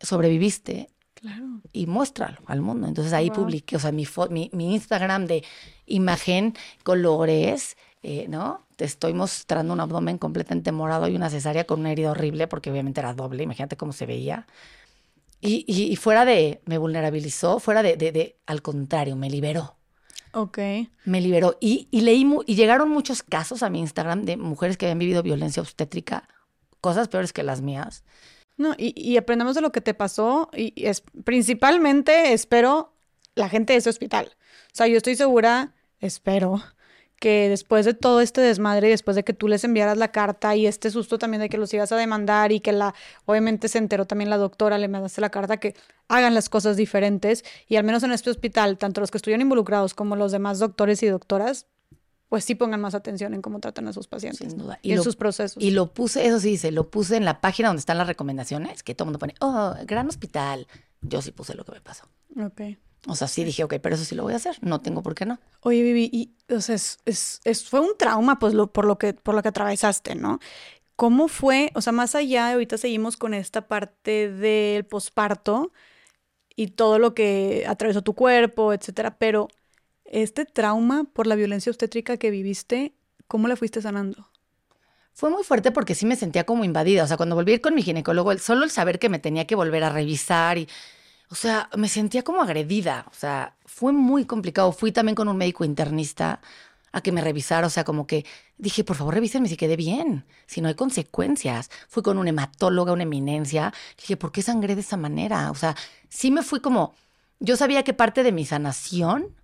Sobreviviste 0.00 0.88
Claro. 1.14 1.60
y 1.72 1.86
muéstralo 1.86 2.38
al 2.46 2.60
mundo. 2.60 2.86
Entonces 2.86 3.12
ahí 3.12 3.28
Wow. 3.30 3.40
publiqué, 3.40 3.76
o 3.76 3.80
sea, 3.80 3.90
mi, 3.92 4.06
fo- 4.06 4.30
mi, 4.30 4.50
mi 4.52 4.72
Instagram 4.74 5.26
de 5.26 5.44
imagen, 5.86 6.54
colores, 6.84 7.76
eh, 8.02 8.26
¿no? 8.28 8.64
Te 8.78 8.84
estoy 8.84 9.12
mostrando 9.12 9.72
un 9.72 9.80
abdomen 9.80 10.18
completamente 10.18 10.70
morado 10.70 11.08
y 11.08 11.16
una 11.16 11.30
cesárea 11.30 11.64
con 11.64 11.80
una 11.80 11.90
herida 11.90 12.12
horrible, 12.12 12.46
porque 12.46 12.70
obviamente 12.70 13.00
era 13.00 13.12
doble, 13.12 13.42
imagínate 13.42 13.76
cómo 13.76 13.92
se 13.92 14.06
veía. 14.06 14.46
Y, 15.40 15.64
y- 15.66 15.90
y 15.92 15.96
fuera 15.96 16.24
de, 16.24 16.60
me 16.64 16.78
vulnerabilizó, 16.78 17.58
fuera 17.58 17.82
de, 17.82 17.96
de- 17.96 18.12
de- 18.12 18.36
al 18.46 18.62
contrario, 18.62 19.16
me 19.16 19.30
liberó. 19.30 19.74
Ok. 20.32 20.58
Me 21.04 21.20
liberó. 21.20 21.56
Y, 21.60 21.88
y 21.90 22.02
leí, 22.02 22.24
y 22.46 22.54
llegaron 22.54 22.88
muchos 22.88 23.24
casos 23.24 23.64
a 23.64 23.68
mi 23.68 23.80
Instagram 23.80 24.22
de 24.24 24.36
mujeres 24.36 24.76
que 24.76 24.86
habían 24.86 25.00
vivido 25.00 25.24
violencia 25.24 25.60
obstétrica, 25.60 26.28
cosas 26.80 27.08
peores 27.08 27.32
que 27.32 27.42
las 27.42 27.60
mías. 27.60 28.04
No, 28.56 28.74
y, 28.78 28.94
y 28.96 29.16
aprendamos 29.16 29.56
de 29.56 29.60
lo 29.60 29.72
que 29.72 29.80
te 29.80 29.92
pasó 29.94 30.50
y 30.54 30.72
y 30.80 30.86
es 30.86 31.02
principalmente 31.24 32.32
espero 32.32 32.92
la 33.34 33.48
gente 33.48 33.72
de 33.72 33.80
ese 33.80 33.90
hospital. 33.90 34.36
O 34.72 34.76
sea, 34.76 34.86
yo 34.86 34.96
estoy 34.98 35.16
segura, 35.16 35.74
espero 35.98 36.62
que 37.20 37.48
después 37.48 37.84
de 37.84 37.94
todo 37.94 38.20
este 38.20 38.40
desmadre, 38.40 38.88
y 38.88 38.90
después 38.90 39.16
de 39.16 39.24
que 39.24 39.32
tú 39.32 39.48
les 39.48 39.64
enviaras 39.64 39.96
la 39.98 40.12
carta 40.12 40.54
y 40.54 40.66
este 40.66 40.90
susto 40.90 41.18
también 41.18 41.40
de 41.40 41.48
que 41.48 41.58
los 41.58 41.72
ibas 41.74 41.90
a 41.90 41.96
demandar 41.96 42.52
y 42.52 42.60
que 42.60 42.70
la, 42.72 42.94
obviamente 43.26 43.66
se 43.68 43.78
enteró 43.78 44.06
también 44.06 44.30
la 44.30 44.36
doctora, 44.36 44.78
le 44.78 44.86
mandaste 44.88 45.20
la 45.20 45.30
carta, 45.30 45.56
que 45.56 45.74
hagan 46.06 46.34
las 46.34 46.48
cosas 46.48 46.76
diferentes 46.76 47.44
y 47.66 47.74
al 47.76 47.84
menos 47.84 48.02
en 48.04 48.12
este 48.12 48.30
hospital, 48.30 48.78
tanto 48.78 49.00
los 49.00 49.10
que 49.10 49.18
estuvieron 49.18 49.42
involucrados 49.42 49.94
como 49.94 50.14
los 50.14 50.30
demás 50.32 50.58
doctores 50.60 51.02
y 51.02 51.06
doctoras, 51.08 51.66
pues 52.28 52.44
sí 52.44 52.54
pongan 52.54 52.80
más 52.82 52.94
atención 52.94 53.32
en 53.34 53.40
cómo 53.42 53.58
tratan 53.58 53.88
a 53.88 53.92
sus 53.92 54.06
pacientes 54.06 54.50
Sin 54.50 54.58
duda. 54.58 54.78
y, 54.82 54.90
Y 54.90 54.92
en 54.92 54.98
lo- 54.98 55.02
sus 55.02 55.16
procesos. 55.16 55.62
Y 55.62 55.70
lo 55.72 55.92
puse, 55.92 56.26
eso 56.26 56.38
sí 56.38 56.50
dice, 56.50 56.70
lo 56.70 56.88
puse 56.90 57.16
en 57.16 57.24
la 57.24 57.40
página 57.40 57.68
donde 57.70 57.80
están 57.80 57.98
las 57.98 58.06
recomendaciones, 58.06 58.82
que 58.82 58.94
todo 58.94 59.04
el 59.04 59.06
mundo 59.08 59.18
pone, 59.18 59.34
oh, 59.40 59.74
gran 59.86 60.06
hospital. 60.08 60.66
Yo 61.00 61.20
sí 61.22 61.32
puse 61.32 61.54
lo 61.54 61.64
que 61.64 61.72
me 61.72 61.80
pasó. 61.80 62.04
Ok. 62.40 62.60
O 63.06 63.14
sea, 63.14 63.28
sí 63.28 63.44
dije, 63.44 63.64
ok, 63.64 63.74
pero 63.82 63.94
eso 63.94 64.04
sí 64.04 64.14
lo 64.14 64.22
voy 64.24 64.32
a 64.34 64.36
hacer. 64.36 64.58
No 64.62 64.80
tengo 64.80 65.02
por 65.02 65.14
qué 65.14 65.24
no. 65.26 65.38
Oye, 65.60 65.82
Vivi, 65.82 66.08
y, 66.12 66.34
o 66.54 66.60
sea, 66.60 66.76
es, 66.76 66.98
es- 67.04 67.40
es- 67.44 67.68
fue 67.68 67.80
un 67.80 67.96
trauma, 67.98 68.38
pues, 68.38 68.54
lo, 68.54 68.72
por 68.72 68.84
lo 68.84 68.98
que, 68.98 69.14
por 69.14 69.34
lo 69.34 69.42
que 69.42 69.48
atravesaste, 69.48 70.14
¿no? 70.14 70.38
¿Cómo 70.96 71.28
fue? 71.28 71.72
O 71.74 71.80
sea, 71.82 71.92
más 71.92 72.14
allá, 72.14 72.52
ahorita 72.52 72.78
seguimos 72.78 73.16
con 73.16 73.34
esta 73.34 73.68
parte 73.68 74.30
del 74.32 74.86
posparto 74.86 75.72
y 76.56 76.68
todo 76.68 76.98
lo 76.98 77.14
que 77.14 77.64
atravesó 77.68 78.02
tu 78.02 78.14
cuerpo, 78.14 78.72
etcétera, 78.72 79.18
pero 79.18 79.48
este 80.04 80.44
trauma 80.46 81.04
por 81.04 81.26
la 81.26 81.36
violencia 81.36 81.70
obstétrica 81.70 82.16
que 82.18 82.30
viviste, 82.30 82.94
¿cómo 83.28 83.48
la 83.48 83.56
fuiste 83.56 83.82
sanando? 83.82 84.28
Fue 85.12 85.30
muy 85.30 85.42
fuerte 85.42 85.72
porque 85.72 85.94
sí 85.96 86.06
me 86.06 86.14
sentía 86.16 86.44
como 86.44 86.64
invadida. 86.64 87.02
O 87.04 87.06
sea, 87.06 87.16
cuando 87.16 87.34
volví 87.34 87.52
a 87.52 87.54
ir 87.56 87.60
con 87.60 87.74
mi 87.74 87.82
ginecólogo, 87.82 88.36
solo 88.38 88.64
el 88.64 88.70
saber 88.70 88.98
que 89.00 89.08
me 89.08 89.18
tenía 89.18 89.46
que 89.46 89.56
volver 89.56 89.82
a 89.82 89.90
revisar 89.90 90.58
y, 90.58 90.68
o 91.30 91.34
sea, 91.34 91.68
me 91.76 91.88
sentía 91.88 92.22
como 92.22 92.42
agredida. 92.42 93.06
O 93.10 93.14
sea, 93.14 93.56
fue 93.66 93.92
muy 93.92 94.24
complicado. 94.24 94.72
Fui 94.72 94.92
también 94.92 95.14
con 95.14 95.28
un 95.28 95.36
médico 95.36 95.64
internista 95.64 96.40
a 96.92 97.00
que 97.02 97.12
me 97.12 97.20
revisara. 97.20 97.66
O 97.66 97.70
sea, 97.70 97.84
como 97.84 98.06
que 98.06 98.24
dije, 98.56 98.84
por 98.84 98.96
favor, 98.96 99.14
revísenme 99.14 99.48
si 99.48 99.56
quedé 99.56 99.76
bien, 99.76 100.24
si 100.46 100.60
no 100.60 100.68
hay 100.68 100.74
consecuencias. 100.74 101.70
Fui 101.88 102.02
con 102.02 102.18
una 102.18 102.30
hematóloga, 102.30 102.92
una 102.92 103.02
eminencia. 103.02 103.72
Dije, 103.98 104.16
¿por 104.16 104.32
qué 104.32 104.42
sangré 104.42 104.74
de 104.74 104.80
esa 104.80 104.96
manera? 104.96 105.50
O 105.50 105.54
sea, 105.54 105.76
sí 106.08 106.30
me 106.30 106.42
fui 106.42 106.60
como, 106.60 106.94
yo 107.40 107.56
sabía 107.56 107.84
que 107.84 107.94
parte 107.94 108.22
de 108.22 108.32
mi 108.32 108.46
sanación 108.46 109.34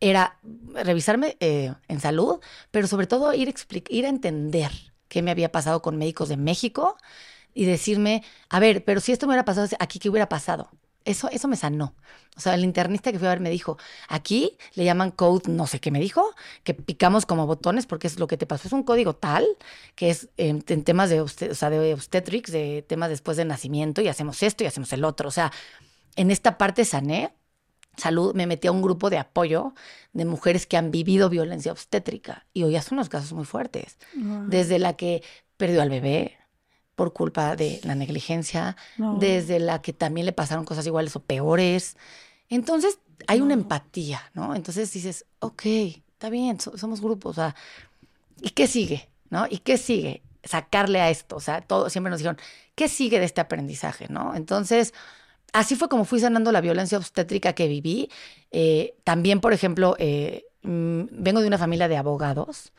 era 0.00 0.38
revisarme 0.74 1.36
eh, 1.40 1.74
en 1.88 2.00
salud, 2.00 2.40
pero 2.70 2.86
sobre 2.86 3.06
todo 3.06 3.34
ir 3.34 3.54
a 4.06 4.08
entender 4.08 4.72
qué 5.08 5.22
me 5.22 5.30
había 5.30 5.52
pasado 5.52 5.82
con 5.82 5.98
médicos 5.98 6.28
de 6.30 6.36
México 6.38 6.96
y 7.54 7.64
decirme, 7.66 8.22
a 8.48 8.60
ver, 8.60 8.84
pero 8.84 9.00
si 9.00 9.12
esto 9.12 9.26
me 9.26 9.32
hubiera 9.32 9.44
pasado 9.44 9.68
aquí, 9.78 9.98
¿qué 9.98 10.08
hubiera 10.08 10.28
pasado? 10.28 10.70
Eso, 11.10 11.28
eso 11.30 11.48
me 11.48 11.56
sanó. 11.56 11.94
O 12.36 12.40
sea, 12.40 12.54
el 12.54 12.64
internista 12.64 13.12
que 13.12 13.18
fui 13.18 13.26
a 13.26 13.30
ver 13.30 13.40
me 13.40 13.50
dijo, 13.50 13.76
aquí 14.08 14.56
le 14.74 14.84
llaman 14.84 15.10
code, 15.10 15.50
no 15.52 15.66
sé 15.66 15.80
qué 15.80 15.90
me 15.90 16.00
dijo, 16.00 16.24
que 16.64 16.74
picamos 16.74 17.26
como 17.26 17.46
botones 17.46 17.86
porque 17.86 18.06
es 18.06 18.18
lo 18.18 18.26
que 18.26 18.36
te 18.36 18.46
pasó. 18.46 18.68
Es 18.68 18.72
un 18.72 18.82
código 18.84 19.14
tal 19.16 19.46
que 19.94 20.10
es 20.10 20.28
en, 20.36 20.64
en 20.68 20.84
temas 20.84 21.10
de, 21.10 21.20
obstet- 21.22 21.50
o 21.50 21.54
sea, 21.54 21.70
de 21.70 21.94
obstetrics, 21.94 22.52
de 22.52 22.84
temas 22.88 23.08
después 23.10 23.36
de 23.36 23.44
nacimiento 23.44 24.00
y 24.02 24.08
hacemos 24.08 24.42
esto 24.42 24.64
y 24.64 24.66
hacemos 24.68 24.92
el 24.92 25.04
otro. 25.04 25.28
O 25.28 25.32
sea, 25.32 25.52
en 26.16 26.30
esta 26.30 26.58
parte 26.58 26.84
sané 26.84 27.34
salud, 27.96 28.34
me 28.34 28.46
metí 28.46 28.68
a 28.68 28.72
un 28.72 28.82
grupo 28.82 29.10
de 29.10 29.18
apoyo 29.18 29.74
de 30.12 30.24
mujeres 30.24 30.66
que 30.66 30.76
han 30.78 30.90
vivido 30.90 31.28
violencia 31.30 31.72
obstétrica 31.72 32.46
y 32.54 32.62
oías 32.64 32.92
unos 32.92 33.08
casos 33.08 33.32
muy 33.34 33.44
fuertes, 33.44 33.98
desde 34.46 34.78
la 34.78 34.96
que 34.96 35.22
perdió 35.56 35.82
al 35.82 35.90
bebé 35.90 36.38
por 37.00 37.14
culpa 37.14 37.56
de 37.56 37.80
la 37.84 37.94
negligencia, 37.94 38.76
No. 38.98 39.16
desde 39.18 39.58
la 39.58 39.80
que 39.80 39.94
también 39.94 40.26
le 40.26 40.32
pasaron 40.32 40.66
cosas 40.66 40.86
iguales 40.86 41.16
o 41.16 41.20
peores. 41.20 41.96
Entonces 42.50 42.98
hay 43.26 43.40
una 43.40 43.54
empatía, 43.54 44.20
¿no? 44.34 44.54
Entonces 44.54 44.92
dices, 44.92 45.24
ok, 45.38 45.62
está 46.12 46.28
bien, 46.28 46.60
so- 46.60 46.76
somos 46.76 47.00
grupos, 47.00 47.38
o 47.38 47.40
sea, 47.40 47.54
¿y 48.42 48.50
qué 48.50 48.66
sigue? 48.66 49.08
¿No? 49.30 49.46
¿Y 49.48 49.58
qué 49.60 49.78
sigue? 49.78 50.20
Sacarle 50.44 51.00
a 51.00 51.08
esto, 51.08 51.36
o 51.36 51.40
sea, 51.40 51.62
todo, 51.62 51.88
siempre 51.88 52.10
nos 52.10 52.18
dijeron, 52.18 52.36
¿qué 52.74 52.86
sigue 52.88 53.18
de 53.18 53.24
este 53.24 53.40
aprendizaje? 53.40 54.06
¿No? 54.10 54.34
Entonces, 54.34 54.92
así 55.54 55.76
fue 55.76 55.88
como 55.88 56.04
fui 56.04 56.20
sanando 56.20 56.52
la 56.52 56.60
violencia 56.60 56.98
obstétrica 56.98 57.54
que 57.54 57.66
viví. 57.66 58.10
Eh, 58.50 58.94
también, 59.04 59.40
por 59.40 59.54
ejemplo, 59.54 59.96
eh, 59.98 60.44
mm, 60.64 61.02
vengo 61.12 61.40
de 61.40 61.46
una 61.46 61.56
familia 61.56 61.88
de 61.88 61.96
abogados 61.96 62.72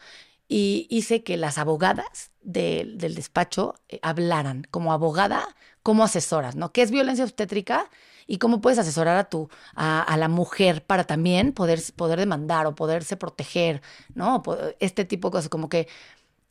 y 0.47 0.85
hice 0.91 1.23
que 1.23 1.37
las 1.37 1.57
abogadas 1.57 2.29
del- 2.43 2.97
del 2.97 3.15
despacho 3.15 3.75
eh, 3.89 3.99
hablaran 4.01 4.65
como 4.71 4.93
abogada, 4.93 5.47
como 5.83 6.03
asesoras, 6.03 6.55
¿no? 6.55 6.71
¿Qué 6.71 6.81
es 6.81 6.91
violencia 6.91 7.23
obstétrica 7.25 7.89
y 8.27 8.37
cómo 8.37 8.61
puedes 8.61 8.79
asesorar 8.79 9.17
a 9.17 9.25
tu, 9.29 9.49
a, 9.75 10.01
a 10.01 10.17
la 10.17 10.27
mujer 10.27 10.83
para 10.85 11.03
también 11.05 11.53
poder, 11.53 11.81
poder 11.95 12.19
demandar 12.19 12.65
o 12.67 12.75
poderse 12.75 13.17
proteger, 13.17 13.81
¿no? 14.15 14.41
Este 14.79 15.05
tipo 15.05 15.29
de 15.29 15.31
cosas, 15.33 15.49
como 15.49 15.69
que 15.69 15.87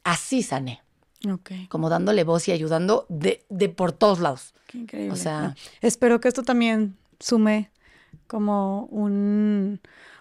así 0.05 0.43
sané, 0.43 0.83
como 1.69 1.89
dándole 1.89 2.25
voz 2.25 2.49
y 2.49 2.53
ayudando 2.53 3.07
de, 3.09 3.45
de 3.51 3.69
por 3.69 3.93
todos 3.93 4.19
lados. 4.21 4.55
Qué 4.67 4.79
increíble. 4.79 5.13
O 5.13 5.17
sea- 5.17 5.41
No, 5.49 5.55
espero 5.81 6.21
que 6.21 6.29
esto 6.29 6.43
también 6.43 6.97
sume 7.19 7.71
como 8.27 8.85
un, 8.87 9.81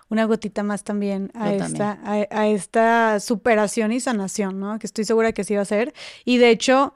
una 0.09 0.25
gotita 0.25 0.63
más 0.63 0.83
también 0.83 1.31
a 1.35 1.51
Yo 1.55 1.63
esta, 1.65 1.99
a, 2.03 2.27
a 2.31 2.47
esta 2.47 3.19
superación 3.19 3.91
y 3.91 3.99
sanación, 3.99 4.59
¿no? 4.59 4.77
Que 4.79 4.87
estoy 4.87 5.05
segura 5.05 5.31
que 5.33 5.43
sí 5.43 5.55
va 5.55 5.61
a 5.61 5.65
ser. 5.65 5.93
Y 6.25 6.37
de 6.37 6.49
hecho, 6.49 6.93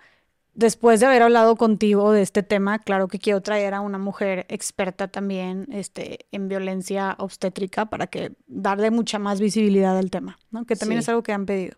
después 0.56 1.00
de 1.00 1.06
haber 1.08 1.22
hablado 1.24 1.56
contigo 1.56 2.11
de 2.11 2.22
este 2.22 2.43
tema, 2.43 2.80
claro 2.80 3.08
que 3.08 3.19
quiero 3.19 3.42
traer 3.42 3.74
a 3.74 3.82
una 3.82 3.98
mujer 3.98 4.45
experta 4.50 5.08
también 5.08 5.67
este, 5.72 6.25
en 6.32 6.48
violencia 6.48 7.16
obstétrica 7.19 7.85
para 7.88 8.08
que 8.08 8.33
darle 8.48 8.92
mucha 8.92 9.19
más 9.19 9.40
visibilidad 9.40 9.98
al 9.98 10.09
tema, 10.11 10.38
¿no? 10.51 10.66
Que 10.66 10.75
también 10.75 11.01
Sí. 11.01 11.06
es 11.06 11.09
algo 11.09 11.24
que 11.24 11.33
han 11.33 11.45
pedido. 11.45 11.75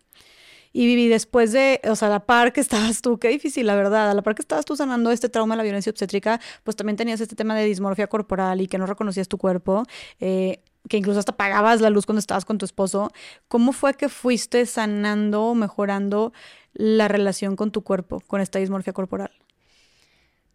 Y 0.72 0.84
Vivi, 0.84 1.08
después 1.08 1.52
de, 1.52 1.80
o 1.88 1.96
sea, 1.96 2.08
a 2.08 2.10
la 2.10 2.20
par 2.26 2.52
que 2.52 2.60
estabas 2.60 3.00
tú, 3.00 3.18
qué 3.18 3.28
difícil, 3.28 3.66
la 3.66 3.74
verdad, 3.74 4.10
a 4.10 4.14
la 4.14 4.20
par 4.20 4.34
que 4.34 4.42
estabas 4.42 4.66
tú 4.66 4.76
sanando 4.76 5.10
este 5.10 5.30
trauma 5.30 5.54
de 5.54 5.58
la 5.58 5.62
violencia 5.62 5.88
obstétrica, 5.88 6.38
pues 6.64 6.76
también 6.76 6.96
tenías 6.96 7.18
este 7.22 7.34
tema 7.34 7.54
de 7.56 7.64
dismorfia 7.64 8.08
corporal 8.08 8.60
y 8.60 8.66
que 8.66 8.76
no 8.76 8.84
reconocías 8.84 9.26
tu 9.26 9.38
cuerpo, 9.38 9.84
eh, 10.20 10.60
que 10.88 10.96
incluso 10.96 11.18
hasta 11.18 11.32
apagabas 11.32 11.80
la 11.80 11.90
luz 11.90 12.06
cuando 12.06 12.20
estabas 12.20 12.44
con 12.44 12.58
tu 12.58 12.64
esposo. 12.64 13.12
¿Cómo 13.48 13.72
fue 13.72 13.94
que 13.94 14.08
fuiste 14.08 14.66
sanando 14.66 15.44
o 15.44 15.54
mejorando 15.54 16.32
la 16.72 17.08
relación 17.08 17.56
con 17.56 17.70
tu 17.70 17.82
cuerpo, 17.82 18.20
con 18.26 18.40
esta 18.40 18.58
dismorfia 18.58 18.92
corporal? 18.92 19.30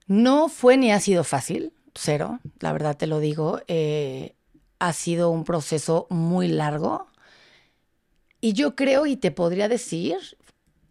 No 0.07 0.49
fue 0.49 0.77
ni 0.77 0.91
ha 0.91 0.99
sido 0.99 1.23
fácil, 1.23 1.73
cero, 1.95 2.39
la 2.59 2.73
verdad 2.73 2.97
te 2.97 3.07
lo 3.07 3.19
digo. 3.19 3.61
eh, 3.67 4.35
ha 4.81 4.93
sido 4.93 5.29
un 5.29 5.43
proceso 5.43 6.07
muy 6.09 6.47
largo. 6.47 7.05
Y 8.41 8.53
yo 8.53 8.75
creo 8.75 9.05
y 9.05 9.15
te 9.15 9.29
podría 9.29 9.67
decir 9.67 10.17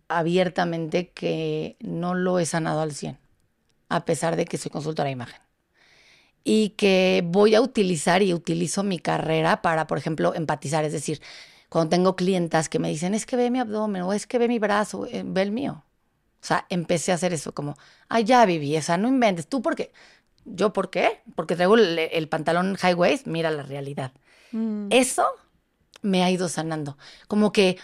abiertamente 0.06 1.10
que 1.10 1.76
no 1.80 2.14
lo 2.14 2.38
he 2.38 2.46
sanado 2.46 2.82
al 2.82 2.92
100, 2.92 3.18
a 3.88 4.04
pesar 4.04 4.36
de 4.36 4.44
que 4.44 4.58
soy 4.58 4.70
consultora 4.70 5.06
de 5.06 5.12
imagen. 5.12 5.40
Y 6.44 6.70
que 6.70 7.22
voy 7.26 7.54
a 7.54 7.60
utilizar 7.60 8.22
y 8.22 8.34
utilizo 8.34 8.82
mi 8.82 8.98
carrera 8.98 9.62
para, 9.62 9.86
por 9.86 9.98
ejemplo, 9.98 10.34
empatizar. 10.34 10.84
Es 10.84 10.92
decir, 10.92 11.20
cuando 11.68 11.90
tengo 11.90 12.16
clientas 12.16 12.68
que 12.68 12.78
me 12.78 12.88
dicen, 12.88 13.14
es 13.14 13.26
que 13.26 13.36
ve 13.36 13.50
mi 13.50 13.60
abdomen 13.60 14.02
o 14.02 14.12
es 14.12 14.26
que 14.26 14.38
ve 14.38 14.48
mi 14.48 14.58
brazo, 14.58 15.06
eh, 15.06 15.22
ve 15.24 15.42
el 15.42 15.52
mío. 15.52 15.84
O 16.42 16.46
sea, 16.46 16.66
empecé 16.70 17.12
a 17.12 17.16
hacer 17.16 17.32
eso 17.34 17.54
como, 17.54 17.76
ay, 18.08 18.24
ya 18.24 18.44
viví, 18.46 18.76
o 18.76 18.82
sea, 18.82 18.96
no 18.98 19.08
inventes. 19.08 19.46
¿Tú 19.48 19.62
por 19.62 19.76
qué? 19.76 19.92
¿Yo 20.44 20.72
por 20.72 20.90
qué? 20.90 21.22
Porque 21.36 21.56
traigo 21.56 21.76
el, 21.76 21.98
el 21.98 22.28
pantalón 22.28 22.76
high 22.76 22.94
waist, 22.94 23.26
mira 23.26 23.50
la 23.50 23.62
realidad. 23.62 24.12
Eso 24.90 25.26
me 26.02 26.22
ha 26.24 26.30
ido 26.30 26.48
sanando. 26.48 26.96
Como 27.28 27.52
que 27.52 27.78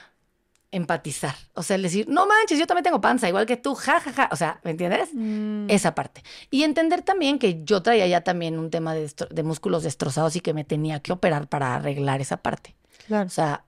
empatizar. 0.70 1.34
O 1.54 1.62
sea, 1.62 1.76
el 1.76 1.82
decir, 1.82 2.08
no 2.08 2.26
manches, 2.26 2.58
yo 2.58 2.66
también 2.66 2.84
tengo 2.84 3.00
panza, 3.00 3.28
igual 3.28 3.46
que 3.46 3.56
tú, 3.56 3.74
ja, 3.74 4.00
ja, 4.00 4.12
ja. 4.12 4.28
O 4.32 4.36
sea, 4.36 4.60
¿me 4.64 4.72
entiendes? 4.72 5.10
Mm, 5.12 5.70
Esa 5.70 5.94
parte. 5.94 6.22
Y 6.50 6.64
entender 6.64 7.02
también 7.02 7.38
que 7.38 7.62
yo 7.64 7.82
traía 7.82 8.06
ya 8.06 8.22
también 8.22 8.58
un 8.58 8.70
tema 8.70 8.94
de, 8.94 9.42
músculos 9.42 9.82
destrozados 9.82 10.36
y 10.36 10.40
que 10.40 10.54
me 10.54 10.64
tenía 10.64 11.00
que 11.00 11.12
operar 11.12 11.48
para 11.48 11.74
arreglar 11.76 12.20
esa 12.20 12.38
parte. 12.38 12.76
claro. 13.06 13.26
O 13.26 13.30
sea, 13.30 13.64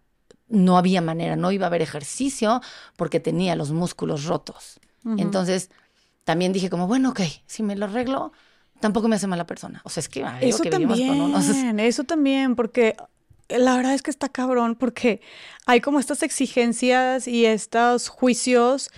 no 0.48 0.78
había 0.78 1.02
manera, 1.02 1.36
no 1.36 1.52
iba 1.52 1.66
a 1.66 1.68
haber 1.68 1.82
ejercicio 1.82 2.62
porque 2.96 3.20
tenía 3.20 3.54
los 3.54 3.70
músculos 3.70 4.24
rotos. 4.24 4.80
Entonces, 5.16 5.70
también 6.24 6.52
dije 6.52 6.68
como, 6.68 6.86
bueno, 6.86 7.10
ok, 7.10 7.20
si 7.46 7.62
me 7.62 7.76
lo 7.76 7.86
arreglo, 7.86 8.32
tampoco 8.80 9.08
me 9.08 9.16
hace 9.16 9.26
mala 9.26 9.46
persona. 9.46 9.80
O 9.84 9.90
sea, 9.90 10.00
es 10.00 10.08
que, 10.08 10.26
Eso 10.40 10.62
que 10.62 10.70
también, 10.70 11.08
con 11.08 11.20
unos... 11.20 11.48
eso 11.48 12.04
también, 12.04 12.56
porque 12.56 12.96
la 13.48 13.76
verdad 13.76 13.94
es 13.94 14.02
que 14.02 14.10
está 14.10 14.28
cabrón, 14.28 14.74
porque 14.76 15.20
hay 15.66 15.80
como 15.80 16.00
estas 16.00 16.22
exigencias 16.22 17.26
y 17.28 17.46
estos 17.46 18.08
juicios 18.08 18.90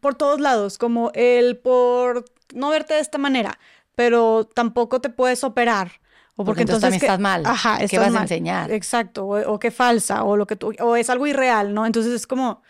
por 0.00 0.14
todos 0.14 0.40
lados, 0.40 0.78
como 0.78 1.10
el 1.14 1.58
por 1.58 2.24
no 2.54 2.70
verte 2.70 2.94
de 2.94 3.00
esta 3.00 3.18
manera, 3.18 3.58
pero 3.94 4.44
tampoco 4.46 5.00
te 5.00 5.10
puedes 5.10 5.42
operar. 5.44 5.92
O 6.36 6.44
Porque 6.44 6.62
entonces 6.62 6.82
también 6.82 7.00
que- 7.00 7.06
estás 7.06 7.20
mal. 7.20 7.42
Ajá, 7.46 7.78
¿Qué 7.78 7.84
estás 7.86 8.00
vas 8.00 8.14
a 8.14 8.22
enseñar? 8.22 8.70
Exacto, 8.70 9.24
o, 9.26 9.52
o 9.54 9.58
que 9.58 9.70
falsa, 9.70 10.22
o 10.24 10.36
lo 10.36 10.46
que 10.46 10.56
tú, 10.56 10.72
o 10.80 10.96
es 10.96 11.08
algo 11.10 11.26
irreal, 11.26 11.72
¿no? 11.72 11.86
Entonces 11.86 12.12
es 12.12 12.26
como 12.26 12.62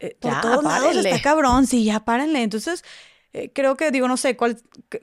eh, 0.00 0.16
por 0.20 0.32
Ya, 0.32 0.40
todos 0.40 0.64
lados 0.64 0.96
está 0.96 1.20
cabrón, 1.20 1.66
sí, 1.66 1.84
ya 1.84 2.00
párenle. 2.04 2.42
Entonces, 2.42 2.84
eh, 3.32 3.50
creo 3.54 3.76
que, 3.76 3.90
digo, 3.90 4.08
no 4.08 4.16
sé, 4.16 4.36
¿cuál, 4.36 4.60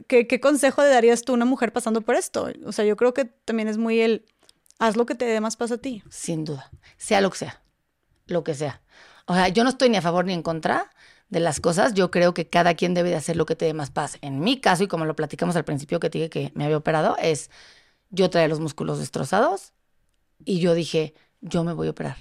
qué, 0.07 0.27
qué 0.27 0.39
consejo 0.39 0.81
le 0.81 0.89
darías 0.89 1.21
tú 1.23 1.33
a 1.33 1.35
una 1.35 1.45
mujer 1.45 1.71
pasando 1.71 2.01
por 2.01 2.15
esto? 2.15 2.49
O 2.65 2.71
sea, 2.71 2.83
yo 2.85 2.95
creo 2.97 3.13
que 3.13 3.25
también 3.25 3.67
es 3.67 3.77
muy 3.77 4.01
el, 4.01 4.25
haz 4.79 4.95
lo 4.95 5.05
que 5.05 5.15
te 5.15 5.25
dé 5.25 5.41
más 5.41 5.55
paz 5.55 5.71
a 5.71 5.77
ti. 5.77 6.03
Sin 6.09 6.45
duda. 6.45 6.71
Sea 6.97 7.21
lo 7.21 7.29
que 7.29 7.37
sea. 7.37 7.61
Lo 8.27 8.43
que 8.43 8.53
sea. 8.53 8.81
O 9.25 9.33
sea, 9.33 9.49
yo 9.49 9.63
no 9.63 9.69
estoy 9.69 9.89
ni 9.89 9.97
a 9.97 10.01
favor 10.01 10.25
ni 10.25 10.33
en 10.33 10.43
contra 10.43 10.89
de 11.29 11.39
las 11.39 11.59
cosas. 11.59 11.93
Yo 11.93 12.11
creo 12.11 12.33
que 12.33 12.49
cada 12.49 12.75
quien 12.75 12.93
debe 12.93 13.09
de 13.09 13.15
hacer 13.15 13.35
lo 13.35 13.45
que 13.45 13.55
te 13.55 13.65
dé 13.65 13.73
más 13.73 13.91
paz. 13.91 14.17
En 14.21 14.39
mi 14.39 14.59
caso, 14.59 14.83
y 14.83 14.87
como 14.87 15.05
lo 15.05 15.15
platicamos 15.15 15.55
al 15.55 15.65
principio 15.65 15.99
que 15.99 16.09
te 16.09 16.17
dije 16.19 16.29
que 16.29 16.51
me 16.55 16.65
había 16.65 16.77
operado, 16.77 17.17
es 17.19 17.49
yo 18.09 18.29
traía 18.29 18.47
los 18.47 18.59
músculos 18.59 18.99
destrozados 18.99 19.73
y 20.45 20.59
yo 20.59 20.73
dije, 20.73 21.13
yo 21.41 21.63
me 21.63 21.73
voy 21.73 21.87
a 21.87 21.91
operar. 21.91 22.17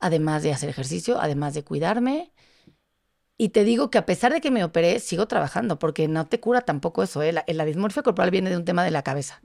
Además 0.00 0.42
de 0.42 0.52
hacer 0.52 0.68
ejercicio, 0.68 1.20
además 1.20 1.54
de 1.54 1.64
cuidarme. 1.64 2.32
Y 3.38 3.50
te 3.50 3.64
digo 3.64 3.90
que 3.90 3.98
a 3.98 4.04
pesar 4.06 4.32
de 4.32 4.40
que 4.42 4.50
me 4.50 4.64
operé, 4.64 5.00
sigo 5.00 5.26
trabajando, 5.26 5.78
porque 5.78 6.08
no 6.08 6.26
te 6.28 6.40
cura 6.40 6.60
tampoco 6.60 7.02
eso. 7.02 7.22
¿eh? 7.22 7.32
La, 7.32 7.44
la 7.46 7.64
dismorfia 7.64 8.02
corporal 8.02 8.30
viene 8.30 8.50
de 8.50 8.56
un 8.56 8.66
tema 8.66 8.84
de 8.84 8.90
la 8.90 9.02
cabeza. 9.02 9.40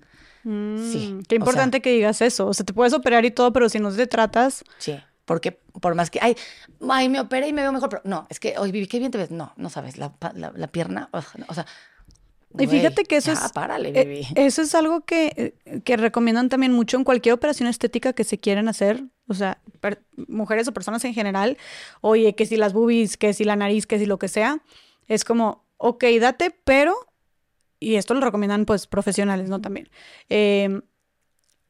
Sí, 0.45 1.09
Mm, 1.13 1.23
Qué 1.27 1.35
importante 1.35 1.81
que 1.81 1.91
digas 1.91 2.21
eso. 2.21 2.47
O 2.47 2.53
sea, 2.53 2.65
te 2.65 2.73
puedes 2.73 2.93
operar 2.93 3.25
y 3.25 3.31
todo, 3.31 3.51
pero 3.51 3.67
si 3.69 3.79
no 3.79 3.91
te 3.91 4.05
tratas, 4.07 4.63
Sí, 4.77 4.95
porque 5.25 5.53
por 5.81 5.95
más 5.95 6.11
que, 6.11 6.19
ay, 6.21 6.35
ay, 6.87 7.09
me 7.09 7.19
operé 7.19 7.47
y 7.47 7.53
me 7.53 7.63
veo 7.63 7.71
mejor, 7.71 7.89
pero 7.89 8.01
no, 8.05 8.27
es 8.29 8.39
que, 8.39 8.55
hoy 8.59 8.71
Vivi, 8.71 8.85
qué 8.87 8.99
bien 8.99 9.09
te 9.11 9.17
ves. 9.17 9.31
No, 9.31 9.53
no 9.57 9.69
sabes, 9.69 9.97
la, 9.97 10.13
la, 10.35 10.51
la 10.55 10.67
pierna, 10.67 11.09
no, 11.11 11.45
o 11.47 11.53
sea. 11.53 11.65
Y 12.57 12.67
fíjate 12.67 13.03
que 13.03 13.17
eso 13.17 13.33
ya, 13.33 13.45
es- 13.45 13.51
párale, 13.51 13.89
Eh, 13.93 14.05
Vivi. 14.05 14.27
Eso 14.35 14.61
es 14.61 14.73
algo 14.75 15.01
que, 15.01 15.53
eh, 15.65 15.81
que 15.81 15.97
recomiendan 15.97 16.47
también 16.47 16.71
mucho 16.71 16.95
en 16.95 17.03
cualquier 17.03 17.33
operación 17.33 17.67
estética 17.67 18.13
que 18.13 18.23
se 18.23 18.37
quieren 18.37 18.67
hacer, 18.69 19.03
o 19.27 19.33
sea, 19.33 19.57
per- 19.81 20.03
mujeres 20.27 20.67
o 20.67 20.73
personas 20.73 21.03
en 21.05 21.13
general. 21.13 21.57
Oye, 22.01 22.33
que 22.35 22.45
si 22.45 22.55
las 22.55 22.71
boobies, 22.71 23.17
que 23.17 23.33
si 23.33 23.43
la 23.43 23.55
nariz, 23.55 23.87
que 23.87 23.97
si 23.99 24.05
lo 24.05 24.19
que 24.19 24.27
sea, 24.29 24.59
es 25.07 25.25
como, 25.25 25.65
ok, 25.77 26.03
date, 26.21 26.55
pero, 26.63 26.95
y 27.79 27.95
esto 27.95 28.13
lo 28.13 28.21
recomiendan 28.21 28.65
pues 28.65 28.87
profesionales, 28.87 29.49
¿no? 29.49 29.61
También. 29.61 29.89
eh, 30.29 30.81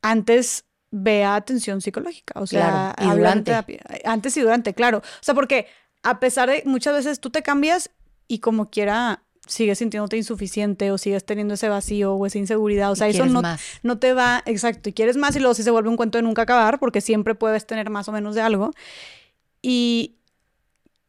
antes 0.02 0.66
ve 0.92 1.24
a 1.24 1.36
atención 1.36 1.82
psicológica, 1.82 2.40
o 2.40 2.48
sea, 2.48 2.94
Claro, 2.96 3.14
y 3.14 3.18
durante. 3.18 3.44
terapia. 3.52 3.82
Antes 4.06 4.38
y 4.38 4.42
durante, 4.42 4.74
claro. 4.74 5.00
O 5.00 5.24
sea, 5.24 5.34
porque 5.34 5.68
a 6.04 6.20
pesar 6.20 6.50
de 6.50 6.64
muchas 6.66 6.94
veces 6.94 7.20
tú 7.20 7.32
te 7.32 7.42
cambias 7.42 7.90
y 8.28 8.40
como 8.40 8.70
quiera 8.70 9.24
sigues 9.48 9.78
sintiéndote 9.80 10.18
insuficiente 10.18 10.92
o 10.92 10.98
sigues 10.98 11.26
teniendo 11.26 11.54
ese 11.56 11.70
vacío 11.70 12.14
o 12.16 12.26
esa 12.26 12.38
inseguridad. 12.38 12.92
O 12.92 12.94
Y 12.94 12.98
sea, 12.98 13.08
eso 13.08 13.26
no, 13.26 13.42
más. 13.42 13.62
no 13.84 14.00
te 14.00 14.14
va, 14.14 14.42
exacto, 14.46 14.90
y 14.90 14.94
quieres 14.94 15.18
más 15.18 15.36
y 15.36 15.40
luego 15.40 15.54
sí 15.54 15.64
se 15.64 15.72
vuelve 15.72 15.90
un 15.90 15.98
cuento 15.98 16.18
de 16.18 16.22
nunca 16.24 16.44
acabar 16.44 16.80
porque 16.80 17.02
siempre 17.02 17.36
puedes 17.36 17.66
tener 17.68 17.90
más 17.90 18.08
o 18.08 18.12
menos 18.12 18.34
de 18.36 18.42
algo. 18.42 18.72
Y 19.62 20.18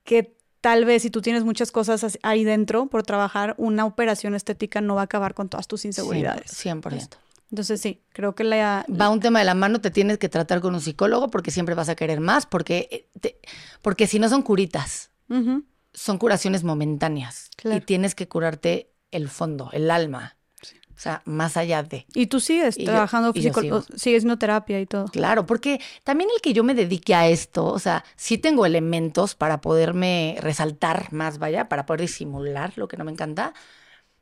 que 0.04 0.35
tal 0.66 0.84
vez 0.84 1.02
si 1.02 1.10
tú 1.10 1.22
tienes 1.22 1.44
muchas 1.44 1.70
cosas 1.70 2.18
ahí 2.24 2.42
dentro 2.42 2.86
por 2.86 3.04
trabajar, 3.04 3.54
una 3.56 3.84
operación 3.84 4.34
estética 4.34 4.80
no 4.80 4.96
va 4.96 5.02
a 5.02 5.04
acabar 5.04 5.32
con 5.32 5.48
todas 5.48 5.68
tus 5.68 5.84
inseguridades. 5.84 6.50
100%. 6.50 7.08
Entonces 7.52 7.80
sí, 7.80 8.02
creo 8.12 8.34
que 8.34 8.42
la... 8.42 8.84
Va 8.90 9.08
un 9.08 9.20
tema 9.20 9.38
de 9.38 9.44
la 9.44 9.54
mano, 9.54 9.80
te 9.80 9.92
tienes 9.92 10.18
que 10.18 10.28
tratar 10.28 10.60
con 10.60 10.74
un 10.74 10.80
psicólogo 10.80 11.30
porque 11.30 11.52
siempre 11.52 11.76
vas 11.76 11.88
a 11.88 11.94
querer 11.94 12.18
más, 12.18 12.46
porque, 12.46 12.88
eh, 12.90 13.08
te- 13.20 13.38
porque 13.80 14.08
si 14.08 14.18
no 14.18 14.28
son 14.28 14.42
curitas, 14.42 15.12
son 15.94 16.18
curaciones 16.18 16.64
momentáneas. 16.64 17.50
Claro. 17.56 17.76
Y 17.76 17.80
tienes 17.82 18.16
que 18.16 18.26
curarte 18.26 18.90
el 19.12 19.28
fondo, 19.28 19.70
el 19.72 19.88
alma. 19.92 20.35
O 20.96 20.98
sea, 20.98 21.20
más 21.26 21.58
allá 21.58 21.82
de. 21.82 22.06
Y 22.14 22.26
tú 22.28 22.40
sigues 22.40 22.78
Y 22.78 22.84
trabajando, 22.86 23.32
y 23.34 23.42
yo 23.42 23.50
psico- 23.50 23.60
sigo. 23.60 23.76
o- 23.76 23.82
sigues 23.82 24.20
haciendo 24.20 24.38
terapia 24.38 24.80
y 24.80 24.86
todo. 24.86 25.04
Claro, 25.08 25.44
porque 25.44 25.78
también 26.04 26.30
el 26.34 26.40
que 26.40 26.54
yo 26.54 26.64
me 26.64 26.74
dedique 26.74 27.14
a 27.14 27.28
esto, 27.28 27.66
o 27.66 27.78
sea, 27.78 28.02
sí 28.16 28.38
tengo 28.38 28.64
elementos 28.64 29.34
para 29.34 29.60
poderme 29.60 30.36
resaltar 30.40 31.12
más, 31.12 31.38
vaya, 31.38 31.68
para 31.68 31.84
poder 31.84 32.00
disimular 32.00 32.72
lo 32.76 32.88
que 32.88 32.96
no 32.96 33.04
me 33.04 33.12
encanta, 33.12 33.52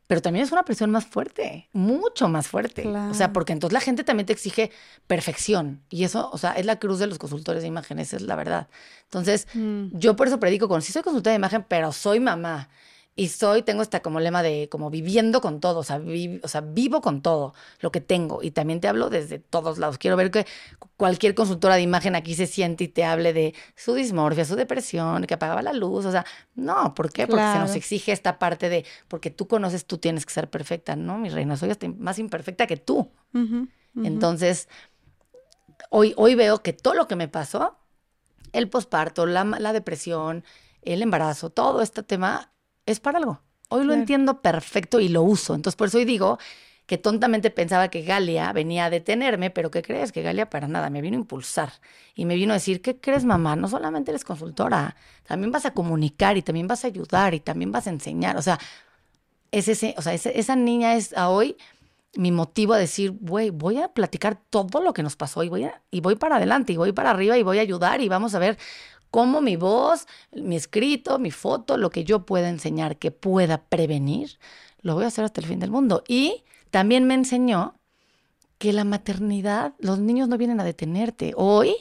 pero 0.09 0.21
también 0.21 0.45
es 0.45 0.53
una 0.53 0.65
presión 0.65 0.91
más 0.91 1.07
fuerte, 1.07 1.69
mucho 1.73 2.29
más 2.29 2.49
fuerte. 2.49 2.83
O 2.87 2.93
sea, 2.93 3.29
Claro. 3.29 3.33
porque 3.33 3.53
entonces 3.53 3.73
la 3.73 3.81
gente 3.81 4.03
también 4.05 4.27
te 4.27 4.33
exige 4.33 4.71
perfección 5.07 5.83
y 5.91 6.05
eso, 6.05 6.29
o 6.33 6.39
sea, 6.39 6.53
es 6.53 6.67
la 6.67 6.79
cruz 6.79 6.99
de 6.99 7.07
los 7.07 7.19
consultores 7.19 7.63
de 7.63 7.69
imagen, 7.69 7.99
esa 8.01 8.17
es 8.17 8.23
la 8.23 8.35
verdad. 8.37 8.69
Entonces, 9.05 9.47
Mm. 9.55 9.87
yo 9.93 10.17
por 10.17 10.27
eso 10.27 10.41
predico 10.41 10.69
con, 10.69 10.83
sí 10.83 10.93
soy 10.93 11.03
consultora 11.03 11.31
de 11.33 11.37
imagen, 11.39 11.65
pero 11.69 11.93
soy 11.93 12.21
mamá 12.21 12.69
Y 13.17 13.29
soy, 13.29 13.63
tengo 13.63 13.83
esta 13.83 14.01
como 14.01 14.19
lema 14.19 14.43
de 14.43 14.69
como 14.69 14.91
viviendo 14.91 15.41
con 15.41 15.61
todo, 15.61 15.79
o 15.79 15.85
sea, 15.85 16.03
o 16.43 16.49
sea, 16.49 16.61
vivo 16.63 17.01
con 17.01 17.23
todo 17.23 17.55
lo 17.79 17.93
que 17.93 18.01
tengo. 18.01 18.43
Y 18.43 18.51
también 18.51 18.81
te 18.81 18.89
hablo 18.89 19.09
desde 19.09 19.39
todos 19.39 19.79
lados. 19.79 19.99
Quiero 19.99 20.17
ver 20.17 20.33
que 20.33 20.47
cualquier 20.97 21.37
consultora 21.37 21.77
de 21.77 21.83
imagen 21.83 22.17
aquí 22.17 22.35
se 22.35 22.49
siente 22.49 22.85
y 22.85 22.89
te 22.89 23.05
hable 23.05 23.33
de 23.33 23.55
su 23.77 23.95
dismorfia, 23.95 24.45
su 24.45 24.57
depresión, 24.57 25.27
que 25.27 25.35
apagaba 25.35 25.63
la 25.63 25.73
luz. 25.73 26.07
O 26.07 26.11
sea, 26.11 26.27
no, 26.57 26.93
¿por 26.95 27.13
qué? 27.13 27.29
Porque 27.29 27.45
se 27.53 27.59
nos 27.61 27.77
exige 27.77 28.11
esta 28.11 28.41
parte 28.41 28.69
de, 28.69 28.85
porque 29.07 29.31
tú 29.31 29.47
conoces, 29.47 29.85
tú 29.85 29.99
tienes 29.99 30.27
que 30.27 30.33
ser 30.33 30.51
perfecta. 30.51 30.97
No, 30.97 31.17
mi 31.17 31.29
reina, 31.29 31.57
soy 31.57 31.71
hasta 31.71 31.87
más 31.89 32.19
imperfecta 32.19 32.67
que 32.67 32.79
tú. 32.79 33.13
Entonces, 33.95 34.69
hoy, 35.89 36.15
hoy 36.17 36.35
veo 36.35 36.63
que 36.63 36.73
todo 36.73 36.95
lo 36.95 37.07
que 37.07 37.15
me 37.15 37.29
pasó, 37.29 37.79
el 38.53 38.69
posparto, 38.69 39.25
la, 39.25 39.45
la 39.45 39.73
depresión, 39.73 40.43
el 40.83 41.01
embarazo, 41.01 41.51
todo 41.51 41.81
este 41.81 42.03
tema 42.03 42.51
es 42.87 43.01
para 43.01 43.19
algo. 43.19 43.41
Hoy 43.69 43.85
lo 43.85 43.95
entiendo 43.95 44.41
perfecto 44.41 45.01
y 45.01 45.09
lo 45.09 45.23
uso. 45.23 45.55
Entonces, 45.55 45.77
por 45.77 45.89
eso 45.89 45.99
hoy 45.99 46.05
digo 46.05 46.39
que 46.87 46.99
tontamente 46.99 47.51
pensaba 47.51 47.89
que 47.89 48.03
Galia 48.03 48.53
venía 48.53 48.85
a 48.87 48.91
detenerme, 48.91 49.51
pero 49.51 49.71
¿qué 49.71 49.83
crees? 49.83 50.13
Que 50.13 50.23
Galia 50.23 50.51
para 50.51 50.69
nada 50.69 50.91
me 50.91 51.01
vino 51.01 51.17
a 51.17 51.21
impulsar 51.21 51.73
y 52.15 52.27
me 52.27 52.35
vino 52.35 52.53
a 52.53 52.57
decir, 52.57 52.83
¿qué 52.83 53.01
crees, 53.01 53.25
mamá? 53.25 53.57
No 53.57 53.69
solamente 53.69 54.11
eres 54.11 54.25
consultora, 54.25 54.97
también 55.27 55.51
vas 55.51 55.65
a 55.65 55.73
comunicar 55.73 56.37
y 56.37 56.43
también 56.43 56.67
vas 56.67 56.85
a 56.85 56.89
ayudar 56.89 57.33
y 57.33 57.41
también 57.41 57.73
vas 57.73 57.87
a 57.87 57.91
enseñar. 57.91 58.37
O 58.37 58.43
sea, 58.43 58.59
es 59.51 59.69
ese, 59.69 59.95
o 59.97 60.03
sea, 60.03 60.13
esa 60.13 60.57
niña 60.57 60.95
es 60.95 61.17
a 61.17 61.31
hoy 61.31 61.57
mi 62.17 62.31
motivo 62.31 62.75
a 62.75 62.79
decir, 62.79 63.13
güey, 63.21 63.51
voy 63.51 63.81
a 63.81 63.89
platicar 63.89 64.39
todo 64.51 64.81
lo 64.81 64.93
que 64.93 65.03
nos 65.03 65.17
pasó 65.17 65.43
y 65.43 65.49
voy, 65.49 65.69
y 65.91 66.01
voy 66.01 66.17
para 66.17 66.37
adelante 66.37 66.73
y 66.73 66.77
voy 66.77 66.93
para 66.93 67.11
arriba 67.11 67.37
y 67.37 67.43
voy 67.43 67.59
a 67.59 67.63
ayudar 67.63 68.01
y 68.01 68.09
vamos 68.09 68.35
a 68.35 68.39
ver 68.39 68.59
cómo 69.15 69.41
mi 69.41 69.55
voz, 69.55 70.09
mi 70.33 70.57
escrito, 70.57 71.21
mi 71.21 71.31
foto, 71.31 71.77
lo 71.77 71.89
que 71.89 72.03
yo 72.03 72.27
pueda 72.27 72.49
enseñar 72.49 72.97
que 72.97 73.13
pueda 73.13 73.63
prevenir, 73.63 74.41
lo 74.81 74.97
voy 74.97 75.05
a 75.05 75.07
hacer 75.07 75.25
hasta 75.25 75.41
el 75.41 75.47
fin 75.47 75.61
del 75.61 75.71
mundo. 75.71 76.03
Y 76.09 76.43
también 76.73 77.05
me 77.05 77.15
enseñó 77.15 77.79
que 78.59 78.73
la 78.73 78.83
maternidad, 78.83 79.75
los 79.79 80.01
niños 80.01 80.27
no 80.27 80.37
vienen 80.37 80.59
a 80.59 80.65
detenerte. 80.65 81.33
Hoy 81.37 81.77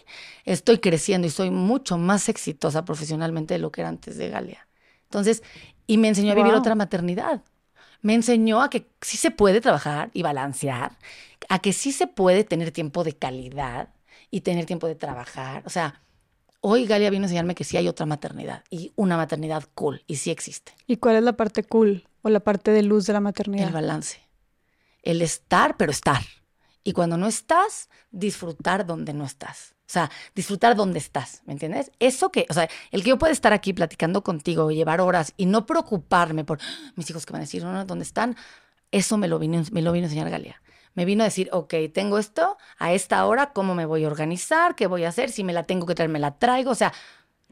estoy 0.45 0.77
creciendo 0.77 1.25
y 1.25 1.31
soy 1.31 1.49
mucho 1.49 1.97
más 1.97 2.29
exitosa 2.29 2.85
profesionalmente 2.85 3.55
de 3.55 3.59
lo 3.59 3.71
que 3.71 3.81
era 3.81 3.89
antes 3.89 4.15
de 4.15 4.29
Galia. 4.29 4.67
Entonces, 5.05 5.41
y 5.87 5.97
me 5.97 6.09
enseñó 6.09 6.33
a 6.33 6.35
vivir 6.35 6.53
otra 6.53 6.75
maternidad. 6.75 7.41
Me 8.03 8.13
enseñó 8.13 8.61
a 8.61 8.69
que 8.69 8.91
sí 9.01 9.17
se 9.17 9.31
puede 9.31 9.59
trabajar 9.59 10.11
y 10.13 10.21
balancear, 10.21 10.99
a 11.49 11.57
que 11.57 11.73
sí 11.73 11.91
se 11.93 12.05
puede 12.05 12.43
tener 12.43 12.69
tiempo 12.69 13.03
de 13.03 13.13
calidad 13.13 13.89
y 14.29 14.41
tener 14.41 14.67
tiempo 14.67 14.85
de 14.85 14.93
trabajar. 14.93 15.63
O 15.65 15.71
sea, 15.71 16.03
hoy 16.65 16.85
Galia 16.85 17.09
vino 17.09 17.23
a 17.23 17.27
enseñarme 17.27 17.55
que 17.55 17.65
sí 17.65 17.77
hay 17.77 17.87
otra 17.87 18.05
maternidad 18.05 18.63
y 18.69 18.93
una 18.95 19.17
maternidad 19.17 19.65
cool 19.75 20.01
y 20.07 20.15
sí 20.15 20.31
existe. 20.31 20.73
¿Y 20.87 20.97
cuál 20.97 21.17
es 21.17 21.23
la 21.23 21.33
parte 21.33 21.63
cool 21.63 22.07
o 22.21 22.29
la 22.29 22.39
parte 22.39 22.71
de 22.71 22.81
luz 22.81 23.05
de 23.05 23.13
la 23.13 23.19
maternidad? 23.19 23.67
El 23.67 23.73
balance. 23.73 24.21
El 25.03 25.21
estar, 25.21 25.75
pero 25.75 25.91
estar. 25.91 26.21
Y 26.85 26.93
cuando 26.93 27.17
no 27.17 27.27
estás, 27.27 27.89
disfrutar 28.11 28.85
donde 28.85 29.13
no 29.13 29.25
estás. 29.25 29.75
O 29.81 29.93
sea, 29.93 30.09
disfrutar 30.33 30.75
donde 30.77 30.99
estás, 30.99 31.43
¿me 31.45 31.53
entiendes? 31.53 31.91
Eso 31.99 32.31
que, 32.31 32.45
o 32.49 32.53
sea, 32.53 32.69
el 32.91 33.03
que 33.03 33.09
yo 33.09 33.17
pueda 33.17 33.33
estar 33.33 33.51
aquí 33.51 33.73
platicando 33.73 34.23
contigo, 34.23 34.71
llevar 34.71 35.01
horas 35.01 35.33
y 35.35 35.45
no 35.45 35.65
preocuparme 35.65 36.45
por 36.45 36.59
ah, 36.61 36.91
mis 36.95 37.09
hijos 37.09 37.25
que 37.25 37.33
van 37.33 37.41
a 37.41 37.43
decir, 37.45 37.63
no, 37.63 37.85
¿dónde 37.85 38.03
están? 38.03 38.37
Eso 38.91 39.17
me 39.17 39.27
lo 39.27 39.37
vino, 39.37 39.61
me 39.71 39.81
lo 39.81 39.91
vino 39.91 40.05
a 40.05 40.07
enseñar 40.07 40.29
Galia 40.29 40.61
me 40.93 41.05
vino 41.05 41.23
a 41.23 41.25
decir, 41.25 41.49
ok, 41.51 41.73
tengo 41.93 42.17
esto, 42.17 42.57
a 42.77 42.93
esta 42.93 43.25
hora, 43.25 43.53
¿cómo 43.53 43.75
me 43.75 43.85
voy 43.85 44.03
a 44.03 44.07
organizar? 44.07 44.75
¿Qué 44.75 44.87
voy 44.87 45.03
a 45.03 45.09
hacer? 45.09 45.31
Si 45.31 45.43
me 45.43 45.53
la 45.53 45.63
tengo 45.63 45.85
que 45.85 45.95
traer, 45.95 46.09
me 46.09 46.19
la 46.19 46.37
traigo. 46.37 46.71
O 46.71 46.75
sea, 46.75 46.93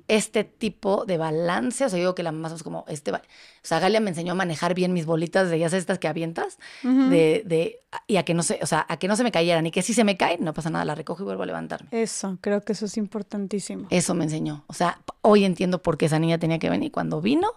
este 0.07 0.43
tipo 0.43 1.05
de 1.05 1.17
balance, 1.17 1.85
o 1.85 1.89
sea, 1.89 1.97
yo 1.97 2.03
digo 2.03 2.15
que 2.15 2.23
la 2.23 2.31
más 2.31 2.51
es 2.51 2.63
como 2.63 2.83
este, 2.87 3.11
o 3.11 3.19
sea, 3.61 3.79
Galia 3.79 3.99
me 3.99 4.09
enseñó 4.09 4.33
a 4.33 4.35
manejar 4.35 4.73
bien 4.73 4.91
mis 4.91 5.05
bolitas 5.05 5.49
de 5.49 5.55
ellas 5.55 5.71
estas 5.71 5.99
que 5.99 6.07
avientas, 6.07 6.57
de, 6.83 7.43
de, 7.45 7.79
y 8.07 8.17
a 8.17 8.23
que 8.23 8.33
no 8.33 8.43
se, 8.43 8.59
o 8.61 8.65
sea, 8.65 8.85
a 8.89 8.97
que 8.97 9.07
no 9.07 9.15
se 9.15 9.23
me 9.23 9.31
cayeran 9.31 9.65
y 9.65 9.71
que 9.71 9.81
si 9.81 9.93
se 9.93 10.03
me 10.03 10.17
caen, 10.17 10.43
no 10.43 10.53
pasa 10.53 10.69
nada, 10.69 10.83
la 10.85 10.95
recojo 10.95 11.21
y 11.23 11.25
vuelvo 11.25 11.43
a 11.43 11.45
levantarme. 11.45 11.87
Eso, 11.91 12.37
creo 12.41 12.61
que 12.61 12.73
eso 12.73 12.85
es 12.85 12.97
importantísimo. 12.97 13.87
Eso 13.89 14.13
me 14.13 14.25
enseñó, 14.25 14.65
o 14.67 14.73
sea, 14.73 14.99
hoy 15.21 15.45
entiendo 15.45 15.81
por 15.81 15.97
qué 15.97 16.07
esa 16.07 16.19
niña 16.19 16.37
tenía 16.37 16.59
que 16.59 16.69
venir. 16.69 16.91
Cuando 16.91 17.21
vino, 17.21 17.53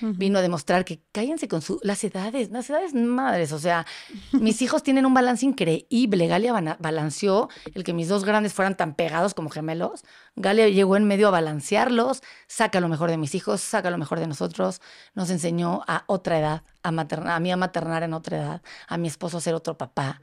Vino 0.00 0.38
a 0.38 0.42
demostrar 0.42 0.84
que 0.84 1.00
cállense 1.12 1.48
con 1.48 1.62
su, 1.62 1.78
las 1.82 2.02
edades, 2.04 2.50
las 2.50 2.68
edades 2.70 2.94
madres. 2.94 3.52
O 3.52 3.58
sea, 3.58 3.86
mis 4.32 4.62
hijos 4.62 4.82
tienen 4.82 5.06
un 5.06 5.14
balance 5.14 5.44
increíble. 5.44 6.26
Galia 6.26 6.52
balanceó 6.78 7.48
el 7.74 7.84
que 7.84 7.92
mis 7.92 8.08
dos 8.08 8.24
grandes 8.24 8.52
fueran 8.52 8.76
tan 8.76 8.94
pegados 8.94 9.34
como 9.34 9.50
gemelos. 9.50 10.04
Galia 10.36 10.68
llegó 10.68 10.96
en 10.96 11.04
medio 11.04 11.28
a 11.28 11.30
balancearlos, 11.30 12.22
saca 12.46 12.80
lo 12.80 12.88
mejor 12.88 13.10
de 13.10 13.16
mis 13.16 13.34
hijos, 13.34 13.60
saca 13.60 13.90
lo 13.90 13.98
mejor 13.98 14.20
de 14.20 14.26
nosotros. 14.26 14.80
Nos 15.14 15.30
enseñó 15.30 15.82
a 15.86 16.04
otra 16.06 16.38
edad, 16.38 16.62
a, 16.82 16.90
maternar, 16.90 17.32
a 17.32 17.40
mí 17.40 17.50
a 17.50 17.56
maternar 17.56 18.02
en 18.02 18.12
otra 18.14 18.36
edad, 18.38 18.62
a 18.88 18.96
mi 18.96 19.08
esposo 19.08 19.38
a 19.38 19.40
ser 19.40 19.54
otro 19.54 19.76
papá. 19.76 20.20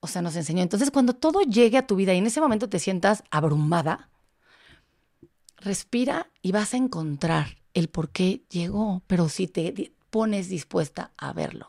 O 0.00 0.08
sea, 0.08 0.20
nos 0.22 0.34
enseñó. 0.36 0.62
Entonces, 0.62 0.90
cuando 0.90 1.14
todo 1.14 1.42
llegue 1.42 1.78
a 1.78 1.86
tu 1.86 1.96
vida 1.96 2.12
y 2.12 2.18
en 2.18 2.26
ese 2.26 2.40
momento 2.40 2.68
te 2.68 2.78
sientas 2.78 3.22
abrumada, 3.30 4.08
respira 5.58 6.28
y 6.42 6.52
vas 6.52 6.74
a 6.74 6.76
encontrar 6.76 7.61
el 7.74 7.88
por 7.88 8.10
qué 8.10 8.42
llegó, 8.50 9.02
pero 9.06 9.28
si 9.28 9.48
te 9.48 9.92
pones 10.10 10.48
dispuesta 10.48 11.12
a 11.16 11.32
verlo. 11.32 11.68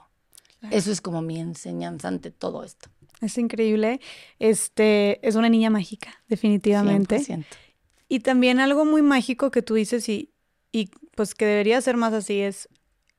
Eso 0.72 0.91
es 0.91 1.01
como 1.01 1.22
mi 1.22 1.40
enseñanza 1.40 2.07
ante 2.07 2.32
todo 2.32 2.64
esto. 2.64 2.90
Es 3.22 3.38
increíble. 3.38 3.99
Este, 4.40 5.25
es 5.27 5.35
una 5.35 5.49
niña 5.49 5.69
mágica, 5.69 6.23
definitivamente. 6.27 7.19
100%. 7.19 7.45
Y 8.07 8.19
también 8.19 8.59
algo 8.59 8.85
muy 8.85 9.01
mágico 9.01 9.51
que 9.51 9.61
tú 9.61 9.73
dices 9.73 10.07
y, 10.07 10.32
y 10.72 10.90
pues 11.15 11.35
que 11.35 11.45
debería 11.45 11.82
ser 11.82 11.98
más 11.98 12.14
así 12.14 12.40
es 12.40 12.69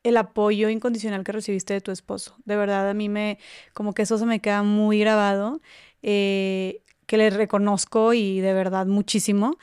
el 0.05 0.19
apoyo 0.19 0.69
incondicional 0.69 1.25
que 1.25 1.33
recibiste 1.33 1.73
de 1.73 1.81
tu 1.81 1.91
esposo. 1.91 2.37
De 2.45 2.57
verdad, 2.57 2.89
a 2.89 2.95
mí 2.95 3.09
me, 3.09 3.39
como 3.73 3.95
que 3.95 4.03
eso 4.03 4.19
se 4.19 4.27
me 4.27 4.41
queda 4.41 4.63
muy 4.63 5.01
grabado, 5.01 5.61
eh, 6.03 6.83
que 7.07 7.17
le 7.17 7.31
reconozco 7.31 8.13
y 8.13 8.41
de 8.41 8.53
verdad 8.53 8.87
muchísimo. 8.87 9.57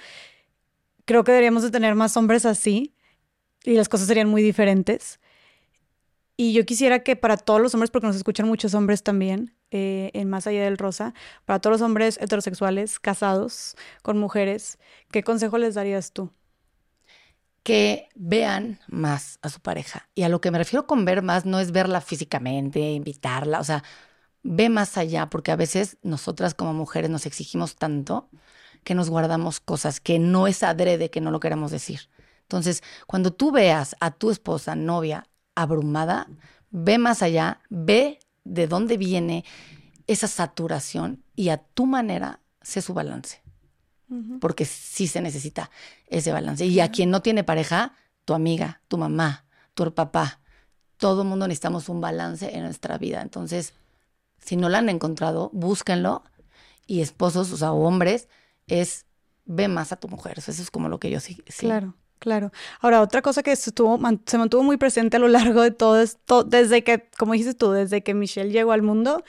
Creo 1.06 1.24
que 1.24 1.32
deberíamos 1.32 1.64
de 1.64 1.72
tener 1.72 1.96
más 1.96 2.18
hombres 2.18 2.46
así, 2.46 2.96
y 3.64 3.74
las 3.74 3.90
cosas 3.90 4.08
serían 4.08 4.30
muy 4.30 4.42
diferentes. 4.42 5.20
Y 6.38 6.54
yo 6.54 6.66
quisiera 6.66 7.04
que 7.04 7.16
para 7.16 7.38
todos 7.38 7.62
los 7.62 7.74
hombres, 7.74 7.92
porque 7.92 8.08
nos 8.08 8.16
escuchan 8.16 8.48
muchos 8.48 8.74
hombres 8.74 9.04
también, 9.04 9.56
eh, 9.70 10.10
en 10.14 10.30
Más 10.30 10.48
Allá 10.48 10.64
del 10.64 10.78
Rosa, 10.78 11.14
para 11.46 11.60
todos 11.60 11.76
los 11.80 11.82
hombres 11.86 12.18
heterosexuales, 12.20 13.00
casados, 13.00 13.76
con 14.02 14.18
mujeres, 14.18 14.80
¿qué 15.12 15.24
consejo 15.24 15.58
les 15.58 15.76
darías 15.76 16.14
tú? 16.14 16.32
Que 17.64 18.10
vean 18.16 18.80
más 18.88 19.38
a 19.44 19.50
su 19.50 19.60
pareja. 19.60 20.10
Y 20.16 20.24
a 20.24 20.30
lo 20.30 20.42
que 20.42 20.50
me 20.50 20.58
refiero 20.58 20.88
con 20.88 21.06
ver 21.06 21.22
más 21.22 21.46
no 21.46 21.60
es 21.60 21.72
verla 21.72 22.02
físicamente, 22.02 22.80
invitarla, 22.80 23.60
o 23.60 23.64
sea, 23.64 23.84
ve 24.44 24.70
más 24.70 24.98
allá, 24.98 25.30
porque 25.30 25.52
a 25.52 25.56
veces 25.56 25.98
nosotras 26.02 26.56
como 26.56 26.74
mujeres 26.74 27.10
nos 27.10 27.26
exigimos 27.28 27.76
tanto 27.76 28.30
que 28.84 28.96
nos 28.96 29.10
guardamos 29.12 29.60
cosas 29.60 30.00
que 30.00 30.18
no 30.18 30.48
es 30.48 30.64
adrede 30.64 31.12
que 31.12 31.22
no 31.22 31.30
lo 31.30 31.40
queramos 31.40 31.72
decir. 31.72 32.10
Entonces, 32.52 32.84
cuando 33.08 33.32
tú 33.32 33.54
veas 33.54 33.96
a 34.02 34.12
tu 34.12 34.30
esposa, 34.30 34.76
novia, 34.76 35.26
abrumada, 35.56 36.28
ve 36.70 36.98
más 36.98 37.22
allá, 37.22 37.62
ve 37.70 38.20
de 38.44 38.68
dónde 38.68 38.98
viene 38.98 39.46
esa 40.06 40.28
saturación 40.28 41.24
y 41.34 41.48
a 41.48 41.60
tu 41.60 41.86
manera 41.86 42.42
sé 42.62 42.82
su 42.82 42.94
balance. 42.94 43.42
Porque 44.42 44.66
sí 44.66 45.08
se 45.08 45.22
necesita 45.22 45.72
ese 46.08 46.34
balance. 46.34 46.66
Y 46.66 46.82
a 46.82 46.92
quien 46.92 47.10
no 47.10 47.22
tiene 47.22 47.46
pareja, 47.46 47.94
tu 48.26 48.34
amiga, 48.34 48.82
tu 48.90 48.98
mamá, 48.98 49.46
tu 49.74 49.90
papá, 49.94 50.42
todo 50.98 51.22
el 51.22 51.30
mundo 51.30 51.48
necesitamos 51.48 51.88
un 51.88 52.02
balance 52.02 52.54
en 52.54 52.64
nuestra 52.64 52.98
vida. 52.98 53.22
Entonces, 53.22 53.74
si 54.44 54.58
no 54.58 54.68
lo 54.68 54.76
han 54.76 54.90
encontrado, 54.90 55.50
búsquenlo. 55.54 56.24
Y 56.86 57.00
esposos, 57.00 57.54
o 57.54 57.56
sea, 57.56 57.72
hombres, 57.72 58.28
es 58.68 59.06
ve 59.46 59.70
más 59.70 59.94
a 59.94 59.96
tu 59.96 60.10
mujer. 60.10 60.40
Eso 60.40 60.52
es 60.52 60.70
como 60.70 60.90
lo 60.90 61.00
que 61.00 61.10
yo 61.10 61.22
sí. 61.22 61.42
sí. 61.48 61.68
Claro. 61.68 61.96
Claro. 62.22 62.52
Ahora, 62.82 63.02
otra 63.02 63.24
cosa 63.24 63.42
que 63.42 63.56
se, 63.56 63.72
estuvo, 63.72 64.00
se 64.28 64.38
mantuvo 64.38 64.62
muy 64.62 64.78
presente 64.78 65.18
a 65.18 65.20
lo 65.20 65.28
largo 65.28 65.64
de 65.64 65.72
todo 65.72 66.00
esto, 66.00 66.44
desde 66.44 66.84
que, 66.84 67.10
como 67.18 67.34
dijiste 67.34 67.56
tú, 67.56 67.72
desde 67.72 68.04
que 68.04 68.14
Michelle 68.14 68.52
llegó 68.52 68.74
al 68.74 68.84
mundo, 68.84 69.24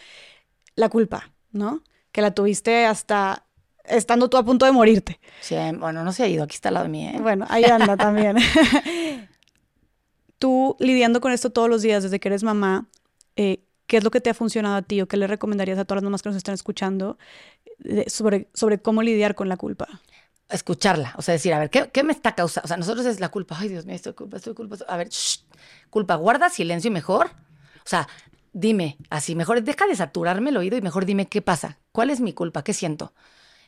la 0.75 0.91
culpa, 0.91 1.33
¿no? 1.53 1.83
Que 2.13 2.21
la 2.21 2.33
tuviste 2.33 2.85
hasta 2.85 3.47
estando 3.87 4.29
tú 4.29 4.37
a 4.37 4.45
punto 4.45 4.67
de 4.67 4.73
morirte. 4.73 5.21
Sí, 5.41 5.57
bueno, 5.79 6.05
no 6.05 6.13
se 6.13 6.25
ha 6.25 6.29
ido, 6.29 6.45
aquí 6.45 6.55
está 6.55 6.69
al 6.69 6.75
lado 6.75 6.85
de 6.85 6.91
mí. 6.91 7.09
¿eh? 7.09 7.17
Bueno, 7.19 7.47
ahí 7.49 7.65
anda 7.65 7.97
también. 7.97 8.37
tú 10.39 10.77
lidiando 10.79 11.23
con 11.23 11.33
esto 11.33 11.49
todos 11.49 11.71
los 11.71 11.81
días 11.81 12.03
desde 12.03 12.21
que 12.21 12.29
eres 12.29 12.43
mamá, 12.43 12.89
eh, 13.37 13.65
¿qué 13.87 13.97
es 13.97 14.05
lo 14.05 14.11
que 14.11 14.21
te 14.21 14.29
ha 14.29 14.35
funcionado 14.35 14.77
a 14.77 14.83
ti 14.83 15.01
o 15.01 15.09
qué 15.09 15.17
le 15.17 15.27
recomendarías 15.27 15.79
a 15.79 15.87
todas 15.87 16.03
las 16.03 16.05
mamás 16.05 16.21
que 16.21 16.29
nos 16.29 16.37
están 16.37 16.53
escuchando 16.53 17.17
eh, 17.85 18.05
sobre, 18.11 18.51
sobre 18.53 18.83
cómo 18.83 19.03
lidiar 19.03 19.35
con 19.35 19.49
la 19.49 19.57
culpa? 19.57 19.89
Escucharla, 20.53 21.15
o 21.17 21.23
sea, 21.23 21.33
decir, 21.33 21.53
a 21.55 21.59
ver, 21.59 21.71
¿qué, 21.71 22.03
me 22.03 22.13
está 22.13 22.35
causando? 22.35 22.67
O 22.67 22.69
sea, 22.69 22.77
nosotros 22.77 23.07
es 23.07 23.21
la 23.21 23.31
culpa, 23.31 23.57
ay 23.59 23.69
Dios 23.69 23.87
mío, 23.87 23.97
estoy 23.97 24.13
culpa, 24.13 24.37
estoy 24.37 24.55
culpa, 24.55 24.77
a 24.87 24.97
ver, 24.97 25.09
culpa, 25.91 26.15
guarda 26.17 26.51
silencio 26.51 26.89
y 26.89 26.93
mejor, 26.93 27.27
o 27.27 27.89
sea, 27.89 28.09
dime, 28.53 28.99
así, 29.11 29.35
mejor, 29.35 29.63
deja 29.63 29.87
de 29.87 29.97
saturarme 29.97 30.51
el 30.51 30.57
oído 30.57 30.77
y 30.77 30.83
mejor 30.83 31.05
dime 31.05 31.27
qué 31.27 31.43
pasa, 31.43 31.79
cuál 31.93 32.11
es 32.11 32.21
mi 32.21 32.33
culpa, 32.33 32.63
qué 32.63 32.75
siento. 32.75 33.13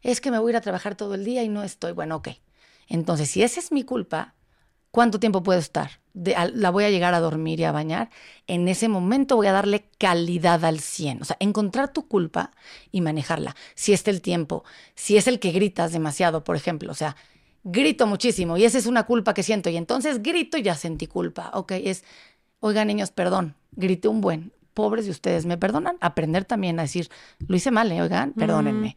Es 0.02 0.20
que 0.20 0.30
me 0.30 0.38
voy 0.38 0.50
a 0.50 0.52
ir 0.52 0.56
a 0.56 0.60
trabajar 0.60 0.94
todo 0.94 1.14
el 1.14 1.24
día 1.24 1.42
y 1.42 1.48
no 1.48 1.62
estoy, 1.62 1.92
bueno, 1.92 2.16
ok. 2.16 2.28
Entonces, 2.88 3.30
si 3.30 3.42
esa 3.42 3.60
es 3.60 3.72
mi 3.72 3.84
culpa, 3.84 4.33
¿Cuánto 4.94 5.18
tiempo 5.18 5.42
puedo 5.42 5.58
estar? 5.58 5.90
la 6.14 6.70
voy 6.70 6.84
a 6.84 6.90
llegar 6.90 7.14
a 7.14 7.18
dormir 7.18 7.58
y 7.58 7.64
a 7.64 7.72
bañar. 7.72 8.10
En 8.46 8.68
ese 8.68 8.86
momento 8.86 9.34
voy 9.34 9.48
a 9.48 9.52
darle 9.52 9.90
calidad 9.98 10.64
al 10.64 10.78
100. 10.78 11.22
O 11.22 11.24
sea, 11.24 11.36
encontrar 11.40 11.92
tu 11.92 12.06
culpa 12.06 12.52
y 12.92 13.00
manejarla. 13.00 13.56
Si 13.74 13.92
es 13.92 14.06
el 14.06 14.22
tiempo, 14.22 14.62
si 14.94 15.16
es 15.16 15.26
el 15.26 15.40
que 15.40 15.50
gritas 15.50 15.92
demasiado, 15.92 16.44
por 16.44 16.54
ejemplo. 16.54 16.92
O 16.92 16.94
sea, 16.94 17.16
grito 17.64 18.06
muchísimo 18.06 18.56
y 18.56 18.64
esa 18.64 18.78
es 18.78 18.86
una 18.86 19.02
culpa 19.02 19.34
que 19.34 19.42
siento. 19.42 19.68
Y 19.68 19.76
entonces 19.76 20.22
grito 20.22 20.58
y 20.58 20.62
ya 20.62 20.76
sentí 20.76 21.08
culpa. 21.08 21.50
Ok, 21.54 21.72
es, 21.72 22.04
oiga 22.60 22.84
niños, 22.84 23.10
perdón, 23.10 23.56
grité 23.72 24.06
un 24.06 24.20
buen. 24.20 24.52
Pobres 24.74 25.06
de 25.06 25.10
ustedes, 25.10 25.44
¿me 25.44 25.58
perdonan? 25.58 25.96
Aprender 26.00 26.44
también 26.44 26.78
a 26.78 26.82
decir, 26.82 27.10
lo 27.48 27.56
hice 27.56 27.72
mal, 27.72 27.90
¿eh? 27.90 28.00
oigan, 28.00 28.32
perdónenme. 28.32 28.96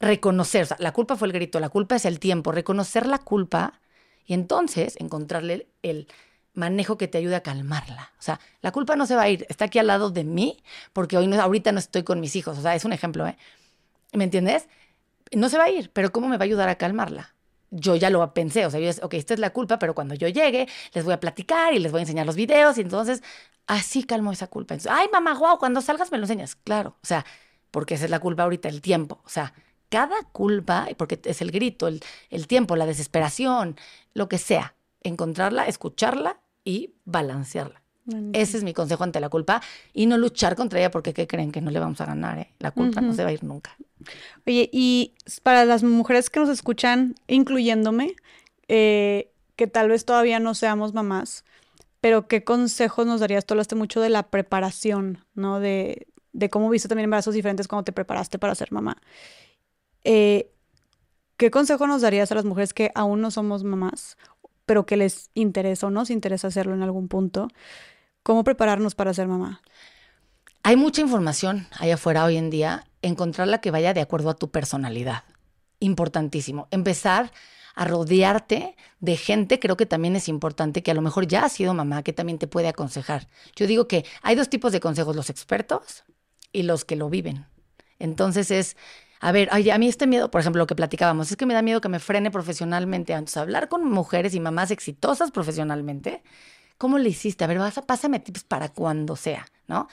Reconocer, 0.00 0.62
o 0.62 0.66
sea, 0.66 0.78
la 0.80 0.94
culpa 0.94 1.16
fue 1.16 1.28
el 1.28 1.32
grito, 1.34 1.60
la 1.60 1.68
culpa 1.68 1.96
es 1.96 2.06
el 2.06 2.18
tiempo. 2.18 2.50
Reconocer 2.50 3.06
la 3.06 3.18
culpa 3.18 3.82
y 4.26 4.34
entonces 4.34 4.96
encontrarle 4.98 5.68
el 5.82 6.08
manejo 6.54 6.96
que 6.96 7.08
te 7.08 7.18
ayude 7.18 7.36
a 7.36 7.42
calmarla. 7.42 8.12
O 8.18 8.22
sea, 8.22 8.40
la 8.62 8.72
culpa 8.72 8.96
no 8.96 9.06
se 9.06 9.16
va 9.16 9.22
a 9.22 9.28
ir, 9.28 9.46
está 9.48 9.66
aquí 9.66 9.78
al 9.78 9.88
lado 9.88 10.10
de 10.10 10.24
mí 10.24 10.62
porque 10.92 11.16
hoy 11.18 11.26
no, 11.26 11.40
ahorita 11.40 11.72
no 11.72 11.78
estoy 11.78 12.04
con 12.04 12.20
mis 12.20 12.36
hijos. 12.36 12.56
O 12.58 12.62
sea, 12.62 12.74
es 12.74 12.84
un 12.84 12.92
ejemplo, 12.92 13.26
¿eh? 13.26 13.36
¿Me 14.12 14.24
entiendes? 14.24 14.68
No 15.32 15.48
se 15.48 15.58
va 15.58 15.64
a 15.64 15.70
ir, 15.70 15.90
pero 15.92 16.12
¿cómo 16.12 16.28
me 16.28 16.36
va 16.36 16.42
a 16.42 16.46
ayudar 16.46 16.68
a 16.68 16.76
calmarla? 16.76 17.34
Yo 17.70 17.96
ya 17.96 18.08
lo 18.08 18.32
pensé, 18.34 18.66
o 18.66 18.70
sea, 18.70 18.78
yo 18.78 18.88
es, 18.88 19.02
ok, 19.02 19.14
esta 19.14 19.34
es 19.34 19.40
la 19.40 19.50
culpa, 19.50 19.80
pero 19.80 19.94
cuando 19.94 20.14
yo 20.14 20.28
llegue 20.28 20.68
les 20.92 21.04
voy 21.04 21.12
a 21.12 21.18
platicar 21.18 21.74
y 21.74 21.80
les 21.80 21.90
voy 21.90 21.98
a 21.98 22.02
enseñar 22.02 22.24
los 22.24 22.36
videos 22.36 22.78
y 22.78 22.82
entonces 22.82 23.20
así 23.66 24.04
calmo 24.04 24.30
esa 24.30 24.46
culpa. 24.46 24.76
Ay, 24.88 25.08
mamá, 25.12 25.34
wow, 25.34 25.58
cuando 25.58 25.80
salgas 25.80 26.12
me 26.12 26.18
lo 26.18 26.24
enseñas. 26.24 26.54
Claro, 26.54 26.96
o 27.02 27.06
sea, 27.06 27.24
porque 27.72 27.94
esa 27.94 28.04
es 28.04 28.10
la 28.10 28.20
culpa 28.20 28.44
ahorita, 28.44 28.68
el 28.68 28.80
tiempo. 28.80 29.20
O 29.24 29.28
sea, 29.28 29.52
cada 29.94 30.24
culpa, 30.32 30.88
porque 30.96 31.20
es 31.22 31.40
el 31.40 31.52
grito, 31.52 31.86
el, 31.86 32.02
el 32.28 32.48
tiempo, 32.48 32.74
la 32.74 32.84
desesperación, 32.84 33.76
lo 34.12 34.28
que 34.28 34.38
sea, 34.38 34.74
encontrarla, 35.04 35.68
escucharla 35.68 36.40
y 36.64 36.94
balancearla. 37.04 37.80
Ese 38.32 38.56
es 38.56 38.64
mi 38.64 38.74
consejo 38.74 39.04
ante 39.04 39.20
la 39.20 39.28
culpa 39.28 39.62
y 39.92 40.06
no 40.06 40.18
luchar 40.18 40.56
contra 40.56 40.80
ella 40.80 40.90
porque 40.90 41.14
¿qué 41.14 41.28
creen? 41.28 41.52
Que 41.52 41.60
no 41.60 41.70
le 41.70 41.78
vamos 41.78 42.00
a 42.00 42.06
ganar, 42.06 42.38
¿eh? 42.38 42.50
La 42.58 42.72
culpa 42.72 43.00
no 43.00 43.14
se 43.14 43.22
va 43.22 43.28
a 43.28 43.32
ir 43.32 43.44
nunca. 43.44 43.76
Oye, 44.48 44.68
y 44.72 45.14
para 45.44 45.64
las 45.64 45.84
mujeres 45.84 46.28
que 46.28 46.40
nos 46.40 46.48
escuchan, 46.48 47.14
incluyéndome, 47.28 48.16
eh, 48.66 49.30
que 49.54 49.68
tal 49.68 49.90
vez 49.90 50.04
todavía 50.04 50.40
no 50.40 50.54
seamos 50.54 50.92
mamás, 50.92 51.44
pero 52.00 52.26
¿qué 52.26 52.42
consejos 52.42 53.06
nos 53.06 53.20
darías? 53.20 53.46
Tú 53.46 53.54
hablaste 53.54 53.76
mucho 53.76 54.00
de 54.00 54.08
la 54.08 54.24
preparación, 54.24 55.24
¿no? 55.34 55.60
De, 55.60 56.08
de 56.32 56.50
cómo 56.50 56.68
viste 56.68 56.88
también 56.88 57.04
embarazos 57.04 57.32
diferentes 57.32 57.68
cuando 57.68 57.84
te 57.84 57.92
preparaste 57.92 58.40
para 58.40 58.56
ser 58.56 58.72
mamá. 58.72 58.98
Eh, 60.04 60.50
¿Qué 61.36 61.50
consejo 61.50 61.86
nos 61.86 62.02
darías 62.02 62.30
a 62.30 62.36
las 62.36 62.44
mujeres 62.44 62.72
que 62.72 62.92
aún 62.94 63.20
no 63.20 63.30
somos 63.30 63.64
mamás, 63.64 64.16
pero 64.66 64.86
que 64.86 64.96
les 64.96 65.30
interesa 65.34 65.88
o 65.88 65.90
nos 65.90 66.10
interesa 66.10 66.48
hacerlo 66.48 66.74
en 66.74 66.82
algún 66.82 67.08
punto? 67.08 67.48
¿Cómo 68.22 68.44
prepararnos 68.44 68.94
para 68.94 69.12
ser 69.12 69.26
mamá? 69.26 69.60
Hay 70.62 70.76
mucha 70.76 71.02
información 71.02 71.66
allá 71.78 71.94
afuera 71.94 72.24
hoy 72.24 72.36
en 72.36 72.50
día, 72.50 72.86
encontrarla 73.02 73.60
que 73.60 73.70
vaya 73.70 73.92
de 73.92 74.00
acuerdo 74.00 74.30
a 74.30 74.34
tu 74.34 74.50
personalidad. 74.50 75.24
Importantísimo. 75.80 76.68
Empezar 76.70 77.32
a 77.74 77.84
rodearte 77.84 78.76
de 79.00 79.16
gente, 79.16 79.58
creo 79.58 79.76
que 79.76 79.86
también 79.86 80.16
es 80.16 80.28
importante, 80.28 80.82
que 80.82 80.92
a 80.92 80.94
lo 80.94 81.02
mejor 81.02 81.26
ya 81.26 81.44
ha 81.44 81.48
sido 81.48 81.74
mamá, 81.74 82.02
que 82.02 82.12
también 82.12 82.38
te 82.38 82.46
puede 82.46 82.68
aconsejar. 82.68 83.28
Yo 83.56 83.66
digo 83.66 83.88
que 83.88 84.04
hay 84.22 84.36
dos 84.36 84.48
tipos 84.48 84.72
de 84.72 84.80
consejos, 84.80 85.16
los 85.16 85.28
expertos 85.28 86.04
y 86.52 86.62
los 86.62 86.84
que 86.84 86.96
lo 86.96 87.10
viven. 87.10 87.46
Entonces 87.98 88.50
es 88.50 88.76
a 89.24 89.32
ver, 89.32 89.48
a 89.50 89.78
mí 89.78 89.88
este 89.88 90.06
miedo, 90.06 90.30
por 90.30 90.42
ejemplo, 90.42 90.60
lo 90.60 90.66
que 90.66 90.74
platicábamos, 90.74 91.30
es 91.30 91.38
que 91.38 91.46
me 91.46 91.54
da 91.54 91.62
miedo 91.62 91.80
que 91.80 91.88
me 91.88 91.98
frene 91.98 92.30
profesionalmente. 92.30 93.14
Antes, 93.14 93.38
hablar 93.38 93.70
con 93.70 93.90
mujeres 93.90 94.34
y 94.34 94.40
mamás 94.40 94.70
exitosas 94.70 95.30
profesionalmente, 95.30 96.22
¿cómo 96.76 96.98
le 96.98 97.08
hiciste? 97.08 97.42
A 97.42 97.46
ver, 97.46 97.58
vas 97.58 97.78
a, 97.78 97.86
pásame 97.86 98.20
tips 98.20 98.44
para 98.44 98.68
cuando 98.68 99.16
sea, 99.16 99.46
¿no? 99.66 99.88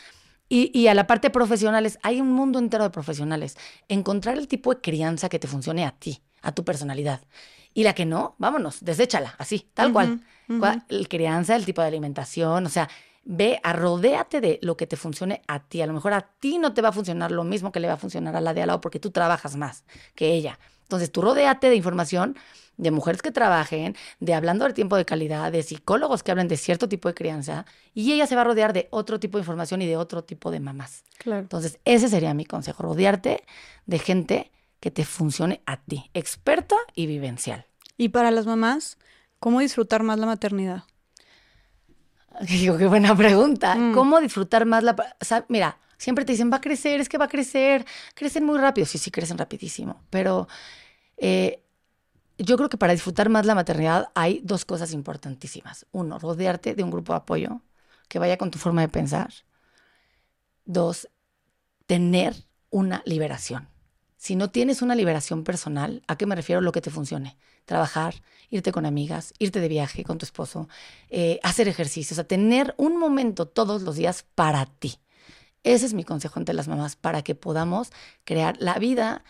Y, 0.49 0.77
y, 0.77 0.87
a 0.87 0.93
la 0.93 1.07
parte 1.07 1.29
profesionales, 1.29 1.97
hay 2.03 2.19
un 2.19 2.33
mundo 2.33 2.59
entero 2.59 2.83
de 2.83 2.89
profesionales. 2.89 3.55
Encontrar 3.87 4.37
el 4.37 4.49
tipo 4.49 4.75
de 4.75 4.81
crianza 4.81 5.29
que 5.29 5.39
te 5.39 5.47
funcione 5.47 5.85
a 5.85 5.91
ti, 5.91 6.21
a 6.41 6.51
tu 6.51 6.65
personalidad. 6.65 7.21
Y 7.73 7.85
la 7.85 7.93
que 7.93 8.05
no, 8.05 8.35
vámonos, 8.37 8.83
deséchala, 8.83 9.35
así, 9.37 9.69
tal 9.73 9.93
cual. 9.93 10.19
El 10.89 11.07
crianza, 11.07 11.55
el 11.55 11.63
tipo 11.63 11.79
de 11.79 11.87
alimentación, 11.87 12.65
o 12.65 12.69
sea, 12.69 12.89
Ve, 13.23 13.59
arrodéate 13.63 14.41
de 14.41 14.59
lo 14.61 14.77
que 14.77 14.87
te 14.87 14.97
funcione 14.97 15.41
a 15.47 15.59
ti. 15.59 15.81
A 15.81 15.87
lo 15.87 15.93
mejor 15.93 16.13
a 16.13 16.21
ti 16.21 16.57
no 16.57 16.73
te 16.73 16.81
va 16.81 16.89
a 16.89 16.91
funcionar 16.91 17.31
lo 17.31 17.43
mismo 17.43 17.71
que 17.71 17.79
le 17.79 17.87
va 17.87 17.93
a 17.93 17.97
funcionar 17.97 18.35
a 18.35 18.41
la 18.41 18.53
de 18.53 18.61
al 18.61 18.67
lado 18.67 18.81
porque 18.81 18.99
tú 18.99 19.11
trabajas 19.11 19.55
más 19.55 19.83
que 20.15 20.33
ella. 20.33 20.59
Entonces 20.83 21.11
tú 21.11 21.21
rodéate 21.21 21.69
de 21.69 21.75
información 21.75 22.35
de 22.77 22.91
mujeres 22.91 23.21
que 23.21 23.31
trabajen, 23.31 23.95
de 24.19 24.33
hablando 24.33 24.65
del 24.65 24.73
tiempo 24.73 24.97
de 24.97 25.05
calidad, 25.05 25.51
de 25.51 25.61
psicólogos 25.61 26.23
que 26.23 26.31
hablen 26.31 26.47
de 26.47 26.57
cierto 26.57 26.89
tipo 26.89 27.07
de 27.07 27.13
crianza, 27.13 27.65
y 27.93 28.11
ella 28.11 28.25
se 28.25 28.35
va 28.35 28.41
a 28.41 28.45
rodear 28.45 28.73
de 28.73 28.87
otro 28.89 29.19
tipo 29.19 29.37
de 29.37 29.43
información 29.43 29.81
y 29.81 29.87
de 29.87 29.97
otro 29.97 30.23
tipo 30.23 30.49
de 30.49 30.59
mamás. 30.59 31.03
Claro. 31.19 31.41
Entonces, 31.41 31.79
ese 31.85 32.09
sería 32.09 32.33
mi 32.33 32.45
consejo, 32.45 32.81
rodearte 32.81 33.43
de 33.85 33.99
gente 33.99 34.51
que 34.79 34.89
te 34.89 35.05
funcione 35.05 35.61
a 35.67 35.77
ti, 35.77 36.09
experta 36.15 36.75
y 36.95 37.05
vivencial. 37.05 37.67
Y 37.97 38.09
para 38.09 38.31
las 38.31 38.47
mamás, 38.47 38.97
¿cómo 39.39 39.59
disfrutar 39.59 40.01
más 40.01 40.17
la 40.17 40.25
maternidad? 40.25 40.83
Digo, 42.47 42.77
qué 42.77 42.87
buena 42.87 43.15
pregunta. 43.15 43.75
Mm. 43.75 43.93
¿Cómo 43.93 44.19
disfrutar 44.19 44.65
más 44.65 44.83
la... 44.83 44.95
mira, 45.47 45.77
siempre 45.97 46.25
te 46.25 46.33
dicen, 46.33 46.51
va 46.51 46.57
a 46.57 46.61
crecer, 46.61 46.99
es 46.99 47.09
que 47.09 47.17
va 47.17 47.25
a 47.25 47.29
crecer. 47.29 47.85
Crecen 48.15 48.45
muy 48.45 48.57
rápido. 48.57 48.85
Sí, 48.87 48.97
sí, 48.97 49.11
crecen 49.11 49.37
rapidísimo. 49.37 50.01
Pero 50.09 50.47
eh, 51.17 51.63
yo 52.37 52.57
creo 52.57 52.69
que 52.69 52.77
para 52.77 52.93
disfrutar 52.93 53.29
más 53.29 53.45
la 53.45 53.55
maternidad 53.55 54.09
hay 54.15 54.41
dos 54.43 54.65
cosas 54.65 54.93
importantísimas. 54.93 55.85
Uno, 55.91 56.17
rodearte 56.19 56.73
de 56.73 56.83
un 56.83 56.91
grupo 56.91 57.13
de 57.13 57.17
apoyo 57.17 57.61
que 58.07 58.19
vaya 58.19 58.37
con 58.37 58.51
tu 58.51 58.59
forma 58.59 58.81
de 58.81 58.89
pensar. 58.89 59.31
Dos, 60.65 61.07
tener 61.85 62.35
una 62.69 63.01
liberación. 63.05 63.67
Si 64.21 64.35
no 64.35 64.51
tienes 64.51 64.83
una 64.83 64.93
liberación 64.93 65.43
personal, 65.43 66.03
¿a 66.07 66.15
qué 66.15 66.27
me 66.27 66.35
refiero? 66.35 66.61
Lo 66.61 66.71
que 66.71 66.79
te 66.79 66.91
funcione. 66.91 67.37
Trabajar, 67.65 68.13
irte 68.51 68.71
con 68.71 68.85
amigas, 68.85 69.33
irte 69.39 69.59
de 69.59 69.67
viaje 69.67 70.03
con 70.03 70.19
tu 70.19 70.25
esposo, 70.25 70.69
eh, 71.09 71.39
hacer 71.41 71.67
ejercicio, 71.67 72.13
o 72.13 72.17
sea, 72.17 72.27
tener 72.27 72.75
un 72.77 72.97
momento 72.97 73.47
todos 73.47 73.81
los 73.81 73.95
días 73.95 74.23
para 74.35 74.67
ti. 74.67 74.99
Ese 75.63 75.87
es 75.87 75.95
mi 75.95 76.03
consejo 76.03 76.37
ante 76.37 76.53
las 76.53 76.67
mamás, 76.67 76.95
para 76.95 77.23
que 77.23 77.33
podamos 77.33 77.89
crear 78.23 78.57
la 78.59 78.77
vida 78.77 79.23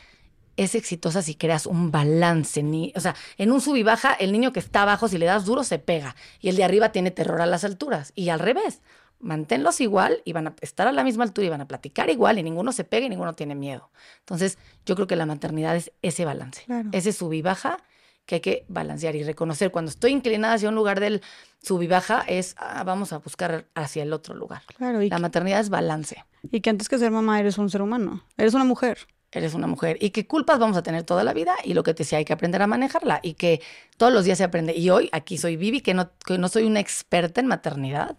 es 0.57 0.75
exitosa 0.75 1.21
si 1.21 1.35
creas 1.35 1.67
un 1.67 1.89
balance. 1.91 2.61
Ni, 2.61 2.91
o 2.93 2.99
sea, 2.99 3.15
en 3.37 3.53
un 3.53 3.61
sub 3.61 3.77
y 3.77 3.83
baja, 3.83 4.11
el 4.11 4.33
niño 4.33 4.51
que 4.51 4.59
está 4.59 4.81
abajo, 4.81 5.07
si 5.07 5.17
le 5.17 5.25
das 5.25 5.45
duro, 5.45 5.63
se 5.63 5.79
pega. 5.79 6.17
Y 6.41 6.49
el 6.49 6.57
de 6.57 6.65
arriba 6.65 6.91
tiene 6.91 7.11
terror 7.11 7.39
a 7.39 7.45
las 7.45 7.63
alturas. 7.63 8.11
Y 8.13 8.27
al 8.27 8.39
revés 8.39 8.81
manténlos 9.22 9.82
igual 9.82 10.22
y 10.25 10.33
van 10.33 10.48
a 10.48 10.56
estar 10.61 10.88
a 10.88 10.91
la 10.91 11.03
misma 11.03 11.24
altura 11.24 11.48
y 11.48 11.50
van 11.50 11.61
a 11.61 11.67
platicar 11.67 12.09
igual 12.09 12.40
y 12.40 12.43
ninguno 12.43 12.72
se 12.72 12.83
pega 12.83 13.06
y 13.06 13.09
ninguno 13.09 13.33
tiene 13.33 13.56
miedo. 13.56 13.91
Entonces, 14.19 14.58
yo 14.85 14.95
creo 14.95 15.08
que 15.08 15.16
la 15.16 15.25
maternidad 15.25 15.75
es 15.75 15.91
ese 16.01 16.25
balance, 16.25 16.66
ese 16.91 17.14
sub 17.14 17.33
y 17.33 17.41
baja 17.41 17.77
que 18.25 18.35
hay 18.35 18.41
que 18.41 18.66
balancear 18.67 19.16
y 19.16 19.24
reconocer. 19.24 19.72
Cuando 19.72 19.90
estoy 19.90 20.11
inclinada 20.11 20.53
hacia 20.56 20.69
un 20.69 20.75
lugar 20.75 21.00
del 21.00 21.22
sub 21.61 21.82
y 21.82 21.88
baja, 21.88 22.24
es 22.27 22.56
ah, 22.58 22.83
vamos 22.83 23.14
a 23.14 23.17
buscar 23.17 23.66
hacia 23.75 24.03
el 24.03 24.14
otro 24.14 24.35
lugar. 24.35 24.61
la 24.80 25.19
maternidad 25.19 25.59
es 25.59 25.69
balance. 25.69 26.24
Y 26.51 26.61
que 26.61 26.69
antes 26.69 26.90
que 26.90 26.98
ser 26.98 27.11
mamá 27.11 27.40
eres 27.40 27.58
un 27.58 27.69
ser 27.69 27.82
humano, 27.82 28.24
eres 28.38 28.53
una 28.53 28.64
mujer. 28.64 29.00
Eres 29.33 29.53
una 29.53 29.67
mujer. 29.67 29.98
Y 30.01 30.09
qué 30.09 30.27
culpas 30.27 30.59
vamos 30.59 30.75
a 30.75 30.83
tener 30.83 31.03
toda 31.03 31.24
la 31.24 31.33
vida 31.33 31.56
y 31.64 31.74
lo 31.74 31.83
que 31.83 31.93
te 31.93 32.03
decía, 32.03 32.17
hay 32.17 32.25
que 32.25 32.33
aprender 32.33 32.61
a 32.61 32.67
manejarla 32.67 33.22
y 33.24 33.35
que 33.35 33.61
todos 33.95 34.11
los 34.11 34.25
días 34.25 34.38
se 34.38 34.43
aprende. 34.43 34.75
Y 34.75 34.90
hoy 34.90 35.09
aquí 35.14 35.38
soy 35.38 35.56
Vivi, 35.56 35.80
que 35.80 35.93
no, 35.93 36.11
que 36.25 36.38
no 36.38 36.50
soy 36.50 36.66
una 36.66 36.82
experta 36.82 37.40
en 37.40 37.48
maternidad, 37.48 38.17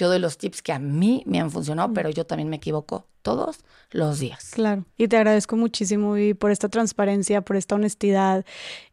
yo 0.00 0.08
doy 0.08 0.18
los 0.18 0.38
tips 0.38 0.62
que 0.62 0.72
a 0.72 0.78
mí 0.78 1.22
me 1.26 1.40
han 1.40 1.50
funcionado, 1.50 1.92
pero 1.92 2.08
yo 2.08 2.24
también 2.24 2.48
me 2.48 2.56
equivoco 2.56 3.06
todos 3.20 3.58
los 3.90 4.18
días. 4.18 4.52
Claro, 4.54 4.86
y 4.96 5.08
te 5.08 5.18
agradezco 5.18 5.56
muchísimo 5.56 6.16
y 6.16 6.32
por 6.32 6.50
esta 6.50 6.70
transparencia, 6.70 7.42
por 7.42 7.56
esta 7.56 7.74
honestidad, 7.74 8.46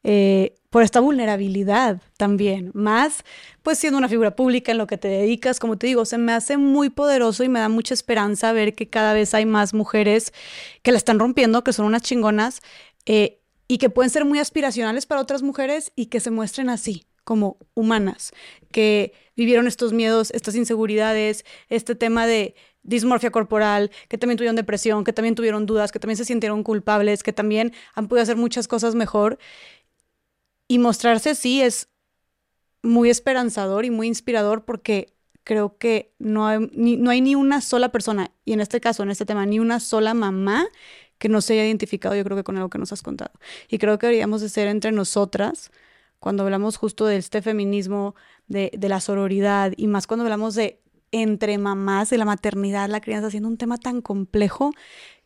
eh, 0.03 0.55
por 0.69 0.83
esta 0.83 0.99
vulnerabilidad 0.99 2.01
también, 2.17 2.71
más 2.73 3.23
pues 3.63 3.79
siendo 3.79 3.97
una 3.97 4.09
figura 4.09 4.35
pública 4.35 4.73
en 4.73 4.77
lo 4.77 4.85
que 4.85 4.97
te 4.97 5.07
dedicas, 5.07 5.59
como 5.61 5.77
te 5.77 5.87
digo, 5.87 6.03
se 6.03 6.17
me 6.17 6.33
hace 6.33 6.57
muy 6.57 6.89
poderoso 6.89 7.45
y 7.45 7.49
me 7.49 7.61
da 7.61 7.69
mucha 7.69 7.93
esperanza 7.93 8.51
ver 8.51 8.75
que 8.75 8.89
cada 8.89 9.13
vez 9.13 9.33
hay 9.33 9.45
más 9.45 9.73
mujeres 9.73 10.33
que 10.81 10.91
la 10.91 10.97
están 10.97 11.19
rompiendo, 11.19 11.63
que 11.63 11.71
son 11.71 11.85
unas 11.85 12.01
chingonas 12.01 12.61
eh, 13.05 13.39
y 13.69 13.77
que 13.77 13.89
pueden 13.89 14.09
ser 14.09 14.25
muy 14.25 14.39
aspiracionales 14.39 15.05
para 15.05 15.21
otras 15.21 15.41
mujeres 15.41 15.93
y 15.95 16.07
que 16.07 16.19
se 16.19 16.31
muestren 16.31 16.69
así, 16.69 17.06
como 17.27 17.57
humanas, 17.73 18.31
que 18.71 19.11
vivieron 19.35 19.67
estos 19.67 19.91
miedos, 19.91 20.31
estas 20.31 20.55
inseguridades, 20.55 21.43
este 21.67 21.93
tema 21.93 22.25
de 22.25 22.55
dismorfia 22.83 23.31
corporal, 23.31 23.91
que 24.07 24.17
también 24.17 24.37
tuvieron 24.37 24.55
depresión, 24.55 25.03
que 25.03 25.11
también 25.11 25.35
tuvieron 25.35 25.65
dudas, 25.65 25.91
que 25.91 25.99
también 25.99 26.15
se 26.15 26.23
sintieron 26.23 26.63
culpables, 26.63 27.23
que 27.23 27.33
también 27.33 27.73
han 27.95 28.07
podido 28.07 28.23
hacer 28.23 28.37
muchas 28.37 28.69
cosas 28.69 28.95
mejor. 28.95 29.39
Y 30.69 30.79
mostrarse 30.79 31.31
así 31.31 31.61
es 31.61 31.89
muy 32.81 33.09
esperanzador 33.09 33.83
y 33.83 33.91
muy 33.91 34.07
inspirador 34.07 34.63
porque 34.63 35.13
creo 35.43 35.77
que 35.77 36.13
no 36.19 36.47
hay, 36.47 36.69
ni, 36.71 36.95
no 36.95 37.09
hay 37.09 37.19
ni 37.19 37.35
una 37.35 37.59
sola 37.59 37.91
persona, 37.91 38.31
y 38.45 38.53
en 38.53 38.61
este 38.61 38.79
caso, 38.79 39.03
en 39.03 39.09
este 39.09 39.25
tema, 39.25 39.45
ni 39.45 39.59
una 39.59 39.81
sola 39.81 40.13
mamá 40.13 40.65
que 41.17 41.27
no 41.27 41.41
se 41.41 41.53
haya 41.53 41.65
identificado, 41.65 42.15
yo 42.15 42.23
creo 42.23 42.37
que 42.37 42.45
con 42.45 42.55
algo 42.55 42.69
que 42.69 42.77
nos 42.77 42.93
has 42.93 43.01
contado. 43.01 43.31
Y 43.67 43.79
creo 43.79 43.99
que 43.99 44.05
deberíamos 44.07 44.39
de 44.39 44.47
ser 44.47 44.69
entre 44.69 44.93
nosotras 44.93 45.71
cuando 46.19 46.43
hablamos 46.43 46.77
justo 46.77 47.05
de 47.05 47.17
este 47.17 47.41
feminismo 47.41 48.15
de, 48.47 48.71
de 48.77 48.89
la 48.89 48.99
sororidad 48.99 49.73
y 49.77 49.87
más 49.87 50.07
cuando 50.07 50.23
hablamos 50.23 50.55
de 50.55 50.81
entre 51.11 51.57
mamás, 51.57 52.09
de 52.09 52.17
la 52.17 52.25
maternidad, 52.25 52.89
la 52.89 53.01
crianza, 53.01 53.29
siendo 53.29 53.49
un 53.49 53.57
tema 53.57 53.77
tan 53.77 54.01
complejo 54.01 54.71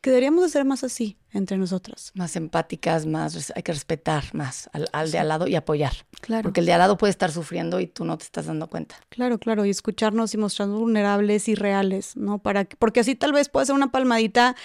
que 0.01 0.09
deberíamos 0.09 0.43
de 0.43 0.49
ser 0.49 0.65
más 0.65 0.83
así 0.83 1.17
entre 1.31 1.57
nosotras. 1.57 2.11
Más 2.15 2.35
empáticas, 2.35 3.05
más 3.05 3.53
hay 3.55 3.61
que 3.61 3.71
respetar 3.71 4.23
más 4.33 4.69
al, 4.73 5.11
de 5.11 5.19
al 5.19 5.27
lado 5.27 5.47
y 5.47 5.55
apoyar. 5.55 5.93
Claro. 6.21 6.43
Porque 6.43 6.59
el 6.59 6.65
de 6.65 6.73
al 6.73 6.80
lado 6.80 6.97
puede 6.97 7.11
estar 7.11 7.31
sufriendo 7.31 7.80
y 7.80 7.85
tú 7.85 8.03
no 8.03 8.17
te 8.17 8.25
estás 8.25 8.47
dando 8.47 8.67
cuenta. 8.67 8.95
Claro, 9.09 9.38
claro, 9.38 9.63
y 9.63 9.69
escucharnos 9.69 10.33
y 10.33 10.38
mostrarnos 10.38 10.80
vulnerables 10.80 11.47
y 11.47 11.55
reales, 11.55 12.17
¿no? 12.17 12.39
Para 12.39 12.65
porque 12.65 12.99
así 12.99 13.15
tal 13.15 13.31
vez 13.31 13.47
puede 13.47 13.67
ser 13.67 13.75
una 13.75 13.91
palmadita 13.91 14.55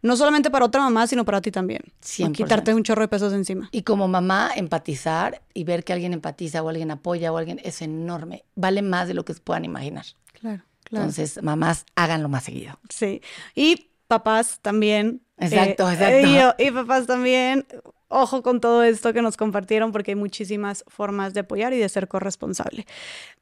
no 0.00 0.16
solamente 0.16 0.50
para 0.50 0.64
otra 0.64 0.80
mamá, 0.80 1.08
sino 1.08 1.24
para 1.24 1.40
ti 1.40 1.50
también. 1.50 1.82
Sí. 2.00 2.30
Quitarte 2.30 2.72
un 2.72 2.84
chorro 2.84 3.02
de 3.02 3.08
pesos 3.08 3.32
encima. 3.32 3.68
Y 3.72 3.82
como 3.82 4.06
mamá, 4.06 4.52
empatizar 4.54 5.42
y 5.54 5.64
ver 5.64 5.82
que 5.82 5.92
alguien 5.92 6.12
empatiza 6.12 6.62
o 6.62 6.68
alguien 6.68 6.92
apoya 6.92 7.32
o 7.32 7.36
alguien 7.36 7.60
es 7.64 7.82
enorme. 7.82 8.44
Vale 8.54 8.80
más 8.82 9.08
de 9.08 9.14
lo 9.14 9.24
que 9.24 9.34
se 9.34 9.40
puedan 9.40 9.64
imaginar. 9.64 10.06
Claro, 10.32 10.62
claro. 10.84 11.04
Entonces, 11.04 11.42
mamás, 11.42 11.84
háganlo 11.96 12.28
más 12.28 12.44
seguido. 12.44 12.78
Sí. 12.88 13.20
Y 13.56 13.90
papás 14.06 14.60
también. 14.60 15.22
Exacto, 15.38 15.88
eh, 15.90 15.94
exacto. 15.94 16.62
Y, 16.62 16.70
papás 16.70 17.06
también. 17.06 17.66
Ojo 18.08 18.42
con 18.42 18.60
todo 18.60 18.84
esto 18.84 19.12
que 19.12 19.22
nos 19.22 19.36
compartieron 19.36 19.90
porque 19.90 20.12
hay 20.12 20.16
muchísimas 20.16 20.84
formas 20.86 21.34
de 21.34 21.40
apoyar 21.40 21.72
y 21.72 21.78
de 21.78 21.88
ser 21.88 22.06
corresponsable. 22.06 22.86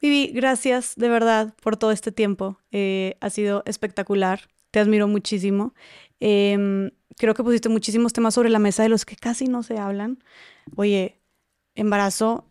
Vivi, 0.01 0.31
gracias 0.33 0.95
de 0.95 1.09
verdad 1.09 1.53
por 1.61 1.77
todo 1.77 1.91
este 1.91 2.11
tiempo. 2.11 2.57
Eh, 2.71 3.15
ha 3.19 3.29
sido 3.29 3.61
espectacular. 3.65 4.49
Te 4.71 4.79
admiro 4.79 5.07
muchísimo. 5.07 5.75
Em, 6.19 6.89
creo 7.17 7.35
que 7.35 7.43
pusiste 7.43 7.69
muchísimos 7.69 8.13
temas 8.13 8.33
sobre 8.33 8.49
la 8.49 8.59
mesa 8.59 8.81
de 8.81 8.89
los 8.89 9.05
que 9.05 9.15
casi 9.15 9.45
no 9.45 9.61
se 9.61 9.77
hablan. 9.77 10.23
Oye, 10.75 11.21
embarazo 11.75 12.47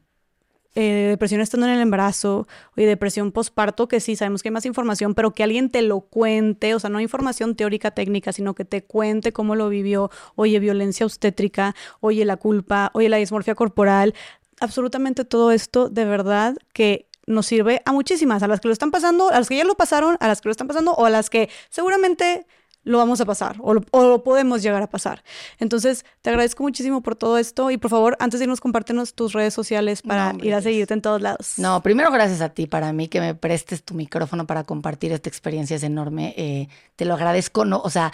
eh, 0.75 1.07
depresión 1.11 1.41
estando 1.41 1.67
en 1.67 1.75
el 1.75 1.81
embarazo, 1.81 2.47
oye, 2.77 2.87
depresión 2.87 3.33
postparto, 3.33 3.89
que 3.89 4.01
sí, 4.01 4.17
sabemos 4.17 4.43
que 4.43 4.49
hay 4.49 4.53
más 4.53 4.67
información, 4.67 5.15
pero 5.15 5.33
que 5.33 5.43
alguien 5.43 5.71
te 5.71 5.83
lo 5.83 6.01
cuente, 6.01 6.75
o 6.75 6.81
sea, 6.81 6.91
no 6.91 7.01
información 7.01 7.55
teórica 7.57 7.91
técnica, 7.91 8.33
sino 8.33 8.55
que 8.55 8.65
te 8.65 8.83
cuente 8.83 9.33
cómo 9.33 9.55
lo 9.55 9.69
vivió, 9.69 10.11
oye, 10.35 10.59
violencia 10.59 11.05
obstétrica, 11.05 11.75
oye, 12.01 12.25
la 12.25 12.37
culpa, 12.37 12.91
oye, 12.95 13.09
la 13.09 13.19
dismorfia 13.19 13.55
corporal, 13.55 14.15
absolutamente 14.61 15.25
todo 15.25 15.53
esto 15.53 15.89
de 15.89 16.05
verdad 16.05 16.57
que 16.73 17.07
nos 17.27 17.47
sirve 17.47 17.83
a 17.85 17.93
muchísimas, 17.93 18.43
a 18.43 18.49
las 18.49 18.61
que 18.61 18.69
lo 18.69 18.73
están 18.73 18.91
pasando, 18.91 19.31
a 19.31 19.39
las 19.39 19.49
que 19.49 19.57
ya 19.57 19.65
lo 19.65 19.75
pasaron, 19.75 20.17
a 20.21 20.29
las 20.29 20.41
que 20.41 20.49
lo 20.49 20.53
están 20.53 20.69
pasando 20.69 20.93
o 20.93 21.05
a 21.05 21.11
las 21.11 21.31
que 21.31 21.51
seguramente 21.69 22.47
lo 22.85 22.99
vamos 22.99 23.21
a 23.21 23.25
pasar 23.25 23.57
o 23.61 23.75
lo, 23.75 24.25
podemos 24.25 24.63
llegar 24.63 24.83
a 24.83 24.89
pasar. 24.89 25.23
Entonces, 25.59 26.05
te 26.21 26.31
agradezco 26.31 26.63
muchísimo 26.63 27.03
por 27.03 27.17
todo 27.17 27.39
esto 27.39 27.71
y 27.71 27.79
por 27.79 27.91
favor, 27.91 28.17
antes 28.19 28.41
de 28.41 28.45
irnos, 28.45 28.61
compártenos 28.61 29.15
tus 29.15 29.33
redes 29.33 29.55
sociales 29.55 30.03
para 30.03 30.35
ir 30.43 30.55
a 30.55 30.63
seguirte 30.63 30.95
en 30.95 31.03
todos 31.03 31.21
lados. 31.21 31.55
No, 31.59 31.83
primero 31.83 32.11
gracias 32.11 32.41
a 32.41 32.49
ti, 32.51 32.67
para 32.67 32.93
mí 32.93 33.09
que 33.09 33.21
me 33.21 33.35
prestes 33.35 33.85
tu 33.85 33.95
micrófono 33.95 34.47
para 34.47 34.65
compartir 34.65 35.13
esta 35.13 35.29
experiencia 35.29 35.77
es 35.77 35.83
enorme. 35.83 36.35
Eh, 36.37 36.69
te 36.97 37.05
lo 37.05 37.15
agradezco, 37.15 37.65
no, 37.65 37.81
o 37.81 37.91
sea, 37.91 38.13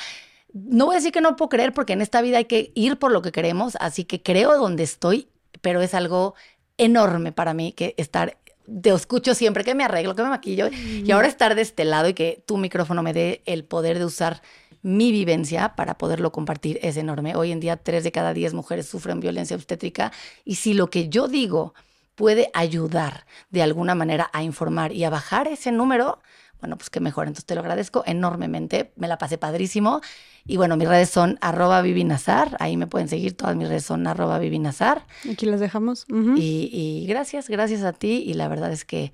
no 0.53 0.87
voy 0.87 0.95
a 0.95 0.99
decir 0.99 1.13
que 1.13 1.21
no 1.21 1.37
puedo 1.37 1.49
creer 1.49 1.73
porque 1.73 1.93
en 1.93 2.03
esta 2.03 2.21
vida 2.21 2.39
hay 2.39 2.47
que 2.47 2.73
ir 2.75 2.99
por 2.99 3.13
lo 3.13 3.23
que 3.23 3.33
queremos, 3.33 3.77
así 3.81 4.05
que 4.05 4.23
creo 4.23 4.59
donde 4.59 4.83
estoy, 4.83 5.29
pero 5.61 5.81
es 5.81 5.95
algo 5.95 6.35
enorme 6.79 7.33
para 7.33 7.55
mí 7.55 7.73
que 7.73 7.95
estar 7.97 8.39
te 8.83 8.91
escucho 8.91 9.35
siempre 9.35 9.65
que 9.65 9.75
me 9.75 9.85
arreglo, 9.85 10.15
que 10.15 10.23
me 10.23 10.29
maquillo, 10.29 10.69
y 10.71 11.11
ahora 11.11 11.29
estar 11.29 11.55
de 11.55 11.63
este 11.63 11.85
lado 11.85 12.09
y 12.09 12.15
que 12.15 12.43
tu 12.47 12.57
micrófono 12.57 13.03
me 13.03 13.13
dé 13.13 13.43
el 13.47 13.65
poder 13.65 13.99
de 13.99 14.05
usar 14.05 14.43
mi 14.83 15.11
vivencia 15.11 15.75
para 15.75 15.99
poderlo 15.99 16.33
compartir 16.33 16.79
es 16.83 16.97
enorme. 16.97 17.35
Hoy 17.35 17.51
en 17.51 17.61
día, 17.61 17.77
tres 17.77 18.05
de 18.05 18.13
cada 18.13 18.33
diez 18.33 18.55
mujeres 18.55 18.87
sufren 18.87 19.21
violencia 19.21 19.57
obstétrica 19.57 20.13
y 20.45 20.57
si 20.57 20.75
lo 20.75 20.89
que 20.89 21.09
yo 21.09 21.29
digo 21.29 21.75
puede 22.15 22.51
ayudar 22.53 23.27
de 23.51 23.63
alguna 23.63 23.95
manera 23.95 24.31
a 24.33 24.43
informar 24.43 24.93
y 24.93 25.05
a 25.05 25.11
bajar 25.11 25.47
ese 25.49 25.73
número, 25.73 26.21
bueno, 26.61 26.77
pues 26.77 26.91
qué 26.91 27.01
mejor. 27.01 27.27
Entonces 27.27 27.47
te 27.47 27.55
lo 27.55 27.61
agradezco 27.61 28.03
enormemente. 28.07 28.93
Me 28.97 29.09
la 29.09 29.19
pasé 29.19 29.39
padrísimo. 29.39 30.01
Y 30.47 30.57
bueno, 30.57 30.77
mis 30.77 30.89
redes 30.89 31.11
son 31.11 31.39
arroba 31.41 31.83
vivinazar. 31.83 32.57
Ahí 32.61 32.77
me 32.77 32.87
pueden 32.87 33.09
seguir. 33.09 33.37
Todas 33.37 33.57
mis 33.57 33.69
redes 33.69 33.85
son 33.85 34.07
arroba 34.07 34.39
vivinazar. 34.39 35.07
Aquí 35.31 35.47
las 35.47 35.61
dejamos. 35.61 36.07
y, 36.09 37.07
gracias, 37.09 37.49
gracias 37.49 37.83
a 37.83 37.93
ti. 37.93 38.25
Y 38.27 38.35
la 38.35 38.49
verdad 38.49 38.73
es 38.73 38.85
que 38.85 39.13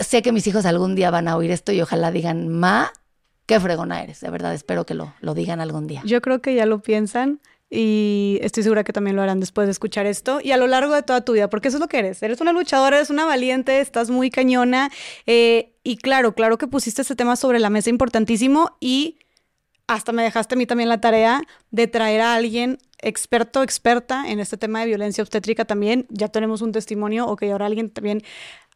sé 0.00 0.22
que 0.22 0.32
mis 0.32 0.46
hijos 0.46 0.66
algún 0.66 0.94
día 0.94 1.10
van 1.10 1.28
a 1.28 1.36
oír 1.36 1.50
esto 1.50 1.72
y 1.72 1.80
ojalá 1.80 2.10
digan, 2.10 2.48
ma, 2.48 2.92
qué 3.46 3.58
fregona 3.58 4.02
eres. 4.02 4.20
De 4.20 4.30
verdad, 4.30 4.54
espero 4.54 4.86
que 4.86 4.94
lo, 4.94 5.14
lo 5.20 5.34
digan 5.34 5.60
algún 5.60 5.86
día. 5.86 6.02
Yo 6.04 6.20
creo 6.20 6.40
que 6.40 6.54
ya 6.54 6.66
lo 6.66 6.80
piensan 6.80 7.40
y 7.70 8.38
estoy 8.42 8.62
segura 8.62 8.84
que 8.84 8.92
también 8.92 9.16
lo 9.16 9.22
harán 9.22 9.40
después 9.40 9.66
de 9.66 9.72
escuchar 9.72 10.06
esto 10.06 10.40
y 10.42 10.52
a 10.52 10.56
lo 10.56 10.66
largo 10.66 10.94
de 10.94 11.02
toda 11.02 11.22
tu 11.22 11.32
vida, 11.32 11.50
porque 11.50 11.68
eso 11.68 11.78
es 11.78 11.80
lo 11.80 11.88
que 11.88 11.98
eres. 11.98 12.22
Eres 12.22 12.40
una 12.40 12.52
luchadora, 12.52 12.96
eres 12.96 13.10
una 13.10 13.24
valiente, 13.24 13.80
estás 13.80 14.10
muy 14.10 14.30
cañona 14.30 14.90
eh, 15.26 15.73
y 15.84 15.98
claro, 15.98 16.34
claro 16.34 16.58
que 16.58 16.66
pusiste 16.66 17.02
este 17.02 17.14
tema 17.14 17.36
sobre 17.36 17.60
la 17.60 17.70
mesa 17.70 17.90
importantísimo 17.90 18.76
y 18.80 19.18
hasta 19.86 20.12
me 20.12 20.22
dejaste 20.22 20.54
a 20.54 20.58
mí 20.58 20.66
también 20.66 20.88
la 20.88 21.00
tarea 21.00 21.42
de 21.70 21.86
traer 21.86 22.22
a 22.22 22.34
alguien 22.34 22.78
experto, 23.04 23.62
experta 23.62 24.30
en 24.30 24.40
este 24.40 24.56
tema 24.56 24.80
de 24.80 24.86
violencia 24.86 25.22
obstétrica 25.22 25.66
también. 25.66 26.06
Ya 26.08 26.28
tenemos 26.28 26.62
un 26.62 26.72
testimonio, 26.72 27.26
o 27.26 27.36
que 27.36 27.52
ahora 27.52 27.66
alguien 27.66 27.90
también 27.90 28.22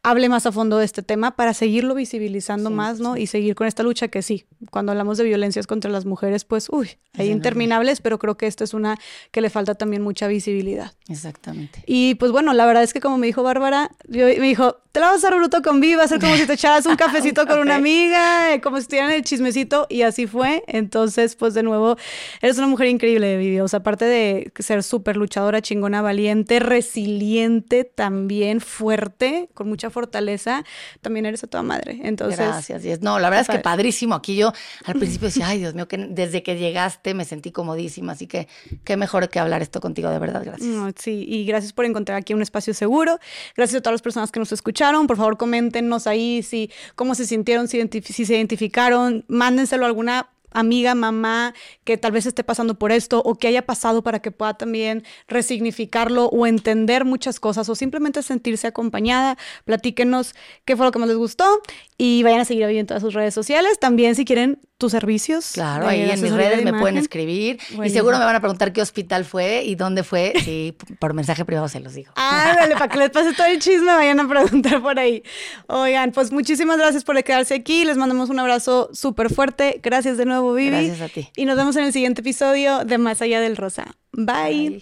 hable 0.01 0.29
más 0.29 0.45
a 0.45 0.51
fondo 0.51 0.77
de 0.77 0.85
este 0.85 1.03
tema 1.03 1.35
para 1.35 1.53
seguirlo 1.53 1.93
visibilizando 1.93 2.69
más, 2.69 2.99
¿no? 2.99 3.17
Y 3.17 3.27
seguir 3.27 3.55
con 3.55 3.67
esta 3.67 3.83
lucha 3.83 4.07
que 4.07 4.21
sí, 4.21 4.45
cuando 4.71 4.91
hablamos 4.91 5.17
de 5.17 5.25
violencias 5.25 5.67
contra 5.67 5.91
las 5.91 6.05
mujeres, 6.05 6.45
pues, 6.45 6.69
uy, 6.69 6.97
hay 7.17 7.29
interminables, 7.29 7.99
pero 7.99 8.17
creo 8.17 8.37
que 8.37 8.47
esta 8.47 8.63
es 8.63 8.73
una 8.73 8.97
que 9.31 9.41
le 9.41 9.49
falta 9.49 9.75
también 9.75 10.01
mucha 10.01 10.27
visibilidad. 10.27 10.93
Exactamente. 11.09 11.83
Y 11.85 12.15
pues 12.15 12.31
bueno, 12.31 12.53
la 12.53 12.65
verdad 12.65 12.83
es 12.83 12.93
que 12.93 13.01
como 13.01 13.17
me 13.17 13.27
dijo 13.27 13.43
Bárbara, 13.43 13.91
yo, 14.07 14.25
me 14.25 14.39
dijo, 14.39 14.77
te 14.91 14.99
la 14.99 15.07
vas 15.07 15.23
a 15.23 15.27
hacer 15.27 15.37
bruto 15.37 15.61
con 15.61 15.81
Viva, 15.81 15.99
va 15.99 16.03
a 16.05 16.07
ser 16.07 16.19
como 16.19 16.35
si 16.35 16.47
te 16.47 16.53
echaras 16.53 16.85
un 16.85 16.95
cafecito 16.97 17.45
con 17.45 17.59
una 17.59 17.75
amiga, 17.75 18.53
eh, 18.53 18.61
como 18.61 18.77
si 18.77 18.83
estuvieran 18.83 19.11
el 19.11 19.23
chismecito, 19.23 19.85
y 19.89 20.01
así 20.01 20.27
fue. 20.27 20.63
Entonces, 20.67 21.35
pues 21.35 21.53
de 21.53 21.63
nuevo, 21.63 21.97
eres 22.41 22.57
una 22.57 22.67
mujer 22.67 22.87
increíble, 22.87 23.37
Vivi. 23.37 23.59
O 23.59 23.67
sea, 23.67 23.79
aparte 23.79 24.05
de 24.05 24.51
ser 24.59 24.81
súper 24.83 25.17
luchadora, 25.17 25.61
chingona, 25.61 26.01
valiente, 26.01 26.59
resiliente, 26.59 27.83
también 27.83 28.61
fuerte, 28.61 29.49
con 29.53 29.67
mucha 29.67 29.88
fortaleza, 29.89 30.63
también 31.01 31.25
eres 31.25 31.43
a 31.43 31.47
toda 31.47 31.63
madre. 31.63 31.99
Entonces. 32.03 32.39
Gracias. 32.39 33.01
No, 33.01 33.19
la 33.19 33.29
verdad 33.29 33.47
es 33.49 33.57
que 33.57 33.61
padrísimo. 33.61 34.15
Aquí 34.15 34.35
yo 34.35 34.53
al 34.85 34.95
principio 34.99 35.27
decía, 35.27 35.47
ay, 35.47 35.59
Dios 35.59 35.73
mío, 35.75 35.87
que 35.87 35.97
desde 35.97 36.43
que 36.43 36.57
llegaste 36.57 37.13
me 37.13 37.25
sentí 37.25 37.51
comodísima. 37.51 38.13
Así 38.13 38.27
que 38.27 38.47
qué 38.83 38.97
mejor 38.97 39.29
que 39.29 39.39
hablar 39.39 39.61
esto 39.61 39.81
contigo, 39.81 40.09
de 40.09 40.19
verdad. 40.19 40.43
Gracias. 40.43 40.69
sí, 40.97 41.25
y 41.27 41.45
gracias 41.45 41.73
por 41.73 41.85
encontrar 41.85 42.17
aquí 42.17 42.33
un 42.33 42.41
espacio 42.41 42.73
seguro. 42.73 43.19
Gracias 43.55 43.79
a 43.79 43.81
todas 43.81 43.93
las 43.93 44.01
personas 44.01 44.31
que 44.31 44.39
nos 44.39 44.51
escucharon. 44.51 45.07
Por 45.07 45.17
favor, 45.17 45.37
coméntenos 45.37 46.07
ahí 46.07 46.43
si 46.43 46.71
cómo 46.95 47.15
se 47.15 47.25
sintieron, 47.25 47.67
si, 47.67 47.79
si 48.01 48.25
se 48.25 48.35
identificaron. 48.35 49.25
Mándenselo 49.27 49.85
a 49.85 49.87
alguna 49.87 50.29
amiga, 50.51 50.95
mamá, 50.95 51.53
que 51.83 51.97
tal 51.97 52.11
vez 52.11 52.25
esté 52.25 52.43
pasando 52.43 52.75
por 52.75 52.91
esto 52.91 53.21
o 53.25 53.35
que 53.35 53.47
haya 53.47 53.65
pasado 53.65 54.01
para 54.03 54.19
que 54.19 54.31
pueda 54.31 54.55
también 54.55 55.03
resignificarlo 55.27 56.25
o 56.27 56.45
entender 56.45 57.05
muchas 57.05 57.39
cosas 57.39 57.69
o 57.69 57.75
simplemente 57.75 58.23
sentirse 58.23 58.67
acompañada. 58.67 59.37
Platíquenos 59.65 60.35
qué 60.65 60.75
fue 60.75 60.85
lo 60.85 60.91
que 60.91 60.99
más 60.99 61.09
les 61.09 61.17
gustó 61.17 61.61
y 62.01 62.23
vayan 62.23 62.39
a 62.39 62.45
seguir 62.45 62.63
ahí 62.63 62.77
en 62.77 62.87
todas 62.87 63.03
sus 63.03 63.13
redes 63.13 63.33
sociales. 63.33 63.77
También 63.77 64.15
si 64.15 64.23
quieren 64.23 64.61
tus 64.77 64.93
servicios. 64.93 65.51
Claro, 65.51 65.85
ahí 65.85 66.09
en 66.09 66.21
mis 66.21 66.31
redes 66.31 66.63
me 66.63 66.71
pueden 66.71 66.95
escribir 66.95 67.59
y 67.83 67.89
seguro 67.89 68.17
me 68.17 68.23
van 68.23 68.37
a 68.37 68.39
preguntar 68.39 68.71
qué 68.71 68.81
hospital 68.81 69.25
fue 69.25 69.65
y 69.65 69.75
dónde 69.75 70.03
fue. 70.03 70.31
Sí, 70.45 70.77
por 70.97 71.13
mensaje 71.13 71.43
privado 71.43 71.67
se 71.67 71.81
los 71.81 71.93
digo. 71.93 72.13
Ah, 72.15 72.53
dale, 72.55 72.75
para 72.75 72.87
que 72.87 72.97
les 72.99 73.09
pase 73.09 73.33
todo 73.33 73.47
el 73.47 73.59
chisme, 73.59 73.87
vayan 73.87 74.17
a 74.21 74.29
preguntar 74.29 74.81
por 74.81 74.97
ahí. 74.97 75.23
Oigan, 75.67 76.13
pues 76.13 76.31
muchísimas 76.31 76.77
gracias 76.77 77.03
por 77.03 77.21
quedarse 77.21 77.53
aquí. 77.53 77.83
Les 77.83 77.97
mandamos 77.97 78.29
un 78.29 78.39
abrazo 78.39 78.89
súper 78.93 79.29
fuerte. 79.29 79.81
Gracias 79.83 80.17
de 80.17 80.23
nuevo, 80.23 80.53
Vivi. 80.53 80.69
Gracias 80.69 81.01
a 81.01 81.09
ti. 81.09 81.29
Y 81.35 81.43
nos 81.43 81.57
vemos 81.57 81.75
en 81.75 81.83
el 81.83 81.91
siguiente 81.91 82.21
episodio 82.21 82.85
de 82.85 82.97
Más 82.97 83.21
Allá 83.21 83.41
del 83.41 83.57
Rosa. 83.57 83.97
Bye. 84.13 84.81